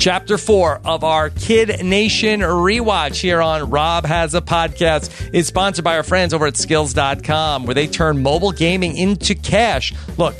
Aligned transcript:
Chapter 0.00 0.38
four 0.38 0.80
of 0.82 1.04
our 1.04 1.28
Kid 1.28 1.84
Nation 1.84 2.40
rewatch 2.40 3.16
here 3.16 3.42
on 3.42 3.68
Rob 3.68 4.06
Has 4.06 4.34
a 4.34 4.40
Podcast 4.40 5.34
is 5.34 5.46
sponsored 5.46 5.84
by 5.84 5.98
our 5.98 6.02
friends 6.02 6.32
over 6.32 6.46
at 6.46 6.54
skillz.com, 6.54 7.66
where 7.66 7.74
they 7.74 7.86
turn 7.86 8.22
mobile 8.22 8.50
gaming 8.50 8.96
into 8.96 9.34
cash. 9.34 9.92
Look, 10.16 10.36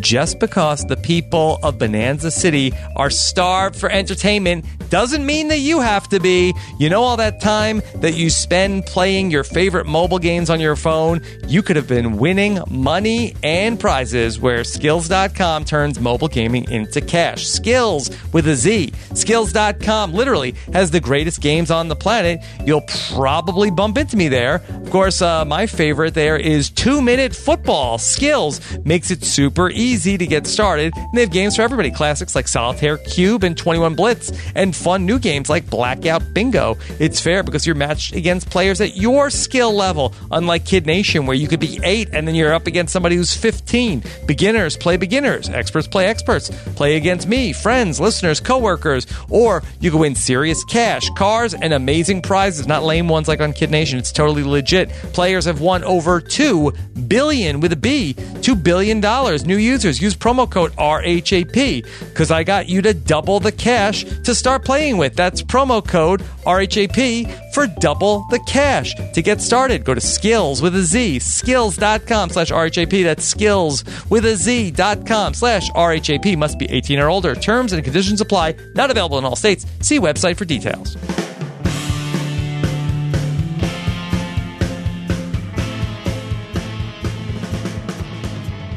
just 0.00 0.38
because 0.38 0.84
the 0.84 0.96
people 0.96 1.58
of 1.62 1.78
Bonanza 1.78 2.30
City 2.30 2.72
are 2.96 3.10
starved 3.10 3.76
for 3.76 3.90
entertainment 3.90 4.64
doesn't 4.90 5.24
mean 5.26 5.48
that 5.48 5.58
you 5.58 5.80
have 5.80 6.08
to 6.08 6.20
be. 6.20 6.54
You 6.78 6.88
know, 6.88 7.02
all 7.02 7.16
that 7.16 7.40
time 7.40 7.82
that 7.96 8.14
you 8.14 8.30
spend 8.30 8.86
playing 8.86 9.30
your 9.30 9.44
favorite 9.44 9.86
mobile 9.86 10.18
games 10.18 10.50
on 10.50 10.60
your 10.60 10.76
phone, 10.76 11.20
you 11.46 11.62
could 11.62 11.76
have 11.76 11.88
been 11.88 12.16
winning 12.16 12.60
money 12.70 13.34
and 13.42 13.78
prizes 13.78 14.38
where 14.38 14.60
skillz.com 14.60 15.64
turns 15.64 16.00
mobile 16.00 16.28
gaming 16.28 16.70
into 16.70 17.00
cash. 17.00 17.44
Skillz 17.44 18.14
with 18.32 18.46
a 18.48 18.54
Z. 18.54 18.92
Skillz.com 19.10 20.12
literally 20.12 20.54
has 20.72 20.90
the 20.90 21.00
greatest 21.00 21.40
games 21.40 21.70
on 21.70 21.88
the 21.88 21.96
planet. 21.96 22.40
You'll 22.64 22.86
probably 23.14 23.70
bump 23.70 23.98
into 23.98 24.16
me 24.16 24.28
there. 24.28 24.62
Of 24.68 24.90
course, 24.90 25.22
uh, 25.22 25.44
my 25.44 25.66
favorite 25.66 26.14
there 26.14 26.36
is 26.36 26.70
two 26.70 27.02
minute 27.02 27.34
football. 27.34 27.98
Skillz 27.98 28.84
makes 28.84 29.10
it 29.10 29.24
super 29.24 29.63
easy 29.70 30.18
to 30.18 30.26
get 30.26 30.46
started. 30.46 30.92
And 30.96 31.12
they 31.14 31.20
have 31.20 31.30
games 31.30 31.56
for 31.56 31.62
everybody 31.62 31.90
classics 31.90 32.34
like 32.34 32.48
Solitaire 32.48 32.98
Cube 32.98 33.44
and 33.44 33.56
21 33.56 33.94
Blitz, 33.94 34.32
and 34.54 34.74
fun 34.74 35.06
new 35.06 35.18
games 35.18 35.48
like 35.48 35.68
Blackout 35.68 36.22
Bingo. 36.34 36.76
It's 36.98 37.20
fair 37.20 37.42
because 37.42 37.66
you're 37.66 37.74
matched 37.74 38.14
against 38.14 38.50
players 38.50 38.80
at 38.80 38.96
your 38.96 39.30
skill 39.30 39.72
level, 39.72 40.14
unlike 40.30 40.64
Kid 40.64 40.86
Nation, 40.86 41.26
where 41.26 41.36
you 41.36 41.48
could 41.48 41.60
be 41.60 41.78
eight 41.82 42.08
and 42.12 42.26
then 42.26 42.34
you're 42.34 42.52
up 42.52 42.66
against 42.66 42.92
somebody 42.92 43.16
who's 43.16 43.34
15. 43.34 44.02
Beginners 44.26 44.76
play 44.76 44.96
beginners, 44.96 45.48
experts 45.48 45.86
play 45.86 46.06
experts. 46.06 46.50
Play 46.74 46.96
against 46.96 47.28
me, 47.28 47.52
friends, 47.52 48.00
listeners, 48.00 48.40
coworkers, 48.40 49.06
or 49.28 49.62
you 49.80 49.90
can 49.90 50.00
win 50.00 50.14
serious 50.14 50.64
cash, 50.64 51.08
cars, 51.10 51.54
and 51.54 51.72
amazing 51.72 52.22
prizes, 52.22 52.66
not 52.66 52.82
lame 52.82 53.08
ones 53.08 53.28
like 53.28 53.40
on 53.40 53.52
Kid 53.52 53.70
Nation. 53.70 53.98
It's 53.98 54.12
totally 54.12 54.42
legit. 54.42 54.90
Players 55.12 55.44
have 55.44 55.60
won 55.60 55.84
over 55.84 56.20
2 56.20 56.72
billion 57.06 57.60
with 57.60 57.72
a 57.72 57.76
B, 57.76 58.14
2 58.42 58.54
billion 58.56 59.00
dollars. 59.00 59.44
New 59.44 59.53
users 59.56 60.00
use 60.00 60.14
promo 60.14 60.50
code 60.50 60.72
RHAP 60.72 61.84
because 62.08 62.30
I 62.30 62.44
got 62.44 62.68
you 62.68 62.82
to 62.82 62.94
double 62.94 63.40
the 63.40 63.52
cash 63.52 64.04
to 64.04 64.34
start 64.34 64.64
playing 64.64 64.96
with. 64.96 65.14
That's 65.14 65.42
promo 65.42 65.86
code 65.86 66.22
RHAP 66.44 67.52
for 67.54 67.66
double 67.66 68.26
the 68.30 68.40
cash. 68.46 68.94
To 69.14 69.22
get 69.22 69.40
started, 69.40 69.84
go 69.84 69.94
to 69.94 70.00
skillz 70.00 70.62
with 70.62 70.74
a 70.76 70.82
Z, 70.82 71.18
skillz.com 71.18 72.30
slash 72.30 72.50
RHAP. 72.50 73.04
That's 73.04 73.34
skillz 73.34 74.10
with 74.10 74.24
a 74.24 74.36
Z.com 74.36 75.34
slash 75.34 75.70
RHAP. 75.70 76.36
Must 76.36 76.58
be 76.58 76.66
18 76.70 76.98
or 76.98 77.08
older. 77.08 77.34
Terms 77.34 77.72
and 77.72 77.82
conditions 77.82 78.20
apply. 78.20 78.54
Not 78.74 78.90
available 78.90 79.18
in 79.18 79.24
all 79.24 79.36
states. 79.36 79.66
See 79.80 79.98
website 79.98 80.36
for 80.36 80.44
details. 80.44 80.96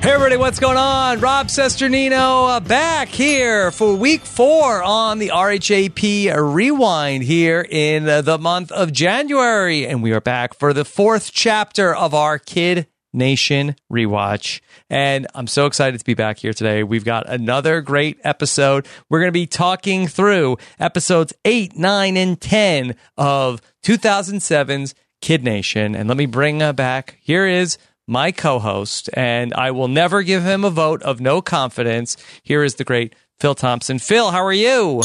Hey 0.07 0.13
everybody, 0.13 0.37
what's 0.37 0.59
going 0.59 0.77
on? 0.77 1.19
Rob 1.19 1.47
Cesternino 1.47 2.49
uh, 2.49 2.59
back 2.61 3.09
here 3.09 3.71
for 3.71 3.93
week 3.93 4.21
four 4.21 4.81
on 4.81 5.19
the 5.19 5.31
RHAP 5.33 6.33
Rewind 6.55 7.23
here 7.23 7.67
in 7.69 8.07
uh, 8.07 8.21
the 8.21 8.37
month 8.37 8.71
of 8.71 8.93
January. 8.93 9.85
And 9.85 10.01
we 10.01 10.13
are 10.13 10.21
back 10.21 10.53
for 10.53 10.71
the 10.71 10.85
fourth 10.85 11.33
chapter 11.33 11.93
of 11.93 12.13
our 12.13 12.39
Kid 12.39 12.87
Nation 13.11 13.75
rewatch. 13.91 14.61
And 14.89 15.27
I'm 15.35 15.45
so 15.45 15.65
excited 15.65 15.99
to 15.99 16.05
be 16.05 16.13
back 16.13 16.37
here 16.37 16.53
today. 16.53 16.83
We've 16.83 17.03
got 17.03 17.27
another 17.27 17.81
great 17.81 18.17
episode. 18.23 18.87
We're 19.09 19.19
going 19.19 19.27
to 19.27 19.33
be 19.33 19.45
talking 19.45 20.07
through 20.07 20.55
episodes 20.79 21.33
8, 21.43 21.75
9, 21.75 22.15
and 22.15 22.39
10 22.39 22.95
of 23.17 23.61
2007's 23.83 24.95
Kid 25.19 25.43
Nation. 25.43 25.95
And 25.95 26.07
let 26.07 26.17
me 26.17 26.27
bring 26.27 26.61
uh, 26.61 26.71
back, 26.71 27.17
here 27.19 27.45
is 27.45 27.77
my 28.07 28.31
co 28.31 28.59
host, 28.59 29.09
and 29.13 29.53
I 29.53 29.71
will 29.71 29.87
never 29.87 30.23
give 30.23 30.43
him 30.43 30.63
a 30.63 30.69
vote 30.69 31.03
of 31.03 31.19
no 31.19 31.41
confidence. 31.41 32.17
Here 32.41 32.63
is 32.63 32.75
the 32.75 32.83
great 32.83 33.13
Phil 33.39 33.53
Thompson. 33.53 33.99
Phil, 33.99 34.31
how 34.31 34.43
are 34.43 34.53
you? 34.53 35.01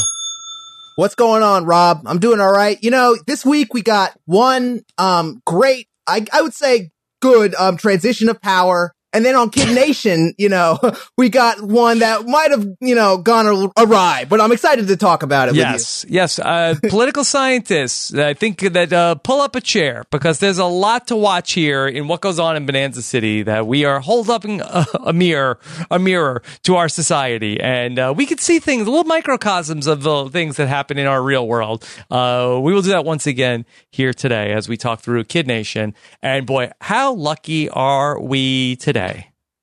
What's 0.96 1.14
going 1.14 1.42
on, 1.42 1.64
Rob? 1.64 2.02
I'm 2.06 2.18
doing 2.18 2.40
all 2.40 2.52
right. 2.52 2.78
You 2.82 2.90
know, 2.90 3.16
this 3.26 3.44
week 3.44 3.74
we 3.74 3.82
got 3.82 4.16
one 4.26 4.82
um 4.98 5.42
great, 5.44 5.88
I 6.06 6.26
I 6.32 6.42
would 6.42 6.54
say 6.54 6.90
good 7.20 7.54
um 7.56 7.76
transition 7.76 8.28
of 8.28 8.40
power. 8.40 8.94
And 9.12 9.24
then 9.24 9.34
on 9.36 9.50
Kid 9.50 9.74
Nation, 9.74 10.34
you 10.38 10.48
know, 10.48 10.78
we 11.18 11.28
got 11.28 11.60
one 11.60 11.98
that 11.98 12.24
might 12.26 12.50
have, 12.50 12.66
you 12.80 12.94
know, 12.94 13.18
gone 13.18 13.70
awry, 13.76 14.24
but 14.28 14.40
I'm 14.40 14.52
excited 14.52 14.88
to 14.88 14.96
talk 14.96 15.22
about 15.22 15.48
it 15.48 15.54
yes, 15.54 16.04
Yes, 16.08 16.38
uh, 16.38 16.74
political 16.88 17.24
scientists, 17.24 18.14
I 18.14 18.34
think 18.34 18.60
that 18.60 18.92
uh, 18.92 19.16
pull 19.16 19.40
up 19.40 19.54
a 19.54 19.60
chair 19.60 20.04
because 20.10 20.38
there's 20.38 20.58
a 20.58 20.64
lot 20.64 21.08
to 21.08 21.16
watch 21.16 21.52
here 21.52 21.86
in 21.86 22.08
what 22.08 22.20
goes 22.20 22.38
on 22.38 22.56
in 22.56 22.64
Bonanza 22.64 23.02
City 23.02 23.42
that 23.42 23.66
we 23.66 23.84
are 23.84 24.00
hold 24.00 24.30
up 24.30 24.44
a, 24.44 24.86
a 25.04 25.12
mirror, 25.12 25.58
a 25.90 25.98
mirror 25.98 26.42
to 26.62 26.76
our 26.76 26.88
society. 26.88 27.60
And 27.60 27.98
uh, 27.98 28.14
we 28.16 28.24
can 28.26 28.38
see 28.38 28.58
things, 28.60 28.86
little 28.86 29.04
microcosms 29.04 29.86
of 29.86 30.02
the 30.02 30.30
things 30.30 30.56
that 30.56 30.68
happen 30.68 30.98
in 30.98 31.06
our 31.06 31.22
real 31.22 31.46
world. 31.46 31.86
Uh, 32.10 32.58
we 32.62 32.72
will 32.72 32.82
do 32.82 32.90
that 32.90 33.04
once 33.04 33.26
again 33.26 33.66
here 33.90 34.12
today 34.12 34.52
as 34.52 34.68
we 34.68 34.76
talk 34.76 35.00
through 35.00 35.24
Kid 35.24 35.46
Nation. 35.46 35.94
And 36.22 36.46
boy, 36.46 36.70
how 36.80 37.12
lucky 37.14 37.68
are 37.68 38.20
we 38.20 38.76
today? 38.76 39.01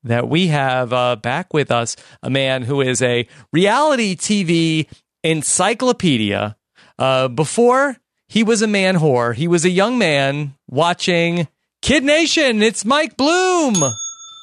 That 0.04 0.30
we 0.30 0.48
have 0.48 0.94
uh, 0.94 1.16
back 1.16 1.54
with 1.54 1.72
us 1.72 1.96
a 2.24 2.30
man 2.30 2.64
who 2.64 2.82
is 2.82 3.02
a 3.02 3.28
reality 3.52 4.16
TV 4.16 4.88
encyclopedia. 5.24 6.56
Uh, 6.98 7.28
before 7.28 7.98
he 8.28 8.44
was 8.44 8.62
a 8.62 8.68
man 8.68 8.98
whore, 8.98 9.34
he 9.34 9.48
was 9.48 9.66
a 9.66 9.70
young 9.70 9.98
man 9.98 10.54
watching 10.68 11.48
Kid 11.82 12.04
Nation. 12.04 12.62
It's 12.62 12.86
Mike 12.86 13.18
Bloom. 13.18 13.76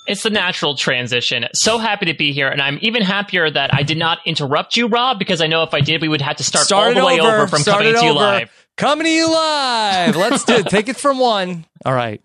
It's 0.07 0.23
the 0.23 0.31
natural 0.31 0.77
transition. 0.77 1.47
So 1.53 1.79
happy 1.79 2.07
to 2.07 2.15
be 2.15 2.33
here, 2.33 2.49
and 2.49 2.63
I'm 2.63 2.79
even 2.81 3.03
happier 3.03 3.51
that 3.51 3.75
I 3.75 3.83
did 3.83 3.99
not 3.99 4.19
interrupt 4.25 4.77
you, 4.77 4.87
Rob, 4.87 5.19
because 5.19 5.41
I 5.41 5.49
know 5.49 5.65
if 5.65 5.75
I 5.75 5.81
did, 5.81 6.01
we 6.01 6.09
would 6.09 6.21
have 6.21 6.37
to 6.37 6.45
start, 6.45 6.67
start 6.67 6.97
all 6.97 7.01
the 7.01 7.07
way 7.07 7.19
over, 7.19 7.39
over 7.39 7.47
from 7.49 7.65
coming 7.65 7.95
to 7.95 8.05
you 8.05 8.13
live. 8.13 8.53
Coming 8.77 9.07
to 9.07 9.11
you 9.11 9.31
live. 9.31 10.17
Let's 10.17 10.45
do 10.45 10.55
it. 10.55 10.67
Take 10.67 10.89
it 10.89 10.97
from 10.97 11.19
one. 11.19 11.65
All 11.85 11.95
right. 11.95 12.21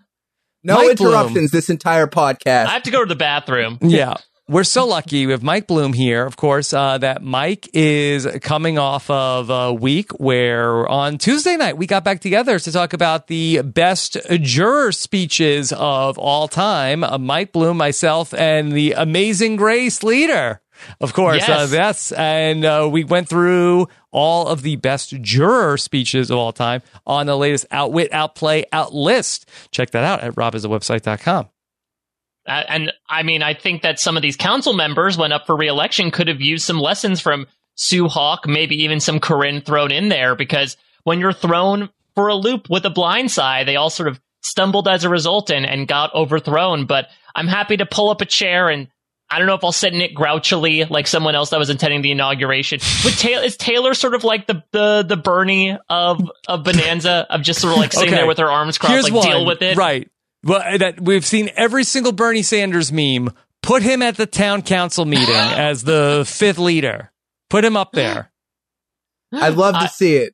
No 0.63 0.75
Mike 0.75 0.91
interruptions 0.91 1.33
Bloom. 1.33 1.47
this 1.51 1.69
entire 1.69 2.07
podcast. 2.07 2.65
I 2.65 2.71
have 2.71 2.83
to 2.83 2.91
go 2.91 3.03
to 3.03 3.09
the 3.09 3.15
bathroom. 3.15 3.77
Yeah. 3.91 4.15
We're 4.47 4.65
so 4.65 4.85
lucky. 4.85 5.25
We 5.25 5.31
have 5.31 5.43
Mike 5.43 5.67
Bloom 5.67 5.93
here, 5.93 6.25
of 6.25 6.35
course, 6.35 6.73
uh, 6.73 6.97
that 6.97 7.21
Mike 7.23 7.69
is 7.73 8.27
coming 8.41 8.77
off 8.77 9.09
of 9.09 9.49
a 9.49 9.73
week 9.73 10.11
where 10.19 10.85
on 10.89 11.17
Tuesday 11.17 11.55
night 11.55 11.77
we 11.77 11.87
got 11.87 12.03
back 12.03 12.19
together 12.19 12.59
to 12.59 12.71
talk 12.71 12.91
about 12.91 13.27
the 13.27 13.61
best 13.61 14.17
juror 14.41 14.91
speeches 14.91 15.71
of 15.71 16.17
all 16.17 16.49
time. 16.49 17.01
Uh, 17.01 17.17
Mike 17.17 17.53
Bloom, 17.53 17.77
myself, 17.77 18.33
and 18.33 18.73
the 18.73 18.91
amazing 18.91 19.55
Grace 19.55 20.03
Leader. 20.03 20.60
Of 20.99 21.13
course, 21.13 21.43
uh, 21.43 21.45
yes. 21.47 21.71
Uh, 21.71 21.75
yes. 21.75 22.11
And 22.11 22.65
uh, 22.65 22.89
we 22.91 23.03
went 23.03 23.29
through 23.29 23.87
all 24.11 24.47
of 24.47 24.61
the 24.61 24.75
best 24.75 25.19
juror 25.21 25.77
speeches 25.77 26.29
of 26.29 26.37
all 26.37 26.51
time 26.51 26.81
on 27.05 27.25
the 27.25 27.37
latest 27.37 27.65
Outwit, 27.71 28.13
Outplay, 28.13 28.65
Outlist. 28.73 29.45
Check 29.71 29.91
that 29.91 30.03
out 30.03 30.21
at 30.21 30.35
robhasawebsite.com. 30.35 31.49
Uh, 32.47 32.63
and 32.67 32.91
I 33.07 33.23
mean, 33.23 33.43
I 33.43 33.53
think 33.53 33.83
that 33.83 33.99
some 33.99 34.17
of 34.17 34.23
these 34.23 34.35
council 34.35 34.73
members, 34.73 35.17
when 35.17 35.31
up 35.31 35.45
for 35.45 35.55
reelection, 35.55 36.11
could 36.11 36.27
have 36.27 36.41
used 36.41 36.65
some 36.65 36.79
lessons 36.79 37.21
from 37.21 37.47
Sue 37.75 38.07
Hawk, 38.07 38.47
maybe 38.47 38.83
even 38.83 38.99
some 38.99 39.19
Corinne 39.19 39.61
thrown 39.61 39.91
in 39.91 40.09
there, 40.09 40.35
because 40.35 40.75
when 41.03 41.19
you're 41.19 41.33
thrown 41.33 41.89
for 42.15 42.27
a 42.27 42.35
loop 42.35 42.69
with 42.69 42.85
a 42.85 42.89
blind 42.89 43.31
side, 43.31 43.67
they 43.67 43.75
all 43.75 43.89
sort 43.89 44.09
of 44.09 44.19
stumbled 44.41 44.87
as 44.87 45.03
a 45.03 45.09
result 45.09 45.51
and, 45.51 45.65
and 45.65 45.87
got 45.87 46.13
overthrown. 46.13 46.85
But 46.85 47.07
I'm 47.35 47.47
happy 47.47 47.77
to 47.77 47.85
pull 47.85 48.09
up 48.09 48.21
a 48.21 48.25
chair 48.25 48.69
and 48.69 48.87
I 49.31 49.37
don't 49.37 49.47
know 49.47 49.55
if 49.55 49.63
I'll 49.63 49.71
sit 49.71 49.93
in 49.93 50.01
it 50.01 50.13
grouchily 50.13 50.83
like 50.83 51.07
someone 51.07 51.35
else 51.35 51.51
that 51.51 51.59
was 51.59 51.69
attending 51.69 52.01
the 52.01 52.11
inauguration. 52.11 52.79
But 53.01 53.13
Taylor, 53.13 53.43
is 53.43 53.55
Taylor 53.55 53.93
sort 53.93 54.13
of 54.13 54.25
like 54.25 54.45
the 54.45 54.63
the 54.71 55.05
the 55.07 55.15
Bernie 55.15 55.77
of 55.89 56.29
of 56.49 56.63
Bonanza 56.65 57.27
of 57.29 57.41
just 57.41 57.61
sort 57.61 57.73
of 57.73 57.79
like 57.79 57.93
sitting 57.93 58.09
okay. 58.09 58.17
there 58.17 58.27
with 58.27 58.39
her 58.39 58.51
arms 58.51 58.77
crossed, 58.77 58.93
Here's 58.93 59.05
like 59.05 59.13
one. 59.13 59.27
deal 59.27 59.45
with 59.45 59.61
it, 59.61 59.77
right? 59.77 60.09
Well, 60.43 60.61
uh, 60.61 60.77
that 60.79 60.99
we've 60.99 61.25
seen 61.25 61.49
every 61.55 61.85
single 61.85 62.11
Bernie 62.11 62.43
Sanders 62.43 62.91
meme. 62.91 63.33
Put 63.63 63.83
him 63.83 64.01
at 64.01 64.17
the 64.17 64.25
town 64.25 64.63
council 64.63 65.05
meeting 65.05 65.29
as 65.35 65.83
the 65.83 66.25
fifth 66.27 66.57
leader. 66.57 67.11
Put 67.49 67.63
him 67.63 67.77
up 67.77 67.93
there. 67.93 68.31
I'd 69.31 69.55
love 69.55 69.75
to 69.75 69.87
see 69.87 70.17
it. 70.17 70.33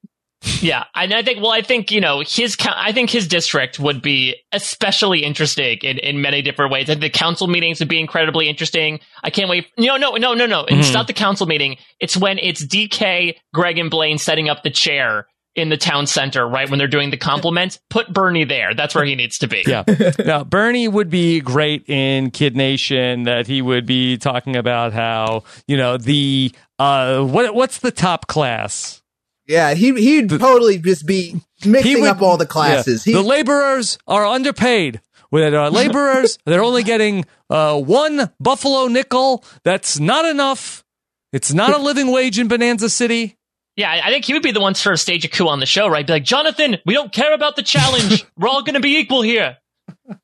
Yeah, 0.61 0.83
and 0.93 1.13
I 1.13 1.23
think 1.23 1.41
well, 1.41 1.51
I 1.51 1.61
think 1.61 1.91
you 1.91 1.99
know 1.99 2.21
his. 2.25 2.55
I 2.63 2.91
think 2.91 3.09
his 3.09 3.27
district 3.27 3.79
would 3.79 4.01
be 4.01 4.35
especially 4.51 5.23
interesting 5.23 5.79
in, 5.81 5.97
in 5.97 6.21
many 6.21 6.41
different 6.41 6.71
ways. 6.71 6.89
And 6.89 7.01
the 7.01 7.09
council 7.09 7.47
meetings 7.47 7.79
would 7.79 7.89
be 7.89 7.99
incredibly 7.99 8.47
interesting. 8.47 8.99
I 9.23 9.29
can't 9.29 9.49
wait. 9.49 9.67
No, 9.77 9.97
no, 9.97 10.11
no, 10.11 10.33
no, 10.33 10.45
no. 10.45 10.63
Mm-hmm. 10.63 10.79
It's 10.79 10.93
not 10.93 11.07
the 11.07 11.13
council 11.13 11.47
meeting. 11.47 11.77
It's 11.99 12.15
when 12.15 12.37
it's 12.37 12.63
DK, 12.63 13.35
Greg, 13.53 13.77
and 13.79 13.89
Blaine 13.89 14.19
setting 14.19 14.47
up 14.47 14.63
the 14.63 14.69
chair 14.69 15.27
in 15.57 15.69
the 15.69 15.77
town 15.77 16.05
center, 16.05 16.47
right? 16.47 16.69
When 16.69 16.77
they're 16.77 16.87
doing 16.87 17.09
the 17.09 17.17
compliments, 17.17 17.79
put 17.89 18.13
Bernie 18.13 18.45
there. 18.45 18.75
That's 18.75 18.93
where 18.93 19.03
he 19.03 19.15
needs 19.15 19.39
to 19.39 19.47
be. 19.47 19.63
Yeah. 19.65 19.83
now, 20.25 20.43
Bernie 20.43 20.87
would 20.87 21.09
be 21.09 21.41
great 21.41 21.89
in 21.89 22.29
Kid 22.29 22.55
Nation 22.55 23.23
that 23.23 23.47
he 23.47 23.63
would 23.63 23.87
be 23.87 24.17
talking 24.17 24.55
about 24.55 24.93
how, 24.93 25.43
you 25.67 25.75
know, 25.75 25.97
the, 25.97 26.53
uh, 26.77 27.23
what, 27.23 27.55
what's 27.55 27.79
the 27.79 27.91
top 27.91 28.27
class? 28.27 29.01
Yeah, 29.47 29.73
he 29.73 29.93
he'd 29.93 30.29
totally 30.29 30.77
just 30.77 31.05
be 31.05 31.39
mixing 31.65 32.01
would- 32.01 32.09
up 32.09 32.21
all 32.21 32.37
the 32.37 32.45
classes. 32.45 33.07
Yeah. 33.07 33.11
He, 33.11 33.21
the 33.21 33.27
laborers 33.27 33.97
are 34.07 34.25
underpaid. 34.25 35.01
With 35.29 35.53
our 35.53 35.69
laborers, 35.81 36.37
they're 36.45 36.63
only 36.63 36.83
getting 36.83 37.25
uh, 37.49 37.79
one 37.79 38.31
buffalo 38.39 38.87
nickel. 38.87 39.43
That's 39.63 39.99
not 39.99 40.23
enough. 40.25 40.85
It's 41.33 41.53
not 41.53 41.73
a 41.73 41.77
living 41.77 42.11
wage 42.11 42.39
in 42.39 42.47
Bonanza 42.47 42.89
City. 42.89 43.37
Yeah, 43.75 43.91
I 43.91 44.07
I 44.07 44.09
think 44.09 44.23
he 44.25 44.33
would 44.33 44.41
be 44.43 44.51
the 44.51 44.61
one 44.61 44.73
to 44.73 44.79
sort 44.79 44.93
of 44.93 44.99
stage 45.01 45.25
a 45.25 45.27
coup 45.27 45.47
on 45.49 45.59
the 45.59 45.65
show, 45.65 45.87
right? 45.87 46.07
Be 46.07 46.13
like, 46.13 46.23
Jonathan, 46.23 46.77
we 46.85 46.93
don't 46.93 47.11
care 47.11 47.33
about 47.33 47.55
the 47.57 47.63
challenge. 47.63 48.25
We're 48.37 48.47
all 48.47 48.63
going 48.63 48.75
to 48.75 48.79
be 48.79 48.97
equal 48.99 49.21
here. 49.21 49.57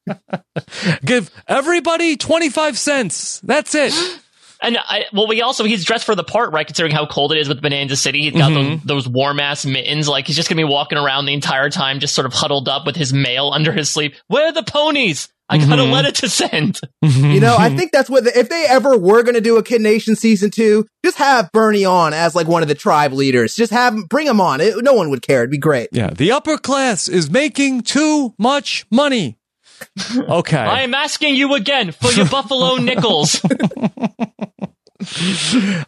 Give 1.05 1.29
everybody 1.47 2.15
25 2.17 2.77
cents. 2.77 3.39
That's 3.41 3.75
it. 3.75 3.93
And 4.63 4.77
I, 4.77 5.05
well, 5.13 5.27
we 5.27 5.41
also 5.41 5.65
he's 5.65 5.83
dressed 5.83 6.05
for 6.05 6.15
the 6.15 6.23
part, 6.23 6.53
right? 6.53 6.65
Considering 6.65 6.95
how 6.95 7.05
cold 7.05 7.33
it 7.33 7.37
is 7.37 7.49
with 7.49 7.61
Bonanza 7.61 7.95
City, 7.95 8.23
he's 8.23 8.33
got 8.33 8.51
mm-hmm. 8.51 8.85
those, 8.87 9.05
those 9.05 9.07
warm 9.07 9.39
ass 9.39 9.65
mittens. 9.65 10.07
Like 10.07 10.25
he's 10.25 10.35
just 10.35 10.49
gonna 10.49 10.59
be 10.59 10.63
walking 10.63 10.97
around 10.97 11.25
the 11.25 11.33
entire 11.33 11.69
time, 11.69 11.99
just 11.99 12.15
sort 12.15 12.25
of 12.25 12.33
huddled 12.33 12.69
up 12.69 12.85
with 12.85 12.95
his 12.95 13.13
mail 13.13 13.51
under 13.53 13.71
his 13.71 13.91
sleeve. 13.91 14.19
Where 14.27 14.47
are 14.47 14.51
the 14.53 14.63
ponies? 14.63 15.29
I 15.49 15.57
got 15.57 15.77
a 15.77 15.83
mm-hmm. 15.83 15.91
letter 15.91 16.11
to 16.11 16.29
send. 16.29 16.79
Mm-hmm. 17.03 17.31
you 17.31 17.39
know, 17.41 17.55
I 17.57 17.75
think 17.75 17.91
that's 17.91 18.09
what 18.09 18.23
the, 18.23 18.37
if 18.37 18.49
they 18.49 18.65
ever 18.67 18.97
were 18.97 19.23
going 19.23 19.35
to 19.35 19.41
do 19.41 19.57
a 19.57 19.63
Kid 19.63 19.81
Nation 19.81 20.15
season 20.15 20.49
two, 20.49 20.85
just 21.03 21.17
have 21.17 21.51
Bernie 21.51 21.85
on 21.85 22.13
as 22.13 22.33
like 22.33 22.47
one 22.47 22.61
of 22.61 22.69
the 22.69 22.75
tribe 22.75 23.13
leaders. 23.13 23.53
Just 23.55 23.71
have 23.71 23.95
bring 24.09 24.25
him 24.25 24.39
on. 24.39 24.61
It, 24.61 24.81
no 24.83 24.93
one 24.93 25.09
would 25.09 25.21
care. 25.21 25.39
It'd 25.39 25.51
be 25.51 25.57
great. 25.57 25.89
Yeah, 25.91 26.11
the 26.11 26.31
upper 26.31 26.57
class 26.57 27.07
is 27.07 27.29
making 27.29 27.81
too 27.81 28.33
much 28.39 28.85
money. 28.89 29.37
Okay. 30.15 30.57
I 30.57 30.81
am 30.81 30.93
asking 30.93 31.35
you 31.35 31.55
again 31.55 31.91
for 31.91 32.11
your 32.11 32.27
buffalo 32.27 32.75
nickels. 32.81 33.43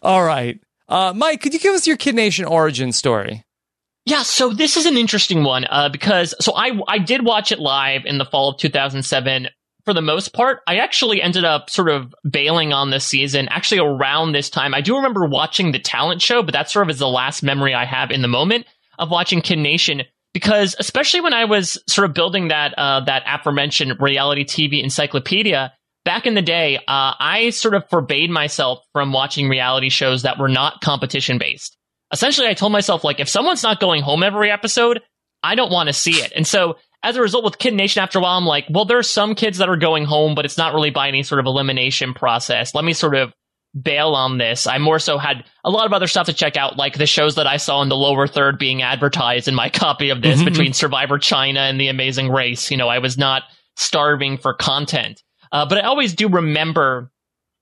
All 0.01 0.23
right. 0.23 0.59
Uh, 0.87 1.13
Mike, 1.15 1.41
could 1.41 1.53
you 1.53 1.59
give 1.59 1.73
us 1.73 1.87
your 1.87 1.97
Kid 1.97 2.15
Nation 2.15 2.45
origin 2.45 2.91
story? 2.91 3.43
Yeah, 4.05 4.21
so 4.21 4.53
this 4.53 4.77
is 4.77 4.85
an 4.85 4.97
interesting 4.97 5.43
one 5.43 5.65
uh, 5.69 5.89
because 5.89 6.35
so 6.39 6.53
I 6.55 6.79
I 6.87 6.99
did 6.99 7.25
watch 7.25 7.51
it 7.51 7.59
live 7.59 8.05
in 8.05 8.17
the 8.17 8.25
fall 8.25 8.49
of 8.49 8.57
2007. 8.57 9.47
For 9.83 9.93
the 9.93 10.01
most 10.01 10.33
part, 10.33 10.61
I 10.67 10.77
actually 10.77 11.21
ended 11.21 11.45
up 11.45 11.69
sort 11.69 11.89
of 11.89 12.13
bailing 12.29 12.73
on 12.73 12.89
this 12.89 13.05
season. 13.05 13.47
Actually, 13.49 13.81
around 13.81 14.31
this 14.31 14.49
time, 14.49 14.73
I 14.73 14.81
do 14.81 14.95
remember 14.95 15.25
watching 15.25 15.71
the 15.71 15.79
talent 15.79 16.23
show, 16.23 16.41
but 16.41 16.53
that 16.53 16.71
sort 16.71 16.87
of 16.87 16.89
is 16.89 16.99
the 16.99 17.07
last 17.07 17.43
memory 17.43 17.75
I 17.75 17.85
have 17.85 18.09
in 18.09 18.23
the 18.23 18.27
moment 18.27 18.65
of 18.97 19.11
watching 19.11 19.41
Kid 19.41 19.59
Nation. 19.59 20.01
Because 20.35 20.75
especially 20.77 21.21
when 21.21 21.33
I 21.33 21.45
was 21.45 21.81
sort 21.87 22.07
of 22.07 22.13
building 22.13 22.49
that 22.49 22.77
uh, 22.77 22.99
that 23.05 23.23
aforementioned 23.25 23.99
reality 23.99 24.43
TV 24.43 24.83
encyclopedia 24.83 25.73
back 26.03 26.27
in 26.27 26.35
the 26.35 26.41
day, 26.43 26.75
uh, 26.77 26.81
I 26.87 27.49
sort 27.49 27.73
of 27.73 27.89
forbade 27.89 28.29
myself 28.29 28.83
from 28.93 29.13
watching 29.13 29.49
reality 29.49 29.89
shows 29.89 30.21
that 30.21 30.37
were 30.37 30.49
not 30.49 30.81
competition 30.81 31.39
based 31.39 31.77
essentially 32.11 32.47
I 32.47 32.53
told 32.53 32.71
myself 32.71 33.03
like 33.03 33.19
if 33.19 33.29
someone's 33.29 33.63
not 33.63 33.79
going 33.79 34.01
home 34.01 34.23
every 34.23 34.51
episode, 34.51 35.01
I 35.43 35.55
don't 35.55 35.71
want 35.71 35.87
to 35.87 35.93
see 35.93 36.13
it. 36.13 36.31
And 36.35 36.47
so 36.47 36.77
as 37.03 37.15
a 37.15 37.21
result 37.21 37.43
with 37.43 37.59
Kid 37.59 37.73
Nation 37.73 38.01
after 38.01 38.19
a 38.19 38.21
while 38.21 38.37
I'm 38.37 38.45
like, 38.45 38.65
well 38.69 38.85
there 38.85 38.97
are 38.97 39.03
some 39.03 39.35
kids 39.35 39.57
that 39.59 39.69
are 39.69 39.77
going 39.77 40.05
home 40.05 40.35
but 40.35 40.45
it's 40.45 40.57
not 40.57 40.73
really 40.73 40.91
by 40.91 41.07
any 41.07 41.23
sort 41.23 41.39
of 41.39 41.45
elimination 41.45 42.13
process. 42.13 42.73
Let 42.73 42.85
me 42.85 42.93
sort 42.93 43.15
of 43.15 43.33
bail 43.79 44.13
on 44.13 44.37
this. 44.37 44.67
I 44.67 44.77
more 44.77 44.99
so 44.99 45.17
had 45.17 45.43
a 45.63 45.69
lot 45.69 45.85
of 45.85 45.93
other 45.93 46.07
stuff 46.07 46.27
to 46.27 46.33
check 46.33 46.55
out 46.55 46.77
like 46.77 46.97
the 46.97 47.05
shows 47.05 47.35
that 47.35 47.47
I 47.47 47.57
saw 47.57 47.81
in 47.81 47.89
the 47.89 47.95
lower 47.95 48.27
third 48.27 48.57
being 48.57 48.81
advertised 48.81 49.47
in 49.47 49.55
my 49.55 49.69
copy 49.73 50.09
of 50.09 50.21
this 50.21 50.41
between 50.43 50.73
Survivor 50.73 51.17
China 51.17 51.61
and 51.61 51.79
The 51.79 51.89
Amazing 51.89 52.29
Race. 52.29 52.71
You 52.71 52.77
know, 52.77 52.87
I 52.87 52.99
was 52.99 53.17
not 53.17 53.43
starving 53.75 54.37
for 54.37 54.53
content. 54.53 55.21
Uh, 55.51 55.65
but 55.65 55.77
I 55.77 55.81
always 55.81 56.13
do 56.13 56.27
remember 56.27 57.11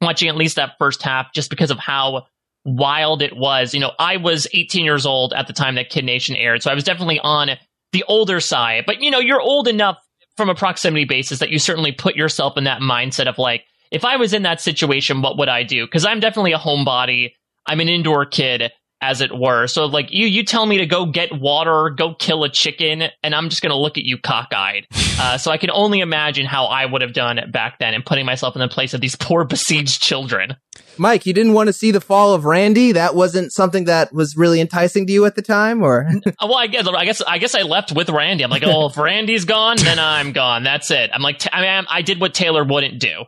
watching 0.01 0.29
at 0.29 0.35
least 0.35 0.55
that 0.55 0.73
first 0.79 1.01
half 1.01 1.33
just 1.33 1.49
because 1.49 1.71
of 1.71 1.79
how 1.79 2.27
wild 2.65 3.21
it 3.21 3.35
was. 3.35 3.73
You 3.73 3.79
know, 3.79 3.91
I 3.99 4.17
was 4.17 4.47
18 4.53 4.85
years 4.85 5.05
old 5.05 5.33
at 5.33 5.47
the 5.47 5.53
time 5.53 5.75
that 5.75 5.89
Kid 5.89 6.05
Nation 6.05 6.35
aired, 6.35 6.63
so 6.63 6.71
I 6.71 6.75
was 6.75 6.83
definitely 6.83 7.19
on 7.19 7.49
the 7.91 8.03
older 8.07 8.39
side. 8.39 8.85
But 8.85 9.01
you 9.01 9.11
know, 9.11 9.19
you're 9.19 9.41
old 9.41 9.67
enough 9.67 9.97
from 10.37 10.49
a 10.49 10.55
proximity 10.55 11.05
basis 11.05 11.39
that 11.39 11.49
you 11.49 11.59
certainly 11.59 11.91
put 11.91 12.15
yourself 12.15 12.57
in 12.57 12.63
that 12.63 12.81
mindset 12.81 13.27
of 13.27 13.37
like, 13.37 13.65
if 13.93 14.03
I 14.03 14.17
was 14.17 14.33
in 14.33 14.41
that 14.43 14.59
situation, 14.59 15.21
what 15.21 15.37
would 15.37 15.49
I 15.49 15.63
do? 15.63 15.85
Because 15.85 16.05
I'm 16.05 16.19
definitely 16.19 16.51
a 16.53 16.57
homebody. 16.57 17.31
I'm 17.65 17.79
an 17.79 17.87
indoor 17.87 18.25
kid, 18.25 18.71
as 19.01 19.21
it 19.21 19.31
were. 19.37 19.67
So 19.67 19.85
like 19.85 20.07
you, 20.11 20.27
you 20.27 20.43
tell 20.43 20.65
me 20.65 20.77
to 20.79 20.85
go 20.85 21.05
get 21.05 21.31
water, 21.31 21.89
go 21.89 22.15
kill 22.15 22.43
a 22.43 22.49
chicken, 22.49 23.03
and 23.21 23.35
I'm 23.35 23.49
just 23.49 23.61
gonna 23.61 23.77
look 23.77 23.97
at 23.97 24.03
you 24.03 24.17
cockeyed. 24.17 24.87
Uh, 25.15 25.37
so 25.37 25.51
I 25.51 25.57
can 25.57 25.69
only 25.69 25.99
imagine 25.99 26.47
how 26.47 26.65
I 26.65 26.87
would 26.87 27.03
have 27.03 27.13
done 27.13 27.39
back 27.51 27.77
then, 27.77 27.93
and 27.93 28.03
putting 28.03 28.25
myself 28.25 28.55
in 28.55 28.61
the 28.61 28.67
place 28.67 28.95
of 28.95 28.99
these 28.99 29.15
poor 29.15 29.45
besieged 29.45 30.01
children. 30.01 30.55
Mike, 30.97 31.27
you 31.27 31.33
didn't 31.33 31.53
want 31.53 31.67
to 31.67 31.73
see 31.73 31.91
the 31.91 32.01
fall 32.01 32.33
of 32.33 32.45
Randy. 32.45 32.93
That 32.93 33.13
wasn't 33.13 33.53
something 33.53 33.85
that 33.85 34.11
was 34.11 34.35
really 34.35 34.59
enticing 34.59 35.05
to 35.05 35.13
you 35.13 35.25
at 35.25 35.35
the 35.35 35.43
time, 35.43 35.83
or 35.83 36.09
Uh, 36.25 36.31
Well, 36.41 36.55
I 36.55 36.65
guess 36.65 36.87
I 36.87 37.05
guess 37.05 37.21
I 37.21 37.37
guess 37.37 37.53
I 37.53 37.61
left 37.61 37.91
with 37.91 38.09
Randy. 38.09 38.43
I'm 38.43 38.49
like, 38.49 38.63
oh, 38.65 38.87
if 38.87 38.97
Randy's 38.97 39.45
gone, 39.45 39.77
then 39.77 39.99
I'm 39.99 40.31
gone. 40.31 40.63
That's 40.63 40.89
it. 40.89 41.11
I'm 41.13 41.21
like, 41.21 41.37
t- 41.37 41.49
I 41.53 41.61
mean, 41.61 41.85
I 41.87 42.01
did 42.01 42.19
what 42.19 42.33
Taylor 42.33 42.63
wouldn't 42.63 42.99
do. 42.99 43.25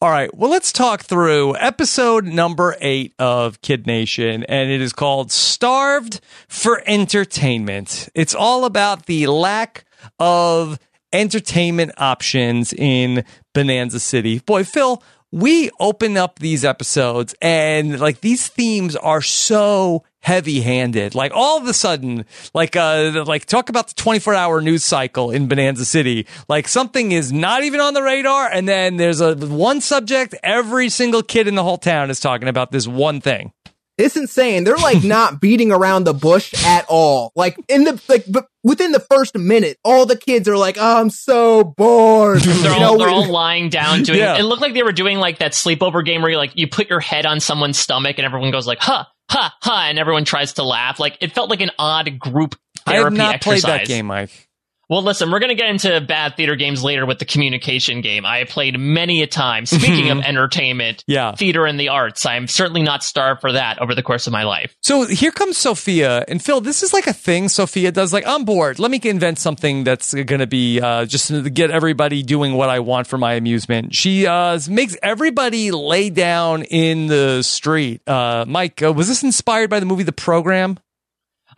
All 0.00 0.10
right. 0.10 0.34
Well, 0.36 0.50
let's 0.50 0.72
talk 0.72 1.02
through 1.02 1.56
episode 1.56 2.24
number 2.24 2.76
eight 2.80 3.14
of 3.18 3.60
Kid 3.62 3.86
Nation, 3.86 4.44
and 4.44 4.70
it 4.70 4.80
is 4.80 4.92
called 4.92 5.32
Starved 5.32 6.20
for 6.48 6.82
Entertainment. 6.86 8.08
It's 8.14 8.34
all 8.34 8.64
about 8.64 9.06
the 9.06 9.26
lack 9.26 9.84
of 10.18 10.78
entertainment 11.12 11.92
options 11.98 12.72
in 12.72 13.24
Bonanza 13.54 14.00
City. 14.00 14.40
Boy, 14.40 14.64
Phil, 14.64 15.02
we 15.30 15.70
open 15.78 16.16
up 16.16 16.38
these 16.38 16.64
episodes 16.64 17.34
and 17.42 18.00
like 18.00 18.20
these 18.20 18.48
themes 18.48 18.96
are 18.96 19.22
so 19.22 20.04
heavy 20.28 20.60
handed. 20.60 21.14
Like 21.14 21.32
all 21.34 21.56
of 21.56 21.66
a 21.66 21.72
sudden, 21.72 22.26
like 22.52 22.76
uh 22.76 23.24
like 23.26 23.46
talk 23.46 23.70
about 23.70 23.88
the 23.88 23.94
24 23.94 24.34
hour 24.34 24.60
news 24.60 24.84
cycle 24.84 25.30
in 25.30 25.48
Bonanza 25.48 25.86
City. 25.86 26.26
Like 26.50 26.68
something 26.68 27.12
is 27.12 27.32
not 27.32 27.64
even 27.64 27.80
on 27.80 27.94
the 27.94 28.02
radar 28.02 28.46
and 28.52 28.68
then 28.68 28.98
there's 28.98 29.22
a 29.22 29.34
one 29.34 29.80
subject 29.80 30.34
every 30.42 30.90
single 30.90 31.22
kid 31.22 31.48
in 31.48 31.54
the 31.54 31.62
whole 31.62 31.78
town 31.78 32.10
is 32.10 32.20
talking 32.20 32.46
about 32.46 32.72
this 32.72 32.86
one 32.86 33.22
thing. 33.22 33.52
it's 33.96 34.16
insane. 34.18 34.64
They're 34.64 34.76
like 34.76 35.02
not 35.16 35.40
beating 35.40 35.72
around 35.72 36.04
the 36.04 36.12
bush 36.12 36.52
at 36.62 36.84
all. 36.90 37.32
Like 37.34 37.56
in 37.66 37.84
the 37.84 37.98
like, 38.06 38.24
but 38.28 38.48
within 38.62 38.92
the 38.92 39.00
first 39.00 39.34
minute, 39.34 39.78
all 39.82 40.04
the 40.04 40.16
kids 40.16 40.46
are 40.46 40.58
like, 40.58 40.76
oh, 40.78 41.00
"I'm 41.00 41.08
so 41.10 41.64
bored." 41.64 42.40
They're, 42.42 42.72
all, 42.72 42.80
know, 42.80 42.98
they're 42.98 43.08
all 43.08 43.30
lying 43.32 43.70
down 43.70 44.02
doing. 44.02 44.18
Yeah. 44.18 44.36
It 44.36 44.42
looked 44.42 44.60
like 44.60 44.74
they 44.74 44.82
were 44.82 44.92
doing 44.92 45.18
like 45.18 45.38
that 45.38 45.52
sleepover 45.52 46.04
game 46.04 46.20
where 46.20 46.30
you 46.30 46.36
like 46.36 46.52
you 46.54 46.68
put 46.68 46.90
your 46.90 47.00
head 47.00 47.24
on 47.24 47.40
someone's 47.40 47.78
stomach 47.78 48.18
and 48.18 48.26
everyone 48.26 48.50
goes 48.50 48.66
like, 48.66 48.78
"Huh, 48.80 49.04
huh, 49.30 49.50
huh," 49.62 49.82
and 49.86 49.98
everyone 49.98 50.24
tries 50.24 50.54
to 50.54 50.62
laugh. 50.62 50.98
Like 50.98 51.18
it 51.20 51.32
felt 51.32 51.50
like 51.50 51.60
an 51.60 51.70
odd 51.78 52.18
group 52.18 52.56
I 52.86 52.94
have 52.94 53.00
therapy 53.02 53.16
not 53.16 53.34
exercise. 53.36 53.62
played 53.62 53.80
that 53.80 53.86
game, 53.86 54.06
Mike. 54.06 54.47
Well, 54.88 55.02
listen, 55.02 55.30
we're 55.30 55.38
going 55.38 55.50
to 55.50 55.54
get 55.54 55.68
into 55.68 56.00
bad 56.00 56.36
theater 56.36 56.56
games 56.56 56.82
later 56.82 57.04
with 57.04 57.18
the 57.18 57.26
communication 57.26 58.00
game. 58.00 58.24
I 58.24 58.38
have 58.38 58.48
played 58.48 58.78
many 58.80 59.22
a 59.22 59.26
time. 59.26 59.66
Speaking 59.66 60.08
of 60.10 60.18
entertainment, 60.24 61.04
Yeah. 61.06 61.32
theater 61.34 61.66
and 61.66 61.78
the 61.78 61.90
arts, 61.90 62.24
I'm 62.24 62.48
certainly 62.48 62.82
not 62.82 63.02
starved 63.02 63.42
for 63.42 63.52
that 63.52 63.80
over 63.82 63.94
the 63.94 64.02
course 64.02 64.26
of 64.26 64.32
my 64.32 64.44
life. 64.44 64.74
So 64.82 65.04
here 65.06 65.30
comes 65.30 65.58
Sophia, 65.58 66.24
and 66.26 66.42
Phil, 66.42 66.62
this 66.62 66.82
is 66.82 66.94
like 66.94 67.06
a 67.06 67.12
thing 67.12 67.48
Sophia 67.50 67.92
does. 67.92 68.14
Like, 68.14 68.26
I'm 68.26 68.44
bored. 68.46 68.78
Let 68.78 68.90
me 68.90 68.98
invent 69.04 69.38
something 69.38 69.84
that's 69.84 70.14
going 70.14 70.40
to 70.40 70.46
be 70.46 70.80
uh, 70.80 71.04
just 71.04 71.28
to 71.28 71.50
get 71.50 71.70
everybody 71.70 72.22
doing 72.22 72.54
what 72.54 72.70
I 72.70 72.80
want 72.80 73.06
for 73.06 73.18
my 73.18 73.34
amusement. 73.34 73.94
She 73.94 74.26
uh, 74.26 74.58
makes 74.70 74.96
everybody 75.02 75.70
lay 75.70 76.08
down 76.08 76.62
in 76.62 77.08
the 77.08 77.42
street. 77.42 78.00
Uh, 78.08 78.46
Mike, 78.48 78.82
uh, 78.82 78.92
was 78.92 79.08
this 79.08 79.22
inspired 79.22 79.68
by 79.68 79.80
the 79.80 79.86
movie 79.86 80.02
The 80.04 80.12
Program? 80.12 80.78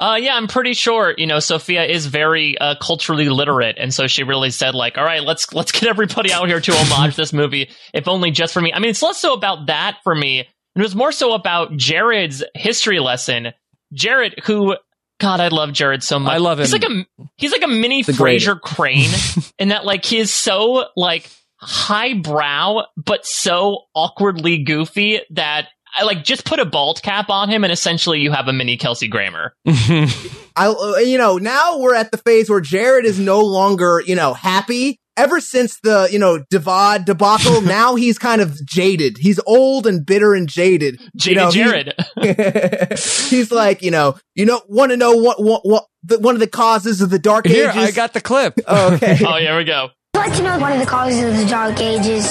Uh, 0.01 0.17
yeah, 0.19 0.35
I'm 0.35 0.49
pretty 0.49 0.73
sure. 0.73 1.15
You 1.19 1.27
know, 1.27 1.41
Sophia 1.41 1.85
is 1.85 2.07
very 2.07 2.57
uh, 2.57 2.75
culturally 2.81 3.29
literate, 3.29 3.77
and 3.79 3.93
so 3.93 4.07
she 4.07 4.23
really 4.23 4.51
said, 4.51 4.75
like, 4.75 4.97
"All 4.97 5.05
right, 5.05 5.23
let's 5.23 5.53
let's 5.53 5.73
get 5.73 5.89
everybody 5.91 6.33
out 6.33 6.49
here 6.49 6.59
to 6.59 6.73
homage 6.73 7.17
this 7.17 7.35
movie, 7.35 7.69
if 7.93 8.09
only 8.09 8.31
just 8.31 8.55
for 8.55 8.63
me." 8.63 8.73
I 8.73 8.79
mean, 8.79 8.91
it's 8.91 9.03
less 9.03 9.19
so 9.19 9.35
about 9.35 9.67
that 9.67 9.99
for 10.03 10.15
me. 10.15 10.41
It 10.41 10.81
was 10.81 10.95
more 10.95 11.13
so 11.13 11.35
about 11.35 11.77
Jared's 11.77 12.43
history 12.55 12.99
lesson. 12.99 13.49
Jared, 13.93 14.37
who, 14.45 14.77
God, 15.19 15.41
I 15.41 15.49
love 15.49 15.73
Jared 15.75 16.03
so 16.03 16.19
much. 16.19 16.33
I 16.33 16.39
love 16.39 16.59
him. 16.59 16.65
He's 16.65 16.73
like 16.73 16.85
a 16.85 17.07
he's 17.37 17.53
like 17.53 17.63
a 17.63 17.69
mini 17.69 18.03
The. 18.03 18.13
Frasier 18.13 18.59
Crane, 18.59 19.11
in 19.59 19.69
that 19.69 19.85
like 19.85 20.07
he 20.07 20.17
is 20.17 20.33
so 20.33 20.87
like 20.97 21.31
highbrow, 21.59 22.85
but 22.97 23.27
so 23.27 23.83
awkwardly 23.95 24.65
goofy 24.65 25.21
that. 25.33 25.69
I 25.97 26.05
like 26.05 26.25
just 26.25 26.45
put 26.45 26.61
a 26.61 26.65
bald 26.65 27.03
cap 27.03 27.31
on 27.31 27.49
him, 27.49 27.65
and 27.65 27.73
essentially 27.73 28.21
you 28.21 28.33
have 28.33 28.49
a 28.49 28.53
mini 28.53 28.77
Kelsey 28.77 29.09
Grammer. 29.09 29.55
I, 29.67 31.03
you 31.05 31.19
know, 31.19 31.39
now 31.39 31.79
we're 31.79 31.95
at 31.95 32.11
the 32.11 32.19
phase 32.19 32.51
where 32.51 32.61
Jared 32.61 33.05
is 33.05 33.19
no 33.19 33.41
longer, 33.41 34.03
you 34.05 34.15
know, 34.15 34.35
happy 34.35 34.99
ever 35.21 35.41
since 35.41 35.79
the, 35.81 36.09
you 36.11 36.19
know, 36.19 36.43
Divad 36.53 37.05
debacle, 37.05 37.61
now 37.63 37.95
he's 37.95 38.19
kind 38.19 38.41
of 38.41 38.65
jaded. 38.67 39.19
He's 39.19 39.39
old 39.47 39.87
and 39.87 40.05
bitter 40.05 40.35
and 40.35 40.49
jaded. 40.49 41.01
Jaded 41.17 41.37
know, 41.37 41.51
Jared. 41.51 41.95
he's 42.99 43.53
like, 43.53 43.83
you 43.83 43.91
know, 43.91 44.17
you 44.35 44.47
know, 44.47 44.63
want 44.69 44.91
to 44.91 44.97
know 44.97 45.17
what, 45.17 45.43
what, 45.43 45.63
what, 45.65 45.87
the, 46.03 46.19
one 46.19 46.35
of 46.35 46.41
the 46.41 46.47
causes 46.47 47.01
of 47.01 47.11
the 47.11 47.19
dark 47.19 47.47
Here, 47.47 47.69
ages? 47.69 47.83
I 47.83 47.91
got 47.91 48.15
the 48.15 48.21
clip. 48.21 48.55
Oh, 48.67 48.95
okay. 48.95 49.19
oh, 49.25 49.37
here 49.37 49.57
we 49.57 49.65
go. 49.65 49.91
I'd 50.15 50.19
like 50.19 50.37
to 50.37 50.43
know 50.43 50.59
one 50.59 50.73
of 50.73 50.81
the 50.81 50.87
causes 50.87 51.23
of 51.23 51.37
the 51.37 51.47
Dark 51.47 51.81
Ages. 51.81 52.29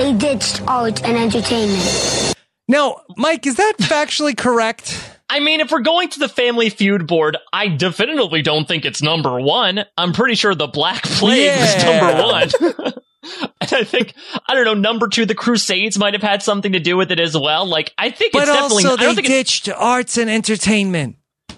They 0.00 0.14
ditched 0.14 0.62
art 0.66 1.04
and 1.04 1.14
entertainment. 1.14 2.34
Now, 2.66 3.02
Mike, 3.18 3.46
is 3.46 3.56
that 3.56 3.74
factually 3.80 4.34
correct? 4.34 4.98
I 5.28 5.40
mean, 5.40 5.60
if 5.60 5.70
we're 5.70 5.80
going 5.82 6.08
to 6.08 6.18
the 6.20 6.28
Family 6.28 6.70
Feud 6.70 7.06
board, 7.06 7.36
I 7.52 7.68
definitively 7.68 8.40
don't 8.40 8.66
think 8.66 8.86
it's 8.86 9.02
number 9.02 9.38
one. 9.38 9.84
I'm 9.98 10.14
pretty 10.14 10.36
sure 10.36 10.54
the 10.54 10.68
Black 10.68 11.02
Plague 11.02 11.50
was 11.60 11.74
Yeah. 11.74 12.00
number 12.00 12.22
one. 12.22 12.92
and 13.60 13.72
I 13.74 13.84
think, 13.84 14.14
I 14.48 14.54
don't 14.54 14.64
know, 14.64 14.72
number 14.72 15.06
two, 15.06 15.26
the 15.26 15.34
Crusades 15.34 15.98
might 15.98 16.14
have 16.14 16.22
had 16.22 16.42
something 16.42 16.72
to 16.72 16.80
do 16.80 16.96
with 16.96 17.12
it 17.12 17.20
as 17.20 17.36
well. 17.36 17.66
Like, 17.66 17.92
I 17.98 18.08
think 18.10 18.32
But 18.32 18.44
it's 18.44 18.52
definitely, 18.52 18.84
also, 18.86 18.94
I 18.94 18.96
they 18.96 19.04
don't 19.04 19.14
think 19.16 19.28
it's, 19.28 19.60
ditched 19.60 19.68
arts 19.68 20.16
and 20.16 20.30
entertainment. 20.30 21.16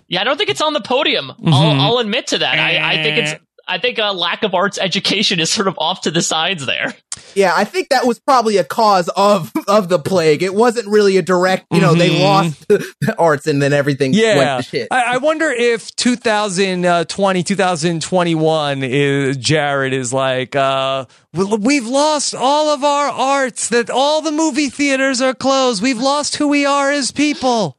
yeah, 0.09 0.21
I 0.21 0.25
don't 0.25 0.37
think 0.37 0.51
it's 0.51 0.61
on 0.61 0.73
the 0.73 0.81
podium. 0.81 1.31
Mhm. 1.41 1.53
I'll, 1.53 1.81
I'll 1.93 1.99
admit 1.99 2.27
to 2.29 2.39
that. 2.39 2.59
I, 2.59 2.95
I 2.99 3.03
think 3.05 3.19
it's, 3.19 3.35
I 3.69 3.79
think 3.79 3.99
a 3.99 4.13
lack 4.13 4.43
of 4.43 4.55
arts 4.55 4.79
education 4.79 5.41
is 5.41 5.51
sort 5.51 5.69
of 5.69 5.75
off 5.79 6.03
to 6.03 6.11
the 6.11 6.23
sides 6.23 6.67
there. 6.67 6.95
Yeah, 7.35 7.53
I 7.55 7.65
think 7.65 7.89
that 7.91 8.07
was 8.07 8.19
probably 8.19 8.57
a 8.59 8.65
cause 8.65 9.09
of 9.17 9.53
of 9.69 9.89
the 9.89 9.99
plague. 9.99 10.43
It 10.43 10.55
wasn't 10.55 10.89
really 10.89 11.17
a 11.17 11.23
direct, 11.23 11.67
you 11.71 11.81
know, 11.81 11.95
they 11.95 12.11
Mhm. 12.11 12.21
lost 12.21 12.69
the 12.69 13.15
arts 13.19 13.47
and 13.47 13.63
then 13.63 13.73
everything 13.73 14.13
Yeah. 14.15 14.37
went 14.37 14.65
to 14.65 14.71
shit. 14.71 14.89
I, 14.91 15.15
I 15.15 15.17
wonder 15.19 15.51
if 15.51 15.95
2020, 15.97 17.43
2021 17.43 18.83
is 18.83 19.37
Jared 19.37 19.93
is 19.93 20.13
like, 20.13 20.55
uh, 20.57 21.05
we've 21.33 21.87
lost 21.87 22.35
all 22.35 22.69
of 22.71 22.85
our 22.85 23.09
arts, 23.09 23.69
that 23.69 23.91
all 23.91 24.21
the 24.23 24.33
movie 24.33 24.69
theaters 24.69 25.21
are 25.21 25.35
closed. 25.35 25.83
We've 25.83 25.99
lost 26.01 26.37
who 26.37 26.49
we 26.49 26.67
are 26.67 26.91
as 26.91 27.11
people. 27.11 27.77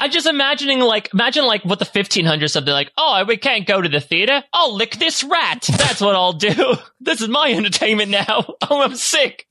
I 0.00 0.08
just 0.08 0.26
imagining 0.26 0.80
like 0.80 1.10
imagine 1.12 1.44
like 1.44 1.64
what 1.64 1.78
the 1.78 1.84
1500s 1.84 2.50
something 2.50 2.72
like 2.72 2.92
oh 2.96 3.24
we 3.26 3.36
can't 3.36 3.66
go 3.66 3.80
to 3.80 3.88
the 3.88 4.00
theater. 4.00 4.42
I'll 4.52 4.74
lick 4.74 4.96
this 4.96 5.24
rat. 5.24 5.62
That's 5.78 6.00
what 6.00 6.14
I'll 6.14 6.32
do. 6.32 6.76
This 7.00 7.20
is 7.20 7.28
my 7.28 7.50
entertainment 7.52 8.10
now. 8.10 8.44
Oh 8.70 8.82
I'm 8.82 8.94
sick. 8.94 9.46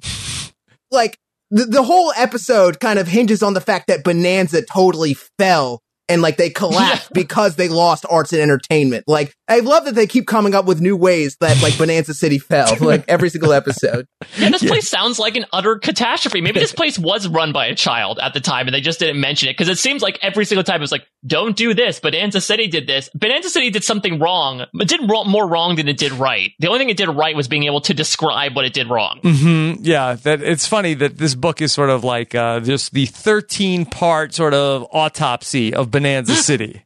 Like 0.91 1.17
the, 1.49 1.65
the 1.65 1.83
whole 1.83 2.13
episode 2.15 2.79
kind 2.79 2.99
of 2.99 3.07
hinges 3.07 3.41
on 3.41 3.53
the 3.53 3.61
fact 3.61 3.87
that 3.87 4.03
Bonanza 4.03 4.63
totally 4.63 5.15
fell 5.15 5.81
and 6.09 6.21
like 6.21 6.37
they 6.37 6.49
collapsed 6.49 7.11
because 7.13 7.55
they 7.55 7.67
lost 7.69 8.05
arts 8.09 8.33
and 8.33 8.41
entertainment. 8.41 9.05
Like 9.07 9.35
I 9.47 9.59
love 9.59 9.85
that 9.85 9.95
they 9.95 10.07
keep 10.07 10.27
coming 10.27 10.55
up 10.55 10.65
with 10.65 10.81
new 10.81 10.95
ways 10.95 11.37
that 11.39 11.61
like 11.61 11.77
Bonanza 11.77 12.13
City 12.13 12.39
fell, 12.39 12.75
like 12.79 13.05
every 13.07 13.29
single 13.29 13.53
episode. 13.53 14.07
yeah 14.37 14.49
this 14.49 14.63
place 14.63 14.89
sounds 14.89 15.19
like 15.19 15.35
an 15.35 15.45
utter 15.53 15.77
catastrophe. 15.77 16.41
Maybe 16.41 16.59
this 16.59 16.73
place 16.77 16.97
was 16.97 17.27
run 17.27 17.51
by 17.51 17.67
a 17.67 17.75
child 17.75 18.19
at 18.21 18.33
the 18.33 18.39
time 18.39 18.67
and 18.67 18.73
they 18.73 18.81
just 18.81 18.99
didn't 18.99 19.19
mention 19.19 19.49
it 19.49 19.53
because 19.53 19.69
it 19.69 19.77
seems 19.77 20.01
like 20.01 20.19
every 20.21 20.45
single 20.45 20.63
time 20.63 20.77
it 20.77 20.81
was 20.81 20.91
like 20.91 21.05
don't 21.25 21.55
do 21.55 21.73
this. 21.73 21.99
Bonanza 21.99 22.41
City 22.41 22.67
did 22.67 22.87
this. 22.87 23.09
Bonanza 23.13 23.49
City 23.49 23.69
did 23.69 23.83
something 23.83 24.19
wrong 24.19 24.65
but 24.73 24.87
did 24.87 25.01
more 25.07 25.47
wrong 25.47 25.75
than 25.75 25.87
it 25.87 25.97
did 25.97 26.11
right. 26.13 26.51
The 26.59 26.67
only 26.67 26.79
thing 26.79 26.89
it 26.89 26.97
did 26.97 27.09
right 27.09 27.35
was 27.35 27.47
being 27.47 27.63
able 27.63 27.81
to 27.81 27.93
describe 27.93 28.55
what 28.55 28.65
it 28.65 28.73
did 28.73 28.89
wrong. 28.89 29.19
Hmm 29.23 29.73
Yeah, 29.79 30.13
that 30.13 30.41
it's 30.41 30.65
funny 30.65 30.93
that 30.95 31.17
this 31.17 31.35
book 31.35 31.61
is 31.61 31.71
sort 31.71 31.89
of 31.89 32.03
like 32.03 32.35
uh, 32.35 32.59
just 32.59 32.93
the 32.93 33.05
13 33.05 33.85
part 33.85 34.33
sort 34.33 34.53
of 34.53 34.87
autopsy 34.91 35.73
of 35.73 35.91
Bonanza 35.99 36.35
City. 36.43 36.83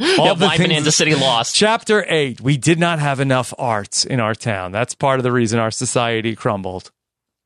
All 0.00 0.26
yeah, 0.26 0.34
the 0.34 0.46
why 0.46 0.56
things- 0.56 0.68
Bonanza 0.68 0.92
City 0.92 1.14
lost 1.14 1.54
Chapter 1.54 2.04
8 2.08 2.40
We 2.40 2.56
did 2.56 2.78
not 2.78 2.98
have 2.98 3.20
enough 3.20 3.52
arts 3.58 4.04
in 4.04 4.20
our 4.20 4.34
town. 4.34 4.72
That's 4.72 4.94
part 4.94 5.20
of 5.20 5.22
the 5.24 5.30
reason 5.32 5.58
our 5.60 5.70
society 5.70 6.34
crumbled. 6.34 6.90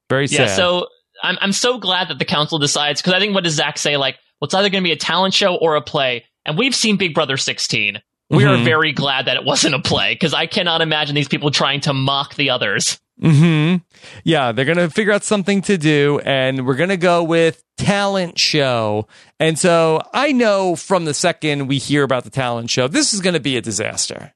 Very 0.08 0.28
sad. 0.28 0.48
Yeah, 0.48 0.54
so 0.54 0.86
I'm 1.22 1.36
I'm 1.40 1.52
so 1.52 1.78
glad 1.78 2.08
that 2.08 2.18
the 2.18 2.24
council 2.24 2.58
decides 2.58 3.00
because 3.02 3.14
I 3.14 3.18
think 3.18 3.34
what 3.34 3.44
does 3.44 3.54
Zach 3.54 3.78
say? 3.78 3.96
Like, 3.96 4.14
well, 4.40 4.46
it's 4.46 4.54
either 4.54 4.68
going 4.70 4.82
to 4.82 4.86
be 4.88 4.92
a 4.92 4.96
talent 4.96 5.34
show 5.34 5.56
or 5.56 5.76
a 5.76 5.82
play, 5.82 6.24
and 6.44 6.56
we've 6.56 6.74
seen 6.74 6.96
Big 6.96 7.14
Brother 7.14 7.36
16. 7.36 8.00
We 8.30 8.44
are 8.44 8.56
Mhm. 8.56 8.64
very 8.64 8.92
glad 8.92 9.26
that 9.26 9.36
it 9.36 9.44
wasn't 9.44 9.74
a 9.74 9.78
play 9.80 10.14
because 10.14 10.34
I 10.34 10.46
cannot 10.46 10.80
imagine 10.80 11.14
these 11.14 11.28
people 11.28 11.50
trying 11.50 11.80
to 11.82 11.92
mock 11.94 12.34
the 12.34 12.50
others. 12.50 12.98
Hmm 13.20 13.76
Yeah, 14.24 14.52
they're 14.52 14.64
to 14.78 14.90
figure 14.90 15.12
out 15.12 15.24
something 15.24 15.62
to 15.62 15.78
do, 15.78 16.20
and 16.24 16.66
we're 16.66 16.76
to 16.90 16.96
go 16.96 17.22
with 17.22 17.62
talent 17.76 18.38
show. 18.38 19.06
And 19.40 19.58
so 19.58 20.02
I 20.12 20.32
know 20.32 20.76
from 20.76 21.04
the 21.04 21.14
second 21.14 21.66
we 21.66 21.78
hear 21.78 22.02
about 22.02 22.24
the 22.24 22.30
talent 22.30 22.70
show, 22.70 22.88
this 22.88 23.14
is 23.14 23.20
to 23.34 23.40
be 23.40 23.56
a 23.56 23.62
disaster. 23.62 24.32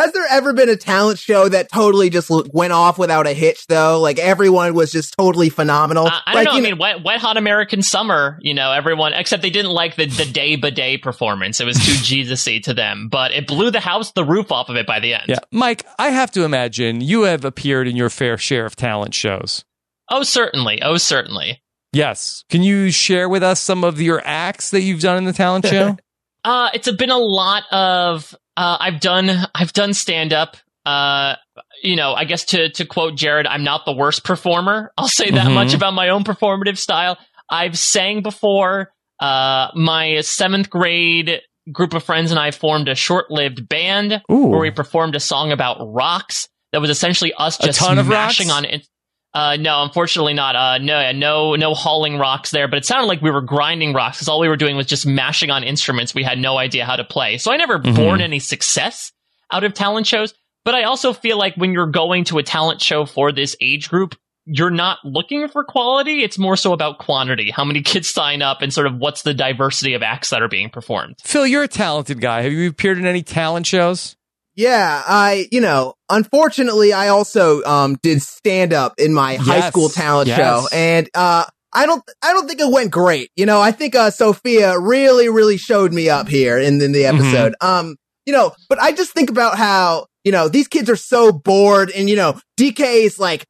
Has 0.00 0.12
there 0.12 0.26
ever 0.30 0.54
been 0.54 0.70
a 0.70 0.76
talent 0.76 1.18
show 1.18 1.48
that 1.48 1.70
totally 1.70 2.08
just 2.08 2.30
went 2.30 2.72
off 2.72 2.98
without 2.98 3.26
a 3.26 3.34
hitch 3.34 3.66
though? 3.66 4.00
Like 4.00 4.18
everyone 4.18 4.72
was 4.72 4.90
just 4.90 5.14
totally 5.16 5.50
phenomenal. 5.50 6.06
I, 6.06 6.20
I 6.26 6.32
don't 6.32 6.34
like, 6.34 6.44
know. 6.46 6.52
I 6.52 6.56
you 6.56 6.62
mean, 6.62 6.78
wet, 6.78 7.04
wet 7.04 7.20
hot 7.20 7.36
American 7.36 7.82
summer. 7.82 8.38
You 8.40 8.54
know, 8.54 8.72
everyone 8.72 9.12
except 9.12 9.42
they 9.42 9.50
didn't 9.50 9.72
like 9.72 9.96
the 9.96 10.06
the 10.06 10.24
day 10.24 10.56
by 10.56 10.70
day 10.70 10.96
performance. 10.96 11.60
It 11.60 11.66
was 11.66 11.76
too 11.76 11.92
Jesus-y 12.02 12.60
to 12.64 12.72
them, 12.72 13.08
but 13.10 13.32
it 13.32 13.46
blew 13.46 13.70
the 13.70 13.80
house, 13.80 14.12
the 14.12 14.24
roof 14.24 14.50
off 14.50 14.70
of 14.70 14.76
it 14.76 14.86
by 14.86 15.00
the 15.00 15.14
end. 15.14 15.24
Yeah. 15.28 15.40
Mike, 15.52 15.84
I 15.98 16.08
have 16.08 16.30
to 16.32 16.44
imagine 16.44 17.02
you 17.02 17.22
have 17.22 17.44
appeared 17.44 17.86
in 17.86 17.96
your 17.96 18.08
fair 18.08 18.38
share 18.38 18.64
of 18.64 18.76
talent 18.76 19.14
shows. 19.14 19.64
Oh, 20.10 20.22
certainly. 20.22 20.82
Oh, 20.82 20.96
certainly. 20.96 21.62
Yes. 21.92 22.44
Can 22.48 22.62
you 22.62 22.90
share 22.90 23.28
with 23.28 23.42
us 23.42 23.60
some 23.60 23.84
of 23.84 24.00
your 24.00 24.22
acts 24.24 24.70
that 24.70 24.80
you've 24.80 25.00
done 25.00 25.18
in 25.18 25.24
the 25.24 25.32
talent 25.32 25.66
show? 25.68 25.96
Uh, 26.44 26.70
it's 26.74 26.86
a, 26.88 26.92
been 26.92 27.10
a 27.10 27.18
lot 27.18 27.64
of. 27.72 28.34
Uh, 28.56 28.76
I've 28.80 29.00
done. 29.00 29.30
I've 29.54 29.72
done 29.72 29.94
stand 29.94 30.32
up. 30.32 30.56
Uh, 30.86 31.36
you 31.82 31.96
know, 31.96 32.14
I 32.14 32.24
guess 32.24 32.44
to 32.46 32.70
to 32.70 32.84
quote 32.86 33.16
Jared, 33.16 33.46
I'm 33.46 33.64
not 33.64 33.84
the 33.84 33.92
worst 33.92 34.24
performer. 34.24 34.92
I'll 34.98 35.08
say 35.08 35.30
that 35.30 35.46
Mhm. 35.48 35.54
much 35.54 35.74
about 35.74 35.94
my 35.94 36.08
own 36.08 36.24
performative 36.24 36.78
style. 36.78 37.18
I've 37.48 37.78
sang 37.78 38.22
before. 38.22 38.92
Uh, 39.20 39.68
my 39.74 40.20
seventh 40.22 40.70
grade 40.70 41.42
group 41.70 41.92
of 41.92 42.02
friends 42.02 42.30
and 42.30 42.40
I 42.40 42.52
formed 42.52 42.88
a 42.88 42.94
short-lived 42.94 43.68
band 43.68 44.22
Ooh. 44.32 44.46
where 44.46 44.60
we 44.60 44.70
performed 44.70 45.14
a 45.14 45.20
song 45.20 45.52
about 45.52 45.76
rocks. 45.92 46.48
That 46.72 46.80
was 46.80 46.88
essentially 46.88 47.34
us 47.34 47.60
A 47.60 47.64
just 47.66 47.78
ton 47.80 47.98
of 47.98 48.06
smashing 48.06 48.48
rocks? 48.48 48.56
on 48.58 48.64
it. 48.64 48.88
Uh, 49.32 49.56
no, 49.56 49.82
unfortunately 49.84 50.34
not. 50.34 50.56
Uh, 50.56 50.78
no, 50.78 51.12
no, 51.12 51.54
no 51.54 51.72
hauling 51.74 52.18
rocks 52.18 52.50
there, 52.50 52.66
but 52.66 52.78
it 52.78 52.84
sounded 52.84 53.06
like 53.06 53.22
we 53.22 53.30
were 53.30 53.40
grinding 53.42 53.92
rocks 53.92 54.18
because 54.18 54.28
all 54.28 54.40
we 54.40 54.48
were 54.48 54.56
doing 54.56 54.76
was 54.76 54.86
just 54.86 55.06
mashing 55.06 55.50
on 55.50 55.62
instruments 55.62 56.14
we 56.14 56.24
had 56.24 56.38
no 56.38 56.58
idea 56.58 56.84
how 56.84 56.96
to 56.96 57.04
play. 57.04 57.38
So 57.38 57.52
I 57.52 57.56
never 57.56 57.78
Mhm. 57.78 57.94
born 57.94 58.20
any 58.20 58.40
success 58.40 59.12
out 59.52 59.62
of 59.62 59.72
talent 59.74 60.06
shows, 60.08 60.34
but 60.64 60.74
I 60.74 60.82
also 60.82 61.12
feel 61.12 61.38
like 61.38 61.54
when 61.54 61.72
you're 61.72 61.86
going 61.86 62.24
to 62.24 62.38
a 62.38 62.42
talent 62.42 62.82
show 62.82 63.06
for 63.06 63.30
this 63.30 63.54
age 63.60 63.88
group, 63.88 64.16
you're 64.46 64.70
not 64.70 64.98
looking 65.04 65.46
for 65.48 65.62
quality. 65.62 66.24
It's 66.24 66.38
more 66.38 66.56
so 66.56 66.72
about 66.72 66.98
quantity. 66.98 67.52
How 67.52 67.64
many 67.64 67.82
kids 67.92 68.10
sign 68.10 68.42
up 68.42 68.62
and 68.62 68.72
sort 68.72 68.88
of 68.88 68.96
what's 68.96 69.22
the 69.22 69.34
diversity 69.34 69.94
of 69.94 70.02
acts 70.02 70.30
that 70.30 70.42
are 70.42 70.48
being 70.48 70.70
performed. 70.70 71.16
Phil, 71.22 71.46
you're 71.46 71.62
a 71.62 71.68
talented 71.68 72.20
guy. 72.20 72.42
Have 72.42 72.50
you 72.52 72.68
appeared 72.68 72.98
in 72.98 73.06
any 73.06 73.22
talent 73.22 73.66
shows? 73.66 74.16
Yeah, 74.60 75.02
I, 75.06 75.48
you 75.50 75.62
know, 75.62 75.94
unfortunately, 76.10 76.92
I 76.92 77.08
also 77.08 77.62
um 77.64 77.96
did 78.02 78.20
stand 78.20 78.74
up 78.74 78.94
in 78.98 79.14
my 79.14 79.36
high 79.36 79.70
school 79.70 79.88
talent 79.88 80.28
yes. 80.28 80.36
show, 80.36 80.68
and 80.70 81.08
uh, 81.14 81.46
I 81.72 81.86
don't, 81.86 82.02
I 82.22 82.32
don't 82.34 82.46
think 82.46 82.60
it 82.60 82.70
went 82.70 82.90
great. 82.90 83.30
You 83.36 83.46
know, 83.46 83.58
I 83.58 83.72
think 83.72 83.94
uh 83.94 84.10
Sophia 84.10 84.78
really, 84.78 85.30
really 85.30 85.56
showed 85.56 85.94
me 85.94 86.10
up 86.10 86.28
here 86.28 86.58
in, 86.58 86.80
in 86.82 86.92
the 86.92 87.04
Mm-hmm. 87.04 87.16
episode. 87.16 87.54
Um, 87.62 87.96
you 88.26 88.34
know, 88.34 88.52
but 88.68 88.78
I 88.78 88.92
just 88.92 89.12
think 89.12 89.30
about 89.30 89.56
how 89.56 90.06
you 90.24 90.32
know 90.32 90.48
these 90.48 90.68
kids 90.68 90.90
are 90.90 90.96
so 90.96 91.32
bored, 91.32 91.90
and 91.90 92.10
you 92.10 92.16
know, 92.16 92.38
DK 92.58 93.04
is 93.04 93.18
like 93.18 93.46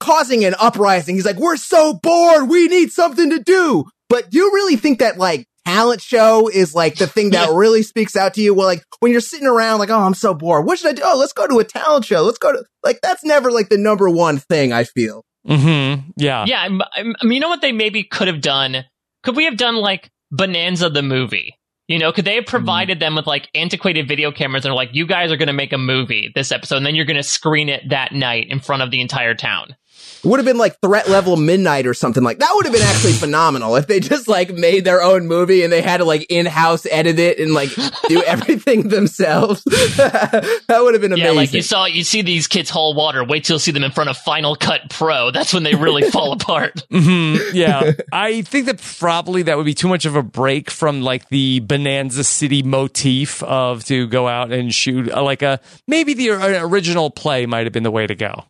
causing 0.00 0.44
an 0.44 0.56
uprising. 0.58 1.14
He's 1.14 1.24
like, 1.24 1.36
"We're 1.36 1.56
so 1.56 1.94
bored, 1.94 2.48
we 2.48 2.66
need 2.66 2.90
something 2.90 3.30
to 3.30 3.38
do." 3.38 3.84
But 4.08 4.30
do 4.30 4.38
you 4.38 4.50
really 4.52 4.76
think 4.76 4.98
that 4.98 5.18
like 5.18 5.46
talent 5.68 6.00
show 6.00 6.48
is 6.48 6.74
like 6.74 6.96
the 6.96 7.06
thing 7.06 7.30
that 7.30 7.50
really 7.52 7.82
speaks 7.82 8.16
out 8.16 8.34
to 8.34 8.40
you? 8.40 8.54
Well, 8.54 8.66
like 8.66 8.84
when 9.00 9.12
you're 9.12 9.20
sitting 9.20 9.46
around, 9.46 9.78
like, 9.78 9.90
"Oh, 9.90 10.00
I'm 10.00 10.14
so 10.14 10.34
bored. 10.34 10.66
What 10.66 10.78
should 10.78 10.88
I 10.88 10.92
do? 10.92 11.02
Oh, 11.04 11.18
let's 11.18 11.32
go 11.32 11.46
to 11.46 11.58
a 11.58 11.64
talent 11.64 12.04
show. 12.04 12.22
Let's 12.22 12.38
go 12.38 12.52
to 12.52 12.64
like 12.82 13.00
that's 13.02 13.24
never 13.24 13.50
like 13.50 13.68
the 13.68 13.78
number 13.78 14.08
one 14.08 14.38
thing 14.38 14.72
I 14.72 14.84
feel." 14.84 15.24
Mm-hmm. 15.46 16.10
Yeah. 16.16 16.44
Yeah, 16.46 16.60
I'm, 16.60 16.80
I'm, 16.94 17.14
I 17.20 17.24
mean, 17.24 17.34
you 17.34 17.40
know 17.40 17.48
what 17.48 17.62
they 17.62 17.72
maybe 17.72 18.04
could 18.04 18.28
have 18.28 18.40
done? 18.40 18.84
Could 19.22 19.36
we 19.36 19.44
have 19.44 19.56
done 19.56 19.76
like 19.76 20.10
Bonanza 20.30 20.90
the 20.90 21.02
movie? 21.02 21.54
You 21.86 21.98
know, 21.98 22.12
could 22.12 22.26
they 22.26 22.34
have 22.34 22.44
provided 22.44 23.00
them 23.00 23.14
with 23.14 23.26
like 23.26 23.48
antiquated 23.54 24.06
video 24.06 24.30
cameras 24.30 24.66
and 24.66 24.72
are 24.72 24.76
like, 24.76 24.90
you 24.92 25.06
guys 25.06 25.32
are 25.32 25.38
going 25.38 25.46
to 25.46 25.54
make 25.54 25.72
a 25.72 25.78
movie 25.78 26.30
this 26.34 26.52
episode, 26.52 26.76
and 26.76 26.86
then 26.86 26.94
you're 26.94 27.06
going 27.06 27.16
to 27.16 27.22
screen 27.22 27.70
it 27.70 27.88
that 27.88 28.12
night 28.12 28.48
in 28.50 28.60
front 28.60 28.82
of 28.82 28.90
the 28.90 29.00
entire 29.00 29.34
town? 29.34 29.74
Would 30.24 30.38
have 30.38 30.46
been 30.46 30.58
like 30.58 30.78
threat 30.80 31.08
level 31.08 31.36
midnight 31.36 31.86
or 31.86 31.94
something 31.94 32.22
like 32.22 32.38
that 32.38 32.50
would 32.54 32.66
have 32.66 32.72
been 32.72 32.82
actually 32.82 33.12
phenomenal 33.24 33.76
if 33.76 33.86
they 33.86 34.00
just 34.00 34.28
like 34.28 34.52
made 34.52 34.84
their 34.84 35.02
own 35.02 35.26
movie 35.26 35.62
and 35.62 35.72
they 35.72 35.82
had 35.82 35.98
to 35.98 36.04
like 36.04 36.26
in-house 36.30 36.86
edit 36.90 37.18
it 37.18 37.38
and 37.38 37.54
like 37.54 37.70
do 38.08 38.22
everything 38.26 38.88
themselves 38.88 39.62
that 39.64 40.80
would 40.82 40.94
have 40.94 41.00
been 41.00 41.12
amazing 41.12 41.26
Yeah, 41.26 41.32
like 41.32 41.52
you 41.52 41.62
saw, 41.62 41.86
you 41.86 42.04
see 42.04 42.22
these 42.22 42.46
kids 42.46 42.70
haul 42.70 42.94
water. 42.94 43.24
Wait 43.24 43.44
till 43.44 43.54
you 43.54 43.60
see 43.60 43.70
them 43.70 43.84
in 43.84 43.90
front 43.90 44.10
of 44.10 44.16
Final 44.16 44.56
Cut 44.56 44.82
Pro. 44.90 45.30
That's 45.30 45.52
when 45.52 45.62
they 45.62 45.74
really 45.74 46.10
fall 46.10 46.32
apart. 46.32 46.82
hmm 46.90 47.36
yeah, 47.52 47.92
I 48.12 48.42
think 48.42 48.66
that 48.66 48.80
probably 48.98 49.42
that 49.42 49.56
would 49.56 49.66
be 49.66 49.74
too 49.74 49.88
much 49.88 50.04
of 50.04 50.16
a 50.16 50.22
break 50.22 50.70
from 50.70 51.02
like 51.02 51.28
the 51.28 51.60
Bonanza 51.60 52.24
City 52.24 52.62
motif 52.62 53.42
of 53.42 53.84
to 53.84 54.06
go 54.06 54.28
out 54.28 54.52
and 54.52 54.74
shoot 54.74 55.10
uh, 55.10 55.22
like 55.22 55.42
a 55.42 55.60
maybe 55.86 56.14
the 56.14 56.30
uh, 56.30 56.66
original 56.66 57.10
play 57.10 57.46
might 57.46 57.64
have 57.64 57.72
been 57.72 57.82
the 57.82 57.90
way 57.90 58.06
to 58.06 58.14
go. 58.14 58.44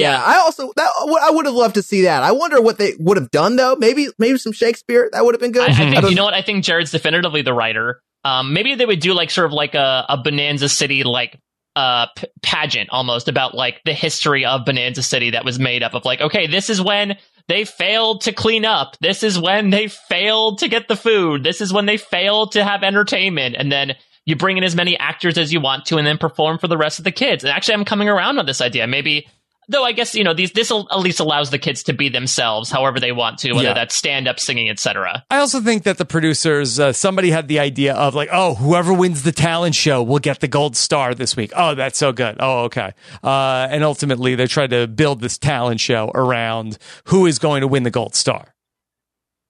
Yeah, 0.00 0.22
I 0.22 0.36
also 0.38 0.72
that 0.76 0.90
I 1.22 1.30
would 1.30 1.46
have 1.46 1.54
loved 1.54 1.74
to 1.76 1.82
see 1.82 2.02
that. 2.02 2.22
I 2.22 2.32
wonder 2.32 2.60
what 2.60 2.78
they 2.78 2.92
would 2.98 3.16
have 3.16 3.30
done 3.30 3.56
though. 3.56 3.76
Maybe 3.76 4.08
maybe 4.18 4.38
some 4.38 4.52
Shakespeare 4.52 5.08
that 5.12 5.24
would 5.24 5.34
have 5.34 5.40
been 5.40 5.52
good. 5.52 5.68
I, 5.68 5.72
I 5.72 5.74
think 5.74 5.94
don't- 5.94 6.10
you 6.10 6.16
know 6.16 6.24
what? 6.24 6.34
I 6.34 6.42
think 6.42 6.64
Jared's 6.64 6.90
definitively 6.90 7.42
the 7.42 7.52
writer. 7.54 8.00
Um, 8.24 8.52
maybe 8.54 8.74
they 8.74 8.86
would 8.86 9.00
do 9.00 9.12
like 9.12 9.30
sort 9.30 9.46
of 9.46 9.52
like 9.52 9.74
a, 9.74 10.06
a 10.08 10.16
Bonanza 10.22 10.68
City 10.68 11.02
like 11.04 11.38
uh 11.76 12.06
p- 12.16 12.28
pageant 12.40 12.88
almost 12.92 13.28
about 13.28 13.52
like 13.54 13.80
the 13.84 13.92
history 13.92 14.44
of 14.44 14.64
Bonanza 14.64 15.02
City 15.02 15.30
that 15.30 15.44
was 15.44 15.58
made 15.58 15.82
up 15.82 15.94
of 15.94 16.04
like 16.04 16.20
okay, 16.20 16.46
this 16.46 16.70
is 16.70 16.80
when 16.80 17.16
they 17.48 17.64
failed 17.64 18.22
to 18.22 18.32
clean 18.32 18.64
up. 18.64 18.96
This 19.00 19.22
is 19.22 19.38
when 19.38 19.70
they 19.70 19.88
failed 19.88 20.58
to 20.60 20.68
get 20.68 20.88
the 20.88 20.96
food. 20.96 21.42
This 21.44 21.60
is 21.60 21.72
when 21.72 21.84
they 21.86 21.96
failed 21.96 22.52
to 22.52 22.64
have 22.64 22.82
entertainment, 22.82 23.56
and 23.58 23.70
then. 23.70 23.94
You 24.26 24.36
bring 24.36 24.56
in 24.56 24.64
as 24.64 24.74
many 24.74 24.96
actors 24.98 25.36
as 25.36 25.52
you 25.52 25.60
want 25.60 25.84
to, 25.88 25.98
and 25.98 26.06
then 26.06 26.16
perform 26.16 26.56
for 26.56 26.66
the 26.66 26.78
rest 26.78 26.98
of 26.98 27.04
the 27.04 27.12
kids. 27.12 27.44
And 27.44 27.52
actually, 27.52 27.74
I'm 27.74 27.84
coming 27.84 28.08
around 28.08 28.38
on 28.38 28.46
this 28.46 28.62
idea. 28.62 28.86
Maybe 28.86 29.28
Though 29.68 29.84
I 29.84 29.92
guess 29.92 30.14
you 30.14 30.24
know 30.24 30.34
these 30.34 30.52
this 30.52 30.70
at 30.70 30.98
least 30.98 31.20
allows 31.20 31.50
the 31.50 31.58
kids 31.58 31.82
to 31.84 31.92
be 31.92 32.08
themselves, 32.08 32.70
however 32.70 33.00
they 33.00 33.12
want 33.12 33.38
to, 33.38 33.52
whether 33.52 33.68
Yeah. 33.68 33.74
that's 33.74 33.94
stand 33.94 34.28
up, 34.28 34.38
singing, 34.40 34.68
etc. 34.68 35.24
I 35.30 35.38
also 35.38 35.60
think 35.60 35.84
that 35.84 35.98
the 35.98 36.04
producers, 36.04 36.78
uh, 36.80 36.92
somebody 36.92 37.30
had 37.30 37.48
the 37.48 37.58
idea 37.58 37.94
of 37.94 38.14
like, 38.14 38.28
oh, 38.32 38.54
whoever 38.54 38.92
wins 38.92 39.22
the 39.22 39.32
talent 39.32 39.74
show 39.74 40.02
will 40.02 40.18
get 40.18 40.40
the 40.40 40.48
gold 40.48 40.76
star 40.76 41.14
this 41.14 41.36
week. 41.36 41.52
Oh, 41.56 41.74
that's 41.74 41.98
so 41.98 42.12
good. 42.12 42.36
Oh, 42.40 42.64
okay. 42.64 42.92
Uh, 43.22 43.66
and 43.70 43.84
ultimately, 43.84 44.34
they 44.34 44.46
tried 44.46 44.70
to 44.70 44.86
build 44.86 45.20
this 45.20 45.38
talent 45.38 45.80
show 45.80 46.10
around 46.14 46.78
who 47.06 47.26
is 47.26 47.38
going 47.38 47.60
to 47.62 47.68
win 47.68 47.82
the 47.82 47.90
gold 47.90 48.14
star. 48.14 48.53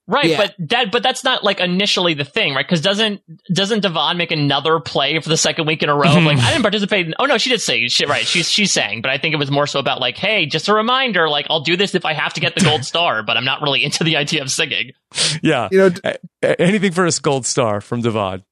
Right, 0.07 0.27
Yeah. 0.27 0.37
but 0.37 0.55
that 0.71 0.93
but 0.93 1.03
that's 1.03 1.25
not 1.25 1.43
like 1.43 1.61
initially 1.61 2.13
the 2.13 2.27
thing, 2.27 2.55
right? 2.55 2.67
Because 2.67 2.83
doesn't 2.83 3.23
doesn't 3.51 3.81
Devon 3.81 4.19
make 4.19 4.33
another 4.33 4.79
play 4.79 5.19
for 5.19 5.31
the 5.31 5.37
second 5.39 5.67
week 5.67 5.83
in 5.83 5.89
a 5.89 5.95
row? 5.95 6.03
Like 6.03 6.37
mm-hmm. 6.37 6.47
I 6.47 6.51
didn't 6.51 6.63
participate. 6.63 7.07
In, 7.07 7.15
oh 7.19 7.25
no, 7.25 7.39
she 7.39 7.49
did 7.49 7.63
sing. 7.63 7.89
She, 7.89 8.05
right, 8.05 8.27
she's 8.27 8.51
she 8.51 8.67
sang, 8.67 9.01
but 9.01 9.11
I 9.11 9.17
think 9.17 9.33
it 9.33 9.39
was 9.39 9.51
more 9.51 9.67
so 9.67 9.81
about 9.81 10.01
like, 10.01 10.19
hey, 10.19 10.45
just 10.45 10.69
a 10.69 10.75
reminder. 10.75 11.31
Like 11.31 11.47
I'll 11.49 11.63
do 11.63 11.75
this 11.77 11.95
if 11.95 12.05
I 12.05 12.13
have 12.13 12.35
to 12.35 12.41
get 12.41 12.55
the 12.55 12.61
gold 12.61 12.85
star, 12.85 13.23
but 13.23 13.39
I'm 13.39 13.47
not 13.47 13.63
really 13.63 13.83
into 13.83 14.05
the 14.05 14.17
idea 14.17 14.43
of 14.43 14.51
singing. 14.51 14.93
Yeah. 15.43 15.69
you 15.73 15.79
know, 15.79 15.91
A- 16.05 16.19
a- 16.43 16.61
anything 16.61 16.93
for 16.93 17.07
a 17.07 17.11
gold 17.23 17.47
star 17.47 17.81
from 17.81 18.03
Devon. 18.03 18.45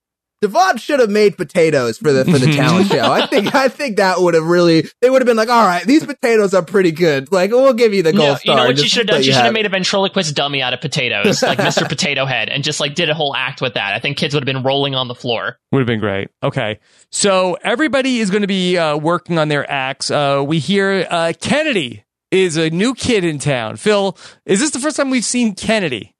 Devon 0.43 0.77
should 0.77 1.01
have 1.01 1.09
made 1.09 1.37
potatoes 1.39 1.97
for 1.99 2.13
the 2.13 2.25
for 2.25 2.39
the 2.39 2.53
talent 2.53 2.89
show. 2.91 3.11
I 3.11 3.27
think 3.27 3.55
I 3.55 3.69
think 3.69 3.97
that 3.97 4.21
would 4.21 4.35
have 4.35 4.45
really 4.45 4.85
they 5.01 5.09
would 5.09 5.23
have 5.23 5.27
been 5.27 5.37
like, 5.37 5.49
all 5.49 5.65
right, 5.65 5.85
these 5.87 6.05
potatoes 6.05 6.53
are 6.53 6.63
pretty 6.63 6.91
good. 6.91 7.33
Like 7.33 7.51
we'll 7.53 7.73
give 7.73 7.95
you 7.95 8.03
the 8.03 8.13
gold 8.13 8.29
No, 8.29 8.35
star. 8.35 8.55
you 8.57 8.61
know 8.61 8.67
what 8.67 8.79
you 8.79 8.89
should 8.89 8.99
have 9.03 9.07
done? 9.07 9.17
you 9.19 9.23
She 9.23 9.31
should 9.31 9.37
have 9.37 9.45
have 9.47 9.55
made 9.55 9.67
a 9.67 9.71
ventriloquist 9.71 10.35
dummy 10.35 10.61
out 10.61 10.75
of 10.75 10.81
potatoes, 10.81 11.43
like 11.43 11.59
Mr. 11.61 11.89
Potato 11.89 12.27
Head, 12.27 12.49
and 12.49 12.63
just 12.65 12.81
like 12.81 12.95
did 12.95 13.09
a 13.09 13.15
whole 13.15 13.35
act 13.35 13.61
with 13.63 13.75
that. 13.75 13.95
I 13.95 14.01
think 14.01 14.19
kids 14.19 14.35
would 14.35 14.43
have 14.47 14.53
been 14.55 14.63
rolling 14.65 14.95
on 14.95 15.09
the 15.09 15.15
floor. 15.15 15.59
Would 15.71 15.79
have 15.79 15.87
been 15.87 16.01
great. 16.01 16.29
Okay. 16.43 16.81
So 17.11 17.57
everybody 17.63 18.19
is 18.19 18.31
going 18.31 18.43
to 18.43 18.49
be 18.49 18.77
uh, 18.77 18.97
working 18.97 19.39
on 19.39 19.49
their 19.49 19.71
acts. 19.71 20.11
Uh, 20.11 20.43
we 20.47 20.59
hear 20.59 21.07
uh, 21.09 21.33
Kennedy 21.41 22.05
is 22.33 22.57
a 22.57 22.71
new 22.71 22.95
kid 22.95 23.25
in 23.25 23.39
town. 23.39 23.77
Phil, 23.77 24.17
is 24.47 24.59
this 24.59 24.71
the 24.71 24.79
first 24.81 24.97
time 24.97 25.11
we've 25.11 25.25
seen 25.25 25.55
Kennedy? 25.55 26.12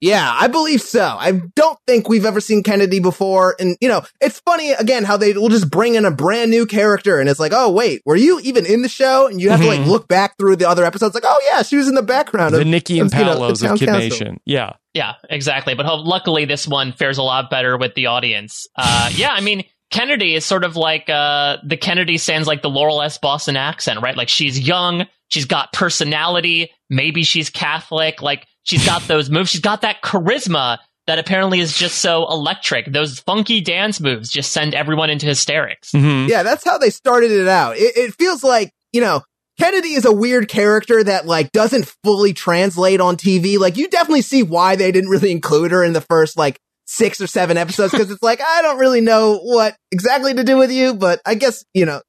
Yeah, 0.00 0.34
I 0.34 0.46
believe 0.48 0.80
so. 0.80 1.02
I 1.04 1.32
don't 1.54 1.78
think 1.86 2.08
we've 2.08 2.24
ever 2.24 2.40
seen 2.40 2.62
Kennedy 2.62 3.00
before. 3.00 3.54
And, 3.60 3.76
you 3.82 3.88
know, 3.88 4.02
it's 4.20 4.40
funny 4.40 4.72
again 4.72 5.04
how 5.04 5.16
they 5.18 5.34
will 5.34 5.50
just 5.50 5.70
bring 5.70 5.94
in 5.94 6.04
a 6.06 6.10
brand 6.10 6.50
new 6.50 6.64
character 6.64 7.20
and 7.20 7.28
it's 7.28 7.38
like, 7.40 7.52
oh, 7.54 7.70
wait, 7.70 8.00
were 8.06 8.16
you 8.16 8.40
even 8.40 8.64
in 8.64 8.80
the 8.82 8.88
show? 8.88 9.26
And 9.26 9.40
you 9.40 9.50
have 9.50 9.60
to 9.60 9.66
like 9.66 9.80
Mhm. 9.80 9.86
look 9.88 10.08
back 10.08 10.38
through 10.38 10.56
the 10.56 10.68
other 10.68 10.84
episodes, 10.86 11.14
like, 11.14 11.24
oh, 11.26 11.40
yeah, 11.52 11.62
she 11.62 11.76
was 11.76 11.86
in 11.86 11.94
the 11.94 12.02
background 12.02 12.54
of 12.54 12.60
The 12.60 12.62
of 12.62 12.68
Nikki 12.68 12.98
and 12.98 13.12
of, 13.12 13.18
you 13.18 13.24
know, 13.26 13.32
the 13.34 13.38
Palos 13.40 13.60
town 13.60 13.72
of 13.72 13.78
Kid 13.78 13.86
council. 13.88 14.08
Nation. 14.08 14.40
Yeah. 14.46 14.72
Yeah, 14.94 15.14
exactly. 15.28 15.74
But 15.74 15.84
ho- 15.86 15.96
luckily, 16.02 16.46
this 16.46 16.66
one 16.66 16.92
fares 16.92 17.18
a 17.18 17.22
lot 17.22 17.50
better 17.50 17.76
with 17.76 17.94
the 17.94 18.06
audience. 18.06 18.66
Uh, 18.76 19.10
yeah, 19.14 19.32
I 19.32 19.40
mean, 19.42 19.64
Kennedy 19.90 20.34
is 20.34 20.44
sort 20.46 20.64
of 20.64 20.76
like 20.76 21.10
uh, 21.10 21.58
the 21.66 21.76
Kennedy 21.76 22.16
sounds 22.16 22.46
like 22.46 22.62
the 22.62 22.70
Laurel 22.70 23.02
S. 23.02 23.18
Boston 23.18 23.56
accent, 23.56 24.00
right? 24.00 24.16
Like 24.16 24.28
she's 24.28 24.58
young, 24.58 25.06
she's 25.28 25.44
got 25.46 25.72
personality, 25.72 26.70
maybe 26.88 27.22
she's 27.24 27.50
Catholic, 27.50 28.22
like 28.22 28.46
she's 28.64 28.84
got 28.84 29.02
those 29.02 29.30
moves, 29.30 29.50
she's 29.50 29.60
got 29.60 29.82
that 29.82 30.02
charisma 30.02 30.78
that 31.06 31.18
apparently 31.18 31.60
is 31.60 31.76
just 31.76 31.98
so 31.98 32.28
electric. 32.30 32.92
Those 32.92 33.18
funky 33.18 33.60
dance 33.60 34.00
moves 34.00 34.30
just 34.30 34.52
send 34.52 34.74
everyone 34.74 35.10
into 35.10 35.26
hysterics. 35.26 35.92
hmm 35.92 36.26
Yeah, 36.28 36.42
that's 36.42 36.64
how 36.64 36.78
they 36.78 36.90
started 36.90 37.30
it 37.30 37.48
out. 37.48 37.76
It, 37.76 37.96
it 37.96 38.14
feels 38.14 38.44
like, 38.44 38.70
you 38.92 39.00
know, 39.00 39.22
Kennedy 39.58 39.94
is 39.94 40.04
a 40.04 40.12
weird 40.12 40.48
character 40.48 41.02
that 41.04 41.26
like 41.26 41.52
doesn't 41.52 41.92
fully 42.04 42.32
translate 42.32 43.00
on 43.00 43.16
TV. 43.16 43.58
Like 43.58 43.76
you 43.76 43.88
definitely 43.88 44.22
see 44.22 44.42
why 44.42 44.76
they 44.76 44.92
didn't 44.92 45.10
really 45.10 45.30
include 45.32 45.70
her 45.72 45.84
in 45.84 45.92
the 45.92 46.00
first 46.00 46.36
like 46.38 46.58
six 46.86 47.20
or 47.20 47.26
seven 47.26 47.56
episodes 47.56 47.92
because 47.92 48.10
it's 48.10 48.22
like, 48.22 48.40
I 48.40 48.62
don't 48.62 48.78
really 48.78 49.00
know 49.00 49.38
what 49.38 49.76
exactly 49.92 50.32
to 50.34 50.44
do 50.44 50.56
with 50.56 50.70
you, 50.72 50.94
but 50.94 51.20
I 51.26 51.34
guess, 51.34 51.64
you 51.74 51.84
know, 51.86 51.96
you 51.96 52.02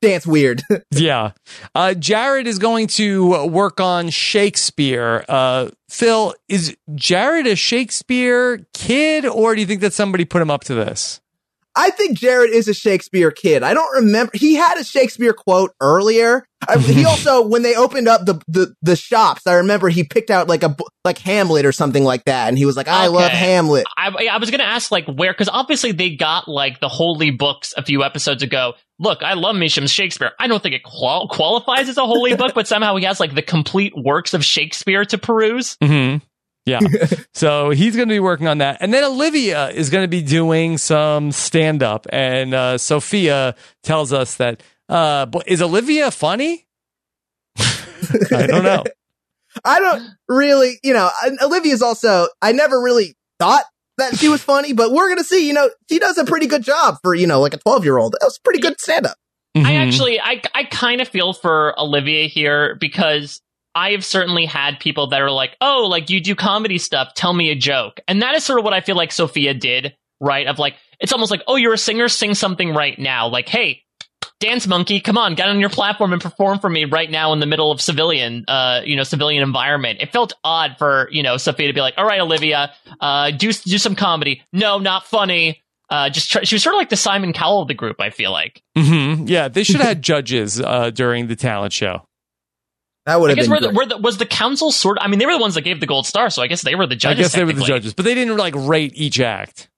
dance 0.00 0.26
weird. 0.26 0.62
Yeah. 0.90 1.32
Uh, 1.74 1.94
Jared 1.94 2.46
is 2.46 2.58
going 2.58 2.86
to 2.88 3.46
work 3.46 3.80
on 3.80 4.08
Shakespeare. 4.08 5.24
Uh, 5.28 5.68
Phil, 5.88 6.34
is 6.48 6.76
Jared 6.94 7.46
a 7.46 7.54
Shakespeare 7.54 8.66
kid, 8.74 9.26
or 9.26 9.54
do 9.54 9.60
you 9.60 9.66
think 9.66 9.80
that 9.82 9.92
somebody 9.92 10.24
put 10.24 10.42
him 10.42 10.50
up 10.50 10.64
to 10.64 10.74
this? 10.74 11.20
I 11.78 11.90
think 11.90 12.18
Jared 12.18 12.50
is 12.50 12.66
a 12.66 12.74
Shakespeare 12.74 13.30
kid. 13.30 13.62
I 13.62 13.72
don't 13.72 14.02
remember. 14.02 14.32
He 14.34 14.56
had 14.56 14.78
a 14.78 14.84
Shakespeare 14.84 15.32
quote 15.32 15.72
earlier. 15.80 16.44
I, 16.68 16.76
he 16.78 17.04
also, 17.06 17.46
when 17.46 17.62
they 17.62 17.76
opened 17.76 18.08
up 18.08 18.24
the, 18.26 18.42
the, 18.48 18.74
the 18.82 18.96
shops, 18.96 19.46
I 19.46 19.54
remember 19.54 19.88
he 19.88 20.02
picked 20.02 20.28
out 20.28 20.48
like 20.48 20.64
a, 20.64 20.74
like 21.04 21.18
Hamlet 21.18 21.64
or 21.64 21.70
something 21.70 22.02
like 22.02 22.24
that. 22.24 22.48
And 22.48 22.58
he 22.58 22.66
was 22.66 22.76
like, 22.76 22.88
I 22.88 23.06
love 23.06 23.30
Hamlet. 23.30 23.86
I, 23.96 24.08
I 24.28 24.38
was 24.38 24.50
going 24.50 24.58
to 24.58 24.66
ask, 24.66 24.90
like, 24.90 25.06
where, 25.06 25.32
because 25.32 25.48
obviously 25.48 25.92
they 25.92 26.16
got, 26.16 26.48
like, 26.48 26.80
the 26.80 26.88
holy 26.88 27.30
books 27.30 27.74
a 27.76 27.84
few 27.84 28.02
episodes 28.02 28.42
ago. 28.42 28.74
Look, 28.98 29.22
I 29.22 29.34
love 29.34 29.54
me 29.54 29.68
some 29.68 29.86
Shakespeare. 29.86 30.32
I 30.40 30.48
don't 30.48 30.60
think 30.60 30.74
it 30.74 30.82
qual- 30.82 31.28
qualifies 31.28 31.88
as 31.88 31.96
a 31.96 32.04
holy 32.04 32.34
book, 32.36 32.54
but 32.54 32.66
somehow 32.66 32.96
he 32.96 33.04
has, 33.04 33.20
like, 33.20 33.36
the 33.36 33.42
complete 33.42 33.92
works 33.96 34.34
of 34.34 34.44
Shakespeare 34.44 35.04
to 35.04 35.16
peruse. 35.16 35.76
hmm 35.80 36.16
Yeah. 36.68 36.80
so 37.34 37.70
he's 37.70 37.96
going 37.96 38.08
to 38.08 38.14
be 38.14 38.20
working 38.20 38.46
on 38.46 38.58
that. 38.58 38.78
And 38.80 38.92
then 38.92 39.04
Olivia 39.04 39.70
is 39.70 39.90
going 39.90 40.04
to 40.04 40.08
be 40.08 40.22
doing 40.22 40.78
some 40.78 41.32
stand 41.32 41.82
up. 41.82 42.06
And 42.10 42.54
uh, 42.54 42.78
Sophia 42.78 43.54
tells 43.82 44.12
us 44.12 44.36
that, 44.36 44.62
uh, 44.88 45.26
but 45.26 45.48
is 45.48 45.62
Olivia 45.62 46.10
funny? 46.10 46.66
I 47.58 48.46
don't 48.46 48.64
know. 48.64 48.84
I 49.64 49.80
don't 49.80 50.02
really, 50.28 50.78
you 50.84 50.92
know, 50.92 51.10
and 51.24 51.38
Olivia's 51.42 51.82
also, 51.82 52.28
I 52.42 52.52
never 52.52 52.80
really 52.80 53.16
thought 53.40 53.64
that 53.96 54.16
she 54.16 54.28
was 54.28 54.42
funny, 54.42 54.72
but 54.72 54.92
we're 54.92 55.06
going 55.08 55.18
to 55.18 55.24
see, 55.24 55.46
you 55.48 55.52
know, 55.52 55.68
she 55.88 55.98
does 55.98 56.18
a 56.18 56.24
pretty 56.24 56.46
good 56.46 56.62
job 56.62 56.96
for, 57.02 57.14
you 57.14 57.26
know, 57.26 57.40
like 57.40 57.54
a 57.54 57.58
12 57.58 57.84
year 57.84 57.98
old. 57.98 58.12
That 58.12 58.20
was 58.24 58.38
pretty 58.38 58.60
good 58.60 58.80
stand 58.80 59.06
up. 59.06 59.16
I 59.56 59.60
Mhm. 59.60 59.88
actually, 59.88 60.20
I, 60.20 60.40
I 60.54 60.64
kind 60.64 61.00
of 61.00 61.08
feel 61.08 61.32
for 61.32 61.74
Olivia 61.80 62.28
here 62.28 62.76
because 62.78 63.40
I 63.74 63.92
have 63.92 64.04
certainly 64.04 64.46
had 64.46 64.80
people 64.80 65.08
that 65.08 65.20
are 65.20 65.30
like, 65.30 65.56
oh, 65.60 65.86
like 65.88 66.10
you 66.10 66.20
do 66.20 66.34
comedy 66.34 66.78
stuff, 66.78 67.14
tell 67.14 67.32
me 67.32 67.50
a 67.50 67.54
joke. 67.54 68.00
And 68.08 68.22
that 68.22 68.34
is 68.34 68.44
sort 68.44 68.58
of 68.58 68.64
what 68.64 68.74
I 68.74 68.80
feel 68.80 68.96
like 68.96 69.12
Sophia 69.12 69.54
did, 69.54 69.94
right? 70.20 70.46
Of 70.46 70.58
like, 70.58 70.74
it's 71.00 71.12
almost 71.12 71.30
like, 71.30 71.42
oh, 71.46 71.56
you're 71.56 71.74
a 71.74 71.78
singer, 71.78 72.08
sing 72.08 72.34
something 72.34 72.74
right 72.74 72.98
now. 72.98 73.28
Like, 73.28 73.48
hey, 73.48 73.82
dance 74.40 74.66
monkey, 74.66 75.00
come 75.00 75.18
on, 75.18 75.34
get 75.34 75.48
on 75.48 75.60
your 75.60 75.68
platform 75.68 76.12
and 76.12 76.22
perform 76.22 76.58
for 76.58 76.68
me 76.70 76.84
right 76.84 77.10
now 77.10 77.32
in 77.32 77.40
the 77.40 77.46
middle 77.46 77.70
of 77.70 77.80
civilian, 77.80 78.44
uh, 78.48 78.80
you 78.84 78.96
know, 78.96 79.02
civilian 79.04 79.42
environment. 79.42 79.98
It 80.00 80.12
felt 80.12 80.32
odd 80.44 80.76
for, 80.78 81.08
you 81.12 81.22
know, 81.22 81.36
Sophia 81.36 81.66
to 81.68 81.72
be 81.72 81.80
like, 81.80 81.94
all 81.96 82.04
right, 82.06 82.20
Olivia, 82.20 82.72
uh, 83.00 83.30
do, 83.30 83.52
do 83.52 83.78
some 83.78 83.94
comedy. 83.94 84.42
No, 84.52 84.78
not 84.78 85.06
funny. 85.06 85.62
Uh, 85.90 86.10
just 86.10 86.30
try, 86.30 86.42
she 86.42 86.54
was 86.54 86.62
sort 86.62 86.74
of 86.74 86.78
like 86.78 86.90
the 86.90 86.96
Simon 86.96 87.32
Cowell 87.32 87.62
of 87.62 87.68
the 87.68 87.74
group, 87.74 88.00
I 88.00 88.10
feel 88.10 88.30
like. 88.30 88.62
Mhm. 88.76 89.28
Yeah. 89.28 89.48
They 89.48 89.62
should 89.62 89.76
have 89.76 89.86
had 89.86 90.02
judges 90.02 90.60
uh, 90.60 90.90
during 90.90 91.28
the 91.28 91.36
talent 91.36 91.72
show. 91.72 92.02
That 93.08 93.22
would 93.22 93.30
I 93.30 93.32
have 93.32 93.36
guess 93.36 93.46
been 93.46 93.52
were 93.52 93.60
the, 93.60 93.70
were 93.70 93.86
the, 93.86 93.96
was 93.96 94.18
the 94.18 94.26
council 94.26 94.70
sort? 94.70 94.98
Of, 94.98 95.04
I 95.04 95.08
mean, 95.08 95.18
they 95.18 95.24
were 95.24 95.32
the 95.32 95.38
ones 95.38 95.54
that 95.54 95.62
gave 95.62 95.80
the 95.80 95.86
gold 95.86 96.06
star, 96.06 96.28
so 96.28 96.42
I 96.42 96.46
guess 96.46 96.60
they 96.60 96.74
were 96.74 96.86
the 96.86 96.94
judges. 96.94 97.18
I 97.18 97.22
guess 97.22 97.32
they 97.32 97.42
were 97.42 97.54
the 97.54 97.64
judges, 97.64 97.94
but 97.94 98.04
they 98.04 98.14
didn't 98.14 98.36
like 98.36 98.52
rate 98.54 98.92
each 98.96 99.18
act. 99.18 99.70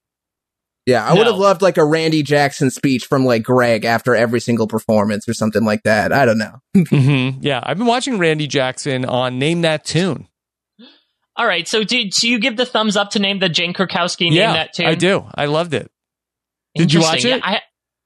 Yeah, 0.85 1.05
I 1.05 1.13
would 1.13 1.27
have 1.27 1.37
loved 1.37 1.61
like 1.61 1.77
a 1.77 1.85
Randy 1.85 2.23
Jackson 2.23 2.69
speech 2.71 3.05
from 3.05 3.23
like 3.23 3.43
Greg 3.43 3.85
after 3.85 4.15
every 4.17 4.41
single 4.41 4.67
performance 4.67 5.29
or 5.29 5.33
something 5.33 5.63
like 5.63 5.83
that. 5.83 6.11
I 6.11 6.25
don't 6.25 6.39
know. 6.39 6.59
hmm 6.89 7.39
Yeah. 7.39 7.61
I've 7.63 7.77
been 7.77 7.87
watching 7.87 8.17
Randy 8.17 8.47
Jackson 8.47 9.05
on 9.05 9.39
Name 9.39 9.61
That 9.61 9.85
Tune. 9.85 10.27
All 11.37 11.47
right, 11.47 11.65
so 11.69 11.85
do, 11.85 12.09
do 12.09 12.29
you 12.29 12.37
give 12.37 12.57
the 12.57 12.65
thumbs 12.65 12.97
up 12.97 13.11
to 13.11 13.19
name 13.19 13.39
the 13.39 13.47
Jane 13.47 13.73
Krakowski 13.73 14.25
name 14.25 14.33
yeah, 14.33 14.53
that 14.53 14.73
tune? 14.73 14.87
I 14.87 14.95
do. 14.95 15.23
I 15.33 15.45
loved 15.45 15.73
it. 15.73 15.89
Did 16.75 16.91
you 16.91 16.99
watch 16.99 17.23
Interesting. 17.23 17.37
it? 17.37 17.43
I, 17.45 17.61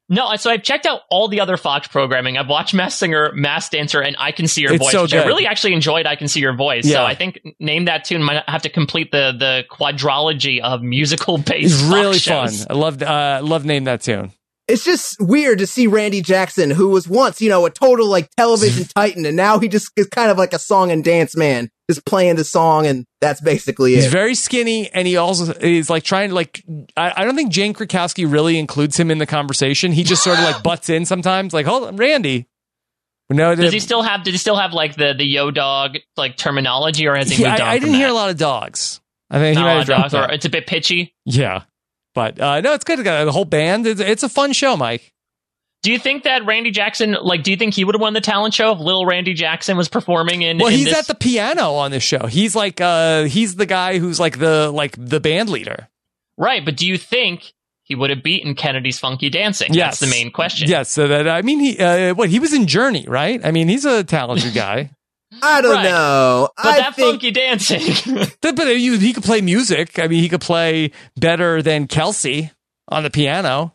No, 0.07 0.35
so 0.35 0.51
I've 0.51 0.61
checked 0.61 0.85
out 0.85 1.01
all 1.09 1.27
the 1.27 1.39
other 1.39 1.57
Fox 1.57 1.87
programming. 1.87 2.37
I've 2.37 2.47
watched 2.47 2.73
Masked 2.75 2.99
Singer, 2.99 3.31
Masked 3.33 3.71
Dancer, 3.71 4.01
and 4.01 4.15
I 4.19 4.31
Can 4.31 4.47
See 4.47 4.61
Your 4.61 4.73
It's 4.73 4.83
Voice, 4.83 4.91
so 4.91 5.03
which 5.03 5.13
I 5.15 5.25
really 5.25 5.47
actually 5.47 5.73
enjoyed. 5.73 6.05
I 6.05 6.15
Can 6.15 6.27
See 6.27 6.41
Your 6.41 6.55
Voice. 6.55 6.85
Yeah. 6.85 6.97
So 6.97 7.03
I 7.05 7.15
think 7.15 7.41
name 7.59 7.85
that 7.85 8.05
tune 8.05 8.21
might 8.21 8.47
have 8.47 8.61
to 8.63 8.69
complete 8.69 9.11
the 9.11 9.33
the 9.37 9.63
quadrology 9.69 10.61
of 10.61 10.83
musical 10.83 11.37
based. 11.37 11.81
It's 11.81 11.83
really 11.83 12.19
fun. 12.19 12.53
I 12.69 12.73
love 12.73 13.01
uh, 13.01 13.39
love 13.43 13.65
name 13.65 13.85
that 13.85 14.01
tune. 14.01 14.31
It's 14.67 14.83
just 14.83 15.17
weird 15.19 15.59
to 15.59 15.67
see 15.67 15.85
Randy 15.85 16.21
Jackson, 16.21 16.71
who 16.71 16.89
was 16.89 17.07
once, 17.07 17.39
you 17.39 17.49
know, 17.49 17.65
a 17.67 17.69
total 17.69 18.07
like 18.07 18.29
television 18.35 18.85
titan, 18.95 19.25
and 19.25 19.37
now 19.37 19.59
he 19.59 19.67
just 19.67 19.91
is 19.95 20.07
kind 20.07 20.31
of 20.31 20.37
like 20.37 20.53
a 20.53 20.59
song 20.59 20.91
and 20.91 21.03
dance 21.03 21.35
man, 21.37 21.69
just 21.87 22.03
playing 22.05 22.35
the 22.37 22.43
song, 22.43 22.87
and 22.87 23.05
that's 23.21 23.41
basically 23.41 23.93
it. 23.93 23.97
He's 23.97 24.11
very 24.11 24.33
skinny, 24.33 24.89
and 24.91 25.07
he 25.07 25.17
also 25.17 25.53
is 25.53 25.89
like 25.89 26.03
trying 26.03 26.29
to 26.29 26.35
like. 26.35 26.63
I, 26.97 27.13
I 27.17 27.25
don't 27.25 27.35
think 27.35 27.51
Jane 27.51 27.75
Krakowski 27.75 28.25
really 28.31 28.57
includes 28.57 28.99
him 28.99 29.11
in 29.11 29.19
the 29.19 29.27
conversation. 29.27 29.91
He 29.91 30.03
just 30.03 30.23
sort 30.23 30.39
of 30.39 30.43
like 30.45 30.63
butts 30.63 30.89
in 30.89 31.05
sometimes, 31.05 31.53
like, 31.53 31.67
"Hold 31.67 31.83
on, 31.83 31.97
Randy." 31.97 32.47
No, 33.29 33.55
Does 33.55 33.73
he 33.73 33.79
still 33.79 34.03
have? 34.03 34.23
Did 34.23 34.31
he 34.35 34.37
still 34.37 34.55
have 34.55 34.73
like 34.73 34.95
the 34.95 35.13
the 35.15 35.25
yo 35.25 35.49
dog 35.51 35.97
like 36.17 36.37
terminology, 36.37 37.07
or 37.07 37.15
has 37.15 37.29
he 37.29 37.41
Yeah, 37.41 37.51
moved 37.51 37.61
on? 37.61 37.67
I, 37.67 37.71
I 37.71 37.75
from 37.77 37.85
didn't 37.85 37.95
hear 37.99 38.09
a 38.09 38.13
lot 38.13 38.29
of 38.31 38.37
dogs. 38.37 38.99
I 39.31 39.39
think 39.39 39.57
he 39.57 39.63
Not 39.63 39.67
might 39.67 39.73
a 39.73 39.77
have 39.77 39.85
dropped 39.85 40.01
dogs, 40.11 40.13
or 40.13 40.21
that. 40.27 40.33
it's 40.35 40.45
a 40.45 40.49
bit 40.49 40.67
pitchy. 40.67 41.15
Yeah, 41.25 41.63
but 42.15 42.39
uh, 42.41 42.61
no, 42.61 42.73
it's 42.73 42.83
good. 42.83 42.97
The 43.05 43.31
whole 43.31 43.45
band. 43.45 43.85
It's, 43.85 44.01
it's 44.01 44.23
a 44.23 44.29
fun 44.29 44.53
show, 44.53 44.75
Mike. 44.75 45.11
Do 45.83 45.91
you 45.91 45.99
think 45.99 46.23
that 46.23 46.43
Randy 46.47 46.71
Jackson, 46.71 47.15
like, 47.21 47.43
do 47.43 47.51
you 47.51 47.57
think 47.57 47.75
he 47.75 47.83
would 47.85 47.93
have 47.93 48.01
won 48.01 48.13
the 48.13 48.21
talent 48.21 48.55
show 48.55 48.71
if 48.71 48.79
Little 48.79 49.05
Randy 49.05 49.35
Jackson 49.35 49.77
was 49.77 49.87
performing 49.87 50.41
in? 50.41 50.57
Well, 50.57 50.69
in 50.69 50.73
he's 50.73 50.85
this? 50.85 50.97
at 50.97 51.05
the 51.05 51.13
piano 51.13 51.73
on 51.73 51.91
this 51.91 52.01
show. 52.01 52.25
He's 52.25 52.55
like, 52.55 52.81
uh, 52.81 53.25
he's 53.25 53.55
the 53.55 53.67
guy 53.67 53.99
who's 53.99 54.19
like 54.19 54.39
the 54.39 54.71
like 54.71 54.95
the 54.97 55.19
band 55.19 55.49
leader. 55.49 55.87
right, 56.37 56.65
but 56.65 56.75
do 56.75 56.87
you 56.87 56.97
think 56.97 57.53
he 57.83 57.93
would 57.93 58.09
have 58.09 58.23
beaten 58.23 58.55
Kennedy's 58.55 58.97
Funky 58.97 59.29
Dancing? 59.29 59.75
Yes. 59.75 59.99
That's 59.99 60.11
the 60.11 60.17
main 60.17 60.31
question. 60.31 60.67
Yes, 60.67 60.89
so 60.91 61.07
that 61.07 61.27
I 61.27 61.43
mean, 61.43 61.59
he 61.59 61.77
uh, 61.77 62.15
what 62.15 62.29
he 62.31 62.39
was 62.39 62.51
in 62.51 62.65
Journey, 62.65 63.05
right? 63.07 63.39
I 63.45 63.51
mean, 63.51 63.67
he's 63.67 63.85
a 63.85 64.03
talented 64.03 64.53
guy. 64.55 64.89
I 65.41 65.61
don't 65.61 65.71
Right. 65.73 65.83
know. 65.83 66.49
But 66.57 66.65
I 66.65 66.77
that 66.79 66.95
think 66.95 67.11
funky 67.13 67.31
dancing. 67.31 67.81
but 68.41 68.55
but 68.55 68.67
he, 68.67 68.97
he 68.97 69.13
could 69.13 69.23
play 69.23 69.41
music. 69.41 69.99
I 69.99 70.07
mean, 70.07 70.21
he 70.21 70.29
could 70.29 70.41
play 70.41 70.91
better 71.17 71.61
than 71.61 71.87
Kelsey 71.87 72.51
on 72.89 73.03
the 73.03 73.09
piano. 73.09 73.74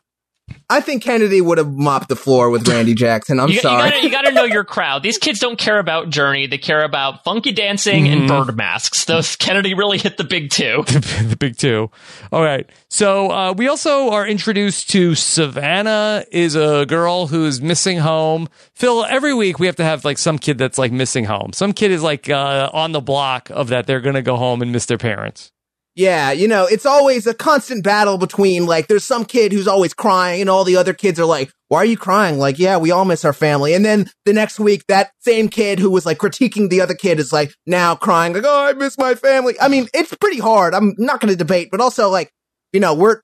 I 0.69 0.81
think 0.81 1.03
Kennedy 1.03 1.41
would 1.41 1.59
have 1.59 1.73
mopped 1.73 2.09
the 2.09 2.17
floor 2.17 2.49
with 2.51 2.69
Randy 2.69 2.95
Jackson. 2.95 3.41
I'm 3.41 3.49
you, 3.49 3.55
you 3.57 3.61
sorry. 3.61 3.91
gotta, 3.91 4.03
you 4.05 4.11
gotta 4.11 4.31
know 4.33 4.45
your 4.45 4.63
crowd. 4.65 5.03
These 5.03 5.19
kids 5.19 5.41
don't 5.41 5.59
care 5.59 5.79
about 5.81 6.11
Journey. 6.11 6.47
They 6.47 6.59
care 6.59 6.85
about 6.85 7.25
funky 7.25 7.51
dancing 7.53 8.07
and 8.09 8.23
Mhm. 8.23 8.47
bird 8.47 8.57
masks. 8.57 9.05
Those 9.05 9.35
Kennedy 9.37 9.75
really 9.75 9.99
hit 9.99 10.17
the 10.17 10.23
big 10.25 10.51
two. 10.51 10.85
the 10.87 11.37
big 11.39 11.57
two. 11.57 11.91
All 12.33 12.43
right. 12.43 12.69
So 12.89 13.31
uh, 13.31 13.53
we 13.57 13.67
also 13.69 14.11
are 14.11 14.27
introduced 14.27 14.91
to 14.91 15.15
Savannah 15.17 16.25
is 16.31 16.55
a 16.55 16.87
girl 16.87 17.27
who's 17.27 17.61
missing 17.61 17.99
home. 17.99 18.49
Phil, 18.75 19.05
every 19.05 19.35
week 19.35 19.59
we 19.59 19.67
have 19.67 19.77
to 19.77 19.85
have 19.85 20.05
like 20.05 20.19
some 20.19 20.39
kid 20.39 20.59
that's 20.59 20.79
like 20.79 20.93
missing 20.93 21.25
home. 21.25 21.53
Some 21.53 21.73
kid 21.73 21.91
is 21.91 22.03
like 22.03 22.31
uh, 22.31 22.71
on 22.73 22.93
the 22.93 23.01
block 23.01 23.51
of 23.51 23.69
that 23.69 23.87
they're 23.87 24.01
going 24.01 24.15
to 24.15 24.23
go 24.23 24.37
home 24.37 24.63
and 24.63 24.71
miss 24.73 24.87
their 24.87 24.99
parents. 24.99 25.51
Yeah, 25.97 26.31
you 26.31 26.47
know, 26.47 26.67
it's 26.67 26.87
always 26.87 27.27
a 27.27 27.35
constant 27.35 27.83
battle 27.83 28.17
between 28.17 28.65
like 28.65 28.87
there's 28.87 29.05
some 29.05 29.25
kid 29.25 29.53
who's 29.53 29.67
always 29.67 29.93
crying 29.93 30.41
and 30.41 30.49
all 30.49 30.63
the 30.65 30.77
other 30.77 30.95
kids 30.95 31.19
are 31.19 31.25
like, 31.27 31.51
"Why 31.69 31.79
are 31.79 31.85
you 31.85 31.97
crying?" 31.97 32.39
Like, 32.39 32.59
"Yeah, 32.61 32.77
we 32.77 32.93
all 32.93 33.05
miss 33.05 33.25
our 33.25 33.33
family." 33.33 33.75
And 33.75 33.85
then 33.85 34.09
the 34.25 34.33
next 34.33 34.61
week 34.61 34.85
that 34.87 35.11
same 35.19 35.49
kid 35.49 35.81
who 35.81 35.91
was 35.91 36.07
like 36.07 36.19
critiquing 36.19 36.71
the 36.71 36.81
other 36.81 36.95
kid 36.95 37.19
is 37.19 37.33
like 37.33 37.53
now 37.67 37.97
crying 37.97 38.33
like, 38.35 38.45
"Oh, 38.47 38.67
I 38.67 38.73
miss 38.75 38.97
my 38.99 39.15
family." 39.17 39.57
I 39.61 39.67
mean, 39.67 39.89
it's 39.93 40.15
pretty 40.15 40.39
hard. 40.39 40.75
I'm 40.75 40.95
not 40.97 41.21
going 41.21 41.33
to 41.33 41.37
debate, 41.37 41.69
but 41.73 41.81
also 41.81 42.09
like, 42.09 42.31
you 42.73 42.79
know, 42.79 42.95
we're 42.95 43.21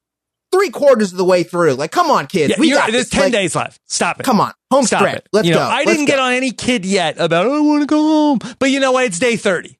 3 0.52 0.70
quarters 0.70 1.12
of 1.12 1.18
the 1.18 1.24
way 1.24 1.44
through. 1.44 1.74
Like, 1.74 1.92
come 1.92 2.10
on, 2.10 2.26
kids. 2.26 2.50
Yeah, 2.50 2.60
we 2.60 2.70
got 2.72 2.90
there's 2.90 3.04
this. 3.04 3.10
10 3.10 3.22
Like, 3.24 3.32
days 3.32 3.54
left. 3.54 3.80
Stop 3.86 4.18
it. 4.20 4.24
Come 4.24 4.40
on. 4.40 4.52
Home 4.72 4.84
Stop 4.86 5.00
stretch. 5.00 5.16
it. 5.18 5.28
Let's 5.32 5.46
You 5.48 5.54
know, 5.54 5.60
go. 5.60 5.64
I 5.66 5.78
Let's 5.78 5.90
didn't 5.92 6.06
go. 6.06 6.12
get 6.12 6.18
on 6.18 6.32
any 6.32 6.50
kid 6.50 6.84
yet 6.84 7.18
about, 7.20 7.46
I 7.46 7.60
want 7.60 7.82
to 7.82 7.86
go 7.86 7.96
home. 8.02 8.38
But 8.58 8.70
you 8.70 8.80
know 8.80 8.92
what? 8.92 9.04
It's 9.06 9.18
day 9.18 9.36
30. 9.36 9.78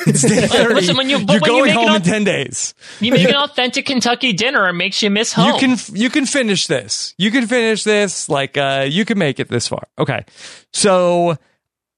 It's 0.06 0.22
day 0.22 0.46
30. 0.46 0.74
Listen, 0.74 0.96
when 0.96 1.10
you- 1.10 1.18
are 1.28 1.40
going 1.40 1.72
home 1.72 1.94
in 1.96 2.02
10 2.02 2.24
days. 2.24 2.74
You 3.00 3.12
make 3.12 3.28
an 3.28 3.34
authentic 3.46 3.86
Kentucky 3.86 4.32
dinner 4.32 4.66
and 4.66 4.76
makes 4.78 5.02
you 5.02 5.10
miss 5.10 5.32
home. 5.32 5.52
You 5.52 5.58
can 5.58 5.76
you 5.94 6.10
can 6.10 6.26
finish 6.26 6.66
this. 6.66 7.14
You 7.18 7.30
can 7.30 7.46
finish 7.46 7.84
this. 7.84 8.28
Like 8.28 8.56
uh, 8.56 8.86
you 8.88 9.04
can 9.04 9.18
make 9.18 9.40
it 9.40 9.48
this 9.48 9.68
far. 9.68 9.88
Okay, 9.98 10.24
so 10.72 11.36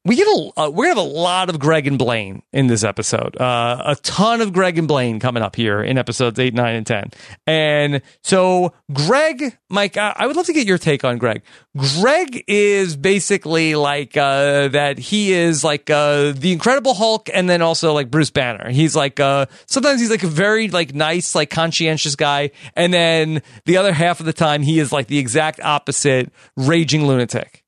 we 0.08 0.16
get 0.16 0.26
a 0.26 0.50
uh, 0.56 0.70
we're 0.70 0.86
gonna 0.86 1.00
have 1.00 1.06
a 1.06 1.14
lot 1.18 1.50
of 1.50 1.58
Greg 1.58 1.86
and 1.86 1.98
Blaine 1.98 2.42
in 2.50 2.66
this 2.66 2.82
episode. 2.82 3.36
Uh, 3.36 3.82
a 3.84 3.96
ton 3.96 4.40
of 4.40 4.54
Greg 4.54 4.78
and 4.78 4.88
Blaine 4.88 5.20
coming 5.20 5.42
up 5.42 5.54
here 5.54 5.82
in 5.82 5.98
episodes 5.98 6.38
eight, 6.38 6.54
nine, 6.54 6.76
and 6.76 6.86
ten. 6.86 7.10
And 7.46 8.00
so 8.22 8.72
Greg, 8.90 9.58
Mike, 9.68 9.98
I, 9.98 10.14
I 10.16 10.26
would 10.26 10.34
love 10.34 10.46
to 10.46 10.54
get 10.54 10.66
your 10.66 10.78
take 10.78 11.04
on 11.04 11.18
Greg. 11.18 11.42
Greg 11.76 12.42
is 12.48 12.96
basically 12.96 13.74
like 13.74 14.16
uh, 14.16 14.68
that. 14.68 14.98
He 14.98 15.32
is 15.34 15.62
like 15.62 15.90
uh, 15.90 16.32
the 16.32 16.52
Incredible 16.52 16.94
Hulk, 16.94 17.28
and 17.32 17.48
then 17.48 17.60
also 17.60 17.92
like 17.92 18.10
Bruce 18.10 18.30
Banner. 18.30 18.70
He's 18.70 18.96
like 18.96 19.20
uh, 19.20 19.44
sometimes 19.66 20.00
he's 20.00 20.10
like 20.10 20.24
a 20.24 20.28
very 20.28 20.68
like 20.68 20.94
nice, 20.94 21.34
like 21.34 21.50
conscientious 21.50 22.16
guy, 22.16 22.52
and 22.74 22.94
then 22.94 23.42
the 23.66 23.76
other 23.76 23.92
half 23.92 24.20
of 24.20 24.26
the 24.26 24.32
time 24.32 24.62
he 24.62 24.78
is 24.78 24.90
like 24.90 25.08
the 25.08 25.18
exact 25.18 25.60
opposite, 25.60 26.32
raging 26.56 27.06
lunatic. 27.06 27.62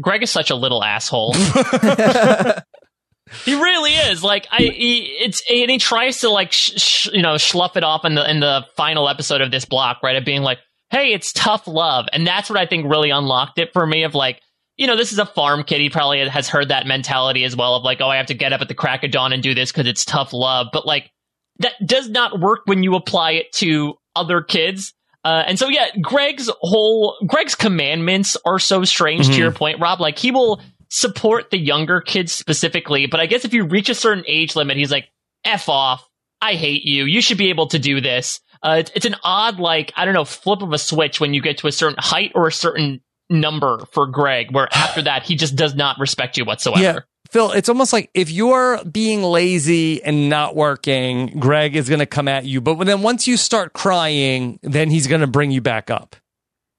Greg 0.00 0.22
is 0.22 0.30
such 0.30 0.50
a 0.50 0.54
little 0.54 0.82
asshole. 0.84 1.34
he 3.44 3.54
really 3.54 3.92
is. 3.92 4.22
Like 4.22 4.46
I, 4.50 4.58
he, 4.58 5.02
it's 5.20 5.42
and 5.48 5.70
he 5.70 5.78
tries 5.78 6.20
to 6.20 6.28
like 6.28 6.52
sh- 6.52 6.72
sh- 6.76 7.08
you 7.12 7.22
know 7.22 7.36
slough 7.36 7.76
it 7.76 7.84
off 7.84 8.04
in 8.04 8.14
the 8.14 8.28
in 8.28 8.40
the 8.40 8.66
final 8.76 9.08
episode 9.08 9.40
of 9.40 9.50
this 9.50 9.64
block, 9.64 10.02
right? 10.02 10.16
Of 10.16 10.24
being 10.24 10.42
like, 10.42 10.58
hey, 10.90 11.12
it's 11.12 11.32
tough 11.32 11.66
love, 11.66 12.06
and 12.12 12.26
that's 12.26 12.50
what 12.50 12.58
I 12.58 12.66
think 12.66 12.90
really 12.90 13.10
unlocked 13.10 13.58
it 13.58 13.72
for 13.72 13.86
me. 13.86 14.02
Of 14.04 14.14
like, 14.14 14.40
you 14.76 14.86
know, 14.86 14.96
this 14.96 15.12
is 15.12 15.18
a 15.18 15.26
farm 15.26 15.62
kid. 15.64 15.80
He 15.80 15.90
probably 15.90 16.28
has 16.28 16.48
heard 16.48 16.68
that 16.68 16.86
mentality 16.86 17.44
as 17.44 17.56
well 17.56 17.76
of 17.76 17.84
like, 17.84 18.00
oh, 18.00 18.08
I 18.08 18.16
have 18.16 18.26
to 18.26 18.34
get 18.34 18.52
up 18.52 18.60
at 18.60 18.68
the 18.68 18.74
crack 18.74 19.04
of 19.04 19.10
dawn 19.10 19.32
and 19.32 19.42
do 19.42 19.54
this 19.54 19.72
because 19.72 19.86
it's 19.86 20.04
tough 20.04 20.32
love. 20.32 20.68
But 20.72 20.86
like, 20.86 21.10
that 21.60 21.74
does 21.84 22.08
not 22.08 22.40
work 22.40 22.60
when 22.64 22.82
you 22.82 22.94
apply 22.96 23.32
it 23.32 23.52
to 23.54 23.94
other 24.16 24.42
kids. 24.42 24.92
Uh, 25.24 25.44
and 25.46 25.58
so, 25.58 25.68
yeah, 25.68 25.86
Greg's 26.00 26.50
whole 26.60 27.16
Greg's 27.26 27.54
commandments 27.54 28.36
are 28.44 28.58
so 28.58 28.84
strange. 28.84 29.26
Mhm. 29.28 29.32
To 29.34 29.38
your 29.38 29.52
point, 29.52 29.80
Rob, 29.80 30.00
like 30.00 30.18
he 30.18 30.30
will 30.30 30.60
support 30.88 31.50
the 31.50 31.58
younger 31.58 32.00
kids 32.00 32.32
specifically, 32.32 33.06
but 33.06 33.20
I 33.20 33.26
guess 33.26 33.44
if 33.44 33.52
you 33.54 33.64
reach 33.64 33.88
a 33.88 33.94
certain 33.94 34.24
age 34.26 34.56
limit, 34.56 34.76
he's 34.76 34.90
like, 34.90 35.08
"F 35.44 35.68
off! 35.68 36.06
I 36.40 36.54
hate 36.54 36.84
you. 36.84 37.04
You 37.04 37.20
should 37.20 37.38
be 37.38 37.50
able 37.50 37.66
to 37.68 37.78
do 37.78 38.00
this." 38.00 38.40
Uh, 38.62 38.76
it's, 38.80 38.90
it's 38.94 39.06
an 39.06 39.16
odd, 39.22 39.58
like 39.60 39.92
I 39.96 40.04
don't 40.04 40.14
know, 40.14 40.24
flip 40.24 40.62
of 40.62 40.72
a 40.72 40.78
switch 40.78 41.20
when 41.20 41.32
you 41.34 41.42
get 41.42 41.58
to 41.58 41.66
a 41.66 41.72
certain 41.72 41.98
height 41.98 42.32
or 42.34 42.46
a 42.48 42.52
certain 42.52 43.00
number 43.28 43.84
for 43.92 44.06
Greg, 44.06 44.52
where 44.52 44.68
after 44.74 45.02
that 45.02 45.22
he 45.22 45.36
just 45.36 45.54
does 45.54 45.74
not 45.74 45.98
respect 45.98 46.36
you 46.38 46.44
whatsoever. 46.44 46.82
Yeah. 46.82 46.98
Phil, 47.32 47.52
it's 47.52 47.68
almost 47.68 47.92
like 47.92 48.10
if 48.14 48.30
you're 48.30 48.82
being 48.84 49.22
lazy 49.22 50.02
and 50.02 50.28
not 50.28 50.56
working, 50.56 51.38
Greg 51.38 51.76
is 51.76 51.88
going 51.88 52.00
to 52.00 52.06
come 52.06 52.28
at 52.28 52.44
you. 52.44 52.60
But 52.60 52.84
then 52.84 53.02
once 53.02 53.26
you 53.26 53.36
start 53.36 53.72
crying, 53.72 54.58
then 54.62 54.90
he's 54.90 55.06
going 55.06 55.20
to 55.20 55.26
bring 55.26 55.50
you 55.50 55.60
back 55.60 55.90
up. 55.90 56.16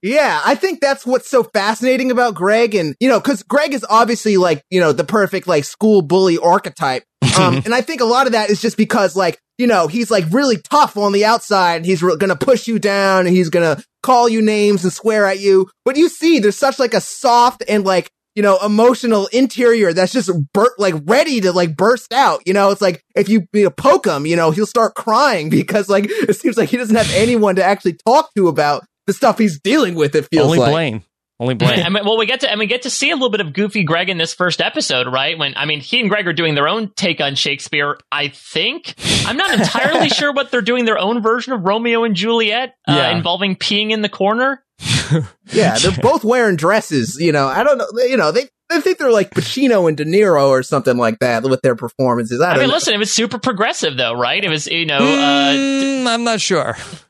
Yeah, 0.01 0.41
I 0.43 0.55
think 0.55 0.81
that's 0.81 1.05
what's 1.05 1.29
so 1.29 1.43
fascinating 1.43 2.09
about 2.09 2.33
Greg. 2.33 2.73
And, 2.73 2.95
you 2.99 3.07
know, 3.07 3.21
cause 3.21 3.43
Greg 3.43 3.73
is 3.73 3.85
obviously 3.87 4.37
like, 4.37 4.63
you 4.71 4.79
know, 4.79 4.93
the 4.93 5.03
perfect 5.03 5.47
like 5.47 5.63
school 5.63 6.01
bully 6.01 6.37
archetype. 6.37 7.03
Um, 7.39 7.61
and 7.63 7.73
I 7.73 7.79
think 7.79 8.01
a 8.01 8.05
lot 8.05 8.27
of 8.27 8.33
that 8.33 8.49
is 8.49 8.61
just 8.61 8.75
because 8.75 9.15
like, 9.15 9.39
you 9.57 9.65
know, 9.65 9.87
he's 9.87 10.11
like 10.11 10.25
really 10.31 10.57
tough 10.57 10.97
on 10.97 11.13
the 11.13 11.23
outside. 11.23 11.85
He's 11.85 12.03
re- 12.03 12.17
gonna 12.17 12.35
push 12.35 12.67
you 12.67 12.77
down 12.77 13.25
and 13.25 13.33
he's 13.33 13.49
gonna 13.49 13.81
call 14.03 14.27
you 14.27 14.41
names 14.41 14.83
and 14.83 14.91
swear 14.91 15.25
at 15.25 15.39
you. 15.39 15.69
But 15.85 15.95
you 15.95 16.09
see, 16.09 16.39
there's 16.39 16.57
such 16.57 16.77
like 16.77 16.93
a 16.93 16.99
soft 16.99 17.63
and 17.69 17.85
like, 17.85 18.11
you 18.35 18.41
know, 18.43 18.57
emotional 18.65 19.27
interior 19.33 19.93
that's 19.93 20.13
just 20.13 20.29
bur- 20.53 20.73
like 20.77 20.95
ready 21.05 21.41
to 21.41 21.51
like 21.51 21.75
burst 21.75 22.13
out. 22.13 22.41
You 22.45 22.53
know, 22.53 22.71
it's 22.71 22.81
like 22.81 23.03
if 23.15 23.27
you, 23.29 23.47
you 23.53 23.63
know, 23.65 23.69
poke 23.69 24.05
him, 24.07 24.25
you 24.25 24.35
know, 24.35 24.51
he'll 24.51 24.65
start 24.65 24.95
crying 24.95 25.49
because 25.51 25.89
like 25.89 26.05
it 26.07 26.35
seems 26.35 26.57
like 26.57 26.69
he 26.69 26.77
doesn't 26.77 26.95
have 26.95 27.11
anyone 27.13 27.55
to 27.57 27.63
actually 27.63 27.97
talk 28.05 28.33
to 28.35 28.47
about 28.47 28.83
the 29.07 29.13
stuff 29.13 29.37
he's 29.37 29.59
dealing 29.59 29.95
with. 29.95 30.15
It 30.15 30.27
feels 30.31 30.45
Only 30.45 30.59
like. 30.59 30.71
Blaine. 30.71 31.03
Only 31.39 31.55
Blaine. 31.55 31.81
I 31.81 31.89
mean, 31.89 32.05
well, 32.05 32.19
we 32.19 32.27
get 32.27 32.41
to 32.41 32.51
and 32.51 32.59
we 32.59 32.67
get 32.67 32.83
to 32.83 32.89
see 32.91 33.09
a 33.09 33.15
little 33.15 33.31
bit 33.31 33.41
of 33.41 33.51
goofy 33.51 33.83
Greg 33.83 34.09
in 34.09 34.19
this 34.19 34.31
first 34.31 34.61
episode, 34.61 35.07
right? 35.11 35.35
When 35.39 35.55
I 35.57 35.65
mean, 35.65 35.79
he 35.79 35.99
and 35.99 36.07
Greg 36.07 36.27
are 36.27 36.33
doing 36.33 36.53
their 36.53 36.67
own 36.67 36.91
take 36.95 37.19
on 37.19 37.33
Shakespeare. 37.33 37.97
I 38.11 38.27
think 38.27 38.93
I'm 39.25 39.37
not 39.37 39.59
entirely 39.59 40.09
sure 40.09 40.31
what 40.33 40.51
they're 40.51 40.61
doing 40.61 40.85
their 40.85 40.99
own 40.99 41.23
version 41.23 41.53
of 41.53 41.63
Romeo 41.63 42.03
and 42.03 42.15
Juliet, 42.15 42.75
uh, 42.87 42.93
Yeah. 42.95 43.17
involving 43.17 43.55
peeing 43.55 43.89
in 43.89 44.03
the 44.03 44.09
corner. 44.09 44.63
Yeah, 45.51 45.77
they're 45.77 45.91
both 46.01 46.23
wearing 46.23 46.55
dresses. 46.55 47.17
You 47.19 47.31
know, 47.31 47.47
I 47.47 47.63
don't 47.63 47.77
know. 47.77 47.87
You 48.03 48.17
know, 48.17 48.31
they 48.31 48.49
I 48.71 48.79
think 48.81 48.97
they're 48.97 49.11
like 49.11 49.31
Pacino 49.31 49.87
and 49.87 49.97
De 49.97 50.05
Niro 50.05 50.49
or 50.49 50.63
something 50.63 50.97
like 50.97 51.19
that 51.19 51.43
with 51.43 51.61
their 51.61 51.75
performances. 51.75 52.39
I, 52.41 52.51
I 52.51 52.53
don't 52.53 52.59
mean, 52.61 52.69
know. 52.69 52.75
listen, 52.75 52.93
it 52.93 52.97
was 52.97 53.11
super 53.11 53.37
progressive 53.39 53.97
though, 53.97 54.13
right? 54.13 54.43
It 54.43 54.49
was, 54.49 54.67
you 54.67 54.85
know, 54.85 54.97
uh, 54.97 55.53
Mm, 55.53 56.07
I'm 56.07 56.23
not 56.23 56.39
sure. 56.41 56.75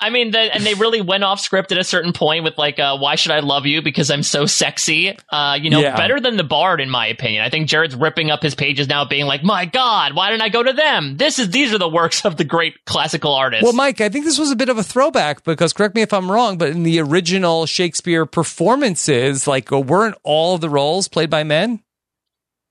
I 0.00 0.10
mean, 0.10 0.30
the, 0.30 0.38
and 0.38 0.64
they 0.64 0.74
really 0.74 1.00
went 1.00 1.24
off 1.24 1.40
script 1.40 1.72
at 1.72 1.78
a 1.78 1.84
certain 1.84 2.12
point 2.12 2.44
with 2.44 2.56
like, 2.58 2.78
uh, 2.78 2.96
"Why 2.98 3.14
should 3.16 3.32
I 3.32 3.40
love 3.40 3.66
you? 3.66 3.82
Because 3.82 4.10
I'm 4.10 4.22
so 4.22 4.46
sexy." 4.46 5.16
Uh, 5.30 5.58
you 5.60 5.70
know, 5.70 5.80
Yeah. 5.80 5.96
better 5.96 6.20
than 6.20 6.36
the 6.36 6.44
Bard, 6.44 6.80
in 6.80 6.88
my 6.90 7.06
opinion. 7.06 7.44
I 7.44 7.50
think 7.50 7.68
Jared's 7.68 7.94
ripping 7.94 8.30
up 8.30 8.42
his 8.42 8.54
pages 8.54 8.88
now, 8.88 9.04
being 9.04 9.26
like, 9.26 9.42
"My 9.44 9.64
God, 9.66 10.14
why 10.14 10.30
didn't 10.30 10.42
I 10.42 10.48
go 10.48 10.62
to 10.62 10.72
them? 10.72 11.16
This 11.16 11.38
is 11.38 11.50
these 11.50 11.72
are 11.74 11.78
the 11.78 11.88
works 11.88 12.24
of 12.24 12.36
the 12.36 12.44
great 12.44 12.84
classical 12.86 13.34
artists." 13.34 13.62
Well, 13.64 13.72
Mike, 13.72 14.00
I 14.00 14.08
think 14.08 14.24
this 14.24 14.38
was 14.38 14.50
a 14.50 14.56
bit 14.56 14.68
of 14.68 14.78
a 14.78 14.82
throwback 14.82 15.44
because 15.44 15.72
correct 15.72 15.94
me 15.94 16.02
if 16.02 16.12
I'm 16.12 16.30
wrong, 16.30 16.58
but 16.58 16.68
in 16.70 16.82
the 16.82 17.00
original 17.00 17.66
Shakespeare 17.66 18.24
performances, 18.26 19.46
like 19.46 19.70
uh, 19.72 19.80
weren't 19.80 20.16
all 20.22 20.54
of 20.54 20.60
the 20.60 20.70
roles 20.78 21.08
played 21.08 21.30
by 21.30 21.42
men? 21.44 21.82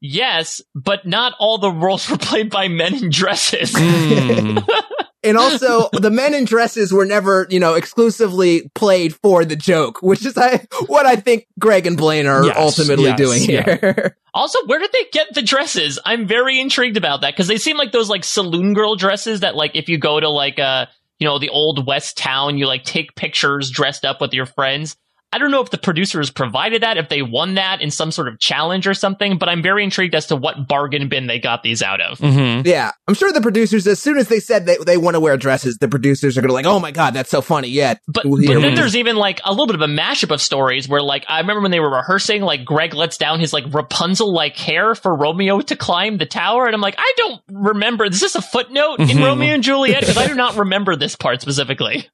yes, 0.01 0.61
but 0.75 1.05
not 1.05 1.33
all 1.39 1.57
the 1.57 1.71
roles 1.71 2.09
were 2.11 2.17
played 2.17 2.49
by 2.49 2.67
men 2.67 2.95
in 2.95 3.09
dresses. 3.09 3.73
Hmm. 3.75 4.59
and 5.23 5.37
also, 5.37 5.89
the 5.93 6.11
men 6.11 6.33
in 6.33 6.45
dresses 6.45 6.93
were 6.93 7.05
never, 7.05 7.47
you 7.49 7.59
know, 7.59 7.73
exclusively 7.73 8.69
played 8.75 9.15
for 9.15 9.45
the 9.45 9.55
joke, 9.55 10.01
which 10.01 10.25
is 10.25 10.37
I, 10.37 10.65
what 10.87 11.05
I 11.05 11.15
think 11.15 11.47
Greg 11.59 11.87
and 11.87 11.97
Blaine 11.97 12.27
are 12.27 12.45
Yes, 12.45 12.55
ultimately 12.57 13.05
yes, 13.05 13.17
doing 13.17 13.43
yeah. 13.43 13.77
here. 13.77 14.17
Also, 14.33 14.59
where 14.67 14.77
did 14.77 14.91
they 14.91 15.05
get 15.11 15.33
the 15.33 15.41
dresses? 15.41 15.97
I'm 16.05 16.27
very 16.27 16.59
intrigued 16.59 16.95
about 16.95 17.21
that 17.21 17.33
because 17.33 17.47
they 17.47 17.57
seem 17.57 17.75
like 17.75 17.91
those 17.91 18.07
like 18.07 18.23
saloon 18.23 18.75
girl 18.75 18.95
dresses 18.95 19.39
that 19.39 19.55
like 19.55 19.71
if 19.73 19.89
you 19.89 19.97
go 19.97 20.19
to 20.19 20.29
like 20.29 20.59
uh 20.59 20.85
you 21.17 21.25
know 21.25 21.39
the 21.39 21.49
old 21.49 21.87
west 21.87 22.19
town, 22.19 22.59
you 22.59 22.67
like 22.67 22.83
take 22.83 23.15
pictures 23.15 23.71
dressed 23.71 24.05
up 24.05 24.21
with 24.21 24.33
your 24.35 24.45
friends. 24.45 24.95
I 25.33 25.39
don't 25.39 25.51
know 25.51 25.61
if 25.61 25.69
the 25.69 25.77
producers 25.77 26.29
provided 26.31 26.83
that, 26.83 26.97
if 26.97 27.09
they 27.09 27.21
won 27.21 27.55
that 27.55 27.81
in 27.81 27.91
some 27.91 28.11
sort 28.11 28.27
of 28.29 28.39
challenge 28.39 28.87
or 28.87 28.93
something, 28.93 29.37
but 29.37 29.49
I'm 29.49 29.61
very 29.61 29.83
intrigued 29.83 30.15
as 30.15 30.27
to 30.27 30.35
what 30.35 30.67
bargain 30.67 31.09
bin 31.09 31.27
they 31.27 31.37
got 31.39 31.63
these 31.63 31.83
out 31.83 31.99
of. 32.01 32.17
Mhm. 32.19 32.65
yeah, 32.65 32.91
I'm 33.07 33.13
sure 33.13 33.31
the 33.33 33.41
producers, 33.41 33.85
as 33.87 33.99
soon 33.99 34.17
as 34.17 34.29
they 34.29 34.39
said 34.39 34.65
they, 34.65 34.77
they 34.85 34.97
want 34.97 35.15
to 35.15 35.19
wear 35.19 35.35
dresses, 35.37 35.77
the 35.79 35.87
producers 35.89 36.37
are 36.37 36.41
going 36.41 36.49
to 36.49 36.53
like, 36.53 36.65
oh 36.65 36.79
my 36.79 36.91
god, 36.91 37.13
that's 37.13 37.29
so 37.29 37.41
funny. 37.41 37.67
Yeah, 37.67 37.95
But, 38.07 38.25
Well, 38.25 38.41
but 38.45 38.61
then 38.61 38.75
there's 38.75 38.95
even 38.95 39.17
like 39.17 39.41
a 39.43 39.51
little 39.51 39.67
bit 39.67 39.75
of 39.75 39.81
a 39.81 39.87
mashup 39.87 40.31
of 40.31 40.41
stories 40.41 40.87
where 40.87 41.01
like 41.01 41.25
I 41.27 41.39
remember 41.41 41.61
when 41.61 41.71
they 41.71 41.79
were 41.81 41.91
rehearsing, 41.91 42.41
like 42.41 42.63
Greg 42.63 42.93
lets 42.93 43.17
down 43.17 43.39
his 43.39 43.51
like 43.53 43.65
Rapunzel 43.73 44.33
like 44.33 44.55
hair 44.55 44.95
for 44.95 45.13
Romeo 45.15 45.59
to 45.61 45.75
climb 45.75 46.17
the 46.17 46.25
tower, 46.25 46.65
and 46.65 46.73
I'm 46.73 46.81
like, 46.81 46.95
I 46.97 47.13
don't 47.17 47.41
remember. 47.51 48.07
This 48.09 48.23
is 48.23 48.33
this 48.33 48.35
a 48.35 48.41
footnote 48.41 48.99
in 48.99 49.07
Mhm. 49.07 49.25
Romeo 49.25 49.53
and 49.53 49.63
Juliet? 49.63 50.01
Because 50.01 50.17
I 50.17 50.27
do 50.27 50.35
not 50.35 50.55
remember 50.55 50.95
this 50.95 51.15
part 51.15 51.41
specifically. 51.41 52.07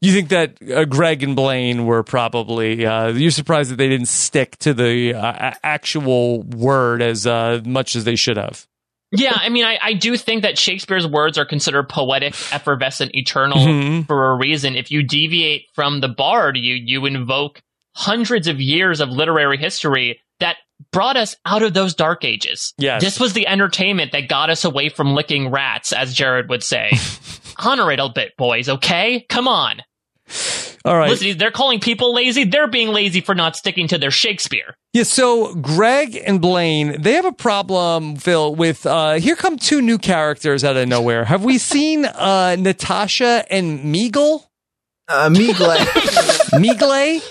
You 0.00 0.12
think 0.12 0.28
that 0.28 0.56
uh, 0.74 0.84
Greg 0.84 1.22
and 1.22 1.34
Blaine 1.34 1.86
were 1.86 2.02
probably, 2.02 2.53
uh, 2.60 3.08
you're 3.08 3.30
surprised 3.30 3.70
that 3.70 3.76
they 3.76 3.88
didn't 3.88 4.08
stick 4.08 4.56
to 4.58 4.74
the 4.74 5.14
uh, 5.14 5.52
actual 5.62 6.42
word 6.42 7.02
as 7.02 7.26
uh, 7.26 7.60
much 7.64 7.96
as 7.96 8.04
they 8.04 8.16
should 8.16 8.36
have. 8.36 8.66
Yeah, 9.16 9.32
I 9.36 9.48
mean, 9.48 9.64
I, 9.64 9.78
I 9.80 9.92
do 9.94 10.16
think 10.16 10.42
that 10.42 10.58
Shakespeare's 10.58 11.06
words 11.06 11.38
are 11.38 11.44
considered 11.44 11.88
poetic, 11.88 12.34
effervescent, 12.52 13.14
eternal 13.14 13.58
Mhm. 13.58 14.06
for 14.08 14.32
a 14.32 14.36
reason. 14.36 14.74
If 14.74 14.90
you 14.90 15.04
deviate 15.04 15.66
from 15.74 16.00
the 16.00 16.08
bard, 16.08 16.56
you 16.56 16.74
you 16.74 17.06
invoke 17.06 17.60
hundreds 17.94 18.48
of 18.48 18.60
years 18.60 19.00
of 19.00 19.08
literary 19.10 19.56
history 19.56 20.18
that 20.40 20.56
brought 20.90 21.16
us 21.16 21.36
out 21.46 21.62
of 21.62 21.74
those 21.74 21.94
dark 21.94 22.24
ages. 22.24 22.74
Yes. 22.76 23.00
This 23.02 23.20
was 23.20 23.34
the 23.34 23.46
entertainment 23.46 24.10
that 24.12 24.28
got 24.28 24.50
us 24.50 24.64
away 24.64 24.88
from 24.88 25.14
licking 25.14 25.48
rats, 25.52 25.92
as 25.92 26.12
Jared 26.12 26.48
would 26.48 26.64
say. 26.64 26.90
Honor 27.58 27.92
it 27.92 28.00
a 28.00 28.08
bit, 28.12 28.36
boys, 28.36 28.68
okay? 28.68 29.24
Come 29.28 29.46
on. 29.46 29.82
All 30.86 30.96
right. 30.96 31.08
Listen, 31.08 31.38
they're 31.38 31.50
calling 31.50 31.80
people 31.80 32.12
lazy. 32.14 32.44
They're 32.44 32.66
being 32.68 32.88
lazy 32.88 33.20
for 33.22 33.34
not 33.34 33.56
sticking 33.56 33.88
to 33.88 33.96
their 33.98 34.10
Shakespeare. 34.10 34.76
Yeah, 34.92 35.04
so 35.04 35.54
Greg 35.54 36.20
and 36.26 36.40
Blaine, 36.42 37.00
they 37.00 37.14
have 37.14 37.24
a 37.24 37.32
problem, 37.32 38.16
Phil, 38.16 38.54
with 38.54 38.84
uh 38.84 39.14
here 39.14 39.34
come 39.36 39.56
two 39.56 39.80
new 39.80 39.96
characters 39.98 40.62
out 40.62 40.76
of 40.76 40.86
nowhere. 40.86 41.24
Have 41.24 41.42
we 41.44 41.56
seen 41.58 42.04
uh 42.04 42.56
Natasha 42.58 43.44
and 43.50 43.80
Meagle? 43.80 44.44
uh, 45.08 45.28
Meagle. 45.30 45.74
Meagle? 46.52 47.22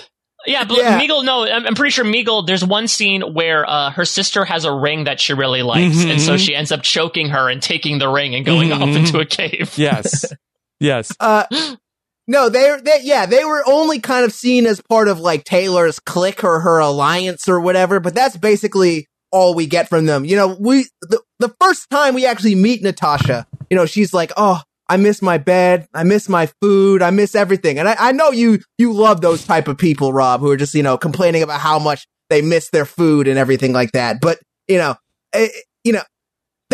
Yeah, 0.46 0.64
but 0.64 0.76
Yeah. 0.76 1.00
Meagle, 1.00 1.24
no, 1.24 1.44
I'm, 1.46 1.66
I'm 1.66 1.74
pretty 1.74 1.90
sure 1.92 2.04
Meagle, 2.04 2.46
there's 2.46 2.64
one 2.64 2.86
scene 2.88 3.22
where 3.34 3.68
uh, 3.68 3.90
her 3.92 4.04
sister 4.04 4.44
has 4.44 4.64
a 4.64 4.72
ring 4.72 5.04
that 5.04 5.20
she 5.20 5.32
really 5.32 5.62
likes, 5.62 5.96
Mhm, 5.96 6.10
and 6.10 6.20
so 6.20 6.34
mhm. 6.34 6.38
she 6.38 6.54
ends 6.54 6.70
up 6.70 6.82
choking 6.82 7.30
her 7.30 7.48
and 7.48 7.62
taking 7.62 7.98
the 7.98 8.08
ring 8.08 8.34
and 8.34 8.44
going 8.44 8.68
Mhm, 8.70 8.80
off 8.82 8.96
into 8.96 9.20
a 9.20 9.24
cave. 9.24 9.72
Yes. 9.76 10.24
Yes. 10.80 11.14
Uh, 11.20 11.44
no, 12.26 12.48
they're, 12.48 12.80
they, 12.80 13.00
yeah, 13.02 13.26
they 13.26 13.44
were 13.44 13.62
only 13.66 13.98
kind 14.00 14.24
of 14.24 14.32
seen 14.32 14.66
as 14.66 14.80
part 14.80 15.08
of 15.08 15.20
like 15.20 15.44
Taylor's 15.44 16.00
clique 16.00 16.42
or 16.44 16.60
her 16.60 16.78
alliance 16.78 17.48
or 17.48 17.60
whatever, 17.60 18.00
but 18.00 18.14
that's 18.14 18.36
basically 18.36 19.06
all 19.30 19.54
we 19.54 19.66
get 19.66 19.88
from 19.88 20.06
them. 20.06 20.24
You 20.24 20.36
know, 20.36 20.56
we, 20.58 20.86
the, 21.02 21.20
the 21.38 21.54
first 21.60 21.90
time 21.90 22.14
we 22.14 22.24
actually 22.24 22.54
meet 22.54 22.82
Natasha, 22.82 23.46
you 23.68 23.76
know, 23.76 23.86
she's 23.86 24.14
like, 24.14 24.32
oh, 24.36 24.62
I 24.88 24.96
miss 24.96 25.22
my 25.22 25.38
bed. 25.38 25.86
I 25.94 26.04
miss 26.04 26.28
my 26.28 26.46
food. 26.60 27.02
I 27.02 27.10
miss 27.10 27.34
everything. 27.34 27.78
And 27.78 27.88
I, 27.88 27.96
I 27.98 28.12
know 28.12 28.30
you, 28.30 28.60
you 28.78 28.92
love 28.92 29.20
those 29.20 29.44
type 29.44 29.66
of 29.68 29.78
people, 29.78 30.12
Rob, 30.12 30.40
who 30.40 30.50
are 30.50 30.56
just, 30.56 30.74
you 30.74 30.82
know, 30.82 30.98
complaining 30.98 31.42
about 31.42 31.60
how 31.60 31.78
much 31.78 32.06
they 32.30 32.42
miss 32.42 32.70
their 32.70 32.84
food 32.84 33.26
and 33.28 33.38
everything 33.38 33.72
like 33.72 33.92
that. 33.92 34.20
But, 34.20 34.38
you 34.68 34.78
know, 34.78 34.94
eh, 35.32 35.48
you 35.84 35.92
know, 35.92 36.02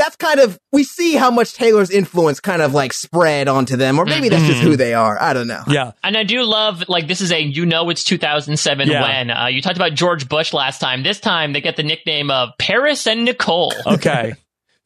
that's 0.01 0.17
kind 0.17 0.41
of 0.41 0.59
we 0.73 0.83
see 0.83 1.15
how 1.15 1.31
much 1.31 1.53
Taylor's 1.55 1.91
influence 1.91 2.41
kind 2.41 2.63
of 2.63 2.73
like 2.75 2.93
spread 2.93 3.49
onto 3.49 3.77
them, 3.77 3.99
or 3.99 4.05
maybe 4.07 4.29
that's 4.31 4.45
just 4.47 4.61
who 4.63 4.77
they 4.77 4.95
are. 4.95 5.21
I 5.21 5.33
don't 5.35 5.47
know. 5.47 5.63
Yeah. 5.69 5.93
And 6.03 6.17
I 6.17 6.25
do 6.25 6.43
love, 6.43 6.89
like, 6.89 7.07
this 7.07 7.21
is 7.21 7.31
a, 7.33 7.41
you 7.41 7.67
know, 7.67 7.91
it's 7.91 8.03
2007 8.05 8.89
Yeah. 8.89 9.03
when. 9.03 9.31
Uh, 9.31 9.47
you 9.47 9.61
talked 9.61 9.77
about 9.77 9.95
George 9.95 10.29
Bush 10.29 10.53
last 10.53 10.79
time. 10.81 11.03
This 11.03 11.21
time 11.21 11.53
they 11.53 11.61
get 11.61 11.77
the 11.77 11.83
nickname 11.83 12.31
of 12.31 12.51
Paris 12.59 13.07
and 13.07 13.25
Nicole. 13.25 13.73
Okay. 13.87 14.33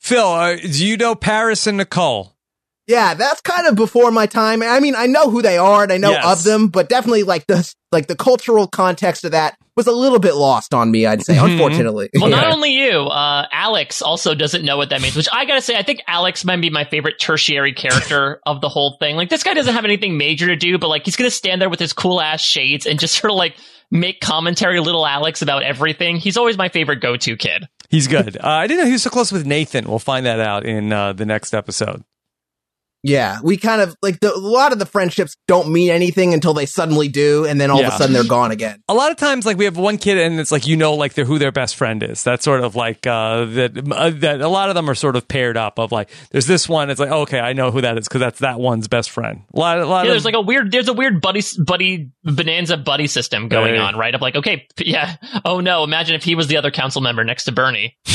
Phil, 0.00 0.26
uh, 0.26 0.56
do 0.56 0.86
you 0.86 0.96
know 0.98 1.14
Paris 1.14 1.66
and 1.66 1.78
Nicole? 1.78 2.32
Yeah, 2.86 3.14
that's 3.14 3.40
kind 3.40 3.66
of 3.66 3.74
before 3.76 4.10
my 4.10 4.26
time. 4.26 4.62
I 4.62 4.78
mean, 4.80 4.94
I 4.94 5.06
know 5.06 5.30
who 5.30 5.40
they 5.40 5.56
are 5.56 5.82
and 5.84 5.92
I 5.92 5.96
know 5.96 6.10
Yes. 6.10 6.24
of 6.40 6.44
them, 6.44 6.68
but 6.68 6.90
definitely 6.90 7.22
like 7.22 7.46
the 7.46 7.72
like 7.90 8.06
the 8.08 8.16
cultural 8.16 8.66
context 8.66 9.24
of 9.24 9.30
that 9.32 9.56
was 9.76 9.86
a 9.86 9.92
little 9.92 10.18
bit 10.18 10.34
lost 10.34 10.72
on 10.74 10.90
me. 10.90 11.04
I'd 11.06 11.22
say, 11.24 11.34
Mhm. 11.36 11.52
unfortunately. 11.52 12.10
Well, 12.14 12.28
not 12.30 12.52
only 12.52 12.70
you, 12.72 13.00
uh, 13.06 13.46
Alex 13.52 14.02
also 14.02 14.34
doesn't 14.34 14.64
know 14.64 14.76
what 14.76 14.90
that 14.90 15.00
means, 15.02 15.16
which 15.16 15.28
I 15.32 15.44
gotta 15.44 15.60
say, 15.60 15.76
I 15.76 15.82
think 15.82 16.00
Alex 16.06 16.44
might 16.44 16.60
be 16.60 16.70
my 16.70 16.84
favorite 16.84 17.18
tertiary 17.20 17.72
character 17.72 18.40
of 18.46 18.60
the 18.60 18.68
whole 18.68 18.96
thing. 19.00 19.16
Like, 19.16 19.30
this 19.30 19.42
guy 19.42 19.54
doesn't 19.54 19.74
have 19.74 19.84
anything 19.84 20.16
major 20.16 20.46
to 20.46 20.56
do, 20.56 20.78
but 20.78 20.88
like, 20.88 21.04
he's 21.04 21.16
gonna 21.16 21.30
stand 21.30 21.60
there 21.60 21.68
with 21.68 21.80
his 21.80 21.92
cool 21.92 22.20
ass 22.20 22.40
shades 22.40 22.86
and 22.86 22.98
just 23.00 23.14
sort 23.20 23.30
of 23.32 23.36
like 23.36 23.56
make 23.90 24.20
commentary 24.20 24.80
little 24.80 25.06
Alex 25.06 25.42
about 25.42 25.62
everything. 25.62 26.16
He's 26.16 26.36
always 26.36 26.56
my 26.56 26.68
favorite 26.68 27.00
go 27.00 27.16
to 27.16 27.36
kid. 27.36 27.66
He's 27.90 28.06
good. 28.08 28.36
Uh, 28.36 28.48
I 28.48 28.66
didn't 28.66 28.80
know 28.80 28.86
he 28.86 28.92
was 28.92 29.02
so 29.02 29.10
close 29.10 29.30
with 29.30 29.46
Nathan. 29.46 29.86
We'll 29.86 29.98
find 29.98 30.26
that 30.26 30.40
out 30.40 30.64
in 30.64 30.92
uh, 30.92 31.12
the 31.12 31.26
next 31.26 31.54
episode. 31.54 32.02
Yeah, 33.04 33.38
we 33.44 33.56
kind 33.56 33.80
of 33.82 33.94
like 34.02 34.18
the, 34.20 34.34
a 34.34 34.38
lot 34.38 34.72
of 34.72 34.78
the 34.80 34.86
friendships 34.86 35.36
don't 35.46 35.70
mean 35.70 35.90
anything 35.90 36.34
until 36.34 36.54
they 36.54 36.66
suddenly 36.66 37.06
do, 37.08 37.44
and 37.44 37.60
then 37.60 37.70
all 37.70 37.80
of 37.80 37.86
a 37.86 37.90
sudden 37.92 38.12
they're 38.14 38.24
gone 38.24 38.50
again. 38.50 38.82
a 38.88 38.94
lot 38.94 39.10
of 39.12 39.16
times 39.18 39.44
like 39.46 39.56
we 39.58 39.64
have 39.66 39.76
one 39.76 39.98
kid 39.98 40.18
and 40.18 40.40
it's 40.40 40.50
like 40.50 40.66
you 40.66 40.76
know 40.76 40.94
like 40.94 41.14
they're 41.14 41.24
who 41.24 41.38
their 41.38 41.52
best 41.52 41.76
friend 41.76 42.02
is 42.02 42.24
that's 42.24 42.44
sort 42.44 42.62
of 42.64 42.74
like 42.74 43.06
uh 43.06 43.44
that 43.44 43.76
uh, 43.92 44.10
that 44.10 44.40
a 44.40 44.48
lot 44.48 44.68
of 44.70 44.74
them 44.74 44.88
are 44.90 44.94
sort 44.94 45.14
of 45.16 45.28
paired 45.28 45.56
up 45.56 45.78
of 45.78 45.92
like 45.92 46.10
there's 46.30 46.46
this 46.46 46.68
one 46.68 46.88
it's 46.90 46.98
like 46.98 47.10
oh, 47.10 47.20
okay 47.20 47.38
i 47.40 47.52
know 47.52 47.70
who 47.70 47.80
that 47.82 47.96
is 47.98 48.08
because 48.08 48.20
that's 48.20 48.38
that 48.40 48.58
one's 48.58 48.88
best 48.88 49.10
friend 49.10 49.42
a 49.54 49.58
lot, 49.58 49.78
a 49.78 49.86
lot 49.86 50.04
Yeah, 50.04 50.10
of 50.10 50.14
there's 50.14 50.24
like 50.24 50.34
a 50.34 50.40
weird, 50.40 50.72
there's 50.72 50.88
a 50.88 50.92
weird 50.94 51.20
buddy, 51.20 51.42
buddy, 51.64 52.10
bonanza 52.24 52.76
buddy 52.76 53.06
system 53.06 53.48
going 53.48 53.72
Right. 53.74 53.80
on, 53.80 53.96
right? 53.96 54.14
Of 54.14 54.20
like, 54.22 54.34
okay, 54.36 54.66
yeah, 54.78 55.16
oh 55.44 55.60
no, 55.60 55.84
imagine 55.84 56.14
if 56.16 56.24
he 56.24 56.34
was 56.34 56.46
the 56.48 56.56
other 56.56 56.70
council 56.70 57.00
member 57.02 57.22
next 57.24 57.44
to 57.44 57.52
Bernie. 57.52 57.96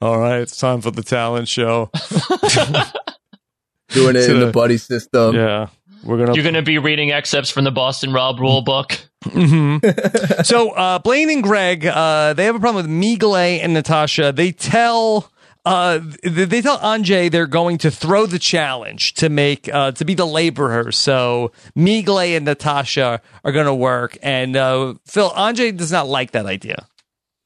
all 0.00 0.18
right 0.18 0.40
it's 0.40 0.56
time 0.56 0.80
for 0.80 0.90
the 0.90 1.02
talent 1.02 1.46
show 1.48 1.88
Doing 3.90 4.16
it 4.16 4.26
To 4.26 4.34
in 4.34 4.40
the 4.40 4.46
the- 4.46 4.52
buddy 4.52 4.78
system. 4.78 5.34
yeah 5.34 5.68
we're 6.04 6.18
gonna 6.18 6.34
You're 6.34 6.42
gonna 6.44 6.62
be 6.62 6.78
reading 6.78 7.12
excerpts 7.12 7.50
from 7.50 7.62
the 7.64 7.70
Boston 7.70 8.12
Rob 8.12 8.40
rule 8.40 8.62
book. 8.62 8.98
Mhm. 9.24 10.44
so 10.44 10.70
uh, 10.70 10.98
Blaine 10.98 11.30
and 11.30 11.42
Greg, 11.44 11.86
uh, 11.86 12.32
they 12.32 12.44
have 12.44 12.56
a 12.56 12.60
problem 12.60 12.84
with 12.84 12.90
Migle 12.92 13.36
and 13.62 13.72
Natasha. 13.72 14.32
They 14.32 14.50
tell 14.50 15.30
uh, 15.64 16.00
they 16.24 16.60
tell 16.60 16.78
Anjay 16.80 17.30
they're 17.30 17.46
going 17.46 17.78
to 17.78 17.90
throw 17.92 18.26
the 18.26 18.40
challenge 18.40 19.14
to 19.14 19.28
make 19.28 19.72
uh, 19.72 19.92
to 19.92 20.04
be 20.04 20.14
the 20.14 20.26
laborer. 20.26 20.90
So 20.90 21.52
Migle 21.76 22.18
and 22.36 22.46
Natasha 22.46 23.20
are 23.44 23.52
going 23.52 23.66
to 23.66 23.74
work, 23.74 24.18
and 24.24 24.56
uh, 24.56 24.94
Phil 25.06 25.30
Anjay 25.30 25.76
does 25.76 25.92
not 25.92 26.08
like 26.08 26.32
that 26.32 26.46
idea. 26.46 26.88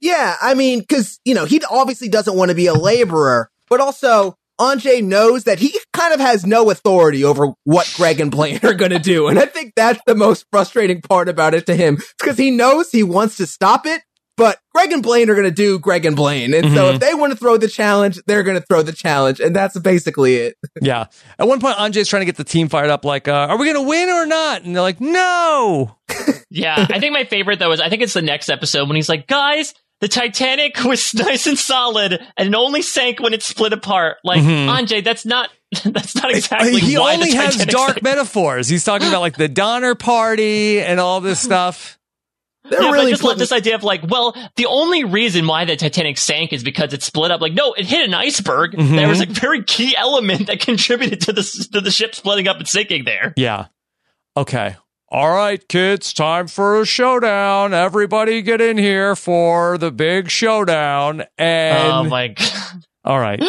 Yeah, 0.00 0.36
I 0.40 0.54
mean, 0.54 0.80
because 0.80 1.20
you 1.26 1.34
know 1.34 1.44
he 1.44 1.60
obviously 1.70 2.08
doesn't 2.08 2.34
want 2.38 2.48
to 2.48 2.54
be 2.54 2.68
a 2.68 2.74
laborer, 2.74 3.50
but 3.68 3.80
also 3.80 4.38
Anjay 4.60 5.02
knows 5.02 5.44
that 5.44 5.58
he 5.58 5.78
kind 5.92 6.14
of 6.14 6.20
has 6.20 6.46
no 6.46 6.70
authority 6.70 7.24
over 7.24 7.48
what 7.64 7.92
Greg 7.96 8.20
and 8.20 8.30
Blaine 8.30 8.60
are 8.62 8.74
going 8.74 8.90
to 8.92 8.98
do, 8.98 9.28
and 9.28 9.38
I 9.38 9.46
think 9.46 9.72
that's 9.76 10.00
the 10.06 10.14
most 10.14 10.46
frustrating 10.50 11.00
part 11.02 11.28
about 11.28 11.54
it 11.54 11.66
to 11.66 11.74
him, 11.76 11.98
because 12.18 12.38
he 12.38 12.50
knows 12.50 12.90
he 12.90 13.02
wants 13.02 13.36
to 13.38 13.46
stop 13.46 13.86
it, 13.86 14.02
but 14.38 14.58
Greg 14.74 14.92
and 14.92 15.02
Blaine 15.02 15.28
are 15.30 15.34
going 15.34 15.44
to 15.46 15.50
do 15.50 15.78
Greg 15.78 16.04
and 16.06 16.16
Blaine, 16.16 16.54
and 16.54 16.72
so 16.74 16.84
Mhm. 16.90 16.94
if 16.94 17.00
they 17.00 17.14
want 17.14 17.32
to 17.32 17.38
throw 17.38 17.56
the 17.56 17.68
challenge, 17.68 18.18
they're 18.26 18.42
going 18.42 18.58
to 18.58 18.64
throw 18.66 18.82
the 18.82 18.92
challenge, 18.92 19.40
and 19.40 19.54
that's 19.56 19.78
basically 19.78 20.36
it. 20.36 20.56
Yeah. 20.82 21.06
At 21.38 21.48
one 21.48 21.60
point, 21.60 21.76
Anjay's 21.78 22.08
trying 22.08 22.20
to 22.22 22.26
get 22.26 22.36
the 22.36 22.44
team 22.44 22.68
fired 22.68 22.90
up, 22.90 23.04
like, 23.04 23.28
uh, 23.28 23.32
"Are 23.50 23.56
we 23.58 23.64
going 23.64 23.82
to 23.82 23.88
win 23.88 24.08
or 24.10 24.26
not?" 24.26 24.62
And 24.62 24.74
they're 24.74 24.82
like, 24.82 25.00
"No." 25.00 25.96
yeah, 26.50 26.86
I 26.90 27.00
think 27.00 27.12
my 27.12 27.24
favorite 27.24 27.58
though 27.58 27.72
is 27.72 27.80
I 27.80 27.88
think 27.88 28.02
it's 28.02 28.12
the 28.14 28.22
next 28.22 28.48
episode 28.50 28.88
when 28.88 28.96
he's 28.96 29.08
like, 29.08 29.26
guys, 29.26 29.74
the 30.00 30.08
Titanic 30.08 30.82
was 30.84 31.14
nice 31.14 31.46
and 31.46 31.58
solid 31.58 32.20
and 32.36 32.54
only 32.54 32.82
sank 32.82 33.20
when 33.20 33.32
it 33.34 33.42
split 33.42 33.72
apart. 33.72 34.16
Like, 34.24 34.42
Mhm. 34.42 34.68
Anjay, 34.68 35.02
that's 35.04 35.24
not 35.26 35.50
that's 35.84 36.14
not 36.14 36.30
exactly 36.30 36.78
he 36.80 36.96
only 36.96 37.32
has 37.32 37.56
dark 37.66 37.92
sank. 37.94 38.02
metaphors. 38.02 38.68
He's 38.68 38.84
talking 38.84 39.08
about 39.08 39.20
like 39.20 39.36
the 39.36 39.48
Donner 39.48 39.94
Party 39.94 40.80
and 40.80 41.00
all 41.00 41.20
this 41.20 41.40
stuff. 41.40 41.98
They're 42.68 42.82
yeah, 42.82 42.88
but 42.90 42.94
I 42.94 42.98
really 42.98 43.10
just 43.12 43.22
love 43.22 43.38
this 43.38 43.52
idea 43.52 43.76
of 43.76 43.84
like, 43.84 44.00
well, 44.08 44.34
the 44.56 44.66
only 44.66 45.04
reason 45.04 45.46
why 45.46 45.64
the 45.66 45.76
Titanic 45.76 46.18
sank 46.18 46.52
is 46.52 46.64
because 46.64 46.92
it 46.92 47.00
split 47.02 47.30
up. 47.30 47.40
Like, 47.40 47.52
no, 47.52 47.74
it 47.74 47.86
hit 47.86 48.04
an 48.04 48.12
iceberg. 48.12 48.72
Mhm. 48.72 48.96
There 48.96 49.08
was 49.08 49.20
a 49.20 49.26
very 49.26 49.62
key 49.62 49.94
element 49.96 50.48
that 50.48 50.58
contributed 50.70 51.20
to 51.22 51.32
the 51.32 51.68
to 51.72 51.80
the 51.80 51.92
ship 51.92 52.14
splitting 52.16 52.48
up 52.48 52.56
and 52.58 52.66
sinking 52.66 53.04
there. 53.04 53.32
Yeah. 53.36 53.66
Okay. 54.36 54.74
All 55.16 55.32
right, 55.32 55.66
kids, 55.66 56.12
time 56.12 56.46
for 56.46 56.78
a 56.78 56.84
showdown. 56.84 57.72
Everybody 57.72 58.42
get 58.42 58.60
in 58.60 58.76
here 58.76 59.16
for 59.16 59.78
the 59.78 59.90
big 59.90 60.28
showdown. 60.28 61.24
And 61.38 61.90
oh 61.90 62.04
my 62.04 62.28
god! 62.28 62.84
all 63.02 63.18
right. 63.18 63.40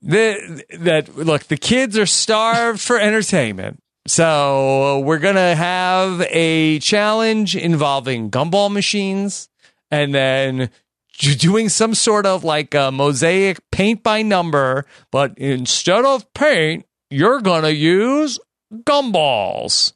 The, 0.00 0.64
that 0.78 1.14
look, 1.14 1.44
the 1.44 1.58
kids 1.58 1.98
are 1.98 2.06
starved 2.06 2.80
for 2.80 2.98
entertainment. 2.98 3.80
So 4.06 5.00
we're 5.00 5.18
gonna 5.18 5.54
have 5.54 6.22
a 6.30 6.78
challenge 6.78 7.54
involving 7.54 8.30
gumball 8.30 8.72
machines 8.72 9.50
and 9.90 10.14
then 10.14 10.70
doing 11.18 11.68
some 11.68 11.94
sort 11.94 12.24
of 12.24 12.44
like 12.44 12.74
a 12.74 12.90
mosaic 12.90 13.58
paint 13.70 14.02
by 14.02 14.22
number, 14.22 14.86
but 15.12 15.36
instead 15.36 16.06
of 16.06 16.32
paint, 16.32 16.86
you're 17.10 17.42
gonna 17.42 17.68
use 17.68 18.38
gumballs. 18.72 19.92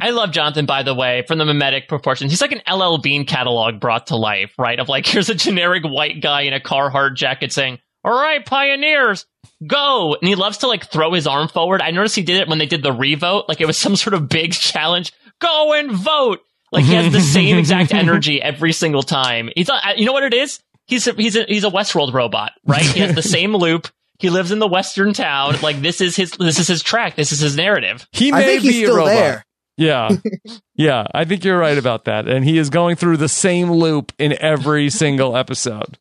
I 0.00 0.10
love 0.10 0.30
Jonathan, 0.32 0.66
by 0.66 0.82
the 0.82 0.94
way, 0.94 1.24
from 1.26 1.38
the 1.38 1.44
mimetic 1.44 1.88
proportions. 1.88 2.30
He's 2.30 2.40
like 2.40 2.52
an 2.52 2.62
LL 2.72 2.98
Bean 2.98 3.26
catalog 3.26 3.80
brought 3.80 4.08
to 4.08 4.16
life, 4.16 4.52
right? 4.58 4.78
Of 4.78 4.88
like, 4.88 5.06
here's 5.08 5.28
a 5.28 5.34
generic 5.34 5.84
white 5.84 6.20
guy 6.20 6.42
in 6.42 6.52
a 6.52 6.60
Carhartt 6.60 7.16
jacket 7.16 7.52
saying, 7.52 7.78
"All 8.04 8.12
right, 8.12 8.44
pioneers, 8.44 9.26
go!" 9.66 10.14
And 10.20 10.28
he 10.28 10.34
loves 10.34 10.58
to 10.58 10.68
like 10.68 10.90
throw 10.90 11.12
his 11.12 11.26
arm 11.26 11.48
forward. 11.48 11.82
I 11.82 11.90
noticed 11.90 12.16
he 12.16 12.22
did 12.22 12.40
it 12.40 12.48
when 12.48 12.58
they 12.58 12.66
did 12.66 12.82
the 12.82 12.92
revote, 12.92 13.46
like 13.48 13.60
it 13.60 13.66
was 13.66 13.78
some 13.78 13.96
sort 13.96 14.14
of 14.14 14.28
big 14.28 14.52
challenge. 14.52 15.12
Go 15.40 15.72
and 15.72 15.90
vote! 15.90 16.40
Like 16.72 16.84
he 16.84 16.94
has 16.94 17.12
the 17.12 17.20
same 17.20 17.58
exact 17.58 17.92
energy 17.94 18.40
every 18.40 18.72
single 18.72 19.02
time. 19.02 19.50
He's, 19.56 19.68
uh, 19.68 19.78
you 19.96 20.06
know 20.06 20.12
what 20.12 20.22
it 20.22 20.34
is? 20.34 20.60
He's 20.86 21.06
a, 21.08 21.12
he's 21.12 21.36
a, 21.36 21.44
he's 21.44 21.64
a 21.64 21.70
Westworld 21.70 22.12
robot, 22.12 22.52
right? 22.64 22.82
He 22.82 23.00
has 23.00 23.14
the 23.14 23.22
same 23.22 23.54
loop. 23.56 23.88
He 24.20 24.28
lives 24.28 24.52
in 24.52 24.58
the 24.58 24.68
western 24.68 25.14
town. 25.14 25.56
Like 25.62 25.80
this 25.80 26.02
is 26.02 26.14
his 26.14 26.32
this 26.32 26.58
is 26.58 26.68
his 26.68 26.82
track. 26.82 27.16
This 27.16 27.32
is 27.32 27.40
his 27.40 27.56
narrative. 27.56 28.06
He 28.12 28.30
I 28.30 28.38
may 28.38 28.46
think 28.46 28.62
he's 28.62 28.80
be 28.80 28.84
a 28.84 28.94
robot. 28.94 29.06
there. 29.06 29.46
Yeah. 29.80 30.10
yeah, 30.74 31.06
I 31.12 31.24
think 31.24 31.42
you're 31.44 31.58
right 31.58 31.78
about 31.78 32.04
that. 32.04 32.28
And 32.28 32.44
he 32.44 32.58
is 32.58 32.70
going 32.70 32.96
through 32.96 33.16
the 33.16 33.28
same 33.28 33.70
loop 33.72 34.12
in 34.18 34.36
every 34.40 34.90
single 35.02 35.36
episode. 35.36 35.98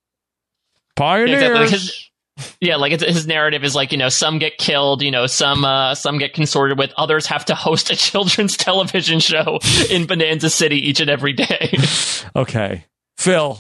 Pioneers. 0.96 1.42
exactly. 1.42 1.70
His- 1.72 2.06
Yeah, 2.62 2.78
like 2.78 2.94
it's, 2.94 3.04
his 3.04 3.28
narrative 3.28 3.64
is 3.66 3.76
like 3.76 3.92
you 3.92 3.98
know 3.98 4.08
some 4.10 4.40
get 4.40 4.58
killed, 4.58 5.02
you 5.02 5.12
know 5.12 5.28
some 5.28 5.66
uh, 5.66 5.94
some 5.96 6.18
get 6.20 6.34
consorted 6.34 6.78
with, 6.78 6.92
others 6.96 7.26
have 7.28 7.44
to 7.46 7.56
host 7.56 7.90
a 7.90 7.96
children's 7.98 8.56
television 8.56 9.20
show 9.20 9.60
in 9.90 10.06
Bonanza 10.08 10.50
City 10.50 10.78
each 10.78 11.02
and 11.02 11.10
every 11.10 11.34
day. 11.34 11.74
Okay. 12.36 12.86
Phil, 13.18 13.60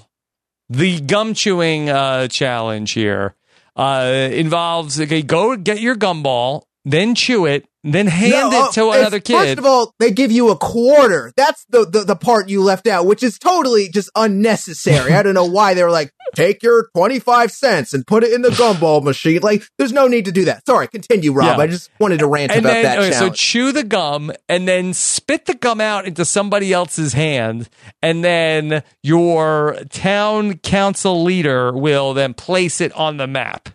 the 0.70 1.02
gum 1.02 1.34
chewing 1.34 1.90
uh, 1.90 2.28
challenge 2.30 2.92
here 2.92 3.36
uh, 3.76 4.30
involves 4.32 5.00
okay, 5.02 5.22
go 5.24 5.58
get 5.58 5.82
your 5.82 5.96
gumball, 5.98 6.64
then 6.86 7.16
chew 7.16 7.46
it, 7.46 7.66
then 7.84 8.08
hand 8.08 8.32
No, 8.32 8.50
it 8.50 8.54
oh, 8.56 8.72
to 8.74 8.82
oh, 8.82 8.92
another 8.92 9.20
kid. 9.20 9.38
First 9.38 9.58
of 9.58 9.65
all, 9.65 9.94
they 10.00 10.12
give 10.12 10.32
you 10.32 10.50
a 10.50 10.58
quarter. 10.58 11.32
That's 11.38 11.63
the, 11.70 11.86
the, 11.86 12.04
the 12.04 12.15
part 12.15 12.50
you 12.50 12.62
left 12.62 12.88
out, 12.88 13.06
which 13.06 13.24
is 13.24 13.39
totally 13.39 13.88
just 13.88 14.10
unnecessary. 14.15 15.13
I 15.13 15.24
don't 15.24 15.34
know 15.34 15.46
why 15.46 15.74
they 15.74 15.84
were 15.84 15.92
like, 15.92 16.12
take 16.36 16.62
your 16.62 16.89
25 16.96 17.52
cents 17.52 17.94
and 17.94 18.06
put 18.06 18.24
it 18.24 18.34
in 18.34 18.42
the 18.42 18.50
gumball 18.50 19.02
machine. 19.02 19.39
Like, 19.42 19.63
there's 19.78 19.94
no 19.94 20.08
need 20.08 20.26
to 20.26 20.32
do 20.34 20.46
that. 20.46 20.65
Sorry, 20.65 20.89
continue, 20.89 21.32
Rob. 21.32 21.58
Yeah. 21.58 21.63
I 21.63 21.68
just 21.68 21.89
wanted 22.00 22.20
to 22.20 22.28
rant 22.28 22.52
and 22.52 22.65
about 22.65 22.74
then, 22.74 22.84
that 22.84 23.00
okay, 23.00 23.12
so 23.12 23.30
chew 23.30 23.72
the 23.72 23.84
gum 23.84 24.32
and 24.50 24.68
then 24.68 24.94
spit 24.94 25.46
the 25.46 25.56
gum 25.56 25.80
out 25.80 26.06
into 26.06 26.26
somebody 26.26 26.74
else's 26.74 27.13
hand. 27.13 27.70
And 28.02 28.24
then 28.26 28.84
your 29.04 29.78
town 29.89 30.58
council 30.58 31.24
leader 31.24 31.72
will 31.72 32.13
then 32.13 32.34
place 32.34 32.82
it 32.82 32.92
on 32.92 33.15
the 33.15 33.28
map. 33.28 33.70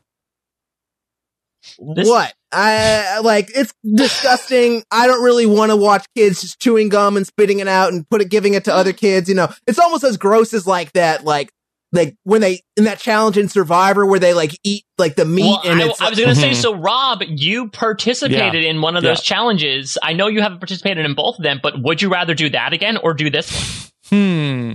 This- 1.79 2.07
what? 2.07 2.35
I 2.55 3.21
like 3.21 3.51
it's 3.55 3.73
disgusting. 3.85 4.83
I 4.91 5.07
don't 5.07 5.23
really 5.23 5.47
want 5.47 5.71
to 5.71 5.77
watch 5.77 6.07
kids 6.17 6.41
just 6.41 6.61
chewing 6.61 6.89
gum 6.89 7.17
and 7.17 7.27
spitting 7.27 7.59
it 7.61 7.69
out 7.69 7.93
and 7.93 8.09
put 8.09 8.21
it 8.21 8.29
giving 8.31 8.55
it 8.55 8.65
to 8.65 8.75
other 8.75 8.93
kids. 8.93 9.29
You 9.29 9.35
know, 9.35 9.49
it's 9.67 9.79
almost 9.79 10.05
as 10.05 10.17
gross 10.17 10.55
as 10.55 10.67
like 10.67 10.93
that, 10.93 11.25
like 11.25 11.51
like 11.93 12.17
when 12.25 12.41
they 12.41 12.61
in 12.77 12.85
that 12.85 12.99
challenge 12.99 13.39
in 13.39 13.49
Survivor 13.49 14.05
where 14.05 14.19
they 14.19 14.35
like 14.35 14.59
eat 14.65 14.85
like 14.99 15.15
the 15.17 15.25
meat 15.25 15.43
well, 15.45 15.63
and 15.65 15.81
I, 15.81 15.87
it's 15.87 16.01
I 16.01 16.11
was 16.11 16.19
going 16.19 16.35
to 16.35 16.41
say, 16.41 16.55
so 16.55 16.75
Rob, 16.75 17.23
you 17.27 17.69
participated 17.69 18.65
in 18.65 18.81
one 18.81 18.97
of 18.97 19.03
those 19.03 19.19
Yeah. 19.19 19.37
challenges. 19.37 19.97
I 20.03 20.13
know 20.13 20.27
you 20.27 20.41
haven't 20.43 20.59
participated 20.59 21.05
in 21.07 21.15
both 21.15 21.39
of 21.39 21.43
them, 21.45 21.61
but 21.63 21.81
would 21.81 22.03
you 22.03 22.09
rather 22.11 22.35
do 22.35 22.51
that 22.51 22.73
again 22.73 22.97
or 22.97 23.15
do 23.15 23.31
this 23.31 23.53
one? 23.53 23.91
Hmm. 24.11 24.73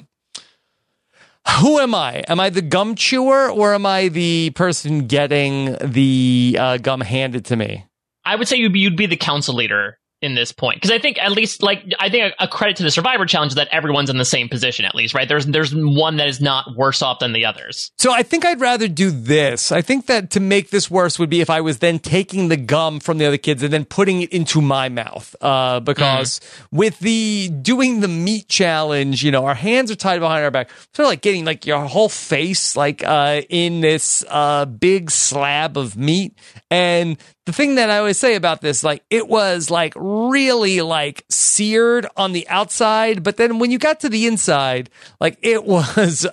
Who 1.59 1.79
am 1.79 1.93
I? 1.93 2.23
Am 2.27 2.39
I 2.39 2.49
the 2.49 2.61
gum 2.61 2.95
chewer 2.95 3.49
or 3.49 3.73
am 3.73 3.85
I 3.85 4.07
the 4.07 4.51
person 4.55 5.07
getting 5.07 5.75
the 5.81 6.57
uh, 6.59 6.77
gum 6.77 7.01
handed 7.01 7.45
to 7.45 7.55
me? 7.55 7.85
I 8.25 8.35
would 8.35 8.47
say 8.47 8.57
you'd 8.57 8.73
be, 8.73 8.79
you'd 8.79 8.95
be 8.95 9.05
the 9.05 9.17
council 9.17 9.55
leader 9.55 9.98
in 10.21 10.35
this 10.35 10.51
point 10.51 10.77
because 10.77 10.91
I 10.91 10.99
think 10.99 11.17
at 11.17 11.31
least 11.31 11.63
like 11.63 11.85
I 11.97 12.09
think 12.09 12.33
a, 12.39 12.43
a 12.43 12.47
credit 12.47 12.77
to 12.77 12.83
the 12.83 12.91
Survivor 12.91 13.25
challenge 13.25 13.51
is 13.51 13.55
that 13.55 13.69
everyone's 13.71 14.09
in 14.09 14.17
the 14.17 14.25
same 14.25 14.49
position 14.49 14.83
at 14.83 14.93
least, 14.93 15.13
right? 15.13 15.27
There's 15.27 15.45
there's 15.45 15.73
one 15.73 16.17
that 16.17 16.27
is 16.27 16.41
not 16.41 16.75
worse 16.75 17.01
off 17.01 17.19
than 17.19 17.31
the 17.31 17.45
others. 17.45 17.91
So 17.97 18.11
I 18.11 18.23
think 18.23 18.45
I'd 18.45 18.59
rather 18.59 18.87
do 18.87 19.11
this. 19.11 19.71
I 19.71 19.81
think 19.81 20.07
that 20.07 20.29
to 20.31 20.39
make 20.39 20.71
this 20.71 20.91
worse 20.91 21.19
would 21.19 21.29
be 21.29 21.39
if 21.39 21.49
I 21.49 21.61
was 21.61 21.79
then 21.79 21.99
taking 21.99 22.49
the 22.49 22.57
gum 22.57 22.99
from 22.99 23.17
the 23.17 23.25
other 23.25 23.37
kids 23.37 23.63
and 23.63 23.71
then 23.71 23.85
putting 23.85 24.21
it 24.21 24.33
into 24.33 24.61
my 24.61 24.89
mouth. 24.89 25.35
Uh, 25.39 25.79
because 25.79 26.41
with 26.71 26.99
the 26.99 27.49
doing 27.61 28.01
the 28.01 28.07
meat 28.09 28.49
challenge, 28.49 29.23
you 29.23 29.31
know, 29.31 29.45
our 29.45 29.55
hands 29.55 29.89
are 29.89 29.95
tied 29.95 30.19
behind 30.19 30.43
our 30.43 30.51
back. 30.51 30.69
Sort 30.93 31.05
of 31.05 31.11
like 31.11 31.21
getting 31.21 31.45
like 31.45 31.65
your 31.65 31.85
whole 31.85 32.09
face 32.09 32.75
like 32.75 33.03
uh, 33.05 33.41
in 33.49 33.79
this 33.79 34.25
uh, 34.27 34.65
big 34.65 35.11
slab 35.11 35.77
of 35.77 35.95
meat. 35.95 36.37
And 36.69 37.17
the 37.49 37.53
thing 37.55 37.75
that 37.75 37.89
I 37.89 37.97
always 37.97 38.17
say 38.17 38.35
about 38.35 38.61
this, 38.61 38.83
like 38.83 39.03
it 39.09 39.27
was 39.27 39.69
like 39.71 39.93
really 39.95 40.81
like 40.81 41.25
seared 41.29 42.07
on 42.15 42.31
the 42.31 42.47
outside, 42.47 43.23
but 43.23 43.37
then 43.37 43.59
when 43.59 43.71
you 43.71 43.77
got 43.79 43.99
to 44.01 44.09
the 44.09 44.27
inside, 44.27 44.89
like 45.19 45.37
it 45.41 45.63
was, 45.65 46.25
uh, 46.25 46.31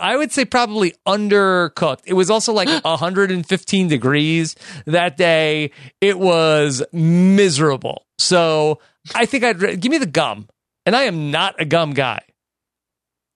I 0.00 0.16
would 0.16 0.32
say 0.32 0.44
probably 0.44 0.94
undercooked. 1.06 2.00
It 2.06 2.14
was 2.14 2.30
also 2.30 2.52
like 2.52 2.68
115 2.84 3.88
degrees 3.88 4.56
that 4.86 5.16
day. 5.16 5.70
It 6.00 6.18
was 6.18 6.82
miserable. 6.92 8.04
So 8.18 8.80
I 9.14 9.26
think 9.26 9.44
I'd 9.44 9.60
re- 9.60 9.76
give 9.76 9.90
me 9.90 9.98
the 9.98 10.06
gum, 10.06 10.48
and 10.84 10.96
I 10.96 11.04
am 11.04 11.30
not 11.30 11.60
a 11.60 11.64
gum 11.64 11.92
guy. 11.92 12.20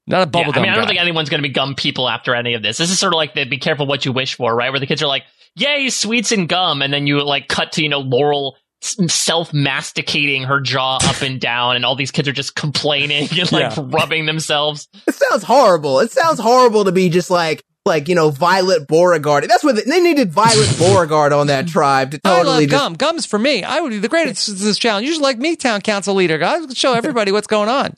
Not 0.07 0.17
a 0.17 0.21
Yeah, 0.21 0.45
bubble 0.47 0.53
I 0.59 0.63
mean, 0.63 0.71
I 0.71 0.75
don't 0.75 0.85
guy. 0.85 0.89
think 0.89 1.01
anyone's 1.01 1.31
going 1.31 1.43
to 1.43 1.49
be 1.49 1.53
gum 1.53 1.75
people 1.77 2.09
after 2.09 2.35
any 2.35 2.55
of 2.55 2.63
this. 2.63 2.77
This 2.79 2.91
is 2.91 2.99
sort 2.99 3.13
of 3.13 3.17
like 3.17 3.35
the 3.35 3.45
be 3.45 3.59
careful 3.59 3.87
what 3.87 4.05
you 4.05 4.13
wish 4.13 4.35
for, 4.35 4.55
right? 4.55 4.71
Where 4.71 4.81
the 4.81 4.87
kids 4.87 5.01
are 5.03 5.07
like, 5.07 5.23
"Yay, 5.57 5.88
sweets 5.91 6.33
and 6.33 6.49
gum," 6.49 6.83
and 6.83 6.93
then 6.93 7.07
you 7.07 7.23
like 7.25 7.49
cut 7.49 7.73
to 7.73 7.83
you 7.83 7.88
know 7.88 8.01
Laurel 8.01 8.57
self 8.81 9.53
masticating 9.53 10.43
her 10.45 10.61
jaw 10.61 10.97
up 11.03 11.23
and 11.23 11.41
down, 11.41 11.77
and 11.77 11.85
all 11.85 11.95
these 11.97 12.11
kids 12.11 12.27
are 12.29 12.33
just 12.33 12.55
complaining 12.55 13.29
and 13.31 13.53
like 13.53 13.77
Yeah. 13.77 13.85
rubbing 13.85 14.27
themselves. 14.27 14.88
It 15.07 15.15
sounds 15.15 15.45
horrible. 15.45 16.01
It 16.01 16.11
sounds 16.11 16.41
horrible 16.41 16.85
to 16.85 16.93
be 16.93 17.09
just 17.09 17.31
like 17.31 17.62
like 17.87 18.09
you 18.09 18.15
know 18.15 18.31
Violet 18.31 18.87
Beauregarde. 18.88 19.47
That's 19.49 19.62
what 19.65 19.77
they, 19.77 19.83
they 19.83 20.01
needed. 20.01 20.33
Violet 20.33 20.75
Beauregarde 20.79 21.33
on 21.33 21.47
that 21.49 21.67
tribe 21.69 22.11
to 22.12 22.21
I 22.25 22.37
totally 22.38 22.62
love 22.67 22.71
just 22.71 22.81
gum. 22.83 22.95
Gum's 22.95 23.27
for 23.27 23.38
me. 23.38 23.62
I 23.65 23.81
would 23.81 23.91
be 23.91 23.99
the 23.99 24.09
greatest 24.09 24.49
at 24.49 24.57
this 24.57 24.79
challenge. 24.79 25.05
You 25.07 25.12
just 25.12 25.23
like 25.23 25.38
me, 25.38 25.57
town 25.57 25.81
council 25.81 26.15
leader. 26.15 26.43
I 26.45 26.59
would 26.59 26.77
show 26.77 26.95
everybody 26.95 27.31
what's 27.33 27.47
going 27.47 27.69
on. 27.69 27.95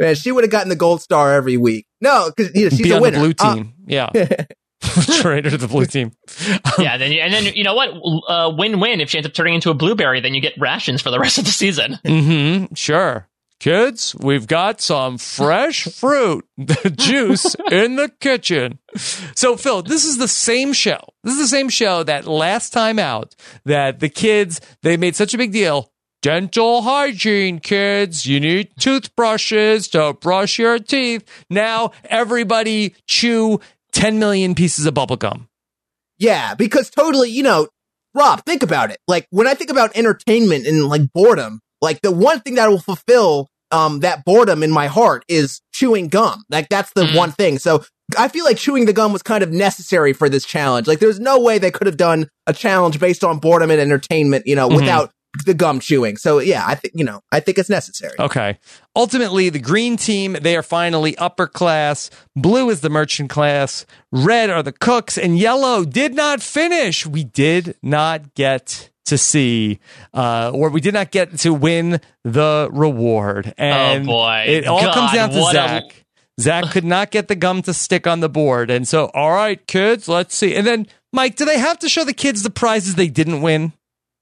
man. 0.00 0.14
She 0.14 0.30
would 0.32 0.44
have 0.44 0.50
gotten 0.50 0.68
the 0.68 0.76
gold 0.76 1.00
star 1.02 1.32
every 1.34 1.56
week. 1.56 1.86
No, 2.00 2.30
because 2.34 2.54
you 2.54 2.64
know, 2.64 2.68
she's 2.70 2.82
be 2.82 2.90
a 2.92 2.96
on 2.96 3.02
winner. 3.02 3.18
the 3.20 3.34
blue 3.34 3.34
Uh, 3.38 3.54
team. 3.54 3.74
yeah. 3.86 4.08
Traitor 5.20 5.50
to 5.50 5.56
the 5.56 5.68
blue 5.68 5.86
team. 5.86 6.12
yeah, 6.78 6.96
then 6.96 7.12
you, 7.12 7.20
and 7.20 7.32
then 7.32 7.44
you 7.54 7.64
know 7.64 7.74
what? 7.74 7.90
Uh, 8.28 8.50
win 8.56 8.80
win. 8.80 9.00
If 9.00 9.10
she 9.10 9.18
ends 9.18 9.26
up 9.26 9.34
turning 9.34 9.54
into 9.54 9.70
a 9.70 9.74
blueberry, 9.74 10.20
then 10.20 10.34
you 10.34 10.40
get 10.40 10.54
rations 10.58 11.02
for 11.02 11.10
the 11.10 11.18
rest 11.20 11.38
of 11.38 11.44
the 11.44 11.50
season. 11.50 11.98
Mm-hmm. 12.04 12.74
Sure. 12.74 13.28
Kids, 13.60 14.14
we've 14.14 14.46
got 14.46 14.80
some 14.80 15.18
fresh 15.18 15.84
fruit 15.86 16.46
juice 16.94 17.56
in 17.72 17.96
the 17.96 18.08
kitchen. 18.20 18.78
So, 19.34 19.56
Phil, 19.56 19.82
this 19.82 20.04
is 20.04 20.18
the 20.18 20.28
same 20.28 20.72
show. 20.72 21.00
This 21.24 21.34
is 21.34 21.40
the 21.40 21.56
same 21.56 21.68
show 21.68 22.04
that 22.04 22.28
last 22.28 22.72
time 22.72 23.00
out 23.00 23.34
that 23.64 23.98
the 23.98 24.08
kids, 24.08 24.60
they 24.82 24.96
made 24.96 25.16
such 25.16 25.34
a 25.34 25.38
big 25.38 25.50
deal. 25.50 25.90
Dental 26.22 26.82
hygiene, 26.82 27.60
kids. 27.60 28.26
You 28.26 28.40
need 28.40 28.70
toothbrushes 28.78 29.88
to 29.88 30.14
brush 30.14 30.58
your 30.58 30.78
teeth. 30.78 31.24
Now 31.48 31.92
everybody 32.04 32.94
chew 33.06 33.60
10 33.92 34.18
million 34.18 34.54
pieces 34.54 34.86
of 34.86 34.94
bubble 34.94 35.16
gum. 35.16 35.48
Yeah, 36.18 36.54
because 36.54 36.90
totally, 36.90 37.30
you 37.30 37.42
know, 37.42 37.68
Rob, 38.14 38.44
think 38.44 38.62
about 38.62 38.90
it. 38.90 38.98
Like 39.06 39.26
when 39.30 39.46
I 39.46 39.54
think 39.54 39.70
about 39.70 39.96
entertainment 39.96 40.66
and 40.66 40.84
like 40.86 41.02
boredom, 41.12 41.60
like 41.80 42.00
the 42.00 42.10
one 42.10 42.40
thing 42.40 42.56
that 42.56 42.68
will 42.68 42.80
fulfill 42.80 43.48
um, 43.70 44.00
that 44.00 44.24
boredom 44.24 44.62
in 44.62 44.70
my 44.70 44.86
heart 44.86 45.24
is 45.28 45.60
chewing 45.72 46.08
gum. 46.08 46.42
Like 46.50 46.68
that's 46.68 46.92
the 46.94 47.02
Mm. 47.04 47.14
one 47.16 47.32
thing. 47.32 47.58
So 47.58 47.84
I 48.16 48.28
feel 48.28 48.44
like 48.44 48.56
chewing 48.56 48.86
the 48.86 48.92
gum 48.94 49.12
was 49.12 49.22
kind 49.22 49.42
of 49.44 49.52
necessary 49.52 50.12
for 50.14 50.28
this 50.28 50.44
challenge. 50.46 50.86
Like 50.86 50.98
there's 51.00 51.20
no 51.20 51.38
way 51.40 51.58
they 51.58 51.70
could 51.70 51.86
have 51.86 51.98
done 51.98 52.28
a 52.46 52.52
challenge 52.54 52.98
based 52.98 53.22
on 53.22 53.38
boredom 53.38 53.70
and 53.70 53.80
entertainment, 53.80 54.46
you 54.46 54.56
know, 54.56 54.68
Mhm. 54.68 54.76
without 54.76 55.10
the 55.44 55.54
gum 55.54 55.80
chewing. 55.80 56.16
So 56.16 56.38
yeah, 56.38 56.64
I 56.66 56.74
think, 56.74 56.94
you 56.96 57.04
know, 57.04 57.20
I 57.32 57.40
think 57.40 57.58
it's 57.58 57.70
necessary. 57.70 58.14
Okay. 58.18 58.58
Ultimately, 58.96 59.48
the 59.48 59.58
green 59.58 59.96
team, 59.96 60.36
they 60.40 60.56
are 60.56 60.62
finally 60.62 61.16
upper 61.18 61.46
class. 61.46 62.10
Blue 62.34 62.70
is 62.70 62.80
the 62.80 62.90
merchant 62.90 63.30
class. 63.30 63.86
Red 64.12 64.50
are 64.50 64.62
the 64.62 64.72
cooks. 64.72 65.16
And 65.18 65.38
yellow 65.38 65.84
did 65.84 66.14
not 66.14 66.42
finish. 66.42 67.06
We 67.06 67.24
did 67.24 67.76
not 67.82 68.34
get 68.34 68.90
to 69.06 69.16
see, 69.16 69.80
uh, 70.12 70.50
or 70.52 70.68
we 70.68 70.80
did 70.80 70.94
not 70.94 71.10
get 71.10 71.38
to 71.38 71.54
win 71.54 72.00
the 72.24 72.68
reward. 72.72 73.54
And 73.56 74.06
boy. 74.06 74.44
it 74.46 74.66
all 74.66 74.82
God, 74.82 74.94
comes 74.94 75.12
down 75.12 75.30
to 75.30 75.40
what 75.40 75.54
a- 75.54 75.58
Zach. 75.58 76.04
Zach 76.40 76.70
could 76.70 76.84
not 76.84 77.10
get 77.10 77.26
the 77.26 77.34
gum 77.34 77.62
to 77.62 77.74
stick 77.74 78.06
on 78.06 78.20
the 78.20 78.28
board. 78.28 78.70
And 78.70 78.86
so, 78.86 79.06
all 79.12 79.32
right, 79.32 79.64
kids, 79.66 80.08
let's 80.08 80.36
see. 80.36 80.54
And 80.54 80.64
then, 80.66 80.86
Mike, 81.12 81.34
do 81.34 81.44
they 81.44 81.58
have 81.58 81.80
to 81.80 81.88
show 81.88 82.04
the 82.04 82.12
kids 82.12 82.42
the 82.42 82.50
prizes 82.50 82.94
they 82.94 83.08
didn't 83.08 83.42
win? 83.42 83.72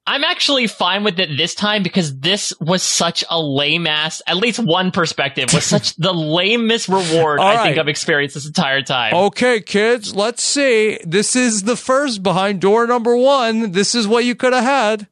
I'm 0.09 0.23
actually 0.23 0.69
fine 0.69 1.03
with 1.03 1.19
it 1.19 1.37
this 1.37 1.57
time 1.57 1.83
because 1.83 2.17
this 2.17 2.53
was 2.61 2.85
such 2.85 3.25
a 3.29 3.41
lame 3.41 3.89
ass, 3.89 4.23
at 4.29 4.37
least 4.37 4.61
one 4.61 4.93
perspective, 4.93 5.53
was 5.53 5.65
such 5.65 5.97
the 5.99 6.13
lamest 6.13 6.89
reward 6.89 7.41
All 7.41 7.47
I 7.47 7.65
think. 7.65 7.79
I've 7.79 7.89
experienced 7.89 8.35
this 8.37 8.47
entire 8.47 8.83
time. 8.83 9.15
Okay, 9.15 9.61
kids, 9.61 10.15
let's 10.15 10.45
see. 10.45 11.01
This 11.05 11.35
is 11.35 11.65
the 11.65 11.75
first 11.75 12.23
behind 12.23 12.61
door 12.61 12.87
number 12.87 13.17
one. 13.17 13.73
This 13.73 13.97
is 13.97 14.07
what 14.07 14.25
you 14.25 14.37
could 14.37 14.53
have 14.53 14.63
had. 14.63 15.09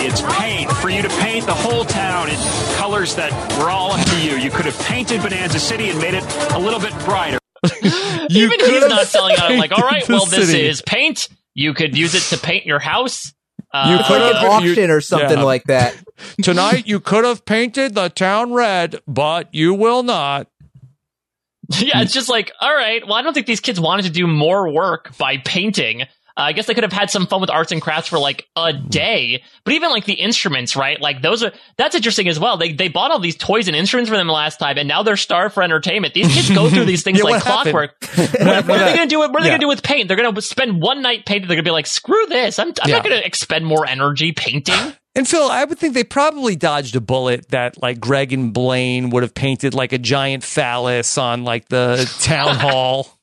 It's 0.00 0.22
paint 0.22 0.70
for 0.72 0.88
you 0.88 1.02
to 1.02 1.08
paint 1.08 1.44
the 1.44 1.54
whole 1.54 1.84
town 1.84 2.30
in 2.30 2.36
colors 2.76 3.16
that 3.16 3.32
were 3.58 3.68
all 3.68 3.92
up 3.92 4.06
to 4.06 4.20
you. 4.22 4.36
You 4.36 4.50
could 4.50 4.64
have 4.64 4.78
painted 4.86 5.20
Bonanza 5.20 5.58
City 5.60 5.90
and 5.90 5.98
made 5.98 6.14
it 6.14 6.24
a 6.52 6.58
little 6.58 6.80
bit 6.80 6.92
brighter. 7.04 7.38
Even 8.30 8.58
could 8.58 8.70
he's 8.70 8.86
not 8.86 9.06
selling 9.08 9.36
out. 9.36 9.50
I'm 9.50 9.58
like, 9.58 9.72
all 9.76 9.82
right, 9.82 10.08
well, 10.08 10.24
this 10.24 10.50
city." 10.50 10.66
is 10.66 10.80
paint. 10.80 11.28
You 11.54 11.74
could 11.74 11.98
use 11.98 12.14
it 12.14 12.22
to 12.34 12.42
paint 12.42 12.64
your 12.64 12.78
house. 12.78 13.34
You 13.74 13.98
could 13.98 14.00
It's 14.00 14.10
like 14.10 14.34
an 14.34 14.46
Uh, 14.50 14.60
you- 14.60 14.90
or 14.90 15.00
something 15.00 15.38
yeah. 15.38 15.44
like 15.44 15.64
that. 15.64 15.94
Tonight, 16.42 16.86
you 16.86 17.00
could 17.00 17.24
have 17.24 17.44
painted 17.44 17.94
the 17.94 18.08
town 18.08 18.52
red, 18.52 19.00
but 19.06 19.48
you 19.52 19.74
will 19.74 20.02
not. 20.02 20.46
yeah, 21.78 22.00
it's 22.00 22.14
just 22.14 22.30
like, 22.30 22.50
all 22.60 22.74
right, 22.74 23.04
well, 23.06 23.14
I 23.14 23.22
don't 23.22 23.34
think 23.34 23.46
these 23.46 23.60
kids 23.60 23.78
wanted 23.78 24.04
to 24.04 24.10
do 24.10 24.26
more 24.26 24.70
work 24.72 25.14
by 25.18 25.36
painting. 25.38 26.04
Uh, 26.38 26.42
I 26.42 26.52
guess 26.52 26.66
they 26.66 26.74
could 26.74 26.84
have 26.84 26.92
had 26.92 27.10
some 27.10 27.26
fun 27.26 27.40
with 27.40 27.50
arts 27.50 27.72
and 27.72 27.82
crafts 27.82 28.08
for 28.08 28.18
like 28.18 28.46
a 28.54 28.72
day, 28.72 29.42
but 29.64 29.74
even 29.74 29.90
like 29.90 30.04
the 30.04 30.12
instruments, 30.14 30.76
right? 30.76 31.00
Like 31.00 31.20
those 31.20 31.42
are 31.42 31.52
that's 31.76 31.96
interesting 31.96 32.28
as 32.28 32.38
well. 32.38 32.56
They 32.56 32.72
they 32.72 32.86
bought 32.86 33.10
all 33.10 33.18
these 33.18 33.36
toys 33.36 33.66
and 33.66 33.76
instruments 33.76 34.08
for 34.08 34.16
them 34.16 34.28
last 34.28 34.58
time, 34.58 34.78
and 34.78 34.86
now 34.86 35.02
they're 35.02 35.16
starved 35.16 35.54
for 35.54 35.64
entertainment. 35.64 36.14
These 36.14 36.32
kids 36.32 36.50
go 36.50 36.70
through 36.70 36.84
these 36.84 37.02
things 37.04 37.18
Yeah, 37.18 37.24
like 37.24 37.42
clockwork. 37.42 37.96
What 38.14 38.16
what, 38.40 38.66
what 38.68 38.80
are 38.80 38.84
they 38.90 38.94
going 38.96 39.08
to 39.08 39.14
do? 39.14 39.18
With, 39.18 39.32
what 39.32 39.40
are 39.40 39.42
they 39.42 39.48
going 39.50 39.60
to 39.60 39.64
do 39.64 39.68
with 39.68 39.82
paint? 39.82 40.06
They're 40.06 40.16
going 40.16 40.32
to 40.32 40.40
spend 40.42 40.80
one 40.80 41.02
night 41.02 41.26
painting. 41.26 41.48
They're 41.48 41.56
going 41.56 41.64
to 41.64 41.68
be 41.68 41.72
like, 41.72 41.88
screw 41.88 42.24
this. 42.26 42.60
I'm, 42.60 42.68
I'm 42.82 42.88
Yeah. 42.88 42.96
not 42.96 43.04
going 43.04 43.18
to 43.20 43.26
expend 43.26 43.66
more 43.66 43.84
energy 43.84 44.30
painting. 44.32 44.74
And 45.14 45.26
Phil, 45.26 45.50
I 45.50 45.64
would 45.64 45.78
think 45.80 45.94
they 45.94 46.04
probably 46.04 46.54
dodged 46.54 46.94
a 46.94 47.00
bullet 47.00 47.48
that 47.48 47.82
like 47.82 47.98
Greg 47.98 48.32
and 48.32 48.52
Blaine 48.52 49.10
would 49.10 49.24
have 49.24 49.34
painted 49.34 49.74
like 49.74 49.92
a 49.92 49.98
giant 49.98 50.44
phallus 50.44 51.18
on 51.18 51.42
like 51.42 51.68
the 51.68 52.08
town 52.20 52.54
hall. 52.60 53.17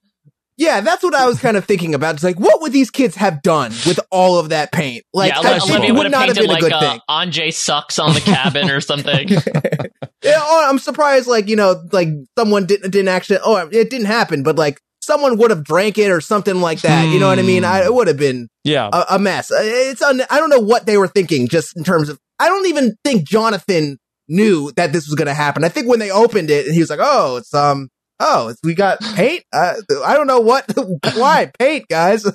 Yeah, 0.58 0.80
that's 0.82 1.04
what 1.04 1.14
I 1.14 1.28
was 1.28 1.40
kind 1.40 1.58
of 1.58 1.66
thinking 1.66 1.94
about. 1.96 2.16
It's 2.16 2.24
like, 2.24 2.40
what 2.40 2.62
would 2.62 2.72
these 2.72 2.90
kids 2.90 3.16
have 3.16 3.42
done 3.42 3.72
with 3.86 4.00
all 4.10 4.40
of 4.40 4.50
that 4.50 4.72
paint? 4.72 5.04
Like, 5.14 5.34
yeah, 5.34 5.42
that 5.42 5.62
Olivia 5.64 5.90
would 5.94 5.98
would 5.98 6.04
have 6.06 6.12
not 6.12 6.28
have 6.28 6.36
painted 6.38 6.42
been 6.42 6.50
a 6.50 6.54
like 6.54 6.62
good 6.62 6.72
uh, 6.72 6.80
thing. 6.80 7.00
Anjay 7.10 7.54
sucks 7.54 8.00
on 8.00 8.14
the 8.14 8.22
cabin 8.22 8.70
or 8.70 8.82
something. 8.82 9.30
Yeah, 10.24 10.40
oh, 10.40 10.68
I'm 10.68 10.80
surprised, 10.80 11.28
like, 11.28 11.48
you 11.48 11.56
know, 11.56 11.84
like 11.92 12.08
someone 12.36 12.66
didn't, 12.66 12.90
didn't 12.90 13.10
actually, 13.10 13.40
oh, 13.44 13.58
it 13.72 13.92
didn't 13.92 14.08
happen, 14.08 14.42
but 14.42 14.56
like 14.56 14.82
someone 15.00 15.38
would 15.38 15.52
have 15.52 15.64
drank 15.64 16.00
it 16.00 16.10
or 16.10 16.20
something 16.20 16.62
like 16.62 16.82
that. 16.82 17.10
You 17.10 17.20
know 17.20 17.28
what 17.28 17.38
I 17.38 17.44
mean? 17.44 17.64
I, 17.64 17.84
it 17.86 17.94
would 17.94 18.08
have 18.08 18.18
been 18.18 18.48
Yeah. 18.64 18.90
a, 18.92 19.06
a 19.16 19.20
mess. 19.20 19.52
Uh, 19.52 19.58
It's, 19.62 20.02
un, 20.02 20.22
I 20.32 20.40
don't 20.40 20.50
know 20.50 20.62
what 20.62 20.88
they 20.88 20.98
were 20.98 21.08
thinking 21.08 21.48
just 21.48 21.78
in 21.78 21.84
terms 21.84 22.10
of, 22.10 22.18
I 22.40 22.48
don't 22.48 22.66
even 22.66 22.96
think 23.04 23.28
Jonathan 23.28 24.00
knew 24.28 24.72
that 24.78 24.94
this 24.94 25.06
was 25.06 25.14
going 25.14 25.28
to 25.28 25.34
happen. 25.36 25.64
I 25.64 25.70
think 25.70 25.88
when 25.88 26.00
they 26.00 26.10
opened 26.10 26.50
it, 26.50 26.66
he 26.72 26.80
was 26.80 26.90
like, 26.90 27.00
oh, 27.04 27.36
it's, 27.38 27.54
um, 27.54 27.90
oh, 28.20 28.54
we 28.64 28.74
got 28.76 29.00
paint. 29.02 29.44
Uh, 29.54 29.74
I 30.06 30.14
don't 30.16 30.28
know 30.28 30.40
what, 30.40 30.66
why 31.16 31.52
paint, 31.60 31.88
guys. 31.90 32.26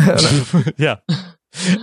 yeah. 0.76 0.96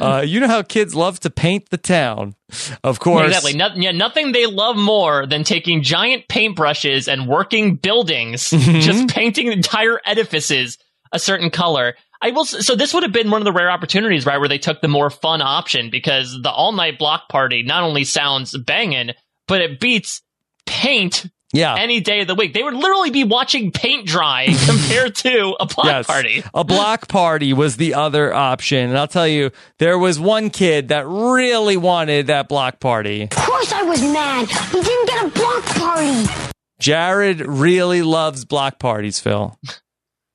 Uh, 0.02 0.24
you 0.26 0.40
know 0.40 0.48
how 0.48 0.64
kids 0.64 0.96
love 0.96 1.20
to 1.20 1.30
paint 1.30 1.70
the 1.70 1.78
town. 1.78 2.36
Of 2.84 3.00
course. 3.00 3.28
Exactly. 3.28 3.54
No, 3.54 3.68
yeah, 3.76 3.92
nothing 3.92 4.32
they 4.32 4.48
love 4.48 4.76
more 4.76 5.28
than 5.28 5.44
taking 5.44 5.84
giant 5.84 6.28
paintbrushes 6.28 7.08
and 7.12 7.28
working 7.28 7.76
buildings, 7.76 8.50
Mhm. 8.50 8.82
just 8.82 9.10
painting 9.10 9.52
entire 9.52 10.00
edifices 10.06 10.78
a 11.12 11.20
certain 11.20 11.52
color. 11.52 11.96
I 12.22 12.32
will. 12.32 12.46
So 12.46 12.76
this 12.76 12.94
would 12.94 13.04
have 13.04 13.14
been 13.14 13.30
one 13.32 13.42
of 13.42 13.46
the 13.46 13.52
rare 13.54 13.70
opportunities, 13.72 14.26
right, 14.26 14.40
where 14.40 14.50
they 14.50 14.58
took 14.58 14.82
the 14.82 14.88
more 14.88 15.10
fun 15.10 15.42
option 15.42 15.90
because 15.92 16.38
the 16.42 16.52
all 16.52 16.72
night 16.72 16.98
block 17.00 17.30
party 17.30 17.62
not 17.64 17.84
only 17.84 18.04
sounds 18.04 18.58
banging, 18.58 19.12
but 19.48 19.62
it 19.62 19.80
beats 19.80 20.22
paint 20.66 21.26
Yeah. 21.52 21.76
any 21.78 22.00
day 22.00 22.22
of 22.22 22.28
the 22.28 22.36
week. 22.36 22.54
They 22.54 22.62
would 22.62 22.76
literally 22.76 23.10
be 23.10 23.24
watching 23.24 23.72
paint 23.72 24.06
dry 24.06 24.48
compared 24.68 25.16
to 25.16 25.56
a 25.60 25.66
block 25.66 25.86
Yes. 25.86 26.06
party. 26.08 26.44
A 26.54 26.64
block 26.64 27.08
party 27.08 27.54
was 27.54 27.78
the 27.78 27.96
other 27.96 28.32
option. 28.34 28.90
And 28.90 28.98
I'll 28.98 29.08
tell 29.08 29.28
you, 29.28 29.50
there 29.80 29.98
was 29.98 30.20
one 30.20 30.52
kid 30.52 30.90
that 30.90 31.08
really 31.08 31.76
wanted 31.78 32.28
that 32.28 32.48
block 32.50 32.80
party. 32.80 33.24
Of 33.24 33.30
course 33.32 33.72
I 33.74 33.82
was 33.84 34.02
mad. 34.02 34.48
We 34.74 34.82
didn't 34.82 35.08
get 35.08 35.26
a 35.26 35.30
block 35.30 35.64
party. 35.66 36.52
Jared 36.80 37.42
really 37.42 38.02
loves 38.04 38.46
block 38.46 38.80
parties, 38.80 39.20
Phil. 39.20 39.58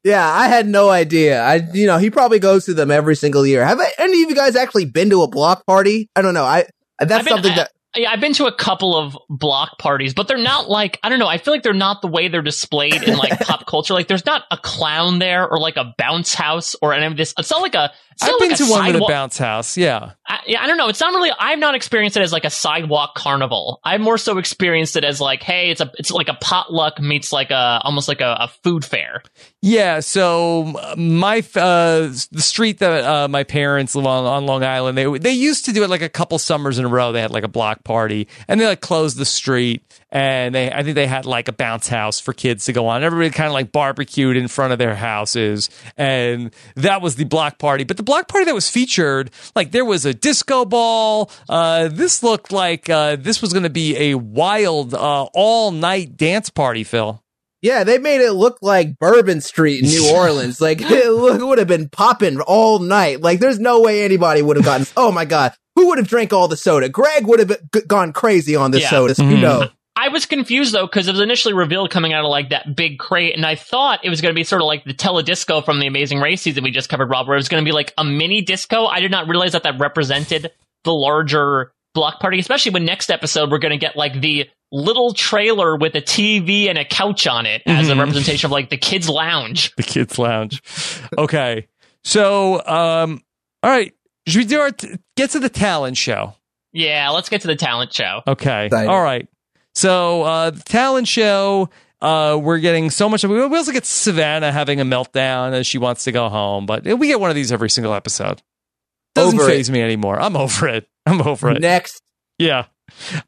Yeah, 0.02 0.28
I 0.28 0.48
had 0.48 0.66
no 0.66 0.90
idea. 0.90 1.40
I, 1.42 1.62
you 1.72 1.86
know, 1.86 1.96
he 1.96 2.10
probably 2.10 2.38
goes 2.38 2.66
to 2.66 2.74
them 2.74 2.90
every 2.90 3.16
single 3.16 3.46
year. 3.46 3.64
Have 3.64 3.80
any 3.98 4.22
of 4.22 4.28
you 4.28 4.34
guys 4.36 4.54
actually 4.54 4.84
been 4.84 5.08
to 5.10 5.22
a 5.22 5.28
block 5.28 5.64
party? 5.64 6.10
I 6.14 6.20
don't 6.22 6.34
know. 6.34 6.44
I 6.44 6.66
that's 6.98 7.12
I've 7.12 7.24
been- 7.24 7.32
something 7.32 7.52
I- 7.52 7.56
that 7.56 7.70
Yeah, 7.96 8.10
I've 8.10 8.20
been 8.20 8.32
to 8.34 8.46
a 8.46 8.52
couple 8.52 8.96
of 8.96 9.16
block 9.28 9.78
parties, 9.78 10.14
but 10.14 10.26
they're 10.26 10.36
not 10.38 10.68
like 10.68 10.98
I 11.02 11.08
don't 11.08 11.18
know. 11.18 11.28
I 11.28 11.38
feel 11.38 11.54
like 11.54 11.62
they're 11.62 11.72
not 11.72 12.02
the 12.02 12.08
way 12.08 12.28
they're 12.28 12.42
displayed 12.42 13.02
in 13.02 13.16
like 13.16 13.38
pop 13.46 13.66
culture. 13.66 13.94
Like 13.94 14.08
there's 14.08 14.26
not 14.26 14.42
a 14.50 14.56
clown 14.56 15.18
there 15.18 15.48
or 15.48 15.58
like 15.60 15.76
a 15.76 15.94
bounce 15.96 16.34
house 16.34 16.74
or 16.82 16.92
any 16.92 17.06
of 17.06 17.16
this. 17.16 17.34
It's 17.38 17.50
not 17.50 17.62
like 17.62 17.74
a. 17.74 17.92
I've 18.22 18.38
been 18.38 18.48
like 18.50 18.58
to 18.58 18.66
one 18.66 18.86
with 18.86 18.96
a 18.96 19.06
bounce 19.06 19.38
house. 19.38 19.76
Yeah. 19.76 20.12
I, 20.26 20.40
yeah, 20.46 20.62
I 20.62 20.66
don't 20.66 20.76
know. 20.78 20.88
It's 20.88 21.00
not 21.00 21.12
really. 21.12 21.30
I've 21.38 21.58
not 21.58 21.74
experienced 21.74 22.16
it 22.16 22.22
as 22.22 22.32
like 22.32 22.44
a 22.44 22.50
sidewalk 22.50 23.14
carnival. 23.14 23.80
I've 23.84 24.00
more 24.00 24.18
so 24.18 24.38
experienced 24.38 24.96
it 24.96 25.04
as 25.04 25.20
like, 25.20 25.42
hey, 25.42 25.70
it's 25.70 25.80
a 25.80 25.90
it's 25.98 26.10
like 26.10 26.28
a 26.28 26.34
potluck 26.34 27.00
meets 27.00 27.32
like 27.32 27.50
a 27.50 27.80
almost 27.82 28.08
like 28.08 28.20
a, 28.20 28.36
a 28.40 28.48
food 28.62 28.84
fair. 28.84 29.22
Yeah, 29.60 30.00
so 30.00 30.74
my 30.96 31.38
uh, 31.54 32.08
the 32.32 32.42
street 32.42 32.78
that 32.78 33.04
uh, 33.04 33.28
my 33.28 33.44
parents 33.44 33.94
live 33.94 34.06
on 34.06 34.24
on 34.24 34.46
Long 34.46 34.64
Island, 34.64 34.96
they 34.96 35.18
they 35.18 35.32
used 35.32 35.66
to 35.66 35.72
do 35.72 35.82
it 35.84 35.90
like 35.90 36.02
a 36.02 36.08
couple 36.08 36.38
summers 36.38 36.78
in 36.78 36.84
a 36.84 36.88
row. 36.88 37.12
They 37.12 37.20
had 37.20 37.30
like 37.30 37.44
a 37.44 37.48
block 37.48 37.84
party, 37.84 38.28
and 38.48 38.60
they 38.60 38.66
like 38.66 38.80
closed 38.80 39.18
the 39.18 39.24
street, 39.24 39.82
and 40.14 40.54
they 40.54 40.70
I 40.72 40.82
think 40.82 40.94
they 40.94 41.06
had 41.08 41.26
like 41.26 41.48
a 41.48 41.52
bounce 41.52 41.88
house 41.88 42.20
for 42.20 42.32
kids 42.32 42.64
to 42.66 42.72
go 42.72 42.86
on. 42.86 43.02
Everybody 43.04 43.28
kind 43.30 43.48
of 43.48 43.52
like 43.52 43.72
barbecued 43.72 44.36
in 44.38 44.48
front 44.48 44.72
of 44.72 44.78
their 44.78 44.94
houses, 44.94 45.68
and 45.98 46.54
that 46.76 47.02
was 47.02 47.16
the 47.16 47.24
block 47.24 47.58
party. 47.58 47.84
But 47.84 47.98
the 47.98 48.02
block 48.04 48.28
party 48.28 48.46
that 48.46 48.54
was 48.54 48.70
featured, 48.70 49.30
like 49.54 49.72
there 49.72 49.84
was 49.84 50.06
a 50.06 50.14
disco 50.14 50.64
ball. 50.64 51.30
Uh, 51.48 51.88
this 51.88 52.22
looked 52.22 52.52
like 52.52 52.88
uh, 52.88 53.16
this 53.16 53.42
was 53.42 53.52
going 53.52 53.64
to 53.64 53.70
be 53.70 53.96
a 54.12 54.14
wild 54.14 54.94
uh, 54.94 55.24
all 55.34 55.70
night 55.72 56.16
dance 56.16 56.48
party, 56.48 56.84
Phil. 56.84 57.20
Yeah, 57.60 57.82
they 57.82 57.96
made 57.98 58.20
it 58.20 58.32
look 58.32 58.58
like 58.60 58.98
Bourbon 58.98 59.40
Street 59.40 59.82
in 59.82 59.88
New 59.88 60.10
Orleans. 60.14 60.60
Like 60.60 60.78
it 60.82 61.42
would 61.44 61.58
have 61.58 61.66
been 61.66 61.88
popping 61.88 62.40
all 62.40 62.78
night. 62.78 63.20
Like 63.20 63.40
there's 63.40 63.58
no 63.58 63.80
way 63.80 64.04
anybody 64.04 64.42
would 64.42 64.56
have 64.56 64.64
gotten. 64.64 64.86
Oh 64.96 65.10
my 65.10 65.24
god, 65.24 65.54
who 65.74 65.88
would 65.88 65.98
have 65.98 66.06
drank 66.06 66.32
all 66.32 66.46
the 66.46 66.56
soda? 66.58 66.88
Greg 66.88 67.26
would 67.26 67.40
have 67.40 67.48
been- 67.48 67.68
g- 67.74 67.80
gone 67.86 68.12
crazy 68.12 68.54
on 68.54 68.70
this 68.70 68.82
Yeah. 68.82 68.90
soda. 68.90 69.14
You 69.18 69.24
Mhm. 69.38 69.40
know, 69.40 69.68
I 69.96 70.08
was 70.08 70.26
confused 70.26 70.74
though 70.74 70.86
because 70.86 71.06
it 71.08 71.12
was 71.12 71.20
initially 71.20 71.54
revealed 71.54 71.90
coming 71.90 72.12
out 72.12 72.24
of 72.24 72.30
like 72.30 72.50
that 72.50 72.74
big 72.74 72.98
crate, 72.98 73.36
and 73.36 73.46
I 73.46 73.54
thought 73.54 74.00
it 74.04 74.10
was 74.10 74.20
going 74.20 74.34
to 74.34 74.38
be 74.38 74.44
sort 74.44 74.60
of 74.62 74.66
like 74.66 74.84
the 74.84 74.94
teledisco 74.94 75.64
from 75.64 75.78
the 75.78 75.86
Amazing 75.86 76.20
Race 76.20 76.42
season 76.42 76.64
we 76.64 76.70
just 76.72 76.88
covered, 76.88 77.10
Rob, 77.10 77.26
where 77.28 77.36
it 77.36 77.38
was 77.38 77.48
going 77.48 77.64
to 77.64 77.68
be 77.68 77.72
like 77.72 77.92
a 77.96 78.04
mini 78.04 78.42
disco. 78.42 78.86
I 78.86 79.00
did 79.00 79.10
not 79.10 79.28
realize 79.28 79.52
that 79.52 79.62
that 79.62 79.78
represented 79.78 80.50
the 80.82 80.92
larger 80.92 81.72
block 81.94 82.18
party, 82.18 82.40
especially 82.40 82.72
when 82.72 82.84
next 82.84 83.08
episode 83.08 83.52
we're 83.52 83.58
going 83.58 83.70
to 83.70 83.78
get 83.78 83.94
like 83.96 84.20
the 84.20 84.48
little 84.72 85.14
trailer 85.14 85.76
with 85.76 85.94
a 85.94 86.00
TV 86.00 86.68
and 86.68 86.76
a 86.76 86.84
couch 86.84 87.28
on 87.28 87.46
it 87.46 87.62
as 87.64 87.88
a 87.88 87.92
Mhm. 87.92 88.00
representation 88.00 88.48
of 88.48 88.50
like 88.50 88.70
the 88.70 88.76
kids' 88.76 89.08
lounge. 89.08 89.72
the 89.76 89.84
kids 89.84 90.18
lounge 90.18 90.60
okay 91.16 91.68
so 92.02 92.54
um 92.66 93.22
all 93.62 93.70
right 93.70 93.92
should 94.26 94.38
we 94.38 94.44
do 94.44 94.58
our 94.58 94.72
t- 94.72 94.96
get 95.16 95.30
to 95.30 95.38
the 95.38 95.48
talent 95.48 95.96
show 95.96 96.34
Yeah, 96.72 97.10
let's 97.10 97.28
get 97.28 97.42
to 97.42 97.46
the 97.46 97.54
talent 97.54 97.92
show. 97.94 98.22
okay 98.26 98.66
Excited. 98.66 98.88
all 98.90 99.00
right 99.00 99.28
so 99.74 100.22
uh 100.22 100.50
the 100.50 100.62
talent 100.62 101.08
show 101.08 101.68
uh 102.02 102.38
we're 102.40 102.58
getting 102.58 102.90
so 102.90 103.08
much 103.08 103.24
we 103.24 103.40
also 103.40 103.72
get 103.72 103.84
savannah 103.84 104.52
having 104.52 104.80
a 104.80 104.84
meltdown 104.84 105.52
as 105.52 105.66
she 105.66 105.78
wants 105.78 106.04
to 106.04 106.12
go 106.12 106.28
home 106.28 106.66
but 106.66 106.84
we 106.84 107.06
get 107.06 107.20
one 107.20 107.30
of 107.30 107.36
these 107.36 107.50
every 107.52 107.70
single 107.70 107.94
episode 107.94 108.42
doesn't 109.14 109.38
Over 109.38 109.48
it. 109.50 109.54
phase 109.54 109.70
me 109.70 109.80
anymore 109.80 110.20
i'm 110.20 110.36
over 110.36 110.68
it 110.68 110.88
i'm 111.06 111.20
over 111.22 111.50
it 111.50 111.60
next. 111.60 112.02
yeah. 112.38 112.66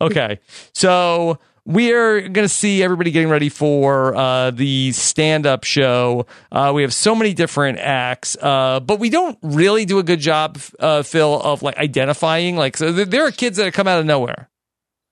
Okay. 0.01 0.38
So 0.74 1.38
we're 1.64 2.20
going 2.20 2.44
to 2.44 2.49
see 2.49 2.82
everybody 2.82 3.11
getting 3.11 3.30
ready 3.30 3.49
for 3.49 4.14
uh, 4.14 4.51
the 4.53 4.92
stand 4.92 5.47
up 5.47 5.64
show. 5.64 6.26
Uh, 6.53 6.72
we 6.74 6.82
have 6.82 6.92
so 6.94 7.14
many 7.14 7.32
different 7.34 7.78
acts, 7.78 8.36
uh, 8.40 8.78
but 8.80 9.01
we 9.01 9.09
don't 9.11 9.36
really 9.42 9.84
do 9.86 9.99
a 9.99 10.03
good 10.03 10.20
job, 10.20 10.59
uh, 10.78 11.03
Phil, 11.03 11.40
of 11.42 11.62
like 11.62 11.76
identifying. 11.78 12.57
Like, 12.57 12.76
so 12.76 12.92
th- 12.94 13.09
there 13.09 13.26
are 13.26 13.32
kids 13.32 13.57
that 13.57 13.72
come 13.72 13.88
out 13.88 13.99
of 13.99 14.07
nowhere. 14.07 14.49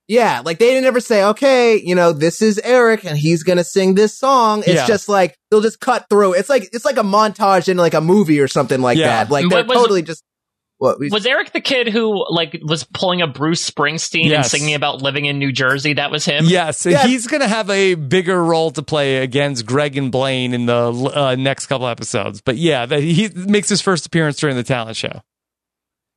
Yeah, 0.06 0.42
like 0.44 0.58
they 0.58 0.66
didn't 0.70 0.84
ever 0.84 1.00
say, 1.00 1.24
okay, 1.24 1.80
you 1.82 1.94
know, 1.94 2.12
this 2.12 2.42
is 2.42 2.58
Eric 2.62 3.04
and 3.04 3.16
he's 3.16 3.42
gonna 3.42 3.64
sing 3.64 3.94
this 3.94 4.18
song. 4.18 4.60
It's 4.60 4.68
Yeah. 4.74 4.86
just 4.86 5.08
like 5.08 5.36
they'll 5.50 5.62
just 5.62 5.80
cut 5.80 6.06
through. 6.10 6.34
It's 6.34 6.48
like 6.50 6.68
it's 6.74 6.84
like 6.84 6.98
a 6.98 7.02
montage 7.02 7.68
in 7.68 7.76
like 7.78 7.94
a 7.94 8.00
movie 8.02 8.40
or 8.40 8.48
something 8.48 8.80
like 8.82 8.98
Yeah. 8.98 9.24
that. 9.24 9.30
Like 9.30 9.48
they're 9.48 9.64
was- 9.64 9.76
totally 9.78 10.02
just 10.02 10.22
what 10.76 10.98
we- 10.98 11.08
Was 11.08 11.24
Eric 11.24 11.52
the 11.52 11.60
kid 11.62 11.88
who 11.88 12.26
like 12.28 12.58
was 12.64 12.84
pulling 12.84 13.22
a 13.22 13.26
Bruce 13.26 13.68
Springsteen 13.70 14.34
and 14.34 14.44
singing 14.44 14.74
about 14.74 15.00
living 15.00 15.24
in 15.24 15.38
New 15.38 15.52
Jersey? 15.52 15.94
That 15.94 16.10
was 16.10 16.26
him. 16.26 16.44
Yes, 16.46 16.84
and 16.84 16.92
Yeah. 16.94 17.06
he's 17.06 17.26
going 17.26 17.40
to 17.40 17.48
have 17.48 17.70
a 17.70 17.94
bigger 17.94 18.44
role 18.44 18.72
to 18.72 18.82
play 18.82 19.18
against 19.18 19.64
Greg 19.64 19.96
and 19.96 20.10
Blaine 20.12 20.52
in 20.52 20.66
the 20.66 20.74
uh, 21.14 21.36
next 21.38 21.66
couple 21.66 21.86
episodes. 21.86 22.42
But 22.42 22.56
yeah, 22.58 22.84
that 22.86 23.00
he 23.02 23.30
makes 23.34 23.68
his 23.70 23.80
first 23.80 24.04
appearance 24.04 24.36
during 24.36 24.56
the 24.56 24.64
talent 24.64 24.96
show. 24.96 25.22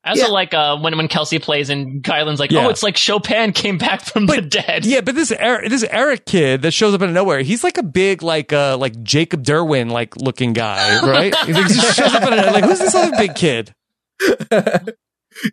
I 0.04 0.12
also 0.12 0.28
Yeah. 0.28 0.32
like 0.32 0.54
uh, 0.54 0.78
when 0.78 0.96
when 0.96 1.08
Kelsey 1.08 1.40
plays 1.40 1.70
and 1.70 2.02
Kylan's 2.04 2.40
like, 2.40 2.52
Yeah. 2.52 2.66
oh, 2.66 2.70
it's 2.70 2.84
like 2.84 2.96
Chopin 2.96 3.52
came 3.52 3.78
back 3.78 4.02
from 4.02 4.26
the 4.26 4.42
dead. 4.42 4.86
Yeah, 4.86 5.02
but 5.02 5.16
this 5.16 5.32
Eric, 5.32 5.70
this 5.70 5.84
Eric 5.90 6.26
kid 6.26 6.62
that 6.62 6.72
shows 6.72 6.94
up 6.94 7.02
out 7.02 7.10
of 7.10 7.14
nowhere, 7.14 7.42
he's 7.42 7.64
like 7.64 7.78
a 7.78 7.84
big 7.84 8.24
like 8.24 8.54
uh 8.54 8.78
like 8.78 9.02
Jacob 9.04 9.44
Derwin 9.44 9.92
like 9.92 10.16
looking 10.16 10.54
guy, 10.54 11.02
right? 11.06 11.36
he 11.46 11.52
just 11.54 11.98
shows 11.98 12.14
up 12.14 12.24
out 12.24 12.34
of 12.38 12.54
like 12.54 12.64
who's 12.64 12.80
this 12.80 12.96
other 12.96 13.16
big 13.18 13.36
kid? 13.36 13.74
yeah. 14.52 14.80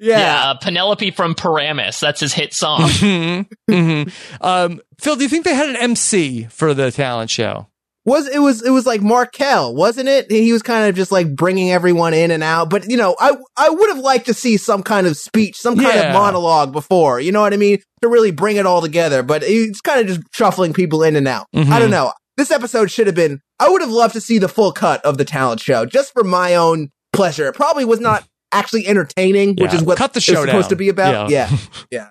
Yeah, 0.01 0.43
uh, 0.45 0.55
Penelope 0.59 1.11
from 1.11 1.35
Paramus. 1.35 2.01
That's 2.01 2.21
his 2.21 2.33
hit 2.33 2.55
song. 2.55 2.81
Mhm, 2.89 3.47
mhm. 3.71 4.13
Um, 4.41 4.81
Phil, 5.01 5.17
do 5.17 5.23
you 5.25 5.29
think 5.29 5.45
they 5.45 5.55
had 5.55 5.69
an 5.69 5.77
MC 5.77 6.45
for 6.45 6.73
the 6.75 6.91
talent 6.91 7.31
show? 7.31 7.67
Was 8.07 8.29
it 8.29 8.39
was 8.39 8.63
it 8.63 8.71
was 8.71 8.85
like 8.85 9.01
Markel, 9.01 9.75
wasn't 9.75 10.09
it? 10.09 10.31
He 10.31 10.53
was 10.53 10.63
kind 10.63 10.89
of 10.89 10.95
just 10.95 11.11
like 11.11 11.35
bringing 11.35 11.73
everyone 11.73 12.13
in 12.13 12.31
and 12.31 12.43
out. 12.43 12.69
But 12.69 12.91
you 12.91 12.97
know, 12.99 13.17
I 13.19 13.33
I 13.57 13.71
would 13.71 13.89
have 13.89 13.99
liked 13.99 14.27
to 14.27 14.35
see 14.35 14.59
some 14.59 14.83
kind 14.83 15.07
of 15.07 15.17
speech, 15.17 15.57
some 15.57 15.75
kind 15.77 15.89
Yeah. 15.95 16.09
of 16.09 16.13
monologue 16.13 16.71
before. 16.73 17.19
You 17.19 17.33
know 17.33 17.41
what 17.41 17.55
I 17.55 17.57
mean? 17.57 17.79
To 18.03 18.09
really 18.09 18.31
bring 18.31 18.57
it 18.57 18.67
all 18.67 18.83
together. 18.83 19.23
But 19.23 19.43
it's 19.45 19.81
kind 19.81 20.01
of 20.01 20.07
just 20.07 20.21
shuffling 20.35 20.75
people 20.75 21.03
in 21.03 21.17
and 21.17 21.27
out. 21.27 21.47
Mhm. 21.55 21.71
I 21.71 21.79
don't 21.79 21.91
know. 21.91 22.13
This 22.37 22.51
episode 22.51 22.91
should 22.91 23.07
have 23.07 23.17
been. 23.17 23.41
I 23.59 23.69
would 23.71 23.81
have 23.81 23.91
loved 23.91 24.13
to 24.15 24.21
see 24.21 24.37
the 24.39 24.49
full 24.49 24.73
cut 24.73 25.03
of 25.05 25.17
the 25.17 25.25
talent 25.25 25.61
show 25.61 25.87
just 25.87 26.13
for 26.13 26.25
my 26.25 26.57
own 26.57 26.89
pleasure. 27.15 27.47
It 27.49 27.55
probably 27.55 27.85
was 27.87 28.01
not 28.01 28.25
actually 28.53 28.87
entertaining, 28.87 29.57
which 29.57 29.73
is 29.73 29.83
what 29.83 29.97
Cut 29.97 30.13
the 30.13 30.19
it's 30.19 30.27
show 30.27 30.45
supposed 30.45 30.65
down. 30.65 30.71
to 30.71 30.77
be 30.77 30.89
about. 30.89 31.31
Yeah. 31.31 31.49
Yeah, 31.51 31.57
yeah. 31.91 32.09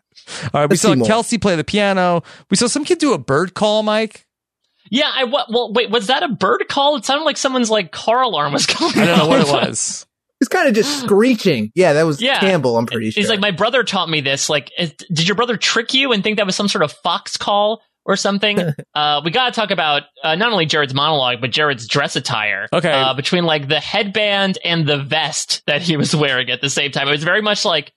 All 0.54 0.62
right, 0.62 0.70
we 0.70 0.74
Let's 0.74 0.82
saw. 0.82 0.96
Kelsey 0.96 1.38
play 1.38 1.56
the 1.56 1.64
piano. 1.64 2.24
We 2.50 2.58
saw 2.58 2.68
some 2.68 2.84
kid 2.84 2.98
do 2.98 3.14
a 3.14 3.18
bird 3.18 3.54
call, 3.54 3.84
Mike. 3.84 4.26
Yeah, 4.94 5.12
I 5.14 5.24
wa- 5.26 5.46
well 5.50 5.74
wait, 5.74 5.89
was 5.89 6.08
that 6.08 6.22
a 6.24 6.28
bird 6.30 6.66
call? 6.70 6.96
It 6.98 7.04
sounded 7.06 7.26
like 7.26 7.38
someone's 7.38 7.70
like 7.72 7.91
car 7.91 8.22
alarm 8.22 8.54
was 8.54 8.66
going. 8.68 8.98
I 8.98 9.06
don't 9.06 9.18
know 9.18 9.28
what 9.28 9.41
it 9.41 9.48
was. 9.52 10.06
It's 10.41 10.50
kind 10.50 10.68
of 10.68 10.74
just 10.74 11.00
screeching. 11.04 11.72
Yeah, 11.74 11.94
that 11.94 12.04
was 12.04 12.22
Yeah. 12.22 12.41
Campbell. 12.41 12.78
I'm 12.78 12.86
pretty 12.86 13.12
sure. 13.12 13.22
He's 13.22 13.30
like, 13.30 13.39
my 13.39 13.52
brother 13.52 13.82
taught 13.86 14.10
me 14.10 14.20
this. 14.20 14.50
Like, 14.50 14.72
is- 14.78 14.91
did 14.91 15.26
your 15.26 15.36
brother 15.36 15.56
trick 15.56 15.94
you 15.94 16.12
and 16.12 16.22
think 16.22 16.36
that 16.36 16.46
was 16.46 16.54
some 16.54 16.68
sort 16.68 16.84
of 16.84 16.91
fox 16.91 17.38
call 17.38 17.82
or 18.04 18.18
something? 18.18 18.60
uh, 18.94 19.22
we 19.24 19.32
got 19.32 19.54
to 19.54 19.58
talk 19.58 19.72
about 19.72 20.02
uh, 20.22 20.36
not 20.36 20.52
only 20.52 20.66
Jared's 20.66 20.94
monologue, 20.94 21.39
but 21.39 21.52
Jared's 21.52 21.88
dress 21.88 22.18
attire. 22.18 22.68
Okay. 22.74 22.91
Uh, 22.91 23.14
between 23.14 23.46
like 23.46 23.70
the 23.70 23.80
headband 23.80 24.58
and 24.66 24.86
the 24.86 24.98
vest 24.98 25.64
that 25.66 25.82
he 25.82 25.96
was 25.96 26.14
wearing 26.14 26.50
at 26.50 26.60
the 26.60 26.70
same 26.70 26.91
time, 26.91 27.08
it 27.08 27.12
was 27.12 27.24
very 27.24 27.41
much 27.41 27.64
like 27.64 27.94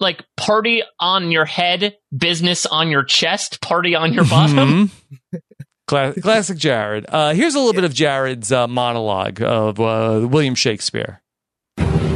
like 0.00 0.24
party 0.36 0.82
on 0.98 1.30
your 1.30 1.44
head, 1.44 1.96
business 2.16 2.66
on 2.66 2.90
your 2.90 3.04
chest, 3.04 3.60
party 3.60 3.94
on 3.94 4.12
your 4.12 4.24
bottom. 4.24 4.90
Cla- 5.86 6.14
classic 6.22 6.58
Jared. 6.58 7.06
Uh, 7.08 7.34
here's 7.34 7.54
a 7.54 7.58
little 7.58 7.72
bit 7.74 7.84
of 7.84 7.94
Jared's 7.94 8.50
uh, 8.52 8.66
monologue 8.66 9.42
of 9.42 9.80
uh, 9.80 10.26
William 10.28 10.54
Shakespeare. 10.54 11.20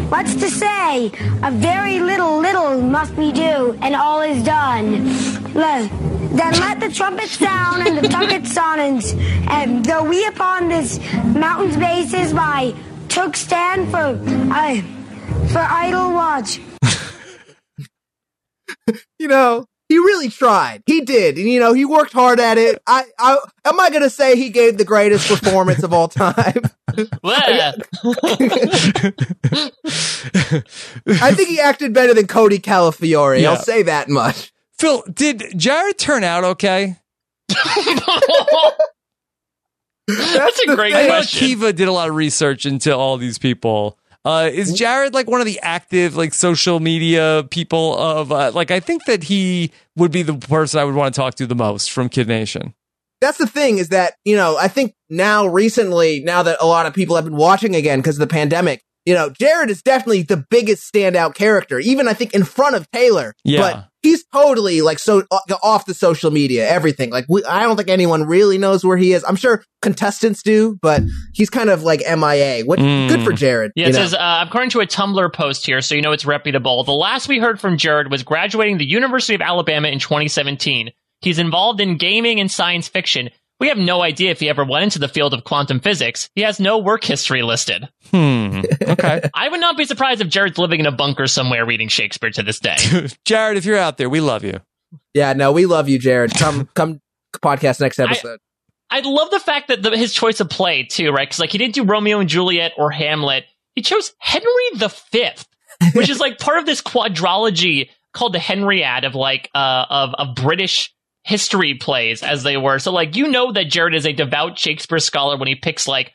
What's 0.08 0.34
to 0.36 0.48
say? 0.48 1.06
A 1.42 1.50
very 1.50 2.00
little, 2.00 2.38
little 2.38 2.80
must 2.80 3.12
we 3.14 3.30
do, 3.30 3.78
and 3.82 3.94
all 3.94 4.22
is 4.22 4.42
done. 4.42 5.06
Le- 5.52 5.88
then 6.30 6.52
let 6.54 6.80
the 6.80 6.90
trumpets 6.90 7.38
sound 7.38 7.86
and 7.86 7.98
the 7.98 8.08
trumpet 8.14 8.42
sonance, 8.44 9.14
and 9.48 9.84
though 9.84 10.04
we 10.04 10.26
upon 10.26 10.68
this 10.68 10.98
mountain's 11.24 11.76
basis 11.76 12.32
by 12.32 12.74
took 13.08 13.36
stand 13.36 13.90
for 13.90 14.18
I 14.52 14.80
for 15.52 15.58
idle 15.58 16.12
watch. 16.12 16.60
you 19.18 19.28
know, 19.28 19.66
he 19.89 19.99
really 19.99 20.28
tried. 20.28 20.82
He 20.86 21.01
did. 21.01 21.39
And, 21.39 21.49
you 21.49 21.59
know, 21.61 21.72
he 21.72 21.84
worked 21.84 22.12
hard 22.12 22.39
at 22.41 22.59
it. 22.59 22.80
I, 22.86 23.05
I, 23.18 23.39
am 23.64 23.80
I 23.80 23.89
going 23.89 24.03
to 24.03 24.11
say 24.11 24.36
he 24.36 24.51
gave 24.51 24.76
the 24.76 24.84
greatest 24.84 25.28
performance 25.28 25.82
of 25.82 25.93
all 25.93 26.09
time? 26.09 26.62
Well, 27.22 27.74
I 31.07 31.32
think 31.34 31.49
he 31.49 31.61
acted 31.61 31.93
better 31.93 32.14
than 32.14 32.26
Cody 32.26 32.59
Calafiore. 32.59 33.41
Yeah. 33.41 33.51
I'll 33.51 33.57
say 33.57 33.82
that 33.84 34.09
much. 34.09 34.53
Phil, 34.78 35.05
did 35.12 35.45
Jared 35.57 35.99
turn 35.99 36.24
out 36.24 36.43
okay? 36.45 36.97
That's 37.49 37.59
a 40.09 40.66
the 40.66 40.76
great 40.76 40.95
I 40.95 41.03
know 41.03 41.09
question. 41.09 41.47
Kiva 41.47 41.72
did 41.72 41.89
a 41.89 41.93
lot 41.93 42.09
of 42.09 42.14
research 42.16 42.64
into 42.66 42.97
all 42.97 43.16
these 43.16 43.39
people. 43.39 43.99
Uh, 44.29 44.51
is 44.53 44.74
Jared 44.74 45.14
like 45.14 45.26
one 45.26 45.41
of 45.41 45.47
the 45.47 45.59
active 45.61 46.14
like 46.14 46.35
social 46.35 46.81
media 46.81 47.47
people 47.51 47.97
of 47.97 48.31
uh, 48.31 48.53
like 48.53 48.70
I 48.70 48.79
think 48.79 49.07
that 49.07 49.22
he 49.22 49.72
would 49.97 50.12
be 50.12 50.20
the 50.20 50.35
person 50.35 50.79
I 50.79 50.85
would 50.85 50.95
want 50.95 51.14
to 51.14 51.18
talk 51.18 51.37
to 51.37 51.47
the 51.47 51.55
most 51.55 51.91
from 51.91 52.11
Kid 52.11 52.29
Nation. 52.29 52.74
That's 53.22 53.39
the 53.39 53.47
thing 53.47 53.79
is 53.79 53.89
that, 53.89 54.16
you 54.26 54.37
know, 54.37 54.59
I 54.59 54.68
think 54.68 54.93
now 55.09 55.47
recently, 55.47 56.20
now 56.20 56.43
that 56.43 56.59
a 56.61 56.66
lot 56.66 56.85
of 56.85 56.93
people 56.93 57.16
have 57.16 57.24
been 57.24 57.37
watching 57.37 57.74
again 57.74 58.01
because 58.01 58.16
of 58.16 58.29
the 58.29 58.33
pandemic, 58.33 58.83
you 59.07 59.14
know, 59.14 59.31
Jared 59.31 59.70
is 59.70 59.81
definitely 59.81 60.24
the 60.24 60.45
biggest 60.51 60.93
standout 60.93 61.35
character, 61.35 61.79
even 61.79 62.07
I 62.07 62.12
think 62.12 62.35
in 62.35 62.45
front 62.45 62.76
of 62.76 62.91
Taylor. 62.91 63.35
Yeah. 63.45 63.61
But 63.61 63.88
he's 64.03 64.24
totally 64.32 64.80
like 64.80 64.99
so 64.99 65.24
uh, 65.30 65.38
off 65.62 65.86
the 65.86 65.94
social 65.94 66.30
media, 66.30 66.68
everything. 66.68 67.11
Like 67.11 67.26
we, 67.28 67.44
I 67.44 67.62
don't 67.62 67.76
think 67.76 67.88
anyone 67.88 68.24
really 68.24 68.59
knows 68.59 68.84
where 68.84 68.96
he 68.96 69.12
is. 69.12 69.24
I'm 69.24 69.36
sure 69.36 69.64
contestants 69.82 70.42
do, 70.42 70.78
but 70.82 71.03
he's 71.34 71.51
kind 71.51 71.70
of 71.70 71.82
like 71.82 72.01
MIA. 72.01 72.64
What 72.64 72.78
Mm. 72.78 73.09
good 73.09 73.24
for 73.24 73.32
Jared. 73.32 73.72
Yeah, 73.74 73.88
it 73.88 73.92
know? 73.92 73.99
says, 73.99 74.14
uh, 74.14 74.44
according 74.46 74.70
to 74.70 74.80
a 74.80 74.86
Tumblr 74.86 75.32
post 75.32 75.66
here, 75.66 75.80
so 75.80 75.94
you 75.94 76.03
know 76.03 76.12
it's 76.12 76.24
reputable, 76.24 76.84
the 76.84 76.92
last 76.92 77.28
we 77.28 77.38
heard 77.38 77.61
from 77.61 77.76
Jared 77.76 78.11
was 78.11 78.22
graduating 78.22 78.78
the 78.78 78.86
University 78.86 79.34
of 79.34 79.40
Alabama 79.40 79.88
in 79.88 79.99
2017. 79.99 80.90
He's 81.20 81.38
involved 81.38 81.80
in 81.80 81.96
gaming 81.99 82.38
and 82.40 82.51
science 82.51 82.86
fiction. 82.88 83.30
We 83.61 83.68
have 83.68 83.78
no 83.78 84.02
idea 84.02 84.30
if 84.30 84.38
he 84.40 84.48
ever 84.48 84.64
went 84.64 84.84
into 84.84 85.00
the 85.00 85.09
field 85.09 85.34
of 85.34 85.42
quantum 85.44 85.80
physics. 85.80 86.30
He 86.34 86.42
has 86.42 86.61
no 86.61 86.78
work 86.78 87.02
history 87.02 87.42
listed. 87.42 87.88
Hmm. 88.11 88.62
Okay, 88.80 89.28
I 89.34 89.48
would 89.48 89.61
not 89.61 89.76
be 89.76 89.84
surprised 89.84 90.20
if 90.20 90.28
Jared's 90.28 90.59
living 90.59 90.80
in 90.80 90.86
a 90.86 90.92
bunker 90.92 91.26
somewhere 91.26 91.66
reading 91.66 91.88
Shakespeare 91.88 92.30
to 92.30 92.42
this 92.42 92.61
day. 92.61 92.76
Jared, 93.24 93.56
if 93.56 93.64
you're 93.64 93.78
out 93.78 93.96
there, 93.96 94.09
we 94.09 94.20
love 94.20 94.44
you. 94.44 94.61
yeah, 95.12 95.32
no, 95.32 95.50
we 95.52 95.66
love 95.66 95.88
you, 95.88 95.98
Jared. 95.98 96.34
Come, 96.34 96.68
come 96.74 97.00
podcast 97.32 97.80
next 97.80 97.98
episode. 97.98 98.38
I 98.90 99.00
love 99.00 99.30
the 99.30 99.40
fact 99.40 99.68
that 99.68 99.82
the, 99.82 99.96
his 99.96 100.14
choice 100.14 100.40
of 100.40 100.48
play 100.48 100.84
too, 100.84 101.11
right? 101.11 101.28
Because 101.28 101.40
like 101.40 101.50
he 101.52 101.59
didn't 101.59 101.74
do 101.74 101.84
Romeo 101.84 102.20
and 102.20 102.28
Juliet 102.28 102.72
or 102.78 102.90
Hamlet. 102.90 103.44
He 103.74 103.82
chose 103.82 104.14
Henry 104.18 104.46
the 104.76 104.88
Fifth, 104.88 105.46
which 105.94 106.09
is 106.09 106.20
like 106.20 106.38
part 106.38 106.59
of 106.59 106.66
this 106.66 106.80
quadrology 106.80 107.90
called 108.14 108.32
the 108.32 108.38
Henriad 108.38 109.04
of 109.04 109.14
like 109.14 109.50
uh 109.54 109.84
of 109.90 110.14
of 110.14 110.34
British 110.34 110.94
history 111.29 111.74
plays 111.74 112.22
as 112.22 112.43
they 112.43 112.57
were. 112.57 112.79
So 112.79 112.91
like 112.91 113.14
you 113.14 113.29
know 113.29 113.53
that 113.53 113.68
Jared 113.68 113.95
is 113.95 114.07
a 114.07 114.14
devout 114.14 114.59
Shakespeare 114.59 114.99
scholar 114.99 115.37
when 115.37 115.47
he 115.47 115.55
picks 115.55 115.87
like 115.87 116.12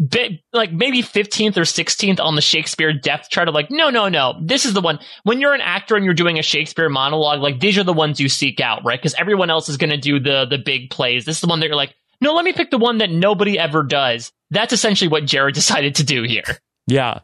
bi- 0.00 0.40
like 0.52 0.72
maybe 0.72 1.02
15th 1.02 1.56
or 1.56 1.60
16th 1.60 2.18
on 2.18 2.34
the 2.34 2.42
Shakespeare 2.42 2.92
depth 2.92 3.30
chart 3.30 3.46
of 3.46 3.54
like 3.54 3.70
no 3.70 3.90
no 3.90 4.08
no. 4.08 4.34
This 4.42 4.66
is 4.66 4.74
the 4.74 4.80
one. 4.80 4.98
When 5.22 5.40
you're 5.40 5.54
an 5.54 5.60
actor 5.60 5.94
and 5.94 6.04
you're 6.04 6.14
doing 6.14 6.40
a 6.40 6.42
Shakespeare 6.42 6.88
monologue 6.88 7.40
like 7.40 7.60
these 7.60 7.78
are 7.78 7.84
the 7.84 7.92
ones 7.92 8.20
you 8.20 8.28
seek 8.28 8.60
out 8.60 8.84
right? 8.84 8.98
Because 8.98 9.14
everyone 9.14 9.50
else 9.50 9.68
is 9.68 9.76
going 9.76 9.90
to 9.90 9.96
do 9.96 10.18
the 10.18 10.46
the 10.50 10.58
big 10.58 10.90
plays. 10.90 11.24
This 11.24 11.36
is 11.36 11.42
the 11.42 11.46
one 11.46 11.60
that 11.60 11.66
you're 11.66 11.76
like 11.76 11.94
no 12.20 12.34
let 12.34 12.44
me 12.44 12.52
pick 12.52 12.72
the 12.72 12.78
one 12.78 12.98
that 12.98 13.10
nobody 13.10 13.56
ever 13.56 13.84
does. 13.84 14.32
That's 14.50 14.72
essentially 14.72 15.08
what 15.08 15.26
Jared 15.26 15.54
decided 15.62 15.94
to 15.96 16.04
do 16.04 16.24
here. 16.24 16.58
Yeah. 16.88 17.20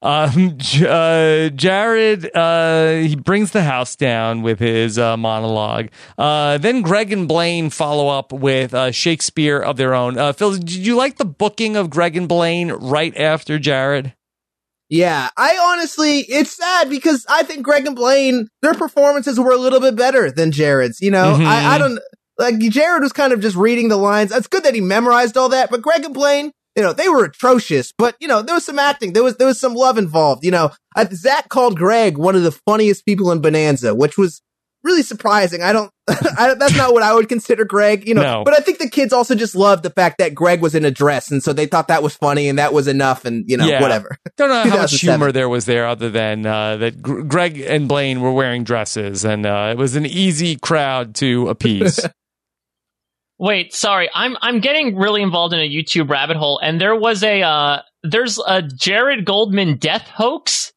Um, 0.00 0.54
J- 0.58 0.86
uh, 0.88 1.50
Jared, 1.50 2.30
uh, 2.34 2.92
he 3.00 3.16
brings 3.16 3.50
the 3.50 3.62
house 3.62 3.96
down 3.96 4.42
with 4.42 4.58
his 4.60 4.98
uh, 4.98 5.16
monologue. 5.16 5.88
Uh, 6.16 6.58
then 6.58 6.82
Greg 6.82 7.12
and 7.12 7.26
Blaine 7.26 7.68
follow 7.70 8.08
up 8.08 8.32
with 8.32 8.72
uh, 8.74 8.92
Shakespeare 8.92 9.58
of 9.58 9.76
their 9.76 9.94
own. 9.94 10.16
Uh, 10.16 10.32
Phil, 10.32 10.52
did 10.52 10.70
you 10.72 10.94
like 10.96 11.16
the 11.16 11.24
booking 11.24 11.74
of 11.76 11.90
Greg 11.90 12.16
and 12.16 12.28
Blaine 12.28 12.70
right 12.70 13.16
after 13.16 13.58
Jared? 13.58 14.14
Yeah, 14.90 15.28
I 15.36 15.58
honestly, 15.60 16.20
it's 16.20 16.56
sad 16.56 16.88
because 16.88 17.26
I 17.28 17.42
think 17.42 17.62
Greg 17.62 17.86
and 17.86 17.94
Blaine, 17.96 18.48
their 18.62 18.74
performances 18.74 19.38
were 19.38 19.50
a 19.52 19.56
little 19.58 19.80
bit 19.80 19.96
better 19.96 20.30
than 20.30 20.50
Jared's. 20.52 21.00
You 21.00 21.10
know, 21.10 21.34
Mhm. 21.36 21.44
I, 21.44 21.74
I 21.74 21.78
don't 21.78 21.98
like 22.38 22.58
Jared 22.58 23.02
was 23.02 23.12
kind 23.12 23.32
of 23.34 23.40
just 23.40 23.56
reading 23.56 23.88
the 23.88 23.96
lines. 23.98 24.32
It's 24.32 24.46
good 24.46 24.62
that 24.62 24.74
he 24.74 24.80
memorized 24.80 25.36
all 25.36 25.50
that, 25.50 25.70
but 25.70 25.82
Greg 25.82 26.04
and 26.06 26.14
Blaine, 26.14 26.52
you 26.78 26.82
know, 26.84 26.92
they 26.94 27.08
were 27.08 27.24
atrocious. 27.24 27.92
But 27.98 28.16
you 28.20 28.28
know, 28.28 28.40
there 28.40 28.54
was 28.54 28.64
some 28.64 28.78
acting, 28.78 29.12
there 29.12 29.22
was 29.24 29.36
there 29.36 29.46
was 29.48 29.60
some 29.60 29.74
love 29.74 29.98
involved. 29.98 30.44
You 30.44 30.52
know, 30.52 30.70
uh, 30.96 31.06
Zach 31.12 31.48
called 31.48 31.76
Greg 31.76 32.16
one 32.16 32.34
of 32.36 32.42
the 32.44 32.52
funniest 32.52 33.04
people 33.04 33.30
in 33.32 33.40
Bonanza, 33.40 33.94
which 33.94 34.16
was 34.16 34.40
really 34.84 35.02
surprising. 35.02 35.60
I 35.60 35.72
don't, 35.72 35.90
I, 36.08 36.54
that's 36.54 36.76
not 36.76 36.94
what 36.94 37.02
I 37.02 37.12
would 37.12 37.28
consider 37.28 37.64
Greg, 37.64 38.06
you 38.06 38.14
know, 38.14 38.22
No. 38.22 38.44
but 38.44 38.54
I 38.54 38.62
think 38.62 38.78
the 38.78 38.88
kids 38.88 39.12
also 39.12 39.34
just 39.34 39.56
loved 39.56 39.82
the 39.82 39.90
fact 39.90 40.18
that 40.18 40.36
Greg 40.36 40.62
was 40.62 40.74
in 40.76 40.84
a 40.84 40.90
dress. 40.90 41.32
And 41.32 41.42
so 41.42 41.52
they 41.52 41.66
thought 41.66 41.88
that 41.88 42.00
was 42.02 42.14
funny 42.14 42.48
and 42.48 42.60
that 42.60 42.72
was 42.72 42.86
enough 42.86 43.24
and, 43.24 43.44
you 43.48 43.56
know, 43.56 43.66
Yeah. 43.66 43.82
whatever. 43.82 44.16
Don't 44.36 44.48
know 44.48 44.70
how 44.70 44.76
much 44.78 44.98
humor 45.00 45.32
there 45.32 45.48
was 45.48 45.64
there, 45.66 45.86
other 45.88 46.08
than 46.10 46.46
uh, 46.46 46.76
that 46.76 47.02
Gr- 47.02 47.22
Greg 47.22 47.58
and 47.60 47.88
Blaine 47.88 48.20
were 48.20 48.32
wearing 48.32 48.62
dresses, 48.62 49.24
and 49.24 49.44
uh, 49.44 49.70
it 49.72 49.78
was 49.78 49.96
an 49.96 50.06
easy 50.06 50.56
crowd 50.56 51.16
to 51.16 51.48
appease. 51.48 51.98
Wait, 53.38 53.72
sorry. 53.72 54.08
I'm 54.14 54.36
I'm 54.42 54.60
getting 54.60 54.96
really 54.96 55.22
involved 55.22 55.54
in 55.54 55.60
a 55.60 55.68
YouTube 55.68 56.10
rabbit 56.10 56.36
hole, 56.36 56.58
and 56.62 56.80
there 56.80 56.96
was 56.96 57.22
a 57.22 57.42
uh, 57.42 57.82
there's 58.02 58.38
a 58.46 58.62
Jared 58.62 59.24
Goldman 59.24 59.76
death 59.76 60.08
hoax. 60.08 60.72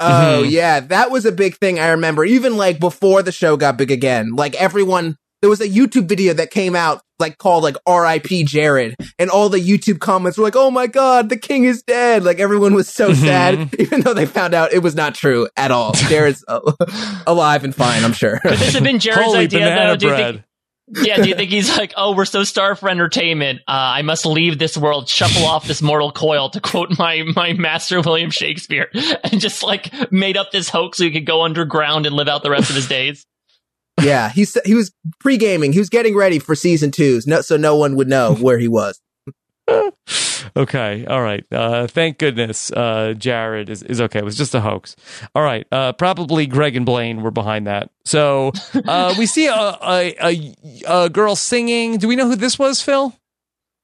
Oh 0.00 0.44
Mhm. 0.46 0.50
yeah, 0.50 0.78
that 0.80 1.10
was 1.10 1.24
a 1.24 1.32
big 1.32 1.56
thing. 1.56 1.80
I 1.80 1.88
remember 1.88 2.24
even 2.24 2.56
like 2.56 2.78
before 2.78 3.22
the 3.24 3.32
show 3.32 3.56
got 3.56 3.76
big 3.78 3.90
again. 3.90 4.30
Like 4.36 4.54
everyone, 4.54 5.16
there 5.42 5.50
was 5.50 5.60
a 5.60 5.68
YouTube 5.68 6.08
video 6.08 6.32
that 6.34 6.52
came 6.52 6.76
out 6.76 7.02
like 7.18 7.36
called 7.36 7.64
like 7.64 7.74
R.I.P. 7.84 8.44
Jared, 8.44 8.94
and 9.18 9.28
all 9.28 9.48
the 9.48 9.58
YouTube 9.58 9.98
comments 9.98 10.38
were 10.38 10.44
like, 10.44 10.54
"Oh 10.54 10.70
my 10.70 10.86
god, 10.86 11.30
the 11.30 11.36
king 11.36 11.64
is 11.64 11.82
dead!" 11.82 12.22
Like 12.22 12.38
everyone 12.38 12.74
was 12.74 12.88
so 12.88 13.10
Mhm. 13.10 13.16
sad, 13.16 13.74
even 13.80 14.02
though 14.02 14.14
they 14.14 14.24
found 14.26 14.54
out 14.54 14.72
it 14.72 14.84
was 14.84 14.94
not 14.94 15.16
true 15.16 15.48
at 15.56 15.72
all. 15.72 15.90
Jared's 16.08 16.44
uh, 16.46 16.60
alive 17.26 17.64
and 17.64 17.74
fine, 17.74 18.04
I'm 18.04 18.12
sure. 18.12 18.38
Could 18.38 18.52
this 18.58 18.74
have 18.74 18.84
been 18.84 19.00
Jared's 19.00 19.24
Holy 19.24 19.38
idea 19.40 19.58
banana 19.64 19.90
though? 19.90 19.96
Do 19.96 20.06
you 20.06 20.12
bread. 20.12 20.34
think? 20.36 20.44
Yeah, 20.90 21.16
do 21.22 21.28
you 21.28 21.34
think 21.34 21.50
he's 21.50 21.76
like, 21.76 21.92
oh, 21.96 22.14
we're 22.14 22.24
so 22.24 22.44
starved 22.44 22.80
for 22.80 22.88
entertainment. 22.88 23.60
Uh, 23.68 23.72
I 23.72 24.02
must 24.02 24.24
leave 24.24 24.58
this 24.58 24.76
world, 24.76 25.08
shuffle 25.08 25.44
off 25.44 25.66
this 25.66 25.82
mortal 25.82 26.12
coil, 26.12 26.48
to 26.50 26.60
quote 26.60 26.98
my 26.98 27.22
my 27.36 27.52
master 27.52 28.00
William 28.00 28.30
Shakespeare, 28.30 28.88
and 29.24 29.40
just 29.40 29.62
like 29.62 29.92
made 30.10 30.36
up 30.36 30.50
this 30.50 30.68
hoax 30.68 30.98
so 30.98 31.04
he 31.04 31.10
could 31.10 31.26
go 31.26 31.42
underground 31.42 32.06
and 32.06 32.14
live 32.16 32.28
out 32.28 32.42
the 32.42 32.50
rest 32.50 32.70
of 32.70 32.76
his 32.76 32.88
days. 32.88 33.26
yeah, 34.02 34.30
he 34.30 34.42
s- 34.42 34.56
he 34.64 34.74
was 34.74 34.92
pre 35.20 35.36
gaming. 35.36 35.72
He 35.72 35.78
was 35.78 35.88
getting 35.90 36.16
ready 36.16 36.38
for 36.38 36.54
season 36.54 36.90
twos, 36.90 37.26
no, 37.26 37.40
so 37.42 37.56
no 37.56 37.76
one 37.76 37.96
would 37.96 38.08
know 38.08 38.34
where 38.34 38.58
he 38.58 38.68
was. 38.68 39.00
Okay, 40.56 41.04
all 41.06 41.22
right. 41.22 41.44
Uh, 41.52 41.86
thank 41.86 42.18
goodness 42.18 42.70
uh, 42.72 43.14
Jared 43.16 43.68
is, 43.68 43.82
is 43.82 44.00
okay. 44.00 44.18
It 44.20 44.24
was 44.24 44.36
just 44.36 44.54
a 44.54 44.60
hoax. 44.60 44.96
All 45.34 45.42
right. 45.42 45.66
Uh, 45.72 45.92
probably 45.92 46.46
Greg 46.46 46.76
and 46.76 46.84
Blaine 46.86 47.22
were 47.22 47.30
behind 47.30 47.66
that. 47.66 47.90
So 48.04 48.52
uh, 48.86 49.14
we 49.18 49.26
see 49.26 49.46
a, 49.46 49.52
a, 49.54 50.14
a, 50.22 50.54
a 50.86 51.10
girl 51.10 51.36
singing. 51.36 51.98
Do 51.98 52.08
we 52.08 52.16
know 52.16 52.26
who 52.28 52.36
this 52.36 52.58
was, 52.58 52.82
Phil? 52.82 53.14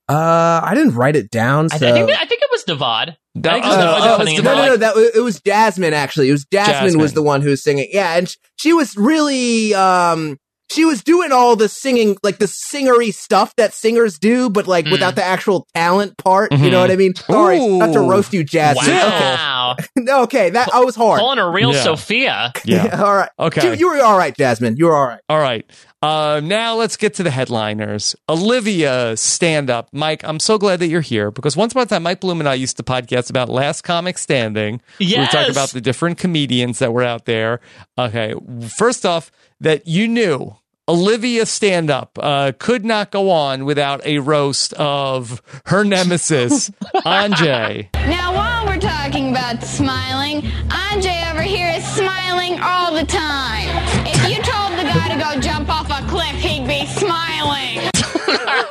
Uh, 0.08 0.60
I 0.62 0.72
didn't 0.74 0.94
write 0.94 1.16
it 1.16 1.30
down. 1.30 1.68
I, 1.72 1.78
So. 1.78 1.88
I 1.88 1.92
think 1.92 2.10
I 2.10 2.26
think 2.26 2.42
it 2.42 2.48
was 2.52 2.64
Divad. 2.64 3.16
That- 3.36 3.52
I 3.52 3.54
think 3.54 3.64
was 3.64 3.76
Divad 3.76 4.16
putting 4.18 4.34
it's 4.34 4.38
in 4.40 4.44
no, 4.44 4.54
no, 4.54 4.60
like- 4.60 4.70
no, 4.70 4.76
that 4.76 4.94
was, 4.94 5.16
it 5.16 5.20
was 5.20 5.40
Jasmine. 5.40 5.94
Actually, 5.94 6.28
it 6.28 6.32
was 6.32 6.44
Jasmine, 6.44 6.74
Jasmine. 6.74 7.00
was 7.00 7.12
the 7.14 7.22
one 7.22 7.40
who 7.40 7.50
was 7.50 7.62
singing. 7.62 7.88
Yeah, 7.90 8.16
and 8.16 8.28
sh- 8.28 8.36
she 8.56 8.72
was 8.74 8.96
really, 8.96 9.74
um, 9.74 10.36
she 10.74 10.84
was 10.84 11.02
doing 11.02 11.32
all 11.32 11.56
the 11.56 11.68
singing, 11.68 12.16
like 12.22 12.38
the 12.38 12.46
singery 12.46 13.12
stuff 13.14 13.54
that 13.56 13.72
singers 13.72 14.18
do, 14.18 14.50
but 14.50 14.66
like 14.66 14.84
Mm. 14.86 14.92
without 14.92 15.14
the 15.14 15.24
actual 15.24 15.66
talent 15.74 16.16
part. 16.18 16.52
You 16.52 16.58
Mhm. 16.58 16.70
know 16.72 16.80
what 16.80 16.90
I 16.90 16.96
mean? 16.96 17.14
Sorry, 17.14 17.58
not 17.66 17.92
to 17.92 18.00
roast 18.00 18.32
you, 18.32 18.44
Jasmine. 18.44 18.94
Wow, 18.94 19.76
Okay, 19.78 19.86
no, 19.96 20.22
okay, 20.22 20.50
that 20.50 20.68
I 20.74 20.80
was 20.80 20.94
hard. 20.96 21.18
calling 21.20 21.38
a 21.38 21.48
real 21.50 21.72
Yeah. 21.72 21.82
Sophia. 21.82 22.52
Yeah. 22.64 23.00
all 23.02 23.14
right. 23.14 23.28
Okay. 23.38 23.66
You, 23.68 23.74
you 23.74 23.88
were 23.88 24.02
all 24.02 24.18
right, 24.18 24.36
Jasmine. 24.36 24.76
You 24.76 24.86
were 24.86 24.96
all 24.96 25.06
right. 25.06 25.20
All 25.28 25.38
right. 25.38 25.64
Uh, 26.02 26.40
now 26.44 26.74
let's 26.74 26.96
get 26.98 27.14
to 27.14 27.22
the 27.22 27.30
headliners. 27.30 28.14
Olivia 28.28 29.16
stand 29.16 29.70
up. 29.70 29.88
Mike, 29.92 30.20
I'm 30.24 30.38
so 30.38 30.58
glad 30.58 30.80
that 30.80 30.88
you're 30.88 31.00
here 31.00 31.30
because 31.30 31.56
once 31.56 31.72
upon 31.72 31.84
a 31.84 31.86
time, 31.86 32.02
Mike 32.02 32.20
Bloom 32.20 32.40
and 32.40 32.48
I 32.48 32.54
used 32.54 32.76
to 32.76 32.82
podcast 32.82 33.30
about 33.30 33.48
Last 33.48 33.82
Comic 33.82 34.18
Standing. 34.18 34.82
Yes. 34.98 35.14
We 35.16 35.20
were 35.20 35.26
talking 35.28 35.50
about 35.52 35.70
the 35.70 35.80
different 35.80 36.18
comedians 36.18 36.78
that 36.80 36.92
were 36.92 37.02
out 37.04 37.24
there. 37.24 37.60
Okay. 37.98 38.34
First 38.76 39.06
off, 39.06 39.30
that 39.60 39.86
you 39.86 40.06
knew 40.08 40.56
Olivia 40.86 41.46
stand 41.46 41.90
up 41.90 42.18
uh, 42.20 42.52
could 42.58 42.84
not 42.84 43.10
go 43.10 43.30
on 43.30 43.64
without 43.64 44.04
a 44.04 44.18
roast 44.18 44.74
of 44.74 45.40
her 45.66 45.82
nemesis, 45.82 46.68
Anjay. 47.06 47.88
Now, 48.06 48.34
while 48.34 48.66
we're 48.66 48.80
talking 48.80 49.30
about 49.30 49.62
smiling, 49.62 50.42
Anjay 50.68 51.30
over 51.32 51.40
here 51.40 51.72
is 51.74 51.84
smiling 51.86 52.60
all 52.60 52.92
the 52.92 53.06
time. 53.06 53.70
If 54.06 54.28
you 54.28 54.36
told 54.42 54.72
the 54.78 54.84
guy 54.84 55.08
to 55.14 55.18
go 55.18 55.40
jump 55.40 55.70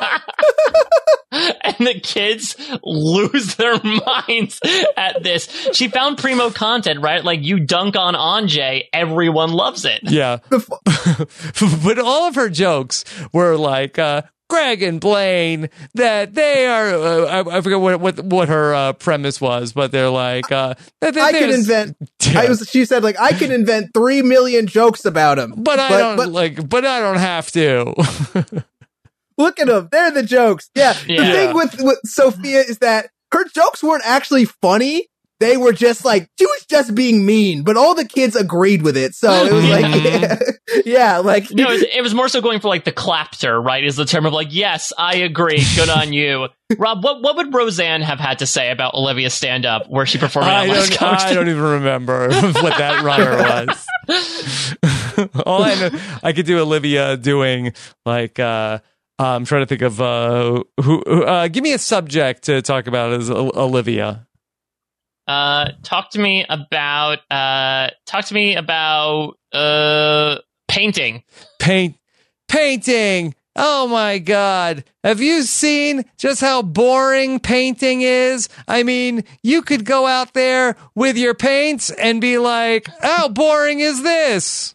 and 1.32 1.76
the 1.80 2.00
kids 2.02 2.56
lose 2.84 3.56
their 3.56 3.80
minds 3.84 4.60
at 4.96 5.24
this. 5.24 5.70
She 5.74 5.88
found 5.88 6.18
primo 6.18 6.50
content, 6.50 7.02
right? 7.02 7.24
Like 7.24 7.42
you 7.42 7.60
dunk 7.60 7.96
on 7.96 8.14
Anjay, 8.14 8.84
everyone 8.94 9.52
loves 9.52 9.86
it. 9.86 10.02
Yeah. 10.04 10.38
but 10.50 12.00
all 12.00 12.28
of 12.28 12.36
her 12.36 12.50
jokes 12.50 13.04
were 13.32 13.58
like, 13.58 13.98
uh, 13.98 14.24
Greg 14.50 14.84
and 14.84 15.02
Blaine, 15.02 15.70
that 15.96 16.36
they 16.36 16.68
are, 16.68 16.90
uh, 16.90 17.26
I, 17.26 17.58
I 17.58 17.62
forget 17.62 17.80
what, 17.80 18.00
what, 18.00 18.20
what 18.24 18.50
her 18.50 18.76
uh, 18.76 18.94
premise 18.94 19.42
was, 19.42 19.74
but 19.74 19.92
they're 19.92 20.10
like, 20.10 20.52
uh, 20.52 20.76
that, 21.02 21.16
that 21.16 21.18
I 21.18 21.32
could 21.32 21.50
invent. 21.50 21.98
Yeah. 22.22 22.42
I 22.42 22.50
was. 22.50 22.70
She 22.70 22.86
said, 22.86 23.04
like, 23.04 23.20
I 23.20 23.32
could 23.32 23.50
invent 23.50 23.96
three 23.96 24.22
million 24.22 24.68
jokes 24.68 25.06
about 25.06 25.40
him, 25.40 25.56
but 25.58 25.80
I 25.80 25.98
don't 25.98 26.32
like, 26.32 26.70
but 26.70 26.86
I 26.86 27.00
don't 27.00 27.18
have 27.18 27.50
to. 27.52 28.64
Look 29.38 29.60
at 29.60 29.68
them. 29.68 29.90
They're 29.92 30.12
the 30.12 30.24
jokes. 30.24 30.70
Yeah. 30.76 30.94
The 31.08 31.14
Yeah. 31.14 31.32
thing 31.32 31.54
with, 31.56 31.76
with 31.80 32.00
Sophia 32.06 32.60
is 32.62 32.80
that 32.80 33.10
her 33.32 33.46
jokes 33.46 33.82
weren't 33.84 34.04
actually 34.06 34.46
funny. 34.46 35.08
They 35.40 35.58
were 35.58 35.74
just 35.74 36.06
like, 36.06 36.30
she 36.40 36.46
was 36.46 36.66
just 36.70 36.96
being 36.96 37.26
mean, 37.26 37.64
but 37.64 37.76
all 37.76 37.96
the 37.96 38.06
kids 38.06 38.36
agreed 38.38 38.82
with 38.82 38.96
it. 38.96 39.14
So 39.14 39.30
it 39.46 39.52
was 39.52 39.66
like, 39.68 40.04
yeah, 40.04 40.40
yeah 40.86 41.18
like, 41.18 41.52
No, 41.52 41.64
it 41.66 41.70
was, 41.70 41.82
it 41.82 42.02
was 42.02 42.14
more 42.14 42.30
so 42.30 42.40
going 42.40 42.62
for 42.62 42.70
like 42.70 42.86
the 42.86 42.94
clapter, 42.94 43.60
right? 43.60 43.84
Is 43.84 43.98
the 43.98 44.06
term 44.06 44.26
of 44.26 44.32
like, 44.32 44.50
yes, 44.52 44.94
I 44.98 45.18
agree. 45.18 45.62
Good 45.76 45.90
on 45.90 46.14
you. 46.14 46.48
Rob, 46.78 47.04
what, 47.04 47.22
what 47.22 47.36
would 47.36 47.54
Roseanne 47.54 48.02
have 48.04 48.20
had 48.20 48.40
to 48.40 48.46
say 48.46 48.72
about 48.72 48.94
Olivia's 48.94 49.34
stand 49.34 49.66
up 49.66 49.90
where 49.90 50.06
she 50.06 50.18
performed 50.18 50.48
I 50.48 50.62
on 50.62 50.68
Last 50.70 50.98
don't, 50.98 51.20
I 51.20 51.34
don't 51.34 51.50
even 51.50 51.62
remember 51.62 52.30
what 52.30 52.78
that 52.78 53.04
runner 53.04 53.66
was. 53.68 55.34
all 55.46 55.64
I 55.64 55.76
know, 55.76 56.00
I 56.24 56.32
could 56.32 56.46
do 56.46 56.60
Olivia 56.60 57.18
doing 57.18 57.74
like, 58.06 58.40
uh, 58.40 58.80
I'm 59.24 59.46
trying 59.46 59.62
to 59.64 59.66
think 59.66 59.82
of 59.82 60.02
uh, 60.02 60.64
who. 60.82 61.04
Uh, 61.04 61.48
give 61.48 61.64
me 61.64 61.74
a 61.74 61.78
subject 61.78 62.44
to 62.44 62.62
talk 62.62 62.88
about 62.88 63.14
as 63.14 63.30
O- 63.30 63.52
Olivia. 63.56 64.28
Uh, 65.28 65.72
talk 65.84 66.12
to 66.12 66.20
me 66.20 66.46
about 66.50 67.20
uh, 67.32 67.90
talk 68.06 68.26
to 68.26 68.34
me 68.34 68.56
about 68.56 69.38
uh, 69.54 70.38
painting. 70.68 71.24
Paint, 71.60 71.98
painting. 72.48 73.36
Oh 73.56 73.88
my 73.88 74.18
God. 74.18 74.84
Have 75.04 75.22
you 75.22 75.44
seen 75.44 76.06
just 76.18 76.42
how 76.42 76.64
boring 76.64 77.40
painting 77.40 78.02
is? 78.02 78.50
I 78.68 78.82
mean, 78.84 79.26
you 79.44 79.62
could 79.62 79.86
go 79.86 80.08
out 80.08 80.34
there 80.34 80.76
with 80.96 81.18
your 81.18 81.36
paints 81.36 81.92
and 81.92 82.20
be 82.20 82.40
like, 82.40 82.88
how 83.02 83.30
boring 83.30 83.80
is 83.80 84.02
this? 84.02 84.74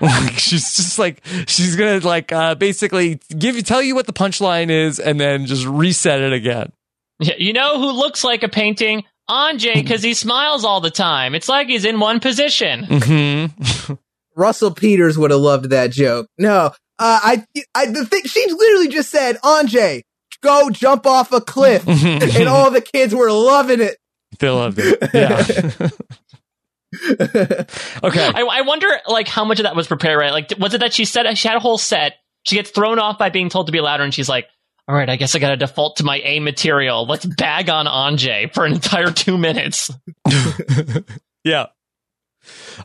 Like 0.00 0.32
she's 0.38 0.76
just 0.76 0.98
like 0.98 1.22
she's 1.46 1.76
gonna 1.76 1.98
like 2.00 2.32
uh 2.32 2.54
basically 2.54 3.20
give 3.36 3.56
you 3.56 3.62
tell 3.62 3.82
you 3.82 3.94
what 3.94 4.06
the 4.06 4.12
punchline 4.12 4.70
is 4.70 4.98
and 4.98 5.18
then 5.20 5.46
just 5.46 5.66
reset 5.66 6.20
it 6.20 6.32
again 6.32 6.72
Yeah, 7.20 7.34
You 7.38 7.52
know 7.52 7.78
who 7.80 7.90
looks 7.92 8.24
like 8.24 8.42
a 8.42 8.48
painting? 8.48 9.04
Anjay, 9.30 9.74
because 9.74 10.02
he 10.02 10.14
smiles 10.14 10.64
all 10.64 10.80
the 10.80 10.90
time. 10.90 11.34
It's 11.34 11.50
like 11.50 11.68
he's 11.68 11.84
in 11.84 12.00
one 12.00 12.18
position. 12.18 12.86
mm-hmm. 12.86 13.94
Russell 14.36 14.70
Peters 14.70 15.18
would 15.18 15.30
have 15.32 15.40
loved 15.40 15.68
that 15.70 15.90
joke. 15.90 16.28
No, 16.38 16.66
uh, 16.66 16.72
I, 16.98 17.44
I, 17.74 17.86
the 17.86 18.06
thing, 18.06 18.22
she 18.24 18.46
literally 18.50 18.88
just 18.88 19.10
said, 19.10 19.36
Anjay, 19.42 20.00
go 20.42 20.70
jump 20.70 21.04
off 21.06 21.30
a 21.32 21.42
cliff. 21.42 21.86
and 21.86 22.48
all 22.48 22.70
the 22.70 22.80
kids 22.80 23.14
were 23.14 23.30
loving 23.30 23.80
it. 23.82 23.98
they 24.38 24.48
loved 24.48 24.78
it 24.80 24.98
yeah 25.12 25.42
okay 27.20 28.24
I, 28.34 28.46
I 28.50 28.60
wonder, 28.62 28.88
like, 29.06 29.28
how 29.28 29.44
much 29.44 29.58
of 29.60 29.64
that 29.64 29.76
was 29.76 29.86
prepared, 29.86 30.18
right? 30.18 30.32
Like, 30.32 30.52
was 30.58 30.74
it 30.74 30.78
that 30.78 30.94
she 30.94 31.04
said 31.04 31.32
she 31.36 31.48
had 31.48 31.56
a 31.56 31.60
whole 31.60 31.78
set? 31.78 32.14
She 32.44 32.56
gets 32.56 32.70
thrown 32.70 32.98
off 32.98 33.18
by 33.18 33.30
being 33.30 33.50
told 33.50 33.66
to 33.66 33.72
be 33.72 33.80
louder, 33.80 34.04
and 34.04 34.14
she's 34.14 34.28
like, 34.28 34.46
"All 34.86 34.94
right, 34.94 35.08
I 35.08 35.16
guess 35.16 35.34
I 35.34 35.38
got 35.38 35.50
to 35.50 35.56
default 35.56 35.96
to 35.96 36.04
my 36.04 36.20
A 36.24 36.40
material. 36.40 37.06
Let's 37.06 37.26
bag 37.26 37.68
on 37.68 37.86
Anjay 37.86 38.54
for 38.54 38.64
an 38.64 38.72
entire 38.72 39.10
two 39.10 39.36
minutes." 39.36 39.90
yeah 41.44 41.66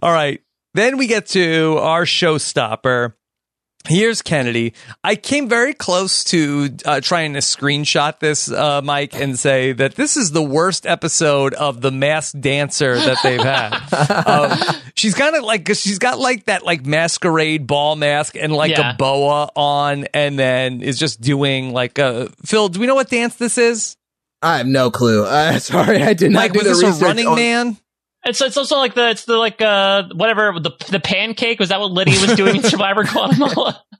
all 0.01 0.11
right 0.11 0.41
then 0.73 0.97
we 0.97 1.07
get 1.07 1.27
to 1.27 1.77
our 1.79 2.05
showstopper 2.05 3.13
Here's 3.87 4.21
Kennedy. 4.21 4.73
I 5.03 5.15
came 5.17 5.49
very 5.49 5.73
close 5.73 6.23
to 6.25 6.69
uh, 6.85 7.01
trying 7.01 7.33
to 7.33 7.39
screenshot 7.39 8.17
this, 8.19 8.49
uh, 8.49 8.81
Mike, 8.81 9.13
and 9.13 9.37
say 9.37 9.73
that 9.73 9.95
this 9.95 10.15
is 10.15 10.31
the 10.31 10.41
worst 10.41 10.85
episode 10.85 11.53
of 11.55 11.81
the 11.81 11.91
Masked 11.91 12.39
Dancer 12.39 12.95
that 12.95 13.17
they've 13.23 13.41
had. 13.41 13.73
um, 14.25 14.75
she's 14.95 15.13
kind 15.13 15.35
of 15.35 15.43
like 15.43 15.65
cause 15.65 15.81
she's 15.81 15.99
got 15.99 16.17
like 16.17 16.45
that 16.45 16.63
like 16.65 16.85
masquerade 16.85 17.67
ball 17.67 17.97
mask 17.97 18.37
and 18.37 18.53
like 18.53 18.71
Yeah. 18.71 18.93
a 18.93 18.95
boa 18.95 19.49
on, 19.55 20.05
and 20.13 20.39
then 20.39 20.81
is 20.81 20.97
just 20.97 21.19
doing 21.19 21.73
like 21.73 21.97
a 21.99 22.29
Phil. 22.45 22.69
Do 22.69 22.79
we 22.79 22.87
know 22.87 22.95
what 22.95 23.09
dance 23.09 23.35
this 23.35 23.57
is? 23.57 23.97
I 24.41 24.57
have 24.59 24.67
no 24.67 24.91
clue. 24.91 25.25
Uh, 25.25 25.59
sorry, 25.59 26.01
I 26.01 26.13
did 26.13 26.31
not 26.31 26.39
Mike, 26.39 26.53
do 26.53 26.59
was 26.59 26.67
the 26.67 26.73
this 26.73 26.83
a 26.83 26.85
research 26.87 27.01
Running 27.03 27.27
on- 27.27 27.35
Man? 27.35 27.77
It's 28.25 28.41
it's 28.41 28.57
also 28.57 28.77
like 28.77 28.93
the 28.93 29.09
it's 29.09 29.25
the 29.25 29.37
like 29.37 29.61
uh 29.61 30.03
whatever 30.13 30.59
the 30.59 30.71
the 30.89 30.99
pancake 30.99 31.59
was 31.59 31.69
that 31.69 31.79
what 31.79 31.91
Lydia 31.91 32.19
was 32.21 32.35
doing 32.35 32.55
in 32.57 32.63
Survivor 32.63 33.03
Guatemala? 33.03 33.83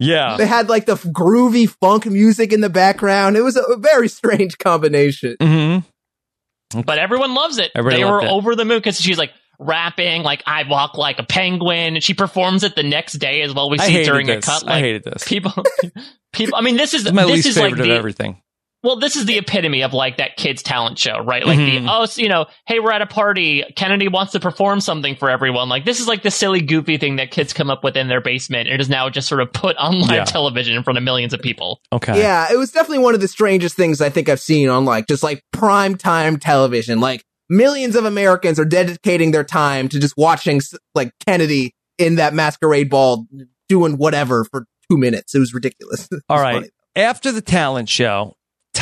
Yeah. 0.00 0.36
They 0.36 0.46
had 0.46 0.68
like 0.68 0.86
the 0.86 0.96
groovy 0.96 1.68
funk 1.68 2.06
music 2.06 2.52
in 2.52 2.60
the 2.60 2.68
background. 2.68 3.36
It 3.36 3.42
was 3.42 3.56
a, 3.56 3.62
a 3.62 3.76
very 3.76 4.08
strange 4.08 4.58
combination. 4.58 5.36
Mm-hmm. 5.40 6.80
But 6.80 6.98
everyone 6.98 7.34
loves 7.34 7.58
it. 7.58 7.70
Everybody 7.74 8.02
they 8.02 8.10
were 8.10 8.20
it. 8.20 8.28
over 8.28 8.56
the 8.56 8.64
moon 8.64 8.78
because 8.78 9.00
she's 9.00 9.18
like 9.18 9.30
rapping 9.58 10.22
like 10.22 10.42
I 10.46 10.64
walk 10.68 10.98
like 10.98 11.20
a 11.20 11.22
penguin. 11.22 12.00
She 12.00 12.14
performs 12.14 12.64
it 12.64 12.74
the 12.74 12.82
next 12.82 13.14
day 13.14 13.42
as 13.42 13.54
well. 13.54 13.70
We 13.70 13.78
see 13.78 13.92
hated 13.92 14.10
during 14.10 14.30
a 14.30 14.36
this. 14.36 14.44
cut. 14.44 14.68
I 14.68 14.80
hated 14.80 15.04
this. 15.04 15.22
people 15.24 15.52
people 16.32 16.56
i 16.56 16.62
mean 16.62 16.76
this 16.76 16.94
is 16.94 17.04
This 17.04 17.10
is 17.10 17.14
my 17.14 17.22
this 17.22 17.32
least 17.32 17.46
is 17.46 17.56
like 17.56 17.70
favorite 17.70 17.84
the 17.86 17.92
of 17.92 17.98
everything. 17.98 18.42
Well 18.84 18.94
this 18.96 19.16
is 19.16 19.26
the 19.26 19.36
epitome 19.38 19.82
of 19.82 19.92
like 19.92 20.18
that 20.18 20.36
kids 20.36 20.62
talent 20.62 20.96
show 20.98 21.18
right 21.24 21.44
like 21.44 21.58
Mhm. 21.58 21.84
the 21.84 21.90
oh 21.92 22.06
so, 22.06 22.22
you 22.22 22.28
know 22.28 22.46
hey 22.68 22.78
we're 22.78 22.92
at 22.92 23.02
a 23.02 23.06
party 23.06 23.64
kennedy 23.74 24.06
wants 24.06 24.30
to 24.32 24.38
perform 24.40 24.80
something 24.80 25.16
for 25.16 25.28
everyone 25.30 25.68
like 25.68 25.84
this 25.84 25.98
is 25.98 26.06
like 26.06 26.22
the 26.22 26.30
silly 26.30 26.60
goofy 26.60 26.96
thing 26.98 27.16
that 27.16 27.32
kids 27.32 27.52
come 27.52 27.70
up 27.70 27.82
with 27.82 27.96
in 27.96 28.06
their 28.06 28.20
basement 28.20 28.68
it 28.68 28.80
is 28.80 28.88
now 28.88 29.08
just 29.10 29.26
sort 29.26 29.40
of 29.40 29.52
put 29.52 29.76
on 29.78 29.98
live 29.98 30.10
Yeah. 30.12 30.24
television 30.24 30.76
in 30.76 30.84
front 30.84 30.98
of 30.98 31.02
millions 31.02 31.32
of 31.34 31.40
people 31.40 31.80
Okay. 31.92 32.18
Yeah, 32.20 32.46
it 32.52 32.56
was 32.56 32.70
definitely 32.70 32.98
one 33.02 33.14
of 33.14 33.20
the 33.20 33.28
strangest 33.28 33.74
things 33.76 34.00
I 34.00 34.10
think 34.10 34.28
I've 34.28 34.40
seen 34.40 34.68
on 34.68 34.84
like 34.84 35.08
just 35.08 35.22
like 35.22 35.40
prime 35.52 35.96
time 35.96 36.38
television. 36.38 37.00
Like 37.00 37.24
millions 37.48 37.94
of 37.96 38.04
Americans 38.04 38.58
are 38.58 38.64
dedicating 38.64 39.30
their 39.30 39.44
time 39.44 39.88
to 39.88 39.98
just 40.00 40.14
watching 40.16 40.60
like 40.94 41.10
Kennedy 41.26 41.72
in 41.98 42.16
that 42.16 42.34
masquerade 42.34 42.90
ball 42.90 43.26
doing 43.68 43.94
whatever 43.96 44.44
for 44.50 44.66
two 44.90 44.98
minutes. 44.98 45.34
It 45.34 45.38
was 45.38 45.54
ridiculous. 45.54 46.08
It 46.12 46.22
All 46.28 46.36
was 46.36 46.42
right. 46.42 46.54
funny. 46.54 46.68
After 46.96 47.30
the 47.32 47.40
talent 47.42 47.88
show, 47.88 48.34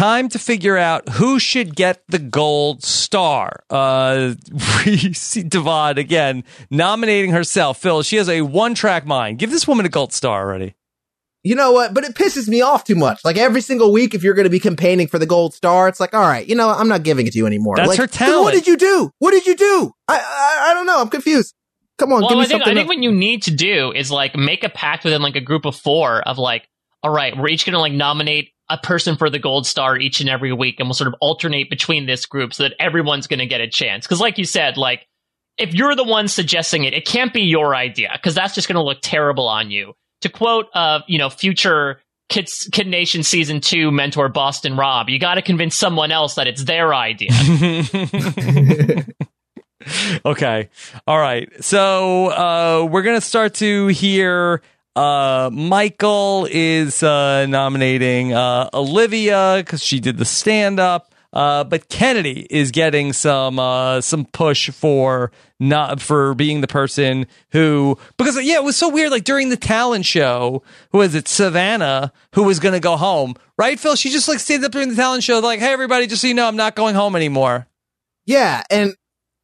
time 0.03 0.29
to 0.29 0.37
figure 0.37 0.77
out 0.77 1.09
who 1.11 1.39
should 1.39 1.77
get 1.77 2.03
the 2.09 2.19
gold 2.19 2.83
star. 2.83 3.63
Uh, 3.71 4.35
we 4.87 5.13
see 5.13 5.45
Devon 5.45 5.97
again 5.97 6.43
nominating 6.71 7.31
herself. 7.31 7.81
Phil, 7.81 8.03
she 8.03 8.17
has 8.17 8.29
a 8.29 8.43
one 8.43 8.75
track 8.75 9.07
mind. 9.07 9.39
Give 9.39 9.53
this 9.53 9.69
woman 9.69 9.87
a 9.87 9.89
gold 9.89 10.13
star 10.13 10.43
already. 10.43 10.75
You 11.45 11.55
know 11.55 11.71
what? 11.71 11.95
But 11.95 12.03
it 12.03 12.17
pisses 12.17 12.49
me 12.49 12.63
off 12.63 12.83
too 12.83 12.97
much. 12.97 13.25
Like 13.25 13.37
every 13.37 13.61
single 13.61 13.93
week, 13.93 14.13
if 14.13 14.25
you're 14.25 14.35
going 14.35 14.45
to 14.45 14.51
be 14.51 14.59
campaigning 14.59 15.07
for 15.07 15.21
the 15.21 15.27
gold 15.27 15.55
star, 15.55 15.87
it's 15.87 16.01
like, 16.01 16.15
all 16.15 16.21
right, 16.21 16.49
you 16.49 16.57
know, 16.57 16.69
I'm 16.69 16.89
not 16.89 17.05
giving 17.05 17.29
it 17.29 17.33
to 17.35 17.39
you 17.39 17.47
anymore. 17.47 17.77
That's 17.77 17.91
like, 17.91 17.99
her 17.99 18.09
'cause 18.09 18.17
talent. 18.17 18.43
What 18.43 18.55
did 18.55 18.67
you 18.67 18.77
do? 18.77 19.11
What 19.21 19.31
did 19.31 19.47
you 19.47 19.55
do? 19.55 19.93
I, 20.09 20.19
I, 20.19 20.71
I 20.71 20.75
don't 20.75 20.87
know. 20.87 21.01
I'm 21.01 21.11
confused. 21.11 21.55
Come 21.99 22.13
on, 22.13 22.23
well 22.23 22.31
give 22.31 22.39
me 22.39 22.45
i 22.45 22.47
think 22.49 22.63
i 22.63 22.65
something. 22.65 22.75
think 22.75 22.89
what 22.89 22.99
you 22.99 23.13
need 23.13 23.45
to 23.45 23.53
do 23.53 23.93
is 23.93 24.11
like 24.11 24.35
make 24.35 24.65
a 24.65 24.69
pact 24.69 25.05
within 25.05 25.23
like 25.23 25.37
a 25.37 25.41
group 25.41 25.65
of 25.65 25.77
four 25.77 26.21
of 26.23 26.37
like 26.37 26.67
all 27.03 27.13
right 27.13 27.37
we're 27.37 27.49
each 27.49 27.65
gonna 27.65 27.79
like 27.79 27.93
nominate 27.93 28.49
a 28.73 28.79
person 28.79 29.17
for 29.17 29.29
the 29.29 29.39
gold 29.39 29.67
star 29.67 29.97
each 29.97 30.21
and 30.21 30.31
every 30.31 30.53
week 30.53 30.81
and 30.81 30.89
we'll 30.89 30.95
sort 30.95 31.09
of 31.09 31.15
alternate 31.21 31.69
between 31.69 32.07
this 32.07 32.27
group 32.27 32.55
so 32.55 32.63
that 32.63 32.75
everyone's 32.81 33.27
gonna 33.27 33.47
get 33.47 33.61
a 33.61 33.69
chance 33.69 34.07
because 34.07 34.21
like 34.21 34.39
you 34.39 34.45
said 34.45 34.77
like 34.77 35.07
if 35.59 35.75
you're 35.75 35.95
the 35.95 36.05
one 36.05 36.29
suggesting 36.29 36.85
it, 36.85 36.95
it 36.95 37.05
can't 37.07 37.33
be 37.33 37.43
your 37.43 37.75
idea 37.75 38.11
because 38.15 38.35
that's 38.35 38.55
just 38.55 38.69
going 38.69 38.77
to 38.77 38.83
look 38.83 38.99
terrible 39.03 39.49
on 39.49 39.71
you. 39.71 39.95
To 40.23 40.29
quote, 40.29 40.67
uh, 40.75 41.01
you 41.07 41.19
know, 41.19 41.31
future 41.31 42.01
Kids 42.29 42.69
Kid 42.73 42.87
Nation 42.87 43.23
season 43.23 43.61
two 43.61 43.91
mentor 43.91 44.29
Boston 44.29 44.77
Rob, 44.77 45.09
you 45.09 45.19
got 45.19 45.35
to 45.35 45.43
convince 45.43 45.77
someone 45.77 46.13
else 46.13 46.37
that 46.37 46.47
it's 46.47 46.65
their 46.65 46.95
idea. 46.95 47.31
okay. 50.25 50.69
All 51.07 51.19
right. 51.19 51.51
So 51.63 52.27
uh, 52.29 52.87
we're 52.91 53.03
going 53.03 53.17
to 53.21 53.27
start 53.27 53.55
to 53.55 53.89
hear. 53.89 54.63
Uh, 54.95 55.49
Michael 55.53 56.47
is 56.51 57.03
uh, 57.03 57.47
nominating 57.47 58.33
uh, 58.35 58.69
Olivia 58.75 59.57
because 59.59 59.83
she 59.83 60.01
did 60.01 60.19
the 60.19 60.25
stand 60.25 60.79
up. 60.79 61.09
Uh, 61.33 61.65
but 61.65 61.89
Kennedy 61.89 62.47
is 62.51 62.71
getting 62.71 63.15
some 63.15 63.59
uh, 63.59 64.03
some 64.03 64.27
push 64.27 64.69
for 64.69 65.33
not 65.59 65.99
for 65.99 66.35
being 66.35 66.61
the 66.61 66.67
person 66.67 67.27
who 67.53 67.97
because 68.19 68.37
yeah 68.45 68.57
it 68.57 68.65
was 68.65 68.77
so 68.77 68.91
weird 68.91 69.11
like 69.11 69.25
during 69.25 69.49
the 69.49 69.57
talent 69.57 70.05
show 70.05 70.63
who 70.91 71.01
is 71.01 71.15
it 71.15 71.29
Savannah 71.29 72.13
who 72.35 72.43
was 72.43 72.59
gonna 72.59 72.81
go 72.81 72.97
home 72.99 73.35
right 73.57 73.79
Phil 73.81 73.95
she 73.97 74.11
just 74.11 74.29
like 74.29 74.41
stayed 74.41 74.63
up 74.63 74.73
during 74.73 74.91
the 74.91 74.97
talent 74.97 75.23
show 75.23 75.39
like 75.39 75.61
hey 75.61 75.73
everybody 75.73 76.07
just 76.07 76.21
so 76.21 76.29
you 76.29 76.35
know 76.35 76.47
I'm 76.47 76.57
not 76.57 76.75
going 76.75 76.95
home 76.97 77.17
anymore 77.17 77.67
Yeah, 78.27 78.63
and 78.71 78.95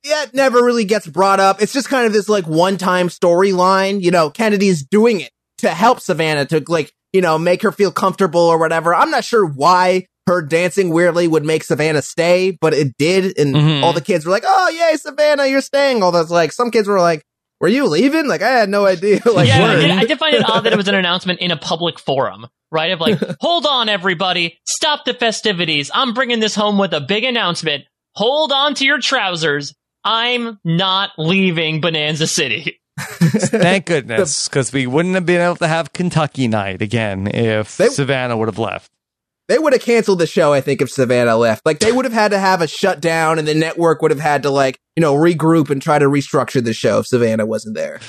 it 0.02 0.34
never 0.34 0.62
really 0.62 0.84
gets 0.84 1.06
brought 1.06 1.40
up. 1.40 1.62
It's 1.62 1.72
just 1.72 1.88
kind 1.88 2.06
of 2.06 2.12
this 2.12 2.28
like 2.28 2.46
one 2.46 2.76
time 2.78 3.08
storyline. 3.08 4.02
You 4.02 4.10
know, 4.10 4.28
Kennedy's 4.28 4.82
doing 4.84 5.20
it 5.20 5.30
to 5.58 5.68
help 5.70 6.00
Savannah 6.00 6.46
to 6.46 6.62
like, 6.68 6.92
you 7.12 7.20
know, 7.20 7.38
make 7.38 7.62
her 7.62 7.72
feel 7.72 7.90
comfortable 7.92 8.40
or 8.40 8.58
whatever. 8.58 8.94
I'm 8.94 9.10
not 9.10 9.24
sure 9.24 9.46
why 9.46 10.06
her 10.26 10.42
dancing 10.42 10.90
weirdly 10.90 11.26
would 11.26 11.44
make 11.44 11.64
Savannah 11.64 12.02
stay, 12.02 12.56
but 12.60 12.74
it 12.74 12.96
did. 12.98 13.38
And 13.38 13.54
Mhm. 13.54 13.82
all 13.82 13.92
the 13.94 14.00
kids 14.02 14.26
were 14.26 14.30
like, 14.32 14.44
oh, 14.46 14.68
yay, 14.68 14.96
Savannah, 14.96 15.46
you're 15.46 15.62
staying. 15.62 16.02
All 16.02 16.12
those 16.12 16.30
like, 16.30 16.52
some 16.52 16.70
kids 16.70 16.86
were 16.86 17.00
like, 17.00 17.22
were 17.60 17.68
you 17.68 17.86
leaving? 17.86 18.28
Like, 18.28 18.42
I 18.42 18.50
had 18.50 18.68
no 18.68 18.84
idea. 18.86 19.20
like, 19.24 19.48
yeah, 19.48 19.64
I 19.64 19.74
word. 19.74 19.80
did, 19.80 19.90
I 19.90 20.04
did 20.04 20.18
find 20.18 20.34
it 20.34 20.48
odd 20.48 20.60
that 20.64 20.72
it 20.72 20.76
was 20.76 20.86
an 20.88 20.94
announcement 20.94 21.40
in 21.40 21.50
a 21.50 21.56
public 21.56 21.98
forum, 21.98 22.46
right? 22.70 22.92
Of 22.92 23.00
like, 23.00 23.18
hold 23.40 23.66
on, 23.66 23.88
everybody, 23.88 24.58
stop 24.66 25.04
the 25.06 25.14
festivities. 25.14 25.90
I'm 25.94 26.12
bringing 26.12 26.40
this 26.40 26.54
home 26.54 26.76
with 26.78 26.92
a 26.92 27.00
big 27.00 27.24
announcement. 27.24 27.84
Hold 28.14 28.52
on 28.52 28.74
to 28.74 28.84
your 28.84 29.00
trousers. 29.00 29.74
I'm 30.04 30.58
not 30.62 31.10
leaving 31.18 31.80
Bonanza 31.80 32.26
City. 32.26 32.80
thank 33.18 33.86
goodness 33.86 34.48
because 34.48 34.72
we 34.72 34.86
wouldn't 34.86 35.14
have 35.14 35.26
been 35.26 35.40
able 35.40 35.56
to 35.56 35.68
have 35.68 35.92
Kentucky 35.92 36.48
night 36.48 36.82
again 36.82 37.26
if 37.32 37.76
They- 37.76 37.88
Savannah 37.88 38.36
would 38.36 38.48
have 38.48 38.58
left 38.58 38.90
They 39.48 39.58
would 39.58 39.72
have 39.72 39.82
canceled 39.82 40.18
the 40.18 40.26
show, 40.26 40.52
I 40.52 40.60
think, 40.60 40.82
if 40.82 40.90
Savannah 40.90 41.36
left. 41.36 41.64
Like, 41.64 41.78
they 41.78 41.90
would 41.92 42.04
have 42.04 42.12
had 42.12 42.32
to 42.32 42.38
have 42.38 42.60
a 42.60 42.66
shutdown, 42.68 43.38
and 43.38 43.48
the 43.48 43.54
network 43.54 44.02
would 44.02 44.10
have 44.10 44.20
had 44.20 44.42
to, 44.42 44.50
like, 44.50 44.78
you 44.94 45.00
know, 45.00 45.14
regroup 45.14 45.70
and 45.70 45.80
try 45.80 45.98
to 45.98 46.04
restructure 46.04 46.62
the 46.62 46.74
show 46.74 46.98
if 46.98 47.06
Savannah 47.06 47.46
wasn't 47.46 47.74
there. 47.74 48.00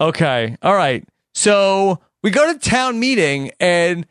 Okay. 0.00 0.56
All 0.60 0.74
right. 0.74 1.04
So 1.34 2.00
we 2.24 2.30
go 2.30 2.52
to 2.52 2.58
town 2.58 2.98
meeting 2.98 3.52
and 3.60 4.06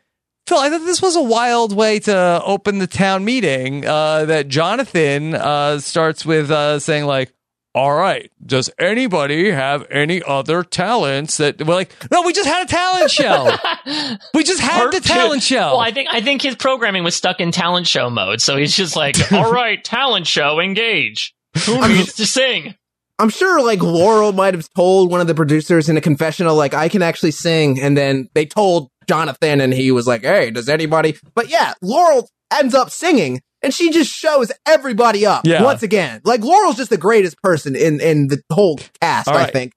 Phil, 0.47 0.57
I 0.57 0.69
thought 0.69 0.85
this 0.85 1.01
was 1.01 1.15
a 1.15 1.21
wild 1.21 1.75
way 1.75 1.99
to 1.99 2.41
open 2.43 2.79
the 2.79 2.87
town 2.87 3.23
meeting. 3.25 3.85
Uh, 3.85 4.25
that 4.25 4.47
Jonathan 4.47 5.35
uh, 5.35 5.79
starts 5.79 6.25
with 6.25 6.49
uh, 6.51 6.79
saying 6.79 7.05
like, 7.05 7.31
"All 7.73 7.93
right, 7.93 8.31
does 8.45 8.69
anybody 8.79 9.51
have 9.51 9.85
any 9.89 10.21
other 10.23 10.63
talents 10.63 11.37
that?" 11.37 11.65
We're 11.65 11.75
like, 11.75 11.93
"No, 12.11 12.21
we 12.23 12.33
just 12.33 12.47
had 12.47 12.65
a 12.65 12.69
talent 12.69 13.11
show. 13.11 13.51
we 14.33 14.43
just 14.43 14.61
had 14.61 14.79
Part 14.79 14.91
the 14.93 14.99
two. 14.99 15.07
talent 15.13 15.43
show." 15.43 15.57
Well, 15.57 15.79
I 15.79 15.91
think 15.91 16.09
I 16.11 16.21
think 16.21 16.41
his 16.41 16.55
programming 16.55 17.03
was 17.03 17.15
stuck 17.15 17.39
in 17.39 17.51
talent 17.51 17.87
show 17.87 18.09
mode, 18.09 18.41
so 18.41 18.57
he's 18.57 18.75
just 18.75 18.95
like, 18.95 19.15
"All 19.31 19.51
right, 19.51 19.83
talent 19.83 20.27
show, 20.27 20.59
engage. 20.59 21.33
Who 21.65 21.87
needs 21.87 22.13
to 22.15 22.25
sing?" 22.25 22.75
I'm 23.19 23.29
sure, 23.29 23.63
like, 23.63 23.83
Laurel 23.83 24.33
might 24.33 24.55
have 24.55 24.67
told 24.73 25.11
one 25.11 25.21
of 25.21 25.27
the 25.27 25.35
producers 25.35 25.87
in 25.89 25.95
a 25.95 26.01
confessional, 26.01 26.55
like, 26.55 26.73
I 26.73 26.89
can 26.89 27.03
actually 27.03 27.29
sing. 27.29 27.79
And 27.79 27.95
then 27.95 28.29
they 28.33 28.47
told 28.47 28.89
Jonathan, 29.07 29.61
and 29.61 29.71
he 29.71 29.91
was 29.91 30.07
like, 30.07 30.23
hey, 30.23 30.49
does 30.49 30.67
anybody? 30.67 31.15
But 31.35 31.47
yeah, 31.47 31.75
Laurel 31.83 32.27
ends 32.51 32.73
up 32.73 32.89
singing. 32.89 33.39
And 33.63 33.73
she 33.73 33.91
just 33.91 34.11
shows 34.11 34.51
everybody 34.67 35.25
up 35.25 35.45
Yeah. 35.45 35.63
once 35.63 35.83
again. 35.83 36.21
Like 36.23 36.41
Laurel's 36.41 36.77
just 36.77 36.89
the 36.89 36.97
greatest 36.97 37.37
person 37.43 37.75
in 37.75 38.01
in 38.01 38.27
the 38.27 38.41
whole 38.51 38.79
cast. 38.99 39.27
All 39.27 39.37
I 39.37 39.49
think. 39.51 39.73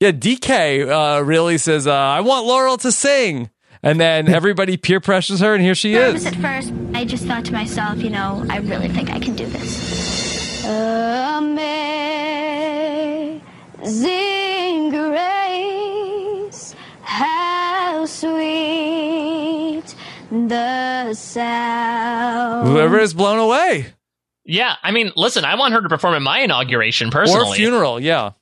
yeah, 0.00 0.12
DK 0.12 0.86
uh, 0.88 1.22
really 1.24 1.56
says, 1.58 1.86
uh, 1.86 1.92
"I 1.94 2.20
want 2.20 2.46
Laurel 2.46 2.76
to 2.78 2.92
sing," 2.92 3.50
and 3.82 3.98
then 3.98 4.28
everybody 4.34 4.76
peer 4.76 5.00
pressures 5.00 5.40
her, 5.40 5.54
and 5.54 5.62
here 5.62 5.74
she 5.74 5.94
nervous 5.94 6.22
is. 6.22 6.26
at 6.28 6.36
first. 6.36 6.72
I 6.94 7.04
just 7.04 7.24
thought 7.24 7.44
to 7.46 7.52
myself, 7.52 7.98
you 8.02 8.10
know, 8.10 8.44
I 8.50 8.58
really 8.58 8.88
think 8.88 9.10
I 9.10 9.18
can 9.18 9.34
do 9.34 9.46
this. 9.46 10.64
Amazing 13.84 14.90
grace, 14.90 16.74
how 17.02 18.04
sweet 18.06 19.33
the 20.48 21.14
sound. 21.14 22.68
Whoever 22.68 22.98
is 22.98 23.14
blown 23.14 23.38
away 23.38 23.86
Yeah, 24.44 24.74
I 24.82 24.90
mean, 24.90 25.12
listen, 25.16 25.44
I 25.44 25.54
want 25.56 25.74
her 25.74 25.80
to 25.82 25.88
perform 25.88 26.14
at 26.14 26.22
my 26.22 26.40
inauguration 26.40 27.10
personally. 27.10 27.50
or 27.52 27.54
funeral. 27.54 28.00
Yeah. 28.00 28.32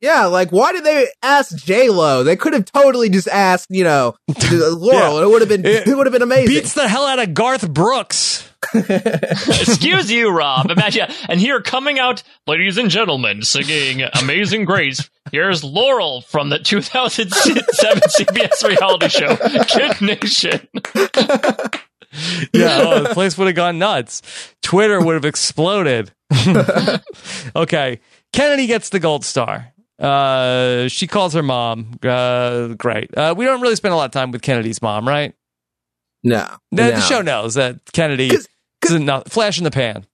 Yeah, 0.00 0.26
like 0.26 0.50
why 0.50 0.72
did 0.72 0.84
they 0.84 1.08
ask 1.22 1.56
J 1.56 1.90
Lo? 1.90 2.24
They 2.24 2.36
could 2.36 2.54
have 2.54 2.64
totally 2.64 3.10
just 3.10 3.28
asked, 3.28 3.66
you 3.70 3.84
know, 3.84 4.16
Laurel. 4.50 5.18
Yeah. 5.18 5.22
It 5.24 5.28
would 5.28 5.42
have 5.42 5.48
been 5.48 5.64
It 5.66 5.86
it, 5.88 5.94
would 5.96 6.06
have 6.06 6.12
been 6.12 6.22
amazing. 6.22 6.46
Beats 6.54 6.72
the 6.74 6.88
hell 6.88 7.06
out 7.06 7.18
of 7.18 7.34
Garth 7.34 7.68
Brooks. 7.72 8.49
Excuse 8.74 10.10
you, 10.10 10.30
Rob. 10.30 10.70
Imagine, 10.70 11.08
and 11.28 11.40
here 11.40 11.60
coming 11.62 11.98
out, 11.98 12.22
ladies 12.46 12.76
and 12.78 12.90
gentlemen, 12.90 13.42
singing 13.42 14.02
"Amazing 14.20 14.64
Grace." 14.66 15.08
Here's 15.32 15.64
Laurel 15.64 16.20
from 16.22 16.50
the 16.50 16.58
2007 16.58 17.62
CBS 17.62 18.66
reality 18.68 19.08
show 19.08 19.36
Kid 19.64 20.00
Nation. 20.02 20.68
Yeah, 22.52 22.80
oh, 22.82 23.02
the 23.04 23.10
place 23.14 23.38
would 23.38 23.46
have 23.46 23.54
gone 23.56 23.78
nuts. 23.78 24.20
Twitter 24.62 25.00
would 25.00 25.14
have 25.14 25.24
exploded. 25.24 26.10
okay, 27.56 28.00
Kennedy 28.32 28.66
gets 28.66 28.88
the 28.90 28.98
gold 29.00 29.24
star. 29.24 29.72
Uh, 29.98 30.88
she 30.88 31.06
calls 31.06 31.34
her 31.34 31.42
mom. 31.42 31.98
Uh, 32.02 32.68
great. 32.68 33.16
Uh, 33.16 33.34
we 33.36 33.44
don't 33.44 33.60
really 33.60 33.76
spend 33.76 33.92
a 33.94 33.96
lot 33.96 34.06
of 34.06 34.10
time 34.10 34.30
with 34.32 34.42
Kennedy's 34.42 34.82
mom, 34.82 35.06
right? 35.06 35.34
no, 36.24 36.46
The, 36.72 36.82
no. 36.82 36.90
the 36.90 37.00
show 37.00 37.22
knows 37.22 37.54
that 37.54 37.78
Kennedy 37.92 38.28
'Cause- 38.30 38.48
is 38.84 39.00
not 39.00 39.30
flash 39.30 39.58
in 39.58 39.64
the 39.64 39.70
pan. 39.70 40.06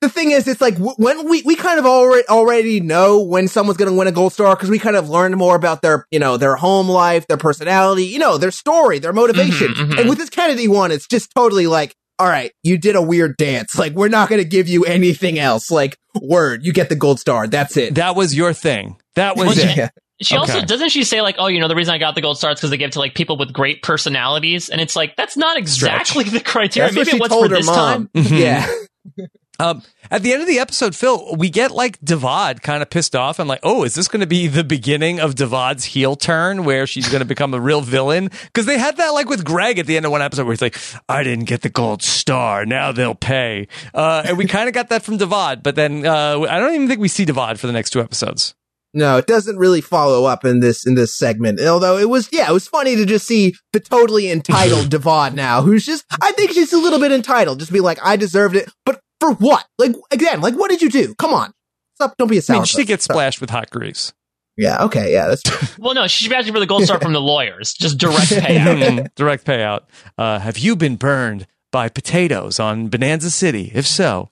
the 0.00 0.08
thing 0.08 0.30
is, 0.32 0.48
it's 0.48 0.60
like 0.60 0.76
when 0.78 1.28
we, 1.28 1.42
we 1.42 1.54
kind 1.54 1.78
of 1.78 1.86
already, 1.86 2.26
already 2.28 2.80
know 2.80 3.22
when 3.22 3.46
someone's 3.48 3.76
going 3.76 3.90
to 3.90 3.96
win 3.96 4.08
a 4.08 4.12
gold 4.12 4.32
star 4.32 4.54
because 4.56 4.68
we 4.70 4.78
kind 4.78 4.96
of 4.96 5.08
learned 5.08 5.36
more 5.36 5.54
about 5.54 5.80
their, 5.82 6.06
you 6.10 6.18
know, 6.18 6.36
their 6.36 6.56
home 6.56 6.88
life, 6.88 7.26
their 7.28 7.36
personality, 7.36 8.04
you 8.04 8.18
know, 8.18 8.36
their 8.38 8.50
story, 8.50 8.98
their 8.98 9.12
motivation. 9.12 9.68
Mhm, 9.68 9.90
mhm. 9.92 10.00
And 10.00 10.08
with 10.08 10.18
this 10.18 10.30
Kennedy 10.30 10.66
one, 10.68 10.90
it's 10.90 11.06
just 11.06 11.30
totally 11.34 11.66
like, 11.66 11.94
all 12.18 12.28
right, 12.28 12.52
you 12.62 12.78
did 12.78 12.94
a 12.96 13.02
weird 13.02 13.36
dance. 13.36 13.78
Like, 13.78 13.94
we're 13.94 14.08
not 14.08 14.28
going 14.28 14.40
to 14.42 14.48
give 14.48 14.68
you 14.68 14.84
anything 14.84 15.38
else. 15.38 15.70
Like, 15.70 15.96
word, 16.20 16.64
you 16.64 16.72
get 16.72 16.88
the 16.88 16.96
gold 16.96 17.18
star. 17.20 17.46
That's 17.46 17.76
it. 17.76 17.94
That 17.96 18.14
was 18.16 18.34
your 18.34 18.52
thing. 18.52 18.96
That 19.14 19.36
was 19.36 19.58
it. 19.64 19.76
Yeah. 19.76 19.88
She 20.22 20.36
also 20.36 20.60
doesn't 20.62 20.90
she 20.90 21.04
say 21.04 21.20
like, 21.20 21.36
oh, 21.38 21.46
you 21.48 21.60
know, 21.60 21.68
the 21.68 21.76
reason 21.76 21.94
I 21.94 21.98
got 21.98 22.14
the 22.14 22.20
gold 22.20 22.38
star 22.38 22.52
is 22.52 22.58
because 22.58 22.70
they 22.70 22.76
give 22.76 22.92
to 22.92 22.98
like 22.98 23.14
people 23.14 23.36
with 23.36 23.52
great 23.52 23.82
personalities, 23.82 24.68
and 24.68 24.80
it's 24.80 24.96
like 24.96 25.16
that's 25.16 25.36
not 25.36 25.56
exactly 25.58 26.24
the 26.24 26.40
criteria. 26.40 26.88
That's 26.92 26.96
what 26.96 27.06
Maybe 27.06 27.10
she 27.10 27.16
it 27.16 27.20
was 27.20 27.28
told 27.30 27.46
for 27.46 27.50
her 27.50 27.56
this 27.56 27.66
mom. 27.66 27.76
time. 27.76 28.22
Mhm. 28.22 28.38
Yeah. 28.38 29.26
Um, 29.60 29.82
at 30.10 30.22
the 30.22 30.32
end 30.32 30.42
of 30.42 30.48
the 30.48 30.58
episode, 30.58 30.96
Phil, 30.96 31.36
we 31.36 31.48
get 31.48 31.70
like 31.70 32.00
Divad 32.00 32.62
kind 32.62 32.82
of 32.82 32.90
pissed 32.90 33.14
off. 33.14 33.38
I'm 33.38 33.46
like, 33.46 33.60
oh, 33.62 33.84
is 33.84 33.94
this 33.94 34.08
going 34.08 34.20
to 34.20 34.26
be 34.26 34.48
the 34.48 34.64
beginning 34.64 35.20
of 35.20 35.36
Divad's 35.36 35.84
heel 35.84 36.16
turn 36.16 36.64
where 36.64 36.84
she's 36.84 37.08
going 37.08 37.20
to 37.20 37.26
become 37.26 37.54
a 37.54 37.60
real 37.60 37.80
villain? 37.80 38.28
Because 38.46 38.66
they 38.66 38.76
had 38.76 38.96
that 38.96 39.10
like 39.10 39.28
with 39.28 39.44
Greg 39.44 39.78
at 39.78 39.86
the 39.86 39.96
end 39.96 40.04
of 40.04 40.10
one 40.10 40.20
episode 40.20 40.46
where 40.46 40.52
he's 40.52 40.62
like, 40.62 40.76
I 41.08 41.22
didn't 41.22 41.44
get 41.44 41.60
the 41.62 41.68
gold 41.68 42.02
star. 42.02 42.66
Now 42.66 42.90
they'll 42.90 43.14
pay. 43.14 43.68
Uh, 43.94 44.22
and 44.26 44.36
we 44.36 44.46
kind 44.46 44.68
of 44.68 44.74
got 44.74 44.88
that 44.88 45.04
from 45.04 45.18
Divad, 45.18 45.62
but 45.62 45.76
then 45.76 46.04
uh, 46.06 46.40
I 46.40 46.58
don't 46.58 46.74
even 46.74 46.88
think 46.88 46.98
we 47.00 47.08
see 47.08 47.24
Divad 47.24 47.58
for 47.58 47.68
the 47.68 47.72
next 47.72 47.90
two 47.90 48.00
episodes. 48.00 48.54
No, 48.94 49.16
it 49.16 49.26
doesn't 49.26 49.56
really 49.56 49.80
follow 49.80 50.26
up 50.26 50.44
in 50.44 50.60
this 50.60 50.86
in 50.86 50.94
this 50.96 51.16
segment. 51.16 51.60
Although 51.60 51.96
it 51.96 52.08
was, 52.10 52.28
yeah, 52.30 52.48
it 52.50 52.52
was 52.52 52.68
funny 52.68 52.94
to 52.96 53.06
just 53.06 53.26
see 53.26 53.54
the 53.72 53.80
totally 53.80 54.30
entitled 54.30 54.90
Devon 54.90 55.34
now, 55.34 55.62
who's 55.62 55.86
just, 55.86 56.04
I 56.20 56.32
think 56.32 56.50
she's 56.52 56.72
a 56.74 56.78
little 56.78 56.98
bit 56.98 57.10
entitled, 57.12 57.58
just 57.58 57.72
be 57.72 57.80
like, 57.80 57.98
I 58.02 58.16
deserved 58.16 58.54
it, 58.54 58.70
but 58.84 59.00
for 59.18 59.32
what? 59.32 59.64
Like 59.78 59.92
again, 60.10 60.40
like 60.42 60.54
what 60.54 60.70
did 60.70 60.82
you 60.82 60.90
do? 60.90 61.14
Come 61.14 61.32
on, 61.32 61.52
stop! 61.94 62.14
Don't 62.18 62.28
be 62.28 62.36
a 62.36 62.38
I 62.38 62.42
sour. 62.42 62.56
mean, 62.56 62.64
she 62.66 62.84
gets 62.84 63.04
splashed 63.04 63.40
with 63.40 63.48
hot 63.50 63.70
grease. 63.70 64.12
Yeah, 64.58 64.84
okay, 64.84 65.10
yeah, 65.14 65.28
that's 65.28 65.42
true. 65.42 65.66
Well, 65.78 65.94
no, 65.94 66.06
she 66.06 66.24
should 66.24 66.30
be 66.30 66.36
asking 66.36 66.52
for 66.52 66.60
the 66.60 66.66
gold 66.66 66.84
star 66.84 67.00
from 67.00 67.14
the 67.14 67.20
lawyers, 67.20 67.72
just 67.72 67.96
direct 67.96 68.18
payout. 68.30 68.76
Mhm. 68.82 69.14
Direct 69.14 69.46
payout. 69.46 69.84
Uh, 70.18 70.38
have 70.38 70.58
you 70.58 70.76
been 70.76 70.96
burned 70.96 71.46
by 71.70 71.88
potatoes 71.88 72.60
on 72.60 72.88
Bonanza 72.88 73.30
City? 73.30 73.72
If 73.74 73.86
so, 73.86 74.28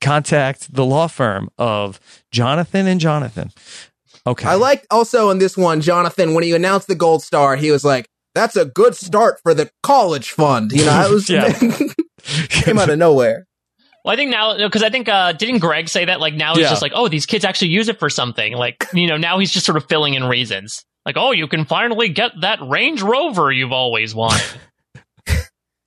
contact 0.00 0.72
the 0.74 0.84
law 0.84 1.08
firm 1.08 1.48
of 1.58 1.98
Jonathan 2.30 2.86
and 2.86 3.00
Jonathan. 3.00 3.50
Okay. 4.26 4.46
I 4.48 4.54
liked 4.54 4.86
also 4.90 5.30
in 5.30 5.38
this 5.38 5.56
one, 5.56 5.80
Jonathan, 5.80 6.34
when 6.34 6.42
he 6.44 6.52
announced 6.52 6.88
the 6.88 6.94
gold 6.96 7.22
star, 7.22 7.54
he 7.56 7.70
was 7.70 7.84
like, 7.84 8.06
"That's 8.34 8.56
a 8.56 8.64
good 8.64 8.96
start 8.96 9.38
for 9.42 9.54
the 9.54 9.70
college 9.82 10.30
fund." 10.30 10.72
You 10.72 10.84
know, 10.84 11.00
it 11.08 11.10
was 11.12 11.28
Yeah. 11.30 11.52
came 12.48 12.78
out 12.78 12.90
of 12.90 12.98
nowhere. 12.98 13.46
Well, 14.04 14.12
I 14.12 14.16
think 14.16 14.30
now 14.30 14.56
because 14.56 14.82
I 14.82 14.90
think 14.90 15.08
uh, 15.08 15.32
didn't 15.32 15.58
Greg 15.60 15.88
say 15.88 16.04
that? 16.06 16.20
Like 16.20 16.34
now 16.34 16.54
he's 16.54 16.62
Yeah. 16.64 16.70
just 16.70 16.82
like, 16.82 16.92
oh, 16.94 17.08
these 17.08 17.26
kids 17.26 17.44
actually 17.44 17.68
use 17.68 17.88
it 17.88 17.98
for 17.98 18.08
something. 18.10 18.52
Like 18.54 18.84
you 18.92 19.06
know, 19.06 19.16
now 19.16 19.38
he's 19.38 19.52
just 19.52 19.66
sort 19.66 19.76
of 19.76 19.86
filling 19.88 20.14
in 20.14 20.24
reasons. 20.24 20.84
Like, 21.04 21.16
oh, 21.16 21.30
you 21.30 21.46
can 21.46 21.64
finally 21.64 22.08
get 22.08 22.32
that 22.40 22.58
Range 22.62 23.00
Rover 23.02 23.52
you've 23.52 23.72
always 23.72 24.14
wanted. 24.14 24.42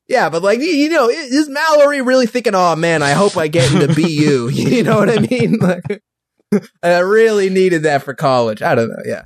Yeah, 0.08 0.30
but 0.30 0.42
like 0.42 0.58
you- 0.58 0.66
you 0.66 0.90
know, 0.90 1.08
is 1.08 1.48
Mallory 1.48 2.02
really 2.02 2.26
thinking, 2.26 2.56
"Oh 2.56 2.76
man, 2.76 3.04
I 3.04 3.12
hope 3.12 3.38
I 3.38 3.48
get 3.48 3.72
into 3.72 3.94
BU"? 3.94 4.50
you 4.52 4.82
know 4.84 4.98
what 4.98 5.08
I 5.10 5.20
mean? 5.20 5.58
Like, 5.60 5.84
I 6.84 7.00
really 7.00 7.50
needed 7.50 7.84
that 7.84 8.04
for 8.04 8.14
college. 8.14 8.62
I 8.62 8.76
don't 8.76 8.90
know. 8.90 9.04
Yeah. 9.06 9.24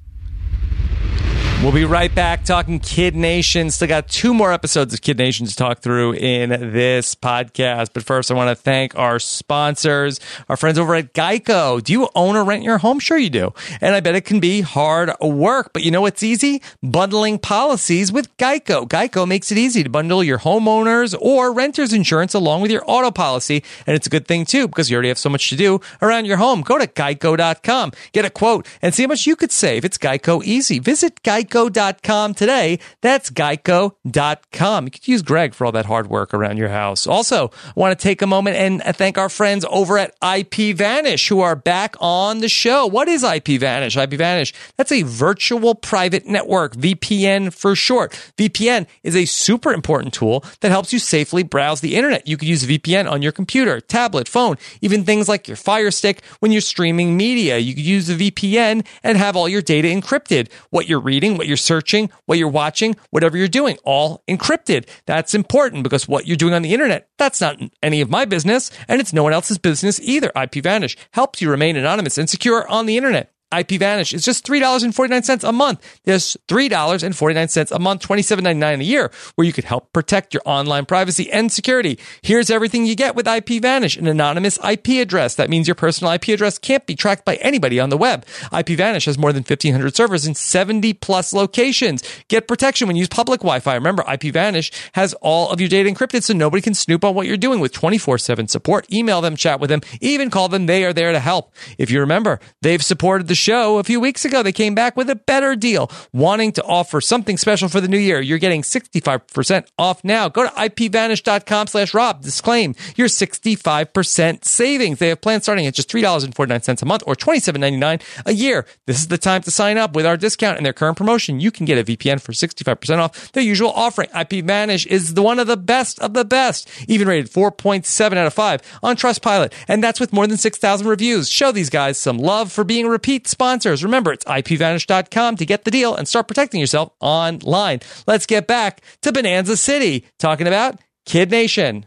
We'll 1.64 1.72
be 1.72 1.86
right 1.86 2.14
back 2.14 2.44
talking 2.44 2.82
Kid 2.82 3.16
Nation. 3.16 3.72
Still 3.72 3.88
got 3.88 4.10
two 4.10 4.34
more 4.34 4.52
episodes 4.52 4.94
of 4.94 5.00
Kid 5.00 5.18
Nation 5.18 5.48
to 5.48 5.56
talk 5.56 5.80
through 5.80 6.12
in 6.16 6.50
this 6.50 7.16
podcast. 7.16 7.92
But 7.94 8.04
first, 8.04 8.30
I 8.30 8.34
want 8.34 8.50
to 8.50 8.56
thank 8.56 9.00
our 9.00 9.18
sponsors, 9.18 10.20
our 10.50 10.58
friends 10.58 10.78
over 10.78 10.94
at 10.94 11.14
Geico. 11.14 11.82
Do 11.82 11.94
you 11.94 12.10
own 12.16 12.36
or 12.36 12.44
rent 12.44 12.64
your 12.64 12.80
home? 12.80 13.00
Sure, 13.00 13.18
you 13.18 13.30
do. 13.30 13.54
And 13.80 13.96
I 13.96 14.02
bet 14.02 14.14
it 14.14 14.26
can 14.26 14.42
be 14.42 14.60
hard 14.60 15.12
work. 15.22 15.72
But 15.72 15.84
you 15.84 15.92
know 15.92 16.02
what's 16.02 16.22
easy? 16.22 16.62
Bundling 16.84 17.40
policies 17.40 18.12
with 18.12 18.36
Geico. 18.36 18.86
Geico 18.86 19.26
makes 19.26 19.50
it 19.50 19.58
easy 19.58 19.84
to 19.84 19.90
bundle 19.90 20.22
your 20.22 20.40
homeowners 20.40 21.16
or 21.18 21.54
renters 21.54 21.94
insurance 21.94 22.34
along 22.34 22.62
with 22.62 22.72
your 22.72 22.84
auto 22.86 23.10
policy. 23.10 23.64
And 23.88 23.96
it's 23.96 24.06
a 24.06 24.10
good 24.10 24.28
thing 24.28 24.44
too, 24.44 24.68
because 24.68 24.92
you 24.92 24.96
already 24.96 25.08
have 25.08 25.18
so 25.18 25.30
much 25.30 25.48
to 25.48 25.56
do 25.56 25.80
around 26.02 26.26
your 26.26 26.36
home. 26.36 26.62
Go 26.62 26.78
to 26.78 26.88
geico.com, 26.88 27.94
get 28.12 28.26
a 28.26 28.30
quote, 28.30 28.68
and 28.82 28.94
see 28.94 29.04
how 29.04 29.08
much 29.08 29.26
you 29.26 29.38
could 29.38 29.54
save. 29.54 29.86
It's 29.86 29.98
Geico 29.98 30.44
easy. 30.44 30.80
Visit 30.80 31.24
geico.com 31.54 32.34
today. 32.34 32.80
That's 33.02 33.30
geico.com. 33.30 34.86
You 34.86 34.92
could 34.92 35.08
use 35.08 35.22
Greg 35.22 35.54
for 35.54 35.66
all 35.66 35.72
that 35.74 35.86
hard 35.86 36.08
work 36.08 36.34
around 36.34 36.58
your 36.58 36.70
house. 36.70 37.08
Also, 37.08 37.52
I 37.66 37.72
want 37.76 37.98
to 37.98 38.02
take 38.02 38.22
a 38.22 38.28
moment 38.28 38.58
and 38.58 38.82
thank 38.96 39.18
our 39.18 39.30
friends 39.30 39.66
over 39.70 39.98
at 39.98 40.16
IP 40.24 40.76
Vanish 40.76 41.28
who 41.28 41.42
are 41.42 41.56
back 41.56 41.96
on 42.00 42.40
the 42.40 42.50
show. 42.50 42.86
What 42.86 43.08
is 43.08 43.24
IP 43.24 43.60
Vanish? 43.60 43.96
IP 43.96 44.12
Vanish, 44.12 44.54
that's 44.78 44.92
a 44.92 45.04
virtual 45.04 45.76
private 45.76 46.26
network, 46.26 46.76
VPN 46.76 47.54
for 47.54 47.76
short. 47.76 48.12
VPN 48.38 48.88
is 49.04 49.16
a 49.16 49.26
super 49.26 49.74
important 49.74 50.14
tool 50.14 50.44
that 50.62 50.72
helps 50.72 50.92
you 50.92 51.00
safely 51.00 51.44
browse 51.44 51.82
the 51.82 51.96
internet. 51.96 52.28
You 52.28 52.38
could 52.38 52.48
use 52.48 52.66
VPN 52.66 53.10
on 53.10 53.22
your 53.22 53.32
computer, 53.32 53.80
tablet, 53.80 54.28
phone, 54.28 54.58
even 54.82 55.04
things 55.04 55.30
like 55.30 55.48
your 55.48 55.58
Fire 55.58 55.92
Stick 55.92 56.24
when 56.40 56.52
you're 56.52 56.62
streaming 56.62 57.16
media. 57.16 57.58
You 57.58 57.76
could 57.76 57.86
use 57.86 58.08
the 58.08 58.32
VPN 58.32 58.86
and 59.04 59.18
have 59.18 59.36
all 59.36 59.48
your 59.48 59.62
data 59.62 59.88
encrypted. 59.88 60.52
What 60.70 60.88
you're 60.88 61.00
reading, 61.00 61.38
what 61.44 61.50
you're 61.50 61.58
searching, 61.58 62.10
what 62.26 62.38
you're 62.38 62.48
watching, 62.48 62.96
whatever 63.10 63.36
you're 63.38 63.50
doing, 63.50 63.78
all 63.84 64.24
encrypted. 64.30 64.88
That's 65.06 65.36
important 65.36 65.84
because 65.84 66.08
what 66.08 66.26
you're 66.26 66.38
doing 66.38 66.54
on 66.54 66.62
the 66.62 66.74
internet, 66.74 67.10
that's 67.18 67.42
not 67.42 67.60
any 67.82 68.00
of 68.00 68.10
my 68.10 68.24
business 68.24 68.72
and 68.88 69.02
it's 69.02 69.12
no 69.12 69.24
one 69.24 69.34
else's 69.34 69.58
business 69.58 70.00
either. 70.00 70.32
IPVanish 70.38 70.96
helps 71.12 71.42
you 71.42 71.52
remain 71.52 71.76
anonymous 71.76 72.18
and 72.18 72.30
secure 72.30 72.66
on 72.70 72.86
the 72.86 72.96
internet. 72.96 73.34
IPVanish 73.54 74.14
is 74.14 74.26
just 74.26 74.46
$3.49 74.48 75.48
a 75.48 75.52
month. 75.52 76.00
There's 76.06 76.36
$3.49 76.48 77.72
a 77.72 77.80
month, 77.80 78.08
$27.99 78.08 78.80
a 78.80 78.84
year, 78.84 79.12
where 79.36 79.46
you 79.46 79.54
could 79.54 79.64
help 79.64 79.94
protect 79.94 80.34
your 80.34 80.42
online 80.46 80.86
privacy 80.86 81.32
and 81.32 81.52
security. 81.52 82.00
Here's 82.24 82.50
everything 82.50 82.86
you 82.88 82.96
get 82.96 83.16
with 83.16 83.28
IPVanish, 83.28 83.98
an 83.98 84.08
anonymous 84.08 84.58
IP 84.68 85.02
address. 85.02 85.36
That 85.36 85.50
means 85.50 85.68
your 85.68 85.76
personal 85.76 86.14
IP 86.14 86.30
address 86.30 86.58
can't 86.58 86.86
be 86.88 86.96
tracked 86.96 87.26
by 87.26 87.36
anybody 87.36 87.80
on 87.80 87.90
the 87.90 87.98
web. 87.98 88.26
IPVanish 88.52 89.06
has 89.06 89.20
more 89.20 89.32
than 89.32 89.44
1,500 89.44 89.96
servers 89.96 90.26
in 90.26 90.34
70 90.34 90.94
plus 90.96 91.32
locations. 91.32 92.04
Get 92.28 92.48
protection 92.48 92.88
when 92.88 92.96
you 92.96 93.02
use 93.02 93.10
public 93.10 93.42
Wi-Fi. 93.42 93.76
Remember, 93.76 94.04
IPVanish 94.04 94.72
has 94.94 95.14
all 95.22 95.52
of 95.52 95.60
your 95.60 95.70
data 95.70 95.90
encrypted 95.90 96.24
so 96.24 96.34
nobody 96.34 96.62
can 96.62 96.74
snoop 96.74 97.06
on 97.06 97.14
what 97.14 97.28
you're 97.28 97.38
doing 97.38 97.60
with 97.60 97.72
24-7 97.72 98.50
support. 98.50 98.92
Email 98.92 99.22
them, 99.22 99.36
chat 99.36 99.60
with 99.60 99.70
them, 99.70 99.82
even 100.02 100.32
call 100.32 100.50
them. 100.50 100.66
They 100.66 100.84
are 100.86 100.94
there 100.94 101.12
to 101.12 101.20
help. 101.20 101.54
If 101.78 101.92
you 101.92 102.00
remember, 102.00 102.40
they've 102.62 102.84
supported 102.84 103.28
the 103.28 103.36
show 103.44 103.78
a 103.78 103.84
few 103.84 104.00
weeks 104.00 104.24
ago. 104.24 104.42
They 104.42 104.52
came 104.52 104.74
back 104.74 104.96
with 104.96 105.10
a 105.10 105.16
better 105.16 105.56
deal, 105.56 105.92
wanting 106.14 106.54
to 106.54 106.64
offer 106.64 107.02
something 107.02 107.38
special 107.38 107.68
for 107.68 107.82
the 107.82 107.88
new 107.88 107.98
year. 107.98 108.22
You're 108.22 108.38
getting 108.38 108.62
65% 108.62 109.68
off 109.78 110.04
now. 110.04 110.30
Go 110.30 110.48
to 110.48 110.56
ipvanish.com 110.56 111.68
slash 111.68 111.94
Rob. 111.94 112.22
Disclaim 112.22 112.76
your 112.96 113.08
65% 113.08 114.46
savings. 114.46 115.00
They 115.00 115.10
have 115.10 115.22
plans 115.22 115.44
starting 115.44 115.68
at 115.68 115.74
just 115.74 115.90
$3.49 115.90 116.82
a 116.82 116.86
month 116.86 117.04
or 117.06 117.16
$27.99 117.16 118.02
a 118.26 118.34
year. 118.34 118.66
This 118.86 119.00
is 119.00 119.08
the 119.08 119.18
time 119.18 119.42
to 119.42 119.52
sign 119.52 119.78
up 119.78 119.94
with 119.96 120.06
our 120.06 120.16
discount 120.16 120.58
and 120.58 120.66
their 120.66 120.74
current 120.74 120.98
promotion. 120.98 121.42
You 121.42 121.52
can 121.52 121.66
get 121.66 121.78
a 121.78 121.84
VPN 121.84 122.22
for 122.22 122.32
65% 122.32 122.98
off 122.98 123.32
their 123.34 123.44
usual 123.44 123.72
offering. 123.72 124.10
IPVanish 124.10 124.88
is 124.88 125.16
the 125.16 125.22
one 125.22 125.40
of 125.40 125.48
the 125.48 125.58
best 125.58 126.00
of 126.00 126.14
the 126.14 126.26
best, 126.26 126.70
even 126.88 127.08
rated 127.08 127.30
4.7 127.32 128.18
out 128.18 128.28
of 128.28 128.34
5 128.34 128.80
on 128.82 128.96
Trustpilot. 128.96 129.52
And 129.68 129.84
that's 129.84 130.00
with 130.00 130.14
more 130.14 130.28
than 130.28 130.38
6,000 130.38 130.88
reviews. 130.88 131.30
Show 131.30 131.52
these 131.52 131.70
guys 131.70 131.98
some 131.98 132.18
love 132.18 132.52
for 132.52 132.64
being 132.64 132.88
repeat 132.88 133.28
sponsors. 133.34 133.84
Remember, 133.84 134.14
it's 134.14 134.26
ipvanish.com 134.26 135.36
to 135.38 135.46
get 135.46 135.66
the 135.66 135.72
deal 135.72 135.96
and 135.96 136.08
start 136.08 136.28
protecting 136.28 136.60
yourself 136.62 136.94
online. 137.02 137.82
Let's 138.08 138.26
get 138.26 138.48
back 138.48 138.82
to 139.02 139.12
Bonanza 139.12 139.58
City, 139.58 140.06
talking 140.20 140.48
about 140.48 140.80
Kid 141.06 141.30
Nation. 141.30 141.86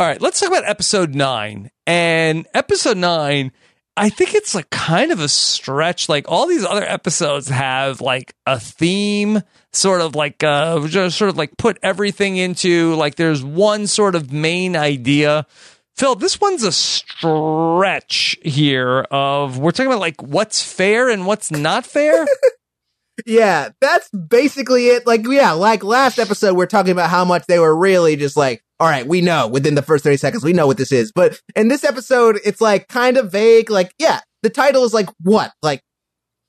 All 0.00 0.06
right, 0.06 0.20
let's 0.20 0.40
talk 0.40 0.48
about 0.48 0.68
episode 0.68 1.14
nine. 1.14 1.70
And 1.86 2.46
episode 2.54 2.96
nine, 2.96 3.52
I 3.96 4.10
think 4.10 4.34
it's 4.34 4.54
like 4.54 4.70
kind 4.70 5.10
of 5.10 5.18
a 5.18 5.28
stretch. 5.28 6.08
Like 6.08 6.26
all 6.28 6.46
these 6.46 6.64
other 6.64 6.84
episodes 6.84 7.48
have 7.48 8.00
like 8.00 8.32
a 8.46 8.60
theme, 8.60 9.42
sort 9.72 10.00
of 10.00 10.14
like 10.14 10.44
uh 10.44 10.86
just 10.86 11.18
sort 11.18 11.30
of 11.30 11.36
like 11.36 11.56
put 11.56 11.78
everything 11.82 12.36
into 12.36 12.94
like 12.94 13.16
there's 13.16 13.42
one 13.42 13.88
sort 13.88 14.14
of 14.14 14.32
main 14.32 14.76
idea. 14.76 15.46
Phil, 15.98 16.14
this 16.14 16.40
one's 16.40 16.62
a 16.62 16.70
stretch 16.72 18.36
here 18.42 19.00
of 19.10 19.58
we're 19.58 19.72
talking 19.72 19.88
about 19.88 19.98
like 20.00 20.22
what's 20.22 20.62
fair 20.62 21.08
and 21.10 21.26
what's 21.26 21.50
not 21.50 21.84
fair. 21.84 22.26
Yeah, 23.26 23.70
that's 23.80 24.08
basically 24.10 24.86
it. 24.90 25.04
Like, 25.04 25.22
yeah, 25.26 25.50
like 25.50 25.82
last 25.82 26.20
episode, 26.20 26.54
we're 26.56 26.66
talking 26.66 26.92
about 26.92 27.10
how 27.10 27.24
much 27.24 27.46
they 27.46 27.58
were 27.58 27.76
really 27.76 28.14
just 28.14 28.36
like, 28.36 28.62
all 28.78 28.88
right, 28.88 29.04
we 29.04 29.20
know 29.22 29.48
within 29.48 29.74
the 29.74 29.82
first 29.82 30.04
30 30.04 30.18
seconds, 30.18 30.44
we 30.44 30.52
know 30.52 30.68
what 30.68 30.76
this 30.76 30.92
is. 30.92 31.10
But 31.10 31.40
in 31.56 31.66
this 31.66 31.82
episode, 31.82 32.38
it's 32.44 32.60
like 32.60 32.86
kind 32.86 33.16
of 33.16 33.32
vague. 33.32 33.70
Like, 33.70 33.92
yeah, 33.98 34.20
the 34.44 34.50
title 34.50 34.84
is 34.84 34.94
like, 34.94 35.08
what? 35.20 35.52
Like, 35.62 35.82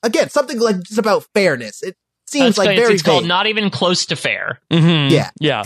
again, 0.04 0.30
something 0.30 0.60
like 0.60 0.80
just 0.84 1.00
about 1.00 1.26
fairness. 1.34 1.82
It 1.82 1.96
seems 2.28 2.50
It's, 2.50 2.58
like 2.60 2.70
it's, 2.70 2.80
very 2.82 2.94
it's 2.94 3.02
called 3.04 3.24
vague. 3.24 3.30
not 3.30 3.48
even 3.48 3.72
close 3.72 4.06
to 4.06 4.16
fair. 4.16 4.60
Mm-hmm. 4.72 5.12
Yeah. 5.12 5.32
Yeah. 5.40 5.64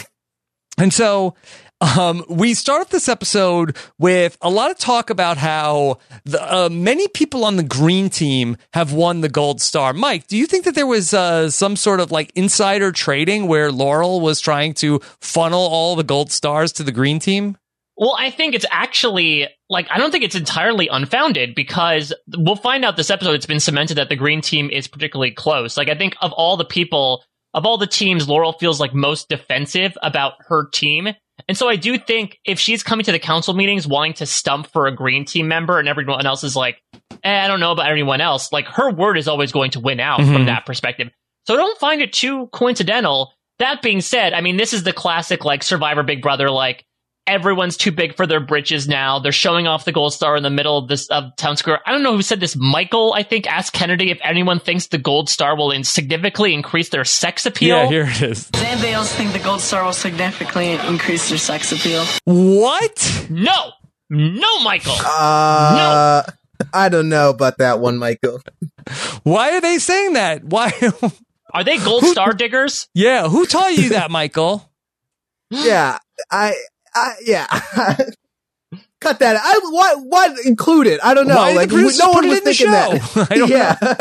And 0.77 0.93
so 0.93 1.35
Um, 1.83 2.23
we 2.29 2.53
start 2.53 2.79
off 2.79 2.89
this 2.89 3.09
episode 3.09 3.75
with 3.99 4.37
a 4.41 4.49
lot 4.49 4.71
of 4.71 4.77
talk 4.77 5.09
about 5.09 5.37
how 5.37 5.99
the, 6.23 6.41
uh, 6.41 6.69
many 6.69 7.09
people 7.09 7.43
on 7.43 7.57
the 7.57 7.63
green 7.63 8.09
team 8.09 8.55
have 8.73 8.93
won 8.93 9.19
the 9.19 9.27
gold 9.27 9.59
star. 9.59 9.91
Mike, 9.91 10.27
do 10.27 10.37
you 10.37 10.47
think 10.47 10.63
that 10.63 10.75
there 10.75 10.87
was 10.87 11.13
uh, 11.13 11.49
some 11.49 11.75
sort 11.75 11.99
of 11.99 12.09
like 12.09 12.31
insider 12.35 12.93
trading 12.93 13.47
where 13.47 13.69
Laurel 13.69 14.21
was 14.21 14.39
trying 14.39 14.73
to 14.75 14.99
funnel 15.19 15.59
all 15.59 15.97
the 15.97 16.05
gold 16.05 16.31
stars 16.31 16.71
to 16.73 16.83
the 16.83 16.93
green 16.93 17.19
team? 17.19 17.57
Well, 17.97 18.15
I 18.17 18.31
think 18.31 18.55
it's 18.55 18.65
actually 18.71 19.49
like 19.69 19.87
I 19.91 19.97
don't 19.97 20.11
think 20.11 20.23
it's 20.23 20.35
entirely 20.35 20.87
unfounded 20.87 21.53
because 21.53 22.13
we'll 22.29 22.55
find 22.55 22.85
out 22.85 22.95
this 22.95 23.09
episode. 23.09 23.33
It's 23.33 23.45
been 23.45 23.59
cemented 23.59 23.95
that 23.95 24.07
the 24.07 24.15
green 24.15 24.39
team 24.39 24.69
is 24.69 24.87
particularly 24.87 25.31
close. 25.31 25.75
Like 25.75 25.89
I 25.89 25.95
think 25.95 26.15
of 26.21 26.31
all 26.31 26.55
the 26.55 26.65
people, 26.65 27.25
of 27.53 27.65
all 27.65 27.77
the 27.77 27.87
teams, 27.87 28.29
Laurel 28.29 28.53
feels 28.53 28.79
like 28.79 28.93
most 28.93 29.27
defensive 29.27 29.97
about 30.01 30.33
her 30.47 30.69
team. 30.69 31.09
And 31.47 31.57
so 31.57 31.67
I 31.67 31.75
do 31.75 31.97
think 31.97 32.39
if 32.45 32.59
she's 32.59 32.83
coming 32.83 33.03
to 33.05 33.11
the 33.11 33.19
council 33.19 33.53
meetings 33.53 33.87
wanting 33.87 34.13
to 34.15 34.25
stump 34.25 34.67
for 34.67 34.87
a 34.87 34.95
green 34.95 35.25
team 35.25 35.47
member 35.47 35.79
and 35.79 35.87
everyone 35.87 36.25
else 36.25 36.43
is 36.43 36.55
like, 36.55 36.81
eh, 37.23 37.43
I 37.43 37.47
don't 37.47 37.59
know 37.59 37.71
about 37.71 37.89
anyone 37.91 38.21
else, 38.21 38.51
like 38.51 38.67
her 38.67 38.91
word 38.91 39.17
is 39.17 39.27
always 39.27 39.51
going 39.51 39.71
to 39.71 39.79
win 39.79 39.99
out 39.99 40.19
Mhm. 40.19 40.31
from 40.33 40.45
that 40.45 40.65
perspective. 40.65 41.09
So 41.47 41.55
I 41.55 41.57
don't 41.57 41.79
find 41.79 42.01
it 42.01 42.13
too 42.13 42.47
coincidental. 42.53 43.33
That 43.59 43.81
being 43.81 44.01
said, 44.01 44.33
I 44.33 44.41
mean, 44.41 44.57
this 44.57 44.73
is 44.73 44.83
the 44.83 44.93
classic 44.93 45.43
like 45.43 45.63
Survivor 45.63 46.03
Big 46.03 46.21
Brother, 46.21 46.49
like 46.49 46.85
everyone's 47.27 47.77
too 47.77 47.91
big 47.91 48.15
for 48.15 48.27
their 48.27 48.39
britches 48.39 48.87
now. 48.87 49.19
They're 49.19 49.31
showing 49.31 49.67
off 49.67 49.85
the 49.85 49.91
gold 49.91 50.13
star 50.13 50.35
in 50.35 50.43
the 50.43 50.49
middle 50.49 50.77
of 50.77 50.87
this 50.87 51.07
of 51.09 51.35
town 51.37 51.57
square. 51.57 51.79
I 51.85 51.91
don't 51.91 52.03
know 52.03 52.15
who 52.15 52.21
said 52.21 52.39
this. 52.39 52.55
Michael, 52.55 53.13
I 53.13 53.23
think, 53.23 53.47
asked 53.47 53.73
Kennedy 53.73 54.11
if 54.11 54.19
anyone 54.23 54.59
thinks 54.59 54.87
the 54.87 54.97
gold 54.97 55.29
star 55.29 55.55
will 55.55 55.71
in- 55.71 55.83
significantly 55.83 56.53
increase 56.53 56.89
their 56.89 57.05
sex 57.05 57.45
appeal. 57.45 57.77
Yeah, 57.77 57.87
here 57.87 58.07
it 58.09 58.21
is. 58.21 58.47
Does 58.49 58.63
anybody 58.63 58.91
else 58.91 59.13
think 59.13 59.33
the 59.33 59.39
gold 59.39 59.61
star 59.61 59.83
will 59.85 59.93
significantly 59.93 60.71
increase 60.73 61.29
their 61.29 61.37
sex 61.37 61.71
appeal? 61.71 62.03
What? 62.25 63.27
No, 63.29 63.71
no, 64.09 64.59
Michael. 64.63 64.95
Uh, 64.99 66.23
I 66.73 66.89
don't 66.89 67.09
know 67.09 67.29
about 67.29 67.57
that 67.57 67.79
one, 67.79 67.97
Michael. 67.97 68.41
Why 69.23 69.51
are 69.55 69.61
they 69.61 69.77
saying 69.79 70.13
that? 70.13 70.43
Why? 70.43 70.71
Are 71.55 71.63
they 71.63 71.77
gold 71.77 72.03
star 72.05 72.33
diggers? 72.33 72.87
yeah, 72.95 73.27
who 73.29 73.45
taught 73.45 73.73
you 73.77 73.89
that, 73.89 74.09
Michael? 74.09 74.67
Yeah, 75.51 75.99
I, 76.31 76.55
I, 76.95 77.13
yeah. 77.25 77.47
Cut 79.01 79.19
that. 79.19 79.35
I 79.35 79.59
what 79.69 80.05
what 80.05 80.45
include 80.45 80.87
it? 80.87 80.99
I 81.03 81.13
don't 81.13 81.27
know. 81.27 81.35
Why 81.35 81.49
did 81.49 81.55
the 81.55 81.59
like 81.59 81.69
producers 81.69 81.99
no 81.99 82.11
one 82.11 82.25
it 82.25 82.29
was 82.29 82.37
in 82.37 82.43
the 82.43 82.53
thinking 82.53 82.71
that. 82.71 83.27
I 83.31 83.37
don't 83.37 83.49
yeah. 83.49 83.77
I 83.81 83.95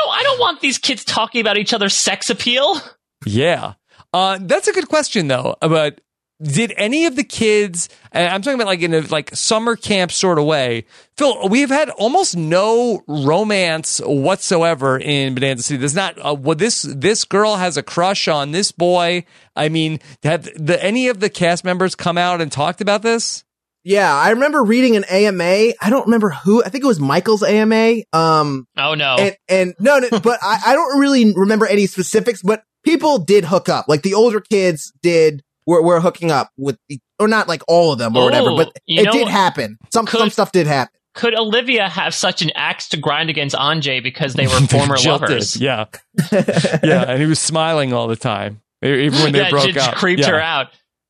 don't. 0.00 0.10
I 0.12 0.22
don't 0.22 0.38
want 0.38 0.60
these 0.60 0.78
kids 0.78 1.04
talking 1.04 1.40
about 1.40 1.58
each 1.58 1.72
other's 1.72 1.94
sex 1.94 2.30
appeal. 2.30 2.80
Yeah. 3.26 3.74
Uh, 4.12 4.38
that's 4.40 4.68
a 4.68 4.72
good 4.72 4.88
question 4.88 5.26
though. 5.28 5.56
But 5.60 6.00
did 6.40 6.72
any 6.76 7.06
of 7.06 7.16
the 7.16 7.24
kids? 7.24 7.88
I'm 8.12 8.42
talking 8.42 8.54
about 8.60 8.68
like 8.68 8.80
in 8.82 8.94
a 8.94 9.00
like 9.00 9.34
summer 9.34 9.76
camp 9.76 10.12
sort 10.12 10.38
of 10.38 10.44
way. 10.44 10.84
Phil, 11.16 11.48
we've 11.48 11.68
had 11.68 11.90
almost 11.90 12.36
no 12.36 13.02
romance 13.08 14.00
whatsoever 14.04 14.98
in 14.98 15.34
Bonanza 15.34 15.64
City. 15.64 15.78
There's 15.78 15.94
not. 15.94 16.16
Uh, 16.24 16.34
well, 16.34 16.56
this 16.56 16.82
this 16.82 17.24
girl 17.24 17.56
has 17.56 17.76
a 17.76 17.82
crush 17.82 18.28
on 18.28 18.52
this 18.52 18.70
boy. 18.72 19.24
I 19.56 19.68
mean, 19.68 19.98
have 20.22 20.44
the 20.54 20.82
any 20.82 21.08
of 21.08 21.20
the 21.20 21.28
cast 21.30 21.64
members 21.64 21.94
come 21.94 22.16
out 22.16 22.40
and 22.40 22.50
talked 22.52 22.80
about 22.80 23.02
this? 23.02 23.44
Yeah, 23.84 24.14
I 24.14 24.30
remember 24.30 24.62
reading 24.62 24.96
an 24.96 25.04
AMA. 25.04 25.44
I 25.80 25.88
don't 25.90 26.06
remember 26.06 26.30
who. 26.30 26.62
I 26.62 26.68
think 26.68 26.84
it 26.84 26.88
was 26.88 27.00
Michael's 27.00 27.42
AMA. 27.42 28.02
Um, 28.12 28.66
Oh 28.76 28.94
no. 28.94 29.16
and 29.18 29.36
and 29.48 29.74
no, 29.80 29.98
no 29.98 30.08
but 30.22 30.38
I, 30.42 30.60
I 30.66 30.74
don't 30.74 30.98
really 31.00 31.32
remember 31.34 31.66
any 31.66 31.86
specifics. 31.86 32.42
But 32.42 32.62
people 32.84 33.18
did 33.18 33.44
hook 33.44 33.68
up. 33.68 33.86
Like 33.88 34.02
the 34.02 34.14
older 34.14 34.40
kids 34.40 34.92
did. 35.02 35.42
Were, 35.68 35.82
were 35.82 36.00
hooking 36.00 36.30
up 36.30 36.50
with, 36.56 36.78
or 37.18 37.28
not 37.28 37.46
like 37.46 37.62
all 37.68 37.92
of 37.92 37.98
them 37.98 38.16
or 38.16 38.24
whatever. 38.24 38.48
Oh, 38.52 38.56
But 38.56 38.72
it 38.86 39.04
know 39.04 39.12
did 39.12 39.28
happen. 39.28 39.76
Some 39.92 40.06
could, 40.06 40.18
some 40.18 40.30
stuff 40.30 40.50
did 40.50 40.66
happen. 40.66 40.94
Could 41.14 41.34
Olivia 41.34 41.88
have 41.90 42.14
such 42.14 42.40
an 42.40 42.50
axe 42.54 42.88
to 42.88 42.96
grind 42.96 43.28
against 43.28 43.54
Anjay 43.54 44.02
because 44.02 44.32
they 44.32 44.46
were 44.46 44.54
former 44.70 44.96
Jill 44.96 45.18
lovers? 45.18 45.52
did, 45.52 45.62
Yeah, 45.62 45.84
yeah, 46.32 47.04
and 47.10 47.20
he 47.20 47.26
was 47.26 47.38
smiling 47.38 47.92
all 47.92 48.08
the 48.08 48.16
time, 48.16 48.62
even 48.82 49.12
when 49.20 49.32
they 49.32 49.40
yeah, 49.40 49.50
broke 49.50 49.76
up. 49.76 49.94
creeped 49.96 50.22
Yeah. 50.22 50.30
her 50.30 50.40
out. 50.40 50.68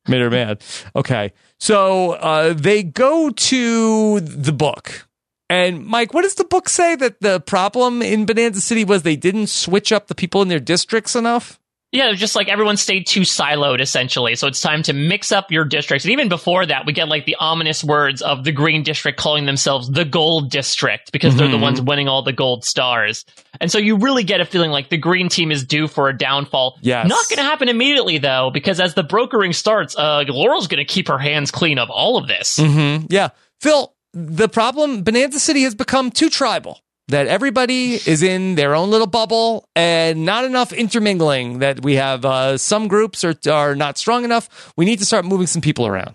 made 0.08 0.20
her 0.22 0.30
mad. 0.30 0.60
Okay, 0.96 1.32
so 1.60 2.12
uh, 2.14 2.52
they 2.52 2.82
go 2.82 3.30
to 3.30 4.18
the 4.20 4.52
book, 4.52 5.06
and 5.48 5.86
Mike, 5.86 6.12
what 6.14 6.22
does 6.22 6.34
the 6.34 6.44
book 6.44 6.68
say 6.68 6.96
that 6.96 7.20
the 7.20 7.38
problem 7.40 8.02
in 8.02 8.26
Bonanza 8.26 8.60
City 8.60 8.82
was 8.84 9.02
they 9.04 9.14
didn't 9.16 9.48
switch 9.48 9.92
up 9.92 10.08
the 10.08 10.14
people 10.16 10.42
in 10.42 10.48
their 10.48 10.58
districts 10.60 11.14
enough? 11.14 11.60
Yeah, 11.90 12.12
just 12.12 12.36
like 12.36 12.48
everyone 12.48 12.76
stayed 12.76 13.06
too 13.06 13.22
siloed 13.22 13.80
essentially. 13.80 14.34
So 14.34 14.46
it's 14.46 14.60
time 14.60 14.82
to 14.82 14.92
mix 14.92 15.32
up 15.32 15.50
your 15.50 15.64
districts. 15.64 16.04
And 16.04 16.12
even 16.12 16.28
before 16.28 16.66
that, 16.66 16.84
we 16.84 16.92
get 16.92 17.08
like 17.08 17.24
the 17.24 17.36
ominous 17.40 17.82
words 17.82 18.20
of 18.20 18.44
the 18.44 18.52
green 18.52 18.82
district 18.82 19.18
calling 19.18 19.46
themselves 19.46 19.88
the 19.88 20.04
gold 20.04 20.50
district 20.50 21.12
because 21.12 21.34
they're 21.36 21.48
the 21.48 21.56
Mhm. 21.56 21.62
ones 21.62 21.80
winning 21.80 22.06
all 22.06 22.22
the 22.22 22.32
gold 22.34 22.62
stars. 22.66 23.24
And 23.58 23.72
so 23.72 23.78
you 23.78 23.96
really 23.96 24.22
get 24.22 24.42
a 24.42 24.44
feeling 24.44 24.70
like 24.70 24.90
the 24.90 24.98
green 24.98 25.30
team 25.30 25.50
is 25.50 25.64
due 25.64 25.88
for 25.88 26.10
a 26.10 26.16
downfall. 26.16 26.76
Yes. 26.82 27.08
Not 27.08 27.26
going 27.30 27.38
to 27.38 27.42
happen 27.50 27.70
immediately 27.70 28.18
though, 28.18 28.50
because 28.52 28.80
as 28.80 28.92
the 28.92 29.02
brokering 29.02 29.54
starts, 29.54 29.96
uh, 29.96 30.24
Laurel's 30.28 30.66
going 30.66 30.84
to 30.86 30.92
keep 30.92 31.08
her 31.08 31.18
hands 31.18 31.50
clean 31.50 31.78
of 31.78 31.88
all 31.88 32.18
of 32.18 32.26
this. 32.28 32.58
Mm-hmm. 32.58 33.06
Yeah, 33.08 33.28
Phil. 33.62 33.94
The 34.12 34.48
problem, 34.48 35.02
Bonanza 35.04 35.38
City 35.38 35.62
has 35.62 35.74
become 35.74 36.10
too 36.10 36.28
tribal. 36.30 36.80
That 37.08 37.26
everybody 37.26 37.94
is 37.94 38.22
in 38.22 38.54
their 38.54 38.74
own 38.74 38.90
little 38.90 39.06
bubble 39.06 39.68
and 39.74 40.26
not 40.26 40.44
enough 40.44 40.72
intermingling. 40.72 41.60
That 41.60 41.82
we 41.82 41.94
have 41.94 42.24
uh, 42.24 42.58
some 42.58 42.86
groups 42.86 43.24
are 43.24 43.34
are 43.50 43.74
not 43.74 43.96
strong 43.96 44.24
enough. 44.24 44.72
We 44.76 44.84
need 44.84 44.98
to 44.98 45.06
start 45.06 45.24
moving 45.24 45.46
some 45.46 45.62
people 45.62 45.86
around. 45.86 46.14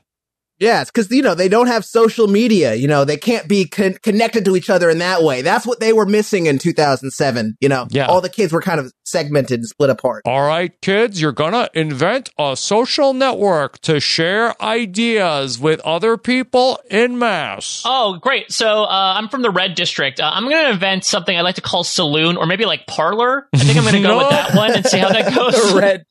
Yes, 0.59 0.89
because 0.91 1.09
you 1.11 1.21
know 1.21 1.35
they 1.35 1.49
don't 1.49 1.67
have 1.67 1.83
social 1.83 2.27
media. 2.27 2.75
You 2.75 2.87
know 2.87 3.05
they 3.05 3.17
can't 3.17 3.47
be 3.47 3.65
con- 3.65 3.97
connected 4.03 4.45
to 4.45 4.55
each 4.55 4.69
other 4.69 4.89
in 4.89 4.99
that 4.99 5.21
way. 5.23 5.41
That's 5.41 5.65
what 5.65 5.79
they 5.79 5.93
were 5.93 6.05
missing 6.05 6.45
in 6.45 6.57
2007. 6.59 7.57
You 7.59 7.69
know, 7.69 7.87
Yeah. 7.89 8.05
all 8.05 8.21
the 8.21 8.29
kids 8.29 8.53
were 8.53 8.61
kind 8.61 8.79
of 8.79 8.93
segmented 9.05 9.59
and 9.59 9.67
split 9.67 9.89
apart. 9.89 10.23
All 10.25 10.41
right, 10.47 10.71
kids, 10.81 11.19
you're 11.21 11.31
gonna 11.31 11.69
invent 11.73 12.29
a 12.39 12.55
social 12.55 13.13
network 13.13 13.79
to 13.81 13.99
share 13.99 14.59
ideas 14.61 15.59
with 15.59 15.79
other 15.81 16.17
people 16.17 16.79
in 16.89 17.17
mass. 17.19 17.81
Oh, 17.85 18.17
great. 18.21 18.51
So 18.51 18.83
uh, 18.83 19.13
I'm 19.17 19.29
from 19.29 19.41
the 19.41 19.49
red 19.49 19.75
district. 19.75 20.19
Uh, 20.19 20.29
I'm 20.33 20.43
going 20.49 20.63
to 20.65 20.69
invent 20.71 21.03
something 21.05 21.35
I 21.37 21.41
like 21.41 21.55
to 21.55 21.61
call 21.61 21.83
saloon 21.83 22.37
or 22.37 22.45
maybe 22.45 22.65
like 22.65 22.85
parlor. 22.87 23.47
I 23.53 23.57
think 23.57 23.77
I'm 23.77 23.83
going 23.83 23.95
to 23.95 24.01
go 24.01 24.09
No. 24.09 24.17
with 24.19 24.29
that 24.29 24.55
one 24.55 24.71
and 24.73 24.85
see 24.85 24.99
how 24.99 25.09
that 25.09 25.33
goes. 25.35 25.73
Red. 25.73 26.05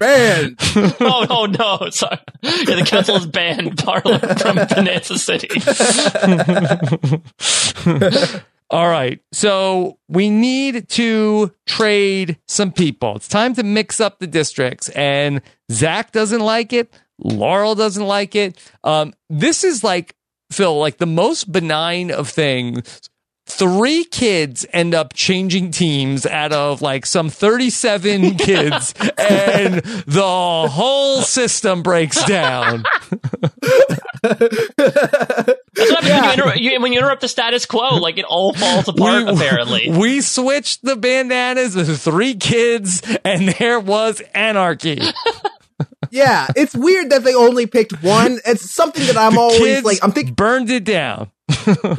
Man, 0.00 0.56
oh, 1.00 1.26
oh 1.30 1.46
no, 1.46 1.88
sorry. 1.90 2.18
Yeah, 2.42 2.74
the 2.76 2.84
council 2.84 3.14
has 3.14 3.26
banned 3.26 3.78
Parlor 3.78 4.18
from 4.18 4.56
Bonanza 4.56 5.18
City. 5.18 5.48
All 8.70 8.88
right, 8.88 9.20
so 9.30 9.98
we 10.08 10.30
need 10.30 10.88
to 10.90 11.52
trade 11.66 12.38
some 12.48 12.72
people. 12.72 13.16
It's 13.16 13.28
time 13.28 13.54
to 13.54 13.62
mix 13.62 14.00
up 14.00 14.18
the 14.18 14.26
districts, 14.26 14.88
and 14.90 15.42
Zach 15.70 16.10
doesn't 16.10 16.40
like 16.40 16.72
it. 16.72 16.92
Laurel 17.22 17.76
doesn't 17.76 18.04
like 18.04 18.34
it. 18.34 18.58
Um, 18.82 19.14
this 19.30 19.62
is 19.62 19.84
like 19.84 20.16
Phil, 20.50 20.76
like 20.76 20.98
the 20.98 21.06
most 21.06 21.52
benign 21.52 22.10
of 22.10 22.28
things. 22.28 23.00
Three 23.46 24.04
kids 24.04 24.64
end 24.72 24.94
up 24.94 25.12
changing 25.12 25.70
teams 25.70 26.24
out 26.24 26.52
of 26.52 26.80
like 26.80 27.04
some 27.04 27.28
37 27.28 28.34
kids, 28.38 28.94
and 29.18 29.74
the 30.06 30.66
whole 30.70 31.20
system 31.20 31.82
breaks 31.82 32.24
down. 32.24 32.84
That's 34.22 35.90
what 35.90 36.04
happens 36.04 36.08
when, 36.10 36.24
you 36.24 36.30
inter- 36.32 36.54
you, 36.56 36.80
when 36.80 36.92
you 36.92 36.98
interrupt 37.00 37.20
the 37.20 37.28
status 37.28 37.66
quo. 37.66 37.96
Like 37.96 38.16
it 38.18 38.24
all 38.24 38.54
falls 38.54 38.88
apart, 38.88 39.28
apparently. 39.28 39.90
We 40.04 40.22
switched 40.22 40.82
the 40.82 40.96
bandanas 40.96 41.76
with 41.76 42.00
three 42.00 42.34
kids, 42.34 43.02
and 43.24 43.48
there 43.50 43.78
was 43.78 44.22
anarchy. 44.34 45.00
yeah, 46.10 46.48
it's 46.56 46.74
weird 46.74 47.10
that 47.10 47.24
they 47.24 47.34
only 47.34 47.66
picked 47.66 48.02
one. 48.02 48.38
It's 48.46 48.74
something 48.74 49.06
that 49.06 49.16
I'm 49.16 49.36
always 49.38 49.58
kids 49.58 49.84
like. 49.84 49.98
I'm 50.02 50.12
thinking. 50.12 50.34
burned 50.34 50.70
it 50.70 50.84
down. 50.84 51.30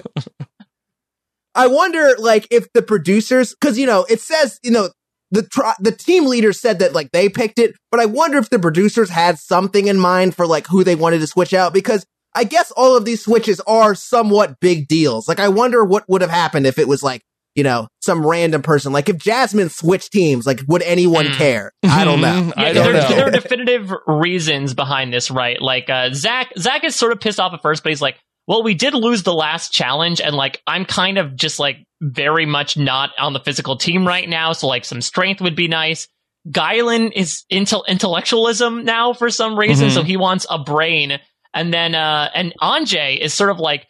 I 1.56 1.68
wonder, 1.68 2.16
like, 2.20 2.48
if 2.52 2.68
the 2.74 2.82
producers, 2.82 3.56
because 3.60 3.78
you 3.78 3.86
know, 3.88 4.06
it 4.10 4.20
says, 4.22 4.60
you 4.64 4.72
know, 4.72 4.90
the 5.32 5.44
tr- 5.44 5.80
the 5.80 5.92
team 5.92 6.26
leader 6.28 6.54
said 6.54 6.80
that 6.80 6.94
like 6.94 7.12
they 7.12 7.30
picked 7.30 7.58
it, 7.60 7.76
but 7.92 8.00
I 8.00 8.06
wonder 8.06 8.38
if 8.38 8.50
the 8.50 8.60
producers 8.60 9.10
had 9.10 9.40
something 9.40 9.88
in 9.88 9.98
mind 10.00 10.36
for 10.36 10.46
like 10.46 10.68
who 10.68 10.84
they 10.84 10.96
wanted 10.96 11.20
to 11.20 11.28
switch 11.28 11.54
out 11.54 11.74
because 11.74 12.06
I 12.36 12.44
guess 12.44 12.72
all 12.72 12.96
of 12.96 13.06
these 13.06 13.24
switches 13.24 13.60
are 13.62 13.96
somewhat 13.96 14.60
big 14.60 14.88
deals. 14.88 15.28
Like, 15.28 15.40
I 15.40 15.48
wonder 15.50 15.84
what 15.84 16.04
would 16.10 16.22
have 16.22 16.30
happened 16.30 16.68
if 16.68 16.78
it 16.78 16.88
was 16.88 17.02
like. 17.04 17.22
You 17.58 17.64
know, 17.64 17.88
some 18.02 18.26
random 18.28 18.62
person. 18.62 18.92
Like 18.92 19.08
if 19.08 19.18
Jasmine 19.18 19.70
switched 19.70 20.12
teams, 20.12 20.46
like 20.46 20.60
would 20.68 20.82
anyone 20.82 21.28
Mm. 21.28 21.38
care? 21.38 21.72
I 21.86 22.04
don't 22.04 22.20
know. 22.20 22.28
Mhm. 22.52 22.54
I 22.58 22.68
Yeah, 22.68 22.74
don't 22.74 22.84
there, 22.84 22.94
know. 23.02 23.08
there 23.16 23.28
are 23.28 23.32
definitive 23.32 23.94
reasons 24.06 24.74
behind 24.74 25.14
this, 25.14 25.32
right? 25.32 25.62
Like 25.62 25.90
uh, 25.90 26.10
Zach, 26.12 26.52
Zach 26.60 26.84
is 26.84 26.98
sort 26.98 27.14
of 27.14 27.22
pissed 27.22 27.40
off 27.40 27.54
at 27.54 27.62
first, 27.62 27.82
but 27.82 27.94
he's 27.94 28.02
like, 28.02 28.18
"Well, 28.48 28.64
we 28.64 28.74
did 28.74 28.94
lose 28.94 29.24
the 29.24 29.34
last 29.34 29.72
challenge, 29.74 30.22
and 30.22 30.36
like 30.36 30.62
I'm 30.68 30.86
kind 30.86 31.18
of 31.18 31.36
just 31.36 31.60
like 31.60 31.78
very 32.02 32.46
much 32.46 32.78
not 32.78 33.12
on 33.18 33.34
the 33.34 33.40
physical 33.40 33.78
team 33.78 34.08
right 34.08 34.28
now, 34.28 34.54
so 34.54 34.68
like 34.68 34.86
some 34.86 35.02
strength 35.02 35.42
would 35.42 35.56
be 35.56 35.68
nice." 35.68 36.08
Guylan 36.50 37.12
is 37.16 37.44
intel- 37.52 37.88
intellectualism 37.88 38.86
now 38.86 39.14
for 39.14 39.32
some 39.32 39.58
reason, 39.58 39.88
Mhm. 39.90 39.94
so 39.94 40.04
he 40.04 40.16
wants 40.16 40.46
a 40.50 40.60
brain. 40.60 41.20
And 41.56 41.74
then, 41.74 41.96
uh, 41.96 42.30
and 42.36 42.54
Anjay 42.62 43.18
is 43.18 43.34
sort 43.34 43.50
of 43.50 43.58
like, 43.60 43.88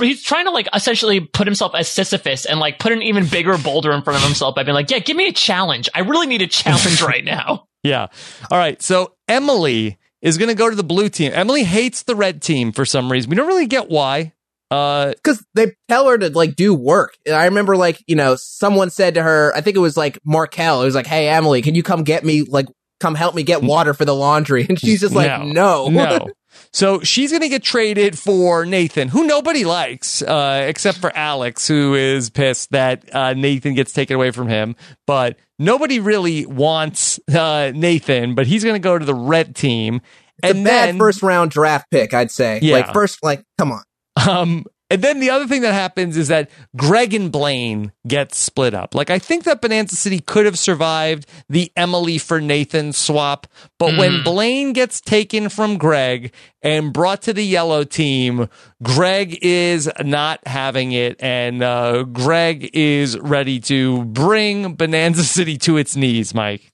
he's 0.00 0.22
trying 0.22 0.44
to 0.44 0.50
like 0.50 0.68
essentially 0.74 1.20
put 1.20 1.46
himself 1.46 1.72
as 1.74 1.88
Sisyphus 1.88 2.44
and 2.44 2.60
like 2.60 2.78
put 2.78 2.92
an 2.92 3.02
even 3.02 3.26
bigger 3.26 3.56
boulder 3.58 3.92
in 3.92 4.02
front 4.02 4.18
of 4.18 4.22
himself 4.24 4.54
by 4.54 4.62
being 4.64 4.74
like, 4.74 4.90
yeah, 4.90 4.98
give 4.98 5.16
me 5.16 5.28
a 5.28 5.32
challenge. 5.32 5.88
I 5.94 6.00
really 6.00 6.26
need 6.26 6.42
a 6.42 6.46
challenge 6.46 7.00
right 7.12 7.24
now. 7.24 7.64
Yeah. 7.82 8.08
All 8.50 8.58
right. 8.58 8.80
So 8.82 9.14
Emily 9.28 9.98
is 10.22 10.38
going 10.38 10.48
to 10.48 10.54
go 10.54 10.68
to 10.68 10.76
the 10.76 10.84
blue 10.84 11.08
team. 11.08 11.32
Emily 11.34 11.64
hates 11.64 12.02
the 12.02 12.14
red 12.14 12.42
team 12.42 12.72
for 12.72 12.84
some 12.84 13.10
reason. 13.10 13.30
We 13.30 13.36
don't 13.36 13.46
really 13.46 13.66
get 13.66 13.88
why. 13.88 14.32
Uh, 14.70 15.10
because 15.10 15.44
they 15.54 15.72
tell 15.88 16.08
her 16.08 16.18
to 16.18 16.28
like 16.30 16.54
do 16.54 16.74
work. 16.74 17.16
And 17.24 17.34
I 17.34 17.46
remember 17.46 17.76
like 17.76 18.02
you 18.06 18.16
know 18.16 18.36
someone 18.36 18.90
said 18.90 19.14
to 19.14 19.22
her, 19.22 19.52
I 19.56 19.62
think 19.62 19.76
it 19.76 19.80
was 19.80 19.96
like 19.96 20.18
Markel. 20.24 20.82
It 20.82 20.84
was 20.84 20.94
like, 20.94 21.06
"Hey 21.06 21.28
Emily, 21.28 21.62
can 21.62 21.74
you 21.74 21.82
come 21.82 22.04
get 22.04 22.22
me 22.22 22.42
like 22.42 22.66
come 23.00 23.14
help 23.14 23.34
me 23.34 23.44
get 23.44 23.62
water 23.62 23.94
for 23.94 24.04
the 24.04 24.14
laundry?" 24.14 24.66
And 24.68 24.78
she's 24.78 25.00
just 25.00 25.14
like, 25.14 25.28
"No, 25.42 25.88
no. 25.88 26.28
So 26.72 27.00
she's 27.00 27.30
going 27.30 27.42
to 27.42 27.48
get 27.48 27.62
traded 27.62 28.18
for 28.18 28.64
Nathan, 28.66 29.08
who 29.08 29.26
nobody 29.26 29.64
likes, 29.64 30.22
uh, 30.22 30.64
except 30.66 30.98
for 30.98 31.14
Alex, 31.16 31.66
who 31.66 31.94
is 31.94 32.30
pissed 32.30 32.70
that 32.72 33.14
uh, 33.14 33.34
Nathan 33.34 33.74
gets 33.74 33.92
taken 33.92 34.16
away 34.16 34.30
from 34.30 34.48
him. 34.48 34.76
But 35.06 35.36
nobody 35.58 36.00
really 36.00 36.46
wants 36.46 37.20
uh, 37.34 37.72
Nathan, 37.74 38.34
but 38.34 38.46
he's 38.46 38.64
going 38.64 38.76
to 38.76 38.80
go 38.80 38.98
to 38.98 39.04
the 39.04 39.14
red 39.14 39.54
team. 39.56 40.00
It's 40.42 40.52
and 40.52 40.60
a 40.60 40.64
bad 40.64 40.88
then, 40.90 40.98
first 40.98 41.22
round 41.22 41.50
draft 41.50 41.90
pick, 41.90 42.14
I'd 42.14 42.30
say. 42.30 42.60
Yeah. 42.62 42.76
Like 42.76 42.92
first, 42.92 43.22
like 43.22 43.44
come 43.58 43.72
on. 43.72 43.82
Um, 44.28 44.64
and 44.90 45.02
then 45.02 45.20
the 45.20 45.30
other 45.30 45.46
thing 45.46 45.62
that 45.62 45.74
happens 45.74 46.16
is 46.16 46.28
that 46.28 46.50
Greg 46.76 47.12
and 47.14 47.30
Blaine 47.30 47.92
get 48.06 48.34
split 48.34 48.74
up. 48.74 48.94
Like 48.94 49.10
I 49.10 49.18
think 49.18 49.44
that 49.44 49.60
Bonanza 49.60 49.96
City 49.96 50.20
could 50.20 50.46
have 50.46 50.58
survived 50.58 51.26
the 51.48 51.70
Emily 51.76 52.18
for 52.18 52.40
Nathan 52.40 52.92
swap, 52.92 53.46
but 53.78 53.96
when 53.98 54.12
Mm. 54.12 54.24
Blaine 54.24 54.72
gets 54.72 55.00
taken 55.00 55.48
from 55.48 55.76
Greg 55.78 56.32
and 56.62 56.92
brought 56.92 57.22
to 57.22 57.32
the 57.32 57.44
yellow 57.44 57.84
team, 57.84 58.48
Greg 58.82 59.38
is 59.42 59.90
not 60.04 60.40
having 60.46 60.92
it, 60.92 61.16
and 61.20 61.62
uh, 61.62 62.02
Greg 62.04 62.70
is 62.74 63.18
ready 63.18 63.60
to 63.60 64.04
bring 64.04 64.74
Bonanza 64.74 65.22
City 65.36 65.58
to 65.58 65.76
its 65.76 65.94
knees. 65.96 66.34
Mike. 66.34 66.72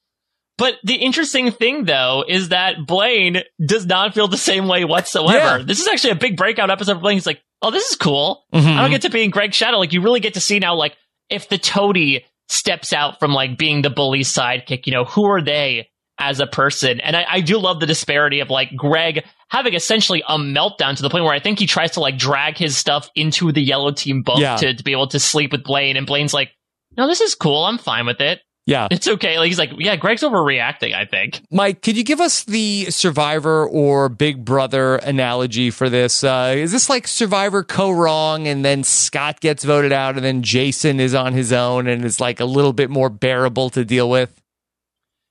But 0.57 0.75
the 0.85 0.95
interesting 0.95 1.51
thing, 1.51 1.85
though, 1.85 2.25
is 2.29 2.51
that 2.51 2.87
Blaine 2.87 3.43
does 3.65 3.87
not 3.87 4.15
feel 4.15 4.29
the 4.29 4.37
same 4.37 4.69
way 4.69 4.85
whatsoever. 4.85 5.59
Yeah. 5.59 5.65
This 5.67 5.81
is 5.81 5.89
actually 5.89 6.13
a 6.13 6.17
big 6.17 6.37
breakout 6.37 6.71
episode 6.71 6.95
for 6.95 7.01
Blaine. 7.01 7.17
He's 7.17 7.27
like, 7.27 7.43
oh, 7.63 7.71
this 7.71 7.91
is 7.91 7.97
cool. 7.97 8.45
Mhm. 8.55 8.77
I 8.77 8.83
don't 8.83 8.91
get 8.91 9.03
to 9.03 9.11
be 9.11 9.23
in 9.25 9.31
Greg's 9.31 9.57
shadow. 9.57 9.79
Like, 9.79 9.93
you 9.93 10.01
really 10.03 10.21
get 10.21 10.35
to 10.35 10.41
see 10.41 10.59
now, 10.59 10.75
like, 10.75 10.97
if 11.31 11.49
the 11.49 11.59
toady 11.59 12.25
steps 12.49 12.93
out 12.93 13.19
from, 13.19 13.33
like, 13.33 13.57
being 13.57 13.83
the 13.83 13.91
bully's 13.91 14.33
sidekick, 14.33 14.87
you 14.87 14.93
know, 14.93 15.05
who 15.05 15.25
are 15.25 15.41
they 15.43 15.89
as 16.19 16.41
a 16.41 16.47
person? 16.47 17.01
And 17.01 17.17
I, 17.17 17.25
I 17.29 17.41
do 17.41 17.59
love 17.59 17.81
the 17.81 17.87
disparity 17.87 18.41
of, 18.41 18.51
like, 18.51 18.77
Greg 18.77 19.25
having 19.49 19.75
essentially 19.75 20.23
a 20.29 20.37
meltdown 20.37 20.97
to 20.97 21.03
the 21.03 21.09
point 21.11 21.25
where 21.25 21.33
I 21.33 21.41
think 21.41 21.59
he 21.59 21.67
tries 21.67 21.93
to, 21.93 22.01
like, 22.01 22.19
drag 22.19 22.59
his 22.59 22.77
stuff 22.77 23.09
into 23.15 23.51
the 23.53 23.63
yellow 23.63 23.93
team 23.93 24.23
bunk 24.23 24.41
Yeah. 24.41 24.57
to, 24.57 24.75
to 24.75 24.85
be 24.85 24.93
able 24.93 25.09
to 25.09 25.19
sleep 25.19 25.53
with 25.53 25.65
Blaine. 25.65 25.97
And 25.97 26.07
Blaine's 26.07 26.35
like, 26.35 26.51
no, 26.97 27.07
this 27.07 27.21
is 27.21 27.35
cool. 27.35 27.65
I'm 27.65 27.79
fine 27.79 28.05
with 28.07 28.21
it. 28.21 28.41
Yeah. 28.67 28.89
It's 28.91 29.07
okay. 29.07 29.39
Like 29.39 29.49
he's 29.49 29.59
like, 29.59 29.73
yeah, 29.79 29.97
Greg's 29.97 30.23
overreacting. 30.23 30.95
I 30.95 31.05
think. 31.05 31.43
Mike, 31.51 31.83
could 31.83 31.97
you 31.97 32.05
give 32.05 32.21
us 32.21 32.45
the 32.45 32.87
Survivor 32.87 33.67
or 33.69 34.09
Big 34.09 34.45
Brother 34.45 34.97
analogy 34.97 35.71
for 35.71 35.91
this? 35.91 36.25
Uh, 36.25 36.55
is 36.57 36.73
this 36.73 36.89
like 36.89 37.07
Survivor 37.07 37.63
Kaoh 37.63 37.97
Rong 37.97 38.49
and 38.49 38.65
then 38.65 38.83
Scott 38.83 39.41
gets 39.41 39.65
voted 39.65 39.93
out 39.93 40.17
and 40.17 40.25
then 40.25 40.43
Jason 40.43 40.99
is 40.99 41.15
on 41.15 41.35
his 41.35 41.53
own 41.53 41.87
and 41.87 42.05
is 42.05 42.21
like 42.21 42.41
a 42.41 42.47
little 42.47 42.73
bit 42.73 42.89
more 42.89 43.11
bearable 43.11 43.69
to 43.71 43.85
deal 43.85 44.09
with? 44.09 44.41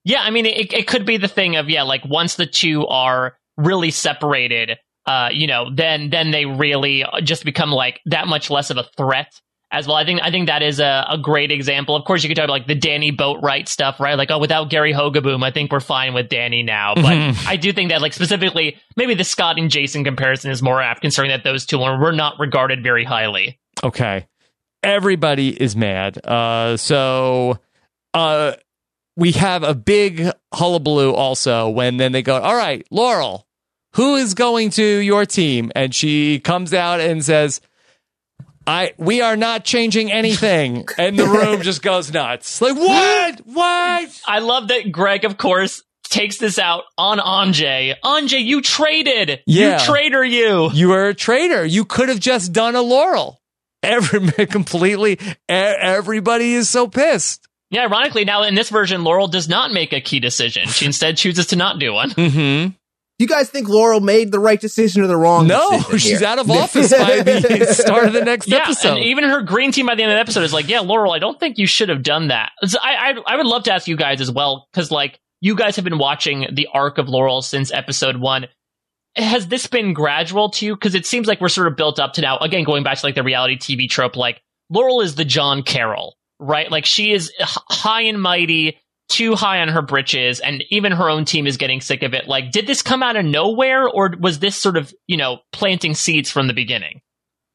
Yeah, 0.03 0.21
I 0.21 0.29
mean, 0.29 0.45
it, 0.45 0.73
it 0.73 0.87
could 0.87 1.05
be 1.05 1.17
the 1.17 1.27
thing 1.27 1.55
of 1.55 1.69
yeah, 1.69 1.83
like 1.83 2.05
once 2.05 2.35
the 2.35 2.45
two 2.45 2.85
are 2.87 3.37
really 3.57 3.89
separated, 3.89 4.77
uh, 5.05 5.29
you 5.31 5.47
know, 5.47 5.73
then 5.73 6.09
then 6.09 6.31
they 6.31 6.45
really 6.45 7.05
just 7.23 7.45
become 7.45 7.71
like 7.71 7.99
that 8.05 8.27
much 8.27 8.49
less 8.49 8.69
of 8.69 8.77
a 8.77 8.83
threat 8.95 9.33
as 9.73 9.87
well. 9.87 9.97
I 9.97 10.05
think 10.05 10.21
I 10.23 10.31
think 10.31 10.47
that 10.47 10.61
is 10.61 10.79
a, 10.79 11.05
a 11.09 11.17
great 11.17 11.51
example. 11.51 11.95
Of 11.97 12.05
course, 12.05 12.23
you 12.23 12.29
could 12.29 12.35
talk 12.35 12.45
about 12.45 12.53
like 12.53 12.67
the 12.67 12.75
Danny 12.75 13.11
Boatwright 13.11 13.67
stuff, 13.67 13.99
right? 13.99 14.17
Like, 14.17 14.31
oh, 14.31 14.37
without 14.39 14.69
Gary 14.69 14.93
Hogeboom, 14.93 15.43
I 15.43 15.51
think 15.51 15.71
we're 15.71 15.79
fine 15.81 16.13
with 16.13 16.29
Danny 16.29 16.63
now. 16.63 16.93
But 16.95 17.03
Mhm. 17.05 17.47
I 17.47 17.57
do 17.57 17.73
think 17.73 17.89
that 17.89 18.01
like 18.01 18.13
specifically, 18.13 18.77
maybe 18.95 19.15
the 19.15 19.23
Scott 19.25 19.57
and 19.59 19.69
Jason 19.69 20.03
comparison 20.05 20.51
is 20.51 20.61
more 20.61 20.81
apt, 20.81 21.01
considering 21.01 21.31
that 21.31 21.43
those 21.43 21.65
two 21.65 21.79
were, 21.79 21.97
were 21.97 22.13
not 22.13 22.39
regarded 22.39 22.83
very 22.83 23.03
highly. 23.03 23.59
Okay. 23.83 24.27
Everybody 24.83 25.49
is 25.49 25.75
mad. 25.75 26.23
Uh, 26.25 26.77
so 26.77 27.57
uh, 28.13 28.53
we 29.15 29.31
have 29.31 29.63
a 29.63 29.73
big 29.73 30.29
hullabaloo 30.53 31.13
also 31.13 31.69
when 31.69 31.97
then 31.97 32.11
they 32.11 32.21
go, 32.21 32.39
all 32.39 32.55
right, 32.55 32.85
Laurel, 32.91 33.47
who 33.95 34.15
is 34.17 34.33
going 34.33 34.69
to 34.71 34.83
your 34.83 35.25
team? 35.25 35.71
And 35.75 35.95
she 35.95 36.39
comes 36.39 36.73
out 36.73 36.99
and 36.99 37.23
says, 37.23 37.61
I 38.65 38.93
we 38.97 39.21
are 39.21 39.35
not 39.35 39.65
changing 39.65 40.11
anything. 40.11 40.85
and 40.97 41.17
the 41.17 41.25
room 41.25 41.61
just 41.61 41.81
goes 41.81 42.11
nuts. 42.11 42.61
Like, 42.61 42.75
what? 42.75 43.39
What? 43.45 44.21
I 44.25 44.39
love 44.39 44.69
that 44.69 44.91
Greg, 44.91 45.25
of 45.25 45.37
course, 45.37 45.83
takes 46.05 46.37
this 46.37 46.59
out 46.59 46.83
on 46.97 47.17
Anjay. 47.19 47.95
Anjay, 48.03 48.43
you 48.43 48.61
traded. 48.61 49.41
Yeah. 49.45 49.79
You 49.79 49.85
traitor, 49.85 50.23
you. 50.23 50.69
You 50.71 50.91
are 50.93 51.09
a 51.09 51.13
traitor. 51.13 51.65
You 51.65 51.85
could 51.85 52.09
have 52.09 52.19
just 52.19 52.53
done 52.53 52.75
a 52.75 52.81
Laurel. 52.81 53.41
Every 53.81 54.45
completely 54.47 55.19
everybody 55.49 56.53
is 56.53 56.69
so 56.69 56.87
pissed. 56.87 57.47
Yeah, 57.69 57.85
ironically, 57.85 58.23
now 58.23 58.43
in 58.43 58.53
this 58.53 58.69
version, 58.69 59.03
Laurel 59.03 59.27
does 59.27 59.49
not 59.49 59.73
make 59.73 59.93
a 59.93 59.99
key 59.99 60.19
decision. 60.19 60.67
She 60.67 60.85
instead 60.85 61.17
chooses 61.17 61.47
to 61.47 61.55
not 61.55 61.79
do 61.79 61.91
one. 61.91 62.11
Mm-hmm. 62.11 62.73
Do 63.19 63.25
you 63.25 63.29
guys 63.29 63.49
think 63.49 63.69
Laurel 63.69 63.99
made 63.99 64.31
the 64.31 64.39
right 64.39 64.59
decision 64.59 65.03
or 65.03 65.07
the 65.07 65.15
wrong 65.15 65.45
No, 65.47 65.69
decision? 65.71 65.99
she's 65.99 66.19
here? 66.19 66.27
out 66.27 66.39
of 66.39 66.49
office 66.49 66.91
by 66.91 67.21
the 67.21 67.67
start 67.71 68.07
of 68.07 68.13
the 68.13 68.25
next 68.25 68.47
Yeah, 68.47 68.63
episode. 68.63 68.97
and 68.97 69.05
even 69.05 69.23
her 69.25 69.41
green 69.43 69.71
team 69.71 69.85
by 69.85 69.93
the 69.95 70.01
end 70.03 70.11
of 70.11 70.15
the 70.15 70.19
episode 70.19 70.41
is 70.41 70.51
like, 70.53 70.67
"Yeah, 70.67 70.79
Laurel, 70.79 71.11
I 71.13 71.19
don't 71.19 71.39
think 71.39 71.57
you 71.59 71.67
should 71.67 71.89
have 71.89 72.01
done 72.01 72.29
that." 72.29 72.51
So 72.65 72.79
I, 72.81 73.11
I, 73.11 73.33
I 73.33 73.35
would 73.37 73.45
love 73.45 73.63
to 73.65 73.73
ask 73.73 73.87
you 73.87 73.95
guys 73.95 74.19
as 74.19 74.31
well 74.31 74.67
because, 74.71 74.89
like, 74.89 75.19
you 75.41 75.55
guys 75.55 75.75
have 75.75 75.85
been 75.85 75.99
watching 75.99 76.47
the 76.53 76.67
arc 76.73 76.97
of 76.97 77.07
Laurel 77.07 77.41
since 77.43 77.71
episode 77.71 78.17
one. 78.17 78.47
Has 79.15 79.47
this 79.47 79.67
been 79.67 79.93
gradual 79.93 80.49
to 80.49 80.65
you? 80.65 80.75
Because 80.75 80.95
it 80.95 81.05
seems 81.05 81.27
like 81.27 81.39
we're 81.39 81.49
sort 81.49 81.67
of 81.67 81.75
built 81.77 81.99
up 81.99 82.13
to 82.13 82.21
now. 82.21 82.39
Again, 82.39 82.63
going 82.63 82.83
back 82.83 82.97
to 82.97 83.05
like 83.05 83.13
the 83.15 83.21
reality 83.23 83.57
TV 83.57 83.87
trope, 83.87 84.15
like 84.15 84.41
Laurel 84.71 85.01
is 85.01 85.13
the 85.13 85.23
John 85.25 85.61
Carroll, 85.61 86.17
right? 86.39 86.71
Like 86.71 86.85
she 86.85 87.11
is 87.11 87.31
h- 87.39 87.47
high 87.69 88.01
and 88.01 88.19
mighty, 88.19 88.79
too 89.13 89.35
high 89.35 89.59
on 89.61 89.67
her 89.69 89.81
britches, 89.81 90.39
and 90.39 90.63
even 90.69 90.91
her 90.91 91.09
own 91.09 91.25
team 91.25 91.45
is 91.47 91.57
getting 91.57 91.81
sick 91.81 92.01
of 92.03 92.13
it. 92.13 92.27
Like, 92.27 92.51
did 92.51 92.65
this 92.67 92.81
come 92.81 93.03
out 93.03 93.15
of 93.15 93.23
nowhere, 93.25 93.87
or 93.87 94.13
was 94.19 94.39
this 94.39 94.55
sort 94.55 94.75
of 94.77 94.93
you 95.07 95.17
know 95.17 95.39
planting 95.51 95.93
seeds 95.93 96.29
from 96.31 96.47
the 96.47 96.53
beginning? 96.53 97.01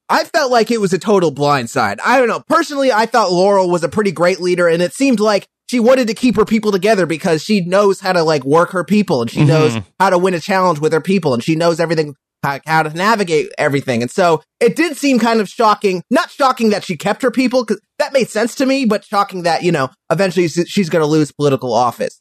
I 0.08 0.24
felt 0.24 0.50
like 0.50 0.70
it 0.70 0.80
was 0.80 0.92
a 0.94 0.98
total 0.98 1.30
blindside. 1.32 1.98
I 2.04 2.18
don't 2.18 2.28
know. 2.28 2.42
Personally, 2.48 2.90
I 2.92 3.04
thought 3.06 3.30
Laurel 3.30 3.68
was 3.70 3.84
a 3.84 3.88
pretty 3.88 4.12
great 4.12 4.40
leader, 4.40 4.66
and 4.68 4.80
it 4.82 4.94
seemed 4.94 5.20
like 5.20 5.46
she 5.68 5.80
wanted 5.80 6.06
to 6.08 6.14
keep 6.14 6.36
her 6.36 6.46
people 6.46 6.72
together 6.72 7.04
because 7.04 7.42
she 7.44 7.60
knows 7.60 8.00
how 8.00 8.12
to 8.14 8.22
like 8.22 8.44
work 8.44 8.70
her 8.70 8.84
people, 8.84 9.20
and 9.20 9.30
she 9.30 9.44
knows 9.44 9.74
Mhm. 9.74 9.84
how 10.00 10.08
to 10.10 10.16
win 10.18 10.32
a 10.34 10.40
challenge 10.40 10.78
with 10.78 10.92
her 10.94 11.00
people, 11.02 11.34
and 11.34 11.44
she 11.44 11.56
knows 11.56 11.78
everything 11.80 12.14
how, 12.42 12.60
how 12.66 12.82
to 12.82 12.90
navigate 12.90 13.50
everything. 13.58 14.02
And 14.02 14.10
so 14.10 14.42
it 14.60 14.76
did 14.76 14.96
seem 14.96 15.18
kind 15.18 15.40
of 15.40 15.48
shocking. 15.48 16.02
Not 16.10 16.30
shocking 16.30 16.70
that 16.70 16.84
she 16.84 16.96
kept 16.96 17.22
her 17.22 17.30
people 17.30 17.64
because 17.64 17.80
that 17.98 18.12
made 18.12 18.28
sense 18.28 18.54
to 18.56 18.66
me, 18.66 18.84
but 18.84 19.04
shocking 19.04 19.42
that 19.42 19.62
you 19.62 19.72
know 19.72 19.90
eventually 20.10 20.48
she's- 20.48 20.88
going 20.88 21.02
to 21.02 21.06
lose 21.06 21.30
political 21.32 21.72
office. 21.74 22.20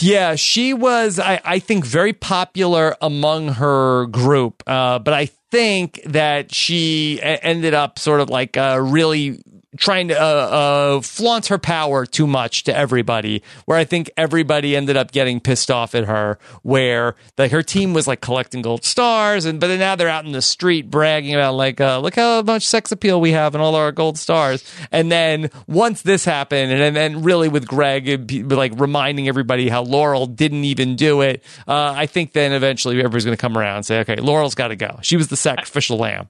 Yeah, 0.00 0.36
she 0.36 0.72
was, 0.72 1.18
I, 1.18 1.40
I 1.44 1.58
think, 1.58 1.84
very 1.84 2.12
popular 2.12 2.96
among 3.02 3.48
her 3.48 4.06
group. 4.06 4.62
Uh, 4.66 4.98
but 4.98 5.12
I 5.12 5.26
think 5.50 6.00
that 6.06 6.54
she 6.54 7.20
ended 7.22 7.74
up 7.74 7.98
sort 7.98 8.20
of 8.20 8.30
like 8.30 8.56
uh, 8.56 8.78
really 8.80 9.40
trying 9.76 10.08
to 10.08 10.20
uh, 10.20 10.24
uh, 10.24 11.00
flaunt 11.00 11.46
her 11.46 11.58
power 11.58 12.06
too 12.06 12.26
much 12.26 12.64
to 12.64 12.76
everybody. 12.76 13.42
Where 13.64 13.78
I 13.78 13.84
think 13.84 14.10
everybody 14.16 14.76
ended 14.76 14.96
up 14.96 15.12
getting 15.12 15.40
pissed 15.40 15.70
off 15.70 15.94
at 15.94 16.04
her. 16.04 16.38
Where 16.62 17.16
like 17.38 17.50
her 17.52 17.62
team 17.62 17.94
was 17.94 18.06
like 18.06 18.20
collecting 18.20 18.62
gold 18.62 18.84
stars, 18.84 19.44
and 19.44 19.60
but 19.60 19.68
then 19.68 19.78
now 19.78 19.96
they're 19.96 20.08
out 20.08 20.24
in 20.24 20.32
the 20.32 20.42
street 20.42 20.90
bragging 20.90 21.34
about 21.34 21.54
like, 21.54 21.80
uh, 21.80 21.98
look 21.98 22.14
how 22.14 22.42
much 22.42 22.66
sex 22.66 22.92
appeal 22.92 23.20
we 23.20 23.32
have 23.32 23.54
and 23.54 23.62
all 23.62 23.74
our 23.74 23.92
gold 23.92 24.18
stars. 24.18 24.64
And 24.92 25.10
then 25.10 25.50
once 25.66 26.02
this 26.02 26.24
happened, 26.24 26.72
and 26.72 26.96
then 26.96 27.22
really 27.22 27.48
with 27.48 27.66
Greg 27.66 28.32
like 28.52 28.72
reminding 28.76 29.28
everybody 29.28 29.68
how 29.68 29.82
Laurel 29.82 30.26
didn't 30.26 30.64
even 30.64 30.96
do 30.96 31.20
it. 31.20 31.42
Uh, 31.66 31.92
I 31.96 32.06
think 32.06 32.32
then 32.32 32.52
eventually 32.52 32.98
everybody's 32.98 33.24
going 33.24 33.36
to 33.36 33.40
come 33.40 33.56
around 33.56 33.76
and 33.76 33.86
say, 33.86 34.00
okay, 34.00 34.16
Laurel's 34.16 34.54
got 34.54 34.68
to 34.68 34.76
go. 34.76 34.98
She 35.02 35.16
was 35.16 35.28
the 35.28 35.36
sacrificial 35.36 35.98
lamb. 35.98 36.28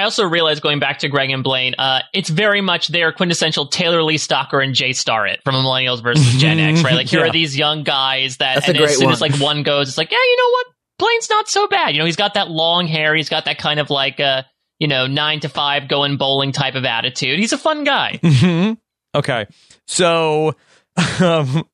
I 0.00 0.02
also 0.02 0.24
realized 0.24 0.62
going 0.62 0.78
back 0.78 0.98
to 1.00 1.08
Greg 1.08 1.30
and 1.30 1.42
Blaine, 1.42 1.74
uh, 1.78 2.00
it's 2.12 2.28
very 2.28 2.60
much 2.60 2.88
their 2.88 3.12
quintessential 3.12 3.66
Taylor 3.68 4.02
Lee 4.02 4.16
Stocker 4.16 4.62
and 4.62 4.74
Jay 4.74 4.92
Starrett 4.92 5.40
from 5.44 5.54
Millennials 5.54 6.02
versus 6.02 6.34
Gen 6.40 6.58
X, 6.60 6.82
right? 6.82 6.94
Like 6.94 7.06
here 7.08 7.20
Yeah. 7.20 7.26
are 7.28 7.32
these 7.32 7.56
young 7.56 7.82
guys 7.82 8.36
that, 8.38 8.56
That's 8.56 8.68
a 8.68 8.70
and 8.72 8.80
as 8.80 8.98
soon 8.98 9.10
as 9.10 9.20
one. 9.20 9.30
like 9.30 9.40
one 9.40 9.62
goes, 9.62 9.88
it's 9.88 9.98
like, 9.98 10.10
yeah, 10.12 10.18
you 10.18 10.36
know 10.36 10.50
what? 10.50 10.66
Blaine's 10.98 11.28
not 11.30 11.48
so 11.48 11.66
bad. 11.68 11.94
You 11.94 11.98
know, 12.00 12.04
he's 12.06 12.16
got 12.16 12.34
that 12.34 12.48
long 12.50 12.86
hair. 12.86 13.14
He's 13.14 13.28
got 13.28 13.44
that 13.46 13.58
kind 13.58 13.80
of 13.80 13.90
like, 13.90 14.18
uh, 14.20 14.42
you 14.78 14.88
know, 14.88 15.06
nine 15.06 15.40
to 15.40 15.48
five 15.48 15.88
going 15.88 16.16
bowling 16.16 16.52
type 16.52 16.74
of 16.74 16.84
attitude. 16.84 17.38
He's 17.38 17.52
a 17.52 17.58
fun 17.58 17.84
guy. 17.84 18.18
hmm 18.22 18.72
Okay. 19.14 19.46
So 19.86 20.54
Um, 21.20 21.64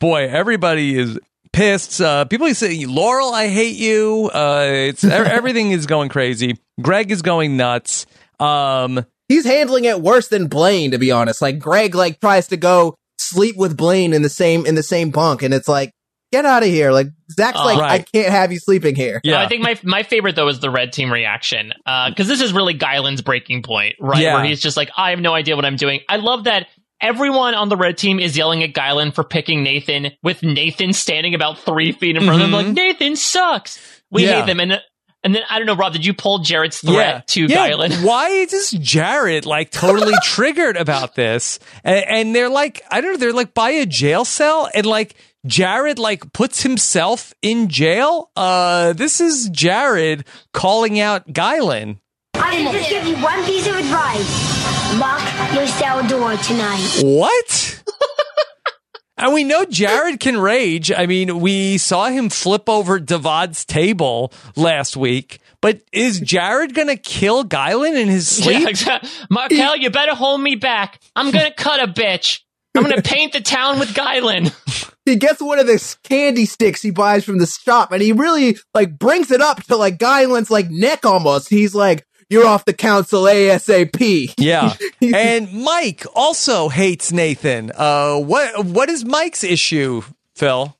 boy, 0.00 0.28
everybody 0.28 0.96
is 0.98 1.18
pissed. 1.56 2.00
Uh, 2.00 2.24
people 2.26 2.52
say, 2.54 2.84
Laurel, 2.86 3.32
I 3.32 3.48
hate 3.48 3.76
you. 3.76 4.30
Uh, 4.32 4.66
it's 4.68 5.04
e- 5.04 5.10
everything 5.10 5.72
is 5.72 5.86
going 5.86 6.08
crazy. 6.08 6.58
Greg 6.80 7.10
is 7.10 7.22
going 7.22 7.56
nuts. 7.56 8.06
Um, 8.38 9.04
He's 9.28 9.44
handling 9.44 9.86
it 9.86 10.00
worse 10.00 10.28
than 10.28 10.46
Blaine, 10.46 10.92
to 10.92 10.98
be 10.98 11.10
honest. 11.10 11.42
Like 11.42 11.58
Greg, 11.58 11.96
like 11.96 12.20
tries 12.20 12.46
to 12.48 12.56
go 12.56 12.94
sleep 13.18 13.56
with 13.56 13.76
Blaine 13.76 14.12
in 14.12 14.22
the 14.22 14.28
same 14.28 14.64
in 14.66 14.76
the 14.76 14.84
same 14.84 15.10
bunk, 15.10 15.42
and 15.42 15.52
it's 15.52 15.66
like, 15.66 15.90
get 16.30 16.44
out 16.44 16.62
of 16.62 16.68
here. 16.68 16.92
Like 16.92 17.08
Zach's 17.32 17.58
Oh. 17.60 17.64
like, 17.64 17.80
I 17.80 17.98
can't 18.12 18.28
have 18.30 18.52
you 18.52 18.60
sleeping 18.60 18.94
here. 18.94 19.20
yeah. 19.24 19.40
I 19.42 19.48
think 19.48 19.62
my 19.64 19.76
my 19.82 20.04
favorite 20.04 20.36
though 20.36 20.46
is 20.46 20.60
the 20.60 20.70
red 20.70 20.92
team 20.92 21.12
reaction 21.12 21.72
because 22.08 22.28
this 22.28 22.40
is 22.40 22.52
really 22.52 22.74
Guylan's 22.74 23.20
breaking 23.20 23.62
point, 23.64 23.96
right? 23.98 24.22
Yeah. 24.22 24.34
Where 24.34 24.44
he's 24.44 24.60
just 24.60 24.76
like, 24.76 24.90
I 24.96 25.10
have 25.10 25.18
no 25.18 25.34
idea 25.34 25.56
what 25.56 25.64
I'm 25.64 25.76
doing. 25.76 26.02
I 26.08 26.16
love 26.18 26.44
that 26.44 26.68
everyone 27.00 27.54
on 27.54 27.68
the 27.68 27.76
red 27.76 27.98
team 27.98 28.18
is 28.18 28.36
yelling 28.36 28.62
at 28.62 28.72
Guylan 28.72 29.14
for 29.14 29.24
picking 29.24 29.62
Nathan, 29.62 30.12
with 30.22 30.42
Nathan 30.42 30.92
standing 30.92 31.34
about 31.34 31.58
three 31.58 31.92
feet 31.92 32.16
in 32.16 32.24
front 32.24 32.40
of 32.42 32.48
him, 32.48 32.52
like 32.52 32.66
Nathan 32.68 33.16
sucks. 33.16 33.78
We 34.10 34.22
Mm-hmm. 34.22 34.30
Yeah. 34.30 34.40
hate 34.40 34.46
them, 34.46 34.60
and 34.60 34.80
and 35.24 35.34
then 35.34 35.42
I 35.50 35.58
don't 35.58 35.66
know, 35.66 35.74
Rob, 35.74 35.92
did 35.92 36.06
you 36.06 36.14
pull 36.14 36.38
Jared's 36.38 36.78
threat 36.78 37.26
to 37.28 37.46
yeah. 37.46 37.68
Guylan? 37.70 38.04
Why 38.06 38.28
is 38.28 38.50
this 38.52 38.70
Jared 38.70 39.44
like 39.44 39.70
totally 39.72 40.14
triggered 40.22 40.76
about 40.76 41.16
this? 41.16 41.58
And, 41.82 42.04
and 42.04 42.34
they're 42.36 42.48
like, 42.50 42.82
I 42.92 43.00
don't 43.00 43.12
know, 43.12 43.16
they're 43.18 43.32
like 43.32 43.52
by 43.52 43.70
a 43.70 43.86
jail 43.86 44.24
cell 44.24 44.68
and 44.72 44.86
like 44.86 45.16
Jared 45.44 45.98
like 45.98 46.32
puts 46.32 46.62
himself 46.62 47.34
in 47.42 47.68
jail. 47.68 48.30
Uh, 48.36 48.92
this 48.92 49.20
is 49.20 49.48
Jared 49.50 50.24
calling 50.52 51.00
out 51.00 51.26
Guylan. 51.32 51.98
I 52.34 52.50
can 52.56 52.72
just 52.72 52.88
give 52.90 53.04
you 53.06 53.16
one 53.16 53.44
piece 53.44 53.66
of 53.66 53.74
advice. 53.74 54.55
Lock 55.46 55.54
your 55.54 55.66
cell 55.68 56.08
door 56.08 56.36
tonight. 56.38 57.02
What? 57.02 57.82
and 59.16 59.32
we 59.32 59.44
know 59.44 59.64
Jared 59.64 60.18
can 60.18 60.36
rage. 60.36 60.90
I 60.90 61.06
mean, 61.06 61.38
we 61.38 61.78
saw 61.78 62.08
him 62.08 62.30
flip 62.30 62.68
over 62.68 62.98
Divad's 62.98 63.64
table 63.64 64.32
last 64.56 64.96
week. 64.96 65.38
But 65.60 65.82
is 65.92 66.18
Jared 66.18 66.74
gonna 66.74 66.96
kill 66.96 67.44
Guylan 67.44 67.96
in 67.96 68.08
his 68.08 68.28
sleep? 68.28 68.60
Yeah, 68.62 68.68
exactly. 68.68 69.10
Markel, 69.30 69.76
you 69.76 69.90
better 69.90 70.14
hold 70.14 70.40
me 70.40 70.56
back. 70.56 71.00
I'm 71.14 71.30
gonna 71.30 71.54
cut 71.54 71.80
a 71.80 71.92
bitch. 71.92 72.40
I'm 72.76 72.82
gonna 72.82 73.02
paint 73.04 73.32
the 73.32 73.40
town 73.40 73.78
with 73.78 73.90
Guylan. 73.90 74.52
He 75.04 75.16
gets 75.16 75.40
one 75.40 75.60
of 75.60 75.68
the 75.68 75.96
candy 76.02 76.46
sticks 76.46 76.82
he 76.82 76.90
buys 76.90 77.24
from 77.24 77.38
the 77.38 77.46
shop, 77.46 77.92
and 77.92 78.02
he 78.02 78.12
really 78.12 78.58
like 78.74 78.98
brings 78.98 79.30
it 79.30 79.40
up 79.40 79.62
to 79.64 79.76
like 79.76 79.98
Guylan's 79.98 80.50
like 80.50 80.70
neck 80.70 81.06
almost. 81.06 81.48
He's 81.48 81.74
like, 81.74 82.05
"You're 82.30 82.46
off 82.46 82.64
the 82.64 82.72
council 82.72 83.22
ASAP." 83.24 84.34
Yeah. 84.38 84.74
and 85.14 85.52
Mike 85.52 86.04
also 86.14 86.68
hates 86.68 87.12
Nathan. 87.12 87.72
Uh 87.74 88.16
what 88.18 88.64
what 88.66 88.88
is 88.88 89.04
Mike's 89.04 89.44
issue, 89.44 90.02
Phil? 90.34 90.76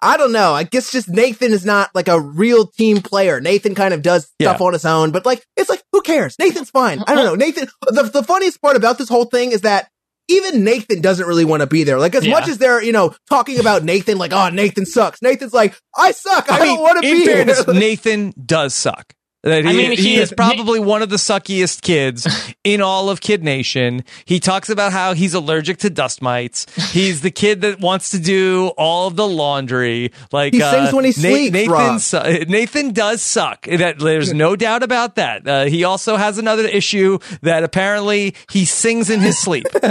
I 0.00 0.18
don't 0.18 0.32
know. 0.32 0.52
I 0.52 0.64
guess 0.64 0.90
just 0.92 1.08
Nathan 1.08 1.52
is 1.52 1.64
not 1.64 1.90
like 1.94 2.08
a 2.08 2.20
real 2.20 2.66
team 2.66 2.98
player. 3.00 3.40
Nathan 3.40 3.74
kind 3.74 3.94
of 3.94 4.02
does 4.02 4.24
stuff 4.24 4.58
Yeah. 4.60 4.66
on 4.66 4.72
his 4.74 4.84
own, 4.84 5.12
but 5.12 5.24
like 5.24 5.42
it's 5.56 5.70
like 5.70 5.82
who 5.92 6.02
cares? 6.02 6.38
Nathan's 6.38 6.68
fine. 6.70 7.02
I 7.06 7.14
don't 7.14 7.24
know. 7.24 7.34
Nathan. 7.34 7.68
The 7.86 8.02
the 8.02 8.22
funniest 8.22 8.60
part 8.60 8.76
about 8.76 8.98
this 8.98 9.08
whole 9.08 9.26
thing 9.26 9.52
is 9.52 9.62
that. 9.62 9.88
Even 10.26 10.64
Nathan 10.64 11.02
doesn't 11.02 11.26
really 11.26 11.44
want 11.44 11.60
to 11.60 11.66
be 11.66 11.84
there. 11.84 11.98
Like 11.98 12.14
as 12.14 12.24
Yeah. 12.24 12.32
much 12.32 12.48
as 12.48 12.56
they're, 12.56 12.82
you 12.82 12.92
know, 12.92 13.14
talking 13.28 13.60
about 13.60 13.84
Nathan, 13.84 14.16
like, 14.16 14.32
oh, 14.32 14.48
Nathan 14.48 14.86
sucks. 14.86 15.20
Nathan's 15.20 15.52
like, 15.52 15.78
I 15.94 16.12
suck. 16.12 16.50
I, 16.50 16.60
don't 16.60 16.80
want 16.80 16.96
to 16.96 17.02
be 17.02 17.20
here. 17.20 17.44
Nathan 17.74 18.32
does 18.42 18.72
suck. 18.72 19.12
That 19.44 19.64
he, 19.64 19.70
I 19.70 19.72
mean, 19.74 19.90
he, 19.90 19.96
he- 19.96 20.16
is 20.16 20.32
probably 20.32 20.80
one 20.80 21.02
of 21.02 21.10
the 21.10 21.16
suckiest 21.16 21.82
kids 21.82 22.26
in 22.64 22.80
all 22.80 23.10
of 23.10 23.20
Kid 23.20 23.44
Nation. 23.44 24.02
He 24.24 24.40
talks 24.40 24.70
about 24.70 24.90
how 24.92 25.12
he's 25.12 25.34
allergic 25.34 25.78
to 25.78 25.90
dust 25.90 26.22
mites. 26.22 26.66
He's 26.92 27.20
the 27.20 27.30
kid 27.30 27.60
that 27.60 27.78
wants 27.78 28.10
to 28.12 28.18
do 28.18 28.68
all 28.78 29.06
of 29.06 29.16
the 29.16 29.28
laundry. 29.28 30.12
Like 30.32 30.54
He 30.54 30.62
uh, 30.62 30.70
sings 30.72 30.94
when 30.94 31.04
he 31.04 31.12
sleeps, 31.12 31.52
Nathan, 31.52 31.98
su- 31.98 32.44
Nathan 32.48 32.92
does 32.92 33.20
suck. 33.22 33.62
That 33.66 33.98
there's 33.98 34.32
no 34.32 34.56
doubt 34.56 34.82
about 34.82 35.16
that. 35.16 35.46
Uh, 35.46 35.64
he 35.66 35.84
also 35.84 36.16
has 36.16 36.38
another 36.38 36.66
issue 36.66 37.18
that 37.42 37.64
apparently 37.64 38.34
he 38.50 38.64
sings 38.64 39.10
in 39.10 39.20
his 39.20 39.38
sleep. 39.38 39.66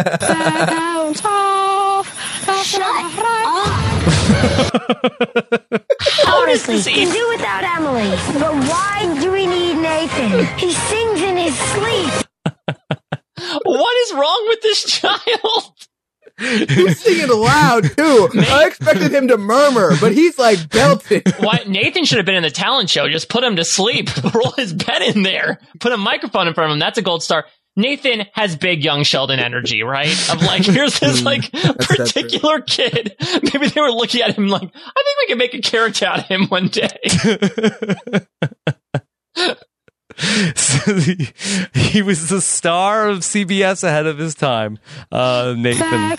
Honestly, 1.03 1.29
this 2.45 3.82
we 6.67 6.83
can 6.83 7.13
do 7.13 7.29
without 7.29 7.63
Emily. 7.63 8.09
But 8.39 8.53
why 8.69 9.17
do 9.21 9.31
we 9.31 9.45
need 9.47 9.75
Nathan? 9.75 10.45
He 10.57 10.71
sings 10.71 11.21
in 11.21 11.37
his 11.37 11.57
sleep. 11.57 12.13
what 13.63 13.97
is 13.97 14.13
wrong 14.13 14.45
with 14.49 14.61
this 14.61 14.83
child? 14.83 15.73
He's 16.39 16.99
singing 16.99 17.29
loud 17.29 17.83
too. 17.83 18.29
I 18.39 18.65
expected 18.67 19.13
him 19.13 19.27
to 19.27 19.37
murmur, 19.37 19.93
but 20.01 20.13
he's 20.13 20.39
like 20.39 20.69
belting. 20.69 21.21
Why 21.39 21.63
Nathan 21.67 22.05
should 22.05 22.17
have 22.17 22.25
been 22.25 22.35
in 22.35 22.43
the 22.43 22.49
talent 22.49 22.89
show. 22.89 23.07
Just 23.07 23.29
put 23.29 23.43
him 23.43 23.57
to 23.57 23.65
sleep. 23.65 24.09
Roll 24.33 24.51
his 24.51 24.73
bed 24.73 25.01
in 25.03 25.23
there. 25.23 25.59
Put 25.79 25.91
a 25.91 25.97
microphone 25.97 26.47
in 26.47 26.53
front 26.53 26.71
of 26.71 26.75
him. 26.75 26.79
That's 26.79 26.97
a 26.97 27.03
gold 27.03 27.23
star. 27.23 27.45
Nathan 27.75 28.27
has 28.33 28.55
big 28.55 28.83
young 28.83 29.03
Sheldon 29.03 29.39
energy, 29.39 29.83
right? 29.83 30.11
Of 30.31 30.41
like, 30.41 30.63
here's 30.63 30.99
this 30.99 31.23
like 31.23 31.51
particular 31.51 32.61
kid. 32.61 33.15
Maybe 33.41 33.67
they 33.67 33.81
were 33.81 33.91
looking 33.91 34.21
at 34.21 34.35
him 34.37 34.47
like, 34.47 34.61
I 34.63 34.65
think 34.67 35.17
we 35.19 35.27
can 35.27 35.37
make 35.37 35.53
a 35.53 35.61
character 35.61 36.05
out 36.05 36.19
of 36.19 36.25
him 36.25 36.47
one 36.47 36.67
day. 36.67 36.99
So 40.55 40.95
he, 40.99 41.29
he 41.73 42.01
was 42.03 42.29
the 42.29 42.39
star 42.39 43.09
of 43.09 43.19
CBS 43.19 43.83
ahead 43.83 44.05
of 44.05 44.19
his 44.19 44.35
time. 44.35 44.77
Uh, 45.11 45.55
Nathan. 45.57 46.11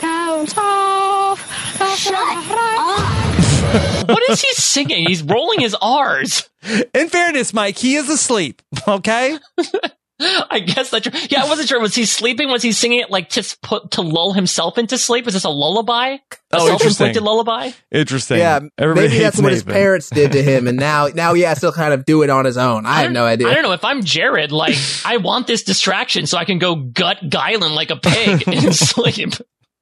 what 4.07 4.23
is 4.31 4.41
he 4.41 4.53
singing? 4.55 5.07
He's 5.07 5.23
rolling 5.23 5.61
his 5.61 5.77
R's. 5.81 6.49
In 6.93 7.09
fairness, 7.09 7.55
Mike, 7.55 7.79
he 7.79 7.95
is 7.95 8.09
asleep. 8.09 8.63
Okay. 8.87 9.39
I 10.51 10.61
guess 10.61 10.91
that's 10.91 11.09
true. 11.09 11.21
Yeah, 11.31 11.45
I 11.45 11.49
wasn't 11.49 11.69
sure. 11.69 11.81
Was 11.81 11.95
he 11.95 12.05
sleeping? 12.05 12.49
Was 12.51 12.63
he 12.63 12.73
singing 12.73 13.01
it 13.01 13.11
like 13.11 13.29
just 13.31 13.61
put 13.63 13.93
to 13.93 14.03
lull 14.03 14.33
himself 14.33 14.79
into 14.79 14.97
sleep? 14.99 15.27
Is 15.27 15.35
this 15.35 15.45
a 15.45 15.51
lullaby? 15.51 16.09
A 16.11 16.19
Oh, 16.53 16.67
self-inflicted 16.67 16.83
interesting. 17.17 17.23
lullaby? 17.25 17.71
Interesting. 17.93 18.39
Yeah, 18.39 18.61
Everybody 18.79 19.09
maybe 19.09 19.19
that's 19.23 19.37
hates 19.37 19.43
what 19.43 19.53
his 19.53 19.63
parents 19.65 20.11
did 20.11 20.33
to 20.33 20.43
him, 20.43 20.67
and 20.69 20.79
now 20.79 21.07
now 21.09 21.35
he 21.35 21.43
has 21.43 21.61
to 21.61 21.73
kind 21.73 21.93
of 21.95 22.05
do 22.05 22.23
it 22.23 22.31
on 22.31 22.45
his 22.45 22.57
own. 22.57 22.87
I, 22.87 23.03
have 23.03 23.13
no 23.13 23.25
idea. 23.25 23.49
I 23.49 23.55
don't 23.55 23.63
know. 23.65 23.73
If 23.73 23.85
I'm 23.85 24.03
Jared, 24.05 24.53
like, 24.53 24.77
I 25.05 25.17
want 25.19 25.47
this 25.47 25.63
distraction 25.65 26.27
so 26.27 26.39
I 26.39 26.45
can 26.45 26.59
go 26.59 26.75
gut 26.77 27.19
Guylan 27.23 27.75
like 27.75 27.91
a 27.91 27.97
pig 27.97 28.47
in 28.49 28.73
sleep. 28.73 29.33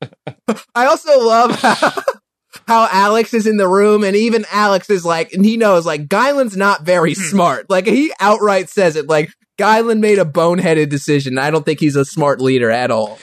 I 0.74 0.86
also 0.86 1.24
love 1.24 1.52
how, 1.60 1.92
how 2.66 2.88
Alex 2.90 3.34
is 3.34 3.46
in 3.46 3.56
the 3.56 3.68
room, 3.68 4.02
and 4.04 4.16
even 4.16 4.44
Alex 4.50 4.90
is 4.90 5.04
like, 5.04 5.32
and 5.32 5.44
he 5.44 5.56
knows 5.56 5.86
like 5.86 6.06
Guylan's 6.08 6.56
not 6.56 6.82
very 6.82 7.14
Hmm. 7.14 7.20
smart. 7.20 7.70
Like 7.70 7.86
he 7.86 8.12
outright 8.20 8.68
says 8.68 8.96
it. 8.96 9.08
Like 9.08 9.30
Guylan 9.58 10.00
made 10.00 10.18
a 10.18 10.24
boneheaded 10.24 10.88
decision. 10.88 11.38
I 11.38 11.50
don't 11.50 11.64
think 11.64 11.80
he's 11.80 11.96
a 11.96 12.04
smart 12.04 12.40
leader 12.40 12.70
at 12.70 12.90
all. 12.90 13.18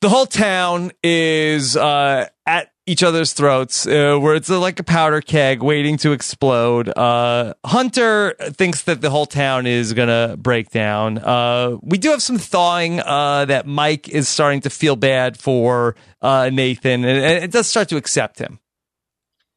the 0.00 0.08
whole 0.08 0.26
town 0.26 0.92
is 1.02 1.76
uh, 1.76 2.26
at 2.46 2.70
each 2.86 3.02
other's 3.02 3.32
throats, 3.34 3.86
uh, 3.86 4.16
where 4.18 4.34
it's 4.34 4.48
like 4.48 4.80
a 4.80 4.84
powder 4.84 5.20
keg 5.20 5.62
waiting 5.62 5.98
to 5.98 6.12
explode. 6.12 6.88
Uh, 6.88 7.52
Hunter 7.66 8.34
thinks 8.52 8.82
that 8.84 9.00
the 9.02 9.10
whole 9.10 9.26
town 9.26 9.66
is 9.66 9.92
gonna 9.92 10.36
break 10.38 10.70
down. 10.70 11.18
Uh, 11.18 11.76
we 11.82 11.98
do 11.98 12.10
have 12.10 12.22
some 12.22 12.38
thawing 12.38 13.00
uh, 13.00 13.44
that 13.46 13.66
Mike 13.66 14.08
is 14.08 14.28
starting 14.28 14.60
to 14.62 14.70
feel 14.70 14.96
bad 14.96 15.38
for 15.38 15.96
uh, 16.22 16.48
Nathan, 16.50 17.04
and 17.04 17.18
and 17.18 17.44
it 17.44 17.50
does 17.50 17.66
start 17.66 17.88
to 17.90 17.96
accept 17.96 18.38
him. 18.38 18.58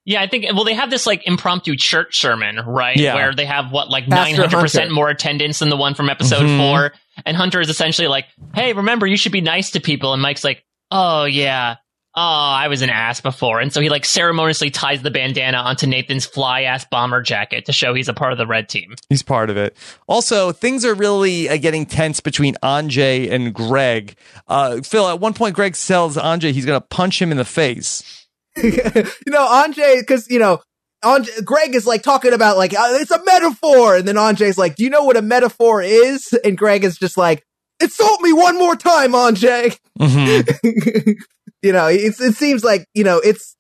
Yeah, 0.04 0.22
I 0.22 0.28
think, 0.28 0.46
well, 0.54 0.64
they 0.64 0.74
have 0.74 0.90
this 0.90 1.06
like 1.06 1.28
impromptu 1.28 1.76
church 1.76 2.20
sermon, 2.20 2.58
right? 2.66 2.98
Yeah. 2.98 3.16
Where 3.16 3.34
they 3.36 3.46
have 3.46 3.72
what, 3.72 3.90
like 3.90 4.06
900% 4.06 4.90
more 4.92 5.10
attendance 5.10 5.60
than 5.60 5.70
the 5.70 5.78
one 5.78 5.94
from 5.94 6.10
episode 6.10 6.42
Mhm. 6.44 6.58
four. 6.58 6.94
And 7.26 7.38
Hunter 7.38 7.60
is 7.62 7.70
essentially 7.70 8.08
like, 8.08 8.26
hey, 8.56 8.74
remember, 8.74 9.06
you 9.06 9.16
should 9.18 9.32
be 9.32 9.42
nice 9.42 9.72
to 9.72 9.80
people. 9.80 10.14
And 10.14 10.22
Mike's 10.22 10.44
like, 10.44 10.64
oh, 10.90 11.26
yeah. 11.26 11.76
Oh, 12.14 12.20
I 12.22 12.68
was 12.68 12.82
an 12.82 12.90
ass 12.90 13.22
before. 13.22 13.62
And 13.62 13.72
so 13.72 13.80
he 13.80 13.88
like 13.88 14.04
ceremoniously 14.04 14.70
ties 14.70 15.02
the 15.02 15.12
bandana 15.12 15.60
onto 15.60 15.88
Nathan's 15.88 16.26
fly 16.26 16.64
ass 16.64 16.84
bomber 16.84 17.22
jacket 17.22 17.66
to 17.68 17.72
show 17.72 17.94
he's 17.94 18.10
a 18.10 18.14
part 18.14 18.34
of 18.34 18.38
the 18.38 18.46
red 18.46 18.68
team. 18.68 18.96
He's 19.08 19.24
part 19.24 19.50
of 19.50 19.56
it. 19.56 19.78
Also, 20.08 20.52
things 20.52 20.84
are 20.84 20.94
really 20.94 21.48
uh, 21.48 21.56
getting 21.56 21.86
tense 21.86 22.20
between 22.20 22.56
Anjay 22.62 23.32
and 23.32 23.54
Greg. 23.54 24.16
Uh, 24.50 24.82
Phil, 24.82 25.08
at 25.08 25.22
one 25.22 25.34
point, 25.34 25.56
Greg 25.56 25.74
tells 25.76 26.18
Anjay 26.18 26.52
he's 26.52 26.66
going 26.66 26.82
to 26.82 26.86
punch 26.86 27.22
him 27.22 27.32
in 27.32 27.38
the 27.38 27.46
face. 27.46 28.21
you 28.64 29.32
know, 29.32 29.48
Anjay, 29.48 30.00
because 30.00 30.30
you 30.30 30.40
know, 30.40 30.62
Anjay, 31.04 31.44
Greg 31.44 31.76
is 31.76 31.86
like 31.88 32.04
talking 32.04 32.34
about 32.34 32.58
like 32.58 32.74
uh, 32.74 32.90
it's 32.92 33.12
a 33.12 33.24
metaphor, 33.24 33.96
and 33.96 34.08
then 34.08 34.16
Anjay's 34.16 34.58
like, 34.58 34.76
"Do 34.76 34.84
you 34.84 34.90
know 34.90 35.04
what 35.04 35.18
a 35.18 35.22
metaphor 35.22 35.82
is?" 35.82 36.34
And 36.44 36.58
Greg 36.58 36.84
is 36.84 36.98
just 36.98 37.18
like, 37.18 37.44
"Insult 37.82 38.22
me 38.22 38.34
one 38.34 38.58
more 38.58 38.76
time, 38.76 39.14
Anjay." 39.14 39.78
Mhm. 40.00 41.16
you 41.62 41.72
know, 41.72 41.88
it's, 41.88 42.20
it 42.20 42.36
seems 42.36 42.64
like 42.64 42.86
you 42.94 43.04
know 43.04 43.20
it's 43.20 43.56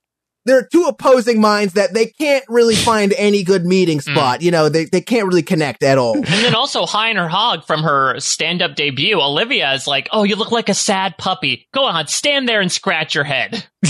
there 0.46 0.58
are 0.58 0.68
two 0.72 0.86
opposing 0.86 1.40
minds 1.42 1.74
that 1.74 1.94
they 1.94 2.08
can't 2.08 2.44
really 2.50 2.76
find 2.76 3.14
any 3.18 3.44
good 3.44 3.66
meeting 3.66 4.00
Hmm. 4.00 4.12
spot. 4.14 4.42
You 4.42 4.52
know, 4.52 4.70
they, 4.70 4.86
they 4.86 5.02
can't 5.02 5.28
really 5.28 5.44
connect 5.44 5.84
at 5.84 5.98
all. 5.98 6.16
And 6.16 6.26
then 6.26 6.56
also 6.56 6.86
Heiner 6.86 7.30
Hogg 7.30 7.66
from 7.66 7.84
her 7.84 8.20
stand 8.20 8.62
up 8.62 8.76
debut, 8.76 9.20
Olivia 9.22 9.74
is 9.74 9.88
like, 9.88 10.08
Oh, 10.12 10.24
you 10.24 10.36
look 10.36 10.52
like 10.52 10.70
a 10.70 10.74
sad 10.74 11.18
puppy. 11.18 11.68
Go 11.74 11.86
on, 11.86 12.08
stand 12.08 12.48
there 12.50 12.62
and 12.62 12.72
scratch 12.72 13.14
your 13.16 13.24
head. 13.24 13.66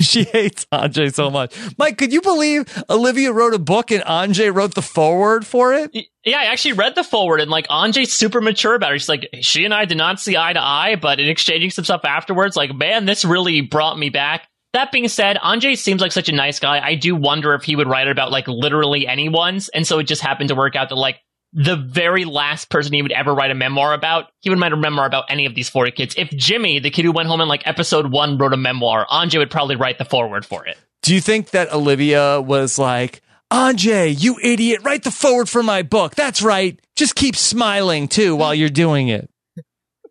she 0.00 0.24
hates 0.24 0.66
Anjay 0.72 1.12
so 1.12 1.30
much. 1.30 1.54
Mike, 1.78 1.96
could 1.98 2.12
you 2.12 2.20
believe 2.20 2.64
Olivia 2.90 3.32
wrote 3.32 3.54
a 3.54 3.58
book 3.58 3.90
and 3.90 4.02
Anjay 4.04 4.54
wrote 4.54 4.74
the 4.74 4.82
foreword 4.82 5.46
for 5.46 5.72
it? 5.74 5.90
Yeah, 6.24 6.38
I 6.38 6.44
actually 6.46 6.74
read 6.74 6.94
the 6.94 7.02
forward 7.04 7.40
and 7.40 7.50
like 7.50 7.66
Anjay's 7.68 8.12
super 8.12 8.40
mature 8.40 8.74
about 8.74 8.92
it. 8.94 8.98
She's 9.00 9.08
like, 9.08 9.28
she 9.40 9.64
and 9.64 9.72
I 9.72 9.86
did 9.86 9.96
not 9.96 10.20
see 10.20 10.36
eye 10.36 10.52
to 10.52 10.60
eye, 10.62 10.96
but 11.00 11.18
in 11.20 11.28
exchanging 11.28 11.70
some 11.70 11.84
stuff 11.84 12.04
afterwards, 12.04 12.56
like, 12.56 12.74
man, 12.74 13.06
this 13.06 13.24
really 13.24 13.62
brought 13.62 13.98
me 13.98 14.10
back. 14.10 14.46
That 14.72 14.92
being 14.92 15.08
said, 15.08 15.36
Anjay 15.38 15.76
seems 15.76 16.00
like 16.00 16.12
such 16.12 16.28
a 16.28 16.32
nice 16.32 16.60
guy. 16.60 16.80
I 16.84 16.94
do 16.94 17.16
wonder 17.16 17.54
if 17.54 17.64
he 17.64 17.74
would 17.74 17.88
write 17.88 18.06
about 18.08 18.30
like 18.30 18.46
literally 18.46 19.06
anyone's. 19.06 19.68
And 19.68 19.86
so 19.86 19.98
it 19.98 20.04
just 20.04 20.22
happened 20.22 20.48
to 20.50 20.54
work 20.54 20.76
out 20.76 20.90
that 20.90 20.94
like 20.94 21.16
the 21.52 21.76
very 21.76 22.24
last 22.24 22.70
person 22.70 22.92
he 22.92 23.02
would 23.02 23.10
ever 23.12 23.34
write 23.34 23.50
a 23.50 23.54
memoir 23.54 23.92
about, 23.94 24.26
he 24.40 24.50
would 24.50 24.60
write 24.60 24.72
a 24.72 24.76
memoir 24.76 25.06
about 25.06 25.24
any 25.28 25.46
of 25.46 25.54
these 25.54 25.68
40 25.68 25.90
kids. 25.90 26.14
If 26.16 26.30
Jimmy, 26.30 26.78
the 26.78 26.90
kid 26.90 27.04
who 27.04 27.12
went 27.12 27.28
home 27.28 27.40
in 27.40 27.48
like 27.48 27.66
episode 27.66 28.12
one, 28.12 28.38
wrote 28.38 28.52
a 28.52 28.56
memoir, 28.56 29.06
Anjay 29.10 29.38
would 29.38 29.50
probably 29.50 29.74
write 29.74 29.98
the 29.98 30.04
forward 30.04 30.46
for 30.46 30.64
it. 30.66 30.78
Do 31.02 31.14
you 31.14 31.20
think 31.20 31.50
that 31.50 31.72
Olivia 31.72 32.40
was 32.40 32.78
like, 32.78 33.22
Anjay, 33.50 34.14
you 34.22 34.38
idiot, 34.40 34.82
write 34.84 35.02
the 35.02 35.10
forward 35.10 35.48
for 35.48 35.62
my 35.62 35.82
book. 35.82 36.14
That's 36.14 36.40
right. 36.40 36.78
Just 36.94 37.16
keep 37.16 37.34
smiling 37.34 38.06
too 38.06 38.36
while 38.36 38.54
you're 38.54 38.68
doing 38.68 39.08
it. 39.08 39.28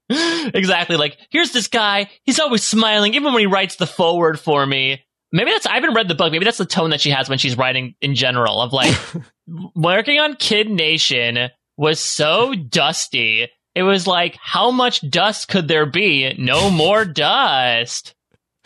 exactly. 0.53 0.97
Like, 0.97 1.17
here's 1.29 1.51
this 1.51 1.67
guy. 1.67 2.09
He's 2.23 2.39
always 2.39 2.63
smiling, 2.63 3.13
even 3.13 3.33
when 3.33 3.41
he 3.41 3.45
writes 3.45 3.75
the 3.75 3.87
forward 3.87 4.39
for 4.39 4.65
me. 4.65 5.03
Maybe 5.31 5.51
that's, 5.51 5.67
I 5.67 5.75
haven't 5.75 5.93
read 5.93 6.07
the 6.07 6.15
book. 6.15 6.31
Maybe 6.31 6.45
that's 6.45 6.57
the 6.57 6.65
tone 6.65 6.89
that 6.89 7.01
she 7.01 7.11
has 7.11 7.29
when 7.29 7.37
she's 7.37 7.57
writing 7.57 7.95
in 8.01 8.15
general 8.15 8.61
of 8.61 8.73
like, 8.73 8.95
working 9.75 10.19
on 10.19 10.35
Kid 10.35 10.69
Nation 10.69 11.49
was 11.77 11.99
so 11.99 12.55
dusty. 12.55 13.47
It 13.75 13.83
was 13.83 14.07
like, 14.07 14.37
how 14.41 14.71
much 14.71 15.07
dust 15.07 15.47
could 15.47 15.67
there 15.67 15.85
be? 15.85 16.35
No 16.39 16.69
more 16.69 17.05
dust. 17.05 18.15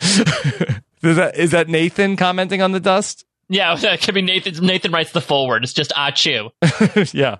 Is 1.04 1.16
that, 1.16 1.36
is 1.36 1.50
that 1.50 1.68
Nathan 1.68 2.16
commenting 2.16 2.62
on 2.62 2.72
the 2.72 2.80
dust? 2.80 3.26
Yeah, 3.50 3.74
that 3.74 4.00
could 4.00 4.14
be 4.14 4.22
Nathan. 4.22 4.64
Nathan 4.64 4.90
writes 4.90 5.12
the 5.12 5.20
forward. 5.20 5.62
It's 5.62 5.74
just 5.74 5.92
ah, 5.94 6.10
achu. 6.10 6.50
yeah. 7.12 7.36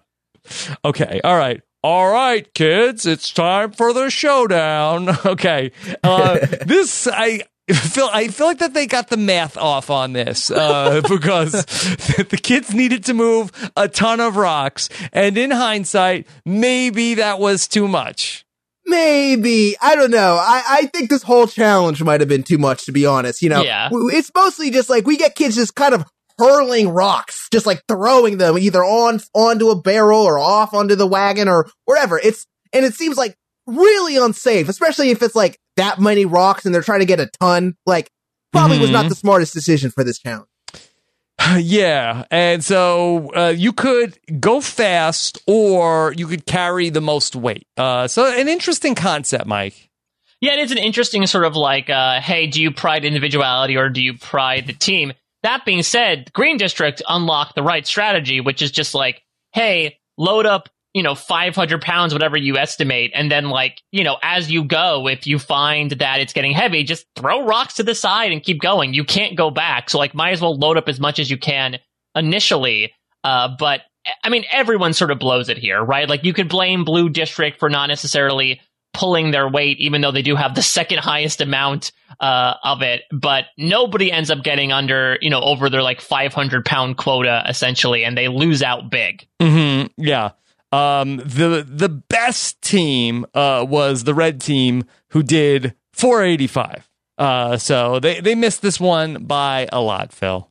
Okay. 0.84 1.20
All 1.24 1.36
right. 1.36 1.62
All 1.84 2.10
right, 2.10 2.50
kids, 2.54 3.04
it's 3.04 3.30
time 3.30 3.72
for 3.72 3.92
the 3.92 4.08
showdown. 4.08 5.10
Okay. 5.26 5.72
Uh, 6.02 6.38
this, 6.66 7.06
I 7.06 7.42
feel, 7.68 8.08
I 8.10 8.28
feel 8.28 8.46
like 8.46 8.60
that 8.60 8.72
they 8.72 8.86
got 8.86 9.08
the 9.08 9.18
math 9.18 9.58
off 9.58 9.90
on 9.90 10.14
this, 10.14 10.50
uh, 10.50 11.02
because 11.08 11.52
the 11.52 12.40
kids 12.42 12.72
needed 12.72 13.04
to 13.04 13.14
move 13.14 13.52
a 13.76 13.86
ton 13.86 14.20
of 14.20 14.36
rocks. 14.36 14.88
And 15.12 15.36
in 15.36 15.50
hindsight, 15.50 16.26
maybe 16.46 17.14
that 17.14 17.38
was 17.38 17.68
too 17.68 17.86
much. 17.86 18.46
Maybe. 18.86 19.76
I 19.82 19.94
don't 19.94 20.10
know. 20.10 20.38
I, 20.40 20.62
I 20.66 20.86
think 20.86 21.10
this 21.10 21.22
whole 21.22 21.46
challenge 21.46 22.02
might 22.02 22.20
have 22.20 22.28
been 22.30 22.44
too 22.44 22.58
much, 22.58 22.86
to 22.86 22.92
be 22.92 23.04
honest. 23.04 23.42
You 23.42 23.50
know, 23.50 23.62
Yeah. 23.62 23.90
It's 23.92 24.30
mostly 24.34 24.70
just 24.70 24.88
like 24.88 25.06
we 25.06 25.18
get 25.18 25.34
kids 25.34 25.54
just 25.54 25.74
kind 25.74 25.94
of 25.94 26.04
hurling 26.38 26.88
rocks, 26.88 27.48
just 27.52 27.66
like 27.66 27.82
throwing 27.88 28.38
them 28.38 28.58
either 28.58 28.82
on, 28.84 29.20
onto 29.34 29.68
a 29.70 29.80
barrel 29.80 30.22
or 30.22 30.38
off 30.38 30.74
onto 30.74 30.94
the 30.94 31.06
wagon 31.06 31.48
or 31.48 31.66
wherever. 31.84 32.18
It's, 32.18 32.46
and 32.72 32.84
it 32.84 32.94
seems 32.94 33.16
like 33.16 33.36
really 33.66 34.16
unsafe, 34.16 34.68
especially 34.68 35.10
if 35.10 35.22
it's 35.22 35.34
like 35.36 35.58
that 35.76 35.98
many 36.00 36.24
rocks 36.26 36.66
and 36.66 36.74
they're 36.74 36.82
trying 36.82 37.00
to 37.00 37.06
get 37.06 37.20
a 37.20 37.30
ton. 37.40 37.74
Like, 37.86 38.08
probably 38.52 38.78
was 38.78 38.90
not 38.90 39.06
Mhm. 39.06 39.08
the 39.10 39.14
smartest 39.16 39.52
decision 39.54 39.90
for 39.90 40.04
this 40.04 40.18
challenge. 40.18 40.48
Yeah, 41.58 42.24
and 42.30 42.64
so 42.64 43.30
uh, 43.34 43.48
you 43.56 43.72
could 43.72 44.18
go 44.40 44.60
fast, 44.60 45.38
or 45.46 46.14
you 46.16 46.26
could 46.26 46.46
carry 46.46 46.88
the 46.90 47.00
most 47.00 47.36
weight. 47.36 47.66
Uh, 47.76 48.06
so 48.08 48.26
an 48.26 48.48
interesting 48.48 48.94
concept, 48.94 49.46
Mike. 49.46 49.90
Yeah, 50.40 50.54
it 50.54 50.60
is 50.60 50.72
an 50.72 50.78
interesting 50.78 51.26
sort 51.26 51.44
of 51.44 51.56
like, 51.56 51.90
uh, 51.90 52.20
hey, 52.20 52.46
do 52.46 52.60
you 52.62 52.70
pride 52.70 53.04
individuality 53.04 53.76
or 53.76 53.88
do 53.88 54.02
you 54.02 54.14
pride 54.18 54.66
the 54.66 54.72
team? 54.72 55.12
That 55.44 55.66
being 55.66 55.82
said, 55.82 56.32
Green 56.32 56.56
District 56.56 57.02
unlocked 57.06 57.54
the 57.54 57.62
right 57.62 57.86
strategy, 57.86 58.40
which 58.40 58.62
is 58.62 58.70
just 58.70 58.94
like, 58.94 59.22
hey, 59.52 59.98
load 60.16 60.46
up, 60.46 60.70
you 60.94 61.02
know, 61.02 61.14
500 61.14 61.82
pounds, 61.82 62.14
whatever 62.14 62.38
you 62.38 62.56
estimate. 62.56 63.12
And 63.14 63.30
then 63.30 63.50
like, 63.50 63.82
you 63.92 64.04
know, 64.04 64.16
as 64.22 64.50
you 64.50 64.64
go, 64.64 65.06
if 65.06 65.26
you 65.26 65.38
find 65.38 65.90
that 65.92 66.20
it's 66.20 66.32
getting 66.32 66.52
heavy, 66.52 66.82
just 66.82 67.04
throw 67.14 67.44
rocks 67.44 67.74
to 67.74 67.82
the 67.82 67.94
side 67.94 68.32
and 68.32 68.42
keep 68.42 68.60
going. 68.60 68.94
You 68.94 69.04
can't 69.04 69.36
go 69.36 69.50
back. 69.50 69.90
So 69.90 69.98
like, 69.98 70.14
might 70.14 70.30
as 70.30 70.40
well 70.40 70.56
load 70.56 70.78
up 70.78 70.88
as 70.88 70.98
much 70.98 71.18
as 71.18 71.30
you 71.30 71.36
can 71.36 71.78
initially. 72.14 72.92
Uh, 73.22 73.54
but 73.58 73.82
I 74.22 74.30
mean, 74.30 74.44
everyone 74.50 74.94
sort 74.94 75.10
of 75.10 75.18
blows 75.18 75.50
it 75.50 75.58
here, 75.58 75.82
right? 75.82 76.08
Like 76.08 76.24
you 76.24 76.32
could 76.32 76.48
blame 76.48 76.84
Blue 76.84 77.10
District 77.10 77.58
for 77.58 77.68
not 77.68 77.88
necessarily 77.88 78.62
pulling 78.94 79.30
their 79.32 79.48
weight, 79.48 79.78
even 79.78 80.00
though 80.00 80.12
they 80.12 80.22
do 80.22 80.36
have 80.36 80.54
the 80.54 80.62
second 80.62 80.98
highest 81.00 81.40
amount 81.40 81.92
uh, 82.20 82.54
of 82.62 82.80
it. 82.82 83.02
But 83.12 83.46
nobody 83.58 84.10
ends 84.10 84.30
up 84.30 84.42
getting 84.42 84.72
under, 84.72 85.18
you 85.20 85.28
know, 85.28 85.40
over 85.42 85.68
their 85.68 85.82
like 85.82 86.00
500 86.00 86.64
pound 86.64 86.96
quota 86.96 87.44
essentially, 87.46 88.04
and 88.04 88.16
they 88.16 88.28
lose 88.28 88.62
out 88.62 88.90
big. 88.90 89.26
hmm 89.42 89.82
Yeah. 89.96 90.30
Um, 90.72 91.18
the 91.18 91.64
the 91.68 91.88
best 91.88 92.60
team 92.62 93.26
uh, 93.34 93.64
was 93.68 94.04
the 94.04 94.14
red 94.14 94.40
team 94.40 94.84
who 95.10 95.22
did 95.22 95.74
485. 95.92 96.90
Uh, 97.16 97.56
so 97.58 98.00
they 98.00 98.20
they 98.20 98.34
missed 98.34 98.60
this 98.62 98.80
one 98.80 99.24
by 99.24 99.68
a 99.70 99.80
lot, 99.80 100.12
Phil. 100.12 100.50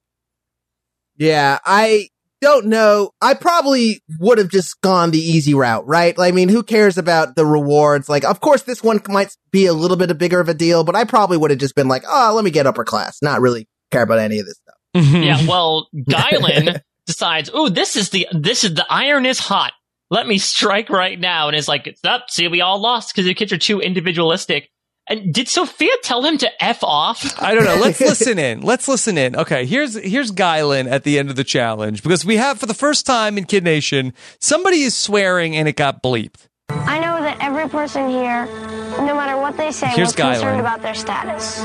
Yeah, 1.18 1.60
I 1.65 2.10
don't 2.44 2.68
know. 2.68 3.11
I 3.22 3.34
probably 3.34 4.02
would 4.20 4.38
have 4.38 4.49
just 4.49 4.80
gone 4.82 5.11
the 5.11 5.20
easy 5.20 5.53
route, 5.53 5.88
right? 5.88 6.14
I 6.20 6.32
mean, 6.32 6.49
who 6.49 6.61
cares 6.61 6.98
about 6.98 7.36
the 7.36 7.45
rewards? 7.45 8.07
Like, 8.07 8.24
of 8.24 8.40
course, 8.41 8.61
this 8.64 8.84
one 8.84 9.02
might 9.10 9.36
be 9.52 9.65
a 9.65 9.74
little 9.74 9.98
bit 9.98 10.11
of 10.11 10.18
bigger 10.18 10.40
of 10.40 10.49
a 10.49 10.53
deal, 10.53 10.84
but 10.84 10.95
I 10.95 11.06
probably 11.06 11.38
would 11.38 11.49
have 11.49 11.60
just 11.60 11.76
been 11.76 11.88
like, 11.88 12.03
oh, 12.07 12.34
let 12.36 12.45
me 12.45 12.52
get 12.52 12.68
upper 12.68 12.84
class, 12.84 13.18
not 13.22 13.41
really 13.41 13.68
care 13.91 14.03
about 14.03 14.20
any 14.20 14.40
of 14.40 14.45
this 14.45 14.60
stuff. 14.61 14.76
yeah, 15.24 15.48
well, 15.48 15.88
Guylan 16.10 16.82
decides, 17.07 17.49
oh, 17.53 17.70
this 17.70 17.95
is 17.95 18.10
the 18.10 18.28
this 18.32 18.64
is 18.64 18.76
the 18.76 18.86
iron 18.90 19.26
is 19.26 19.40
hot. 19.40 19.74
Let 20.10 20.28
me 20.28 20.38
strike 20.38 20.90
right 20.90 21.20
now." 21.20 21.48
And 21.48 21.57
is 21.57 21.68
like, 21.68 21.88
"It's 21.88 22.03
up. 22.03 22.30
See, 22.30 22.48
we 22.48 22.61
all 22.61 22.80
lost 22.80 23.14
because 23.14 23.26
the 23.26 23.34
kids 23.34 23.52
are 23.52 23.57
too 23.57 23.80
individualistic." 23.80 24.70
And 25.08 25.34
did 25.34 25.50
Sophia 25.50 25.92
tell 26.02 26.24
him 26.24 26.38
to 26.38 26.64
f 26.64 26.84
off? 26.84 27.42
I 27.42 27.54
don't 27.54 27.66
know. 27.66 27.76
Let's 27.76 28.00
listen 28.02 28.40
in. 28.40 28.62
Let's 28.62 28.88
listen 28.88 29.18
in. 29.18 29.36
Okay, 29.36 29.66
here's 29.66 29.96
here's 29.96 30.32
Guylan 30.32 30.90
at 30.90 31.04
the 31.04 31.20
end 31.20 31.30
of 31.30 31.36
the 31.36 31.44
challenge 31.44 32.04
because 32.04 32.24
we 32.26 32.38
have 32.38 32.60
for 32.60 32.68
the 32.68 32.74
first 32.74 33.06
time 33.06 33.38
in 33.38 33.44
Kid 33.44 33.64
Nation 33.64 34.14
somebody 34.40 34.84
is 34.84 34.96
swearing 34.96 35.56
and 35.58 35.68
it 35.68 35.76
got 35.76 36.02
bleeped. 36.02 36.48
I 36.70 37.00
know 37.00 37.22
that 37.22 37.38
every 37.42 37.68
person 37.68 38.10
here, 38.10 38.46
no 38.46 39.14
matter 39.14 39.38
what 39.40 39.58
they 39.58 39.72
say, 39.72 39.88
Here's 39.88 40.10
was 40.10 40.16
concerned 40.16 40.62
about 40.62 40.82
their 40.82 40.96
status. 40.96 41.62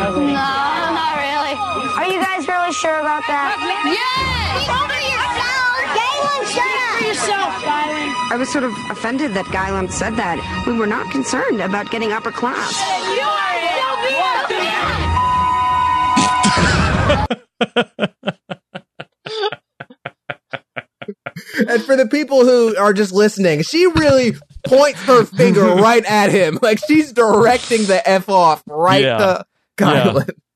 No, 0.00 0.32
not 0.32 1.16
really. 1.18 1.54
Are 1.98 2.06
you 2.06 2.20
guys 2.22 2.46
really 2.46 2.72
sure 2.72 3.00
about 3.00 3.26
that? 3.26 3.58
Yes! 3.84 5.29
Guylan, 6.30 7.14
shut 7.14 7.38
up! 7.38 8.30
I 8.32 8.36
was 8.38 8.50
sort 8.52 8.64
of 8.64 8.72
offended 8.90 9.34
that 9.34 9.46
Guylan 9.46 9.90
said 9.90 10.14
that. 10.16 10.38
We 10.66 10.74
were 10.78 10.86
not 10.86 11.10
concerned 11.10 11.60
about 11.60 11.90
getting 11.90 12.12
upper 12.12 12.30
class. 12.30 12.70
and 21.68 21.82
for 21.82 21.96
the 21.96 22.06
people 22.10 22.44
who 22.44 22.76
are 22.76 22.92
just 22.92 23.12
listening, 23.12 23.62
she 23.62 23.86
really 23.86 24.34
points 24.64 25.02
her 25.04 25.24
finger 25.24 25.64
right 25.76 26.04
at 26.04 26.30
him. 26.30 26.58
Like 26.62 26.78
she's 26.86 27.12
directing 27.12 27.84
the 27.84 28.06
F 28.08 28.28
off 28.28 28.62
right 28.66 29.02
Yeah. 29.02 29.18
to 29.18 29.44
Yeah. 29.80 30.12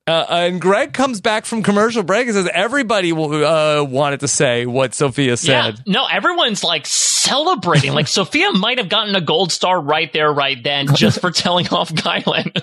Uh, 0.07 0.27
and 0.29 0.61
Greg 0.61 0.93
comes 0.93 1.23
back 1.23 1.47
from 1.47 1.63
commercial 1.63 2.03
break 2.03 2.27
and 2.27 2.35
says 2.35 2.49
everybody 2.53 3.11
uh, 3.13 3.83
wanted 3.83 4.21
to 4.21 4.29
say 4.29 4.67
what 4.67 4.93
Sophia 4.93 5.37
said. 5.37 5.49
Yeah, 5.51 5.73
no, 5.87 6.07
everyone's 6.07 6.63
like 6.63 6.87
celebrating. 6.87 7.93
like 7.93 8.07
Sophia 8.09 8.53
might 8.53 8.77
have 8.79 8.91
gotten 8.91 9.15
a 9.15 9.23
gold 9.23 9.51
star 9.51 9.81
right 9.81 10.13
there, 10.13 10.31
right 10.31 10.63
then, 10.63 10.95
just 10.95 11.21
for 11.21 11.31
telling 11.31 11.69
off 11.69 11.91
Guylan. 11.91 12.55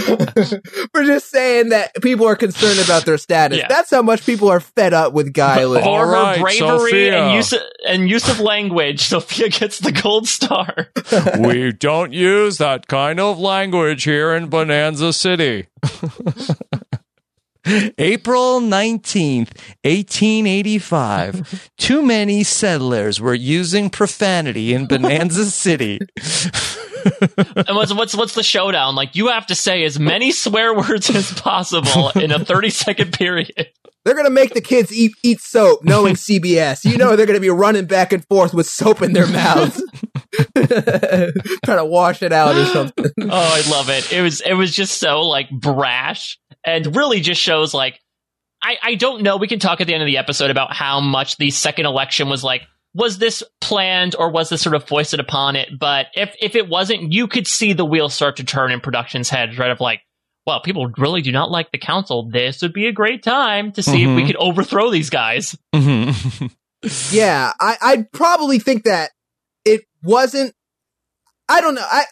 For 0.92 1.04
just 1.04 1.30
saying 1.30 1.70
that 1.70 1.94
people 2.02 2.26
are 2.26 2.36
concerned 2.36 2.80
about 2.80 3.04
their 3.04 3.18
status. 3.18 3.58
Yeah. 3.58 3.68
That's 3.68 3.90
how 3.90 4.02
much 4.02 4.24
people 4.24 4.48
are 4.48 4.60
fed 4.60 4.92
up 4.92 5.12
with 5.12 5.32
Guylan. 5.32 5.82
For 5.82 6.06
her 6.06 6.12
right, 6.12 6.40
bravery 6.40 6.58
Sophia. 6.58 7.24
and 7.24 7.34
use 7.34 7.52
of, 7.52 7.60
and 7.86 8.10
use 8.10 8.28
of 8.28 8.40
language, 8.40 9.00
Sophia 9.08 9.48
gets 9.48 9.78
the 9.78 9.92
gold 9.92 10.26
star. 10.26 10.88
we 11.38 11.72
don't 11.72 12.12
use 12.12 12.58
that 12.58 12.86
kind 12.86 13.20
of 13.20 13.38
language 13.38 14.04
here 14.04 14.32
in 14.32 14.48
Bonanza 14.48 15.12
City. 15.12 15.66
April 17.98 18.60
19th, 18.60 19.56
1885. 19.84 21.70
Too 21.78 22.02
many 22.02 22.42
settlers 22.42 23.20
were 23.20 23.34
using 23.34 23.90
profanity 23.90 24.72
in 24.72 24.86
Bonanza 24.86 25.44
City. 25.50 25.98
and 27.56 27.76
what's 27.76 27.92
what's 27.94 28.14
what's 28.16 28.34
the 28.34 28.42
showdown? 28.42 28.94
Like 28.94 29.14
you 29.14 29.28
have 29.28 29.46
to 29.48 29.54
say 29.54 29.84
as 29.84 29.98
many 29.98 30.32
swear 30.32 30.74
words 30.74 31.10
as 31.10 31.32
possible 31.32 32.10
in 32.10 32.30
a 32.30 32.38
30 32.38 32.70
second 32.70 33.12
period. 33.12 33.68
They're 34.04 34.16
gonna 34.16 34.30
make 34.30 34.54
the 34.54 34.62
kids 34.62 34.90
eat 34.92 35.12
eat 35.22 35.40
soap, 35.40 35.80
knowing 35.84 36.14
CBS. 36.14 36.90
You 36.90 36.96
know 36.96 37.16
they're 37.16 37.26
gonna 37.26 37.40
be 37.40 37.50
running 37.50 37.84
back 37.84 38.14
and 38.14 38.26
forth 38.28 38.54
with 38.54 38.66
soap 38.66 39.02
in 39.02 39.12
their 39.12 39.26
mouths, 39.26 39.82
trying 40.66 41.78
to 41.78 41.84
wash 41.84 42.22
it 42.22 42.32
out 42.32 42.56
or 42.56 42.64
something. 42.72 43.10
Oh, 43.20 43.28
I 43.28 43.70
love 43.70 43.90
it. 43.90 44.10
It 44.10 44.22
was 44.22 44.40
it 44.40 44.54
was 44.54 44.74
just 44.74 44.98
so 44.98 45.20
like 45.22 45.50
brash 45.50 46.38
and 46.64 46.94
really 46.96 47.20
just 47.20 47.40
shows 47.40 47.72
like 47.74 48.00
I 48.62 48.76
I 48.82 48.94
don't 48.94 49.22
know. 49.22 49.36
We 49.36 49.48
can 49.48 49.58
talk 49.58 49.80
at 49.80 49.86
the 49.86 49.94
end 49.94 50.02
of 50.02 50.06
the 50.06 50.18
episode 50.18 50.50
about 50.50 50.72
how 50.74 51.00
much 51.00 51.36
the 51.36 51.50
second 51.50 51.86
election 51.86 52.28
was 52.28 52.44
like 52.44 52.62
was 52.92 53.18
this 53.18 53.42
planned 53.60 54.16
or 54.18 54.30
was 54.30 54.48
this 54.48 54.62
sort 54.62 54.74
of 54.74 54.84
foisted 54.86 55.20
upon 55.20 55.56
it? 55.56 55.68
But 55.78 56.06
if 56.14 56.34
if 56.40 56.54
it 56.56 56.68
wasn't, 56.68 57.12
you 57.12 57.26
could 57.28 57.46
see 57.46 57.72
the 57.72 57.84
wheels 57.84 58.14
start 58.14 58.36
to 58.38 58.44
turn 58.44 58.72
in 58.72 58.80
production's 58.80 59.28
heads, 59.30 59.56
right? 59.58 59.70
Of 59.70 59.80
like, 59.80 60.00
well, 60.46 60.60
people 60.60 60.90
really 60.98 61.22
do 61.22 61.30
not 61.32 61.50
like 61.50 61.70
the 61.70 61.78
council. 61.78 62.28
This 62.28 62.60
would 62.62 62.72
be 62.72 62.86
a 62.88 62.92
great 62.92 63.22
time 63.22 63.72
to 63.72 63.82
see 63.82 64.02
if 64.02 64.08
we 64.16 64.22
Mhm. 64.22 64.26
could 64.26 64.36
overthrow 64.36 64.90
these 64.90 65.10
guys. 65.10 65.56
Mhm. 65.74 66.50
Yeah, 67.12 67.52
I 67.60 67.76
I'd 67.82 68.10
probably 68.10 68.58
think 68.58 68.84
that 68.84 69.10
it 69.66 69.82
wasn't. 70.02 70.54
I 71.46 71.60
don't 71.60 71.74
know. 71.74 71.84
I 71.88 72.04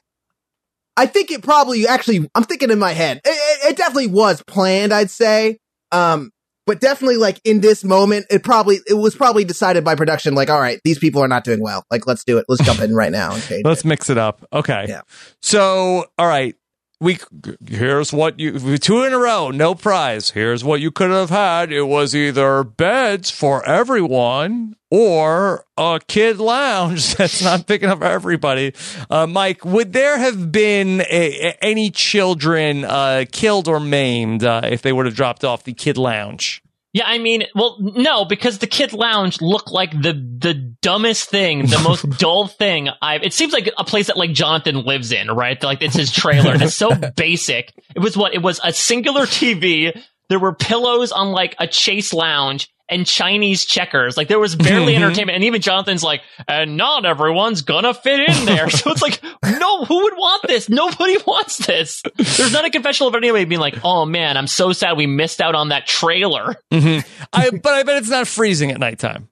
I 0.99 1.07
think 1.07 1.31
it 1.31 1.43
probably 1.43 1.87
actually. 1.87 2.29
I'm 2.35 2.43
thinking 2.43 2.71
in 2.71 2.79
my 2.79 2.93
head. 2.93 3.21
It, 3.25 3.31
it, 3.31 3.71
it 3.71 3.77
definitely 3.77 4.09
was 4.09 4.43
planned. 4.43 4.93
I'd 4.93 5.11
say. 5.11 5.59
Um, 5.93 6.31
but 6.67 6.81
definitely 6.81 7.17
like 7.17 7.41
in 7.45 7.61
this 7.61 7.83
moment, 7.83 8.27
it 8.31 8.43
probably 8.43 8.81
it 8.87 8.95
was 8.95 9.15
probably 9.15 9.45
decided 9.45 9.85
by 9.85 9.95
production. 9.95 10.35
Like, 10.35 10.51
all 10.51 10.61
right, 10.61 10.81
these 10.85 10.99
people 10.99 11.23
are 11.23 11.29
not 11.29 11.45
doing 11.45 11.63
well. 11.63 11.85
Like, 11.91 12.07
let's 12.07 12.25
do 12.25 12.37
it. 12.37 12.45
Let's 12.47 12.63
jump 12.63 12.81
in 12.81 12.95
right 12.95 13.11
now. 13.11 13.31
Let's 13.65 13.87
mix 13.87 14.11
it 14.11 14.19
up. 14.19 14.47
Okay. 14.53 14.85
Yeah. 14.87 15.01
So, 15.41 16.05
all 16.19 16.27
right. 16.27 16.55
We 17.01 17.19
here's 17.65 18.13
what 18.13 18.41
you 18.41 18.77
two 18.77 19.05
in 19.05 19.13
a 19.13 19.19
row, 19.19 19.51
no 19.53 19.77
prize. 19.77 20.31
Here's 20.31 20.65
what 20.65 20.81
you 20.81 20.91
could 20.91 21.11
have 21.11 21.31
had. 21.31 21.71
It 21.73 21.83
was 21.85 22.13
either 22.15 22.65
beds 22.65 23.31
for 23.31 23.65
everyone 23.65 24.75
or 24.91 25.65
a 25.77 26.01
kid 26.09 26.39
lounge 26.39 27.15
that's 27.17 27.41
not 27.41 27.69
picking 27.69 27.89
up 27.89 28.03
everybody. 28.03 28.75
Uh, 29.09 29.29
Mike, 29.29 29.65
would 29.65 29.93
there 29.93 30.19
have 30.19 30.51
been 30.51 31.03
a, 31.03 31.05
a- 31.51 31.65
any 31.65 31.91
children 31.91 32.85
uh, 32.85 33.25
killed 33.31 33.69
or 33.69 33.79
maimed 33.79 34.43
uh, 34.43 34.63
if 34.65 34.83
they 34.83 34.93
would 34.93 35.07
have 35.07 35.15
dropped 35.15 35.45
off 35.45 35.63
the 35.63 35.75
kid 35.75 35.97
lounge? 35.97 36.63
Yeah, 36.95 37.05
I 37.07 37.19
mean, 37.19 37.45
well, 37.55 37.77
no, 37.81 38.25
because 38.25 38.59
the 38.59 38.67
kid 38.67 38.95
lounge 38.95 39.43
looked 39.43 39.71
like 39.71 39.91
the 39.91 40.15
the 40.15 40.55
dumbest 40.55 41.29
thing, 41.29 41.67
the 41.67 41.79
most 41.81 42.09
dull 42.19 42.47
thing 42.47 42.89
I've. 43.03 43.23
It 43.23 43.35
seems 43.35 43.53
like 43.53 43.71
a 43.77 43.85
place 43.85 44.07
that 44.07 44.17
like 44.17 44.33
Jonathan 44.33 44.85
lives 44.85 45.13
in, 45.13 45.29
right? 45.31 45.63
Like 45.63 45.83
it's 45.83 45.95
his 45.95 46.11
trailer, 46.11 46.53
and 46.53 46.63
it's 46.63 46.75
so 46.75 46.95
basic. 47.17 47.75
It 47.95 47.99
was 47.99 48.17
what 48.17 48.33
it 48.33 48.43
was 48.43 48.59
a 48.65 48.73
singular 48.73 49.27
TV. 49.27 50.03
There 50.31 50.39
were 50.39 50.55
pillows 50.55 51.13
on 51.13 51.29
like 51.33 51.57
a 51.59 51.67
chase 51.67 52.15
lounge 52.15 52.71
and 52.91 53.07
Chinese 53.07 53.65
checkers. 53.65 54.17
Like 54.17 54.29
there 54.29 54.39
was 54.39 54.57
barely 54.57 54.95
Mhm. 54.95 54.97
entertainment, 55.03 55.37
and 55.37 55.45
even 55.45 55.61
Jonathan's 55.61 56.03
like, 56.03 56.23
and 56.47 56.77
not 56.77 57.05
everyone's 57.07 57.63
gonna 57.63 57.93
fit 57.95 58.21
in 58.29 58.45
there. 58.47 58.71
so 58.71 58.91
it's 58.91 59.03
like, 59.03 59.21
no, 59.45 59.85
who 59.85 60.03
would 60.05 60.15
want 60.15 60.45
this? 60.47 60.69
Nobody 60.69 61.17
wants 61.27 61.59
this. 61.59 62.03
There's 62.17 62.53
not 62.53 62.65
a 62.65 62.71
confessional 62.71 63.09
of 63.09 63.15
anybody 63.15 63.45
being 63.45 63.61
like, 63.61 63.79
oh 63.85 64.05
man, 64.07 64.37
I'm 64.37 64.47
so 64.47 64.73
sad 64.73 64.97
we 64.97 65.07
missed 65.07 65.41
out 65.41 65.55
on 65.55 65.69
that 65.71 65.87
trailer. 65.87 66.57
hmm 66.73 66.99
I, 67.33 67.51
but 67.51 67.75
I 67.75 67.83
bet 67.83 67.97
it's 67.99 68.09
not 68.11 68.27
freezing 68.27 68.71
at 68.71 68.79
nighttime. 68.79 69.29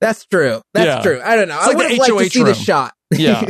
That's 0.00 0.24
true. 0.24 0.62
That's 0.74 0.86
Yeah. 0.86 1.02
true. 1.02 1.20
I 1.22 1.36
don't 1.36 1.48
know. 1.48 1.56
It's 1.56 1.64
I 1.64 1.68
like 1.68 1.76
would 1.76 1.86
the 1.86 1.90
have 1.90 1.98
liked 1.98 2.08
to 2.08 2.14
HOH 2.24 2.28
see 2.30 2.42
the 2.42 2.54
shot. 2.54 2.94
Yeah. 3.10 3.44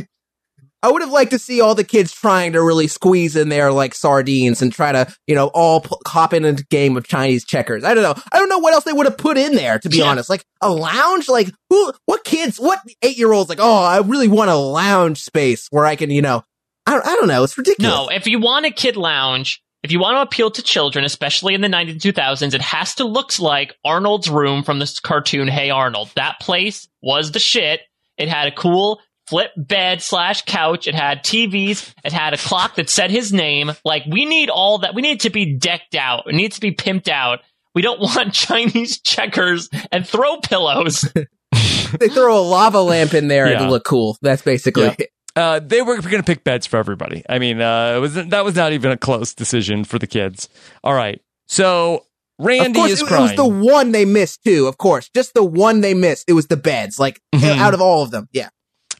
I 0.82 0.90
would 0.90 1.02
have 1.02 1.10
liked 1.10 1.30
to 1.32 1.38
see 1.38 1.60
all 1.60 1.74
the 1.74 1.84
kids 1.84 2.10
trying 2.12 2.52
to 2.54 2.62
really 2.62 2.86
squeeze 2.86 3.36
in 3.36 3.50
there 3.50 3.70
like 3.70 3.94
sardines 3.94 4.62
and 4.62 4.72
try 4.72 4.92
to, 4.92 5.14
you 5.26 5.34
know, 5.34 5.48
all 5.48 5.82
p- 5.82 5.90
hop 6.06 6.32
in 6.32 6.44
a 6.46 6.54
game 6.54 6.96
of 6.96 7.06
Chinese 7.06 7.44
checkers. 7.44 7.84
I 7.84 7.92
don't 7.92 8.02
know. 8.02 8.14
I 8.32 8.38
don't 8.38 8.48
know 8.48 8.58
what 8.58 8.72
else 8.72 8.84
they 8.84 8.92
would 8.92 9.06
have 9.06 9.18
put 9.18 9.36
in 9.36 9.54
there, 9.54 9.78
to 9.78 9.88
be 9.90 9.98
Yeah. 9.98 10.04
honest. 10.06 10.30
Like 10.30 10.44
a 10.62 10.70
lounge? 10.70 11.28
Like 11.28 11.50
who, 11.68 11.92
what 12.06 12.24
kids, 12.24 12.56
what 12.58 12.78
eight 13.02 13.18
year 13.18 13.32
olds 13.32 13.50
like, 13.50 13.58
oh, 13.60 13.82
I 13.84 13.98
really 13.98 14.28
want 14.28 14.50
a 14.50 14.54
lounge 14.56 15.22
space 15.22 15.66
where 15.70 15.84
I 15.84 15.96
can, 15.96 16.10
you 16.10 16.22
know, 16.22 16.44
I 16.86 16.92
don't, 16.92 17.06
I 17.06 17.14
don't 17.16 17.28
know. 17.28 17.44
It's 17.44 17.58
ridiculous. 17.58 17.92
No, 17.92 18.08
if 18.08 18.26
you 18.26 18.40
want 18.40 18.64
a 18.64 18.70
kid 18.70 18.96
lounge, 18.96 19.62
if 19.82 19.92
you 19.92 20.00
want 20.00 20.16
to 20.16 20.22
appeal 20.22 20.50
to 20.50 20.62
children, 20.62 21.04
especially 21.04 21.54
in 21.54 21.60
the 21.60 21.68
90s 21.68 21.90
and 21.92 22.00
2000s, 22.00 22.54
it 22.54 22.60
has 22.62 22.94
to 22.96 23.04
look 23.04 23.38
like 23.38 23.74
Arnold's 23.84 24.28
room 24.30 24.62
from 24.62 24.78
this 24.78 24.98
cartoon, 24.98 25.46
Hey 25.48 25.68
Arnold. 25.70 26.10
That 26.16 26.40
place 26.40 26.88
was 27.02 27.32
the 27.32 27.38
shit. 27.38 27.80
It 28.18 28.28
had 28.28 28.48
a 28.48 28.54
cool 28.54 29.00
flip 29.30 29.52
bed 29.56 30.02
slash 30.02 30.42
couch. 30.44 30.86
It 30.86 30.94
had 30.94 31.24
TVs. 31.24 31.94
It 32.04 32.12
had 32.12 32.34
a 32.34 32.36
clock 32.36 32.74
that 32.74 32.90
said 32.90 33.10
his 33.10 33.32
name. 33.32 33.70
Like, 33.84 34.02
we 34.10 34.24
need 34.26 34.50
all 34.50 34.78
that. 34.78 34.94
We 34.94 35.00
need 35.02 35.20
to 35.20 35.30
be 35.30 35.56
decked 35.56 35.94
out. 35.94 36.24
It 36.26 36.34
needs 36.34 36.56
to 36.56 36.60
be 36.60 36.72
pimped 36.74 37.08
out. 37.08 37.38
We 37.74 37.82
don't 37.82 38.00
want 38.00 38.34
Chinese 38.34 39.00
checkers 39.00 39.68
and 39.92 40.06
throw 40.06 40.38
pillows. 40.38 41.02
they 41.12 42.08
throw 42.08 42.38
a 42.38 42.42
lava 42.42 42.80
lamp 42.80 43.14
in 43.14 43.28
there 43.28 43.48
Yeah. 43.50 43.62
and 43.62 43.70
look 43.70 43.84
cool. 43.84 44.18
That's 44.20 44.42
basically 44.42 44.84
Yeah. 44.84 44.94
it. 44.98 45.08
Uh, 45.36 45.60
they 45.60 45.80
were 45.80 45.96
going 46.00 46.16
to 46.16 46.22
pick 46.24 46.42
beds 46.42 46.66
for 46.66 46.76
everybody. 46.76 47.22
I 47.28 47.38
mean, 47.38 47.60
uh, 47.60 47.94
it 47.96 48.00
was 48.00 48.14
that 48.14 48.44
was 48.44 48.56
not 48.56 48.72
even 48.72 48.90
a 48.90 48.96
close 48.96 49.32
decision 49.32 49.84
for 49.84 49.96
the 49.98 50.08
kids. 50.08 50.48
All 50.82 50.92
right, 50.92 51.20
so 51.46 52.04
Randy 52.40 52.66
of 52.70 52.74
course, 52.74 52.90
is 52.90 53.02
it, 53.02 53.12
it 53.12 53.20
was 53.20 53.34
the 53.36 53.46
one 53.46 53.92
they 53.92 54.04
missed 54.04 54.42
too. 54.44 54.66
Of 54.66 54.76
course, 54.76 55.08
just 55.14 55.32
the 55.34 55.44
one 55.44 55.82
they 55.82 55.94
missed. 55.94 56.24
It 56.28 56.32
was 56.32 56.48
the 56.48 56.56
beds. 56.56 56.98
Like 56.98 57.20
Mhm. 57.32 57.58
out 57.58 57.74
of 57.74 57.80
all 57.80 58.02
of 58.02 58.10
them, 58.10 58.28
yeah. 58.32 58.48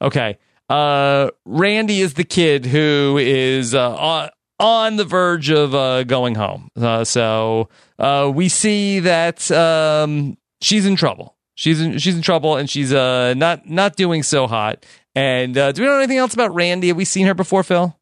Okay, 0.01 0.39
uh, 0.68 1.31
Randy 1.44 2.01
is 2.01 2.14
the 2.14 2.24
kid 2.24 2.64
who 2.66 3.18
is 3.20 3.74
uh, 3.74 3.94
on 3.97 4.31
on 4.59 4.97
the 4.97 5.05
verge 5.05 5.51
of 5.51 5.74
uh, 5.74 6.05
going 6.05 6.35
home. 6.35 6.68
Uh, 6.81 7.02
so 7.05 7.68
uh, 7.98 8.31
we 8.32 8.48
see 8.48 9.01
that 9.01 9.51
um, 9.51 10.36
she's 10.60 10.85
in 10.86 10.97
trouble. 10.97 11.36
She's 11.55 11.81
in, 11.81 11.98
she's 11.98 12.14
in 12.16 12.22
trouble, 12.22 12.56
and 12.56 12.68
she's 12.70 12.93
uh, 12.93 13.35
not 13.35 13.68
not 13.68 13.97
doing 13.97 14.22
so 14.22 14.47
hot. 14.47 14.85
And 15.14 15.56
uh, 15.59 15.72
do 15.72 15.82
we 15.82 15.89
know 15.89 15.97
anything 15.97 16.18
else 16.18 16.32
about 16.35 16.55
Randy? 16.55 16.89
Have 16.89 16.97
we 16.97 17.05
seen 17.05 17.27
her 17.27 17.35
before, 17.35 17.62
Phil? 17.62 17.97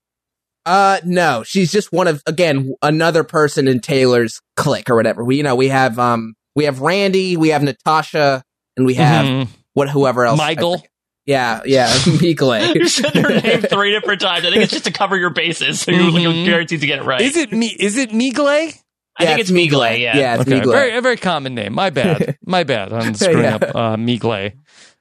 Uh, 0.67 0.99
no, 1.05 1.43
she's 1.45 1.73
just 1.73 1.91
one 1.93 2.07
of 2.07 2.23
again 2.27 2.75
another 2.83 3.25
person 3.25 3.67
in 3.67 3.81
Taylor's 3.81 4.41
clique 4.57 4.91
or 4.91 4.95
whatever. 4.97 5.25
We, 5.25 5.37
you 5.37 5.43
know, 5.43 5.57
we 5.57 5.69
have 5.69 5.99
um, 5.99 6.35
we 6.55 6.65
have 6.65 6.81
Randy, 6.81 7.37
we 7.37 7.49
have 7.49 7.63
Natasha, 7.63 8.45
and 8.77 8.85
we 8.85 8.95
have 8.95 9.25
Mhm. 9.25 9.49
what 9.73 9.89
whoever 9.89 10.25
else. 10.27 10.39
Michael. 10.39 10.83
Forget. 11.29 11.67
Yeah, 11.69 11.87
yeah, 11.87 11.89
Migle. 12.19 12.75
you 12.75 12.89
said 12.89 13.15
her 13.15 13.41
name 13.41 13.63
three 13.63 13.93
different 13.93 14.21
times. 14.21 14.45
I 14.47 14.51
think 14.51 14.63
it's 14.63 14.73
just 14.73 14.85
to 14.87 14.93
cover 14.93 15.17
your 15.17 15.31
bases. 15.31 15.81
So 15.81 15.91
you're, 15.93 16.09
you're 16.19 16.33
Mhm. 16.33 16.45
guaranteed 16.45 16.81
to 16.81 16.87
get 16.87 16.99
it 17.01 17.05
right. 17.05 17.21
Is 17.21 17.37
it 17.37 17.53
me? 17.53 17.67
Is 17.79 17.97
it 17.97 18.11
Migle? 18.11 18.73
I 19.21 19.27
think 19.27 19.41
it's 19.41 19.51
Migle, 19.51 19.99
yeah. 19.99 20.17
Yeah, 20.17 20.35
it's 20.37 20.43
Okay, 20.43 20.61
Migle. 20.61 20.71
very 20.73 20.97
a 20.97 21.01
very 21.01 21.17
common 21.17 21.55
name. 21.55 21.75
My 21.75 21.91
bad. 21.91 22.39
My 22.47 22.63
bad. 22.65 22.93
I'm 22.93 23.15
screwing 23.15 23.43
Yeah. 23.45 23.57
up 23.57 23.63
uh, 23.75 23.97
Migle. 23.97 24.53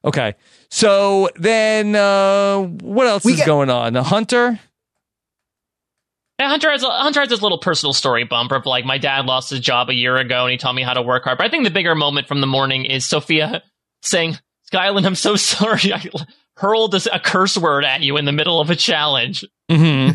Okay, 0.04 0.34
so 0.70 1.30
then 1.36 1.96
uh, 1.96 2.60
what 2.62 3.06
else 3.08 3.24
We 3.26 3.34
is 3.34 3.38
get- 3.40 3.46
going 3.46 3.70
on? 3.70 3.94
The 3.94 4.04
Hunter. 4.04 4.60
Yeah, 6.40 6.50
Hunter 6.50 6.70
has 6.72 6.84
a, 6.84 6.88
Hunter 6.90 7.20
has 7.22 7.30
this 7.30 7.42
little 7.42 7.58
personal 7.58 7.94
story 7.94 8.24
bumper 8.24 8.56
of 8.56 8.66
like 8.68 8.86
my 8.86 8.98
dad 9.00 9.26
lost 9.26 9.50
his 9.50 9.60
job 9.60 9.90
a 9.90 9.94
year 9.94 10.18
ago 10.18 10.44
and 10.46 10.52
he 10.52 10.58
taught 10.58 10.76
me 10.76 10.84
how 10.84 10.94
to 10.94 11.02
work 11.02 11.24
hard. 11.24 11.38
But 11.40 11.48
I 11.48 11.50
think 11.50 11.64
the 11.64 11.72
bigger 11.72 11.96
moment 11.96 12.28
from 12.28 12.42
the 12.42 12.48
morning 12.48 12.86
is 12.86 13.06
Sophia 13.08 13.64
saying, 14.04 14.38
"Guylan, 14.72 15.06
I'm 15.06 15.16
so 15.16 15.36
sorry. 15.38 15.94
I 15.94 16.04
hurled 16.56 16.96
a, 16.96 17.16
a 17.16 17.20
curse 17.20 17.58
word 17.58 17.86
at 17.86 18.02
you 18.02 18.18
in 18.18 18.26
the 18.26 18.32
middle 18.32 18.60
of 18.60 18.70
a 18.70 18.76
challenge." 18.76 19.46
hmm 19.70 20.10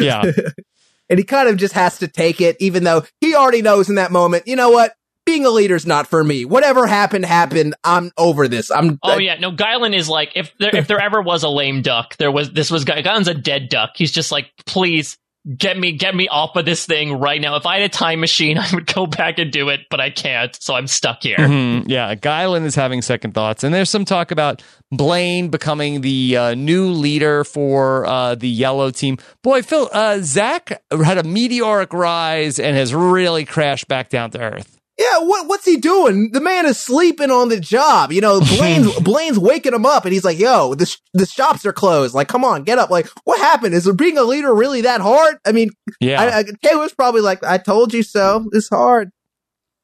Yeah. 0.00 0.22
and 1.10 1.18
he 1.18 1.24
kind 1.24 1.48
of 1.48 1.56
just 1.56 1.74
has 1.74 1.98
to 1.98 2.08
take 2.08 2.40
it, 2.40 2.56
even 2.60 2.84
though 2.84 3.02
he 3.20 3.34
already 3.34 3.62
knows 3.62 3.88
in 3.88 3.96
that 3.96 4.10
moment. 4.12 4.46
You 4.46 4.56
know 4.56 4.70
what? 4.70 4.94
Being 5.26 5.46
a 5.46 5.50
leader's 5.50 5.86
not 5.86 6.06
for 6.06 6.22
me. 6.22 6.44
Whatever 6.44 6.86
happened, 6.86 7.24
happened. 7.24 7.74
I'm 7.82 8.12
over 8.18 8.46
this. 8.46 8.70
I'm. 8.70 8.98
Oh 9.02 9.18
yeah, 9.18 9.36
no. 9.38 9.52
Guylan 9.52 9.96
is 9.96 10.08
like 10.08 10.32
if 10.34 10.52
there 10.58 10.76
if 10.76 10.86
there 10.86 11.00
ever 11.00 11.22
was 11.22 11.42
a 11.42 11.48
lame 11.48 11.80
duck, 11.80 12.16
there 12.18 12.30
was 12.30 12.52
this 12.52 12.70
was 12.70 12.84
Guy- 12.84 13.00
Guylan's 13.02 13.28
a 13.28 13.34
dead 13.34 13.70
duck. 13.70 13.92
He's 13.94 14.12
just 14.12 14.30
like, 14.30 14.50
please 14.66 15.16
get 15.56 15.78
me 15.78 15.92
get 15.92 16.14
me 16.14 16.28
off 16.28 16.56
of 16.56 16.64
this 16.64 16.86
thing 16.86 17.12
right 17.18 17.40
now. 17.40 17.56
If 17.56 17.66
I 17.66 17.74
had 17.80 17.84
a 17.84 17.88
time 17.88 18.20
machine, 18.20 18.58
I 18.58 18.66
would 18.72 18.86
go 18.86 19.06
back 19.06 19.38
and 19.38 19.50
do 19.50 19.68
it, 19.68 19.80
but 19.90 20.00
I 20.00 20.10
can't, 20.10 20.56
so 20.62 20.74
I'm 20.74 20.86
stuck 20.86 21.22
here. 21.22 21.36
Mhm. 21.36 21.84
Yeah, 21.86 22.14
Guylan 22.14 22.64
is 22.64 22.74
having 22.74 23.02
second 23.02 23.34
thoughts, 23.34 23.64
and 23.64 23.74
there's 23.74 23.90
some 23.90 24.04
talk 24.04 24.30
about 24.30 24.62
Blaine 24.90 25.48
becoming 25.48 26.00
the 26.00 26.36
uh, 26.36 26.54
new 26.54 26.88
leader 26.88 27.44
for 27.44 28.06
uh, 28.06 28.34
the 28.34 28.48
yellow 28.48 28.90
team. 28.90 29.18
Boy, 29.42 29.62
Phil, 29.62 29.88
uh, 29.92 30.18
Zach 30.22 30.82
had 30.90 31.18
a 31.18 31.24
meteoric 31.24 31.92
rise 31.92 32.58
and 32.58 32.76
has 32.76 32.94
really 32.94 33.44
crashed 33.44 33.88
back 33.88 34.08
down 34.08 34.30
to 34.30 34.40
earth. 34.40 34.78
Yeah, 34.96 35.18
what 35.18 35.48
what's 35.48 35.64
he 35.64 35.76
doing? 35.76 36.30
The 36.32 36.40
man 36.40 36.66
is 36.66 36.78
sleeping 36.78 37.30
on 37.30 37.48
the 37.48 37.58
job. 37.58 38.12
You 38.12 38.20
know, 38.20 38.40
Blaine's 38.40 38.94
Blaine's 39.00 39.38
waking 39.38 39.74
him 39.74 39.84
up, 39.84 40.04
and 40.04 40.12
he's 40.12 40.24
like, 40.24 40.38
"Yo, 40.38 40.74
the 40.74 40.86
sh- 40.86 40.98
the 41.14 41.26
shops 41.26 41.66
are 41.66 41.72
closed. 41.72 42.14
Like, 42.14 42.28
come 42.28 42.44
on, 42.44 42.62
get 42.62 42.78
up. 42.78 42.90
Like, 42.90 43.08
what 43.24 43.40
happened? 43.40 43.74
Is 43.74 43.90
being 43.92 44.18
a 44.18 44.22
leader 44.22 44.54
really 44.54 44.82
that 44.82 45.00
hard? 45.00 45.38
I 45.44 45.50
mean, 45.50 45.70
Yeah, 46.00 46.22
I, 46.22 46.38
I, 46.38 46.44
Taylor's 46.62 46.94
probably 46.94 47.22
like, 47.22 47.42
I 47.42 47.58
told 47.58 47.92
you 47.92 48.04
so. 48.04 48.46
It's 48.52 48.68
hard. 48.68 49.10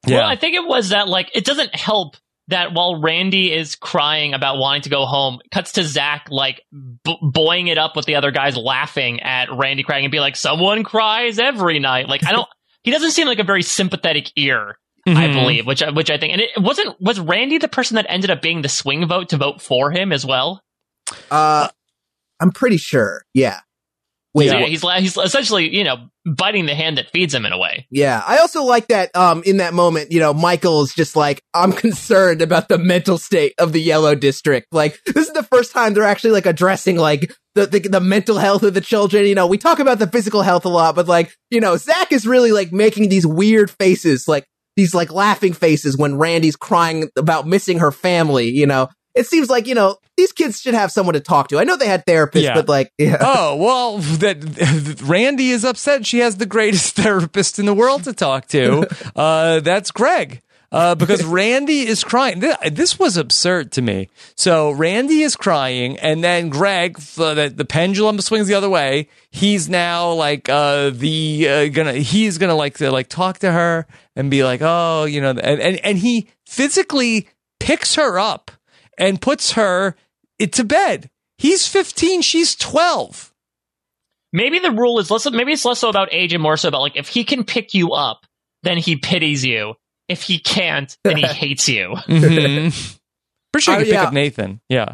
yeah. 0.07 0.19
Well, 0.19 0.29
I 0.29 0.37
think 0.37 0.55
it 0.55 0.65
was 0.65 0.89
that 0.89 1.09
like 1.09 1.29
it 1.35 1.43
doesn't 1.43 1.75
help 1.75 2.15
that 2.47 2.73
while 2.73 3.01
Randy 3.01 3.51
is 3.53 3.75
crying 3.75 4.33
about 4.33 4.59
wanting 4.59 4.83
to 4.83 4.89
go 4.89 5.05
home, 5.05 5.39
cuts 5.51 5.73
to 5.73 5.83
Zach 5.83 6.27
like 6.29 6.61
b- 7.03 7.17
buoying 7.21 7.67
it 7.67 7.77
up 7.77 7.97
with 7.97 8.05
the 8.05 8.15
other 8.15 8.31
guys 8.31 8.55
laughing 8.55 9.19
at 9.21 9.51
Randy 9.51 9.83
crying 9.83 10.05
and 10.05 10.11
be 10.11 10.21
like, 10.21 10.37
"Someone 10.37 10.83
cries 10.85 11.37
every 11.37 11.79
night." 11.79 12.07
Like 12.07 12.25
I 12.25 12.31
don't. 12.31 12.47
he 12.83 12.91
doesn't 12.91 13.11
seem 13.11 13.27
like 13.27 13.39
a 13.39 13.43
very 13.43 13.61
sympathetic 13.61 14.31
ear. 14.37 14.77
I 15.07 15.11
Mhm. 15.27 15.33
believe, 15.33 15.65
which 15.65 15.81
which 15.93 16.09
I 16.11 16.17
think, 16.17 16.33
and 16.33 16.41
it 16.41 16.49
wasn't 16.57 16.95
was 17.01 17.19
Randy 17.19 17.57
the 17.57 17.67
person 17.67 17.95
that 17.95 18.05
ended 18.09 18.29
up 18.29 18.41
being 18.41 18.61
the 18.61 18.69
swing 18.69 19.07
vote 19.07 19.29
to 19.29 19.37
vote 19.37 19.61
for 19.61 19.91
him 19.91 20.11
as 20.11 20.25
well. 20.25 20.61
Uh, 21.29 21.67
I'm 22.39 22.51
pretty 22.51 22.77
sure. 22.77 23.23
Yeah. 23.33 23.59
Wait, 24.33 24.45
yeah, 24.45 24.65
he's 24.65 24.81
la- 24.81 24.99
he's 24.99 25.17
essentially 25.17 25.75
you 25.75 25.83
know 25.83 26.07
biting 26.25 26.65
the 26.65 26.73
hand 26.73 26.97
that 26.97 27.09
feeds 27.09 27.33
him 27.33 27.45
in 27.45 27.51
a 27.51 27.57
way. 27.57 27.85
Yeah, 27.91 28.23
I 28.25 28.37
also 28.37 28.63
like 28.63 28.87
that. 28.87 29.13
Um, 29.13 29.43
in 29.45 29.57
that 29.57 29.73
moment, 29.73 30.13
you 30.13 30.21
know, 30.21 30.33
Michael 30.33 30.83
is 30.83 30.93
just 30.93 31.17
like, 31.17 31.41
"I'm 31.53 31.73
concerned 31.85 32.41
about 32.41 32.69
the 32.69 32.77
mental 32.77 33.17
state 33.17 33.53
of 33.57 33.73
the 33.73 33.81
Yellow 33.81 34.15
District." 34.15 34.67
Like, 34.71 35.01
this 35.05 35.27
is 35.27 35.33
the 35.33 35.43
first 35.43 35.73
time 35.73 35.93
they're 35.93 36.03
actually 36.05 36.31
like 36.31 36.45
addressing 36.45 36.95
like 36.95 37.33
the 37.55 37.65
the, 37.65 37.79
the 37.79 37.99
mental 37.99 38.37
health 38.37 38.63
of 38.63 38.73
the 38.73 38.79
children. 38.79 39.25
You 39.25 39.35
know, 39.35 39.47
we 39.47 39.57
talk 39.57 39.79
about 39.79 39.99
the 39.99 40.07
physical 40.07 40.43
health 40.43 40.63
a 40.63 40.69
lot, 40.69 40.95
but 40.95 41.09
like, 41.09 41.35
you 41.49 41.59
know, 41.59 41.75
Zach 41.75 42.13
is 42.13 42.25
really 42.25 42.53
like 42.53 42.71
making 42.71 43.09
these 43.09 43.27
weird 43.27 43.69
faces, 43.69 44.29
like 44.29 44.45
these 44.75 44.93
like 44.93 45.11
laughing 45.11 45.53
faces 45.53 45.97
when 45.97 46.17
Randy's 46.17 46.55
crying 46.55 47.09
about 47.17 47.47
missing 47.47 47.79
her 47.79 47.91
family. 47.91 48.49
You 48.49 48.67
know, 48.67 48.89
it 49.15 49.27
seems 49.27 49.49
like 49.49 49.67
you 49.67 49.75
know 49.75 49.97
these 50.17 50.31
kids 50.31 50.61
should 50.61 50.73
have 50.73 50.91
someone 50.91 51.13
to 51.13 51.19
talk 51.19 51.47
to. 51.49 51.59
I 51.59 51.63
know 51.63 51.75
they 51.77 51.87
had 51.87 52.05
therapists, 52.05 52.43
Yeah. 52.43 52.53
but 52.55 52.69
like, 52.69 52.91
yeah. 52.97 53.17
oh 53.19 53.55
well, 53.57 53.97
that 53.97 55.01
Randy 55.03 55.49
is 55.51 55.65
upset. 55.65 56.05
She 56.05 56.19
has 56.19 56.37
the 56.37 56.45
greatest 56.45 56.95
therapist 56.95 57.59
in 57.59 57.65
the 57.65 57.73
world 57.73 58.03
to 58.05 58.13
talk 58.13 58.47
to. 58.49 58.87
Uh, 59.15 59.59
that's 59.61 59.91
Greg. 59.91 60.41
Uh, 60.71 60.95
because 60.95 61.23
Randy 61.25 61.81
is 61.87 62.03
crying. 62.03 62.39
This, 62.39 62.97
was 62.97 63.17
absurd 63.17 63.73
to 63.73 63.81
me. 63.81 64.09
So 64.35 64.71
Randy 64.71 65.21
is 65.21 65.35
crying, 65.35 65.99
and 65.99 66.23
then 66.23 66.49
Greg, 66.49 66.97
uh, 67.17 67.33
the, 67.33 67.49
the 67.49 67.65
pendulum 67.65 68.21
swings 68.21 68.47
the 68.47 68.53
other 68.53 68.69
way. 68.69 69.09
He's 69.31 69.67
now 69.67 70.11
like 70.13 70.47
uh, 70.47 70.91
the 70.91 71.47
uh, 71.49 71.67
gonna. 71.69 71.93
He's 71.93 72.37
gonna 72.37 72.55
like 72.55 72.77
to 72.77 72.91
like 72.91 73.09
talk 73.09 73.39
to 73.39 73.51
her 73.51 73.85
and 74.15 74.31
be 74.31 74.43
like, 74.43 74.61
oh, 74.61 75.05
you 75.05 75.19
know, 75.19 75.29
and 75.31 75.39
and, 75.39 75.77
and 75.85 75.97
he 75.97 76.29
physically 76.45 77.27
picks 77.59 77.95
her 77.95 78.17
up 78.19 78.51
and 78.97 79.21
puts 79.21 79.53
her 79.53 79.95
into 80.39 80.63
bed. 80.63 81.09
He's 81.37 81.67
15, 81.67 82.21
she's 82.21 82.55
12. 82.55 83.33
Maybe 84.33 84.59
the 84.59 84.71
rule 84.71 84.99
is 84.99 85.09
less. 85.09 85.29
Maybe 85.29 85.53
it's 85.53 85.65
less 85.65 85.79
so 85.79 85.89
about 85.89 86.09
age 86.11 86.33
and 86.33 86.41
more 86.41 86.55
so 86.55 86.69
about 86.69 86.81
like 86.81 86.95
if 86.95 87.07
he 87.07 87.23
can 87.23 87.43
pick 87.43 87.73
you 87.73 87.91
up, 87.91 88.25
then 88.63 88.77
he 88.77 88.95
pities 88.95 89.45
you. 89.45 89.75
If 90.11 90.23
he 90.23 90.39
can't, 90.39 90.95
then 91.03 91.17
he 91.17 91.23
hates 91.25 91.67
you. 91.69 91.95
Mhm. 92.07 92.97
Pretty 93.53 93.63
sure 93.63 93.75
Oh, 93.75 93.77
you 93.79 93.83
can 93.85 93.91
pick 93.91 93.93
yeah. 93.93 94.03
up 94.03 94.13
Nathan. 94.13 94.61
Yeah. 94.69 94.93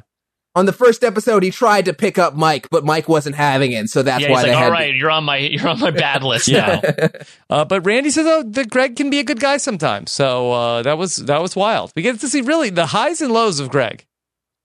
On 0.55 0.65
the 0.65 0.73
first 0.73 1.03
episode, 1.03 1.43
he 1.43 1.51
tried 1.51 1.85
to 1.85 1.93
pick 1.93 2.17
up 2.17 2.33
Mike, 2.35 2.67
but 2.71 2.83
Mike 2.83 3.07
wasn't 3.07 3.35
having 3.35 3.73
it, 3.73 3.89
so 3.89 4.01
that's 4.01 4.23
yeah, 4.23 4.31
why 4.31 4.37
he's 4.39 4.45
they 4.45 4.49
like, 4.53 4.57
had. 4.57 4.65
all 4.65 4.71
right, 4.71 4.95
you're 4.95 5.11
on 5.11 5.23
my 5.23 5.37
you're 5.37 5.67
on 5.67 5.79
my 5.79 5.91
bad 5.91 6.23
list 6.31 6.49
now. 6.49 6.81
Yeah. 6.83 7.07
uh, 7.51 7.63
but 7.65 7.85
Randy 7.85 8.09
says, 8.09 8.25
"Oh, 8.25 8.41
that 8.41 8.71
Greg 8.71 8.95
can 8.95 9.11
be 9.11 9.19
a 9.19 9.23
good 9.23 9.39
guy 9.39 9.57
sometimes." 9.57 10.11
So 10.11 10.51
uh, 10.51 10.81
that 10.81 10.97
was 10.97 11.17
that 11.17 11.43
was 11.43 11.55
wild. 11.55 11.91
We 11.95 12.01
get 12.01 12.19
to 12.21 12.27
see 12.27 12.41
really 12.41 12.71
the 12.71 12.87
highs 12.87 13.21
and 13.21 13.31
lows 13.31 13.59
of 13.59 13.69
Greg. 13.69 14.07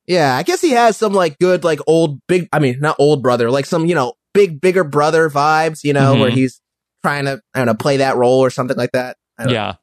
Yeah, 0.06 0.34
I 0.34 0.42
guess 0.44 0.62
he 0.62 0.70
has 0.70 0.96
some 0.96 1.12
like 1.12 1.38
good, 1.38 1.62
like 1.62 1.80
old, 1.86 2.20
big. 2.26 2.48
I 2.54 2.58
mean, 2.58 2.78
not 2.80 2.96
old 2.98 3.22
brother, 3.22 3.50
like 3.50 3.66
some 3.66 3.84
you 3.84 3.94
know 3.94 4.14
big, 4.32 4.62
bigger 4.62 4.84
brother 4.84 5.28
vibes. 5.28 5.84
You 5.84 5.92
know, 5.92 6.14
Mhm. 6.14 6.20
where 6.20 6.30
he's 6.30 6.58
trying 7.04 7.26
to 7.26 7.42
I 7.52 7.58
don't 7.58 7.66
know 7.66 7.74
play 7.74 7.98
that 7.98 8.16
role 8.16 8.40
or 8.40 8.48
something 8.48 8.78
like 8.78 8.92
that. 8.92 9.18
I 9.38 9.44
don't 9.44 9.52
Yeah. 9.52 9.74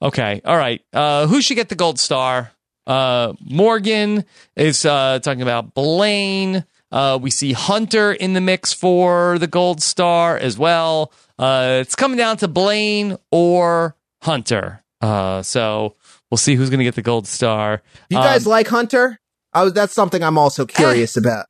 Okay. 0.00 0.40
All 0.44 0.56
right. 0.56 0.80
Uh, 0.92 1.26
who 1.26 1.40
should 1.42 1.54
get 1.56 1.68
the 1.68 1.74
gold 1.74 1.98
star? 1.98 2.52
Uh, 2.86 3.34
Morgan 3.40 4.24
is 4.56 4.84
uh, 4.86 5.18
talking 5.20 5.42
about 5.42 5.74
Blaine. 5.74 6.64
Uh, 6.90 7.18
we 7.20 7.30
see 7.30 7.52
Hunter 7.52 8.12
in 8.12 8.32
the 8.32 8.40
mix 8.40 8.72
for 8.72 9.38
the 9.38 9.46
gold 9.46 9.82
star 9.82 10.38
as 10.38 10.56
well. 10.56 11.12
Uh, 11.38 11.78
it's 11.82 11.94
coming 11.94 12.16
down 12.16 12.38
to 12.38 12.48
Blaine 12.48 13.16
or 13.30 13.94
Hunter. 14.22 14.82
Uh, 15.02 15.42
so 15.42 15.94
we'll 16.30 16.38
see 16.38 16.54
who's 16.54 16.70
going 16.70 16.78
to 16.78 16.84
get 16.84 16.94
the 16.94 17.02
gold 17.02 17.26
star. 17.26 17.82
Do 18.08 18.16
you 18.16 18.22
guys 18.22 18.46
Um, 18.46 18.50
like 18.50 18.68
Hunter? 18.68 19.18
I 19.52 19.64
was. 19.64 19.72
That's 19.74 19.92
something 19.92 20.22
I'm 20.22 20.38
also 20.38 20.64
curious 20.66 21.16
about. 21.16 21.46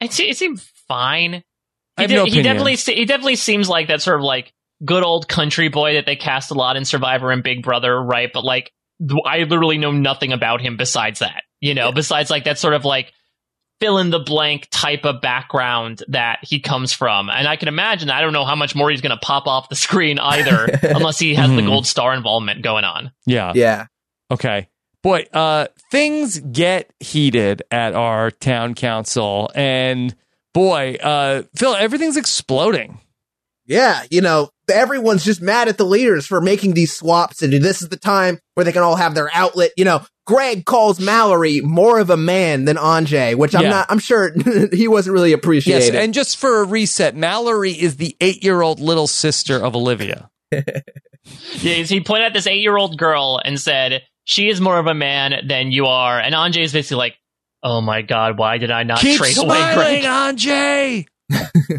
It, 0.00 0.12
se- 0.12 0.28
it 0.30 0.36
seemed 0.36 0.60
fine. 0.60 1.42
I 1.96 2.02
He, 2.02 2.02
have 2.04 2.08
de- 2.10 2.14
no 2.16 2.24
he 2.24 2.30
opinion. 2.30 2.44
definitely 2.44 2.76
he 2.94 3.04
definitely 3.04 3.36
seems 3.36 3.68
like 3.68 3.88
that 3.88 4.00
sort 4.02 4.16
of 4.18 4.22
like 4.24 4.52
good 4.84 5.02
old 5.02 5.28
country 5.28 5.68
boy 5.68 5.94
that 5.94 6.06
they 6.06 6.16
cast 6.16 6.50
a 6.50 6.54
lot 6.54 6.76
in 6.76 6.84
Survivor 6.84 7.30
and 7.30 7.42
Big 7.42 7.62
Brother, 7.62 8.00
right? 8.02 8.30
But 8.32 8.44
like 8.44 8.72
I 9.26 9.38
literally 9.44 9.78
know 9.78 9.92
nothing 9.92 10.32
about 10.32 10.60
him 10.60 10.76
besides 10.76 11.20
that. 11.20 11.42
You 11.60 11.74
know, 11.74 11.90
besides 11.92 12.30
like 12.30 12.44
that 12.44 12.58
sort 12.58 12.74
of 12.74 12.84
like 12.84 13.12
fill 13.80 13.98
in 13.98 14.10
the 14.10 14.18
blank 14.18 14.66
type 14.70 15.04
of 15.04 15.20
background 15.20 16.02
that 16.08 16.38
he 16.42 16.58
comes 16.60 16.92
from. 16.92 17.30
And 17.30 17.46
I 17.46 17.54
can 17.56 17.68
imagine 17.68 18.10
I 18.10 18.20
don't 18.20 18.32
know 18.32 18.44
how 18.44 18.56
much 18.56 18.74
more 18.74 18.90
he's 18.90 19.00
going 19.00 19.10
to 19.16 19.24
pop 19.24 19.46
off 19.46 19.68
the 19.68 19.76
screen 19.76 20.18
either 20.18 20.64
unless 20.82 21.18
he 21.18 21.34
has 21.36 21.48
the 21.50 21.56
Mhm. 21.62 21.66
gold 21.66 21.86
star 21.86 22.12
involvement 22.14 22.62
going 22.62 22.84
on. 22.84 23.12
Yeah. 23.26 23.52
Yeah. 23.54 23.86
Okay. 24.32 24.68
Boy, 25.02 25.26
uh, 25.32 25.68
things 25.92 26.40
get 26.40 26.90
heated 26.98 27.62
at 27.70 27.94
our 27.94 28.32
town 28.32 28.74
council, 28.74 29.48
and 29.54 30.12
boy, 30.52 30.96
uh, 31.00 31.42
Phil, 31.54 31.76
everything's 31.76 32.16
exploding. 32.16 32.98
Yeah, 33.68 34.02
you 34.10 34.20
know, 34.22 34.48
everyone's 34.72 35.24
just 35.24 35.40
mad 35.42 35.68
at 35.68 35.76
the 35.78 35.84
leaders 35.84 36.26
for 36.26 36.40
making 36.40 36.74
these 36.74 36.92
swaps, 36.96 37.42
and 37.42 37.52
this 37.52 37.82
is 37.82 37.90
the 37.90 37.96
time 37.98 38.38
where 38.54 38.64
they 38.64 38.72
can 38.72 38.82
all 38.82 38.96
have 38.96 39.14
their 39.14 39.30
outlet. 39.32 39.70
You 39.76 39.84
know, 39.84 40.00
Greg 40.26 40.64
calls 40.64 40.98
Mallory 40.98 41.60
more 41.60 41.98
of 42.00 42.08
a 42.10 42.16
man 42.16 42.64
than 42.64 42.76
Anjay, 42.76 43.34
which 43.36 43.54
I'm 43.54 43.62
Yeah. 43.64 43.70
not. 43.70 43.86
I'm 43.90 43.98
sure 43.98 44.32
he 44.72 44.88
wasn't 44.88 45.12
really 45.14 45.30
Yes, 45.30 45.38
appreciated. 45.38 45.94
and 45.96 46.12
just 46.14 46.38
for 46.38 46.60
a 46.62 46.64
reset, 46.64 47.14
Mallory 47.14 47.72
is 47.72 47.96
the 47.96 48.16
eight-year-old 48.20 48.80
little 48.80 49.06
sister 49.06 49.56
of 49.62 49.76
Olivia. 49.76 50.30
Yeah, 51.60 51.74
he 51.82 52.00
pointed 52.00 52.26
at 52.28 52.32
this 52.32 52.46
eight 52.46 52.62
year 52.62 52.76
old 52.76 52.96
girl 52.96 53.38
and 53.44 53.60
said, 53.60 54.02
She 54.24 54.48
is 54.48 54.62
more 54.62 54.78
of 54.78 54.86
a 54.86 54.94
man 54.94 55.46
than 55.46 55.70
you 55.72 55.84
are. 55.84 56.18
And 56.18 56.34
Anjay 56.34 56.62
is 56.62 56.72
basically 56.72 56.96
like, 56.98 57.16
Oh 57.62 57.82
my 57.82 58.00
god, 58.00 58.38
why 58.38 58.56
did 58.56 58.70
I 58.70 58.84
not 58.84 59.00
Keep 59.00 59.18
trade 59.18 59.36
away 59.36 59.46
smiling, 59.58 59.74
Greg? 59.76 60.04
Anjay. 60.04 61.06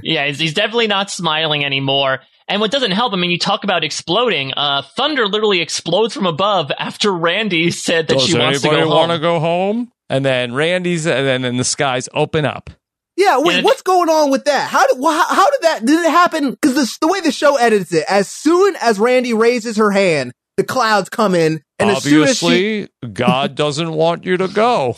Yeah, 0.03 0.27
he's, 0.27 0.39
he's 0.39 0.53
definitely 0.53 0.87
not 0.87 1.09
smiling 1.09 1.63
anymore. 1.65 2.19
And 2.47 2.61
what 2.61 2.71
doesn't 2.71 2.91
help, 2.91 3.13
I 3.13 3.15
mean, 3.17 3.29
you 3.31 3.37
talk 3.37 3.63
about 3.63 3.83
exploding. 3.83 4.53
Uh, 4.55 4.81
thunder 4.81 5.27
literally 5.27 5.61
explodes 5.61 6.13
from 6.15 6.25
above 6.25 6.71
after 6.77 7.11
Randy 7.13 7.69
said 7.71 8.07
that 8.07 8.15
Does 8.15 8.25
she 8.25 8.37
wants 8.37 8.61
to 8.61 8.67
anybody 8.69 8.89
go 8.89 8.95
want 8.95 9.11
to 9.11 9.19
go 9.19 9.39
home? 9.39 9.91
And 10.09 10.25
then 10.25 10.53
Randy's, 10.53 11.05
and 11.05 11.27
then, 11.27 11.41
then 11.43 11.57
the 11.57 11.63
skies 11.63 12.09
open 12.15 12.45
up. 12.45 12.71
yeah, 13.15 13.37
wait, 13.39 13.57
Yeah. 13.57 13.61
what's 13.61 13.83
going 13.83 14.09
on 14.09 14.31
with 14.31 14.45
that? 14.45 14.67
How 14.69 14.87
did 14.87 14.97
wh- 14.97 15.29
how 15.35 15.51
did 15.51 15.61
that 15.61 15.85
did 15.85 15.99
it 16.03 16.09
happen? 16.09 16.51
Because 16.51 16.97
the 16.99 17.07
way 17.07 17.19
the 17.21 17.31
show 17.31 17.57
edits 17.57 17.93
it, 17.93 18.05
as 18.09 18.27
soon 18.27 18.75
as 18.81 18.97
Randy 18.99 19.33
raises 19.35 19.77
her 19.77 19.91
hand, 19.91 20.31
the 20.57 20.63
clouds 20.63 21.09
come 21.09 21.35
in, 21.35 21.61
and 21.77 21.89
as 21.91 22.01
soon 22.03 22.23
as 22.23 22.37
she, 22.39 22.45
Obviously, 22.45 22.89
God 23.13 23.53
doesn't 23.55 23.91
want 23.91 24.25
you 24.25 24.37
to 24.37 24.47
go. 24.47 24.95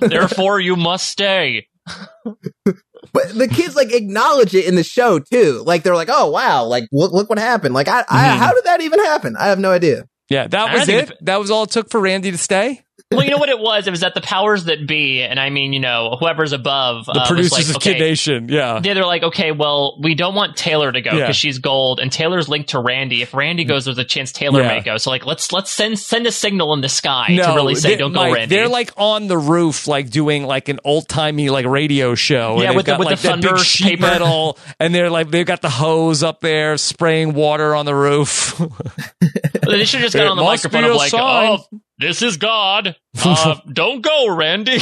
Therefore, 0.00 0.60
you 0.60 0.76
must 0.76 1.08
stay. 1.10 1.66
but 3.12 3.28
the 3.36 3.48
kids 3.48 3.76
like 3.76 3.92
acknowledge 3.92 4.54
it 4.54 4.66
in 4.66 4.74
the 4.74 4.84
show 4.84 5.18
too. 5.18 5.62
Like 5.66 5.82
they're 5.82 5.94
like, 5.94 6.08
oh 6.10 6.30
wow, 6.30 6.64
like 6.64 6.84
look 6.92 7.12
look 7.12 7.28
what 7.28 7.38
happened. 7.38 7.74
Like 7.74 7.88
I, 7.88 8.04
I 8.08 8.28
Mhm. 8.28 8.36
how 8.38 8.52
did 8.52 8.64
that 8.64 8.80
even 8.80 8.98
happen? 9.00 9.36
I 9.38 9.48
have 9.48 9.58
no 9.58 9.70
idea. 9.70 10.04
Yeah, 10.28 10.46
that 10.48 10.72
was 10.72 10.86
think 10.86 11.10
it. 11.10 11.18
That 11.22 11.38
was 11.40 11.50
all 11.50 11.64
it 11.64 11.70
took 11.70 11.90
for 11.90 12.00
Randy 12.00 12.30
to 12.30 12.38
stay. 12.38 12.82
Well, 13.10 13.24
you 13.24 13.30
know 13.30 13.38
what 13.38 13.48
it 13.48 13.58
was? 13.58 13.86
It 13.86 13.90
was 13.90 14.00
that 14.00 14.12
the 14.12 14.20
powers 14.20 14.64
that 14.64 14.86
be, 14.86 15.22
and 15.22 15.40
I 15.40 15.48
mean, 15.48 15.72
you 15.72 15.80
know, 15.80 16.18
whoever's 16.20 16.52
above, 16.52 17.06
The 17.06 17.12
uh, 17.12 17.26
producers 17.26 17.66
like, 17.68 17.76
of 17.76 17.82
Kid 17.82 17.98
Nation. 17.98 18.50
Yeah. 18.50 18.80
They're 18.80 19.02
like, 19.06 19.22
okay, 19.22 19.50
well, 19.50 19.98
we 19.98 20.14
don't 20.14 20.34
want 20.34 20.58
Taylor 20.58 20.92
to 20.92 21.00
go 21.00 21.12
because 21.12 21.18
Yeah. 21.20 21.32
she's 21.32 21.58
gold, 21.58 22.00
and 22.00 22.12
Taylor's 22.12 22.50
linked 22.50 22.68
to 22.70 22.80
Randy. 22.80 23.22
If 23.22 23.32
Randy 23.32 23.64
goes, 23.64 23.86
there's 23.86 23.96
a 23.96 24.04
chance 24.04 24.30
Taylor 24.30 24.60
Yeah. 24.60 24.68
may 24.68 24.80
go. 24.82 24.98
So, 24.98 25.08
like, 25.08 25.24
let's 25.24 25.52
let's 25.52 25.70
send 25.70 25.98
send 25.98 26.26
a 26.26 26.32
signal 26.32 26.74
in 26.74 26.82
the 26.82 26.90
sky 26.90 27.28
to 27.34 27.54
really 27.54 27.76
say, 27.76 27.90
they- 27.92 27.96
don't 27.96 28.12
go, 28.12 28.20
Mike, 28.20 28.34
Randy. 28.34 28.54
They're 28.54 28.68
like 28.68 28.92
on 28.98 29.26
the 29.26 29.38
roof, 29.38 29.86
like 29.88 30.10
doing 30.10 30.44
like 30.44 30.68
an 30.68 30.78
old 30.84 31.08
timey 31.08 31.48
like 31.48 31.64
radio 31.64 32.14
show. 32.14 32.54
and 32.56 32.62
Yeah, 32.62 32.70
with 32.72 32.84
the- 32.84 32.92
got, 32.92 32.98
with 32.98 33.06
like 33.06 33.20
the 33.20 33.28
that 33.28 33.36
big 33.36 33.44
thunder 33.48 33.64
sheet 33.64 34.00
metal, 34.00 34.58
and 34.78 34.94
they're 34.94 35.08
like 35.08 35.30
they've 35.30 35.46
got 35.46 35.62
the 35.62 35.70
hose 35.70 36.22
up 36.22 36.40
there 36.40 36.76
spraying 36.76 37.32
water 37.32 37.74
on 37.74 37.86
the 37.86 37.94
roof. 37.94 38.58
they 39.66 39.86
should 39.86 40.00
have 40.00 40.10
just 40.12 40.14
got 40.14 40.26
on 40.26 40.36
the 40.36 40.42
microphone 40.42 40.84
of 40.84 40.94
like, 40.94 41.10
sign. 41.10 41.58
oh, 41.72 41.80
this 41.98 42.22
is 42.22 42.36
God. 42.36 42.96
Uh, 43.24 43.56
don't 43.72 44.00
go, 44.00 44.28
Randy. 44.34 44.78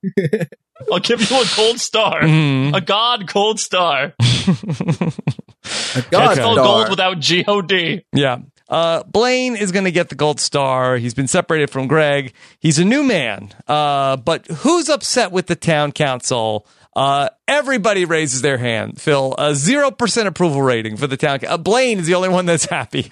I'll 0.92 0.98
give 0.98 1.20
you 1.30 1.36
a 1.40 1.44
gold 1.56 1.78
star, 1.78 2.22
Mhm. 2.22 2.74
a 2.74 2.80
God 2.80 3.26
gold 3.32 3.60
star. 3.60 4.14
A 5.94 6.02
God 6.10 6.32
It's 6.32 6.40
called 6.40 6.56
star. 6.58 6.64
gold 6.64 6.88
without 6.90 7.20
G 7.20 7.44
O 7.46 7.60
D. 7.62 8.02
Yeah. 8.12 8.38
Uh, 8.68 9.02
Blaine 9.04 9.56
is 9.56 9.72
going 9.72 9.84
to 9.84 9.90
get 9.92 10.08
the 10.08 10.14
gold 10.14 10.40
star. 10.40 10.96
He's 10.96 11.12
been 11.14 11.26
separated 11.28 11.70
from 11.70 11.86
Greg. 11.88 12.32
He's 12.60 12.78
a 12.78 12.84
new 12.84 13.02
man. 13.02 13.50
Uh, 13.68 14.16
but 14.16 14.46
who's 14.46 14.88
upset 14.88 15.32
with 15.32 15.46
the 15.48 15.56
town 15.56 15.92
council? 15.92 16.66
Uh, 16.96 17.28
everybody 17.46 18.04
raises 18.04 18.42
their 18.42 18.58
hand. 18.58 19.00
Phil, 19.00 19.34
a 19.38 19.54
zero 19.54 19.90
percent 19.92 20.26
approval 20.28 20.60
rating 20.62 20.96
for 20.96 21.06
the 21.06 21.16
town. 21.16 21.38
Uh, 21.46 21.56
Blaine 21.56 21.98
is 22.00 22.06
the 22.06 22.14
only 22.14 22.28
one 22.28 22.46
that's 22.46 22.64
happy. 22.70 23.02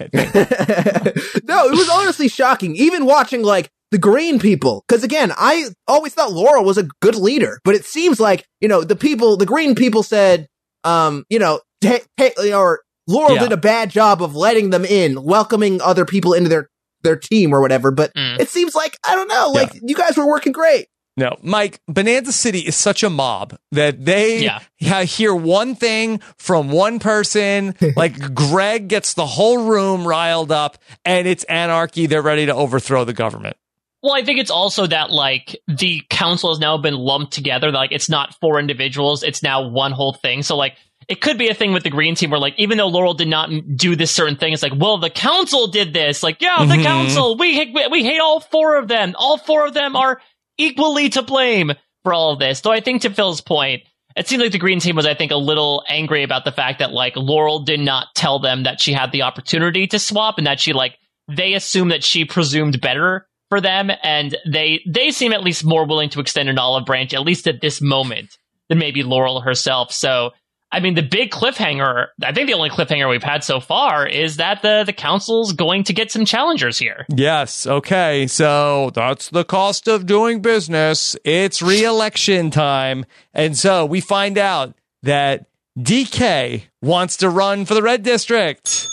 No, 1.43 1.65
it 1.67 1.71
was 1.71 1.89
honestly 1.89 2.27
shocking. 2.27 2.75
Even 2.75 3.05
watching 3.05 3.41
like 3.41 3.69
the 3.91 3.97
green 3.97 4.37
people. 4.39 4.83
Cause 4.87 5.03
again, 5.03 5.31
I 5.35 5.65
always 5.87 6.13
thought 6.13 6.31
Laurel 6.31 6.63
was 6.63 6.77
a 6.77 6.87
good 7.01 7.15
leader, 7.15 7.59
but 7.63 7.73
it 7.73 7.85
seems 7.85 8.19
like, 8.19 8.45
you 8.61 8.67
know, 8.67 8.83
the 8.83 8.95
people, 8.95 9.35
the 9.35 9.47
green 9.47 9.73
people 9.73 10.03
said, 10.03 10.47
um, 10.83 11.23
you 11.29 11.39
know, 11.39 11.59
ta- 11.81 11.99
ta- 12.19 12.53
or 12.53 12.81
Laurel 13.07 13.33
Yeah. 13.35 13.39
did 13.41 13.51
a 13.51 13.57
bad 13.57 13.89
job 13.89 14.21
of 14.21 14.35
letting 14.35 14.69
them 14.69 14.85
in, 14.85 15.23
welcoming 15.23 15.81
other 15.81 16.05
people 16.05 16.33
into 16.33 16.49
their, 16.49 16.69
their 17.01 17.15
team 17.15 17.51
or 17.53 17.61
whatever. 17.61 17.89
But 17.89 18.13
Mm. 18.13 18.39
it 18.39 18.49
seems 18.49 18.75
like, 18.75 18.95
I 19.07 19.15
don't 19.15 19.27
know, 19.27 19.51
like 19.55 19.71
you 19.81 19.95
guys 19.95 20.15
were 20.17 20.27
working 20.27 20.51
great. 20.51 20.87
No, 21.19 21.35
Mike, 21.41 21.81
Bonanza 21.87 22.31
City 22.31 22.59
is 22.59 22.75
such 22.77 23.03
a 23.03 23.09
mob 23.09 23.57
that 23.73 24.05
they 24.05 24.49
Yeah. 24.79 25.03
hear 25.03 25.35
one 25.35 25.75
thing 25.75 26.19
from 26.37 26.69
one 26.69 26.99
person. 26.99 27.75
like 27.97 28.33
Greg 28.33 28.87
gets 28.87 29.13
the 29.15 29.25
whole 29.25 29.57
room 29.69 30.07
riled 30.07 30.51
up 30.51 30.77
and 31.03 31.27
it's 31.27 31.43
anarchy. 31.43 32.05
They're 32.05 32.21
ready 32.21 32.45
to 32.45 32.55
overthrow 32.55 33.03
the 33.03 33.13
government. 33.13 33.57
Well, 34.01 34.13
I 34.13 34.23
think 34.23 34.39
it's 34.39 34.49
also 34.51 34.87
that 34.87 35.11
like 35.11 35.59
the 35.67 36.01
council 36.09 36.51
has 36.51 36.59
now 36.59 36.77
been 36.77 36.93
lumped 36.95 37.33
together. 37.33 37.69
Like 37.69 37.91
it's 37.91 38.07
not 38.09 38.33
four 38.39 38.57
individuals; 38.57 39.23
it's 39.23 39.43
now 39.43 39.67
one 39.67 39.91
whole 39.91 40.13
thing. 40.13 40.41
So 40.41 40.55
like 40.55 40.75
it 41.09 41.19
could 41.21 41.37
be 41.37 41.49
a 41.49 41.53
thing 41.53 41.73
with 41.73 41.83
the 41.83 41.89
green 41.89 42.15
team 42.15 42.29
where 42.29 42.39
like 42.39 42.53
even 42.57 42.77
though 42.77 42.87
Laurel 42.87 43.13
did 43.13 43.27
not 43.27 43.49
do 43.75 43.97
this 43.97 44.09
certain 44.11 44.37
thing, 44.37 44.53
it's 44.53 44.63
like 44.63 44.71
well 44.73 44.99
the 44.99 45.09
council 45.09 45.67
did 45.67 45.91
this. 45.93 46.23
Like 46.23 46.41
yeah, 46.41 46.63
the 46.65 46.75
Mhm. 46.75 46.83
council 46.83 47.35
we 47.37 47.53
hate, 47.55 47.75
we 47.91 48.03
hate 48.05 48.19
all 48.21 48.39
four 48.39 48.77
of 48.77 48.87
them. 48.87 49.15
All 49.17 49.37
four 49.37 49.65
of 49.65 49.73
them 49.73 49.97
are 49.97 50.21
equally 50.59 51.09
to 51.09 51.23
blame 51.23 51.71
for 52.03 52.13
all 52.13 52.31
of 52.33 52.39
this. 52.39 52.61
Though 52.61 52.71
I 52.71 52.81
think 52.81 53.01
to 53.01 53.09
Phil's 53.09 53.41
point. 53.41 53.83
It 54.15 54.27
seemed 54.27 54.41
like 54.41 54.51
the 54.51 54.57
green 54.57 54.79
team 54.79 54.95
was, 54.95 55.05
I 55.05 55.13
think, 55.13 55.31
a 55.31 55.37
little 55.37 55.83
angry 55.87 56.23
about 56.23 56.43
the 56.43 56.51
fact 56.51 56.79
that 56.79 56.91
like 56.91 57.15
Laurel 57.15 57.59
did 57.59 57.79
not 57.79 58.07
tell 58.15 58.39
them 58.39 58.63
that 58.63 58.81
she 58.81 58.91
had 58.91 59.11
the 59.11 59.21
opportunity 59.21 59.87
to 59.87 59.99
swap 59.99 60.37
and 60.37 60.47
that 60.47 60.59
she 60.59 60.73
like 60.73 60.97
they 61.29 61.53
assume 61.53 61.89
that 61.89 62.03
she 62.03 62.25
presumed 62.25 62.81
better 62.81 63.27
for 63.49 63.61
them 63.61 63.91
and 64.03 64.35
they 64.47 64.81
they 64.87 65.11
seem 65.11 65.31
at 65.31 65.43
least 65.43 65.63
more 65.63 65.85
willing 65.85 66.09
to 66.09 66.19
extend 66.19 66.49
an 66.49 66.57
olive 66.57 66.85
branch 66.85 67.13
at 67.13 67.21
least 67.21 67.47
at 67.47 67.61
this 67.61 67.81
moment 67.81 68.37
than 68.67 68.79
maybe 68.79 69.03
Laurel 69.03 69.41
herself. 69.41 69.91
So 69.91 70.31
I 70.71 70.79
mean 70.79 70.93
the 70.95 71.01
big 71.01 71.31
cliffhanger 71.31 72.07
I 72.23 72.31
think 72.31 72.47
the 72.47 72.53
only 72.53 72.69
cliffhanger 72.69 73.09
we've 73.09 73.23
had 73.23 73.43
so 73.43 73.59
far 73.59 74.05
is 74.07 74.37
that 74.37 74.61
the 74.61 74.83
the 74.85 74.93
council's 74.93 75.53
going 75.53 75.83
to 75.85 75.93
get 75.93 76.11
some 76.11 76.25
challengers 76.25 76.77
here. 76.77 77.05
Yes. 77.15 77.65
Okay. 77.65 78.27
So 78.27 78.91
that's 78.93 79.29
the 79.29 79.43
cost 79.43 79.87
of 79.87 80.05
doing 80.05 80.41
business. 80.41 81.15
It's 81.23 81.61
re-election 81.61 82.51
time. 82.51 83.05
And 83.33 83.57
so 83.57 83.85
we 83.85 83.99
find 84.01 84.37
out 84.37 84.75
that 85.03 85.47
DK 85.77 86.63
wants 86.81 87.17
to 87.17 87.29
run 87.29 87.65
for 87.65 87.73
the 87.73 87.81
red 87.81 88.03
district. 88.03 88.85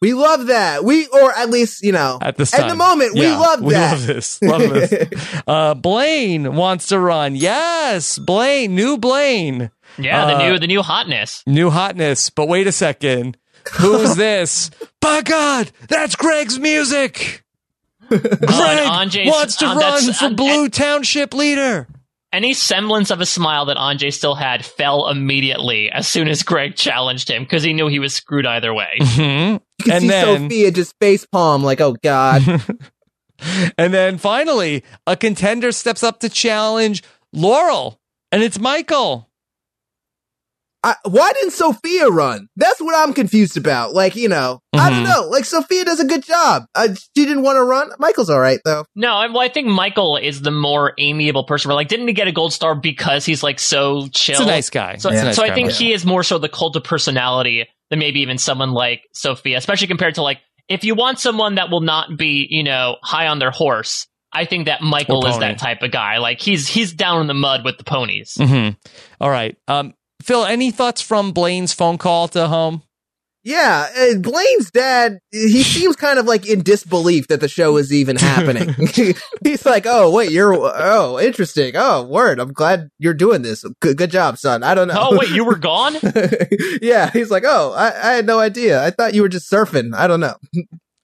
We 0.00 0.14
love 0.14 0.46
that. 0.46 0.82
We, 0.82 1.06
or 1.08 1.30
at 1.36 1.50
least, 1.50 1.82
you 1.82 1.92
know, 1.92 2.18
At 2.22 2.38
this 2.38 2.54
at 2.54 2.68
the 2.70 2.74
moment, 2.74 3.12
we 3.12 3.22
Yeah, 3.22 3.38
love 3.38 3.60
we 3.60 3.74
that. 3.74 3.90
love 3.92 4.06
this. 4.06 4.40
Love 4.40 4.60
this. 4.62 5.42
uh, 5.46 5.74
Blaine 5.74 6.54
wants 6.54 6.86
to 6.86 6.98
run. 6.98 7.36
Yes, 7.36 8.18
Blaine, 8.18 8.74
new 8.74 8.96
Blaine. 8.96 9.70
Yeah, 10.02 10.26
the 10.26 10.34
Uh, 10.36 10.48
new 10.48 10.58
the 10.58 10.66
new 10.66 10.82
hotness. 10.82 11.42
New 11.46 11.70
hotness. 11.70 12.30
But 12.30 12.48
wait 12.48 12.66
a 12.66 12.72
second. 12.72 13.36
Who's 13.74 14.16
this? 14.16 14.70
By 15.00 15.22
God, 15.22 15.70
that's 15.88 16.16
Greg's 16.16 16.58
music. 16.58 17.42
Greg 18.08 18.20
Anjay's- 18.40 19.28
wants 19.30 19.56
to 19.56 19.66
uh, 19.66 19.74
run 19.76 20.12
for 20.12 20.24
uh, 20.26 20.30
Blue 20.30 20.68
Township 20.68 21.32
leader. 21.34 21.86
Any 22.32 22.52
semblance 22.54 23.10
of 23.10 23.20
a 23.20 23.26
smile 23.26 23.64
that 23.66 23.76
Anjay 23.76 24.12
still 24.12 24.36
had 24.36 24.64
fell 24.64 25.08
immediately 25.08 25.90
as 25.90 26.06
soon 26.06 26.28
as 26.28 26.42
Greg 26.44 26.76
challenged 26.76 27.28
him 27.28 27.42
because 27.42 27.62
he 27.64 27.72
knew 27.72 27.88
he 27.88 27.98
was 27.98 28.14
screwed 28.14 28.46
either 28.46 28.72
way. 28.72 28.98
hmm 29.00 29.20
You 29.20 29.60
can 29.84 29.90
And 29.92 30.00
see 30.02 30.08
then- 30.08 30.42
Sophia 30.42 30.70
just 30.70 30.94
face 31.00 31.26
palm, 31.26 31.64
like, 31.64 31.80
oh 31.80 31.96
God. 32.02 32.42
And 33.78 33.92
then 33.94 34.18
finally, 34.18 34.84
a 35.06 35.16
contender 35.16 35.72
steps 35.72 36.02
up 36.02 36.20
to 36.20 36.28
challenge 36.28 37.02
Laurel, 37.32 37.98
and 38.30 38.42
it's 38.42 38.58
Michael. 38.58 39.29
I, 40.82 40.94
why 41.04 41.32
didn't 41.34 41.50
Sophia 41.52 42.08
run? 42.08 42.48
That's 42.56 42.80
what 42.80 42.94
I'm 42.96 43.12
confused 43.12 43.56
about. 43.58 43.92
Like, 43.92 44.16
you 44.16 44.28
know, 44.30 44.60
I 44.74 44.88
don't 44.88 45.04
Mhm. 45.04 45.08
know. 45.08 45.28
Like, 45.28 45.44
Sophia 45.44 45.84
does 45.84 46.00
a 46.00 46.06
good 46.06 46.24
job. 46.24 46.64
Uh, 46.74 46.88
she 47.16 47.26
didn't 47.26 47.42
want 47.42 47.56
to 47.56 47.62
run. 47.64 47.90
Michael's 47.98 48.30
all 48.30 48.40
right, 48.40 48.60
though. 48.64 48.84
No, 48.96 49.12
I, 49.12 49.26
well, 49.26 49.40
I 49.40 49.48
think 49.50 49.66
Michael 49.68 50.16
is 50.16 50.40
the 50.40 50.50
more 50.50 50.94
amiable 50.96 51.44
person. 51.44 51.68
Where 51.68 51.76
like, 51.76 51.88
didn't 51.88 52.08
he 52.08 52.14
get 52.14 52.28
a 52.28 52.32
gold 52.32 52.54
star 52.54 52.74
because 52.74 53.26
he's 53.26 53.42
like 53.42 53.58
so 53.58 54.08
chill? 54.12 54.36
He's 54.38 54.46
a 54.46 54.48
nice 54.50 54.70
guy. 54.70 54.96
So, 54.96 55.10
He's 55.10 55.20
a 55.20 55.24
nice 55.26 55.36
so 55.36 55.42
I 55.44 55.54
think 55.54 55.66
Michael. 55.66 55.78
he 55.78 55.92
is 55.92 56.06
more 56.06 56.22
so 56.22 56.38
the 56.38 56.48
cult 56.48 56.76
of 56.76 56.84
personality 56.84 57.66
than 57.90 57.98
maybe 57.98 58.20
even 58.20 58.38
someone 58.38 58.70
like 58.72 59.02
Sophia, 59.12 59.58
especially 59.58 59.86
compared 59.88 60.14
to 60.14 60.22
like 60.22 60.38
if 60.68 60.84
you 60.84 60.94
want 60.94 61.18
someone 61.18 61.56
that 61.56 61.68
will 61.70 61.80
not 61.82 62.16
be, 62.16 62.46
you 62.48 62.62
know, 62.62 62.96
high 63.02 63.26
on 63.26 63.38
their 63.38 63.50
horse. 63.50 64.06
I 64.32 64.44
think 64.44 64.66
that 64.66 64.80
Michael 64.80 65.26
is 65.26 65.36
that 65.40 65.58
type 65.58 65.82
of 65.82 65.90
guy. 65.90 66.18
Like 66.18 66.40
he's 66.40 66.68
he's 66.68 66.92
down 66.94 67.20
in 67.20 67.26
the 67.26 67.34
mud 67.34 67.64
with 67.64 67.78
the 67.78 67.84
ponies. 67.84 68.34
Mhm. 68.38 68.76
All 69.20 69.28
right. 69.28 69.56
Um, 69.66 69.92
Phil, 70.22 70.44
any 70.44 70.70
thoughts 70.70 71.00
from 71.00 71.32
Blaine's 71.32 71.72
phone 71.72 71.98
call 71.98 72.28
to 72.28 72.48
home? 72.48 72.82
Yeah, 73.42 73.88
uh, 73.96 74.18
Blaine's 74.18 74.70
dad, 74.70 75.18
he 75.30 75.62
seems 75.62 75.96
kind 75.96 76.18
of 76.18 76.26
like 76.26 76.46
in 76.46 76.62
disbelief 76.62 77.28
that 77.28 77.40
the 77.40 77.48
show 77.48 77.78
is 77.78 77.90
even 77.90 78.16
happening. 78.20 78.74
He's 79.42 79.64
like, 79.64 79.86
oh, 79.86 80.10
wait, 80.10 80.30
you're, 80.30 80.54
oh, 80.54 81.18
interesting. 81.18 81.72
Oh, 81.74 82.02
word. 82.02 82.38
I'm 82.38 82.52
glad 82.52 82.90
you're 82.98 83.14
doing 83.14 83.40
this. 83.40 83.64
Good, 83.80 83.96
good 83.96 84.10
job, 84.10 84.36
son. 84.36 84.62
I 84.62 84.74
don't 84.74 84.88
know. 84.88 84.94
Oh 84.98 85.18
wait, 85.18 85.30
you 85.30 85.44
were 85.44 85.56
gone? 85.56 85.96
yeah, 86.82 87.10
he's 87.10 87.30
like, 87.30 87.44
oh, 87.46 87.72
I, 87.72 87.86
I 87.86 88.12
had 88.12 88.26
no 88.26 88.38
idea. 88.38 88.84
I 88.84 88.90
thought 88.90 89.14
you 89.14 89.22
were 89.22 89.28
just 89.28 89.50
surfing. 89.50 89.94
I 89.94 90.06
don't 90.06 90.20
know. 90.20 90.34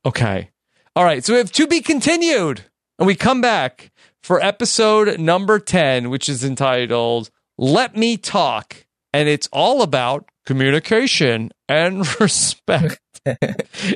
Okay. 0.05 0.51
All 0.95 1.05
right. 1.05 1.25
So 1.25 1.33
we 1.33 1.39
have 1.39 1.53
to 1.53 1.67
be 1.67 1.81
continued. 1.81 2.63
And 2.99 3.07
we 3.07 3.15
come 3.15 3.41
back 3.41 3.91
for 4.23 4.43
episode 4.43 5.19
number 5.19 5.59
10, 5.59 6.11
which 6.11 6.29
is 6.29 6.45
entitled 6.45 7.31
Let 7.59 7.97
Me 7.97 8.17
Talk. 8.17 8.86
And 9.17 9.29
it's 9.31 9.49
all 9.53 9.81
about 9.83 10.29
communication 10.45 11.51
and 11.69 12.07
respect 12.21 13.01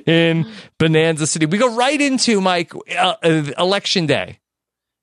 in 0.07 0.47
Bonanza 0.79 1.27
City. 1.27 1.45
We 1.47 1.59
go 1.59 1.77
right 1.77 2.01
into, 2.01 2.41
Mike, 2.41 2.73
uh, 2.97 3.15
uh, 3.23 3.43
election 3.59 4.07
day. 4.07 4.39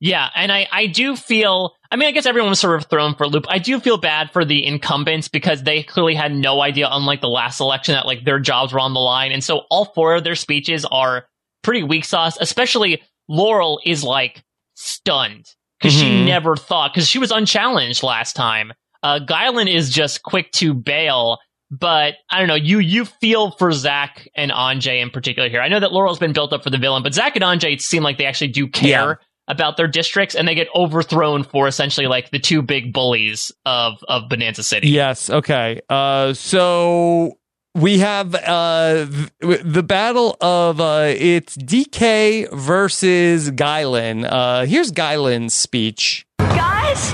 Yeah, 0.00 0.28
and 0.34 0.50
I, 0.52 0.68
I 0.72 0.86
do 0.86 1.16
feel 1.16 1.74
I 1.90 1.96
mean 1.96 2.08
I 2.08 2.12
guess 2.12 2.26
everyone 2.26 2.50
was 2.50 2.60
sort 2.60 2.76
of 2.80 2.86
thrown 2.88 3.14
for 3.16 3.24
a 3.24 3.26
loop. 3.28 3.46
I 3.48 3.58
do 3.58 3.80
feel 3.80 3.96
bad 3.98 4.30
for 4.32 4.44
the 4.44 4.64
incumbents 4.66 5.28
because 5.28 5.62
they 5.62 5.82
clearly 5.82 6.14
had 6.14 6.32
no 6.34 6.60
idea, 6.60 6.88
unlike 6.90 7.20
the 7.20 7.28
last 7.28 7.60
election, 7.60 7.94
that 7.94 8.06
like 8.06 8.24
their 8.24 8.38
jobs 8.38 8.72
were 8.72 8.78
on 8.80 8.94
the 8.94 9.00
line. 9.00 9.32
And 9.32 9.42
so 9.42 9.62
all 9.70 9.86
four 9.86 10.14
of 10.14 10.22
their 10.24 10.36
speeches 10.36 10.84
are 10.84 11.26
pretty 11.64 11.82
weak 11.82 12.04
sauce, 12.04 12.36
especially 12.40 13.02
Laurel 13.28 13.80
is 13.84 14.04
like 14.04 14.42
stunned 14.74 15.46
because 15.80 15.94
she 15.94 16.06
Mhm. 16.10 16.26
never 16.26 16.56
thought 16.56 16.92
because 16.92 17.08
she 17.08 17.18
was 17.18 17.30
unchallenged 17.32 18.02
last 18.04 18.34
time. 18.36 18.72
Uh 19.02 19.20
Guylan 19.20 19.72
is 19.72 19.90
just 19.90 20.22
quick 20.22 20.50
to 20.52 20.74
bail. 20.74 21.38
But 21.70 22.14
I 22.30 22.38
don't 22.38 22.48
know. 22.48 22.54
You 22.54 22.78
you 22.78 23.04
feel 23.04 23.50
for 23.52 23.72
Zach 23.72 24.26
and 24.34 24.50
Anjay 24.50 25.02
in 25.02 25.10
particular 25.10 25.50
here. 25.50 25.60
I 25.60 25.68
know 25.68 25.80
that 25.80 25.92
Laurel's 25.92 26.18
been 26.18 26.32
built 26.32 26.52
up 26.54 26.64
for 26.64 26.70
the 26.70 26.78
villain, 26.78 27.02
but 27.02 27.12
Zach 27.12 27.36
and 27.36 27.44
Anjay 27.44 27.78
seem 27.78 28.02
like 28.02 28.16
they 28.16 28.24
actually 28.24 28.48
do 28.48 28.66
care 28.68 28.88
Yeah. 29.10 29.14
about 29.48 29.76
their 29.76 29.86
districts, 29.86 30.34
and 30.34 30.48
they 30.48 30.54
get 30.54 30.68
overthrown 30.74 31.44
for 31.44 31.68
essentially 31.68 32.06
like 32.06 32.30
the 32.30 32.38
two 32.38 32.62
big 32.62 32.94
bullies 32.94 33.52
of 33.66 34.02
of 34.08 34.30
Bonanza 34.30 34.62
City. 34.62 34.88
Yes. 34.88 35.28
Okay. 35.28 35.82
Uh, 35.90 36.32
so 36.32 37.36
we 37.74 37.98
have 37.98 38.34
uh, 38.34 39.04
th- 39.42 39.60
the 39.62 39.82
battle 39.82 40.38
of 40.40 40.80
uh, 40.80 41.12
it's 41.14 41.54
DK 41.58 42.50
versus 42.50 43.50
Guylan. 43.50 44.26
Uh, 44.26 44.64
here's 44.64 44.90
Guylan's 44.90 45.52
speech. 45.52 46.24
Guys, 46.38 47.12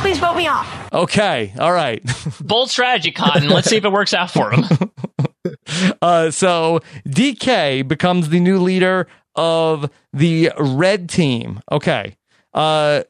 please 0.00 0.18
vote 0.18 0.36
me 0.36 0.46
off. 0.46 0.92
Okay. 0.92 1.52
All 1.58 1.72
right. 1.72 2.02
Bold 2.40 2.70
strategy, 2.70 3.10
Cotton. 3.10 3.48
Let's 3.48 3.68
see 3.68 3.76
if 3.76 3.84
it 3.84 3.92
works 3.92 4.14
out 4.14 4.30
for 4.30 4.50
him. 4.50 4.64
Uh, 6.02 6.30
so 6.30 6.80
DK 7.06 7.86
becomes 7.86 8.28
the 8.28 8.40
new 8.40 8.58
leader 8.58 9.06
of 9.34 9.90
the 10.12 10.50
red 10.58 11.08
team. 11.08 11.60
Okay. 11.70 12.16
Uh, 12.54 13.02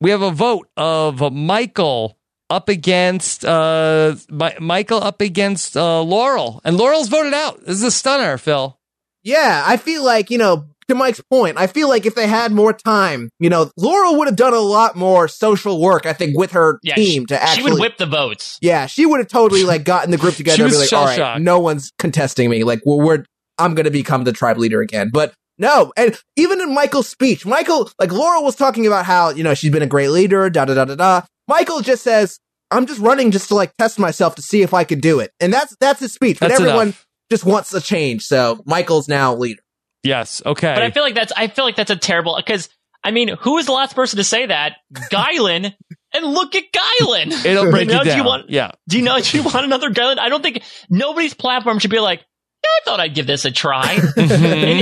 we 0.00 0.10
have 0.10 0.22
a 0.22 0.30
vote 0.30 0.68
of 0.76 1.32
Michael 1.32 2.16
up 2.48 2.68
against 2.68 3.44
uh, 3.44 4.14
Mi- 4.28 4.58
Michael 4.60 5.02
up 5.02 5.20
against 5.20 5.76
uh, 5.76 6.00
Laurel, 6.02 6.60
and 6.64 6.76
Laurel's 6.76 7.08
voted 7.08 7.34
out. 7.34 7.60
This 7.60 7.76
is 7.76 7.82
a 7.84 7.90
stunner, 7.90 8.38
Phil. 8.38 8.78
Yeah, 9.22 9.62
I 9.66 9.76
feel 9.76 10.04
like, 10.04 10.30
you 10.30 10.38
know, 10.38 10.66
to 10.90 10.94
Mike's 10.94 11.20
point, 11.30 11.56
I 11.58 11.66
feel 11.66 11.88
like 11.88 12.04
if 12.06 12.14
they 12.14 12.26
had 12.26 12.52
more 12.52 12.72
time, 12.72 13.30
you 13.38 13.48
know, 13.50 13.70
Laurel 13.76 14.16
would 14.18 14.28
have 14.28 14.36
done 14.36 14.54
a 14.54 14.58
lot 14.60 14.96
more 14.96 15.26
social 15.28 15.80
work, 15.80 16.06
I 16.06 16.12
think, 16.12 16.36
with 16.36 16.52
her 16.52 16.78
Yeah, 16.82 16.94
team 16.96 17.22
she, 17.22 17.26
to 17.26 17.42
actually. 17.42 17.64
she 17.64 17.70
would 17.72 17.80
whip 17.80 17.96
the 17.98 18.06
votes. 18.06 18.58
Yeah, 18.60 18.86
she 18.86 19.06
would 19.06 19.18
have 19.20 19.28
totally 19.28 19.64
like 19.64 19.84
gotten 19.84 20.10
the 20.10 20.18
group 20.18 20.34
together 20.36 20.62
and 20.64 20.70
be 20.70 20.76
like, 20.78 20.92
all 20.92 21.06
right, 21.06 21.40
no 21.40 21.58
one's 21.58 21.92
contesting 21.98 22.50
me. 22.50 22.64
Like, 22.64 22.80
we're, 22.84 23.02
we're 23.04 23.24
I'm 23.58 23.74
going 23.74 23.84
to 23.84 23.90
become 23.90 24.24
the 24.24 24.32
tribe 24.32 24.58
leader 24.58 24.80
again. 24.80 25.10
But 25.12 25.34
no, 25.58 25.92
and 25.96 26.18
even 26.36 26.60
in 26.60 26.74
Michael's 26.74 27.08
speech, 27.08 27.44
Michael, 27.44 27.90
like 27.98 28.10
Laurel 28.12 28.42
was 28.44 28.56
talking 28.56 28.86
about 28.86 29.04
how, 29.04 29.30
you 29.30 29.42
know, 29.42 29.54
she's 29.54 29.70
been 29.70 29.82
a 29.82 29.86
great 29.86 30.08
leader, 30.10 30.48
da 30.48 30.64
da 30.64 30.74
da 30.74 30.84
da 30.86 30.94
da. 30.94 31.22
Michael 31.48 31.80
just 31.80 32.02
says, 32.02 32.38
I'm 32.70 32.86
just 32.86 33.00
running 33.00 33.30
just 33.30 33.48
to 33.48 33.54
like 33.54 33.72
test 33.76 33.98
myself 33.98 34.36
to 34.36 34.42
see 34.42 34.62
if 34.62 34.72
I 34.72 34.84
could 34.84 35.00
do 35.00 35.20
it. 35.20 35.30
And 35.40 35.52
that's, 35.52 35.76
that's 35.80 36.00
his 36.00 36.12
speech. 36.12 36.40
But 36.40 36.48
That's 36.48 36.60
everyone 36.60 36.86
enough. 36.88 37.06
just 37.30 37.44
wants 37.44 37.74
a 37.74 37.80
change. 37.80 38.22
So 38.24 38.62
Michael's 38.64 39.08
now 39.08 39.34
leader. 39.34 39.60
Yes. 40.02 40.42
Okay. 40.44 40.72
But 40.74 40.82
I 40.82 40.90
feel 40.90 41.02
like 41.02 41.14
that's 41.14 41.32
I 41.36 41.48
feel 41.48 41.64
like 41.64 41.76
that's 41.76 41.90
a 41.90 41.96
terrible 41.96 42.36
because 42.36 42.68
I 43.02 43.10
mean, 43.10 43.28
who 43.40 43.54
was 43.54 43.66
the 43.66 43.72
last 43.72 43.94
person 43.94 44.16
to 44.18 44.24
say 44.24 44.46
that? 44.46 44.76
Guylan. 45.10 45.74
And 46.12 46.24
look 46.26 46.56
at 46.56 46.64
Guylan. 46.72 47.44
It'll 47.44 47.70
break 47.70 47.86
you, 47.86 47.94
know, 47.94 47.98
you 48.00 48.04
Do 48.04 48.10
you 48.10 48.16
down. 48.16 48.26
want, 48.26 48.50
Yeah. 48.50 48.72
Do 48.88 48.96
you 48.96 49.04
know? 49.04 49.20
Do 49.22 49.38
you 49.38 49.44
want 49.44 49.64
another 49.64 49.90
Guylan? 49.90 50.18
I 50.18 50.28
don't 50.28 50.42
think 50.42 50.60
nobody's 50.90 51.34
platform 51.34 51.78
should 51.78 51.92
be 51.92 52.00
like. 52.00 52.18
Yeah, 52.18 52.68
I 52.68 52.80
thought 52.84 52.98
I'd 53.00 53.14
give 53.14 53.28
this 53.28 53.44
a 53.44 53.52
try 53.52 53.94
in 54.16 54.30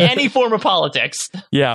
any 0.01 0.29
form 0.29 0.55
of 0.55 0.63
politics. 0.63 1.29
Yeah. 1.53 1.75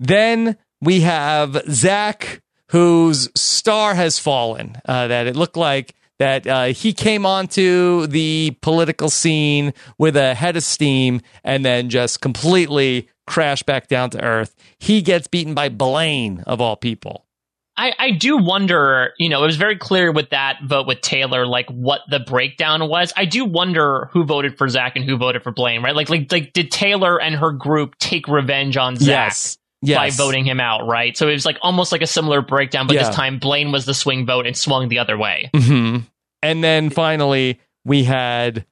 then 0.00 0.56
we 0.80 1.00
have 1.02 1.62
Zach, 1.70 2.40
whose 2.70 3.28
star 3.38 3.94
has 3.94 4.18
fallen. 4.18 4.76
Uh, 4.86 5.08
that 5.08 5.26
it 5.26 5.36
looked 5.36 5.58
like 5.58 5.94
that 6.18 6.46
uh, 6.46 6.64
he 6.66 6.92
came 6.92 7.26
onto 7.26 8.06
the 8.06 8.56
political 8.62 9.10
scene 9.10 9.74
with 9.98 10.16
a 10.16 10.34
head 10.34 10.56
of 10.56 10.62
steam 10.62 11.20
and 11.42 11.64
then 11.64 11.88
just 11.88 12.20
completely 12.20 13.08
crashed 13.26 13.66
back 13.66 13.88
down 13.88 14.10
to 14.10 14.22
earth. 14.22 14.54
He 14.78 15.02
gets 15.02 15.26
beaten 15.26 15.54
by 15.54 15.68
Blaine, 15.68 16.40
of 16.46 16.60
all 16.60 16.76
people. 16.76 17.24
I, 17.76 17.92
I 17.98 18.10
do 18.12 18.36
wonder, 18.36 19.14
you 19.18 19.28
know, 19.28 19.42
it 19.42 19.46
was 19.46 19.56
very 19.56 19.76
clear 19.76 20.12
with 20.12 20.30
that 20.30 20.58
vote 20.64 20.86
with 20.86 21.00
Taylor, 21.00 21.44
like 21.44 21.68
what 21.70 22.02
the 22.08 22.20
breakdown 22.20 22.88
was. 22.88 23.12
I 23.16 23.24
do 23.24 23.44
wonder 23.44 24.08
who 24.12 24.24
voted 24.24 24.56
for 24.56 24.68
Zach 24.68 24.94
and 24.94 25.04
who 25.04 25.16
voted 25.16 25.42
for 25.42 25.50
Blaine, 25.50 25.82
right? 25.82 25.94
Like, 25.94 26.08
like, 26.08 26.30
like, 26.30 26.52
did 26.52 26.70
Taylor 26.70 27.20
and 27.20 27.34
her 27.34 27.50
group 27.50 27.98
take 27.98 28.28
revenge 28.28 28.76
on 28.76 28.94
Zach 28.96 29.08
Yes. 29.08 29.58
Yes. 29.86 29.98
by 29.98 30.10
voting 30.10 30.44
him 30.44 30.60
out, 30.60 30.86
right? 30.86 31.16
So 31.16 31.28
it 31.28 31.32
was 31.32 31.46
like 31.46 31.58
almost 31.62 31.92
like 31.92 32.02
a 32.02 32.06
similar 32.06 32.40
breakdown, 32.42 32.86
but 32.86 32.94
Yeah. 32.94 33.04
this 33.06 33.14
time 33.14 33.38
Blaine 33.38 33.72
was 33.72 33.84
the 33.86 33.94
swing 33.94 34.26
vote 34.26 34.46
and 34.46 34.56
swung 34.56 34.88
the 34.88 34.98
other 34.98 35.16
way. 35.18 35.50
hmm 35.54 35.98
And 36.42 36.62
then 36.64 36.90
finally, 36.90 37.60
we 37.84 38.04
had 38.04 38.66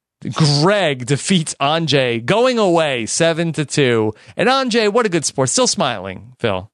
Greg 0.62 1.06
defeats 1.06 1.54
Anjay, 1.60 2.24
going 2.24 2.58
away 2.58 3.06
seven 3.06 3.52
to 3.52 3.64
two. 3.64 4.12
And 4.36 4.48
Anjay, 4.48 4.92
what 4.92 5.06
a 5.06 5.08
good 5.08 5.24
sport, 5.24 5.48
still 5.48 5.66
smiling. 5.66 6.34
Phil. 6.38 6.70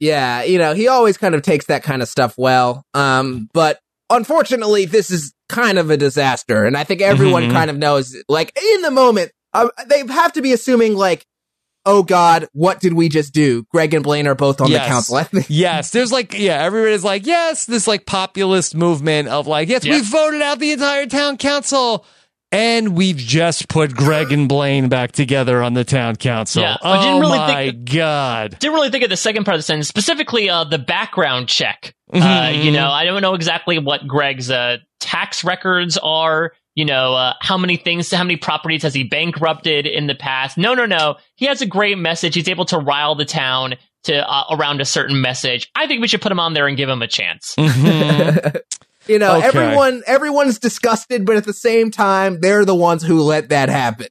Yeah, 0.00 0.42
you 0.42 0.58
know, 0.58 0.72
he 0.74 0.88
always 0.88 1.18
kind 1.18 1.34
of 1.34 1.42
takes 1.42 1.66
that 1.66 1.82
kind 1.82 2.00
of 2.02 2.08
stuff 2.08 2.34
well. 2.38 2.84
Um, 2.94 3.48
but 3.52 3.78
unfortunately, 4.08 4.86
this 4.86 5.10
is 5.10 5.34
kind 5.48 5.78
of 5.78 5.90
a 5.90 5.96
disaster. 5.96 6.64
And 6.64 6.76
I 6.76 6.84
think 6.84 7.00
everyone 7.00 7.44
Mhm. 7.48 7.52
kind 7.52 7.70
of 7.70 7.76
knows, 7.78 8.16
like, 8.28 8.52
in 8.74 8.82
the 8.82 8.90
moment, 8.90 9.30
uh, 9.52 9.68
they 9.86 10.02
have 10.08 10.32
to 10.34 10.42
be 10.42 10.52
assuming, 10.52 10.94
like, 10.96 11.24
oh 11.86 12.02
God, 12.02 12.48
what 12.52 12.80
did 12.80 12.92
we 12.94 13.08
just 13.08 13.32
do? 13.32 13.64
Greg 13.72 13.94
and 13.94 14.02
Blaine 14.04 14.26
are 14.26 14.34
both 14.34 14.60
on 14.60 14.70
Yes. 14.70 14.86
the 14.86 14.88
council. 14.92 15.16
I 15.16 15.24
think. 15.24 15.46
yes, 15.48 15.90
there's 15.90 16.12
like 16.12 16.38
yeah, 16.38 16.62
everybody's 16.62 17.04
like 17.04 17.26
yes, 17.26 17.66
this 17.66 17.86
like 17.86 18.06
populist 18.06 18.74
movement 18.74 19.28
of 19.28 19.46
like 19.46 19.68
yes, 19.68 19.84
we 19.84 20.00
voted 20.00 20.42
out 20.42 20.58
the 20.58 20.72
entire 20.72 21.06
town 21.06 21.36
council. 21.36 22.04
And 22.52 22.96
we've 22.96 23.16
just 23.16 23.68
put 23.68 23.94
Greg 23.94 24.32
and 24.32 24.48
Blaine 24.48 24.88
back 24.88 25.12
together 25.12 25.62
on 25.62 25.74
the 25.74 25.84
town 25.84 26.16
council. 26.16 26.62
Yeah, 26.62 26.78
I 26.82 26.98
didn't 27.00 27.14
oh 27.14 27.20
really 27.20 27.38
my 27.38 27.70
think- 27.70 27.92
god! 27.94 28.56
Didn't 28.58 28.74
really 28.74 28.90
think 28.90 29.04
of 29.04 29.10
the 29.10 29.16
second 29.16 29.44
part 29.44 29.54
of 29.54 29.60
the 29.60 29.62
sentence, 29.62 29.86
specifically 29.86 30.50
uh, 30.50 30.64
the 30.64 30.78
background 30.78 31.46
check. 31.46 31.94
Uh, 32.12 32.18
Mhm. 32.18 32.64
you 32.64 32.72
know, 32.72 32.90
I 32.90 33.04
don't 33.04 33.22
know 33.22 33.34
exactly 33.34 33.78
what 33.78 34.04
Greg's 34.08 34.50
uh, 34.50 34.78
tax 34.98 35.44
records 35.44 35.96
are. 35.98 36.50
You 36.80 36.86
know, 36.86 37.12
uh, 37.14 37.34
how 37.42 37.58
many 37.58 37.76
things, 37.76 38.10
how 38.10 38.24
many 38.24 38.36
properties 38.38 38.84
has 38.84 38.94
he 38.94 39.04
bankrupted 39.04 39.86
in 39.86 40.06
the 40.06 40.14
past? 40.14 40.56
No, 40.56 40.72
no, 40.72 40.86
no. 40.86 41.16
He 41.36 41.44
has 41.44 41.60
a 41.60 41.66
great 41.66 41.98
message. 41.98 42.34
He's 42.34 42.48
able 42.48 42.64
to 42.64 42.78
rile 42.78 43.14
the 43.14 43.26
town 43.26 43.74
to 44.04 44.16
uh, 44.26 44.44
around 44.50 44.80
a 44.80 44.86
certain 44.86 45.20
message. 45.20 45.70
I 45.76 45.86
think 45.86 46.00
we 46.00 46.08
should 46.08 46.22
put 46.22 46.32
him 46.32 46.40
on 46.40 46.54
there 46.54 46.66
and 46.66 46.78
give 46.78 46.88
him 46.88 47.02
a 47.02 47.06
chance. 47.06 47.54
Mhm. 47.58 48.60
You 49.06 49.18
know, 49.18 49.36
Okay. 49.38 49.46
everyone, 49.48 50.02
everyone's 50.06 50.58
disgusted, 50.58 51.26
but 51.26 51.36
at 51.36 51.44
the 51.44 51.52
same 51.52 51.90
time, 51.90 52.40
they're 52.40 52.64
the 52.64 52.74
ones 52.74 53.02
who 53.02 53.22
let 53.22 53.48
that 53.50 53.68
happen. 53.68 54.06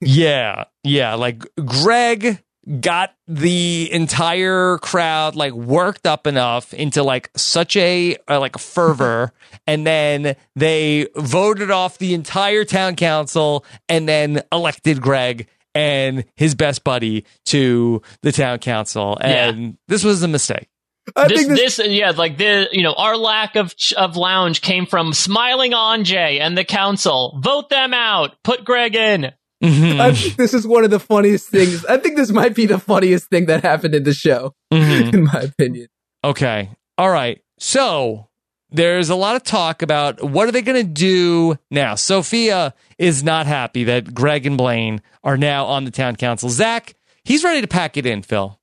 Yeah, 0.00 0.64
yeah. 0.84 1.14
Like 1.14 1.42
Greg 1.64 2.42
got 2.80 3.14
the 3.28 3.88
entire 3.92 4.78
crowd 4.78 5.36
like 5.36 5.52
worked 5.52 6.06
up 6.06 6.26
enough 6.26 6.74
into 6.74 7.02
like 7.02 7.30
such 7.36 7.76
a 7.76 8.16
uh, 8.28 8.40
like 8.40 8.56
a 8.56 8.60
fervor, 8.60 9.32
and 9.66 9.86
then 9.86 10.36
they 10.54 11.08
voted 11.16 11.70
off 11.70 11.98
the 11.98 12.14
entire 12.14 12.64
town 12.64 12.96
council, 12.96 13.64
and 13.88 14.08
then 14.08 14.42
elected 14.52 15.00
Greg 15.00 15.48
and 15.74 16.24
his 16.36 16.54
best 16.54 16.84
buddy 16.84 17.24
to 17.44 18.02
the 18.22 18.32
town 18.32 18.58
council, 18.58 19.18
and 19.20 19.76
this 19.88 20.02
was 20.02 20.22
a 20.22 20.28
mistake. 20.28 20.68
I 21.14 21.28
this, 21.28 21.38
think 21.38 21.50
this, 21.50 21.76
this, 21.76 21.88
yeah, 21.88 22.10
like 22.10 22.36
the, 22.36 22.68
you 22.72 22.82
know, 22.82 22.94
our 22.94 23.16
lack 23.16 23.54
of 23.54 23.74
of 23.96 24.16
lounge 24.16 24.60
came 24.60 24.86
from 24.86 25.12
smiling 25.12 25.72
on 25.72 26.04
Jay 26.04 26.40
and 26.40 26.58
the 26.58 26.64
council. 26.64 27.38
Vote 27.42 27.68
them 27.68 27.94
out. 27.94 28.42
Put 28.42 28.64
Greg 28.64 28.96
in. 28.96 29.32
Mhm. 29.62 30.00
I 30.00 30.12
think 30.12 30.36
this 30.36 30.52
is 30.52 30.66
one 30.66 30.84
of 30.84 30.90
the 30.90 31.00
funniest 31.00 31.48
things. 31.48 31.84
I 31.86 31.96
think 31.98 32.16
this 32.16 32.30
might 32.30 32.54
be 32.54 32.66
the 32.66 32.78
funniest 32.78 33.28
thing 33.30 33.46
that 33.46 33.62
happened 33.62 33.94
in 33.94 34.04
the 34.04 34.12
show, 34.12 34.52
Mhm. 34.72 35.14
in 35.14 35.24
my 35.24 35.40
opinion. 35.40 35.88
Okay. 36.24 36.70
All 36.98 37.10
right. 37.10 37.40
So 37.58 38.28
there's 38.70 39.08
a 39.08 39.14
lot 39.14 39.36
of 39.36 39.44
talk 39.44 39.80
about 39.80 40.22
what 40.22 40.46
are 40.48 40.52
they 40.52 40.60
going 40.62 40.84
to 40.86 40.92
do 40.92 41.56
now. 41.70 41.94
Sophia 41.94 42.74
is 42.98 43.22
not 43.22 43.46
happy 43.46 43.84
that 43.84 44.12
Greg 44.12 44.44
and 44.44 44.58
Blaine 44.58 45.00
are 45.24 45.36
now 45.36 45.64
on 45.66 45.84
the 45.84 45.90
town 45.90 46.16
council. 46.16 46.50
Zach, 46.50 46.94
he's 47.24 47.44
ready 47.44 47.60
to 47.62 47.68
pack 47.68 47.96
it 47.96 48.04
in, 48.06 48.22
Phil. 48.22 48.58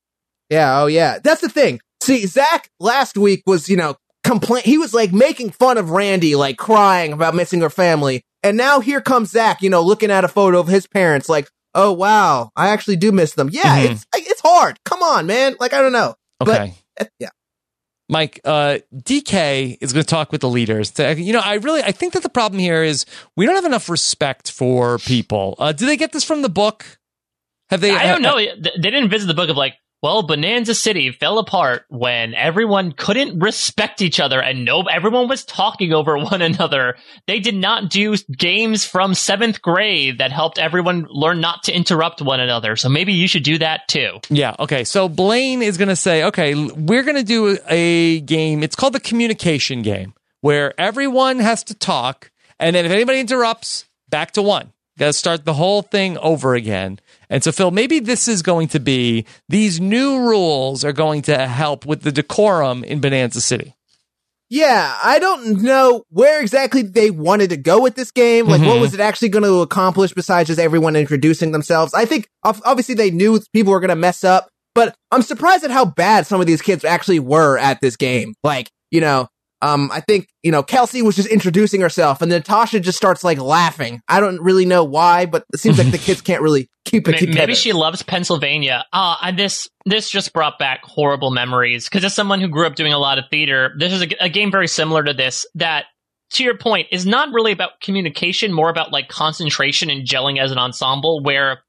Yeah, 0.50 0.82
oh 0.82 0.86
yeah. 0.88 1.18
That's 1.24 1.42
the 1.42 1.50
thing. 1.50 1.80
See, 2.04 2.26
Zach 2.28 2.70
last 2.80 3.18
week 3.18 3.42
was, 3.48 3.70
you 3.70 3.78
know, 3.78 3.96
complain. 4.24 4.64
He 4.64 4.78
was 4.78 4.94
like 4.94 5.12
making 5.14 5.52
fun 5.52 5.78
of 5.78 5.90
Randi, 5.90 6.36
like 6.36 6.58
crying 6.58 7.14
about 7.14 7.34
missing 7.34 7.62
her 7.62 7.70
family. 7.70 8.24
And 8.44 8.58
now 8.58 8.80
here 8.82 9.02
comes 9.02 9.32
Zach, 9.32 9.62
you 9.62 9.70
know, 9.70 9.82
looking 9.82 10.12
at 10.12 10.24
a 10.26 10.28
photo 10.28 10.60
of 10.60 10.68
his 10.68 10.86
parents, 10.86 11.30
like, 11.30 11.50
oh 11.74 11.92
wow, 11.94 12.52
I 12.56 12.70
actually 12.70 12.98
do 12.98 13.12
miss 13.12 13.34
them. 13.34 13.50
Yeah, 13.52 13.80
Mhm. 13.88 13.92
it's 13.92 14.06
it's 14.16 14.42
hard. 14.42 14.78
Come 14.86 15.02
on, 15.02 15.26
man. 15.26 15.56
Like 15.60 15.74
I 15.74 15.82
don't 15.82 15.94
know. 15.94 16.16
Okay. 16.42 16.74
But, 16.98 17.08
uh, 17.08 17.10
yeah. 17.20 17.30
Mike, 18.10 18.42
uh, 18.44 18.80
DK 18.94 19.78
is 19.80 19.94
going 19.94 20.04
to 20.04 20.08
talk 20.10 20.32
with 20.32 20.42
the 20.42 20.50
leaders. 20.50 20.92
To- 20.92 21.16
You 21.20 21.32
know, 21.34 21.40
I 21.44 21.54
really, 21.56 21.82
I 21.82 21.94
think 21.94 22.14
that 22.14 22.22
the 22.22 22.30
problem 22.30 22.60
here 22.60 22.84
is 22.84 23.06
we 23.38 23.46
don't 23.46 23.56
have 23.56 23.66
enough 23.66 23.88
respect 23.90 24.52
for 24.52 25.00
people. 25.00 25.56
Uh, 25.58 25.72
do 25.72 25.86
they 25.86 25.96
get 25.96 26.12
this 26.12 26.24
from 26.26 26.42
the 26.42 26.50
book? 26.50 26.86
Have 27.70 27.80
they? 27.82 27.92
I 27.96 28.08
don't 28.12 28.22
know. 28.22 28.36
They 28.36 28.52
they 28.78 28.92
didn't 28.92 29.10
visit 29.10 29.28
the 29.28 29.34
book 29.34 29.50
of 29.50 29.56
like, 29.58 29.76
well, 30.04 30.22
Bonanza 30.22 30.76
City 30.76 31.14
fell 31.14 31.40
apart 31.40 31.86
when 31.88 32.34
everyone 32.34 32.92
couldn't 32.92 33.40
respect 33.40 34.02
each 34.02 34.20
other 34.20 34.42
and 34.42 34.66
no, 34.66 34.82
everyone 34.82 35.30
was 35.30 35.46
talking 35.46 35.94
over 35.94 36.18
one 36.18 36.42
another. 36.42 36.98
They 37.26 37.40
did 37.40 37.56
not 37.56 37.90
do 37.90 38.18
games 38.38 38.86
from 38.86 39.14
seventh 39.14 39.62
grade 39.62 40.18
that 40.18 40.34
helped 40.34 40.60
everyone 40.60 41.08
learn 41.10 41.40
not 41.40 41.64
to 41.64 41.76
interrupt 41.76 42.22
one 42.22 42.42
another. 42.42 42.76
So 42.76 42.90
maybe 42.90 43.14
you 43.14 43.30
should 43.30 43.44
do 43.44 43.58
that 43.60 43.88
too. 43.88 44.20
Yeah. 44.30 44.56
Okay. 44.60 44.84
So 44.84 45.08
Blaine 45.08 45.62
is 45.62 45.78
going 45.78 45.88
to 45.88 45.96
say, 45.96 46.26
okay, 46.26 46.54
we're 46.54 47.04
going 47.04 47.16
to 47.16 47.24
do 47.24 47.58
a 47.70 48.20
game. 48.20 48.62
It's 48.62 48.76
called 48.76 48.94
the 48.94 49.00
communication 49.00 49.84
game, 49.84 50.14
where 50.42 50.80
everyone 50.80 51.40
has 51.40 51.64
to 51.66 51.74
talk, 51.74 52.30
and 52.60 52.76
then 52.76 52.86
if 52.86 52.92
anybody 52.92 53.22
interrupts, 53.22 53.86
back 54.10 54.32
to 54.32 54.42
one. 54.42 54.74
Got 55.00 55.08
to 55.08 55.14
start 55.14 55.44
the 55.46 55.54
whole 55.54 55.82
thing 55.82 56.18
over 56.20 56.54
again. 56.54 57.00
And 57.30 57.44
so, 57.44 57.52
Phil, 57.52 57.72
maybe 57.72 58.00
this 58.00 58.28
is 58.28 58.42
going 58.44 58.68
to 58.70 58.80
be 58.80 59.26
these 59.50 59.80
new 59.80 60.20
rules 60.20 60.86
are 60.86 60.94
going 60.94 61.24
to 61.24 61.48
help 61.48 61.86
with 61.86 62.02
the 62.04 62.12
decorum 62.12 62.84
in 62.84 63.02
Bonanza 63.02 63.42
City. 63.42 63.74
Yeah, 64.50 64.96
I 65.04 65.18
don't 65.18 65.64
know 65.64 66.04
where 66.10 66.40
exactly 66.40 66.84
they 66.84 67.10
wanted 67.10 67.50
to 67.50 67.58
go 67.58 67.82
with 67.82 67.96
this 67.96 68.12
game. 68.12 68.48
Like, 68.48 68.62
what 68.62 68.78
Mhm. 68.78 68.82
was 68.82 68.94
it 68.94 69.00
actually 69.00 69.30
going 69.30 69.46
to 69.46 69.62
accomplish 69.62 70.14
besides 70.14 70.48
just 70.48 70.60
everyone 70.60 70.96
introducing 70.96 71.52
themselves? 71.54 71.92
I 71.96 72.06
think 72.06 72.28
obviously 72.44 72.94
they 72.94 73.10
knew 73.10 73.42
people 73.52 73.72
were 73.74 73.80
going 73.80 73.90
to 73.90 73.96
mess 73.96 74.24
up, 74.24 74.50
but 74.76 74.94
I'm 75.12 75.24
surprised 75.24 75.64
at 75.64 75.72
how 75.72 75.86
bad 75.86 76.28
some 76.28 76.40
of 76.40 76.46
these 76.46 76.62
kids 76.62 76.86
actually 76.86 77.20
were 77.20 77.58
at 77.58 77.82
this 77.82 77.96
game. 77.96 78.36
Like, 78.44 78.70
you 78.92 79.02
know, 79.02 79.28
um, 79.64 79.90
I 79.94 80.02
think, 80.02 80.28
you 80.44 80.52
know, 80.52 80.62
Kelsey 80.62 81.02
was 81.02 81.16
just 81.16 81.30
introducing 81.30 81.80
herself 81.80 82.22
and 82.22 82.30
Natasha 82.30 82.82
just 82.82 82.98
starts 82.98 83.24
like 83.24 83.40
laughing. 83.40 84.02
I 84.10 84.20
don't 84.20 84.42
really 84.42 84.66
know 84.66 84.84
why, 84.84 85.26
but 85.26 85.46
it 85.54 85.62
seems 85.62 85.78
like 85.78 85.90
the 85.90 85.98
kids 85.98 86.20
can't 86.22 86.42
really 86.42 86.68
keep 86.84 87.08
it 87.08 87.18
together. 87.18 87.38
Maybe 87.38 87.56
she 87.56 87.72
loves 87.72 88.04
Pennsylvania. 88.04 88.84
Ah, 88.92 89.18
and 89.24 89.40
this 89.40 89.70
this 89.86 90.10
just 90.10 90.34
brought 90.34 90.60
back 90.60 90.82
horrible 90.84 91.32
memories. 91.32 91.86
Because 91.86 92.04
as 92.04 92.14
someone 92.14 92.42
who 92.42 92.50
grew 92.50 92.68
up 92.68 92.76
doing 92.76 92.92
a 92.92 92.98
lot 92.98 93.20
of 93.20 93.26
theater, 93.32 93.74
this 93.80 93.94
is 93.94 94.02
a, 94.02 94.26
a 94.26 94.30
game 94.30 94.52
very 94.52 94.68
similar 94.68 95.02
to 95.02 95.14
this. 95.14 95.46
That, 95.56 95.86
to 96.32 96.44
your 96.44 96.58
point, 96.58 96.88
is 96.92 97.06
not 97.06 97.32
really 97.32 97.54
about 97.54 97.80
communication, 97.82 98.52
more 98.52 98.70
about 98.70 98.92
like 98.92 99.08
concentration 99.08 99.90
and 99.90 100.06
gelling 100.06 100.42
as 100.42 100.52
an 100.52 100.58
ensemble, 100.58 101.24
where 101.24 101.64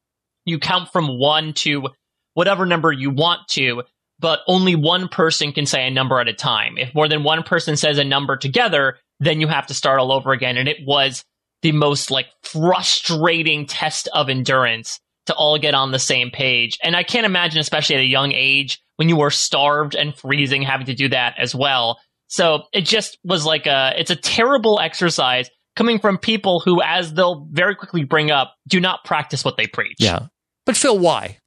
you 0.45 0.59
count 0.59 0.91
from 0.91 1.16
one 1.16 1.53
to 1.55 1.91
whatever 2.33 2.66
number 2.66 2.91
you 2.91 3.11
want 3.11 3.47
to, 3.51 3.85
but 4.19 4.41
only 4.47 4.74
one 4.74 5.09
person 5.09 5.53
can 5.53 5.66
say 5.66 5.86
a 5.86 5.91
number 5.91 6.20
at 6.20 6.28
a 6.28 6.32
time. 6.32 6.78
If 6.78 6.95
more 6.95 7.09
than 7.09 7.24
one 7.24 7.43
person 7.43 7.77
says 7.77 7.99
a 7.99 8.05
number 8.05 8.36
together, 8.36 8.99
then 9.20 9.41
you 9.41 9.49
have 9.49 9.66
to 9.69 9.74
start 9.74 10.01
all 10.01 10.12
over 10.12 10.32
again. 10.32 10.57
And 10.57 10.69
it 10.69 10.78
was 10.86 11.24
the 11.62 11.73
most 11.73 12.11
like 12.11 12.27
frustrating 12.43 13.66
test 13.66 14.09
of 14.12 14.28
endurance 14.28 15.01
to 15.27 15.35
all 15.35 15.59
get 15.59 15.74
on 15.74 15.91
the 15.91 15.99
same 15.99 16.31
page. 16.31 16.78
And 16.82 16.95
I 16.95 17.03
can't 17.03 17.27
imagine, 17.27 17.61
especially 17.61 17.97
at 17.97 18.03
a 18.03 18.07
young 18.07 18.32
age, 18.32 18.81
when 18.97 19.09
you 19.09 19.16
were 19.16 19.31
starved 19.31 19.95
and 19.95 20.15
freezing, 20.15 20.62
having 20.62 20.86
to 20.86 20.95
do 20.95 21.09
that 21.09 21.35
as 21.39 21.55
well. 21.55 21.99
So 22.28 22.65
it 22.73 22.82
just 22.82 23.19
was 23.24 23.47
like 23.47 23.66
a, 23.66 23.95
it's 23.97 24.11
a 24.11 24.16
terrible 24.16 24.78
exercise 24.81 25.49
coming 25.77 25.99
from 25.99 26.19
people 26.19 26.61
who, 26.61 26.82
as 26.82 27.12
they'll 27.15 27.47
very 27.51 27.74
quickly 27.74 28.05
bring 28.05 28.31
up, 28.31 28.55
do 28.69 28.81
not 28.81 29.05
practice 29.05 29.45
what 29.45 29.57
they 29.57 29.66
preach. 29.66 29.97
Yeah. 29.99 30.27
But 30.66 30.77
Phil, 30.77 30.99
why? 30.99 31.39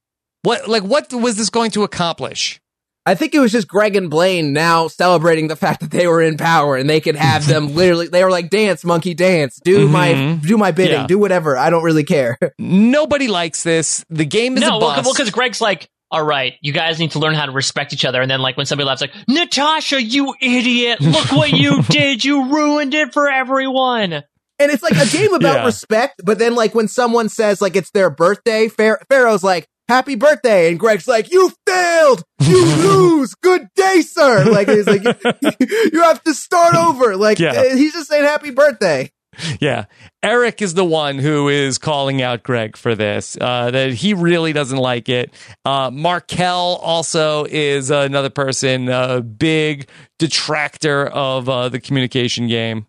What 0.44 0.68
like 0.68 0.84
what 0.84 1.12
was 1.14 1.36
this 1.36 1.50
going 1.50 1.72
to 1.72 1.84
accomplish? 1.84 2.60
I 3.06 3.16
think 3.16 3.34
it 3.34 3.40
was 3.40 3.54
just 3.54 3.70
Greg 3.70 3.96
and 3.96 4.10
Blaine 4.10 4.52
now 4.52 4.90
celebrating 4.90 5.48
the 5.48 5.56
fact 5.56 5.80
that 5.80 5.92
they 5.92 6.08
were 6.08 6.22
in 6.22 6.36
power 6.36 6.76
and 6.76 6.90
they 6.90 7.00
could 7.00 7.16
have 7.16 7.48
them 7.48 7.68
literally. 7.76 8.08
They 8.10 8.24
were 8.24 8.30
like, 8.32 8.50
"Dance, 8.50 8.84
monkey, 8.84 9.14
dance. 9.14 9.60
Do 9.64 9.88
my 9.88 10.10
Mhm. 10.14 10.42
do 10.46 10.58
my 10.58 10.72
bidding. 10.72 11.00
Yeah. 11.02 11.08
Do 11.08 11.18
whatever. 11.18 11.58
I 11.58 11.70
don't 11.70 11.84
really 11.84 12.04
care." 12.04 12.38
Nobody 12.60 13.28
likes 13.30 13.64
this. 13.64 14.04
The 14.10 14.26
game 14.26 14.56
is 14.58 14.62
no, 14.62 14.78
a 14.78 14.80
well, 14.80 15.04
because 15.04 15.30
Greg's 15.30 15.62
like, 15.62 15.88
all 16.12 16.24
right, 16.24 16.54
you 16.62 16.72
guys 16.74 17.00
need 17.00 17.12
to 17.12 17.20
learn 17.20 17.34
how 17.34 17.46
to 17.46 17.52
respect 17.52 17.92
each 17.94 18.06
other. 18.06 18.22
And 18.22 18.30
then, 18.32 18.40
like, 18.42 18.56
when 18.58 18.66
somebody 18.66 18.88
laughs, 18.88 19.02
like, 19.02 19.14
Natasha, 19.28 20.02
you 20.02 20.34
idiot! 20.42 21.02
Look 21.02 21.32
what 21.34 21.52
you 21.52 21.82
did! 21.90 22.24
You 22.26 22.54
ruined 22.54 22.94
it 22.94 23.14
for 23.14 23.30
everyone. 23.30 24.14
And 24.14 24.72
it's 24.72 24.82
like 24.84 24.98
a 24.98 25.06
game 25.10 25.34
about 25.34 25.56
Yeah. 25.58 25.66
respect, 25.66 26.22
but 26.26 26.40
then 26.40 26.56
like 26.56 26.74
when 26.74 26.88
someone 26.88 27.30
says 27.30 27.62
like 27.62 27.76
it's 27.76 27.92
their 27.92 28.10
birthday, 28.10 28.68
Pharaoh's 28.70 29.44
like, 29.44 29.68
happy 29.88 30.16
birthday. 30.16 30.70
And 30.70 30.80
Greg's 30.80 31.08
like, 31.08 31.32
you 31.32 31.52
failed. 31.66 32.24
You 32.42 32.66
lose. 32.66 33.34
Good 33.36 33.68
day, 33.76 34.02
sir. 34.02 34.46
Like 34.52 34.68
he's 34.70 34.88
like, 34.88 35.04
you 35.60 36.02
have 36.04 36.22
to 36.24 36.34
start 36.34 36.76
over. 36.76 37.16
Like 37.18 37.40
Yeah. 37.40 37.52
uh, 37.52 37.76
he's 37.76 37.94
just 37.94 38.10
saying 38.10 38.24
happy 38.24 38.52
birthday. 38.52 39.12
Yeah. 39.60 39.86
Eric 40.24 40.64
is 40.64 40.74
the 40.74 40.84
one 40.84 41.20
who 41.20 41.48
is 41.48 41.78
calling 41.78 42.24
out 42.24 42.42
Greg 42.42 42.76
for 42.76 42.96
this, 42.96 43.38
uh, 43.40 43.70
that 43.70 43.94
he 43.94 44.16
really 44.16 44.52
doesn't 44.52 44.80
like 44.80 45.10
it. 45.10 45.32
Uh, 45.64 45.92
Markelle 45.92 46.80
also 46.82 47.46
is 47.46 47.92
another 47.92 48.32
person, 48.32 48.90
a 48.90 49.22
big 49.22 49.88
detractor 50.18 51.06
of 51.06 51.48
uh, 51.48 51.70
the 51.70 51.80
communication 51.80 52.48
game. 52.48 52.88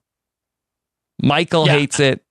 Michael 1.23 1.67
Yeah. 1.67 1.73
hates 1.73 2.01
it. 2.01 2.23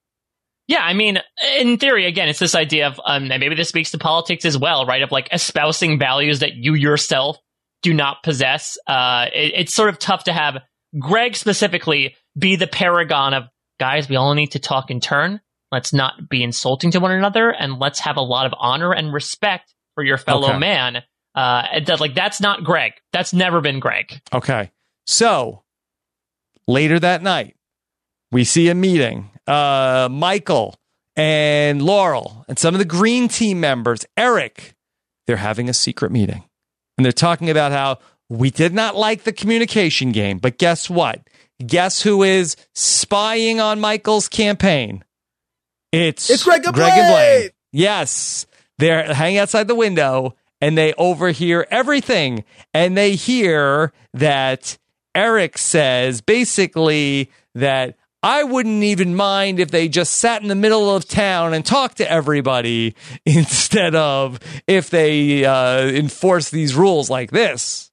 Yeah, 0.67 0.81
I 0.81 0.93
mean, 0.93 1.19
in 1.59 1.77
theory, 1.77 2.05
again, 2.07 2.27
it's 2.27 2.39
this 2.39 2.55
idea 2.55 2.87
of, 2.87 2.99
um, 3.05 3.31
and 3.31 3.39
maybe 3.39 3.55
this 3.55 3.69
speaks 3.69 3.91
to 3.91 3.97
politics 3.97 4.43
as 4.43 4.57
well, 4.57 4.85
right? 4.85 5.01
Of 5.01 5.11
like 5.11 5.29
espousing 5.31 5.97
values 5.97 6.39
that 6.39 6.55
you 6.55 6.73
yourself 6.73 7.37
do 7.83 7.93
not 7.93 8.21
possess. 8.23 8.77
Uh, 8.85 9.27
it, 9.33 9.53
it's 9.55 9.73
sort 9.73 9.89
of 9.89 9.97
tough 9.97 10.25
to 10.25 10.33
have 10.33 10.57
Greg 10.99 11.35
specifically 11.35 12.15
be 12.37 12.55
the 12.57 12.67
paragon 12.67 13.33
of 13.33 13.43
guys. 13.79 14.09
We 14.09 14.15
all 14.17 14.33
need 14.33 14.51
to 14.51 14.59
talk 14.59 14.91
in 14.91 14.99
turn. 14.99 15.39
Let's 15.71 15.93
not 15.93 16.29
be 16.29 16.43
insulting 16.43 16.91
to 16.91 16.99
one 16.99 17.11
another, 17.11 17.49
and 17.49 17.77
let's 17.79 17.99
have 17.99 18.15
a 18.17 18.21
lot 18.21 18.45
of 18.45 18.53
honor 18.57 18.93
and 18.93 19.13
respect 19.13 19.73
for 19.95 20.03
your 20.03 20.17
fellow 20.17 20.49
Okay. 20.49 20.59
man. 20.59 20.97
Uh, 21.35 21.79
that 21.85 21.99
like 21.99 22.15
that's 22.15 22.41
not 22.41 22.63
Greg. 22.63 22.93
That's 23.13 23.31
never 23.33 23.61
been 23.61 23.79
Greg. 23.79 24.19
Okay. 24.33 24.71
So 25.05 25.63
later 26.67 26.99
that 26.99 27.21
night, 27.21 27.56
we 28.31 28.43
see 28.43 28.69
a 28.69 28.75
meeting. 28.75 29.29
Uh, 29.45 30.07
Michael 30.11 30.75
and 31.15 31.81
Laurel 31.81 32.45
and 32.47 32.59
some 32.59 32.75
of 32.75 32.79
the 32.79 32.85
green 32.85 33.27
team 33.27 33.59
members, 33.59 34.05
Eric, 34.15 34.75
they're 35.25 35.37
having 35.37 35.69
a 35.69 35.73
secret 35.73 36.11
meeting. 36.11 36.43
And 36.97 37.05
they're 37.05 37.11
talking 37.11 37.49
about 37.49 37.71
how 37.71 37.99
we 38.29 38.49
did 38.49 38.73
not 38.73 38.95
like 38.95 39.23
the 39.23 39.31
communication 39.31 40.11
game, 40.11 40.39
but 40.39 40.57
guess 40.57 40.89
what? 40.89 41.21
Guess 41.65 42.01
who 42.01 42.23
is 42.23 42.55
spying 42.73 43.59
on 43.59 43.79
Michael's 43.79 44.27
campaign? 44.27 45.03
It's, 45.91 46.29
It's 46.29 46.43
Greg 46.43 46.57
and 46.59 46.67
and 46.67 46.75
Blaine! 46.75 47.11
Blaine. 47.11 47.49
Yes. 47.71 48.45
They're 48.77 49.13
hanging 49.13 49.39
outside 49.39 49.67
the 49.67 49.75
window 49.75 50.35
and 50.61 50.77
they 50.77 50.93
overhear 50.93 51.65
everything. 51.71 52.43
And 52.73 52.97
they 52.97 53.15
hear 53.15 53.93
that 54.13 54.77
Eric 55.15 55.57
says 55.57 56.21
basically 56.21 57.31
that 57.55 57.97
I 58.23 58.43
wouldn't 58.43 58.83
even 58.83 59.15
mind 59.15 59.59
if 59.59 59.69
they 59.69 59.87
just 59.87 60.13
sat 60.13 60.41
in 60.41 60.47
the 60.47 60.55
middle 60.55 60.93
of 60.93 61.07
town 61.07 61.53
and 61.53 61.65
talked 61.65 61.97
to 61.97 62.11
everybody 62.11 62.95
instead 63.25 63.95
of 63.95 64.39
if 64.65 64.89
they 64.89 65.45
uh, 65.45 65.87
enforce 65.87 66.49
these 66.49 66.75
rules 66.75 67.09
like 67.09 67.31
this. 67.31 67.91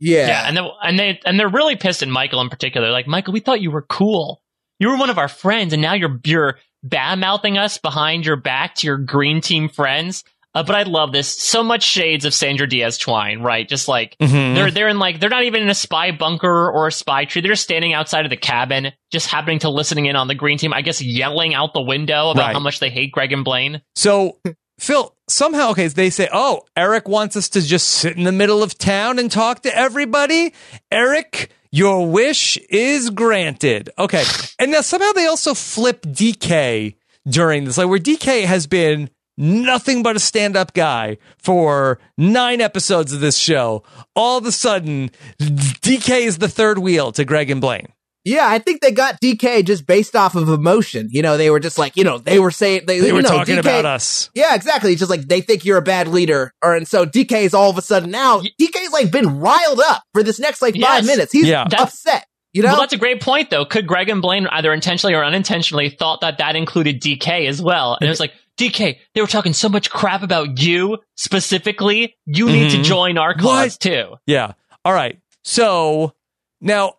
Yeah, 0.00 0.46
and 0.46 0.56
they, 0.56 0.70
and 0.82 0.98
they 0.98 1.20
and 1.24 1.40
they're 1.40 1.48
really 1.48 1.74
pissed 1.74 2.02
at 2.02 2.08
Michael 2.08 2.40
in 2.40 2.48
particular. 2.50 2.90
Like, 2.90 3.08
Michael, 3.08 3.32
we 3.32 3.40
thought 3.40 3.60
you 3.60 3.72
were 3.72 3.82
cool. 3.82 4.40
You 4.78 4.90
were 4.90 4.96
one 4.96 5.10
of 5.10 5.18
our 5.18 5.26
friends, 5.26 5.72
and 5.72 5.82
now 5.82 5.94
you're 5.94 6.20
you're 6.24 6.58
bad 6.84 7.18
mouthing 7.18 7.58
us 7.58 7.78
behind 7.78 8.24
your 8.24 8.36
back 8.36 8.76
to 8.76 8.86
your 8.86 8.96
green 8.96 9.40
team 9.40 9.68
friends. 9.68 10.22
Uh, 10.58 10.62
but 10.64 10.74
I 10.74 10.82
love 10.82 11.12
this. 11.12 11.28
So 11.28 11.62
much 11.62 11.84
shades 11.84 12.24
of 12.24 12.34
Sandra 12.34 12.68
Diaz 12.68 12.98
Twine, 12.98 13.42
right? 13.42 13.68
Just 13.68 13.86
like 13.86 14.16
Mhm. 14.20 14.56
they're 14.56 14.70
they're 14.72 14.88
in 14.88 14.98
like 14.98 15.20
they're 15.20 15.30
not 15.30 15.44
even 15.44 15.62
in 15.62 15.68
a 15.68 15.74
spy 15.74 16.10
bunker 16.10 16.70
or 16.70 16.88
a 16.88 16.92
spy 16.92 17.26
tree. 17.26 17.40
They're 17.42 17.52
just 17.52 17.62
standing 17.62 17.92
outside 17.92 18.24
of 18.24 18.30
the 18.30 18.36
cabin, 18.36 18.92
just 19.12 19.28
happening 19.28 19.60
to 19.60 19.68
listening 19.70 20.06
in 20.06 20.16
on 20.16 20.26
the 20.26 20.34
green 20.34 20.58
team. 20.58 20.72
I 20.72 20.82
guess 20.82 21.00
yelling 21.00 21.54
out 21.54 21.74
the 21.74 21.80
window 21.82 22.30
about 22.30 22.42
Right. 22.46 22.52
how 22.54 22.58
much 22.60 22.80
they 22.80 22.90
hate 22.90 23.12
Greg 23.12 23.32
and 23.32 23.44
Blaine. 23.44 23.82
So, 23.94 24.38
Phil, 24.80 25.14
somehow, 25.28 25.70
okay, 25.70 25.86
they 25.88 26.10
say, 26.10 26.28
oh, 26.32 26.62
Eric 26.76 27.08
wants 27.08 27.36
us 27.36 27.48
to 27.50 27.60
just 27.62 27.88
sit 27.88 28.16
in 28.16 28.24
the 28.24 28.32
middle 28.32 28.62
of 28.62 28.76
town 28.78 29.18
and 29.18 29.30
talk 29.30 29.62
to 29.62 29.76
everybody. 29.76 30.52
Eric, 30.90 31.50
your 31.70 32.06
wish 32.08 32.56
is 32.70 33.10
granted. 33.10 33.90
Okay. 33.98 34.24
And 34.58 34.72
now 34.72 34.80
somehow 34.80 35.12
they 35.12 35.26
also 35.26 35.54
flip 35.54 36.02
DK 36.02 36.94
during 37.28 37.64
this, 37.64 37.76
like 37.78 37.88
where 37.88 37.98
DK 37.98 38.44
has 38.44 38.66
been 38.66 39.10
nothing 39.38 40.02
but 40.02 40.16
a 40.16 40.18
stand 40.20 40.56
up 40.56 40.74
guy 40.74 41.16
for 41.38 41.98
nine 42.18 42.60
episodes 42.60 43.12
of 43.12 43.20
this 43.20 43.38
show. 43.38 43.82
All 44.14 44.36
of 44.36 44.44
a 44.44 44.52
sudden, 44.52 45.10
DK 45.40 46.20
is 46.26 46.38
the 46.38 46.48
third 46.48 46.78
wheel 46.78 47.12
to 47.12 47.24
Greg 47.24 47.50
and 47.50 47.60
Blaine. 47.60 47.86
Yeah, 48.24 48.46
I 48.46 48.58
think 48.58 48.82
they 48.82 48.90
got 48.90 49.20
DK 49.22 49.64
just 49.64 49.86
based 49.86 50.14
off 50.14 50.34
of 50.34 50.48
emotion. 50.50 51.08
You 51.10 51.22
know, 51.22 51.38
they 51.38 51.48
were 51.48 51.60
just 51.60 51.78
like, 51.78 51.96
you 51.96 52.04
know, 52.04 52.18
they 52.18 52.38
were 52.38 52.50
saying 52.50 52.82
they, 52.86 53.00
They 53.00 53.12
were 53.12 53.22
know, 53.22 53.28
talking 53.30 53.56
DK 53.56 53.60
about 53.60 53.86
us. 53.86 54.28
Yeah, 54.34 54.54
exactly. 54.54 54.90
It's 54.92 54.98
just 54.98 55.08
like 55.10 55.22
they 55.22 55.40
think 55.40 55.64
you're 55.64 55.78
a 55.78 55.82
bad 55.82 56.08
leader, 56.08 56.52
or 56.62 56.74
and 56.74 56.86
so 56.86 57.06
DK's 57.06 57.54
all 57.54 57.70
of 57.70 57.78
a 57.78 57.82
sudden 57.82 58.10
now 58.10 58.40
DK's 58.60 58.92
like 58.92 59.10
been 59.10 59.38
riled 59.40 59.80
up 59.80 60.02
for 60.12 60.22
this 60.22 60.38
next 60.38 60.60
like 60.60 60.74
five 60.74 61.04
Yes. 61.04 61.06
minutes. 61.06 61.32
He's 61.32 61.46
Yeah. 61.46 61.64
Upset. 61.78 62.26
You 62.52 62.62
know, 62.62 62.70
Well, 62.72 62.80
that's 62.80 62.92
a 62.94 62.98
great 62.98 63.20
point, 63.22 63.50
though. 63.50 63.64
Could 63.64 63.86
Greg 63.86 64.08
and 64.08 64.20
Blaine 64.20 64.46
either 64.48 64.72
intentionally 64.72 65.14
or 65.14 65.22
unintentionally 65.24 65.90
thought 65.90 66.20
that 66.22 66.38
that 66.38 66.56
included 66.56 67.00
DK 67.00 67.46
as 67.46 67.62
well? 67.62 67.96
And 68.00 68.06
it 68.06 68.10
was 68.10 68.20
like, 68.20 68.32
DK, 68.58 68.98
they 69.14 69.20
were 69.20 69.26
talking 69.26 69.52
so 69.52 69.68
much 69.68 69.88
crap 69.90 70.22
about 70.22 70.60
you 70.60 70.98
specifically. 71.16 72.16
You 72.26 72.46
need 72.46 72.70
to 72.72 72.78
Mhm. 72.78 72.84
join 72.84 73.18
our 73.18 73.34
cause 73.34 73.78
too. 73.78 74.16
Yeah. 74.26 74.52
All 74.84 74.92
right. 74.92 75.18
So 75.44 76.12
now 76.60 76.94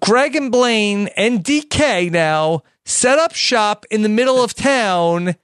Greg 0.00 0.34
and 0.36 0.50
Blaine 0.50 1.08
and 1.16 1.44
DK 1.44 2.08
now 2.10 2.62
set 2.86 3.18
up 3.18 3.34
shop 3.34 3.84
in 3.90 4.02
the 4.02 4.08
middle 4.08 4.42
of 4.42 4.54
town 4.54 5.36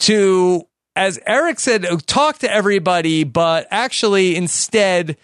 to, 0.00 0.66
as 0.96 1.18
Eric 1.26 1.60
said, 1.60 1.84
talk 2.06 2.38
to 2.38 2.52
everybody, 2.52 3.24
but 3.24 3.66
actually 3.70 4.36
instead 4.36 5.16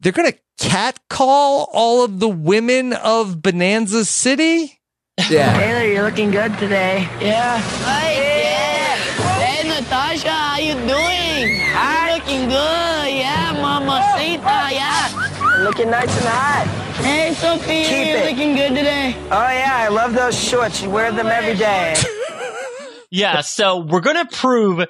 they're 0.00 0.12
going 0.12 0.30
to 0.32 0.38
catcall 0.58 1.68
all 1.72 2.04
of 2.04 2.20
the 2.20 2.28
women 2.28 2.92
of 2.92 3.42
Bonanza 3.42 4.04
City. 4.04 4.80
Yeah. 5.30 5.56
Taylor, 5.58 5.84
you're 5.92 6.04
looking 6.04 6.30
good 6.30 6.56
today. 6.58 7.08
Yeah. 7.20 7.58
Hey, 7.58 8.43
you 10.80 10.88
doing? 10.88 11.60
I'm 11.74 12.18
looking 12.18 12.48
good. 12.48 13.08
Yeah, 13.14 13.52
mamacita. 13.52 14.74
Yeah. 14.74 15.60
Looking 15.62 15.90
nice 15.90 16.14
and 16.16 16.26
hot. 16.28 16.66
Hey, 17.04 17.32
Sophia, 17.34 17.84
Keep 17.84 18.06
you're 18.06 18.16
it. 18.18 18.30
looking 18.30 18.56
good 18.56 18.68
today. 18.70 19.14
Oh 19.30 19.48
yeah, 19.50 19.70
I 19.72 19.88
love 19.88 20.14
those 20.14 20.36
shorts. 20.38 20.82
You 20.82 20.90
wear 20.90 21.12
them 21.12 21.26
every 21.26 21.54
day. 21.56 21.94
Yeah. 23.10 23.42
So 23.42 23.78
we're 23.78 24.00
going 24.00 24.26
to 24.26 24.36
prove 24.36 24.84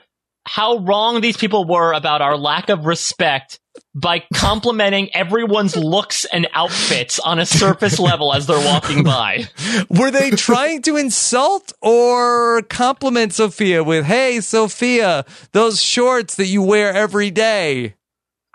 how 0.47 0.79
wrong 0.79 1.21
these 1.21 1.37
people 1.37 1.67
were 1.67 1.93
about 1.93 2.23
our 2.23 2.39
lack 2.39 2.71
of 2.71 2.87
respect 2.87 3.61
by 3.95 4.25
complimenting 4.35 5.15
everyone's 5.15 5.77
looks 5.77 6.25
and 6.25 6.49
outfits 6.53 7.19
on 7.21 7.39
a 7.39 7.47
surface 7.47 7.99
level 7.99 8.33
as 8.33 8.47
they're 8.47 8.59
walking 8.59 9.05
by. 9.05 9.45
Were 9.89 10.11
they 10.11 10.31
trying 10.31 10.83
to 10.83 10.97
insult 10.97 11.73
or 11.81 12.63
compliment 12.63 13.33
Sophia 13.33 13.85
with, 13.85 14.05
hey, 14.05 14.41
Sophia, 14.41 15.25
those 15.53 15.81
shorts 15.81 16.35
that 16.37 16.47
you 16.47 16.63
wear 16.63 16.93
every 16.93 17.31
day? 17.31 17.95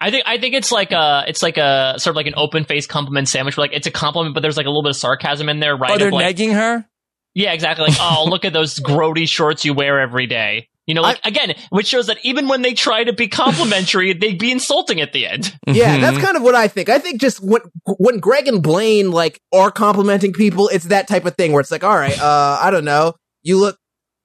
I 0.01 0.11
think 0.11 0.23
I 0.25 0.37
think 0.37 0.55
it's 0.55 0.71
like 0.71 0.91
a 0.93 1.25
it's 1.27 1.43
like 1.43 1.57
a 1.57 1.95
sort 1.97 2.13
of 2.13 2.15
like 2.15 2.27
an 2.27 2.35
open 2.37 2.63
faced 2.63 2.87
compliment 2.87 3.27
sandwich. 3.27 3.57
Like 3.57 3.71
it's 3.73 3.87
a 3.87 3.91
compliment, 3.91 4.33
but 4.33 4.41
there's 4.41 4.55
like 4.55 4.65
a 4.65 4.69
little 4.69 4.83
bit 4.83 4.91
of 4.91 4.95
sarcasm 4.95 5.49
in 5.49 5.59
there, 5.59 5.75
right? 5.75 5.91
Oh, 5.91 5.97
they're 5.97 6.11
like, 6.11 6.37
negging 6.37 6.53
her? 6.53 6.85
yeah, 7.33 7.53
exactly. 7.53 7.87
Like, 7.87 7.97
oh, 7.99 8.25
look 8.27 8.45
at 8.45 8.53
those 8.53 8.79
grody 8.79 9.27
shorts 9.27 9.65
you 9.65 9.73
wear 9.73 9.99
every 9.99 10.27
day. 10.27 10.69
You 10.89 10.95
know, 10.95 11.03
like 11.03 11.19
again, 11.23 11.53
which 11.69 11.85
shows 11.87 12.07
that 12.07 12.17
even 12.23 12.47
when 12.47 12.63
they 12.63 12.73
try 12.73 13.03
to 13.03 13.13
be 13.13 13.27
complimentary, 13.27 14.13
they'd 14.19 14.39
be 14.39 14.51
insulting 14.51 14.99
at 15.01 15.13
the 15.13 15.27
end. 15.27 15.55
Yeah, 15.67 15.91
Mm-hmm. 15.93 16.01
that's 16.01 16.17
kind 16.17 16.35
of 16.35 16.41
what 16.41 16.55
I 16.55 16.67
think. 16.67 16.89
I 16.89 16.97
think 16.97 17.21
just 17.21 17.39
when 17.43 17.61
when 17.99 18.17
Greg 18.19 18.47
and 18.47 18.63
Blaine 18.63 19.11
like 19.11 19.39
are 19.53 19.69
complimenting 19.69 20.33
people, 20.33 20.67
it's 20.69 20.85
that 20.85 21.07
type 21.07 21.25
of 21.25 21.35
thing 21.35 21.51
where 21.51 21.61
it's 21.61 21.69
like, 21.71 21.83
all 21.83 21.95
right, 21.95 22.19
uh, 22.19 22.57
I 22.59 22.71
don't 22.71 22.85
know, 22.85 23.13
you 23.43 23.57
look 23.59 23.77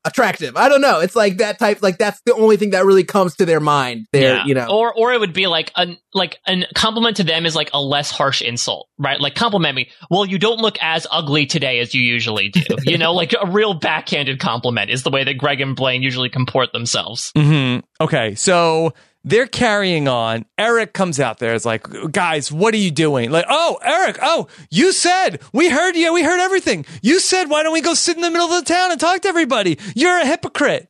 attractive. 0.04 0.56
I 0.56 0.68
don't 0.68 0.80
know. 0.80 1.00
It's 1.00 1.16
like 1.16 1.38
that 1.38 1.58
type. 1.58 1.82
Like 1.82 1.98
that's 1.98 2.20
the 2.26 2.34
only 2.34 2.56
thing 2.56 2.70
that 2.70 2.84
really 2.84 3.04
comes 3.04 3.36
to 3.36 3.46
their 3.46 3.60
mind. 3.60 4.06
There, 4.12 4.42
you 4.46 4.54
know. 4.54 4.66
or 4.68 4.92
or 4.94 5.12
it 5.12 5.20
would 5.20 5.32
be 5.32 5.46
like 5.46 5.72
an 5.76 5.96
like 6.12 6.38
a 6.46 6.64
compliment 6.74 7.16
to 7.18 7.24
them 7.24 7.46
is 7.46 7.56
like 7.56 7.70
a 7.72 7.80
less 7.80 8.10
harsh 8.10 8.42
insult, 8.42 8.88
right? 8.98 9.20
Like 9.20 9.34
compliment 9.34 9.74
me. 9.74 9.90
Well, 10.10 10.24
you 10.24 10.38
don't 10.38 10.60
look 10.60 10.76
as 10.80 11.06
ugly 11.10 11.46
today 11.46 11.80
as 11.80 11.94
you 11.94 12.02
usually 12.02 12.48
do. 12.50 12.62
you 12.84 12.98
know, 12.98 13.12
like 13.12 13.34
a 13.40 13.50
real 13.50 13.74
backhanded 13.74 14.40
compliment 14.40 14.90
is 14.90 15.02
the 15.02 15.10
way 15.10 15.24
that 15.24 15.34
Greg 15.34 15.60
and 15.60 15.76
Blaine 15.76 16.02
usually 16.02 16.28
comport 16.28 16.72
themselves. 16.72 17.32
hmm 17.36 17.78
Okay, 18.00 18.34
so 18.34 18.92
they're 19.24 19.46
carrying 19.46 20.06
on. 20.06 20.44
Eric 20.58 20.92
comes 20.92 21.18
out 21.18 21.38
there. 21.38 21.54
It's 21.54 21.64
like, 21.64 21.86
guys, 22.12 22.52
what 22.52 22.74
are 22.74 22.78
you 22.78 22.90
doing? 22.90 23.30
Like, 23.30 23.46
oh, 23.48 23.78
Eric, 23.82 24.18
oh, 24.22 24.48
you 24.70 24.92
said 24.92 25.40
we 25.52 25.68
heard 25.70 25.96
you. 25.96 26.12
We 26.12 26.22
heard 26.22 26.40
everything. 26.40 26.84
You 27.02 27.18
said, 27.20 27.46
why 27.48 27.62
don't 27.62 27.72
we 27.72 27.80
go 27.80 27.94
sit 27.94 28.16
in 28.16 28.22
the 28.22 28.30
middle 28.30 28.48
of 28.52 28.64
the 28.64 28.72
town 28.72 28.90
and 28.92 29.00
talk 29.00 29.22
to 29.22 29.28
everybody? 29.28 29.78
You're 29.94 30.18
a 30.18 30.26
hypocrite. 30.26 30.88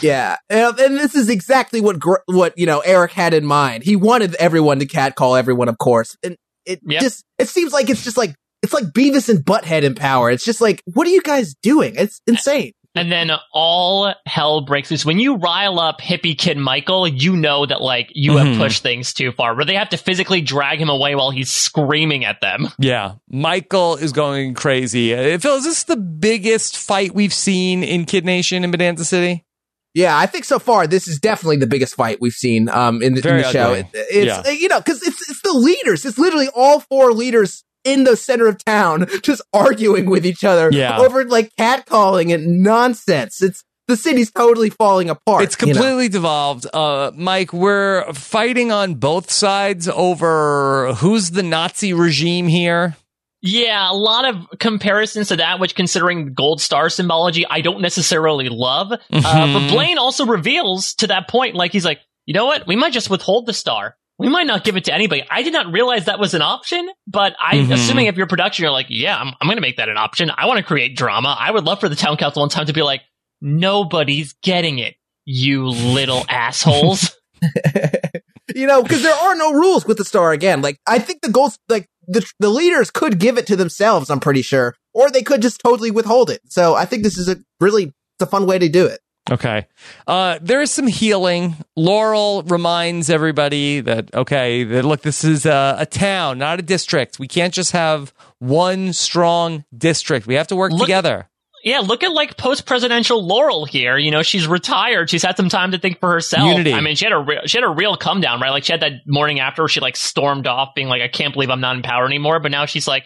Yeah, 0.00 0.36
and, 0.48 0.78
and 0.78 0.96
this 0.96 1.14
is 1.14 1.28
exactly 1.28 1.80
what 1.82 1.96
what 2.26 2.56
you 2.56 2.64
know 2.64 2.80
Eric 2.80 3.12
had 3.12 3.34
in 3.34 3.44
mind. 3.44 3.82
He 3.84 3.94
wanted 3.94 4.34
everyone 4.36 4.78
to 4.78 4.86
catcall 4.86 5.36
everyone, 5.36 5.68
of 5.68 5.76
course, 5.78 6.16
and 6.22 6.36
it 6.64 6.80
Yep. 6.86 7.02
just 7.02 7.24
it 7.38 7.48
seems 7.48 7.72
like 7.74 7.90
it's 7.90 8.02
just 8.02 8.16
like 8.16 8.34
it's 8.62 8.72
like 8.72 8.84
Beavis 8.84 9.28
and 9.28 9.40
Butthead 9.44 9.82
in 9.82 9.94
power. 9.94 10.30
It's 10.30 10.44
just 10.46 10.62
like, 10.62 10.82
what 10.94 11.06
are 11.06 11.10
you 11.10 11.20
guys 11.20 11.54
doing? 11.62 11.94
It's 11.96 12.22
insane. 12.26 12.72
And 12.94 13.10
then 13.10 13.30
all 13.54 14.12
hell 14.26 14.60
breaks 14.66 14.90
loose. 14.90 15.04
When 15.04 15.18
you 15.18 15.36
rile 15.36 15.80
up 15.80 16.00
hippie 16.00 16.36
kid 16.36 16.58
Michael, 16.58 17.08
you 17.08 17.34
know 17.36 17.64
that 17.64 17.80
like 17.80 18.10
you 18.14 18.32
Mhm. 18.32 18.46
have 18.48 18.58
pushed 18.58 18.82
things 18.82 19.14
too 19.14 19.32
far, 19.32 19.54
where 19.56 19.64
they 19.64 19.76
have 19.76 19.88
to 19.90 19.96
physically 19.96 20.42
drag 20.42 20.78
him 20.78 20.90
away 20.90 21.14
while 21.14 21.30
he's 21.30 21.50
screaming 21.50 22.24
at 22.26 22.42
them. 22.42 22.68
Yeah, 22.78 23.12
Michael 23.30 23.96
is 23.96 24.12
going 24.12 24.52
crazy. 24.54 25.14
Uh, 25.14 25.38
Phil, 25.38 25.54
is 25.56 25.64
this 25.64 25.84
the 25.84 25.96
biggest 25.96 26.76
fight 26.76 27.14
we've 27.14 27.32
seen 27.32 27.82
in 27.82 28.04
Kid 28.04 28.26
Nation 28.26 28.62
in 28.62 28.70
Bonanza 28.70 29.06
City? 29.06 29.46
Yeah, 29.94 30.16
I 30.16 30.26
think 30.26 30.44
so 30.44 30.58
far 30.58 30.86
this 30.86 31.06
is 31.08 31.18
definitely 31.18 31.58
the 31.58 31.66
biggest 31.66 31.94
fight 31.94 32.18
we've 32.20 32.32
seen 32.32 32.68
um 32.68 33.02
in 33.02 33.14
the, 33.14 33.26
in 33.28 33.36
the 33.38 33.50
show. 33.50 33.72
It- 33.72 33.86
it's 33.94 34.26
Yeah. 34.46 34.50
you 34.52 34.68
know 34.68 34.80
because 34.80 35.02
it's 35.02 35.30
it's 35.30 35.40
the 35.42 35.52
leaders. 35.52 36.04
It's 36.04 36.18
literally 36.18 36.48
all 36.54 36.80
four 36.80 37.12
leaders 37.12 37.64
in 37.84 38.04
the 38.04 38.16
center 38.16 38.46
of 38.46 38.62
town 38.64 39.06
just 39.22 39.42
arguing 39.52 40.08
with 40.10 40.24
each 40.26 40.44
other 40.44 40.70
Yeah. 40.72 40.98
over 40.98 41.24
like 41.24 41.50
catcalling 41.58 42.32
and 42.34 42.62
nonsense. 42.62 43.42
It's 43.42 43.64
the 43.88 43.96
city's 43.96 44.30
totally 44.30 44.70
falling 44.70 45.10
apart. 45.10 45.42
It's 45.42 45.56
you 45.60 45.66
know? 45.68 45.72
completely 45.74 46.08
devolved. 46.08 46.66
Uh, 46.72 47.10
Mike, 47.14 47.52
we're 47.52 48.10
fighting 48.12 48.70
on 48.70 48.94
both 48.94 49.30
sides 49.30 49.88
over 49.88 50.94
who's 50.94 51.30
the 51.32 51.42
Nazi 51.42 51.92
regime 51.92 52.46
here. 52.48 52.96
Yeah, 53.44 53.90
a 53.90 53.92
lot 53.92 54.24
of 54.24 54.58
comparisons 54.60 55.28
to 55.28 55.36
that, 55.36 55.58
which 55.58 55.74
considering 55.74 56.32
gold 56.32 56.60
star 56.60 56.88
symbology, 56.88 57.44
I 57.44 57.60
don't 57.60 57.80
necessarily 57.80 58.48
love. 58.48 58.92
Uh, 58.92 58.96
Mhm. 59.10 59.52
but 59.54 59.70
Blaine 59.72 59.98
also 59.98 60.26
reveals 60.26 60.94
to 60.94 61.08
that 61.08 61.26
point, 61.28 61.56
like 61.56 61.72
he's 61.72 61.84
like, 61.84 61.98
you 62.24 62.34
know 62.34 62.46
what? 62.46 62.68
We 62.68 62.76
might 62.76 62.92
just 62.92 63.10
withhold 63.10 63.46
the 63.46 63.52
star. 63.52 63.96
We 64.18 64.28
might 64.28 64.46
not 64.46 64.62
give 64.64 64.76
it 64.76 64.84
to 64.84 64.94
anybody. 64.94 65.24
I 65.30 65.42
did 65.42 65.52
not 65.52 65.72
realize 65.72 66.04
that 66.04 66.18
was 66.20 66.34
an 66.34 66.42
option, 66.42 66.88
but 67.06 67.34
I'm 67.40 67.66
Mhm. 67.68 67.74
assuming 67.74 68.06
if 68.06 68.16
you're 68.16 68.26
production, 68.26 68.62
you're 68.62 68.70
like, 68.72 68.86
yeah, 68.88 69.16
I'm, 69.18 69.28
I'm 69.40 69.46
going 69.48 69.56
to 69.56 69.62
make 69.62 69.78
that 69.78 69.88
an 69.88 69.96
option. 69.96 70.30
I 70.36 70.46
want 70.46 70.58
to 70.58 70.62
create 70.64 70.96
drama. 70.96 71.34
I 71.38 71.50
would 71.50 71.64
love 71.64 71.80
for 71.80 71.88
the 71.88 71.96
town 71.96 72.16
council 72.18 72.40
one 72.42 72.48
time 72.50 72.66
to 72.66 72.72
be 72.72 72.82
like, 72.82 73.00
nobody's 73.40 74.34
getting 74.42 74.78
it, 74.78 74.94
you 75.24 75.66
little 75.66 76.24
assholes. 76.28 77.16
you 78.54 78.66
know, 78.66 78.82
because 78.82 79.02
there 79.02 79.14
are 79.14 79.34
no 79.34 79.52
rules 79.52 79.86
with 79.86 79.98
the 79.98 80.04
star 80.04 80.32
again. 80.32 80.62
Like, 80.62 80.78
I 80.86 80.98
think 80.98 81.22
the 81.22 81.30
goals, 81.30 81.58
like, 81.68 81.88
the, 82.06 82.24
the 82.38 82.48
leaders 82.50 82.90
could 82.90 83.18
give 83.18 83.38
it 83.38 83.46
to 83.48 83.56
themselves, 83.56 84.10
I'm 84.10 84.20
pretty 84.20 84.42
sure, 84.42 84.74
or 84.94 85.10
they 85.10 85.22
could 85.22 85.42
just 85.42 85.60
totally 85.64 85.90
withhold 85.90 86.30
it. 86.30 86.40
So 86.48 86.74
I 86.74 86.84
think 86.84 87.02
this 87.02 87.16
is 87.18 87.28
a 87.28 87.36
really, 87.60 87.84
it's 87.84 87.94
a 88.22 88.26
fun 88.26 88.46
way 88.46 88.58
to 88.58 88.68
do 88.68 88.86
it. 88.86 89.00
Okay. 89.32 89.66
Uh, 90.06 90.38
there 90.42 90.60
is 90.60 90.70
some 90.70 90.86
healing. 90.86 91.56
Laurel 91.74 92.42
reminds 92.42 93.08
everybody 93.08 93.80
that, 93.80 94.14
okay, 94.14 94.62
that 94.64 94.84
look, 94.84 95.00
this 95.00 95.24
is 95.24 95.46
a, 95.46 95.76
a 95.78 95.86
town, 95.86 96.38
not 96.38 96.58
a 96.58 96.62
district. 96.62 97.18
We 97.18 97.28
can't 97.28 97.54
just 97.54 97.72
have 97.72 98.12
one 98.38 98.92
strong 98.92 99.64
district. 99.76 100.26
We 100.26 100.34
have 100.34 100.48
to 100.48 100.56
work 100.56 100.72
Look- 100.72 100.82
together. 100.82 101.28
Yeah, 101.64 101.78
look 101.78 102.02
at 102.02 102.10
like 102.10 102.36
post 102.36 102.66
presidential 102.66 103.24
Laurel 103.24 103.64
here. 103.64 103.96
You 103.96 104.10
know, 104.10 104.22
she's 104.22 104.48
retired. 104.48 105.08
She's 105.08 105.22
had 105.22 105.36
some 105.36 105.48
time 105.48 105.70
to 105.70 105.78
think 105.78 106.00
for 106.00 106.10
herself. 106.10 106.50
Unity. 106.50 106.72
I 106.72 106.80
mean, 106.80 106.96
she 106.96 107.04
had 107.04 107.12
a 107.12 107.18
real, 107.20 107.42
she 107.46 107.56
had 107.56 107.64
a 107.64 107.68
real 107.68 107.96
come 107.96 108.20
down, 108.20 108.40
right? 108.40 108.50
Like 108.50 108.64
she 108.64 108.72
had 108.72 108.82
that 108.82 109.06
morning 109.06 109.38
after 109.38 109.62
where 109.62 109.68
she 109.68 109.78
like 109.78 109.96
stormed 109.96 110.48
off, 110.48 110.74
being 110.74 110.88
like, 110.88 111.02
"I 111.02 111.06
can't 111.06 111.32
believe 111.32 111.50
I'm 111.50 111.60
not 111.60 111.76
in 111.76 111.82
power 111.82 112.04
anymore." 112.04 112.40
But 112.40 112.50
now 112.50 112.66
she's 112.66 112.88
like, 112.88 113.04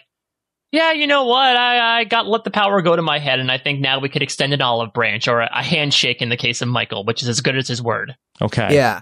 "Yeah, 0.71 0.91
you 0.91 1.07
know 1.07 1.25
what? 1.25 1.55
I 1.55 1.99
I 1.99 2.03
got 2.03 2.27
let 2.27 2.43
the 2.43 2.51
power 2.51 2.81
go 2.81 2.95
to 2.95 3.01
my 3.01 3.19
head, 3.19 3.39
and 3.39 3.51
I 3.51 3.57
think 3.57 3.79
now 3.79 3.99
we 3.99 4.09
could 4.09 4.21
extend 4.21 4.53
an 4.53 4.61
olive 4.61 4.93
branch 4.93 5.27
or 5.27 5.41
a, 5.41 5.49
a 5.53 5.63
handshake 5.63 6.21
in 6.21 6.29
the 6.29 6.37
case 6.37 6.61
of 6.61 6.67
Michael, 6.67 7.05
which 7.05 7.21
is 7.21 7.29
as 7.29 7.41
good 7.41 7.57
as 7.57 7.67
his 7.67 7.81
word." 7.81 8.15
Okay. 8.41 8.73
Yeah. 8.73 9.01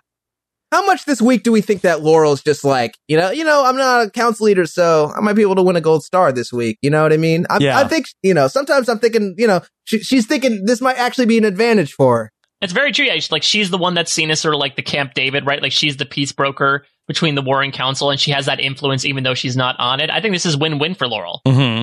How 0.71 0.85
much 0.85 1.05
this 1.05 1.21
week 1.21 1.43
do 1.43 1.51
we 1.51 1.61
think 1.61 1.81
that 1.81 2.01
Laurel's 2.01 2.41
just 2.41 2.65
like, 2.65 2.97
you 3.07 3.15
know, 3.15 3.29
you 3.29 3.45
know, 3.45 3.63
I'm 3.63 3.77
not 3.77 4.07
a 4.07 4.09
council 4.09 4.45
leader, 4.45 4.65
so 4.65 5.11
I 5.15 5.21
might 5.21 5.33
be 5.33 5.43
able 5.43 5.55
to 5.55 5.61
win 5.61 5.75
a 5.75 5.81
gold 5.81 6.03
star 6.03 6.31
this 6.31 6.51
week. 6.51 6.77
You 6.81 6.89
know 6.89 7.03
what 7.03 7.13
I 7.13 7.17
mean? 7.17 7.45
I, 7.49 7.59
Yeah. 7.59 7.77
I 7.77 7.87
think, 7.87 8.07
you 8.23 8.33
know, 8.33 8.47
sometimes 8.47 8.89
I'm 8.89 8.99
thinking, 8.99 9.35
you 9.37 9.47
know, 9.47 9.61
she, 9.85 9.99
she's 9.99 10.25
thinking 10.25 10.65
this 10.65 10.81
might 10.81 10.97
actually 10.97 11.27
be 11.27 11.37
an 11.37 11.45
advantage 11.45 11.93
for 11.93 12.17
her. 12.17 12.31
It's 12.61 12.73
very 12.73 12.91
true. 12.91 13.05
Yeah, 13.05 13.13
she's 13.13 13.31
like 13.31 13.43
she's 13.43 13.69
the 13.69 13.77
one 13.77 13.93
that's 13.93 14.11
seen 14.11 14.31
as 14.31 14.41
sort 14.41 14.55
of 14.55 14.59
like 14.59 14.75
the 14.75 14.81
Camp 14.81 15.13
David, 15.13 15.45
right? 15.45 15.61
Like 15.61 15.71
she's 15.71 15.97
the 15.97 16.05
peace 16.05 16.31
broker 16.31 16.85
between 17.07 17.35
the 17.35 17.41
warring 17.41 17.71
council, 17.71 18.09
and 18.09 18.19
she 18.19 18.31
has 18.31 18.47
that 18.47 18.59
influence 18.59 19.05
even 19.05 19.23
though 19.23 19.35
she's 19.35 19.55
not 19.55 19.75
on 19.79 19.99
it. 19.99 20.09
I 20.09 20.21
think 20.21 20.33
this 20.33 20.45
is 20.45 20.57
win-win 20.57 20.95
for 20.95 21.07
Laurel. 21.07 21.41
hmm 21.47 21.81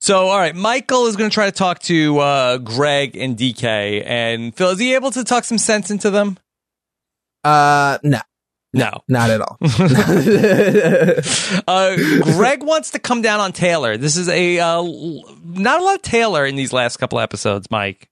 So, 0.00 0.28
all 0.28 0.38
right, 0.38 0.54
Michael 0.54 1.06
is 1.06 1.16
going 1.16 1.30
to 1.30 1.34
try 1.34 1.46
to 1.46 1.52
talk 1.52 1.80
to 1.80 2.18
uh, 2.18 2.58
Greg 2.58 3.16
and 3.16 3.36
DK. 3.36 4.02
And 4.06 4.54
Phil, 4.54 4.70
is 4.70 4.78
he 4.78 4.94
able 4.94 5.10
to 5.12 5.24
talk 5.24 5.44
some 5.44 5.58
sense 5.58 5.90
into 5.90 6.10
them? 6.10 6.38
Uh, 7.44 7.98
no, 8.02 8.20
No. 8.74 8.90
not 9.08 9.30
at 9.30 9.40
all. 9.40 9.56
uh, 11.66 11.96
Greg 12.36 12.62
wants 12.62 12.90
to 12.92 12.98
come 12.98 13.22
down 13.22 13.40
on 13.40 13.52
Taylor. 13.52 13.96
This 13.96 14.16
is 14.16 14.28
a 14.28 14.58
uh, 14.58 14.82
not 15.44 15.80
a 15.80 15.84
lot 15.84 15.96
of 15.96 16.02
Taylor 16.02 16.46
in 16.46 16.56
these 16.56 16.72
last 16.72 16.96
couple 16.98 17.18
episodes, 17.20 17.70
Mike. 17.70 18.08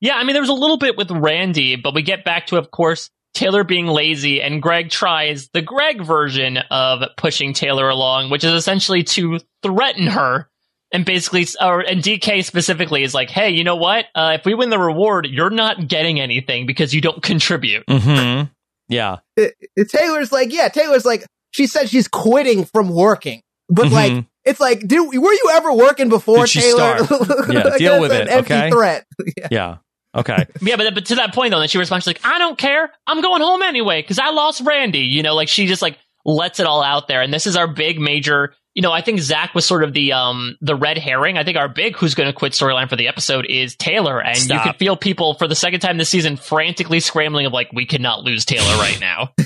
Yeah, 0.00 0.14
I 0.14 0.24
mean, 0.24 0.32
there 0.32 0.42
was 0.42 0.48
a 0.50 0.54
little 0.54 0.78
bit 0.78 0.96
with 0.96 1.10
Randi, 1.10 1.76
but 1.76 1.94
we 1.94 2.02
get 2.02 2.24
back 2.24 2.46
to, 2.48 2.56
of 2.56 2.70
course, 2.70 3.10
Taylor 3.34 3.64
being 3.64 3.86
lazy, 3.86 4.42
and 4.42 4.60
Greg 4.60 4.90
tries 4.90 5.48
the 5.52 5.62
Greg 5.62 6.02
version 6.02 6.56
of 6.70 7.02
pushing 7.16 7.52
Taylor 7.52 7.88
along, 7.88 8.30
which 8.30 8.44
is 8.44 8.52
essentially 8.52 9.02
to 9.04 9.38
threaten 9.62 10.06
her. 10.08 10.48
And 10.92 11.04
basically, 11.04 11.46
or 11.60 11.80
and 11.80 12.02
DK 12.02 12.44
specifically 12.44 13.04
is 13.04 13.14
like, 13.14 13.30
hey, 13.30 13.50
you 13.50 13.62
know 13.62 13.76
what? 13.76 14.06
Uh, 14.12 14.36
if 14.40 14.44
we 14.44 14.54
win 14.54 14.70
the 14.70 14.78
reward, 14.78 15.28
you're 15.30 15.48
not 15.50 15.86
getting 15.86 16.18
anything 16.18 16.66
because 16.66 16.92
you 16.92 17.00
don't 17.00 17.22
contribute. 17.22 17.86
Mm-hmm. 17.86 18.46
Yeah. 18.88 19.18
it- 19.36 19.54
it- 19.76 19.88
Taylor's 19.88 20.32
like, 20.32 20.52
yeah, 20.52 20.66
Taylor's 20.68 21.04
like, 21.04 21.24
she 21.52 21.68
said 21.68 21.88
she's 21.88 22.08
quitting 22.08 22.64
from 22.64 22.88
working, 22.88 23.40
but 23.68 23.86
Mhm. 23.86 23.92
like, 23.92 24.24
it's 24.44 24.58
like, 24.58 24.80
did 24.80 24.98
were 25.00 25.32
you 25.32 25.50
ever 25.52 25.72
working 25.72 26.08
before 26.08 26.38
Did 26.40 26.48
she 26.48 26.60
Taylor? 26.62 27.04
start? 27.04 27.48
Yeah, 27.52 27.76
deal 27.78 28.00
with 28.00 28.10
an 28.10 28.22
it, 28.22 28.28
empty 28.28 28.54
okay? 28.54 28.70
threat. 28.70 29.06
Yeah. 29.50 29.76
Okay. 30.14 30.46
Yeah, 30.60 30.76
but 30.76 30.94
but 30.94 31.06
to 31.06 31.14
that 31.16 31.34
point 31.34 31.52
though, 31.52 31.58
then 31.60 31.68
she 31.68 31.78
responds 31.78 32.06
like, 32.06 32.20
"I 32.24 32.38
don't 32.38 32.58
care. 32.58 32.90
I'm 33.06 33.20
going 33.20 33.42
home 33.42 33.62
anyway 33.62 34.02
because 34.02 34.18
I 34.18 34.30
lost 34.30 34.62
Randi." 34.64 35.00
You 35.00 35.22
know, 35.22 35.34
like 35.34 35.48
she 35.48 35.66
just 35.66 35.82
like 35.82 35.98
lets 36.24 36.60
it 36.60 36.66
all 36.66 36.82
out 36.82 37.08
there. 37.08 37.22
And 37.22 37.32
this 37.32 37.46
is 37.46 37.56
our 37.56 37.66
big 37.66 37.98
major. 38.00 38.54
You 38.74 38.82
know, 38.82 38.92
I 38.92 39.00
think 39.00 39.18
Zach 39.20 39.54
was 39.54 39.64
sort 39.66 39.82
of 39.82 39.92
the 39.92 40.12
um 40.12 40.56
the 40.60 40.76
red 40.76 40.98
herring. 40.98 41.38
I 41.38 41.44
think 41.44 41.56
our 41.56 41.68
big 41.68 41.96
who's 41.96 42.14
going 42.14 42.28
to 42.28 42.32
quit 42.32 42.52
storyline 42.52 42.88
for 42.88 42.96
the 42.96 43.08
episode 43.08 43.46
is 43.46 43.74
Taylor, 43.76 44.20
and 44.22 44.36
you 44.36 44.44
Stop. 44.44 44.64
could 44.64 44.76
feel 44.76 44.96
people 44.96 45.34
for 45.34 45.48
the 45.48 45.54
second 45.56 45.80
time 45.80 45.98
this 45.98 46.08
season 46.08 46.36
frantically 46.36 47.00
scrambling 47.00 47.46
of 47.46 47.52
like, 47.52 47.72
we 47.72 47.84
cannot 47.86 48.22
lose 48.22 48.44
Taylor 48.44 48.76
right 48.78 49.00
now. 49.00 49.30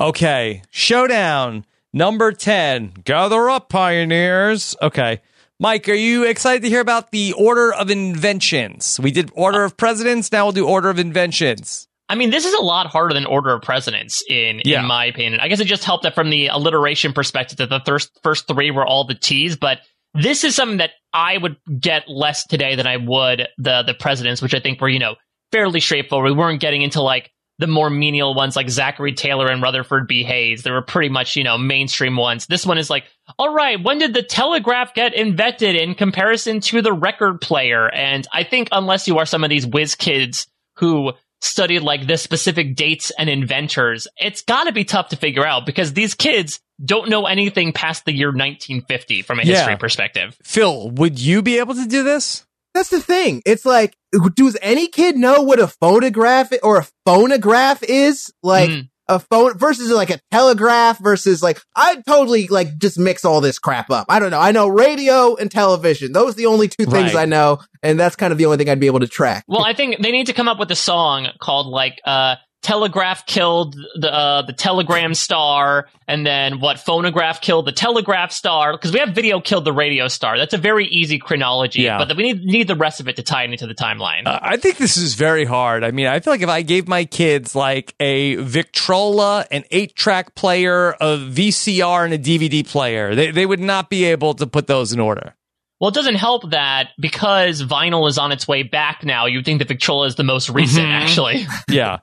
Okay. 0.00 0.62
Showdown 0.70 1.64
number 1.92 2.32
10. 2.32 2.94
Gather 3.04 3.48
up, 3.48 3.68
pioneers. 3.68 4.76
Okay. 4.82 5.20
Mike, 5.64 5.88
are 5.88 5.94
you 5.94 6.24
excited 6.24 6.62
to 6.62 6.68
hear 6.68 6.80
about 6.82 7.10
the 7.10 7.32
Order 7.32 7.72
of 7.72 7.90
Inventions? 7.90 9.00
We 9.00 9.10
did 9.10 9.30
Order 9.32 9.64
of 9.64 9.78
Presidents. 9.78 10.30
Now 10.30 10.44
we'll 10.44 10.52
do 10.52 10.68
Order 10.68 10.90
of 10.90 10.98
Inventions. 10.98 11.88
I 12.06 12.16
mean, 12.16 12.28
this 12.28 12.44
is 12.44 12.52
a 12.52 12.60
lot 12.60 12.86
harder 12.86 13.14
than 13.14 13.24
Order 13.24 13.54
of 13.54 13.62
Presidents, 13.62 14.22
in 14.28 14.60
Yeah. 14.66 14.80
in 14.80 14.86
my 14.86 15.06
opinion. 15.06 15.40
I 15.40 15.48
guess 15.48 15.60
it 15.60 15.64
just 15.64 15.82
helped 15.82 16.02
that 16.02 16.14
from 16.14 16.28
the 16.28 16.48
alliteration 16.48 17.14
perspective 17.14 17.56
that 17.56 17.70
the 17.70 17.80
first 17.86 18.10
first 18.22 18.46
three 18.46 18.70
were 18.72 18.86
all 18.86 19.04
the 19.04 19.14
T's, 19.14 19.56
but 19.56 19.78
this 20.12 20.44
is 20.44 20.54
something 20.54 20.76
that 20.76 20.90
I 21.14 21.38
would 21.38 21.56
get 21.80 22.10
less 22.10 22.46
today 22.46 22.74
than 22.74 22.86
I 22.86 22.98
would 22.98 23.48
the 23.56 23.84
the 23.86 23.94
presidents, 23.94 24.42
which 24.42 24.52
I 24.52 24.60
think 24.60 24.82
were 24.82 24.90
you 24.90 24.98
know 24.98 25.14
fairly 25.50 25.80
straightforward. 25.80 26.30
We 26.30 26.36
weren't 26.36 26.60
getting 26.60 26.82
into 26.82 27.00
like 27.00 27.30
the 27.58 27.66
more 27.66 27.88
menial 27.90 28.34
ones 28.34 28.56
like 28.56 28.68
Zachary 28.68 29.12
Taylor 29.12 29.46
and 29.48 29.62
Rutherford 29.62 30.08
B. 30.08 30.24
Hayes. 30.24 30.62
They 30.62 30.70
were 30.70 30.82
pretty 30.82 31.08
much 31.08 31.36
you 31.36 31.44
know 31.44 31.56
mainstream 31.58 32.16
ones. 32.16 32.46
This 32.46 32.66
one 32.66 32.78
is 32.78 32.90
like, 32.90 33.04
all 33.38 33.52
right, 33.54 33.82
when 33.82 33.98
did 33.98 34.14
the 34.14 34.22
telegraph 34.22 34.94
get 34.94 35.14
invented 35.14 35.76
in 35.76 35.94
comparison 35.94 36.60
to 36.60 36.82
the 36.82 36.92
record 36.92 37.40
player? 37.40 37.88
And 37.88 38.26
I 38.32 38.42
think 38.44 38.68
unless 38.72 39.06
you 39.06 39.18
are 39.18 39.26
some 39.26 39.44
of 39.44 39.50
these 39.50 39.66
whiz 39.66 39.94
kids 39.94 40.46
who 40.76 41.12
studied 41.40 41.80
like 41.80 42.06
the 42.06 42.16
specific 42.16 42.74
dates 42.74 43.12
and 43.18 43.28
inventors, 43.28 44.08
it's 44.16 44.42
got 44.42 44.64
to 44.64 44.72
be 44.72 44.84
tough 44.84 45.10
to 45.10 45.16
figure 45.16 45.44
out 45.46 45.66
because 45.66 45.92
these 45.92 46.14
kids 46.14 46.58
don't 46.84 47.08
know 47.10 47.26
anything 47.26 47.72
past 47.72 48.04
the 48.06 48.12
year 48.14 48.28
1950 48.28 49.22
from 49.22 49.38
a 49.38 49.42
Yeah. 49.44 49.56
history 49.58 49.76
perspective. 49.76 50.36
Phil, 50.42 50.90
would 50.90 51.20
you 51.20 51.42
be 51.42 51.58
able 51.58 51.74
to 51.74 51.86
do 51.86 52.02
this? 52.02 52.44
That's 52.74 52.90
the 52.90 53.00
thing. 53.00 53.40
It's 53.46 53.64
like, 53.64 53.96
does 54.34 54.56
any 54.60 54.88
kid 54.88 55.16
know 55.16 55.42
what 55.42 55.60
a 55.60 55.68
photograph 55.68 56.52
or 56.62 56.78
a 56.78 56.86
phonograph 57.06 57.82
is? 57.84 58.32
Like, 58.42 58.68
Mm. 58.70 58.88
a 59.06 59.18
phone 59.20 59.56
versus 59.58 59.90
like 59.90 60.08
a 60.10 60.18
telegraph 60.30 60.98
versus 60.98 61.42
like 61.42 61.60
I'd 61.76 62.04
totally 62.06 62.46
like 62.48 62.78
just 62.78 62.98
mix 62.98 63.22
all 63.24 63.42
this 63.42 63.58
crap 63.58 63.90
up. 63.90 64.06
I 64.08 64.18
don't 64.18 64.30
know. 64.30 64.40
I 64.40 64.50
know 64.50 64.66
radio 64.66 65.36
and 65.36 65.50
television. 65.50 66.12
Those 66.12 66.32
are 66.32 66.36
the 66.36 66.46
only 66.46 66.68
two 66.68 66.86
things 66.86 67.12
Right. 67.12 67.22
I 67.22 67.24
know, 67.26 67.58
and 67.82 68.00
that's 68.00 68.16
kind 68.16 68.32
of 68.32 68.38
the 68.38 68.46
only 68.46 68.56
thing 68.56 68.70
I'd 68.70 68.80
be 68.80 68.86
able 68.86 69.00
to 69.00 69.06
track. 69.06 69.44
Well, 69.46 69.62
I 69.62 69.74
think 69.74 70.00
they 70.02 70.10
need 70.10 70.26
to 70.28 70.32
come 70.32 70.48
up 70.48 70.58
with 70.58 70.70
a 70.70 70.74
song 70.76 71.28
called 71.38 71.66
like 71.66 72.00
uh 72.06 72.36
Telegraph 72.64 73.26
killed 73.26 73.76
the 73.94 74.12
uh, 74.12 74.42
the 74.42 74.52
Telegram 74.54 75.14
star, 75.14 75.86
and 76.08 76.26
then 76.26 76.60
what? 76.60 76.80
Phonograph 76.80 77.40
killed 77.40 77.66
the 77.66 77.72
Telegraph 77.72 78.32
star 78.32 78.72
because 78.72 78.90
we 78.92 78.98
have 78.98 79.10
video 79.10 79.38
killed 79.40 79.64
the 79.66 79.72
radio 79.72 80.08
star. 80.08 80.38
That's 80.38 80.54
a 80.54 80.58
very 80.58 80.86
easy 80.86 81.18
chronology, 81.18 81.82
Yeah. 81.82 81.98
but 82.04 82.16
we 82.16 82.22
need 82.22 82.44
need 82.44 82.66
the 82.66 82.74
rest 82.74 83.00
of 83.00 83.06
it 83.08 83.16
to 83.16 83.22
tie 83.22 83.44
into 83.44 83.66
the 83.66 83.74
timeline. 83.74 84.26
Uh, 84.26 84.38
I 84.42 84.56
think 84.56 84.78
this 84.78 84.96
is 84.96 85.14
very 85.14 85.44
hard. 85.44 85.84
I 85.84 85.90
mean, 85.90 86.06
I 86.06 86.20
feel 86.20 86.32
like 86.32 86.40
if 86.40 86.48
I 86.48 86.62
gave 86.62 86.88
my 86.88 87.04
kids 87.04 87.54
like 87.54 87.94
a 88.00 88.36
Victrola, 88.36 89.46
an 89.50 89.64
eight 89.70 89.94
track 89.94 90.34
player, 90.34 90.92
a 91.00 91.16
VCR, 91.18 92.04
and 92.06 92.14
a 92.14 92.18
DVD 92.18 92.66
player, 92.66 93.14
they, 93.14 93.30
they 93.30 93.46
would 93.46 93.60
not 93.60 93.90
be 93.90 94.04
able 94.04 94.34
to 94.34 94.46
put 94.46 94.66
those 94.66 94.92
in 94.92 95.00
order. 95.00 95.36
Well, 95.80 95.88
it 95.90 95.94
doesn't 95.94 96.14
help 96.14 96.50
that 96.52 96.90
because 96.98 97.62
vinyl 97.62 98.08
is 98.08 98.16
on 98.16 98.32
its 98.32 98.48
way 98.48 98.62
back 98.62 99.04
now. 99.04 99.26
You'd 99.26 99.44
think 99.44 99.58
the 99.58 99.64
Victrola 99.66 100.06
is 100.06 100.14
the 100.14 100.22
most 100.24 100.48
recent, 100.48 100.86
Mhm. 100.86 100.92
actually. 101.02 101.46
yeah. 101.68 101.98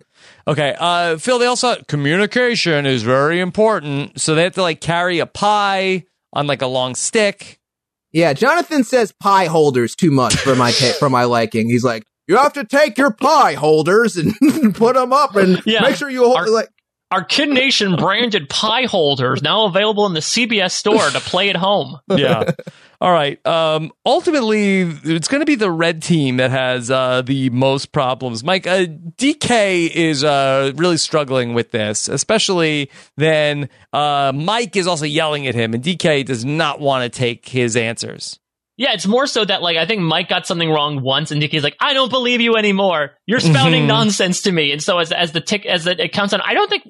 Okay. 0.47 0.75
Uh, 0.79 1.17
Phil, 1.17 1.39
they 1.39 1.45
also 1.45 1.75
communication 1.87 2.85
is 2.85 3.03
very 3.03 3.39
important, 3.39 4.19
so 4.19 4.35
they 4.35 4.43
have 4.43 4.53
to 4.55 4.61
like 4.61 4.81
carry 4.81 5.19
a 5.19 5.25
pie 5.25 6.05
on 6.33 6.47
like 6.47 6.61
a 6.61 6.67
long 6.67 6.95
stick. 6.95 7.59
Yeah, 8.11 8.33
Jonathan 8.33 8.83
says 8.83 9.13
pie 9.13 9.45
holders 9.45 9.95
too 9.95 10.11
much 10.11 10.35
for 10.35 10.55
my 10.55 10.71
ta- 10.71 10.93
for 10.99 11.09
my 11.09 11.23
liking. 11.23 11.69
He's 11.69 11.83
like, 11.83 12.03
you 12.27 12.37
have 12.37 12.53
to 12.53 12.65
take 12.65 12.97
your 12.97 13.11
pie 13.11 13.53
holders 13.53 14.17
and 14.17 14.33
put 14.75 14.95
them 14.95 15.13
up 15.13 15.35
and 15.35 15.61
Yeah. 15.65 15.81
make 15.81 15.95
sure 15.95 16.09
you 16.09 16.23
hold 16.25 16.49
like. 16.49 16.69
Our 17.11 17.25
Kid 17.25 17.49
Nation 17.49 17.97
branded 17.97 18.47
pie 18.47 18.85
holders 18.85 19.41
now 19.43 19.65
available 19.65 20.05
in 20.05 20.13
the 20.13 20.21
CBS 20.21 20.71
store 20.71 21.09
to 21.09 21.19
play 21.19 21.49
at 21.49 21.57
home. 21.57 21.99
yeah. 22.09 22.51
All 23.01 23.11
right. 23.11 23.45
Um, 23.45 23.91
ultimately, 24.05 24.81
it's 24.81 25.27
going 25.27 25.41
to 25.41 25.45
be 25.45 25.55
the 25.55 25.69
red 25.71 26.01
team 26.01 26.37
that 26.37 26.51
has 26.51 26.89
uh, 26.89 27.21
the 27.21 27.49
most 27.49 27.91
problems. 27.91 28.43
Mike, 28.45 28.65
uh, 28.65 28.85
DK 28.85 29.89
is 29.89 30.23
uh, 30.23 30.71
really 30.75 30.97
struggling 30.97 31.53
with 31.53 31.71
this, 31.71 32.07
especially 32.07 32.89
then 33.17 33.67
uh, 33.91 34.31
Mike 34.33 34.75
is 34.77 34.87
also 34.87 35.05
yelling 35.05 35.47
at 35.47 35.55
him, 35.55 35.73
and 35.73 35.83
DK 35.83 36.23
does 36.25 36.45
not 36.45 36.79
want 36.79 37.03
to 37.11 37.19
take 37.19 37.49
his 37.49 37.75
answers. 37.75 38.39
Yeah, 38.77 38.93
it's 38.93 39.05
more 39.05 39.27
so 39.27 39.43
that 39.45 39.61
like 39.61 39.77
I 39.77 39.85
think 39.85 40.01
Mike 40.01 40.29
got 40.29 40.47
something 40.47 40.69
wrong 40.69 41.01
once, 41.03 41.29
and 41.29 41.39
Nikki's 41.39 41.63
like, 41.63 41.75
"I 41.79 41.93
don't 41.93 42.09
believe 42.09 42.41
you 42.41 42.55
anymore. 42.55 43.11
You're 43.27 43.39
spouting 43.39 43.83
Mhm. 43.83 43.87
nonsense 43.87 44.41
to 44.43 44.51
me." 44.51 44.71
And 44.71 44.81
so 44.81 44.97
as 44.97 45.11
as 45.11 45.33
the 45.33 45.41
tick 45.41 45.65
as 45.67 45.83
the, 45.83 46.01
it 46.03 46.13
counts 46.13 46.33
on, 46.33 46.41
I 46.41 46.55
don't 46.55 46.67
think 46.69 46.83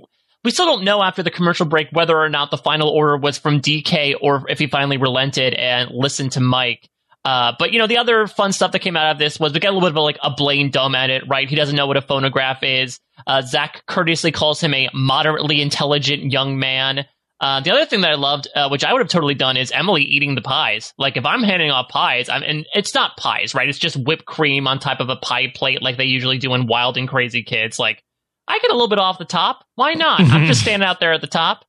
we 0.44 0.52
still 0.52 0.66
don't 0.66 0.84
know 0.84 1.02
after 1.02 1.24
the 1.24 1.32
commercial 1.32 1.66
break 1.66 1.90
whether 1.92 2.18
or 2.18 2.30
not 2.30 2.52
the 2.52 2.58
final 2.58 2.90
order 2.90 3.18
was 3.18 3.38
from 3.38 3.62
DK 3.62 4.16
or 4.22 4.46
if 4.50 4.60
he 4.60 4.68
finally 4.68 4.98
relented 4.98 5.54
and 5.54 5.92
listened 5.92 6.34
to 6.34 6.40
Mike. 6.40 6.90
Uh, 7.24 7.54
but 7.60 7.72
you 7.72 7.80
know, 7.80 7.88
the 7.88 7.98
other 7.98 8.26
fun 8.26 8.52
stuff 8.52 8.72
that 8.72 8.80
came 8.80 8.98
out 8.98 9.12
of 9.12 9.20
this 9.20 9.40
was 9.40 9.54
we 9.54 9.60
get 9.60 9.70
a 9.70 9.74
little 9.74 9.88
bit 9.88 9.98
of 9.98 10.04
like 10.04 10.18
a 10.24 10.32
Blaine 10.32 10.72
dumb 10.72 10.96
at 10.96 11.10
it, 11.10 11.24
right? 11.28 11.48
He 11.48 11.56
doesn't 11.56 11.76
know 11.76 11.86
what 11.86 11.98
a 11.98 12.02
phonograph 12.02 12.64
is. 12.64 13.00
Uh, 13.28 13.42
Zach 13.44 13.84
courteously 13.86 14.32
calls 14.32 14.60
him 14.60 14.74
a 14.74 14.90
moderately 14.94 15.62
intelligent 15.62 16.32
young 16.32 16.58
man. 16.58 17.06
Uh, 17.40 17.60
the 17.60 17.72
other 17.72 17.86
thing 17.86 18.02
that 18.02 18.12
I 18.12 18.16
loved, 18.16 18.48
uh, 18.56 18.70
which 18.70 18.84
I 18.84 18.94
would 18.94 19.02
have 19.02 19.10
totally 19.10 19.34
done, 19.34 19.58
is 19.58 19.72
Emily 19.72 20.04
eating 20.04 20.36
the 20.36 20.42
pies. 20.42 20.94
Like 20.98 21.18
if 21.18 21.26
I'm 21.26 21.44
handing 21.44 21.70
out 21.70 21.90
pies, 21.90 22.30
I'm, 22.30 22.44
and 22.44 22.66
it's 22.74 22.94
not 22.94 23.18
pies, 23.18 23.54
right? 23.54 23.70
It's 23.70 23.80
just 23.80 23.98
whipped 23.98 24.26
cream 24.26 24.68
on 24.68 24.80
top 24.80 25.00
of 25.00 25.10
a 25.10 25.16
pie 25.16 25.52
plate, 25.54 25.82
like 25.82 25.98
they 25.98 26.06
usually 26.06 26.38
do 26.38 26.54
in 26.54 26.68
Wild 26.68 26.98
and 26.98 27.08
Crazy 27.08 27.44
Kids. 27.44 27.78
Like 27.80 28.04
I 28.52 28.60
get 28.60 28.69
a 28.72 28.73
little 28.73 28.88
bit 28.90 28.99
off 28.99 29.18
the 29.18 29.26
top. 29.26 29.65
Why 29.76 29.94
not? 29.94 30.19
I'm 30.22 30.45
just 30.48 30.61
standing 30.64 30.88
out 30.88 30.99
there 30.99 31.14
at 31.14 31.22
the 31.22 31.28
top. 31.28 31.65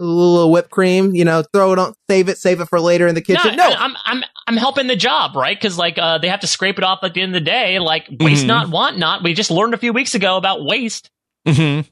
A 0.00 0.02
little 0.02 0.50
whipped 0.50 0.70
cream, 0.70 1.14
you 1.14 1.24
know, 1.24 1.44
throw 1.52 1.72
it 1.72 1.78
on, 1.78 1.94
save 2.10 2.28
it, 2.28 2.36
save 2.38 2.60
it 2.60 2.66
for 2.68 2.80
later 2.80 3.06
in 3.06 3.14
the 3.14 3.20
kitchen. 3.20 3.54
No, 3.56 3.68
I- 3.68 3.76
I'm 3.76 3.94
I'm 4.04 4.24
I'm 4.48 4.56
helping 4.56 4.88
the 4.88 4.96
job, 4.96 5.36
right? 5.36 5.56
Because 5.56 5.78
like 5.78 5.98
uh, 5.98 6.18
they 6.18 6.28
have 6.28 6.40
to 6.40 6.46
scrape 6.48 6.78
it 6.78 6.84
off 6.84 6.98
at 7.04 7.14
the 7.14 7.20
end 7.22 7.34
of 7.36 7.40
the 7.40 7.48
day. 7.48 7.78
Like 7.78 8.08
waste 8.18 8.44
Mhm. 8.44 8.48
not, 8.48 8.70
want 8.70 8.98
not. 8.98 9.22
We 9.22 9.34
just 9.34 9.50
learned 9.52 9.72
a 9.74 9.76
few 9.78 9.92
weeks 9.92 10.14
ago 10.16 10.36
about 10.36 10.64
waste. 10.64 11.10
Mm-hmm. 11.46 11.88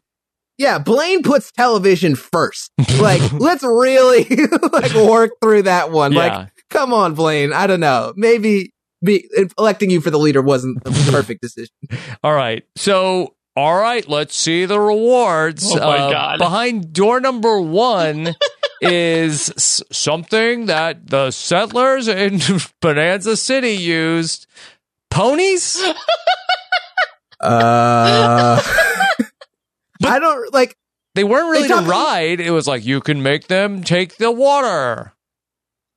yeah, 0.59 0.79
Blaine 0.79 1.23
puts 1.23 1.53
television 1.53 2.15
first. 2.17 2.71
Like, 3.01 3.33
let's 3.33 3.63
really 3.65 4.25
like 4.73 4.95
work 4.95 5.33
through 5.41 5.63
that 5.63 5.91
one. 5.91 6.13
Yeah. 6.13 6.19
Like, 6.39 6.49
come 6.71 6.93
on, 6.93 7.15
Blaine. 7.15 7.53
I 7.53 7.67
don't 7.67 7.81
know. 7.81 8.13
Maybe 8.17 8.73
be 9.05 9.29
electing 9.59 9.91
you 9.91 10.01
for 10.01 10.11
the 10.11 10.19
leader 10.19 10.41
wasn't 10.43 10.83
the 10.85 10.91
perfect 11.11 11.41
decision. 11.43 11.73
All 12.23 12.33
right. 12.35 12.63
So, 12.77 13.35
all 13.57 13.77
right, 13.77 14.09
let's 14.09 14.35
see 14.37 14.65
the 14.65 14.81
rewards. 14.81 15.71
Oh 15.75 15.79
my 15.79 15.99
Uh, 15.99 16.11
God. 16.11 16.39
Behind 16.39 16.93
door 16.93 17.21
number 17.21 17.61
one 17.61 18.35
is 18.81 19.53
something 19.93 20.67
that 20.67 21.09
the 21.09 21.31
settlers 21.31 22.09
in 22.09 22.41
Bonanza 22.81 23.37
City 23.37 23.73
used 23.73 24.47
ponies. 25.11 25.83
Uh, 27.45 28.63
I 30.05 30.19
don't 30.21 30.55
like. 30.55 30.77
They 31.17 31.25
weren't 31.25 31.51
really 31.51 31.67
They 31.67 31.75
to 31.75 31.81
ride. 31.83 32.39
It 32.41 32.53
was 32.53 32.69
like 32.69 32.85
you 32.85 33.01
can 33.01 33.21
make 33.23 33.49
them 33.49 33.83
take 33.83 34.17
the 34.17 34.31
water. 34.31 35.13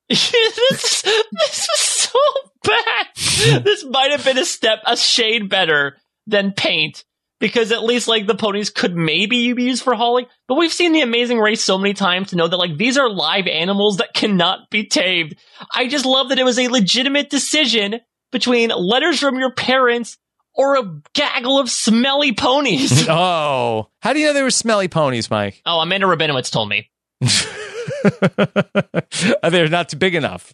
this, 0.09 0.23
this 0.71 1.03
was 1.03 1.51
so 1.79 2.19
bad. 2.63 3.63
this 3.63 3.85
might 3.85 4.09
have 4.09 4.25
been 4.25 4.39
a 4.39 4.45
step, 4.45 4.79
a 4.87 4.97
shade 4.97 5.47
better 5.47 5.97
than 6.25 6.51
paint 6.51 7.03
because 7.39 7.71
at 7.71 7.83
least 7.83 8.07
like 8.07 8.27
the 8.27 8.35
ponies 8.35 8.69
could 8.69 8.95
maybe 8.95 9.53
be 9.53 9.63
used 9.63 9.83
for 9.83 9.93
hauling. 9.93 10.25
But 10.47 10.55
we've 10.55 10.73
seen 10.73 10.93
the 10.93 11.01
Amazing 11.01 11.39
Race 11.39 11.63
so 11.63 11.77
many 11.77 11.93
times 11.93 12.29
to 12.29 12.35
know 12.35 12.47
that 12.47 12.57
like 12.57 12.77
these 12.77 12.97
are 12.97 13.09
live 13.09 13.47
animals 13.47 13.97
that 13.97 14.13
cannot 14.13 14.69
be 14.69 14.87
tamed. 14.87 15.35
I 15.73 15.87
just 15.87 16.05
love 16.05 16.29
that 16.29 16.39
it 16.39 16.45
was 16.45 16.59
a 16.59 16.67
legitimate 16.67 17.29
decision 17.29 17.99
between 18.31 18.69
letters 18.69 19.19
from 19.19 19.37
your 19.37 19.51
parents 19.51 20.17
or 20.53 20.77
a 20.77 21.01
gaggle 21.13 21.59
of 21.59 21.69
smelly 21.69 22.33
ponies. 22.33 23.05
oh, 23.09 23.89
how 24.01 24.13
do 24.13 24.19
you 24.19 24.27
know 24.27 24.33
they 24.33 24.43
were 24.43 24.51
smelly 24.51 24.87
ponies, 24.87 25.29
Mike? 25.29 25.61
oh, 25.65 25.79
Amanda 25.79 26.07
Rabinowitz 26.07 26.51
told 26.51 26.69
me. 26.69 26.89
They're 29.49 29.69
not 29.69 29.97
big 29.99 30.15
enough. 30.15 30.53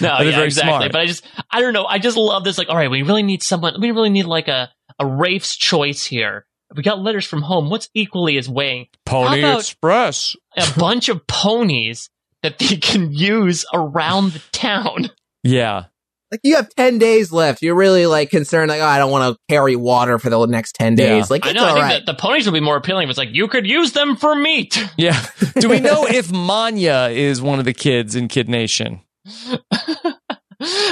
No, 0.00 0.18
They're 0.18 0.26
yeah, 0.26 0.36
very 0.36 0.46
exactly. 0.46 0.70
smart. 0.70 0.92
But 0.92 1.00
I 1.00 1.06
just, 1.06 1.24
I 1.50 1.60
don't 1.60 1.72
know. 1.72 1.86
I 1.86 1.98
just 1.98 2.16
love 2.16 2.44
this. 2.44 2.58
Like, 2.58 2.68
all 2.68 2.76
right, 2.76 2.90
we 2.90 3.02
really 3.02 3.22
need 3.22 3.42
someone. 3.42 3.80
We 3.80 3.90
really 3.90 4.10
need 4.10 4.26
like 4.26 4.48
a 4.48 4.70
a 4.98 5.06
Rafe's 5.06 5.56
choice 5.56 6.04
here. 6.04 6.46
We 6.76 6.82
got 6.82 7.00
letters 7.00 7.26
from 7.26 7.42
home. 7.42 7.70
What's 7.70 7.88
equally 7.94 8.36
as 8.36 8.48
weighing? 8.48 8.86
Pony 9.04 9.44
Express. 9.44 10.36
a 10.56 10.66
bunch 10.78 11.08
of 11.08 11.26
ponies 11.26 12.10
that 12.42 12.58
they 12.58 12.76
can 12.76 13.12
use 13.12 13.64
around 13.74 14.32
the 14.32 14.42
town. 14.52 15.10
Yeah. 15.42 15.84
Like 16.30 16.40
you 16.44 16.56
have 16.56 16.68
ten 16.76 16.98
days 16.98 17.32
left. 17.32 17.60
You're 17.60 17.74
really 17.74 18.06
like 18.06 18.30
concerned. 18.30 18.68
Like, 18.68 18.80
oh, 18.80 18.84
I 18.84 18.98
don't 18.98 19.10
want 19.10 19.34
to 19.34 19.38
carry 19.52 19.74
water 19.74 20.16
for 20.20 20.30
the 20.30 20.46
next 20.46 20.76
ten 20.76 20.94
days. 20.94 21.28
Like, 21.28 21.44
I 21.44 21.50
it's 21.50 21.56
know. 21.56 21.64
I 21.64 21.72
think 21.72 21.82
right. 21.82 21.92
that 21.94 22.06
the 22.06 22.14
ponies 22.14 22.46
would 22.46 22.52
be 22.52 22.60
more 22.60 22.76
appealing 22.76 23.04
if 23.04 23.10
it's 23.10 23.18
like 23.18 23.30
you 23.32 23.48
could 23.48 23.66
use 23.66 23.92
them 23.92 24.14
for 24.14 24.36
meat. 24.36 24.78
Yeah. 24.96 25.20
Do 25.58 25.68
we 25.68 25.80
know 25.80 26.06
if 26.06 26.30
Manya 26.30 27.08
is 27.10 27.42
one 27.42 27.58
of 27.58 27.64
the 27.64 27.72
kids 27.72 28.14
in 28.14 28.28
Kid 28.28 28.48
Nation? 28.48 29.00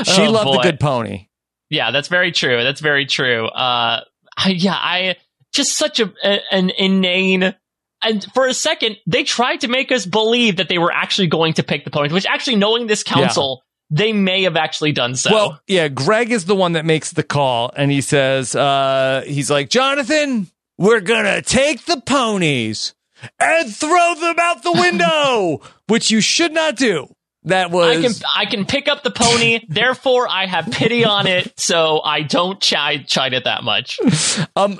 She 0.04 0.22
Oh, 0.22 0.30
loved 0.30 0.54
the 0.54 0.60
good 0.62 0.80
pony. 0.80 1.28
Yeah, 1.68 1.90
that's 1.90 2.08
very 2.08 2.32
true. 2.32 2.62
That's 2.62 2.80
very 2.80 3.04
true. 3.04 3.46
Uh, 3.46 4.00
I, 4.36 4.48
yeah, 4.50 4.72
I 4.74 5.16
just 5.52 5.76
such 5.76 6.00
a, 6.00 6.10
a 6.24 6.40
an 6.50 6.70
inane. 6.70 7.54
And 8.00 8.24
for 8.32 8.46
a 8.46 8.54
second, 8.54 8.96
they 9.06 9.24
tried 9.24 9.58
to 9.62 9.68
make 9.68 9.92
us 9.92 10.06
believe 10.06 10.56
that 10.56 10.68
they 10.70 10.78
were 10.78 10.92
actually 10.92 11.26
going 11.26 11.52
to 11.54 11.62
pick 11.62 11.84
the 11.84 11.90
ponies, 11.90 12.12
which 12.12 12.24
actually, 12.26 12.56
knowing 12.56 12.86
this 12.86 13.02
council, 13.02 13.62
they 13.90 14.12
may 14.14 14.44
have 14.44 14.56
actually 14.56 14.92
done 14.92 15.16
so. 15.16 15.30
Well, 15.32 15.60
yeah, 15.66 15.88
Greg 15.88 16.30
is 16.30 16.46
the 16.46 16.54
one 16.54 16.72
that 16.72 16.86
makes 16.86 17.10
the 17.12 17.22
call, 17.24 17.70
and 17.76 17.90
he 17.90 18.00
says, 18.00 18.54
uh, 18.54 19.22
he's 19.26 19.50
like, 19.50 19.68
Jonathan, 19.68 20.46
we're 20.78 21.00
gonna 21.00 21.42
take 21.42 21.84
the 21.86 22.00
ponies 22.00 22.94
and 23.40 23.74
throw 23.74 24.14
them 24.14 24.36
out 24.38 24.62
the 24.62 24.72
window, 24.72 25.60
which 25.88 26.10
you 26.10 26.20
should 26.22 26.52
not 26.52 26.76
do. 26.76 27.08
That 27.44 27.70
was 27.70 27.96
I 27.96 28.02
can 28.02 28.12
I 28.36 28.44
can 28.46 28.66
pick 28.66 28.88
up 28.88 29.02
the 29.02 29.10
pony, 29.10 29.64
therefore 29.68 30.28
I 30.28 30.46
have 30.46 30.70
pity 30.70 31.04
on 31.04 31.26
it, 31.26 31.58
so 31.58 32.00
I 32.02 32.22
don't 32.22 32.60
chide 32.60 33.06
chide 33.06 33.32
it 33.32 33.44
that 33.44 33.62
much. 33.62 34.00
um 34.56 34.78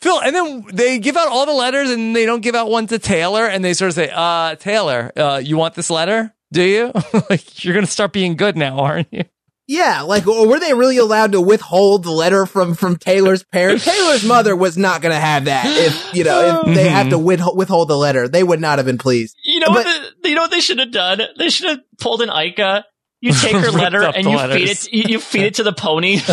Phil, 0.00 0.20
and 0.20 0.34
then 0.34 0.64
they 0.72 0.98
give 0.98 1.16
out 1.16 1.28
all 1.28 1.46
the 1.46 1.52
letters 1.52 1.90
and 1.90 2.16
they 2.16 2.26
don't 2.26 2.40
give 2.40 2.54
out 2.54 2.70
one 2.70 2.86
to 2.88 2.98
Taylor 2.98 3.46
and 3.46 3.64
they 3.64 3.74
sort 3.74 3.90
of 3.90 3.94
say, 3.94 4.10
uh, 4.12 4.54
Taylor, 4.56 5.12
uh, 5.16 5.40
you 5.42 5.56
want 5.56 5.74
this 5.74 5.90
letter? 5.90 6.34
Do 6.50 6.62
you? 6.62 6.92
like 7.30 7.64
you're 7.64 7.74
gonna 7.74 7.86
start 7.86 8.12
being 8.12 8.36
good 8.36 8.56
now, 8.56 8.80
aren't 8.80 9.12
you? 9.12 9.24
Yeah, 9.68 10.00
like 10.00 10.26
or 10.26 10.48
were 10.48 10.58
they 10.58 10.72
really 10.72 10.96
allowed 10.96 11.32
to 11.32 11.42
withhold 11.42 12.02
the 12.02 12.10
letter 12.10 12.46
from 12.46 12.74
from 12.74 12.96
Taylor's 12.96 13.44
parents? 13.44 13.84
Taylor's 13.84 14.24
mother 14.24 14.56
was 14.56 14.78
not 14.78 15.02
going 15.02 15.14
to 15.14 15.20
have 15.20 15.44
that. 15.44 15.66
If 15.66 16.14
you 16.14 16.24
know, 16.24 16.62
if 16.66 16.74
they 16.74 16.86
mm-hmm. 16.86 16.94
have 16.94 17.10
to 17.10 17.18
withhold, 17.18 17.58
withhold 17.58 17.88
the 17.88 17.96
letter, 17.96 18.28
they 18.28 18.42
would 18.42 18.62
not 18.62 18.78
have 18.78 18.86
been 18.86 18.96
pleased. 18.96 19.36
You 19.44 19.60
know 19.60 19.68
what? 19.68 19.84
The, 20.22 20.30
you 20.30 20.34
know 20.34 20.40
what 20.40 20.50
they 20.50 20.60
should 20.60 20.78
have 20.78 20.90
done? 20.90 21.20
They 21.36 21.50
should 21.50 21.68
have 21.68 21.80
pulled 22.00 22.22
an 22.22 22.30
Ica 22.30 22.84
You 23.20 23.32
take 23.32 23.52
her 23.52 23.60
Ripped 23.62 23.74
letter 23.74 24.02
and 24.02 24.24
you 24.28 24.36
letters. 24.36 24.86
feed 24.88 24.98
it. 25.04 25.08
You, 25.08 25.12
you 25.14 25.20
feed 25.20 25.44
it 25.46 25.54
to 25.54 25.62
the 25.62 25.72
pony. 25.72 26.18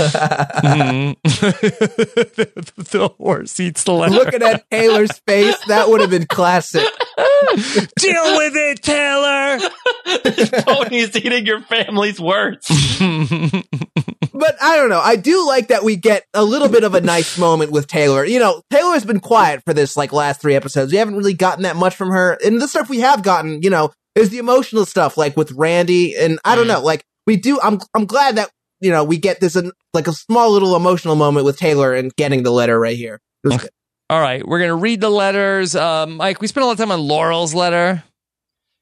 Mhm. 0.65 1.15
the 2.91 3.09
horse 3.17 3.59
eats 3.59 3.83
the 3.83 3.91
letter. 3.93 4.13
Looking 4.13 4.41
at 4.43 4.69
Taylor's 4.69 5.17
face, 5.27 5.57
that 5.67 5.89
would 5.89 6.01
have 6.01 6.09
been 6.09 6.25
classic. 6.27 6.83
Deal 7.99 8.37
with 8.37 8.53
it, 8.55 8.81
Taylor. 8.81 9.59
Pony's 10.63 11.15
eating 11.15 11.45
your 11.45 11.61
family's 11.61 12.19
words. 12.19 12.67
But 14.33 14.55
I 14.61 14.75
don't 14.75 14.89
know. 14.89 14.99
I 15.01 15.15
do 15.15 15.45
like 15.47 15.67
that 15.69 15.83
we 15.83 15.95
get 15.95 16.23
a 16.33 16.43
little 16.43 16.67
bit 16.69 16.83
of 16.83 16.93
a 16.95 17.01
nice 17.01 17.37
moment 17.37 17.71
with 17.71 17.87
Taylor. 17.87 18.25
You 18.25 18.39
know, 18.39 18.61
Taylor's 18.69 19.05
been 19.05 19.19
quiet 19.21 19.63
for 19.65 19.73
this 19.73 19.95
like 19.95 20.11
last 20.13 20.41
three 20.41 20.55
episodes. 20.55 20.91
We 20.91 20.97
haven't 20.97 21.15
really 21.15 21.33
gotten 21.33 21.63
that 21.63 21.75
much 21.75 21.95
from 21.95 22.09
her. 22.09 22.37
And 22.43 22.61
the 22.61 22.67
stuff 22.67 22.89
we 22.89 22.99
have 22.99 23.23
gotten, 23.23 23.61
you 23.61 23.69
know, 23.69 23.91
is 24.15 24.29
the 24.29 24.37
emotional 24.37 24.85
stuff, 24.85 25.17
like 25.17 25.37
with 25.37 25.51
Randi. 25.51 26.15
And 26.15 26.39
I 26.43 26.55
don't 26.55 26.67
know, 26.67 26.81
like 26.81 27.03
we 27.27 27.37
do. 27.37 27.59
I'm 27.61 27.79
I'm 27.93 28.05
glad 28.05 28.37
that 28.37 28.49
you 28.79 28.91
know 28.91 29.03
we 29.03 29.17
get 29.17 29.39
this 29.39 29.57
like 29.93 30.07
a 30.07 30.13
small 30.13 30.51
little 30.51 30.75
emotional 30.75 31.15
moment 31.15 31.45
with 31.45 31.57
Taylor 31.57 31.93
and 31.93 32.15
getting 32.15 32.43
the 32.43 32.51
letter 32.51 32.79
right 32.79 32.97
here. 32.97 33.21
It 33.43 33.49
was 33.49 33.57
good. 33.57 33.69
All 34.09 34.21
right, 34.21 34.47
we're 34.47 34.59
gonna 34.59 34.75
read 34.75 35.01
the 35.01 35.09
letters. 35.09 35.75
Um, 35.75 36.17
Mike, 36.17 36.39
we 36.39 36.47
spent 36.47 36.63
a 36.63 36.67
lot 36.67 36.73
of 36.73 36.77
time 36.77 36.91
on 36.91 36.99
Laurel's 36.99 37.53
letter. 37.53 38.03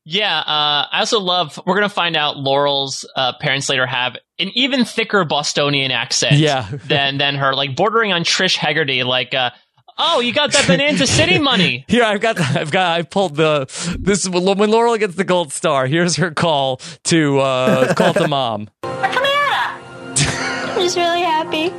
Yeah, 0.05 0.37
uh, 0.37 0.87
I 0.91 0.99
also 0.99 1.21
love. 1.21 1.57
We're 1.65 1.75
gonna 1.75 1.87
find 1.87 2.17
out 2.17 2.37
Laurel's 2.37 3.07
uh, 3.15 3.33
parents 3.39 3.69
later 3.69 3.85
have 3.85 4.17
an 4.37 4.49
even 4.53 4.83
thicker 4.83 5.23
Bostonian 5.23 5.91
accent. 5.91 6.35
Yeah. 6.35 6.69
than 6.87 7.19
than 7.19 7.35
her, 7.35 7.55
like 7.55 7.75
bordering 7.75 8.11
on 8.11 8.25
Trish 8.25 8.57
Hegarty. 8.57 9.03
Like, 9.03 9.33
uh, 9.33 9.51
oh, 9.97 10.19
you 10.19 10.33
got 10.33 10.51
that 10.51 10.67
Bonanza 10.67 11.07
City 11.07 11.39
money. 11.39 11.85
Here, 11.87 12.03
I've 12.03 12.19
got, 12.21 12.35
the, 12.35 12.43
I've 12.43 12.71
got, 12.71 12.99
I 12.99 13.03
pulled 13.03 13.35
the 13.35 13.65
this 13.99 14.27
when 14.27 14.71
Laurel 14.71 14.97
gets 14.97 15.15
the 15.15 15.23
gold 15.23 15.53
star. 15.53 15.87
Here's 15.87 16.17
her 16.17 16.31
call 16.31 16.81
to 17.05 17.39
uh, 17.39 17.93
call 17.93 18.13
to 18.13 18.27
mom. 18.27 18.69
Come 18.83 19.23
here! 19.23 19.23
I'm 20.13 20.79
just 20.79 20.97
really 20.97 21.21
happy. 21.21 21.71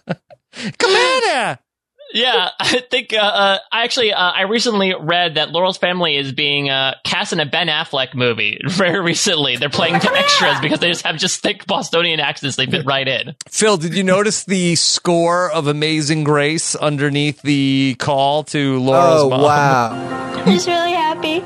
Yeah, 2.13 2.51
I 2.57 2.79
think 2.89 3.11
uh, 3.13 3.17
uh, 3.17 3.57
I 3.69 3.83
actually 3.83 4.13
uh, 4.13 4.17
I 4.17 4.43
recently 4.43 4.93
read 4.97 5.35
that 5.35 5.51
Laurel's 5.51 5.77
family 5.77 6.15
is 6.15 6.31
being 6.31 6.69
uh, 6.69 6.95
cast 7.03 7.33
in 7.33 7.41
a 7.41 7.45
Ben 7.45 7.67
Affleck 7.67 8.15
movie 8.15 8.59
very 8.67 9.01
recently. 9.01 9.57
They're 9.57 9.69
playing 9.69 9.99
to 9.99 10.11
extras 10.13 10.59
because 10.61 10.79
they 10.79 10.87
just 10.87 11.05
have 11.05 11.17
just 11.17 11.41
thick 11.41 11.65
Bostonian 11.67 12.21
accents. 12.21 12.55
They 12.55 12.65
fit 12.65 12.85
right 12.85 13.05
in. 13.07 13.35
Phil, 13.49 13.75
did 13.75 13.93
you 13.93 14.03
notice 14.03 14.45
the 14.45 14.75
score 14.75 15.51
of 15.51 15.67
Amazing 15.67 16.23
Grace 16.23 16.75
underneath 16.75 17.41
the 17.41 17.97
call 17.99 18.43
to 18.45 18.79
Laurel's 18.79 19.23
Oh 19.23 19.29
mom? 19.29 19.41
wow! 19.41 20.33
I'm 20.45 20.45
just 20.53 20.67
really 20.67 20.93
happy. 20.93 21.41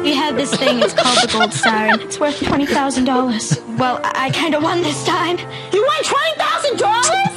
We 0.00 0.14
had 0.14 0.36
this 0.36 0.54
thing, 0.54 0.80
it's 0.80 0.92
called 0.94 1.16
the 1.22 1.32
Gold 1.32 1.52
Star, 1.54 1.86
and 1.86 2.00
it's 2.02 2.20
worth 2.20 2.38
$20,000. 2.38 3.78
Well, 3.78 4.00
I, 4.04 4.26
I 4.26 4.30
kind 4.30 4.54
of 4.54 4.62
won 4.62 4.82
this 4.82 5.02
time. 5.04 5.38
You 5.72 5.82
won 5.82 6.02
$20,000? 6.04 7.33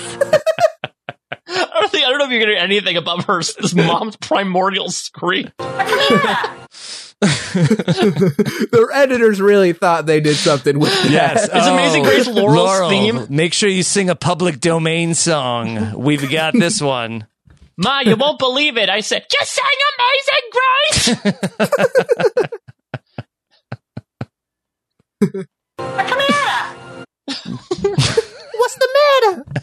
I 1.49 1.79
don't 1.79 1.91
think 1.91 2.05
I 2.05 2.09
don't 2.09 2.19
know 2.19 2.25
if 2.25 2.31
you're 2.31 2.39
gonna 2.39 2.53
hear 2.53 2.63
anything 2.63 2.97
above 2.97 3.25
her 3.25 3.37
this 3.37 3.73
mom's 3.73 4.15
primordial 4.17 4.89
scream. 4.89 5.51
Their 7.19 8.91
editors 8.93 9.41
really 9.41 9.73
thought 9.73 10.05
they 10.05 10.19
did 10.19 10.35
something 10.35 10.77
with 10.77 10.91
that. 11.03 11.11
Yes. 11.11 11.43
Is 11.45 11.49
Amazing 11.67 12.05
oh. 12.05 12.09
Grace 12.09 12.27
Laurel's 12.27 12.55
Laurel, 12.55 12.89
theme? 12.89 13.25
Make 13.29 13.53
sure 13.53 13.69
you 13.69 13.81
sing 13.83 14.09
a 14.09 14.15
public 14.15 14.59
domain 14.59 15.15
song. 15.15 15.93
We've 15.99 16.29
got 16.29 16.53
this 16.53 16.81
one. 16.81 17.25
Ma, 17.77 18.01
you 18.01 18.15
won't 18.15 18.39
believe 18.39 18.77
it. 18.77 18.89
I 18.89 19.01
said, 19.01 19.25
just 19.31 19.51
sing 19.51 19.63
Amazing 19.97 20.49
Grace. 20.51 22.47
What's 27.27 27.81
the 27.81 28.16
matter? 29.21 29.43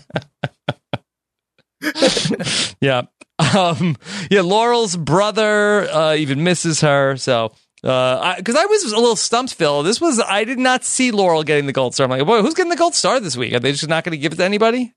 Yeah. 2.80 3.02
Um, 3.38 3.96
yeah, 4.30 4.42
Laurel's 4.42 4.96
brother 4.96 5.88
uh, 5.90 6.14
even 6.14 6.44
misses 6.44 6.80
her. 6.80 7.16
So, 7.16 7.52
because 7.82 8.56
I, 8.56 8.66
was 8.66 8.92
a 8.92 8.96
little 8.96 9.16
stumped, 9.16 9.54
Phil. 9.54 9.82
This 9.82 10.00
was, 10.00 10.20
I 10.20 10.44
did 10.44 10.58
not 10.58 10.84
see 10.84 11.10
Laurel 11.10 11.44
getting 11.44 11.66
the 11.66 11.72
gold 11.72 11.94
star. 11.94 12.04
I'm 12.04 12.10
like, 12.10 12.26
boy, 12.26 12.42
who's 12.42 12.54
getting 12.54 12.70
the 12.70 12.76
gold 12.76 12.94
star 12.94 13.20
this 13.20 13.36
week? 13.36 13.52
Are 13.52 13.60
they 13.60 13.72
just 13.72 13.88
not 13.88 14.04
going 14.04 14.12
to 14.12 14.18
give 14.18 14.32
it 14.32 14.36
to 14.36 14.44
anybody? 14.44 14.92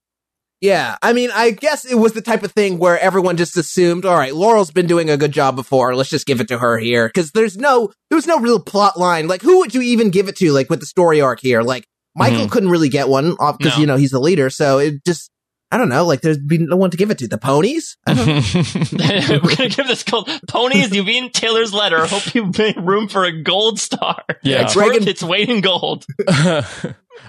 Yeah, 0.59 0.97
I 1.03 1.13
mean, 1.13 1.29
I 1.33 1.51
guess 1.51 1.85
it 1.85 1.95
was 1.95 2.13
the 2.13 2.21
type 2.21 2.41
of 2.41 2.51
thing 2.51 2.79
where 2.79 2.99
everyone 2.99 3.37
just 3.37 3.57
assumed, 3.57 4.05
all 4.05 4.17
right, 4.17 4.33
Laurel's 4.33 4.71
been 4.71 4.87
doing 4.87 5.07
a 5.07 5.17
good 5.17 5.31
job 5.31 5.55
before. 5.55 5.95
Let's 5.95 6.09
just 6.09 6.25
give 6.25 6.41
it 6.41 6.47
to 6.47 6.57
her 6.57 6.79
here 6.79 7.07
because 7.07 7.31
there's 7.31 7.57
no, 7.57 7.91
there 8.09 8.15
was 8.15 8.25
no 8.25 8.39
real 8.39 8.59
plot 8.59 8.97
line. 8.97 9.27
Like, 9.27 9.43
who 9.43 9.59
would 9.59 9.75
you 9.75 9.81
even 9.81 10.09
give 10.09 10.27
it 10.27 10.35
to? 10.37 10.51
Like 10.51 10.69
with 10.69 10.79
the 10.79 10.87
story 10.87 11.21
arc 11.21 11.41
here, 11.41 11.61
like 11.61 11.85
Michael 12.17 12.47
Mhm. 12.47 12.51
couldn't 12.51 12.69
really 12.69 12.89
get 12.89 13.07
one 13.07 13.35
off 13.39 13.57
because 13.57 13.75
No. 13.75 13.81
you 13.81 13.87
know 13.87 13.95
he's 13.95 14.11
the 14.11 14.19
leader. 14.19 14.49
So 14.49 14.79
it 14.79 15.05
just, 15.05 15.29
I 15.71 15.77
don't 15.77 15.89
know, 15.89 16.05
like 16.05 16.21
there's 16.21 16.37
been 16.37 16.67
no 16.67 16.75
one 16.77 16.89
to 16.91 16.97
give 16.97 17.11
it 17.11 17.17
to. 17.19 17.27
The 17.27 17.37
ponies? 17.37 17.97
I 18.07 18.13
don't 18.13 18.27
know. 18.27 19.39
We're 19.43 19.55
gonna 19.55 19.69
give 19.69 19.87
this 19.87 20.03
gold 20.03 20.29
ponies. 20.47 20.93
You've 20.95 21.07
eaten 21.09 21.29
Taylor's 21.31 21.73
letter. 21.73 22.05
Hope 22.05 22.33
you 22.33 22.51
made 22.57 22.75
room 22.77 23.07
for 23.07 23.23
a 23.25 23.41
gold 23.43 23.79
star. 23.79 24.23
Yeah. 24.43 24.63
it's 24.63 24.73
Greg 24.73 24.93
worth 24.93 25.07
its 25.07 25.21
weight 25.23 25.49
in 25.49 25.61
gold. 25.61 26.05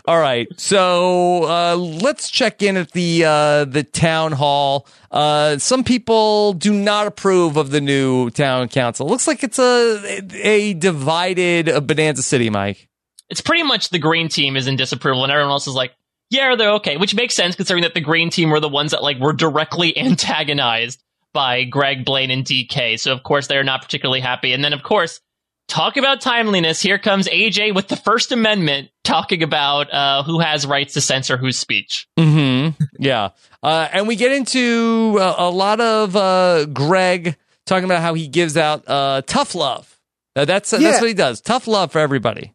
All 0.06 0.18
right, 0.20 0.46
so 0.58 1.44
uh, 1.44 1.74
let's 1.76 2.30
check 2.30 2.62
in 2.62 2.76
at 2.76 2.92
the 2.92 3.24
uh, 3.24 3.64
the 3.64 3.82
town 3.82 4.32
hall. 4.32 4.86
Uh, 5.10 5.56
some 5.58 5.82
people 5.82 6.52
do 6.52 6.72
not 6.74 7.06
approve 7.06 7.56
of 7.56 7.70
the 7.70 7.80
new 7.80 8.28
town 8.30 8.68
council. 8.68 9.06
Looks 9.08 9.26
like 9.26 9.42
it's 9.42 9.58
a 9.58 10.22
a 10.42 10.74
divided 10.74 11.68
uh, 11.70 11.80
Bonanza 11.80 12.22
City, 12.22 12.50
Mike. 12.50 12.87
It's 13.30 13.40
pretty 13.40 13.62
much 13.62 13.90
the 13.90 13.98
green 13.98 14.28
team 14.28 14.56
is 14.56 14.66
in 14.66 14.76
disapproval, 14.76 15.22
and 15.24 15.32
everyone 15.32 15.50
else 15.52 15.66
is 15.66 15.74
like, 15.74 15.92
"Yeah, 16.30 16.54
they're 16.56 16.72
okay," 16.74 16.96
which 16.96 17.14
makes 17.14 17.34
sense 17.34 17.56
considering 17.56 17.82
that 17.82 17.94
the 17.94 18.00
green 18.00 18.30
team 18.30 18.50
were 18.50 18.60
the 18.60 18.68
ones 18.68 18.92
that 18.92 19.02
like 19.02 19.18
were 19.18 19.32
directly 19.32 19.96
antagonized 20.32 21.02
by 21.34 21.64
Greg 21.64 22.04
Blaine 22.04 22.30
and 22.30 22.44
DK. 22.44 22.98
So 22.98 23.12
of 23.12 23.22
course 23.22 23.46
they're 23.46 23.64
not 23.64 23.82
particularly 23.82 24.20
happy. 24.20 24.52
And 24.52 24.64
then 24.64 24.72
of 24.72 24.82
course, 24.82 25.20
talk 25.68 25.96
about 25.98 26.20
timeliness. 26.22 26.80
Here 26.80 26.98
comes 26.98 27.28
AJ 27.28 27.74
with 27.74 27.88
the 27.88 27.96
First 27.96 28.32
Amendment, 28.32 28.88
talking 29.04 29.42
about 29.42 29.92
uh, 29.92 30.22
who 30.22 30.40
has 30.40 30.66
rights 30.66 30.94
to 30.94 31.00
censor 31.02 31.36
whose 31.36 31.58
speech. 31.58 32.08
Hmm. 32.18 32.68
Yeah. 32.98 33.30
Uh, 33.62 33.88
and 33.92 34.08
we 34.08 34.16
get 34.16 34.32
into 34.32 35.18
uh, 35.20 35.34
a 35.36 35.50
lot 35.50 35.80
of 35.80 36.16
uh, 36.16 36.64
Greg 36.66 37.36
talking 37.66 37.84
about 37.84 38.00
how 38.00 38.14
he 38.14 38.26
gives 38.28 38.56
out 38.56 38.88
uh, 38.88 39.20
tough 39.26 39.54
love. 39.54 39.94
Uh, 40.34 40.46
that's 40.46 40.72
Yeah. 40.72 40.78
that's 40.78 41.00
what 41.02 41.08
he 41.08 41.14
does. 41.14 41.42
Tough 41.42 41.66
love 41.66 41.92
for 41.92 41.98
everybody. 41.98 42.54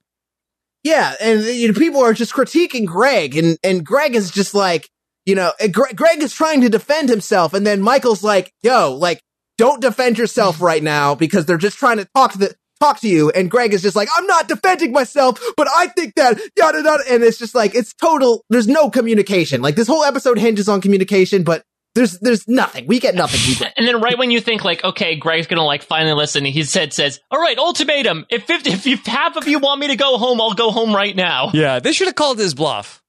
Yeah, 0.83 1.13
and 1.21 1.41
you 1.43 1.69
know, 1.69 1.73
people 1.73 2.01
are 2.01 2.13
just 2.13 2.33
critiquing 2.33 2.85
Greg, 2.85 3.37
and 3.37 3.57
and 3.63 3.85
Greg 3.85 4.15
is 4.15 4.31
just 4.31 4.53
like, 4.53 4.89
you 5.25 5.33
know, 5.33 5.53
eh, 5.59 5.65
and 5.65 5.73
Greg, 5.73 5.95
Greg 5.95 6.21
is 6.21 6.33
trying 6.33 6.61
to 6.61 6.69
defend 6.69 7.09
himself, 7.09 7.53
and 7.53 7.65
then 7.65 7.81
Michael's 7.81 8.23
like, 8.23 8.51
"Yo, 8.63 8.93
like, 8.93 9.21
don't 9.57 9.81
defend 9.81 10.17
yourself 10.17 10.61
right 10.61 10.83
now 10.83 11.15
because 11.15 11.45
they're 11.45 11.57
just 11.57 11.77
trying 11.77 11.97
to 11.97 12.07
talk 12.13 12.33
to 12.33 12.37
the 12.37 12.55
talk 12.81 12.99
to 12.99 13.07
you." 13.07 13.29
And 13.29 13.49
Greg 13.49 13.73
is 13.73 13.81
just 13.81 13.95
like, 13.95 14.09
"I'm 14.17 14.27
not 14.27 14.49
defending 14.49 14.91
myself, 14.91 15.39
but 15.55 15.69
I 15.73 15.87
think 15.87 16.15
that 16.15 16.37
yada 16.57 16.83
yada," 16.83 17.03
and 17.09 17.23
it's 17.23 17.37
just 17.37 17.55
like 17.55 17.75
it's 17.75 17.93
total. 17.93 18.43
There's 18.49 18.67
no 18.67 18.89
communication. 18.89 19.61
Like 19.61 19.75
this 19.75 19.87
whole 19.87 20.03
episode 20.03 20.37
hinges 20.37 20.67
on 20.67 20.81
communication, 20.81 21.43
but 21.43 21.63
there's 21.95 22.19
there's 22.19 22.47
nothing. 22.47 22.87
We 22.87 22.99
get 22.99 23.15
nothing. 23.15 23.39
people. 23.39 23.67
And 23.77 23.87
then 23.87 24.01
right 24.01 24.17
when 24.17 24.31
you 24.31 24.41
think 24.41 24.63
like, 24.63 24.83
okay, 24.83 25.15
Greg's 25.15 25.47
gonna 25.47 25.63
like 25.63 25.83
finally 25.83 26.13
listen, 26.13 26.43
he 26.45 26.63
said 26.63 26.93
says, 26.93 27.19
"All 27.29 27.39
right, 27.39 27.57
ultimatum. 27.57 28.25
If 28.29 28.45
50, 28.45 28.71
if 28.71 28.85
you, 28.85 28.97
half 29.05 29.35
of 29.37 29.47
you 29.47 29.59
want 29.59 29.79
me 29.79 29.87
to 29.87 29.95
go 29.95 30.17
home, 30.17 30.41
I'll 30.41 30.53
go 30.53 30.71
home 30.71 30.93
right 30.95 31.15
now." 31.15 31.51
Yeah, 31.53 31.79
they 31.79 31.91
should 31.91 32.07
have 32.07 32.15
called 32.15 32.39
his 32.39 32.53
bluff. 32.55 33.01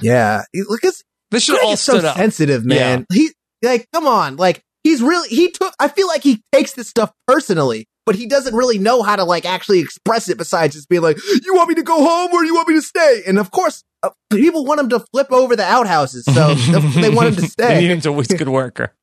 Yeah, 0.00 0.42
look 0.54 0.84
at 0.84 0.94
They 1.30 1.38
should 1.40 1.54
Greg 1.56 1.66
all 1.66 1.72
is 1.72 1.80
so 1.80 1.98
up. 1.98 2.16
sensitive, 2.16 2.64
man. 2.64 3.06
He 3.12 3.30
like, 3.62 3.86
come 3.92 4.06
on, 4.06 4.36
like 4.36 4.62
he's 4.84 5.02
really 5.02 5.28
he 5.28 5.50
took. 5.50 5.74
I 5.80 5.88
feel 5.88 6.06
like 6.06 6.22
he 6.22 6.42
takes 6.52 6.74
this 6.74 6.88
stuff 6.88 7.12
personally, 7.26 7.86
but 8.04 8.14
he 8.14 8.26
doesn't 8.26 8.54
really 8.54 8.78
know 8.78 9.02
how 9.02 9.16
to 9.16 9.24
like 9.24 9.44
actually 9.44 9.80
express 9.80 10.28
it. 10.28 10.38
Besides 10.38 10.74
just 10.74 10.88
being 10.88 11.02
like, 11.02 11.18
"You 11.44 11.54
want 11.54 11.68
me 11.68 11.74
to 11.76 11.82
go 11.82 11.96
home 11.96 12.32
or 12.32 12.44
you 12.44 12.54
want 12.54 12.68
me 12.68 12.74
to 12.74 12.82
stay?" 12.82 13.22
And 13.26 13.38
of 13.38 13.50
course, 13.50 13.82
uh, 14.06 14.10
people 14.30 14.64
want 14.64 14.80
him 14.80 14.88
to 14.90 15.00
flip 15.00 15.30
over 15.32 15.56
the 15.56 15.64
outhouses, 15.64 16.24
so 16.24 16.54
they 17.00 17.10
want 17.10 17.28
him 17.28 17.34
to 17.36 17.40
they 17.56 17.68
need 17.68 17.80
stay. 17.80 17.86
him 17.86 18.00
to 18.02 18.08
always 18.10 18.28
good 18.28 18.48
worker. 18.48 18.94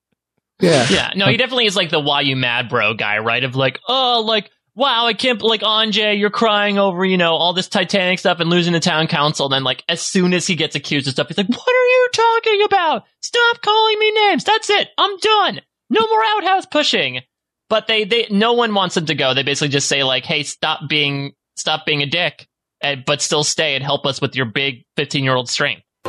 Yeah, 0.60 0.88
Yeah, 0.90 1.12
no, 1.16 1.28
he 1.28 1.38
definitely 1.38 1.66
is 1.66 1.76
like 1.76 1.90
the 1.90 2.00
why 2.00 2.22
you 2.22 2.36
mad 2.36 2.70
bro 2.70 2.94
guy, 2.94 3.18
right? 3.20 3.44
Of 3.44 3.56
like, 3.56 3.80
oh, 3.88 4.24
like, 4.26 4.50
wow, 4.76 5.06
I 5.06 5.14
can't, 5.14 5.42
like, 5.42 5.62
Anjay, 5.62 6.18
you're 6.20 6.30
crying 6.30 6.78
over, 6.78 7.04
you 7.04 7.18
know, 7.18 7.34
all 7.34 7.54
this 7.54 7.68
Titanic 7.68 8.20
stuff 8.20 8.40
and 8.40 8.50
losing 8.50 8.74
the 8.74 8.80
town 8.80 9.08
council. 9.08 9.48
And 9.48 9.54
then, 9.54 9.64
like, 9.64 9.84
as 9.90 10.02
soon 10.02 10.34
as 10.34 10.48
he 10.48 10.56
gets 10.56 10.76
accused 10.76 11.08
of 11.08 11.14
stuff, 11.14 11.28
he's 11.28 11.38
like, 11.38 11.50
what 11.50 11.68
are 11.68 11.86
you 11.88 12.10
talking 12.14 12.64
about? 12.64 13.04
Stop 13.22 13.62
calling 13.62 14.00
me 14.00 14.12
names. 14.12 14.44
That's 14.44 14.70
it. 14.70 14.90
I'm 14.98 15.18
done. 15.18 15.62
No 15.90 16.08
more 16.08 16.24
outhouse 16.24 16.66
pushing. 16.66 17.22
But 17.70 17.88
they, 17.88 18.04
they, 18.04 18.28
no 18.30 18.54
one 18.54 18.74
wants 18.74 18.98
him 18.98 19.06
to 19.08 19.16
go. 19.16 19.34
They 19.34 19.44
basically 19.44 19.70
just 19.70 19.88
say, 19.88 20.04
like, 20.04 20.26
hey, 20.26 20.44
stop 20.44 20.88
being 20.88 21.34
stop 21.56 21.86
being 21.86 22.02
a 22.02 22.06
dick, 22.06 22.48
and, 22.84 23.04
but 23.06 23.22
still 23.22 23.44
stay 23.44 23.76
and 23.76 23.84
help 23.84 24.06
us 24.06 24.22
with 24.22 24.36
your 24.36 24.46
big 24.46 24.86
15 24.98 25.24
year 25.24 25.36
old 25.36 25.50
strength. 25.50 25.84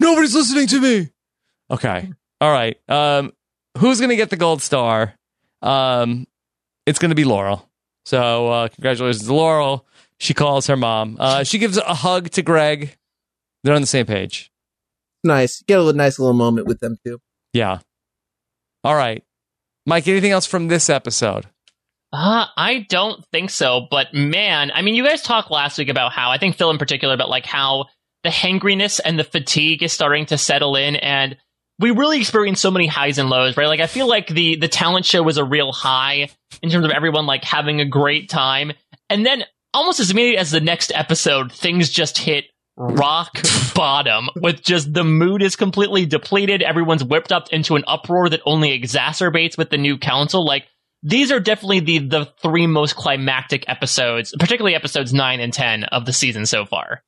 Nobody's 0.00 0.34
listening 0.34 0.66
to 0.68 0.80
me. 0.80 1.10
Okay. 1.70 2.10
All 2.40 2.52
right. 2.52 2.76
Um, 2.88 3.32
who's 3.78 3.98
going 3.98 4.10
to 4.10 4.16
get 4.16 4.30
the 4.30 4.36
gold 4.36 4.62
star? 4.62 5.14
Um, 5.62 6.26
it's 6.86 6.98
going 6.98 7.10
to 7.10 7.16
be 7.16 7.24
Laurel. 7.24 7.68
So 8.04 8.48
uh, 8.48 8.68
congratulations 8.68 9.26
to 9.26 9.34
Laurel. 9.34 9.86
She 10.18 10.32
calls 10.32 10.68
her 10.68 10.76
mom. 10.76 11.16
Uh, 11.18 11.44
she 11.44 11.58
gives 11.58 11.76
a 11.76 11.94
hug 11.94 12.30
to 12.30 12.42
Greg. 12.42 12.96
They're 13.64 13.74
on 13.74 13.80
the 13.80 13.86
same 13.86 14.06
page. 14.06 14.50
Nice. 15.24 15.62
Get 15.62 15.78
a 15.78 15.82
little, 15.82 15.98
nice 15.98 16.18
little 16.18 16.34
moment 16.34 16.68
with 16.68 16.80
them 16.80 16.96
too. 17.04 17.20
Yeah. 17.52 17.80
All 18.84 18.94
right. 18.94 19.24
Mike, 19.84 20.06
anything 20.08 20.30
else 20.30 20.46
from 20.46 20.68
this 20.68 20.88
episode? 20.88 21.46
Uh, 22.12 22.46
I 22.56 22.86
don't 22.88 23.24
think 23.26 23.50
so, 23.50 23.86
but 23.90 24.14
man, 24.14 24.70
I 24.72 24.82
mean, 24.82 24.94
you 24.94 25.04
guys 25.04 25.22
talked 25.22 25.50
last 25.50 25.76
week 25.76 25.88
about 25.88 26.12
how, 26.12 26.30
I 26.30 26.38
think 26.38 26.56
Phil 26.56 26.70
in 26.70 26.78
particular, 26.78 27.14
about 27.14 27.28
like 27.28 27.46
how 27.46 27.86
the 28.22 28.30
hangriness 28.30 29.00
and 29.00 29.18
the 29.18 29.24
fatigue 29.24 29.82
is 29.82 29.92
starting 29.92 30.26
to 30.26 30.38
settle 30.38 30.76
in 30.76 30.96
and 30.96 31.36
we 31.78 31.90
really 31.90 32.18
experienced 32.18 32.62
so 32.62 32.70
many 32.70 32.86
highs 32.86 33.18
and 33.18 33.28
lows, 33.28 33.56
right? 33.56 33.66
Like 33.66 33.80
I 33.80 33.86
feel 33.86 34.08
like 34.08 34.28
the 34.28 34.56
the 34.56 34.68
talent 34.68 35.04
show 35.04 35.22
was 35.22 35.36
a 35.36 35.44
real 35.44 35.72
high 35.72 36.30
in 36.62 36.70
terms 36.70 36.86
of 36.86 36.90
everyone 36.90 37.26
like 37.26 37.44
having 37.44 37.80
a 37.80 37.84
great 37.84 38.28
time. 38.28 38.72
And 39.10 39.26
then 39.26 39.44
almost 39.74 40.00
as 40.00 40.10
immediately 40.10 40.38
as 40.38 40.50
the 40.50 40.60
next 40.60 40.90
episode, 40.94 41.52
things 41.52 41.90
just 41.90 42.18
hit 42.18 42.46
rock 42.78 43.38
bottom 43.74 44.28
with 44.36 44.62
just 44.62 44.92
the 44.92 45.04
mood 45.04 45.42
is 45.42 45.54
completely 45.54 46.06
depleted. 46.06 46.62
Everyone's 46.62 47.04
whipped 47.04 47.32
up 47.32 47.48
into 47.52 47.76
an 47.76 47.84
uproar 47.86 48.28
that 48.30 48.40
only 48.46 48.78
exacerbates 48.78 49.58
with 49.58 49.70
the 49.70 49.78
new 49.78 49.98
council. 49.98 50.44
Like 50.44 50.66
these 51.06 51.30
are 51.30 51.38
definitely 51.38 51.80
the 51.80 51.98
the 51.98 52.24
three 52.42 52.66
most 52.66 52.96
climactic 52.96 53.64
episodes, 53.68 54.34
particularly 54.38 54.74
episodes 54.74 55.14
9 55.14 55.40
and 55.40 55.52
10 55.52 55.84
of 55.84 56.04
the 56.04 56.12
season 56.12 56.46
so 56.46 56.66
far. 56.66 57.02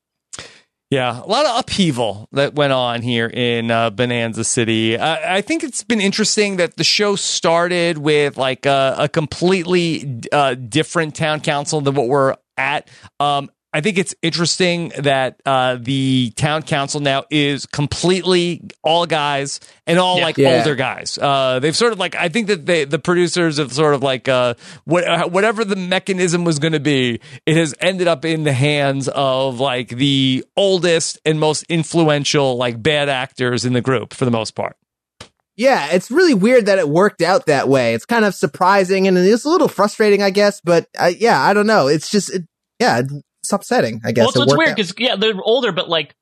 Yeah, 0.90 1.20
a 1.22 1.26
lot 1.26 1.44
of 1.44 1.60
upheaval 1.60 2.28
that 2.32 2.54
went 2.54 2.72
on 2.72 3.02
here 3.02 3.26
in 3.26 3.70
uh, 3.70 3.90
Bonanza 3.90 4.42
City. 4.42 4.96
Uh, 4.96 5.18
I 5.26 5.42
think 5.42 5.62
it's 5.62 5.84
been 5.84 6.00
interesting 6.00 6.56
that 6.56 6.76
the 6.76 6.84
show 6.84 7.14
started 7.14 7.98
with 7.98 8.38
like 8.38 8.64
a, 8.64 8.94
a 9.00 9.08
completely 9.08 10.20
uh, 10.32 10.54
different 10.54 11.14
town 11.14 11.40
council 11.40 11.82
than 11.82 11.94
what 11.94 12.08
we're 12.08 12.36
at. 12.56 12.88
Um, 13.20 13.50
I 13.70 13.82
think 13.82 13.98
it's 13.98 14.14
interesting 14.22 14.92
that 14.98 15.40
uh, 15.44 15.76
the 15.78 16.32
town 16.36 16.62
council 16.62 17.00
now 17.00 17.24
is 17.30 17.66
completely 17.66 18.62
all 18.82 19.04
guys 19.04 19.60
and 19.86 19.98
all 19.98 20.16
Yeah. 20.16 20.24
like 20.24 20.38
Yeah. 20.38 20.56
older 20.58 20.74
guys. 20.74 21.18
Uh, 21.20 21.58
they've 21.58 21.76
sort 21.76 21.92
of 21.92 21.98
like 21.98 22.14
I 22.14 22.30
think 22.30 22.46
that 22.46 22.64
they, 22.64 22.84
the 22.86 22.98
producers 22.98 23.58
have 23.58 23.70
sort 23.72 23.92
of 23.92 24.02
like 24.02 24.26
uh, 24.26 24.54
what, 24.84 25.04
uh, 25.06 25.28
whatever 25.28 25.66
the 25.66 25.76
mechanism 25.76 26.44
was 26.44 26.58
going 26.58 26.72
to 26.72 26.80
be, 26.80 27.20
it 27.44 27.56
has 27.58 27.74
ended 27.78 28.08
up 28.08 28.24
in 28.24 28.44
the 28.44 28.54
hands 28.54 29.06
of 29.08 29.60
like 29.60 29.88
the 29.90 30.44
oldest 30.56 31.18
and 31.26 31.38
most 31.38 31.64
influential 31.68 32.56
like 32.56 32.82
bad 32.82 33.10
actors 33.10 33.66
in 33.66 33.74
the 33.74 33.82
group 33.82 34.14
for 34.14 34.24
the 34.24 34.30
most 34.30 34.52
part. 34.54 34.76
Yeah, 35.56 35.88
it's 35.90 36.10
really 36.10 36.34
weird 36.34 36.66
that 36.66 36.78
it 36.78 36.88
worked 36.88 37.20
out 37.20 37.46
that 37.46 37.68
way. 37.68 37.92
It's 37.92 38.06
kind 38.06 38.24
of 38.24 38.34
surprising 38.34 39.08
and 39.08 39.18
it's 39.18 39.44
a 39.44 39.48
little 39.50 39.68
frustrating, 39.68 40.22
I 40.22 40.30
guess. 40.30 40.60
But 40.62 40.86
uh, 40.98 41.12
yeah, 41.18 41.38
I 41.38 41.52
don't 41.52 41.66
know. 41.66 41.88
It's 41.88 42.10
just, 42.10 42.32
it, 42.32 42.44
yeah, 42.78 43.02
it's 43.48 43.52
upsetting. 43.52 44.00
I 44.04 44.12
guess. 44.12 44.24
Well, 44.24 44.32
so 44.32 44.42
It 44.42 44.44
it's 44.44 44.56
weird 44.56 44.76
because 44.76 44.94
yeah, 44.98 45.16
they're 45.16 45.34
older, 45.42 45.72
but 45.72 45.88
like 45.88 46.14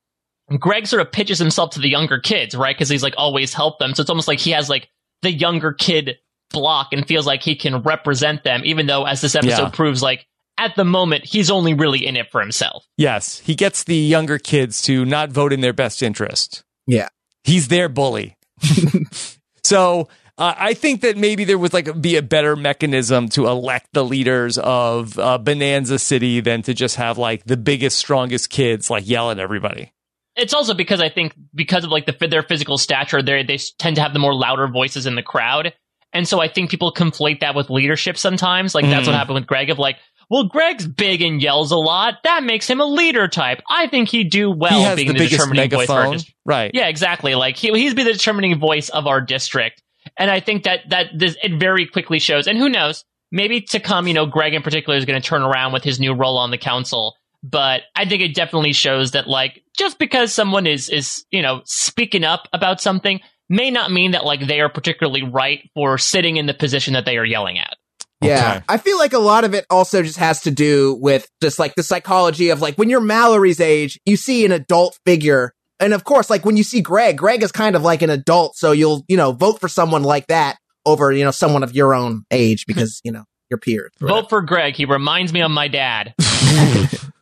Greg 0.58 0.86
sort 0.86 1.02
of 1.02 1.10
pitches 1.10 1.38
himself 1.38 1.70
to 1.70 1.80
the 1.80 1.88
younger 1.88 2.20
kids, 2.20 2.54
right? 2.54 2.74
Because 2.76 2.88
he's 2.88 3.02
like 3.02 3.14
always 3.16 3.52
helped 3.52 3.80
them, 3.80 3.94
so 3.94 4.00
it's 4.00 4.10
almost 4.10 4.28
like 4.28 4.38
he 4.38 4.52
has 4.52 4.70
like 4.70 4.88
the 5.22 5.32
younger 5.32 5.72
kid 5.72 6.16
block 6.50 6.88
and 6.92 7.06
feels 7.06 7.26
like 7.26 7.42
he 7.42 7.56
can 7.56 7.82
represent 7.82 8.44
them, 8.44 8.62
even 8.64 8.86
though 8.86 9.04
as 9.04 9.20
this 9.20 9.34
episode 9.34 9.62
Yeah. 9.62 9.68
proves, 9.70 10.02
like 10.02 10.26
at 10.58 10.76
the 10.76 10.84
moment 10.84 11.24
he's 11.24 11.50
only 11.50 11.74
really 11.74 12.06
in 12.06 12.16
it 12.16 12.30
for 12.30 12.40
himself. 12.40 12.86
Yes, 12.96 13.40
he 13.40 13.54
gets 13.56 13.82
the 13.84 13.96
younger 13.96 14.38
kids 14.38 14.80
to 14.82 15.04
not 15.04 15.30
vote 15.30 15.52
in 15.52 15.60
their 15.60 15.72
best 15.72 16.02
interest. 16.02 16.62
Yeah. 16.86 17.08
He's 17.44 17.66
their 17.68 17.88
bully. 17.88 18.36
so 19.64 20.08
uh, 20.38 20.54
I 20.56 20.74
think 20.74 21.00
that 21.00 21.16
maybe 21.16 21.44
there 21.44 21.58
was 21.58 21.72
like 21.72 22.00
be 22.00 22.16
a 22.16 22.22
better 22.22 22.56
mechanism 22.56 23.28
to 23.30 23.46
elect 23.46 23.88
the 23.92 24.04
leaders 24.04 24.58
of 24.58 25.18
uh, 25.18 25.38
Bonanza 25.38 25.98
City 25.98 26.40
than 26.40 26.62
to 26.62 26.74
just 26.74 26.96
have 26.96 27.18
like 27.18 27.44
the 27.44 27.56
biggest, 27.56 27.98
strongest 27.98 28.50
kids 28.50 28.90
like 28.90 29.08
yell 29.08 29.30
at 29.30 29.38
everybody. 29.38 29.92
It's 30.36 30.52
also 30.52 30.74
because 30.74 31.00
I 31.00 31.08
think 31.08 31.34
because 31.54 31.84
of 31.84 31.90
like 31.90 32.04
the 32.04 32.28
their 32.28 32.42
physical 32.42 32.76
stature, 32.76 33.22
they 33.22 33.42
they 33.42 33.58
tend 33.78 33.96
to 33.96 34.02
have 34.02 34.12
the 34.12 34.18
more 34.18 34.34
louder 34.34 34.68
voices 34.68 35.06
in 35.06 35.14
the 35.14 35.22
crowd, 35.22 35.72
and 36.12 36.28
so 36.28 36.40
I 36.40 36.48
think 36.48 36.70
people 36.70 36.92
conflate 36.92 37.40
that 37.40 37.54
with 37.54 37.70
leadership 37.70 38.18
sometimes. 38.18 38.74
Like 38.74 38.84
that's 38.84 39.04
Mm. 39.04 39.12
what 39.12 39.16
happened 39.16 39.36
with 39.36 39.46
Greg. 39.46 39.70
Of 39.70 39.78
like, 39.78 39.96
well, 40.28 40.44
Greg's 40.44 40.86
big 40.86 41.22
and 41.22 41.40
yells 41.40 41.70
a 41.72 41.76
lot. 41.78 42.16
That 42.24 42.44
makes 42.44 42.68
him 42.68 42.80
a 42.82 42.84
leader 42.84 43.28
type. 43.28 43.62
I 43.70 43.86
think 43.88 44.10
he'd 44.10 44.30
do 44.30 44.50
well 44.50 44.90
he 44.90 45.04
being 45.04 45.14
the 45.16 45.20
the, 45.24 45.28
determining 45.30 45.70
voice 45.70 45.84
of 45.84 45.90
our 45.90 45.96
megaphone, 46.00 46.12
district. 46.16 46.36
right? 46.44 46.70
Yeah, 46.74 46.88
exactly. 46.88 47.34
Like 47.34 47.56
he, 47.56 47.70
he'd 47.72 47.96
be 47.96 48.02
the 48.04 48.12
determining 48.12 48.58
voice 48.58 48.90
of 48.90 49.06
our 49.06 49.22
district, 49.22 49.82
and 50.18 50.30
I 50.30 50.40
think 50.40 50.64
that 50.64 50.80
that 50.90 51.06
this, 51.16 51.36
it 51.42 51.58
very 51.58 51.86
quickly 51.86 52.18
shows. 52.18 52.46
And 52.46 52.58
who 52.58 52.68
knows, 52.68 53.04
maybe 53.30 53.60
to 53.60 53.80
come, 53.80 54.08
you 54.08 54.14
know, 54.14 54.26
Greg 54.26 54.54
in 54.54 54.62
particular 54.62 54.96
is 54.96 55.04
going 55.04 55.20
to 55.20 55.26
turn 55.26 55.42
around 55.42 55.72
with 55.72 55.84
his 55.84 56.00
new 56.00 56.14
role 56.14 56.38
on 56.38 56.50
the 56.50 56.58
council. 56.58 57.14
But 57.42 57.82
I 57.94 58.06
think 58.06 58.22
it 58.22 58.34
definitely 58.34 58.72
shows 58.72 59.12
that 59.12 59.28
like 59.28 59.62
just 59.76 59.98
because 59.98 60.32
someone 60.32 60.66
is 60.66 60.88
is 60.88 61.24
you 61.30 61.42
know 61.42 61.62
speaking 61.64 62.24
up 62.24 62.48
about 62.52 62.80
something 62.80 63.20
may 63.48 63.70
not 63.70 63.92
mean 63.92 64.12
that 64.12 64.24
like 64.24 64.46
they 64.46 64.60
are 64.60 64.68
particularly 64.68 65.22
right 65.22 65.60
for 65.74 65.98
sitting 65.98 66.36
in 66.36 66.46
the 66.46 66.54
position 66.54 66.94
that 66.94 67.04
they 67.04 67.16
are 67.18 67.24
yelling 67.24 67.58
at. 67.58 67.76
Yeah. 68.20 68.56
Okay. 68.56 68.64
I 68.68 68.78
feel 68.78 68.98
like 68.98 69.12
a 69.12 69.18
lot 69.18 69.44
of 69.44 69.54
it 69.54 69.66
also 69.68 70.02
just 70.02 70.16
has 70.16 70.42
to 70.42 70.50
do 70.50 70.96
with 71.00 71.28
just 71.42 71.58
like 71.58 71.74
the 71.74 71.82
psychology 71.82 72.48
of 72.48 72.60
like 72.60 72.76
when 72.76 72.88
you're 72.88 73.00
Mallory's 73.00 73.60
age, 73.60 74.00
you 74.06 74.16
see 74.16 74.44
an 74.44 74.52
adult 74.52 74.98
figure. 75.04 75.52
And 75.80 75.92
of 75.92 76.04
course, 76.04 76.30
like 76.30 76.44
when 76.44 76.56
you 76.56 76.62
see 76.62 76.80
Greg, 76.80 77.18
Greg 77.18 77.42
is 77.42 77.52
kind 77.52 77.76
of 77.76 77.82
like 77.82 78.02
an 78.02 78.10
adult. 78.10 78.56
So 78.56 78.72
you'll, 78.72 79.04
you 79.08 79.16
know, 79.16 79.32
vote 79.32 79.60
for 79.60 79.68
someone 79.68 80.02
like 80.02 80.26
that 80.28 80.56
over, 80.84 81.12
you 81.12 81.24
know, 81.24 81.30
someone 81.30 81.62
of 81.62 81.74
your 81.74 81.94
own 81.94 82.24
age 82.30 82.64
because, 82.66 83.00
you 83.04 83.12
know, 83.12 83.24
your 83.50 83.58
peers. 83.58 83.90
or. 84.00 84.08
Vote 84.08 84.28
for 84.28 84.42
Greg. 84.42 84.74
He 84.74 84.84
reminds 84.84 85.32
me 85.32 85.42
of 85.42 85.50
my 85.50 85.68
dad. 85.68 86.14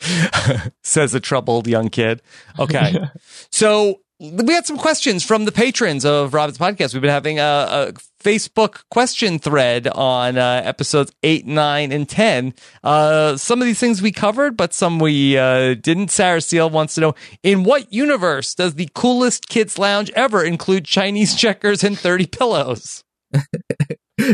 says 0.82 1.14
a 1.14 1.20
troubled 1.20 1.66
young 1.66 1.88
kid. 1.88 2.22
Okay. 2.58 3.08
so 3.50 4.00
we 4.20 4.52
had 4.52 4.66
some 4.66 4.76
questions 4.76 5.24
from 5.24 5.46
the 5.46 5.52
patrons 5.52 6.04
of 6.04 6.34
Robin's 6.34 6.58
podcast. 6.58 6.92
We've 6.92 7.00
been 7.00 7.10
having 7.10 7.38
a, 7.38 7.42
a 7.42 7.92
Facebook 8.22 8.82
question 8.90 9.38
thread 9.38 9.88
on 9.88 10.36
uh, 10.36 10.60
episodes 10.62 11.10
eight, 11.22 11.46
nine, 11.46 11.90
and 11.90 12.06
10. 12.06 12.52
Uh, 12.84 13.38
some 13.38 13.62
of 13.62 13.66
these 13.66 13.80
things 13.80 14.02
we 14.02 14.12
covered, 14.12 14.58
but 14.58 14.74
some 14.74 14.98
we 14.98 15.38
uh, 15.38 15.74
didn't. 15.74 16.10
Sarah 16.10 16.42
Steele 16.42 16.68
wants 16.68 16.96
to 16.96 17.00
know 17.00 17.14
In 17.42 17.64
what 17.64 17.90
universe 17.90 18.54
does 18.54 18.74
the 18.74 18.90
coolest 18.94 19.48
kids' 19.48 19.78
lounge 19.78 20.10
ever 20.10 20.44
include 20.44 20.84
Chinese 20.84 21.34
checkers 21.34 21.82
and 21.82 21.98
30 21.98 22.26
pillows? 22.26 23.02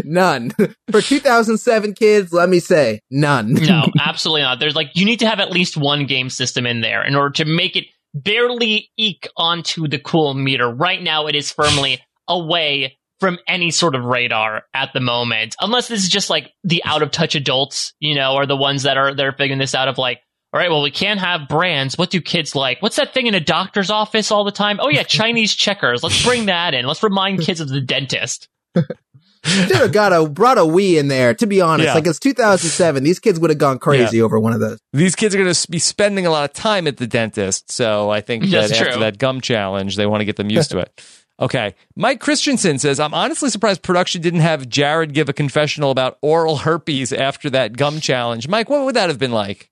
None. 0.04 0.50
For 0.90 1.00
2007 1.00 1.94
kids, 1.94 2.32
let 2.32 2.48
me 2.48 2.58
say, 2.58 3.00
none. 3.10 3.52
No, 3.52 3.84
absolutely 4.00 4.42
not. 4.42 4.58
There's 4.58 4.74
like 4.74 4.90
you 4.94 5.04
need 5.04 5.20
to 5.20 5.28
have 5.28 5.38
at 5.38 5.52
least 5.52 5.76
one 5.76 6.06
game 6.06 6.28
system 6.28 6.66
in 6.66 6.80
there 6.80 7.06
in 7.06 7.14
order 7.14 7.30
to 7.34 7.44
make 7.44 7.76
it 7.76 7.84
barely 8.22 8.90
eke 8.96 9.28
onto 9.36 9.88
the 9.88 9.98
cool 9.98 10.34
meter. 10.34 10.68
Right 10.68 11.02
now, 11.02 11.26
it 11.26 11.34
is 11.34 11.52
firmly 11.52 12.00
away 12.28 12.98
from 13.18 13.38
any 13.48 13.70
sort 13.70 13.94
of 13.94 14.04
radar 14.04 14.64
at 14.74 14.92
the 14.92 15.00
moment, 15.00 15.56
unless 15.60 15.88
this 15.88 16.02
is 16.02 16.08
just 16.08 16.28
like 16.28 16.52
the 16.64 16.82
out 16.84 17.02
of 17.02 17.10
touch 17.10 17.34
adults, 17.34 17.94
you 17.98 18.14
know, 18.14 18.36
are 18.36 18.46
the 18.46 18.56
ones 18.56 18.82
that 18.82 18.98
are 18.98 19.14
they're 19.14 19.32
figuring 19.32 19.58
this 19.58 19.74
out 19.74 19.88
of 19.88 19.98
like. 19.98 20.20
All 20.52 20.60
right, 20.60 20.70
well, 20.70 20.80
we 20.80 20.92
can't 20.92 21.20
have 21.20 21.48
brands. 21.48 21.98
What 21.98 22.08
do 22.08 22.20
kids 22.20 22.54
like? 22.54 22.80
What's 22.80 22.96
that 22.96 23.12
thing 23.12 23.26
in 23.26 23.34
a 23.34 23.40
doctor's 23.40 23.90
office 23.90 24.30
all 24.30 24.44
the 24.44 24.52
time? 24.52 24.78
Oh, 24.80 24.88
yeah, 24.88 25.02
Chinese 25.06 25.54
checkers. 25.54 26.02
Let's 26.02 26.24
bring 26.24 26.46
that 26.46 26.72
in. 26.72 26.86
Let's 26.86 27.02
remind 27.02 27.42
kids 27.42 27.60
of 27.60 27.68
the 27.68 27.80
dentist. 27.80 28.48
Should 29.46 29.76
have 29.76 29.92
got 29.92 30.12
a 30.12 30.28
brought 30.28 30.58
a 30.58 30.62
Wii 30.62 30.98
in 30.98 31.08
there. 31.08 31.34
To 31.34 31.46
be 31.46 31.60
honest, 31.60 31.86
Yeah. 31.86 31.94
like 31.94 32.06
it's 32.06 32.18
2007. 32.18 33.04
These 33.04 33.18
kids 33.18 33.38
would 33.40 33.50
have 33.50 33.58
gone 33.58 33.78
crazy 33.78 34.20
over 34.20 34.38
one 34.38 34.52
of 34.52 34.60
those. 34.60 34.78
These 34.92 35.14
kids 35.14 35.34
are 35.34 35.38
going 35.38 35.52
to 35.52 35.70
be 35.70 35.78
spending 35.78 36.26
a 36.26 36.30
lot 36.30 36.44
of 36.48 36.52
time 36.52 36.86
at 36.86 36.96
the 36.96 37.06
dentist. 37.06 37.70
So 37.70 38.10
I 38.10 38.20
think 38.20 38.44
that 38.50 38.70
after 38.70 38.92
true. 38.92 39.00
that 39.00 39.18
gum 39.18 39.40
challenge, 39.40 39.96
they 39.96 40.06
want 40.06 40.20
to 40.20 40.24
get 40.24 40.36
them 40.36 40.50
used 40.50 40.70
to 40.72 40.78
it. 40.78 41.02
Okay. 41.38 41.74
Mike 41.94 42.20
Christensen 42.20 42.78
says, 42.78 42.98
I'm 42.98 43.12
honestly 43.12 43.50
surprised 43.50 43.82
production 43.82 44.22
didn't 44.22 44.40
have 44.40 44.70
Jared 44.70 45.12
give 45.12 45.28
a 45.28 45.34
confessional 45.34 45.90
about 45.90 46.16
oral 46.22 46.56
herpes 46.56 47.12
after 47.12 47.50
that 47.50 47.76
gum 47.76 48.00
challenge. 48.00 48.48
Mike, 48.48 48.70
what 48.70 48.86
would 48.86 48.96
that 48.96 49.10
have 49.10 49.18
been 49.18 49.32
like? 49.32 49.70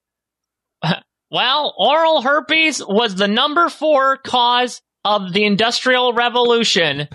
Well, 1.31 1.73
oral 1.77 2.21
herpes 2.21 2.81
was 2.87 3.15
the 3.15 3.27
number 3.27 3.67
four 3.67 4.17
cause 4.17 4.81
of 5.03 5.33
the 5.33 5.43
Industrial 5.43 6.13
Revolution. 6.13 7.09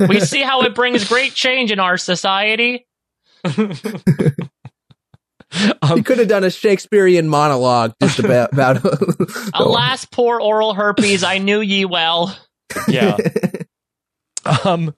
we 0.08 0.20
see 0.20 0.42
how 0.42 0.62
it 0.62 0.74
brings 0.74 1.08
great 1.08 1.34
change 1.34 1.72
in 1.72 1.80
our 1.80 1.96
society. 1.96 2.86
he 3.46 3.52
could 6.02 6.18
have 6.18 6.28
done 6.28 6.44
a 6.44 6.50
Shakespearean 6.50 7.28
monologue 7.28 7.94
just 8.02 8.18
about 8.18 8.52
about. 8.52 8.82
Alas, 9.54 10.04
poor 10.04 10.40
oral 10.40 10.74
herpes, 10.74 11.24
I 11.24 11.38
knew 11.38 11.60
ye 11.60 11.84
well. 11.84 12.36
Yeah. 12.88 13.16
um, 14.64 14.94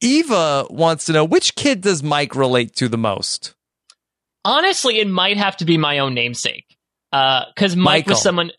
Eva 0.00 0.66
wants 0.70 1.06
to 1.06 1.12
know 1.12 1.24
which 1.24 1.54
kid 1.54 1.80
does 1.80 2.02
Mike 2.02 2.34
relate 2.34 2.74
to 2.76 2.88
the 2.88 2.98
most? 2.98 3.54
Honestly, 4.44 4.98
it 4.98 5.08
might 5.08 5.36
have 5.36 5.56
to 5.58 5.64
be 5.64 5.76
my 5.76 5.98
own 5.98 6.14
namesake. 6.14 6.64
Because 7.12 7.76
Mike 7.76 8.06
Michael. 8.06 8.10
was 8.12 8.22
someone. 8.22 8.50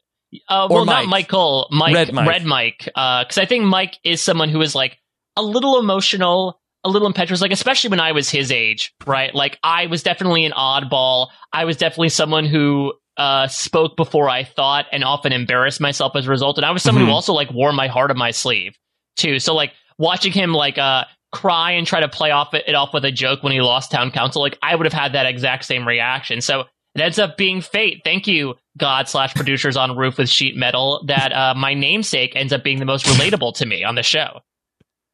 Uh, 0.50 0.68
Or 0.70 0.78
well, 0.78 0.86
not 0.86 1.08
Michael. 1.08 1.68
Mike. 1.72 1.96
Red 1.96 2.14
Mike. 2.14 2.28
Red 2.28 2.46
Mike. 2.46 2.80
Because 2.86 3.38
I 3.38 3.46
think 3.46 3.66
Mike 3.66 3.98
is 4.04 4.22
someone 4.22 4.50
who 4.50 4.62
is 4.62 4.76
like 4.76 4.98
a 5.36 5.42
little 5.42 5.80
emotional, 5.80 6.60
a 6.84 6.90
little 6.90 7.08
impetuous. 7.08 7.42
Like 7.42 7.52
especially 7.52 7.90
when 7.90 8.00
I 8.00 8.12
was 8.12 8.30
his 8.30 8.52
age, 8.52 8.94
right? 9.06 9.34
Like 9.34 9.58
I 9.64 9.88
was 9.88 10.04
definitely 10.04 10.46
an 10.46 10.52
oddball. 10.54 11.28
I 11.54 11.66
was 11.66 11.78
definitely 11.78 12.10
someone 12.10 12.46
who 12.46 12.94
uh, 13.18 13.48
spoke 13.48 13.98
before 13.98 14.30
I 14.30 14.44
thought, 14.46 14.86
and 14.92 15.04
often 15.04 15.34
embarrassed 15.34 15.82
myself 15.82 16.16
as 16.16 16.26
a 16.26 16.30
result. 16.30 16.58
And 16.58 16.66
I 16.66 16.72
was 16.72 16.82
someone 16.82 17.04
Mhm. 17.04 17.08
who 17.08 17.14
also 17.14 17.34
like 17.34 17.52
wore 17.52 17.74
my 17.74 17.88
heart 17.88 18.10
on 18.10 18.18
my 18.18 18.32
sleeve 18.32 18.76
too. 19.18 19.38
So 19.40 19.54
like 19.54 19.74
watching 20.00 20.32
him 20.32 20.54
like 20.54 20.78
uh 20.78 21.04
cry 21.34 21.72
and 21.72 21.86
try 21.88 22.00
to 22.00 22.08
play 22.10 22.32
off 22.32 22.54
it, 22.54 22.64
it 22.68 22.74
off 22.76 22.94
with 22.94 23.06
a 23.06 23.12
joke 23.12 23.44
when 23.44 23.52
he 23.54 23.62
lost 23.62 23.92
town 23.92 24.12
council, 24.12 24.42
like 24.42 24.58
I 24.64 24.76
would 24.76 24.86
have 24.86 24.94
had 24.94 25.14
that 25.14 25.26
exact 25.26 25.66
same 25.66 25.88
reaction. 25.88 26.42
So 26.42 26.62
it 26.96 27.02
ends 27.02 27.20
up 27.20 27.38
being 27.38 27.62
fate. 27.62 28.02
Thank 28.04 28.28
you, 28.28 28.56
God 28.78 29.08
slash 29.08 29.34
producers 29.34 29.78
on 29.78 29.96
roof 29.96 30.18
with 30.18 30.28
sheet 30.30 30.58
metal, 30.58 31.04
that 31.08 31.32
uh, 31.32 31.54
my 31.56 31.74
namesake 31.74 32.34
ends 32.36 32.52
up 32.52 32.64
being 32.64 32.80
the 32.80 32.86
most 32.86 33.06
relatable 33.06 33.56
to 33.58 33.66
me 33.66 33.84
on 33.86 33.96
the 33.96 34.04
show. 34.04 34.40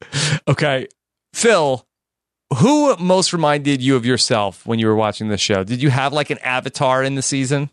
Okay. 0.47 0.87
Phil, 1.33 1.85
who 2.59 2.95
most 2.97 3.33
reminded 3.33 3.81
you 3.81 3.95
of 3.95 4.05
yourself 4.05 4.65
when 4.65 4.79
you 4.79 4.87
were 4.87 4.95
watching 4.95 5.27
the 5.27 5.37
show? 5.37 5.63
Did 5.63 5.81
you 5.81 5.89
have 5.89 6.13
like 6.13 6.29
an 6.29 6.37
avatar 6.39 7.03
in 7.03 7.15
the 7.15 7.21
season? 7.21 7.69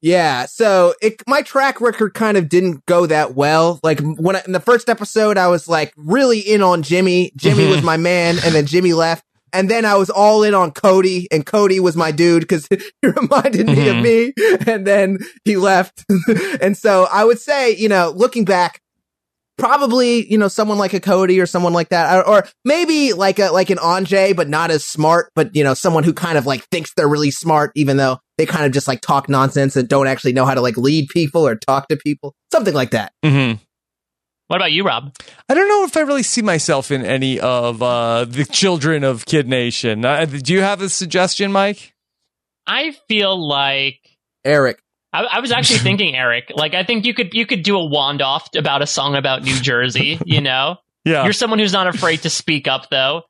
Yeah, 0.00 0.46
so 0.46 0.94
it 1.00 1.22
my 1.28 1.42
track 1.42 1.80
record 1.80 2.14
kind 2.14 2.36
of 2.36 2.48
didn't 2.48 2.84
go 2.86 3.06
that 3.06 3.34
well. 3.34 3.78
Like 3.84 4.00
when 4.00 4.34
I, 4.36 4.42
in 4.46 4.52
the 4.52 4.60
first 4.60 4.88
episode, 4.88 5.38
I 5.38 5.46
was 5.48 5.68
like 5.68 5.92
really 5.96 6.40
in 6.40 6.60
on 6.62 6.82
Jimmy. 6.82 7.32
Jimmy 7.36 7.68
was 7.68 7.82
my 7.82 7.96
man, 7.96 8.36
and 8.44 8.52
then 8.54 8.66
Jimmy 8.74 8.94
left, 8.94 9.24
and 9.52 9.70
then 9.70 9.84
I 9.84 9.94
was 9.94 10.10
all 10.10 10.42
in 10.42 10.54
on 10.54 10.72
Cody, 10.72 11.28
and 11.30 11.46
Cody 11.46 11.78
was 11.78 11.96
my 11.96 12.10
dude 12.10 12.40
because 12.42 12.66
he 12.70 12.78
reminded 13.02 13.66
me 13.66 13.88
of 13.88 13.96
Mhm. 13.96 14.02
me, 14.02 14.66
and 14.72 14.84
then 14.86 15.18
he 15.44 15.56
left, 15.56 16.04
and 16.60 16.76
so 16.76 17.06
I 17.12 17.24
would 17.24 17.38
say, 17.38 17.70
you 17.76 17.88
know, 17.88 18.12
looking 18.14 18.44
back, 18.44 18.80
probably 19.62 20.28
you 20.28 20.36
know 20.36 20.48
someone 20.48 20.76
like 20.76 20.92
a 20.92 20.98
Cody 20.98 21.40
or 21.40 21.46
someone 21.46 21.72
like 21.72 21.90
that, 21.90 22.18
or, 22.18 22.28
or 22.28 22.48
maybe 22.64 23.12
like 23.12 23.38
a 23.38 23.50
like 23.50 23.70
an 23.70 23.78
Anjay, 23.78 24.34
but 24.34 24.48
not 24.48 24.72
as 24.72 24.84
smart, 24.84 25.30
but 25.36 25.54
you 25.54 25.62
know 25.62 25.72
someone 25.72 26.02
who 26.02 26.12
kind 26.12 26.36
of 26.36 26.46
like 26.46 26.64
thinks 26.64 26.92
they're 26.94 27.08
really 27.08 27.30
smart, 27.30 27.70
even 27.76 27.96
though 27.96 28.18
they 28.38 28.44
kind 28.44 28.66
of 28.66 28.72
just 28.72 28.88
like 28.88 29.00
talk 29.02 29.28
nonsense 29.28 29.76
and 29.76 29.88
don't 29.88 30.08
actually 30.08 30.32
know 30.32 30.44
how 30.44 30.54
to 30.54 30.60
like 30.60 30.76
lead 30.76 31.08
people 31.10 31.46
or 31.46 31.54
talk 31.54 31.86
to 31.86 31.96
people, 31.96 32.34
something 32.50 32.74
like 32.74 32.90
that. 32.90 33.12
Mm-hmm. 33.24 33.62
What 34.48 34.56
about 34.56 34.72
you, 34.72 34.82
Rob? 34.82 35.14
I 35.48 35.54
don't 35.54 35.68
know 35.68 35.84
if 35.84 35.96
I 35.96 36.00
really 36.00 36.24
see 36.24 36.42
myself 36.42 36.90
in 36.90 37.06
any 37.06 37.38
of 37.38 37.80
uh, 37.84 38.24
the 38.24 38.44
children 38.44 39.04
of 39.04 39.24
Kid 39.26 39.46
Nation. 39.46 40.04
Uh, 40.04 40.24
do 40.24 40.52
you 40.52 40.60
have 40.60 40.82
a 40.82 40.88
suggestion, 40.88 41.52
Mike? 41.52 41.94
I 42.66 42.96
feel 43.06 43.48
like 43.48 44.00
Eric. 44.44 44.81
I, 45.12 45.24
I 45.24 45.40
was 45.40 45.52
actually 45.52 45.78
thinking 45.80 46.16
Eric. 46.16 46.52
Like 46.54 46.74
I 46.74 46.84
think 46.84 47.04
you 47.04 47.14
could 47.14 47.34
you 47.34 47.46
could 47.46 47.62
do 47.62 47.76
a 47.76 47.84
wand 47.84 48.22
off 48.22 48.48
about 48.56 48.82
a 48.82 48.86
song 48.86 49.14
about 49.16 49.42
New 49.42 49.58
Jersey. 49.60 50.18
You 50.24 50.40
know, 50.40 50.76
Yeah. 51.04 51.24
You're 51.24 51.32
someone 51.32 51.58
who's 51.58 51.72
not 51.72 51.86
afraid 51.86 52.22
to 52.22 52.30
speak 52.30 52.68
up, 52.68 52.90
though. 52.90 53.22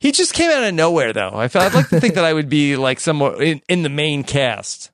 He 0.00 0.12
just 0.12 0.32
came 0.32 0.50
out 0.50 0.64
of 0.64 0.72
nowhere, 0.72 1.12
though. 1.12 1.32
I 1.34 1.48
feel, 1.48 1.62
I'd 1.62 1.74
like 1.74 1.90
to 1.90 2.00
think 2.00 2.14
that 2.14 2.24
I 2.24 2.32
would 2.32 2.48
be 2.48 2.76
like 2.76 3.00
somewhere 3.00 3.40
in, 3.40 3.60
in 3.68 3.82
the 3.82 3.90
main 3.90 4.24
cast. 4.24 4.90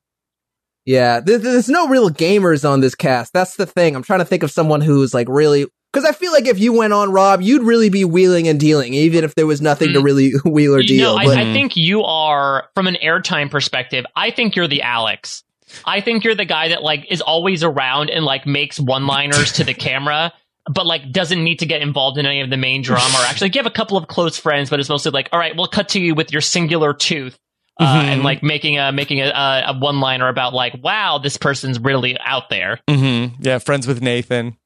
Yeah, 0.84 1.20
there, 1.20 1.38
there's 1.38 1.68
no 1.68 1.88
real 1.88 2.10
gamers 2.10 2.68
on 2.68 2.80
this 2.80 2.94
cast. 2.94 3.32
That's 3.32 3.56
the 3.56 3.66
thing. 3.66 3.94
I'm 3.94 4.02
trying 4.02 4.20
to 4.20 4.24
think 4.24 4.42
of 4.42 4.50
someone 4.50 4.80
who's 4.80 5.14
like 5.14 5.28
really 5.28 5.66
because 5.92 6.08
I 6.08 6.12
feel 6.12 6.32
like 6.32 6.46
if 6.46 6.58
you 6.58 6.72
went 6.72 6.92
on 6.92 7.10
Rob, 7.10 7.40
you'd 7.40 7.62
really 7.62 7.88
be 7.88 8.04
wheeling 8.04 8.48
and 8.48 8.58
dealing, 8.60 8.94
even 8.94 9.24
if 9.24 9.34
there 9.34 9.46
was 9.46 9.60
nothing 9.62 9.92
to 9.94 10.00
mm. 10.00 10.04
really 10.04 10.32
wheel 10.44 10.74
or 10.74 10.80
You 10.80 10.88
deal. 10.88 11.16
know, 11.16 11.24
but 11.24 11.38
I, 11.38 11.50
I 11.50 11.52
think 11.52 11.76
you 11.76 12.02
are 12.02 12.68
from 12.74 12.86
an 12.86 12.96
airtime 13.02 13.50
perspective. 13.50 14.04
I 14.14 14.30
think 14.30 14.56
you're 14.56 14.68
the 14.68 14.82
Alex. 14.82 15.42
I 15.84 16.00
think 16.00 16.24
you're 16.24 16.34
the 16.34 16.44
guy 16.44 16.68
that 16.68 16.82
like 16.82 17.06
is 17.10 17.20
always 17.20 17.62
around 17.64 18.10
and 18.10 18.24
like 18.24 18.46
makes 18.46 18.78
one-liners 18.78 19.52
to 19.54 19.64
the 19.64 19.74
camera, 19.88 20.32
but 20.70 20.86
like 20.86 21.12
doesn't 21.12 21.42
need 21.42 21.58
to 21.60 21.66
get 21.66 21.82
involved 21.82 22.18
in 22.18 22.26
any 22.26 22.40
of 22.40 22.50
the 22.50 22.56
main 22.56 22.82
drama. 22.82 23.18
Or 23.18 23.24
actually, 23.26 23.50
you 23.54 23.58
have 23.58 23.66
a 23.66 23.70
couple 23.70 23.96
of 23.96 24.06
close 24.08 24.36
friends, 24.36 24.70
but 24.70 24.80
it's 24.80 24.88
mostly 24.88 25.10
like, 25.12 25.28
all 25.32 25.38
right, 25.38 25.56
we'll 25.56 25.66
cut 25.66 25.90
to 25.90 26.00
you 26.00 26.14
with 26.14 26.32
your 26.32 26.40
singular 26.40 26.94
tooth. 26.94 27.36
Uh, 27.78 27.84
Mhm. 27.84 28.04
And 28.04 28.22
like 28.22 28.42
making 28.42 28.78
a 28.78 28.90
making 28.90 29.20
a, 29.20 29.26
a, 29.26 29.64
a 29.66 29.78
one 29.78 30.00
liner 30.00 30.28
about 30.28 30.54
like 30.54 30.74
wow 30.82 31.18
this 31.18 31.36
person's 31.36 31.78
really 31.78 32.16
out 32.18 32.48
there 32.48 32.80
Mm-hmm. 32.88 33.42
Yeah, 33.42 33.58
friends 33.58 33.86
with 33.86 34.00
Nathan. 34.00 34.56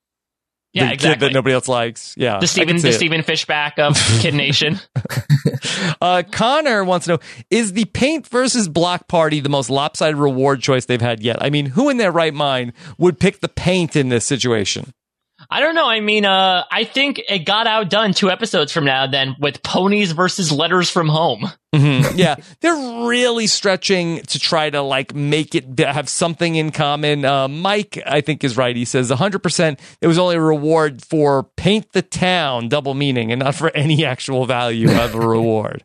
Yeah, 0.73 0.91
the 0.91 0.97
kid 0.97 1.21
that 1.21 1.33
nobody 1.33 1.55
else 1.55 1.67
likes. 1.69 2.15
Yeah, 2.17 2.39
the 2.39 2.47
Stephen 2.47 2.77
the. 2.77 2.93
Stephen 2.93 3.23
Fishbach 3.23 3.79
of 3.79 3.97
Kid 4.21 4.35
Nation 4.35 4.79
Uh, 6.01 6.23
Connor 6.31 6.85
wants 6.85 7.07
to 7.07 7.13
know: 7.13 7.19
Is 7.51 7.73
the 7.73 7.85
paint 7.87 8.27
versus 8.27 8.69
block 8.69 9.09
party 9.09 9.41
the 9.41 9.49
most 9.49 9.71
lopsided 9.71 10.17
reward 10.17 10.61
choice 10.61 10.87
they've 10.87 11.01
had 11.01 11.23
yet? 11.23 11.43
I 11.43 11.51
mean, 11.51 11.67
who 11.67 11.89
in 11.89 11.97
their 11.97 12.13
right 12.13 12.35
mind 12.35 12.73
would 12.99 13.19
pick 13.19 13.41
the 13.41 13.49
paint 13.49 13.97
in 13.97 14.09
this 14.09 14.25
situation? 14.25 14.93
I 15.53 15.59
don't 15.61 15.75
know. 15.75 15.89
I 15.89 15.99
mean, 16.01 16.25
uh, 16.25 16.65
I 16.71 16.85
think 16.85 17.21
it 17.29 17.41
got 17.41 17.67
outdone 17.67 18.13
two 18.15 18.31
episodes 18.31 18.71
from 18.71 18.85
now 18.85 19.09
then 19.09 19.35
with 19.41 19.63
ponies 19.65 20.13
versus 20.13 20.53
letters 20.53 20.89
from 20.89 21.09
home. 21.09 21.51
Mhm. 21.75 22.17
Yeah, 22.17 22.37
they're 22.61 23.07
really 23.07 23.47
stretching 23.49 24.21
to 24.23 24.39
try 24.39 24.71
to 24.71 24.81
like 24.83 25.15
make 25.15 25.55
it 25.57 25.79
have 25.79 26.09
something 26.09 26.55
in 26.55 26.71
common. 26.71 27.25
Uh, 27.25 27.49
Mike, 27.49 28.01
I 28.07 28.21
think, 28.21 28.45
is 28.45 28.57
right. 28.57 28.77
He 28.77 28.85
says 28.85 29.11
100% 29.11 29.79
it 30.01 30.07
was 30.07 30.19
only 30.19 30.37
a 30.37 30.41
reward 30.41 31.05
for 31.05 31.45
paint 31.57 31.93
the 31.93 32.03
town, 32.03 32.69
double 32.69 32.95
meaning, 32.95 33.33
and 33.33 33.41
not 33.41 33.55
for 33.57 33.71
any 33.77 34.05
actual 34.05 34.47
value 34.47 34.91
of 34.91 35.15
a 35.15 35.21
reward. 35.21 35.85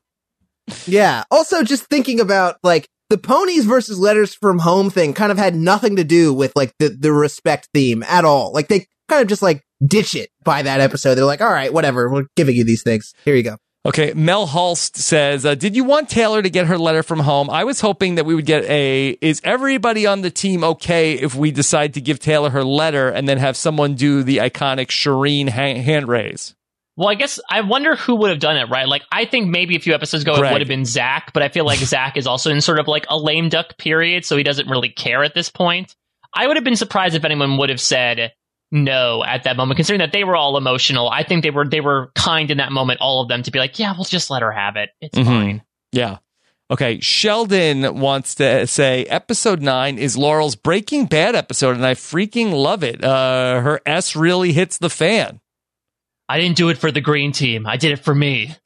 Yeah. 0.86 1.24
Also, 1.32 1.64
just 1.64 1.86
thinking 1.86 2.20
about 2.20 2.58
like 2.64 2.88
the 3.10 3.18
ponies 3.18 3.66
versus 3.66 4.00
letters 4.00 4.34
from 4.34 4.60
home 4.60 4.90
thing 4.90 5.14
kind 5.14 5.32
of 5.32 5.38
had 5.38 5.56
nothing 5.56 5.96
to 5.98 6.04
do 6.04 6.34
with 6.34 6.52
like 6.56 6.74
the, 6.80 6.90
the 6.90 7.14
respect 7.14 7.70
theme 7.74 8.04
at 8.04 8.26
all. 8.26 8.52
Like 8.52 8.68
they 8.68 8.88
kind 9.07 9.22
of 9.22 9.27
just 9.27 9.41
like 9.41 9.64
ditch 9.86 10.15
it 10.15 10.30
by 10.44 10.61
that 10.61 10.82
episode. 10.82 11.15
They're 11.15 11.26
like, 11.26 11.41
all 11.41 11.52
right, 11.52 11.73
whatever. 11.73 12.11
We're 12.11 12.26
giving 12.36 12.56
you 12.56 12.64
these 12.64 12.84
things. 12.84 13.14
Here 13.26 13.36
you 13.36 13.44
go. 13.44 13.57
Okay, 13.86 14.14
Mel 14.15 14.48
Hulst 14.48 14.98
says, 14.98 15.45
uh, 15.45 15.53
"Did 15.53 15.76
you 15.76 15.84
want 15.84 16.10
Taylor 16.10 16.41
to 16.41 16.49
get 16.49 16.65
her 16.65 16.77
letter 16.77 17.03
from 17.03 17.19
home? 17.19 17.52
I 17.52 17.65
was 17.65 17.82
hoping 17.82 18.15
that 18.15 18.26
we 18.26 18.34
would 18.34 18.48
get 18.48 18.64
a. 18.64 19.15
Is 19.22 19.41
everybody 19.44 20.07
on 20.07 20.22
the 20.22 20.32
team 20.32 20.64
okay 20.64 21.14
if 21.14 21.36
we 21.36 21.52
decide 21.52 21.94
to 21.94 22.02
give 22.02 22.18
Taylor 22.18 22.49
her 22.49 22.64
letter 22.64 23.10
and 23.10 23.30
then 23.30 23.38
have 23.38 23.56
someone 23.56 23.94
do 23.94 24.23
the 24.23 24.38
iconic 24.38 24.88
Shireen 24.88 25.49
ha- 25.49 25.80
hand 25.80 26.07
raise? 26.07 26.56
Well, 26.98 27.10
I 27.10 27.14
guess 27.14 27.40
I 27.48 27.61
wonder 27.61 27.95
who 27.95 28.15
would 28.15 28.32
have 28.32 28.40
done 28.40 28.57
it, 28.57 28.69
right? 28.69 28.88
Like, 28.88 29.03
I 29.11 29.26
think 29.26 29.49
maybe 29.49 29.76
a 29.76 29.80
few 29.80 29.94
episodes 29.94 30.23
ago 30.23 30.36
Greg. 30.36 30.49
it 30.49 30.53
would 30.53 30.61
have 30.61 30.68
been 30.68 30.86
Zach, 30.86 31.32
but 31.34 31.44
I 31.44 31.49
feel 31.49 31.65
like 31.65 31.77
Zach 31.77 32.18
is 32.18 32.26
also 32.26 32.49
in 32.49 32.61
sort 32.61 32.80
of 32.80 32.88
like 32.88 33.06
a 33.10 33.18
lame 33.19 33.49
duck 33.49 33.77
period, 33.77 34.26
so 34.26 34.36
he 34.36 34.44
doesn't 34.44 34.68
really 34.68 34.90
care 34.90 35.23
at 35.23 35.36
this 35.36 35.49
point. 35.49 35.95
I 36.34 36.48
would 36.48 36.57
have 36.57 36.64
been 36.64 36.76
surprised 36.76 37.14
if 37.14 37.23
anyone 37.23 37.57
would 37.57 37.69
have 37.69 37.82
said 37.82 38.32
no 38.72 39.24
at 39.24 39.44
that 39.44 39.58
moment, 39.58 39.78
considering 39.78 40.00
that 40.00 40.12
they 40.12 40.24
were 40.24 40.36
all 40.36 40.58
emotional. 40.58 41.10
I 41.10 41.24
think 41.24 41.44
they 41.44 41.52
were 41.52 41.68
they 41.68 41.82
were 41.82 42.12
kind 42.16 42.50
in 42.52 42.58
that 42.58 42.72
moment, 42.72 43.00
all 43.02 43.22
of 43.22 43.30
them, 43.30 43.44
to 43.44 43.52
be 43.52 43.60
like, 43.60 43.78
yeah, 43.80 43.94
we'll 43.96 44.06
just 44.06 44.30
let 44.30 44.42
her 44.42 44.52
have 44.52 44.76
it. 44.76 44.90
It's 45.02 45.18
Mhm. 45.18 45.26
fine. 45.26 45.62
Yeah. 45.92 46.18
Okay, 46.72 47.00
Sheldon 47.00 48.00
wants 48.00 48.34
to 48.36 48.66
say 48.66 49.04
episode 49.06 49.62
nine 49.62 50.00
is 50.00 50.18
Laurel's 50.18 50.56
Breaking 50.56 51.06
Bad 51.06 51.36
episode, 51.36 51.76
and 51.76 51.86
I 51.86 51.94
freaking 51.94 52.52
love 52.52 52.84
it. 52.84 53.04
Uh, 53.04 53.62
her 53.62 53.82
S 53.86 54.16
really 54.16 54.52
hits 54.52 54.80
the 54.80 54.90
fan. 54.90 55.42
I 56.28 56.40
didn't 56.40 56.58
do 56.58 56.70
it 56.70 56.80
for 56.80 56.92
the 56.92 57.02
green 57.02 57.32
team. 57.34 57.68
I 57.68 57.78
did 57.78 57.92
it 57.92 58.04
for 58.04 58.16
me. 58.16 58.56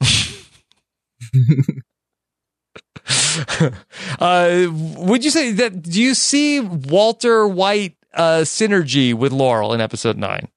uh, 4.18 4.66
would 4.70 5.24
you 5.24 5.30
say 5.30 5.52
that? 5.52 5.82
Do 5.82 6.02
you 6.02 6.14
see 6.14 6.60
Walter 6.60 7.46
White 7.46 7.96
uh, 8.14 8.40
synergy 8.40 9.14
with 9.14 9.32
Laurel 9.32 9.72
in 9.72 9.80
episode 9.80 10.16
nine? 10.18 10.48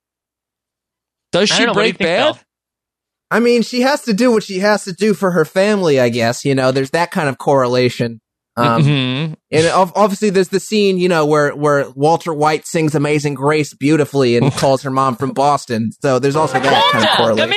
Does 1.31 1.49
she 1.49 1.63
know. 1.65 1.73
What 1.73 1.73
do 1.73 1.80
you 1.88 1.93
break 1.93 1.97
think, 1.97 2.07
bad? 2.07 2.35
Phil? 2.35 2.43
I 3.31 3.39
mean, 3.39 3.63
she 3.63 3.81
has 3.81 4.03
to 4.03 4.13
do 4.13 4.31
what 4.31 4.43
she 4.43 4.59
has 4.59 4.84
to 4.84 4.93
do 4.93 5.13
for 5.15 5.31
her 5.31 5.45
family, 5.45 5.99
I 5.99 6.09
guess. 6.09 6.45
You 6.45 6.53
know, 6.53 6.71
there's 6.71 6.91
that 6.91 7.09
kind 7.11 7.27
of 7.30 7.38
correlation. 7.39 8.19
Um, 8.55 8.84
Mhm. 8.84 9.35
And 9.49 9.67
obviously, 9.67 10.30
there's 10.30 10.49
the 10.49 10.59
scene, 10.59 10.99
you 10.99 11.09
know, 11.09 11.25
where 11.25 11.55
where 11.55 11.89
Walter 11.95 12.31
White 12.31 12.67
sings 12.67 12.93
"Amazing 12.93 13.34
Grace" 13.34 13.73
beautifully 13.73 14.38
and 14.38 14.51
calls 14.57 14.84
her 14.84 14.91
mom 14.91 15.15
from 15.15 15.31
Boston. 15.31 15.89
So 16.03 16.19
there's 16.19 16.35
also 16.35 16.59
that 16.59 16.91
kind 16.91 17.03
of 17.03 17.11
correlation. 17.17 17.55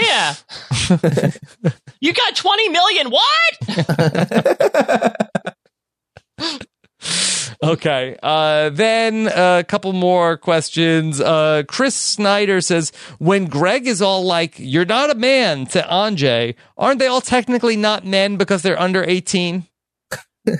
come 0.89 1.05
here. 1.21 1.33
you 2.01 2.15
got 2.15 2.35
20 2.35 2.69
million. 2.71 3.11
What? 3.11 3.57
Okay. 7.63 8.17
Uh, 8.23 8.71
then 8.71 9.29
a 9.29 9.65
couple 9.67 9.93
more 9.93 10.37
questions. 10.37 11.21
Uh, 11.21 11.63
Chris 11.67 11.95
Snyder 11.95 12.61
says, 12.61 12.93
when 13.19 13.47
Greg 13.47 13.87
is 13.87 14.03
all 14.03 14.25
like, 14.25 14.55
you're 14.59 14.85
not 14.85 15.11
a 15.11 15.15
man 15.15 15.67
to 15.67 15.81
Anjay, 15.83 16.55
aren't 16.77 16.99
they 16.99 17.07
all 17.07 17.21
technically 17.21 17.77
not 17.77 18.05
men 18.05 18.37
because 18.37 18.63
they're 18.63 18.81
under 18.81 19.03
18? 19.05 19.67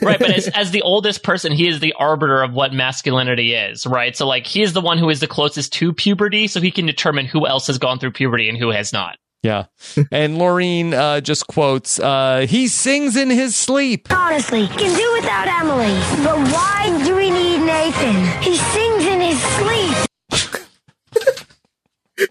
right, 0.03 0.19
but 0.19 0.31
as, 0.31 0.49
as 0.49 0.71
the 0.71 0.83
oldest 0.83 1.23
person, 1.23 1.53
he 1.53 1.69
is 1.69 1.81
the 1.81 1.95
arbiter 1.99 2.43
of 2.43 2.53
what 2.53 2.73
masculinity 2.73 3.55
is, 3.55 3.87
right? 3.87 4.17
So, 4.17 4.27
like, 4.27 4.47
he 4.47 4.63
is 4.63 4.73
the 4.73 4.81
one 4.81 4.99
who 4.99 5.11
is 5.11 5.21
the 5.21 5.27
closest 5.27 5.73
to 5.75 5.93
puberty, 5.93 6.49
so 6.49 6.61
he 6.61 6.71
can 6.71 6.87
determine 6.87 7.27
who 7.27 7.47
else 7.47 7.67
has 7.69 7.79
gone 7.79 7.99
through 7.99 8.13
puberty 8.13 8.49
and 8.49 8.59
who 8.59 8.71
has 8.71 8.93
not. 8.93 9.17
Yeah. 9.47 9.67
and 10.11 10.37
Laureen 10.39 10.93
uh, 10.93 11.21
just 11.21 11.47
quotes, 11.47 12.01
uh, 12.01 12.47
he 12.49 12.67
sings 12.67 13.17
in 13.17 13.31
his 13.31 13.55
sleep. 13.55 14.13
Honestly, 14.13 14.67
can 14.67 14.97
do 14.97 15.13
without 15.15 15.47
Emily. 15.47 15.95
But 16.25 16.37
why 16.53 17.01
do 17.05 17.15
we 17.15 17.31
need 17.31 17.59
Nathan? 17.65 18.43
He 18.43 18.57
sings 18.57 19.05
in 19.05 19.21
his 19.21 19.41
sleep. 19.41 20.07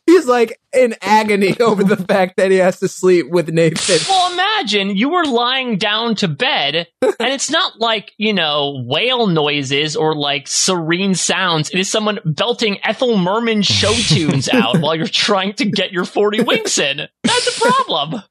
He's 0.05 0.25
like 0.25 0.59
in 0.73 0.95
agony 1.01 1.57
over 1.59 1.83
the 1.83 1.97
fact 1.97 2.37
that 2.37 2.51
he 2.51 2.57
has 2.57 2.79
to 2.79 2.87
sleep 2.87 3.29
with 3.29 3.49
Nathan. 3.49 3.99
Well, 4.09 4.33
imagine 4.33 4.95
you 4.95 5.09
were 5.09 5.25
lying 5.25 5.77
down 5.77 6.15
to 6.15 6.27
bed, 6.27 6.87
and 7.01 7.15
it's 7.19 7.49
not 7.49 7.79
like, 7.79 8.11
you 8.17 8.33
know, 8.33 8.83
whale 8.85 9.27
noises 9.27 9.95
or 9.95 10.15
like 10.15 10.47
serene 10.47 11.13
sounds. 11.13 11.69
It 11.69 11.79
is 11.79 11.91
someone 11.91 12.19
belting 12.25 12.79
Ethel 12.83 13.17
Merman 13.17 13.61
show 13.61 13.93
tunes 14.07 14.49
out 14.49 14.79
while 14.79 14.95
you're 14.95 15.07
trying 15.07 15.53
to 15.53 15.65
get 15.65 15.91
your 15.91 16.05
40 16.05 16.43
winks 16.43 16.77
in. 16.77 17.01
That's 17.23 17.57
a 17.57 17.61
problem. 17.61 18.21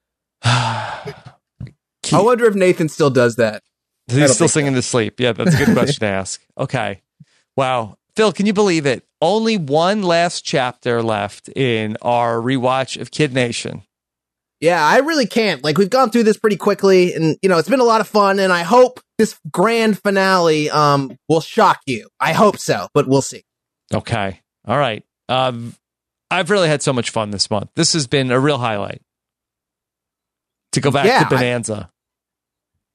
I 2.12 2.20
wonder 2.20 2.46
if 2.46 2.54
Nathan 2.54 2.88
still 2.88 3.10
does 3.10 3.36
that. 3.36 3.62
I 4.10 4.14
He's 4.14 4.34
still 4.34 4.48
think 4.48 4.50
singing 4.50 4.74
to 4.74 4.82
sleep. 4.82 5.18
Yeah, 5.18 5.32
that's 5.32 5.54
a 5.54 5.64
good 5.64 5.74
question 5.74 6.00
to 6.00 6.06
ask. 6.06 6.42
Okay. 6.58 7.00
Wow. 7.56 7.96
Phil, 8.16 8.32
can 8.32 8.46
you 8.46 8.52
believe 8.52 8.86
it? 8.86 9.04
Only 9.20 9.56
one 9.56 10.02
last 10.02 10.44
chapter 10.44 11.02
left 11.02 11.48
in 11.48 11.96
our 12.02 12.36
rewatch 12.36 13.00
of 13.00 13.10
Kid 13.10 13.32
Nation. 13.32 13.82
Yeah, 14.60 14.84
I 14.84 14.98
really 14.98 15.26
can't. 15.26 15.64
Like 15.64 15.76
we've 15.78 15.90
gone 15.90 16.10
through 16.10 16.22
this 16.22 16.36
pretty 16.36 16.56
quickly 16.56 17.12
and 17.14 17.36
you 17.42 17.48
know, 17.48 17.58
it's 17.58 17.68
been 17.68 17.80
a 17.80 17.84
lot 17.84 18.00
of 18.00 18.08
fun 18.08 18.38
and 18.38 18.52
I 18.52 18.62
hope 18.62 19.00
this 19.18 19.38
grand 19.50 19.98
finale 20.00 20.70
um 20.70 21.16
will 21.28 21.40
shock 21.40 21.80
you. 21.86 22.08
I 22.20 22.32
hope 22.32 22.58
so, 22.58 22.88
but 22.94 23.06
we'll 23.08 23.22
see. 23.22 23.42
Okay. 23.92 24.40
All 24.66 24.78
right. 24.78 25.04
Um, 25.28 25.74
I've 26.30 26.50
really 26.50 26.68
had 26.68 26.82
so 26.82 26.92
much 26.92 27.10
fun 27.10 27.30
this 27.30 27.50
month. 27.50 27.70
This 27.76 27.92
has 27.92 28.06
been 28.06 28.30
a 28.30 28.40
real 28.40 28.58
highlight. 28.58 29.02
To 30.72 30.80
go 30.80 30.90
back 30.90 31.06
Yeah, 31.06 31.24
to 31.24 31.30
Bonanza. 31.36 31.74
Eh, 31.74 31.93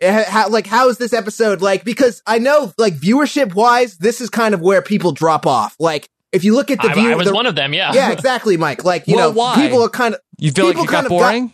Eh, 0.01 0.23
how, 0.29 0.47
like 0.49 0.65
how 0.65 0.87
is 0.87 0.97
this 0.97 1.11
episode 1.11 1.61
like 1.61 1.83
because 1.83 2.21
I 2.25 2.39
know 2.39 2.71
like 2.77 2.93
viewership 2.95 3.53
wise 3.53 3.97
this 3.97 4.21
is 4.21 4.29
kind 4.29 4.53
of 4.53 4.61
where 4.61 4.81
people 4.81 5.11
drop 5.11 5.45
off. 5.45 5.75
Like 5.77 6.07
if 6.31 6.43
you 6.45 6.53
look 6.55 6.71
at 6.71 6.81
the 6.81 6.89
I, 6.89 6.93
view 6.93 7.11
I 7.11 7.15
was 7.15 7.27
the- 7.27 7.33
one 7.33 7.45
of 7.45 7.55
them, 7.55 7.73
yeah. 7.73 7.91
Yeah, 7.93 8.11
exactly, 8.11 8.55
Mike. 8.55 8.83
Like, 8.85 9.07
you 9.07 9.15
Well, 9.15 9.31
know, 9.31 9.37
why? 9.37 9.55
people 9.55 9.81
are 9.83 9.89
kind 9.89 10.13
of 10.13 10.21
you 10.37 10.51
feel 10.51 10.65
like 10.67 10.75
people 10.75 10.83
it 10.85 10.87
got 10.87 10.93
kind 10.93 11.05
of 11.05 11.09
got- 11.09 11.17
boring? 11.19 11.53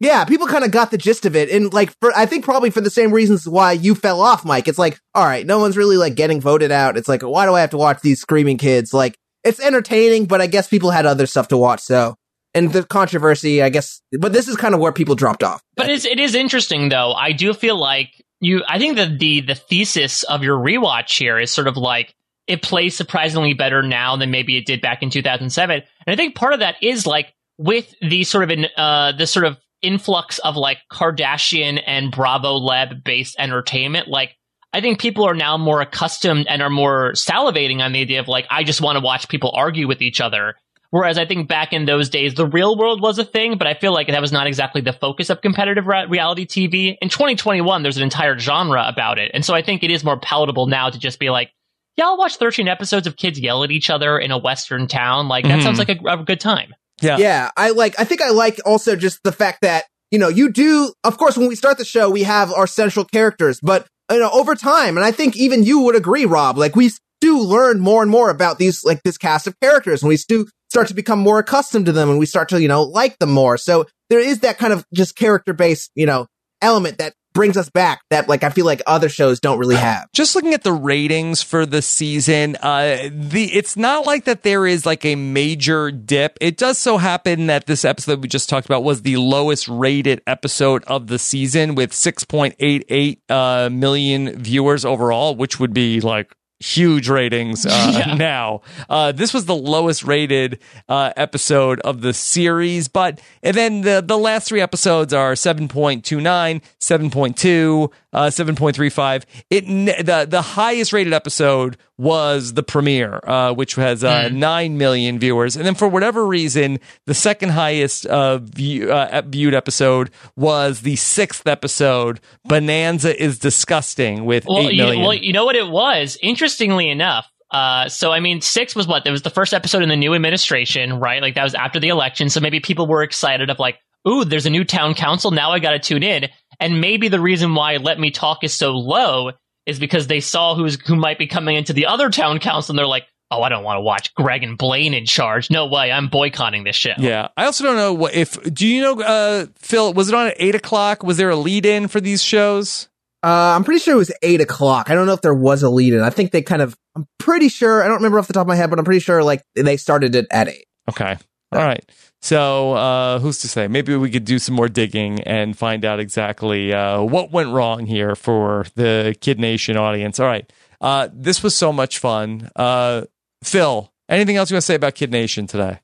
Yeah, 0.00 0.24
people 0.24 0.48
kind 0.48 0.64
of 0.64 0.70
got 0.72 0.90
the 0.90 0.98
gist 0.98 1.24
of 1.24 1.36
it. 1.36 1.50
And 1.50 1.72
like, 1.72 1.94
for, 2.00 2.12
I 2.16 2.26
think 2.26 2.44
probably 2.44 2.70
for 2.70 2.80
the 2.80 2.90
same 2.90 3.12
reasons 3.12 3.48
why 3.48 3.72
you 3.72 3.94
fell 3.94 4.20
off, 4.20 4.44
Mike. 4.44 4.66
It's 4.66 4.78
like, 4.78 4.98
all 5.14 5.24
right, 5.24 5.46
no 5.46 5.58
one's 5.60 5.76
really 5.76 5.96
like 5.96 6.14
getting 6.16 6.40
voted 6.40 6.72
out. 6.72 6.96
It's 6.96 7.08
like, 7.08 7.22
why 7.22 7.46
do 7.46 7.54
I 7.54 7.60
have 7.60 7.70
to 7.70 7.78
watch 7.78 8.00
these 8.02 8.20
screaming 8.20 8.58
kids? 8.58 8.92
Like, 8.92 9.16
it's 9.44 9.60
entertaining, 9.60 10.26
but 10.26 10.40
I 10.40 10.46
guess 10.48 10.68
people 10.68 10.90
had 10.90 11.06
other 11.06 11.26
stuff 11.26 11.48
to 11.48 11.56
watch. 11.56 11.80
So, 11.80 12.16
and 12.54 12.72
the 12.72 12.84
controversy, 12.84 13.62
I 13.62 13.68
guess, 13.68 14.00
but 14.18 14.32
this 14.32 14.48
is 14.48 14.56
kind 14.56 14.74
of 14.74 14.80
where 14.80 14.92
people 14.92 15.14
dropped 15.14 15.42
off. 15.42 15.62
But 15.76 15.90
it's, 15.90 16.04
it 16.04 16.20
is 16.20 16.34
interesting 16.34 16.88
though. 16.88 17.12
I 17.12 17.32
do 17.32 17.52
feel 17.52 17.78
like 17.78 18.10
you. 18.40 18.62
I 18.68 18.78
think 18.78 18.96
that 18.96 19.18
the 19.18 19.40
the 19.40 19.54
thesis 19.54 20.22
of 20.24 20.42
your 20.42 20.58
rewatch 20.58 21.18
here 21.18 21.38
is 21.38 21.50
sort 21.50 21.68
of 21.68 21.76
like 21.76 22.14
it 22.46 22.62
plays 22.62 22.96
surprisingly 22.96 23.54
better 23.54 23.82
now 23.82 24.16
than 24.16 24.30
maybe 24.30 24.56
it 24.56 24.66
did 24.66 24.80
back 24.80 25.02
in 25.02 25.10
2007. 25.10 25.76
And 25.76 25.84
I 26.06 26.16
think 26.16 26.34
part 26.34 26.52
of 26.52 26.60
that 26.60 26.76
is 26.82 27.06
like 27.06 27.34
with 27.58 27.94
the 28.00 28.24
sort 28.24 28.44
of 28.44 28.50
in 28.50 28.66
uh 28.76 29.12
the 29.12 29.26
sort 29.26 29.46
of 29.46 29.58
influx 29.82 30.38
of 30.38 30.56
like 30.56 30.78
Kardashian 30.90 31.80
and 31.86 32.10
Bravo 32.10 32.54
Lab 32.54 33.04
based 33.04 33.36
entertainment. 33.38 34.08
Like 34.08 34.36
I 34.72 34.80
think 34.80 35.00
people 35.00 35.24
are 35.24 35.34
now 35.34 35.56
more 35.56 35.80
accustomed 35.80 36.46
and 36.48 36.60
are 36.60 36.70
more 36.70 37.12
salivating 37.12 37.80
on 37.80 37.92
the 37.92 38.00
idea 38.00 38.20
of 38.20 38.28
like 38.28 38.46
I 38.50 38.64
just 38.64 38.80
want 38.80 38.96
to 38.96 39.04
watch 39.04 39.28
people 39.28 39.52
argue 39.54 39.86
with 39.86 40.02
each 40.02 40.20
other. 40.20 40.54
Whereas 40.94 41.18
I 41.18 41.26
think 41.26 41.48
back 41.48 41.72
in 41.72 41.86
those 41.86 42.08
days, 42.08 42.34
the 42.34 42.46
real 42.46 42.78
world 42.78 43.02
was 43.02 43.18
a 43.18 43.24
thing, 43.24 43.58
but 43.58 43.66
I 43.66 43.74
feel 43.74 43.92
like 43.92 44.06
that 44.06 44.20
was 44.20 44.30
not 44.30 44.46
exactly 44.46 44.80
the 44.80 44.92
focus 44.92 45.28
of 45.28 45.40
competitive 45.40 45.88
re- 45.88 46.06
reality 46.08 46.46
TV. 46.46 46.94
In 47.02 47.08
2021, 47.08 47.82
there's 47.82 47.96
an 47.96 48.04
entire 48.04 48.38
genre 48.38 48.84
about 48.86 49.18
it. 49.18 49.32
And 49.34 49.44
so 49.44 49.54
I 49.54 49.62
think 49.62 49.82
it 49.82 49.90
is 49.90 50.04
more 50.04 50.20
palatable 50.20 50.68
now 50.68 50.90
to 50.90 50.96
just 50.96 51.18
be 51.18 51.30
like, 51.30 51.50
yeah, 51.96 52.04
I'll 52.04 52.16
watch 52.16 52.36
13 52.36 52.68
episodes 52.68 53.08
of 53.08 53.16
kids 53.16 53.40
yell 53.40 53.64
at 53.64 53.72
each 53.72 53.90
other 53.90 54.16
in 54.20 54.30
a 54.30 54.38
Western 54.38 54.86
town. 54.86 55.26
Like, 55.26 55.44
that 55.46 55.58
Mhm. 55.58 55.62
sounds 55.64 55.78
like 55.80 55.88
a, 55.88 55.98
a 56.06 56.22
good 56.22 56.38
time. 56.38 56.72
Yeah. 57.02 57.16
Yeah, 57.18 57.50
I 57.56 57.70
like. 57.70 57.98
I 57.98 58.04
think 58.04 58.22
I 58.22 58.30
like 58.30 58.60
also 58.64 58.94
just 58.94 59.18
the 59.24 59.32
fact 59.32 59.62
that 59.62 59.86
you 60.12 60.20
know 60.20 60.28
you 60.28 60.52
do. 60.52 60.92
Of 61.02 61.18
course, 61.18 61.36
when 61.36 61.48
we 61.48 61.56
start 61.56 61.76
the 61.76 61.84
show, 61.84 62.08
we 62.08 62.22
have 62.22 62.52
our 62.52 62.68
central 62.68 63.04
characters, 63.04 63.58
but 63.60 63.84
you 64.12 64.20
know 64.20 64.30
over 64.30 64.54
time, 64.54 64.96
and 64.96 65.04
I 65.04 65.10
think 65.10 65.34
even 65.36 65.64
you 65.64 65.80
would 65.80 65.96
agree, 65.96 66.24
Rob. 66.24 66.56
Like 66.56 66.76
we 66.76 66.92
do 67.20 67.40
learn 67.40 67.80
more 67.80 68.00
and 68.02 68.12
more 68.12 68.30
about 68.30 68.58
these 68.58 68.84
like 68.84 69.02
this 69.02 69.18
cast 69.18 69.48
of 69.48 69.58
characters, 69.60 70.02
and 70.04 70.08
we 70.08 70.16
do 70.28 70.46
start 70.74 70.88
to 70.88 70.94
become 70.94 71.20
more 71.20 71.38
accustomed 71.38 71.86
to 71.86 71.92
them, 71.92 72.10
and 72.10 72.18
we 72.18 72.26
start 72.26 72.48
to 72.48 72.60
you 72.60 72.68
know 72.68 72.82
like 72.82 73.16
them 73.20 73.30
more. 73.30 73.56
So 73.56 73.86
there 74.10 74.18
is 74.18 74.40
that 74.40 74.58
kind 74.58 74.72
of 74.72 74.84
just 74.92 75.14
character 75.14 75.52
based 75.52 75.92
you 75.94 76.04
know 76.04 76.26
element 76.60 76.98
that 76.98 77.14
brings 77.32 77.56
us 77.56 77.68
back 77.68 78.00
that 78.10 78.28
like 78.28 78.42
I 78.42 78.50
feel 78.50 78.64
like 78.64 78.80
other 78.86 79.08
shows 79.08 79.40
don't 79.40 79.58
really 79.58 79.76
have. 79.76 80.06
just 80.12 80.34
looking 80.34 80.54
at 80.54 80.62
the 80.62 80.72
ratings 80.72 81.42
for 81.42 81.66
the 81.66 81.82
season, 81.82 82.56
uh, 82.60 83.08
the 83.12 83.50
it's 83.52 83.76
not 83.76 84.06
like 84.06 84.24
that 84.24 84.42
there 84.42 84.66
is 84.66 84.84
like 84.84 85.04
a 85.04 85.14
major 85.14 85.90
dip. 85.90 86.38
It 86.40 86.56
does 86.56 86.78
so 86.78 86.96
happen 86.98 87.46
that 87.46 87.66
this 87.66 87.84
episode 87.84 88.22
we 88.22 88.28
just 88.28 88.48
talked 88.48 88.66
about 88.66 88.82
was 88.82 89.02
the 89.02 89.16
lowest 89.16 89.68
rated 89.68 90.22
episode 90.26 90.82
of 90.84 91.06
the 91.08 91.18
season 91.18 91.74
with 91.74 91.92
6.88 91.92 93.18
uh, 93.28 93.68
million 93.70 94.38
viewers 94.40 94.84
overall, 94.84 95.36
which 95.36 95.60
would 95.60 95.74
be 95.74 96.00
like 96.00 96.34
huge 96.64 97.08
ratings 97.08 97.66
uh, 97.66 97.92
Yeah. 97.94 98.14
now. 98.14 98.62
Uh, 98.88 99.12
this 99.12 99.34
was 99.34 99.44
the 99.46 99.54
lowest 99.54 100.02
rated 100.04 100.58
uh, 100.88 101.12
episode 101.16 101.80
of 101.80 102.00
the 102.00 102.12
series, 102.14 102.88
but 102.88 103.20
and 103.42 103.56
then 103.56 103.80
the 103.82 104.02
the 104.06 104.16
last 104.18 104.48
three 104.48 104.60
episodes 104.60 105.12
are 105.12 105.32
7.29, 105.34 106.62
7.2, 106.80 107.90
uh, 108.14 108.26
7.35. 108.26 109.24
It 109.50 109.66
the 110.06 110.26
the 110.28 110.42
highest 110.42 110.92
rated 110.92 111.12
episode 111.12 111.76
was 111.98 112.54
the 112.54 112.62
premiere, 112.62 113.20
uh, 113.24 113.52
which 113.52 113.74
has 113.74 114.02
uh, 114.02 114.28
nine 114.28 114.78
million 114.78 115.18
viewers, 115.18 115.56
and 115.56 115.66
then 115.66 115.74
for 115.74 115.88
whatever 115.88 116.26
reason, 116.26 116.78
the 117.06 117.14
second 117.14 117.50
highest 117.50 118.06
uh, 118.06 118.38
view, 118.38 118.90
uh, 118.90 119.22
viewed 119.26 119.54
episode 119.54 120.10
was 120.36 120.80
the 120.80 120.96
sixth 120.96 121.46
episode. 121.46 122.20
Bonanza 122.44 123.20
is 123.20 123.38
disgusting 123.38 124.24
with 124.24 124.46
Well, 124.46 124.68
eight 124.68 124.74
you, 124.74 124.84
well, 124.84 125.14
you 125.14 125.32
know 125.32 125.44
what 125.44 125.56
it 125.56 125.68
was? 125.68 126.16
Interestingly 126.22 126.88
enough, 126.88 127.30
uh, 127.54 127.88
so 127.88 128.10
I 128.10 128.18
mean, 128.18 128.40
six 128.40 128.74
was 128.74 128.88
what? 128.88 129.04
That 129.04 129.12
was 129.12 129.22
the 129.22 129.30
first 129.30 129.54
episode 129.54 129.82
in 129.82 129.88
the 129.88 129.96
new 129.96 130.14
administration, 130.14 130.98
right? 130.98 131.22
Like 131.22 131.36
that 131.36 131.44
was 131.44 131.54
after 131.54 131.78
the 131.78 131.88
election. 131.88 132.28
So 132.28 132.40
maybe 132.40 132.58
people 132.58 132.88
were 132.88 133.04
excited 133.04 133.48
of 133.48 133.60
like, 133.60 133.78
ooh, 134.08 134.24
there's 134.24 134.44
a 134.44 134.50
new 134.50 134.64
town 134.64 134.94
council. 134.94 135.30
Now 135.30 135.52
I 135.52 135.60
got 135.60 135.70
to 135.70 135.78
tune 135.78 136.02
in. 136.02 136.28
And 136.60 136.80
maybe 136.80 137.08
the 137.08 137.20
reason 137.20 137.54
why 137.54 137.76
Let 137.76 137.98
Me 137.98 138.10
Talk 138.10 138.44
is 138.44 138.54
so 138.54 138.72
low 138.72 139.32
is 139.66 139.78
because 139.78 140.06
they 140.06 140.20
saw 140.20 140.54
who's 140.54 140.78
who 140.86 140.96
might 140.96 141.18
be 141.18 141.26
coming 141.26 141.56
into 141.56 141.72
the 141.72 141.86
other 141.86 142.10
town 142.10 142.38
council, 142.38 142.72
and 142.72 142.78
they're 142.78 142.86
like, 142.86 143.04
oh, 143.30 143.42
I 143.42 143.48
don't 143.48 143.64
want 143.64 143.78
to 143.78 143.80
watch 143.80 144.14
Greg 144.14 144.42
and 144.42 144.58
Blaine 144.58 144.94
in 144.94 145.06
charge. 145.06 145.50
No 145.50 145.66
way, 145.66 145.90
I'm 145.90 146.08
boycotting 146.08 146.64
this 146.64 146.76
show. 146.76 146.92
Yeah, 146.98 147.28
I 147.36 147.46
also 147.46 147.64
don't 147.64 147.76
know 147.76 147.94
what 147.94 148.14
if. 148.14 148.42
Do 148.52 148.66
you 148.66 148.82
know, 148.82 149.00
uh, 149.00 149.46
Phil? 149.56 149.92
Was 149.94 150.08
it 150.08 150.14
on 150.14 150.28
at 150.28 150.36
eight 150.38 150.54
o'clock? 150.54 151.02
Was 151.02 151.16
there 151.16 151.30
a 151.30 151.36
lead 151.36 151.66
in 151.66 151.88
for 151.88 152.00
these 152.00 152.22
shows? 152.22 152.88
Uh, 153.22 153.54
I'm 153.56 153.64
pretty 153.64 153.80
sure 153.80 153.94
it 153.94 153.98
was 153.98 154.12
eight 154.22 154.42
o'clock. 154.42 154.90
I 154.90 154.94
don't 154.94 155.06
know 155.06 155.14
if 155.14 155.22
there 155.22 155.34
was 155.34 155.62
a 155.62 155.70
lead 155.70 155.94
in. 155.94 156.00
I 156.00 156.10
think 156.10 156.30
they 156.30 156.42
kind 156.42 156.60
of, 156.60 156.76
I'm 156.94 157.06
pretty 157.18 157.48
sure, 157.48 157.82
I 157.82 157.86
don't 157.86 157.96
remember 157.96 158.18
off 158.18 158.26
the 158.26 158.34
top 158.34 158.42
of 158.42 158.48
my 158.48 158.54
head, 158.54 158.68
but 158.68 158.78
I'm 158.78 158.84
pretty 158.84 159.00
sure 159.00 159.24
like 159.24 159.42
they 159.54 159.78
started 159.78 160.14
it 160.14 160.26
at 160.30 160.48
eight. 160.48 160.66
Okay, 160.90 161.16
all 161.50 161.66
right. 161.66 161.82
So 162.24 162.72
uh, 162.72 163.18
who's 163.18 163.42
to 163.42 163.48
say? 163.48 163.68
Maybe 163.68 163.94
we 163.96 164.10
could 164.10 164.24
do 164.24 164.38
some 164.38 164.54
more 164.54 164.70
digging 164.70 165.20
and 165.24 165.54
find 165.54 165.84
out 165.84 166.00
exactly 166.00 166.72
uh, 166.72 167.02
what 167.02 167.30
went 167.30 167.50
wrong 167.50 167.84
here 167.84 168.16
for 168.16 168.64
the 168.76 169.14
Kid 169.20 169.38
Nation 169.38 169.76
audience. 169.76 170.18
All 170.18 170.26
right, 170.26 170.50
uh, 170.80 171.10
this 171.12 171.42
was 171.42 171.54
so 171.54 171.70
much 171.70 171.98
fun. 171.98 172.48
Uh, 172.56 173.02
Phil, 173.42 173.92
anything 174.08 174.36
else 174.36 174.50
you 174.50 174.54
want 174.54 174.62
to 174.62 174.66
say 174.66 174.74
about 174.74 174.94
Kid 174.94 175.10
Nation 175.10 175.46
today? 175.46 175.80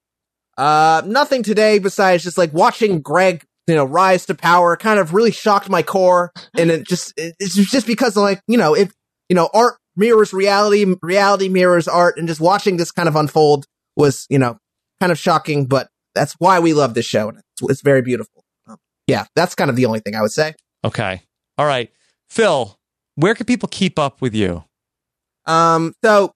Uh, 0.56 1.02
nothing 1.04 1.42
today 1.42 1.78
besides 1.78 2.24
just 2.24 2.38
like 2.38 2.54
watching 2.54 3.02
Greg, 3.02 3.44
you 3.66 3.74
know, 3.74 3.84
rise 3.84 4.24
to 4.24 4.34
power 4.34 4.78
kind 4.78 4.98
of 4.98 5.12
really 5.12 5.32
shocked 5.32 5.68
my 5.68 5.82
core. 5.82 6.32
And 6.56 6.70
it 6.70 6.88
just, 6.88 7.12
it's 7.18 7.54
just 7.54 7.86
because 7.86 8.16
like, 8.16 8.40
you 8.48 8.56
know, 8.56 8.74
if, 8.74 8.90
you 9.28 9.36
know, 9.36 9.50
art 9.52 9.76
mirrors 9.94 10.32
reality, 10.32 10.86
reality 11.02 11.50
mirrors 11.50 11.86
art 11.86 12.16
and 12.16 12.26
just 12.26 12.40
watching 12.40 12.78
this 12.78 12.92
kind 12.92 13.10
of 13.10 13.16
unfold 13.16 13.66
was, 13.94 14.26
you 14.30 14.38
know, 14.38 14.56
kind 15.00 15.12
of 15.12 15.18
shocking, 15.18 15.66
but 15.66 15.90
that's 16.14 16.34
why 16.34 16.58
we 16.60 16.72
love 16.72 16.94
this 16.94 17.06
show. 17.06 17.28
And 17.28 17.38
it's, 17.38 17.70
it's 17.70 17.80
very 17.82 18.02
beautiful. 18.02 18.44
Um, 18.66 18.76
yeah, 19.06 19.24
that's 19.34 19.54
kind 19.54 19.70
of 19.70 19.76
the 19.76 19.86
only 19.86 20.00
thing 20.00 20.14
I 20.14 20.22
would 20.22 20.32
say. 20.32 20.54
Okay, 20.84 21.22
all 21.58 21.66
right, 21.66 21.90
Phil. 22.28 22.76
Where 23.16 23.34
can 23.34 23.44
people 23.46 23.68
keep 23.68 23.98
up 23.98 24.22
with 24.22 24.34
you? 24.34 24.64
Um, 25.46 25.94
so 26.02 26.32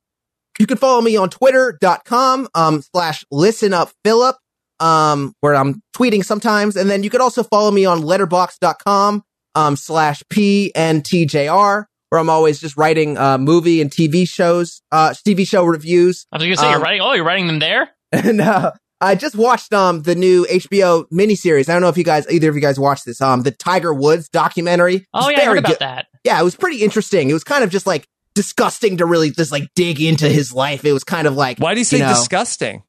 you 0.58 0.66
can 0.66 0.76
follow 0.76 1.00
me 1.00 1.16
on 1.16 1.30
twitter.com, 1.30 2.48
um, 2.54 2.82
slash 2.82 3.24
listen 3.30 3.72
up 3.72 3.90
Philip, 4.04 4.36
um, 4.80 5.34
where 5.40 5.54
I'm 5.54 5.82
tweeting 5.96 6.24
sometimes. 6.24 6.76
And 6.76 6.90
then 6.90 7.02
you 7.02 7.10
could 7.10 7.20
also 7.20 7.42
follow 7.42 7.70
me 7.70 7.84
on 7.86 8.02
letterboxd.com, 8.02 9.22
um, 9.54 9.76
slash 9.76 10.22
PNTJR, 10.24 11.84
where 12.10 12.20
I'm 12.20 12.30
always 12.30 12.60
just 12.60 12.76
writing, 12.76 13.16
uh, 13.16 13.38
movie 13.38 13.80
and 13.80 13.90
TV 13.90 14.28
shows, 14.28 14.82
uh, 14.92 15.10
TV 15.10 15.46
show 15.46 15.64
reviews. 15.64 16.26
I 16.32 16.36
was 16.36 16.44
going 16.44 16.54
to 16.56 16.60
say, 16.60 16.68
you're 16.68 16.76
Um, 16.76 16.82
writing, 16.82 17.00
oh, 17.00 17.12
you're 17.14 17.24
writing 17.24 17.46
them 17.46 17.58
there? 17.60 17.90
And, 18.12 18.40
uh, 18.40 18.72
I 19.04 19.14
just 19.14 19.36
watched 19.36 19.72
um 19.72 20.02
the 20.02 20.14
new 20.14 20.44
HBO 20.46 21.04
miniseries. 21.12 21.68
I 21.68 21.72
don't 21.72 21.82
know 21.82 21.88
if 21.88 21.96
you 21.98 22.04
guys 22.04 22.26
either 22.30 22.48
of 22.48 22.54
you 22.54 22.60
guys 22.60 22.78
watched 22.78 23.04
this. 23.04 23.20
Um, 23.20 23.42
the 23.42 23.50
Tiger 23.50 23.92
Woods 23.94 24.28
documentary. 24.28 25.06
Oh 25.14 25.28
yeah, 25.28 25.40
I 25.40 25.44
heard 25.44 25.58
about 25.58 25.68
good. 25.72 25.78
that. 25.80 26.06
Yeah, 26.24 26.40
it 26.40 26.44
was 26.44 26.56
pretty 26.56 26.82
interesting. 26.82 27.30
It 27.30 27.34
was 27.34 27.44
kind 27.44 27.62
of 27.64 27.70
just 27.70 27.86
like 27.86 28.06
disgusting 28.34 28.96
to 28.96 29.06
really 29.06 29.30
just 29.30 29.52
like 29.52 29.68
dig 29.76 30.00
into 30.00 30.28
his 30.28 30.52
life. 30.52 30.84
It 30.84 30.92
was 30.92 31.04
kind 31.04 31.26
of 31.26 31.36
like 31.36 31.58
Why 31.58 31.74
do 31.74 31.80
you 31.80 31.84
say 31.84 31.98
know, 32.00 32.08
disgusting? 32.08 32.82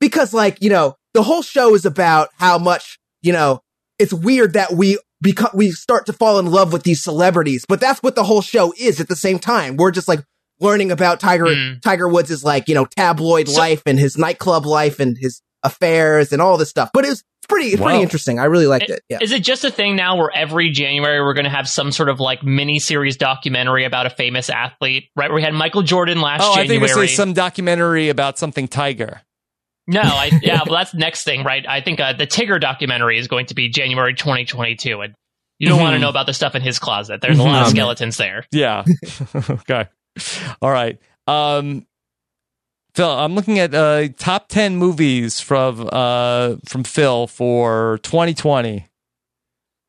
because 0.00 0.32
like 0.34 0.58
you 0.62 0.70
know 0.70 0.96
the 1.14 1.22
whole 1.22 1.42
show 1.42 1.74
is 1.74 1.84
about 1.84 2.28
how 2.38 2.58
much 2.58 2.98
you 3.22 3.32
know 3.32 3.60
it's 3.98 4.12
weird 4.12 4.52
that 4.54 4.72
we 4.72 4.98
become 5.20 5.50
we 5.54 5.70
start 5.72 6.06
to 6.06 6.12
fall 6.12 6.38
in 6.38 6.46
love 6.46 6.72
with 6.72 6.84
these 6.84 7.02
celebrities 7.02 7.64
but 7.68 7.80
that's 7.80 8.00
what 8.02 8.14
the 8.14 8.22
whole 8.22 8.40
show 8.42 8.72
is 8.78 9.00
at 9.00 9.08
the 9.08 9.16
same 9.16 9.38
time 9.40 9.76
we're 9.76 9.90
just 9.90 10.06
like 10.06 10.20
learning 10.60 10.92
about 10.92 11.18
tiger 11.18 11.46
Mm. 11.46 11.82
tiger 11.82 12.08
woods' 12.08 12.30
is 12.30 12.44
like 12.44 12.68
you 12.68 12.74
know 12.76 12.84
tabloid 12.84 13.48
So- 13.48 13.58
life 13.58 13.82
and 13.86 13.98
his 13.98 14.16
nightclub 14.16 14.64
life 14.66 15.00
and 15.00 15.16
his 15.18 15.42
affairs 15.62 16.32
and 16.32 16.40
all 16.42 16.56
this 16.56 16.68
stuff 16.70 16.90
but 16.94 17.04
it 17.04 17.08
was 17.08 17.24
pretty 17.48 17.68
it's 17.68 17.76
pretty 17.80 17.96
Wow. 17.98 18.02
interesting 18.02 18.38
i 18.38 18.44
really 18.44 18.66
liked 18.66 18.90
it 18.90 19.00
yeah 19.08 19.18
Is 19.22 19.32
it 19.32 19.42
just 19.42 19.64
a 19.64 19.70
thing 19.70 19.96
now 19.96 20.16
where 20.16 20.30
every 20.34 20.70
January 20.70 21.20
we're 21.22 21.34
going 21.34 21.44
to 21.44 21.50
have 21.50 21.68
some 21.68 21.90
sort 21.92 22.08
of 22.10 22.20
like 22.20 22.42
mini 22.42 22.78
series 22.78 23.16
documentary 23.16 23.84
about 23.84 24.04
a 24.06 24.10
famous 24.10 24.50
athlete? 24.50 25.08
Right, 25.16 25.28
where 25.30 25.36
we 25.36 25.42
had 25.42 25.54
Michael 25.54 25.82
Jordan 25.82 26.20
last 26.20 26.42
Oh, 26.42 26.52
I 26.52 26.66
think 26.66 26.82
January. 26.82 27.00
this 27.02 27.10
is 27.12 27.16
some 27.16 27.32
documentary 27.32 28.10
about 28.10 28.38
something 28.38 28.68
tiger. 28.68 29.22
No, 29.86 30.02
I, 30.02 30.30
yeah, 30.42 30.60
well, 30.66 30.74
that's 30.76 30.92
next 30.92 31.24
thing, 31.24 31.42
right? 31.42 31.64
I 31.66 31.80
think 31.80 31.98
uh, 32.00 32.12
the 32.12 32.26
Tigger 32.26 32.60
documentary 32.60 33.18
is 33.18 33.26
going 33.28 33.46
to 33.46 33.54
be 33.54 33.70
January 33.70 34.12
2022, 34.14 35.00
and 35.00 35.14
you 35.58 35.68
don't 35.70 35.80
want 35.80 35.94
to 35.94 35.98
know 35.98 36.10
about 36.10 36.26
the 36.26 36.34
stuff 36.34 36.54
in 36.54 36.60
his 36.60 36.78
closet. 36.78 37.22
There's 37.22 37.38
a 37.38 37.42
lot 37.42 37.62
of 37.62 37.68
Mhm. 37.68 37.70
skeletons 37.70 38.16
there. 38.18 38.44
Yeah. 38.52 38.84
okay. 39.50 39.86
All 40.60 40.70
right. 40.70 40.98
Um, 41.26 41.86
Phil, 42.94 43.08
I'm 43.08 43.34
looking 43.34 43.58
at 43.58 43.74
uh, 43.74 44.08
top 44.18 44.48
ten 44.48 44.76
movies 44.76 45.40
from 45.40 45.88
uh, 45.92 46.56
from 46.66 46.84
Phil 46.84 47.26
for 47.26 47.98
2020. 48.02 48.86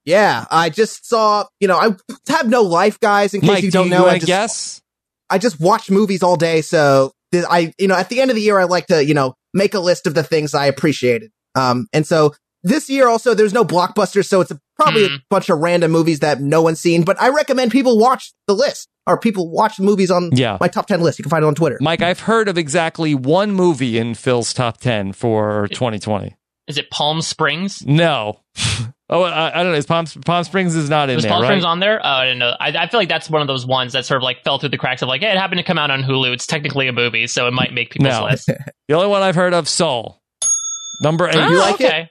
yeah 0.05 0.45
i 0.49 0.69
just 0.69 1.07
saw 1.07 1.43
you 1.59 1.67
know 1.67 1.77
i 1.77 1.89
have 2.30 2.47
no 2.47 2.61
life 2.61 2.99
guys 3.01 3.34
in 3.34 3.41
case 3.41 3.49
Mike, 3.49 3.63
you 3.63 3.69
do 3.69 3.80
don't 3.80 3.88
you 3.88 3.91
know 3.91 4.05
i 4.07 4.15
just 4.15 4.27
guess? 4.27 4.81
I 5.30 5.38
just 5.38 5.59
watch 5.59 5.91
movies 5.91 6.23
all 6.23 6.35
day, 6.35 6.61
so 6.61 7.11
I, 7.34 7.73
you 7.77 7.88
know, 7.88 7.95
at 7.95 8.09
the 8.09 8.21
end 8.21 8.31
of 8.31 8.35
the 8.35 8.41
year, 8.41 8.57
I 8.59 8.63
like 8.63 8.88
to, 8.88 9.05
you 9.05 9.13
know, 9.13 9.35
make 9.53 9.73
a 9.73 9.80
list 9.80 10.07
of 10.07 10.15
the 10.15 10.23
things 10.23 10.53
I 10.53 10.65
appreciated. 10.65 11.31
Um, 11.55 11.88
and 11.93 12.05
so 12.05 12.34
this 12.64 12.90
year 12.90 13.07
also, 13.07 13.34
there's 13.34 13.53
no 13.53 13.64
blockbusters, 13.64 14.26
so 14.26 14.41
it's 14.41 14.52
a, 14.52 14.60
probably 14.77 15.06
a 15.06 15.10
Hmm. 15.10 15.15
bunch 15.30 15.49
of 15.49 15.60
random 15.60 15.91
movies 15.91 16.19
that 16.19 16.41
no 16.41 16.61
one's 16.61 16.80
seen. 16.80 17.03
But 17.03 17.22
I 17.22 17.30
recommend 17.30 17.72
people 17.72 17.98
watch 17.98 18.34
the 18.48 18.53
list, 18.53 18.88
or 19.07 19.18
people 19.19 19.49
watch 19.49 19.77
the 19.77 19.84
movies 19.84 20.11
on 20.11 20.31
Yeah. 20.34 20.57
my 20.60 20.68
top 20.68 20.88
ten 20.88 21.02
list. 21.02 21.19
You 21.19 21.23
can 21.23 21.30
find 21.30 21.44
it 21.44 21.48
on 21.48 21.56
Twitter. 21.56 21.77
Mike, 21.81 22.02
I've 22.02 22.22
heard 22.22 22.48
of 22.49 22.57
exactly 22.57 23.15
one 23.15 23.52
movie 23.53 23.98
in 23.98 24.14
Phil's 24.15 24.53
top 24.53 24.77
10 24.80 25.14
for 25.14 25.68
2020. 25.72 26.36
Is 26.68 26.77
it 26.77 26.90
Palm 26.91 27.22
Springs? 27.23 27.81
No. 27.86 28.41
oh, 29.10 29.23
I, 29.23 29.48
I 29.60 29.64
don't 29.64 29.72
know. 29.72 29.77
Is 29.77 29.88
Palm, 29.88 30.06
Palm 30.26 30.44
Springs 30.44 30.76
is 30.76 30.88
not 30.88 31.10
in 31.10 31.15
Was 31.15 31.23
there, 31.23 31.31
Palm 31.31 31.41
right? 31.41 31.48
Springs 31.48 31.64
on 31.65 31.80
there? 31.80 31.99
Oh, 32.03 32.07
I 32.07 32.26
didn't 32.26 32.38
know. 32.40 32.53
I, 32.60 32.68
I 32.77 32.88
feel 32.88 32.99
like 32.99 33.10
that's 33.10 33.27
one 33.27 33.41
of 33.41 33.48
those 33.48 33.65
ones 33.65 33.94
that 33.94 34.06
sort 34.06 34.18
of 34.18 34.23
like 34.23 34.44
fell 34.44 34.60
through 34.60 34.69
the 34.69 34.77
cracks 34.77 35.02
of 35.02 35.07
like, 35.07 35.22
hey, 35.22 35.31
it 35.31 35.38
happened 35.38 35.57
to 35.57 35.64
come 35.64 35.80
out 35.80 35.90
on 35.90 36.03
Hulu. 36.03 36.31
It's 36.34 36.45
technically 36.45 36.88
a 36.88 36.94
movie, 36.94 37.26
so 37.26 37.48
it 37.48 37.52
might 37.53 37.73
make 37.73 37.90
people's 37.90 38.14
No. 38.14 38.26
list. 38.26 38.48
the 38.88 38.94
only 38.94 39.07
one 39.07 39.23
I've 39.23 39.34
heard 39.36 39.53
of, 39.56 39.68
Soul. 39.68 40.22
Number 41.02 41.27
eight. 41.27 41.36
Oh, 41.38 41.49
You 41.49 41.57
like 41.60 41.81
it? 41.81 42.10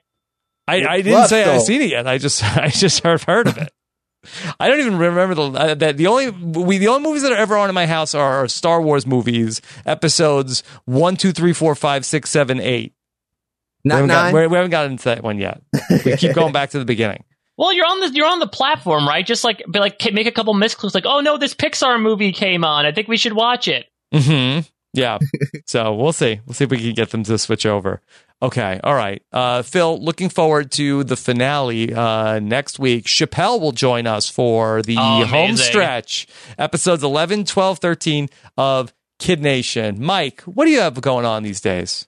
Okay. 0.68 0.84
I, 0.84 0.92
I 0.94 0.96
didn't 0.98 1.12
love 1.12 1.28
say 1.28 1.42
I've 1.44 1.58
Soul. 1.58 1.66
seen 1.66 1.82
it 1.82 1.90
yet. 1.90 2.06
I 2.06 2.18
just 2.18 2.42
I 2.56 2.68
just 2.68 3.02
heard 3.02 3.22
heard 3.22 3.48
of 3.48 3.58
it. 3.58 3.72
I 4.58 4.68
don't 4.68 4.80
even 4.80 4.98
remember 4.98 5.34
the 5.34 5.42
uh, 5.58 5.74
that 5.76 5.96
the 5.96 6.08
only 6.08 6.30
we 6.30 6.78
the 6.78 6.88
only 6.88 7.02
movies 7.08 7.22
that 7.22 7.32
are 7.32 7.36
ever 7.38 7.56
on 7.56 7.68
in 7.68 7.74
my 7.74 7.86
house 7.86 8.14
are 8.14 8.46
Star 8.48 8.82
Wars 8.82 9.06
movies, 9.06 9.60
episodes 9.86 10.62
one, 10.84 11.16
two, 11.16 11.32
three, 11.32 11.52
four, 11.52 11.74
five, 11.74 12.04
six, 12.04 12.28
seven, 12.30 12.60
eight. 12.60 12.94
We 13.84 13.88
Not 13.90 13.94
haven't, 13.96 14.08
got, 14.08 14.22
nine. 14.24 14.34
we 14.34 14.46
we 14.48 14.56
haven't 14.56 14.70
gotten 14.72 14.92
into 14.92 15.04
that 15.04 15.22
one 15.22 15.38
yet. 15.38 15.62
We 16.04 16.16
keep 16.16 16.34
going 16.34 16.52
back 16.52 16.70
to 16.70 16.78
the 16.78 16.84
beginning. 16.84 17.24
Well, 17.60 17.72
you're 17.72 17.86
on 17.86 17.98
the 17.98 18.10
you're 18.14 18.28
on 18.28 18.38
the 18.38 18.46
platform, 18.46 19.04
right? 19.08 19.26
Just 19.26 19.42
like 19.42 19.64
be 19.68 19.80
like 19.80 20.00
make 20.12 20.28
a 20.28 20.30
couple 20.30 20.54
misclicks, 20.54 20.94
like, 20.94 21.06
oh 21.06 21.18
no, 21.18 21.38
this 21.38 21.54
Pixar 21.56 22.00
movie 22.00 22.30
came 22.30 22.64
on. 22.64 22.86
I 22.86 22.92
think 22.92 23.08
we 23.08 23.16
should 23.16 23.32
watch 23.32 23.66
it. 23.66 23.86
hmm 24.14 24.60
Yeah. 24.94 25.18
so 25.66 25.92
we'll 25.92 26.12
see. 26.12 26.38
We'll 26.46 26.54
see 26.54 26.62
if 26.66 26.70
we 26.70 26.78
can 26.78 26.94
get 26.94 27.10
them 27.10 27.24
to 27.24 27.36
switch 27.36 27.66
over. 27.66 28.00
Okay. 28.40 28.78
All 28.84 28.94
right. 28.94 29.20
Uh, 29.32 29.62
Phil, 29.62 30.00
looking 30.00 30.28
forward 30.28 30.70
to 30.72 31.02
the 31.04 31.16
finale 31.16 31.92
uh, 31.92 32.38
next 32.38 32.78
week. 32.78 33.06
Chappelle 33.06 33.60
will 33.60 33.72
join 33.72 34.06
us 34.06 34.28
for 34.30 34.82
the 34.82 34.96
Oh, 34.98 35.24
home 35.24 35.56
stretch, 35.56 36.28
episodes 36.56 37.02
11, 37.02 37.46
12, 37.46 37.78
13 37.78 38.28
of 38.56 38.94
Kid 39.18 39.40
Nation. 39.40 40.02
Mike, 40.02 40.42
what 40.42 40.66
do 40.66 40.70
you 40.70 40.80
have 40.80 41.00
going 41.00 41.24
on 41.26 41.42
these 41.42 41.60
days? 41.60 42.06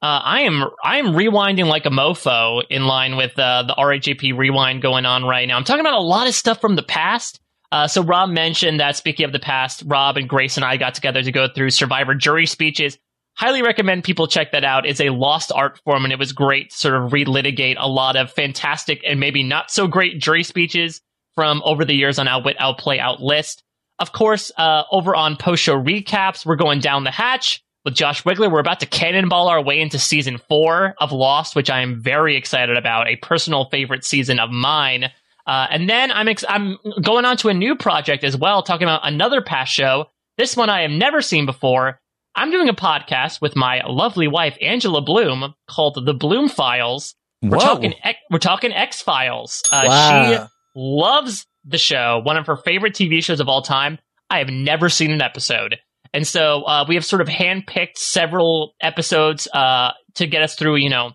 Uh, 0.00 0.20
I 0.22 0.40
am 0.42 0.62
I 0.84 0.98
am 0.98 1.06
rewinding 1.14 1.66
like 1.66 1.86
a 1.86 1.90
mofo 1.90 2.62
in 2.68 2.84
line 2.86 3.16
with 3.16 3.38
uh, 3.38 3.62
the 3.66 3.74
RHAP 3.74 4.36
rewind 4.36 4.82
going 4.82 5.06
on 5.06 5.24
right 5.24 5.48
now. 5.48 5.56
I'm 5.56 5.64
talking 5.64 5.80
about 5.80 5.94
a 5.98 6.02
lot 6.02 6.28
of 6.28 6.34
stuff 6.34 6.60
from 6.60 6.76
the 6.76 6.82
past. 6.82 7.40
Uh, 7.72 7.88
so 7.88 8.02
Rob 8.02 8.28
mentioned 8.28 8.78
that 8.80 8.96
speaking 8.96 9.24
of 9.24 9.32
the 9.32 9.38
past, 9.40 9.82
Rob 9.86 10.18
and 10.18 10.28
Grace 10.28 10.56
and 10.56 10.64
I 10.64 10.76
got 10.76 10.94
together 10.94 11.22
to 11.22 11.32
go 11.32 11.48
through 11.48 11.70
Survivor 11.70 12.14
jury 12.14 12.46
speeches. 12.46 12.98
Highly 13.36 13.62
recommend 13.62 14.04
people 14.04 14.28
check 14.28 14.52
that 14.52 14.64
out. 14.64 14.86
It's 14.86 15.00
a 15.00 15.10
lost 15.10 15.50
art 15.52 15.78
form, 15.84 16.04
and 16.04 16.12
it 16.12 16.18
was 16.18 16.32
great 16.32 16.70
to 16.70 16.76
sort 16.76 16.94
of 16.94 17.10
relitigate 17.10 17.76
a 17.78 17.88
lot 17.88 18.16
of 18.16 18.30
fantastic 18.30 19.00
and 19.04 19.18
maybe 19.18 19.42
not 19.42 19.70
so 19.70 19.88
great 19.88 20.20
jury 20.20 20.44
speeches 20.44 21.00
from 21.34 21.60
over 21.64 21.84
the 21.84 21.94
years 21.94 22.18
on 22.18 22.28
Outwit, 22.28 22.56
Outplay, 22.60 22.98
Outlist. 22.98 23.62
Of 23.98 24.12
course, 24.12 24.52
uh, 24.56 24.84
over 24.92 25.16
on 25.16 25.36
post 25.36 25.62
show 25.62 25.76
recaps, 25.76 26.46
we're 26.46 26.56
going 26.56 26.78
down 26.78 27.04
the 27.04 27.10
hatch 27.10 27.60
with 27.84 27.94
Josh 27.94 28.22
Wigler. 28.22 28.50
We're 28.50 28.60
about 28.60 28.80
to 28.80 28.86
cannonball 28.86 29.48
our 29.48 29.62
way 29.62 29.80
into 29.80 29.98
season 29.98 30.38
four 30.38 30.94
of 30.98 31.12
Lost, 31.12 31.56
which 31.56 31.70
I 31.70 31.80
am 31.80 32.00
very 32.00 32.36
excited 32.36 32.76
about, 32.76 33.08
a 33.08 33.16
personal 33.16 33.68
favorite 33.70 34.04
season 34.04 34.38
of 34.38 34.50
mine. 34.50 35.10
Uh, 35.46 35.66
and 35.70 35.88
then 35.88 36.10
I'm 36.10 36.28
ex- 36.28 36.44
I'm 36.48 36.78
going 37.02 37.24
on 37.24 37.36
to 37.38 37.48
a 37.48 37.54
new 37.54 37.74
project 37.76 38.24
as 38.24 38.36
well, 38.36 38.62
talking 38.62 38.86
about 38.86 39.06
another 39.06 39.42
past 39.42 39.72
show. 39.72 40.06
This 40.38 40.56
one 40.56 40.70
I 40.70 40.82
have 40.82 40.90
never 40.90 41.20
seen 41.20 41.46
before. 41.46 42.00
I'm 42.36 42.50
doing 42.50 42.68
a 42.68 42.74
podcast 42.74 43.40
with 43.40 43.54
my 43.56 43.80
lovely 43.86 44.28
wife 44.28 44.56
Angela 44.60 45.00
Bloom 45.00 45.54
called 45.68 46.04
The 46.04 46.14
Bloom 46.14 46.48
Files. 46.48 47.14
We're 47.42 47.58
Whoa. 47.58 47.64
talking 47.64 47.94
X- 48.02 48.18
we're 48.30 48.38
talking 48.38 48.72
X 48.72 49.02
Files. 49.02 49.62
Uh, 49.72 49.84
Wow. 49.86 50.32
She 50.32 50.44
loves 50.74 51.46
the 51.64 51.78
show, 51.78 52.20
one 52.24 52.36
of 52.36 52.46
her 52.46 52.56
favorite 52.56 52.94
TV 52.94 53.22
shows 53.22 53.40
of 53.40 53.48
all 53.48 53.62
time. 53.62 53.98
I 54.30 54.38
have 54.38 54.48
never 54.48 54.88
seen 54.88 55.10
an 55.12 55.22
episode. 55.22 55.76
And 56.12 56.26
so 56.26 56.62
uh, 56.62 56.84
we 56.88 56.94
have 56.96 57.04
sort 57.04 57.22
of 57.22 57.28
handpicked 57.28 57.96
several 57.96 58.74
episodes 58.80 59.48
uh, 59.52 59.92
to 60.14 60.26
get 60.26 60.42
us 60.42 60.54
through, 60.54 60.76
you 60.76 60.88
know, 60.88 61.12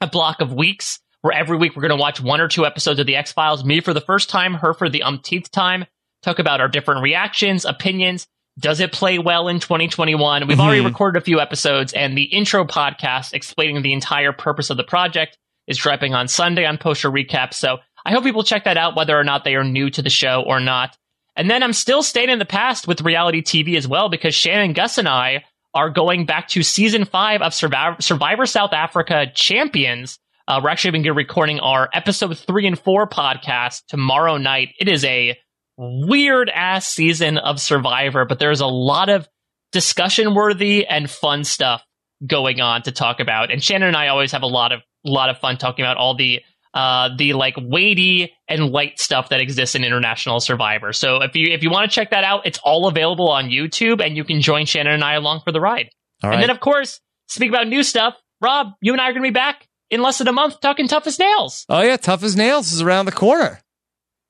a 0.00 0.06
block 0.06 0.40
of 0.40 0.52
weeks 0.52 1.00
where 1.22 1.36
every 1.36 1.56
week 1.56 1.74
we're 1.76 1.82
going 1.82 1.96
to 1.96 2.00
watch 2.00 2.20
one 2.20 2.40
or 2.40 2.48
two 2.48 2.64
episodes 2.64 3.00
of 3.00 3.06
The 3.06 3.16
X 3.16 3.32
Files. 3.32 3.64
Me 3.64 3.80
for 3.80 3.92
the 3.92 4.00
first 4.00 4.30
time, 4.30 4.54
her 4.54 4.72
for 4.74 4.88
the 4.88 5.02
umpteenth 5.02 5.50
time. 5.50 5.84
Talk 6.22 6.38
about 6.38 6.60
our 6.60 6.68
different 6.68 7.02
reactions, 7.02 7.64
opinions. 7.64 8.26
Does 8.58 8.80
it 8.80 8.92
play 8.92 9.18
well 9.18 9.48
in 9.48 9.60
2021? 9.60 10.46
We've 10.46 10.58
already 10.58 10.80
Mhm. 10.82 10.86
recorded 10.86 11.20
a 11.20 11.24
few 11.24 11.40
episodes, 11.40 11.92
and 11.92 12.16
the 12.16 12.24
intro 12.24 12.64
podcast 12.64 13.32
explaining 13.32 13.82
the 13.82 13.92
entire 13.92 14.32
purpose 14.32 14.70
of 14.70 14.76
the 14.76 14.84
project 14.84 15.36
is 15.66 15.76
dropping 15.78 16.14
on 16.14 16.28
Sunday 16.28 16.64
on 16.66 16.78
Poster 16.78 17.10
Recap. 17.10 17.52
So 17.54 17.78
I 18.04 18.12
hope 18.12 18.24
people 18.24 18.42
check 18.42 18.64
that 18.64 18.76
out, 18.78 18.96
whether 18.96 19.18
or 19.18 19.24
not 19.24 19.44
they 19.44 19.54
are 19.54 19.64
new 19.64 19.90
to 19.90 20.02
the 20.02 20.10
show 20.10 20.42
or 20.46 20.60
not. 20.60 20.96
And 21.36 21.48
then 21.50 21.62
I'm 21.62 21.72
still 21.72 22.02
staying 22.02 22.30
in 22.30 22.38
the 22.40 22.44
past 22.44 22.88
with 22.88 23.02
reality 23.02 23.42
TV 23.42 23.76
as 23.76 23.86
well 23.86 24.08
because 24.08 24.34
Shannon 24.34 24.72
Guss 24.72 24.98
and 24.98 25.08
I 25.08 25.44
are 25.74 25.90
going 25.90 26.24
back 26.24 26.48
to 26.48 26.62
season 26.62 27.04
five 27.04 27.42
of 27.42 27.54
Survivor, 27.54 27.96
Survivor 28.00 28.46
South 28.46 28.72
Africa 28.72 29.26
Champions. 29.34 30.18
Uh, 30.48 30.60
we're 30.62 30.70
actually 30.70 30.92
going 30.92 31.02
to 31.04 31.06
be 31.12 31.16
recording 31.16 31.60
our 31.60 31.88
episode 31.92 32.36
three 32.38 32.66
and 32.66 32.78
four 32.78 33.06
podcast 33.08 33.82
tomorrow 33.88 34.38
night. 34.38 34.70
It 34.80 34.88
is 34.88 35.04
a 35.04 35.36
weird 35.78 36.50
ass 36.50 36.86
season 36.88 37.38
of 37.38 37.60
Survivor, 37.60 38.24
but 38.24 38.38
there's 38.38 38.60
a 38.60 38.66
lot 38.66 39.08
of 39.08 39.28
discussion 39.72 40.34
worthy 40.34 40.86
and 40.86 41.08
fun 41.10 41.44
stuff 41.44 41.84
going 42.26 42.60
on 42.60 42.82
to 42.82 42.92
talk 42.92 43.20
about. 43.20 43.50
And 43.52 43.62
Shannon 43.62 43.88
and 43.88 43.96
I 43.96 44.08
always 44.08 44.32
have 44.32 44.42
a 44.42 44.46
lot 44.46 44.72
of 44.72 44.80
lot 45.04 45.30
of 45.30 45.38
fun 45.38 45.56
talking 45.56 45.84
about 45.84 45.96
all 45.96 46.16
the 46.16 46.40
uh 46.74 47.10
the 47.16 47.32
like 47.34 47.54
weighty 47.56 48.32
and 48.48 48.70
light 48.70 48.98
stuff 48.98 49.28
that 49.30 49.40
exists 49.40 49.74
in 49.76 49.84
international 49.84 50.40
survivor. 50.40 50.92
So 50.92 51.22
if 51.22 51.34
you 51.36 51.52
if 51.52 51.62
you 51.62 51.70
want 51.70 51.90
to 51.90 51.94
check 51.94 52.10
that 52.10 52.24
out, 52.24 52.46
it's 52.46 52.58
all 52.64 52.88
available 52.88 53.30
on 53.30 53.48
YouTube 53.48 54.04
and 54.04 54.16
you 54.16 54.24
can 54.24 54.40
join 54.40 54.66
Shannon 54.66 54.92
and 54.94 55.04
I 55.04 55.14
along 55.14 55.42
for 55.44 55.52
the 55.52 55.60
ride. 55.60 55.90
All 56.22 56.30
And 56.30 56.38
right. 56.38 56.40
then 56.46 56.50
of 56.50 56.60
course, 56.60 57.00
speak 57.28 57.48
about 57.50 57.68
new 57.68 57.82
stuff, 57.84 58.14
Rob, 58.40 58.72
you 58.80 58.92
and 58.92 59.00
I 59.00 59.04
are 59.04 59.12
going 59.12 59.22
to 59.22 59.28
be 59.28 59.32
back 59.32 59.66
in 59.90 60.02
less 60.02 60.18
than 60.18 60.28
a 60.28 60.32
month 60.32 60.60
talking 60.60 60.88
tough 60.88 61.06
as 61.06 61.18
nails. 61.18 61.64
oh, 61.68 61.80
yeah. 61.80 61.96
Tough 61.96 62.22
as 62.22 62.36
Nails 62.36 62.72
is 62.72 62.82
around 62.82 63.06
the 63.06 63.12
corner. 63.12 63.60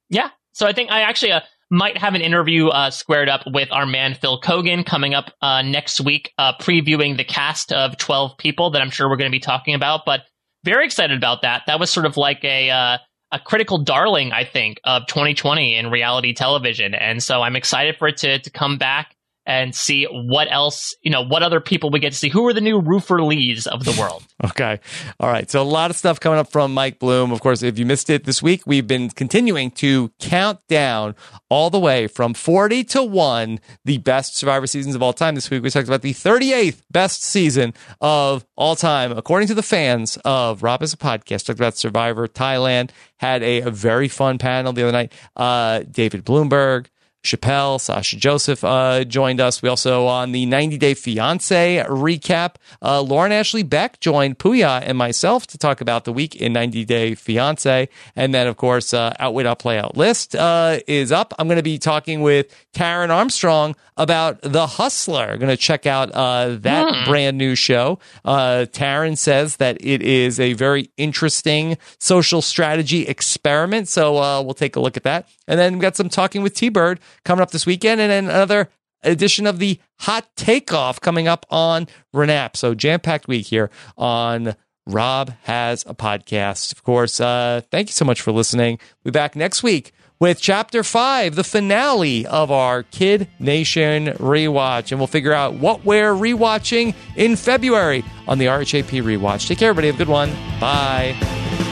Yeah. 0.08 0.30
So 0.58 0.66
I 0.66 0.72
think 0.72 0.90
I 0.90 1.02
actually 1.02 1.30
uh, 1.30 1.42
might 1.70 1.96
have 1.98 2.16
an 2.16 2.20
interview 2.20 2.66
uh, 2.66 2.90
squared 2.90 3.28
up 3.28 3.42
with 3.46 3.68
our 3.70 3.86
man 3.86 4.14
Phil 4.14 4.40
Keoghan 4.40 4.84
coming 4.84 5.14
up 5.14 5.32
uh, 5.40 5.62
next 5.62 6.00
week, 6.00 6.32
uh, 6.36 6.52
previewing 6.60 7.16
the 7.16 7.22
cast 7.22 7.72
of 7.72 7.96
12 7.96 8.36
people 8.38 8.70
that 8.70 8.82
I'm 8.82 8.90
sure 8.90 9.08
we're 9.08 9.18
going 9.18 9.30
to 9.30 9.36
be 9.36 9.38
talking 9.38 9.76
about. 9.76 10.00
But 10.04 10.22
very 10.64 10.84
excited 10.84 11.16
about 11.16 11.42
that. 11.42 11.62
That 11.68 11.78
was 11.78 11.90
sort 11.90 12.06
of 12.06 12.16
like 12.16 12.42
a 12.42 12.70
uh, 12.70 12.98
a 13.30 13.38
critical 13.38 13.78
darling, 13.78 14.32
I 14.32 14.42
think, 14.42 14.80
of 14.82 15.06
2020 15.06 15.76
in 15.76 15.90
reality 15.90 16.32
television, 16.32 16.92
and 16.92 17.22
so 17.22 17.40
I'm 17.40 17.54
excited 17.54 17.96
for 17.96 18.08
it 18.08 18.16
to 18.18 18.40
to 18.40 18.50
come 18.50 18.78
back 18.78 19.14
and 19.48 19.74
see 19.74 20.04
what 20.04 20.46
else, 20.52 20.94
you 21.00 21.10
know, 21.10 21.24
what 21.24 21.42
other 21.42 21.58
people 21.58 21.88
we 21.88 21.98
get 21.98 22.12
to 22.12 22.18
see. 22.18 22.28
Who 22.28 22.46
are 22.46 22.52
the 22.52 22.60
new 22.60 22.80
Roofer 22.80 23.22
Lees 23.22 23.66
of 23.66 23.84
the 23.84 23.96
world? 23.98 24.22
Okay. 24.44 24.78
All 25.18 25.28
right. 25.28 25.50
So 25.50 25.60
a 25.60 25.64
lot 25.64 25.90
of 25.90 25.96
stuff 25.96 26.20
coming 26.20 26.38
up 26.38 26.52
from 26.52 26.72
Mike 26.72 27.00
Bloom. 27.00 27.32
Of 27.32 27.40
course, 27.40 27.60
if 27.64 27.76
you 27.76 27.84
missed 27.84 28.08
it 28.08 28.22
this 28.22 28.40
week, 28.40 28.62
we've 28.66 28.86
been 28.86 29.10
continuing 29.10 29.72
to 29.72 30.12
count 30.20 30.60
down 30.68 31.16
all 31.48 31.70
the 31.70 31.78
way 31.80 32.06
from 32.06 32.34
40 32.34 32.84
to 32.84 33.02
1 33.02 33.58
the 33.84 33.98
best 33.98 34.36
Survivor 34.36 34.68
seasons 34.68 34.94
of 34.94 35.02
all 35.02 35.12
time. 35.12 35.34
This 35.34 35.50
week 35.50 35.64
we 35.64 35.70
talked 35.70 35.88
about 35.88 36.02
the 36.02 36.14
38th 36.14 36.82
best 36.88 37.24
season 37.24 37.74
of 38.00 38.46
all 38.56 38.76
time, 38.76 39.10
according 39.10 39.48
to 39.48 39.54
the 39.54 39.62
fans 39.62 40.16
of 40.24 40.62
Rob 40.62 40.82
Has 40.82 40.92
a 40.92 40.96
Podcast. 40.96 41.46
Talked 41.46 41.58
about 41.58 41.76
Survivor 41.76 42.28
Thailand. 42.28 42.90
Had 43.16 43.42
a, 43.42 43.62
a 43.62 43.70
very 43.72 44.06
fun 44.06 44.38
panel 44.38 44.72
the 44.72 44.84
other 44.84 44.92
night. 44.92 45.12
Uh, 45.34 45.80
David 45.90 46.24
Bloomberg, 46.24 46.86
Chappelle, 47.24 47.80
Sasha 47.80 48.16
Joseph 48.16 48.62
uh, 48.64 49.04
joined 49.04 49.40
us. 49.40 49.60
We 49.60 49.68
also 49.68 50.06
on 50.06 50.32
the 50.32 50.46
90 50.46 50.78
Day 50.78 50.94
Fiance 50.94 51.84
recap. 51.88 52.54
Uh, 52.80 53.02
Lauren 53.02 53.32
Ashley 53.32 53.62
Beck 53.62 54.00
joined 54.00 54.38
Puya 54.38 54.82
and 54.84 54.96
myself 54.96 55.46
to 55.48 55.58
talk 55.58 55.80
about 55.80 56.04
the 56.04 56.12
week 56.12 56.36
in 56.36 56.52
90 56.52 56.84
Day 56.84 57.14
Fiance. 57.14 57.88
And 58.16 58.32
then, 58.32 58.46
of 58.46 58.56
course, 58.56 58.94
uh, 58.94 59.14
Outwit 59.18 59.46
Out 59.46 59.58
Play 59.58 59.78
Out 59.78 59.96
list 59.96 60.34
uh, 60.36 60.78
is 60.86 61.10
up. 61.12 61.34
I'm 61.38 61.48
going 61.48 61.56
to 61.56 61.62
be 61.62 61.78
talking 61.78 62.22
with 62.22 62.54
Taryn 62.72 63.10
Armstrong 63.10 63.74
about 63.96 64.40
The 64.42 64.66
Hustler. 64.66 65.36
Going 65.36 65.48
to 65.48 65.56
check 65.56 65.86
out 65.86 66.10
uh, 66.12 66.56
that 66.60 66.78
Hmm. 66.88 67.04
brand 67.10 67.36
new 67.36 67.54
show. 67.56 67.98
Uh, 68.24 68.64
Taryn 68.70 69.18
says 69.18 69.56
that 69.56 69.76
it 69.80 70.02
is 70.02 70.38
a 70.38 70.52
very 70.52 70.90
interesting 70.96 71.76
social 71.98 72.40
strategy 72.40 73.02
experiment. 73.06 73.88
So 73.88 74.16
uh, 74.18 74.40
we'll 74.42 74.54
take 74.54 74.76
a 74.76 74.80
look 74.80 74.96
at 74.96 75.02
that. 75.02 75.28
And 75.48 75.58
then 75.58 75.74
we 75.74 75.80
got 75.80 75.96
some 75.96 76.08
talking 76.08 76.42
with 76.42 76.54
T 76.54 76.68
Bird 76.68 77.00
coming 77.24 77.42
up 77.42 77.50
this 77.50 77.66
weekend, 77.66 78.00
and 78.00 78.10
then 78.10 78.24
another 78.24 78.68
edition 79.02 79.46
of 79.46 79.58
the 79.58 79.78
Hot 80.00 80.28
Takeoff 80.36 81.00
coming 81.00 81.28
up 81.28 81.46
on 81.50 81.86
Renap. 82.14 82.56
So 82.56 82.74
jam 82.74 83.00
packed 83.00 83.28
week 83.28 83.46
here 83.46 83.70
on. 83.96 84.54
Rob 84.90 85.34
has 85.42 85.84
a 85.86 85.94
podcast. 85.94 86.72
Of 86.72 86.82
course, 86.82 87.20
uh, 87.20 87.60
thank 87.70 87.90
you 87.90 87.92
so 87.92 88.06
much 88.06 88.22
for 88.22 88.32
listening. 88.32 88.78
We'll 89.04 89.12
be 89.12 89.18
back 89.18 89.36
next 89.36 89.62
week 89.62 89.92
with 90.18 90.40
chapter 90.40 90.82
five, 90.82 91.34
the 91.34 91.44
finale 91.44 92.26
of 92.26 92.50
our 92.50 92.84
Kid 92.84 93.28
Nation 93.38 94.06
rewatch. 94.06 94.90
And 94.90 94.98
we'll 94.98 95.06
figure 95.06 95.34
out 95.34 95.54
what 95.54 95.84
we're 95.84 96.14
rewatching 96.14 96.94
in 97.16 97.36
February 97.36 98.02
on 98.26 98.38
the 98.38 98.46
RHAP 98.46 99.02
rewatch. 99.02 99.46
Take 99.46 99.58
care, 99.58 99.68
everybody. 99.68 99.88
Have 99.88 99.96
a 99.96 99.98
good 99.98 100.08
one. 100.08 100.30
Bye. 100.58 101.67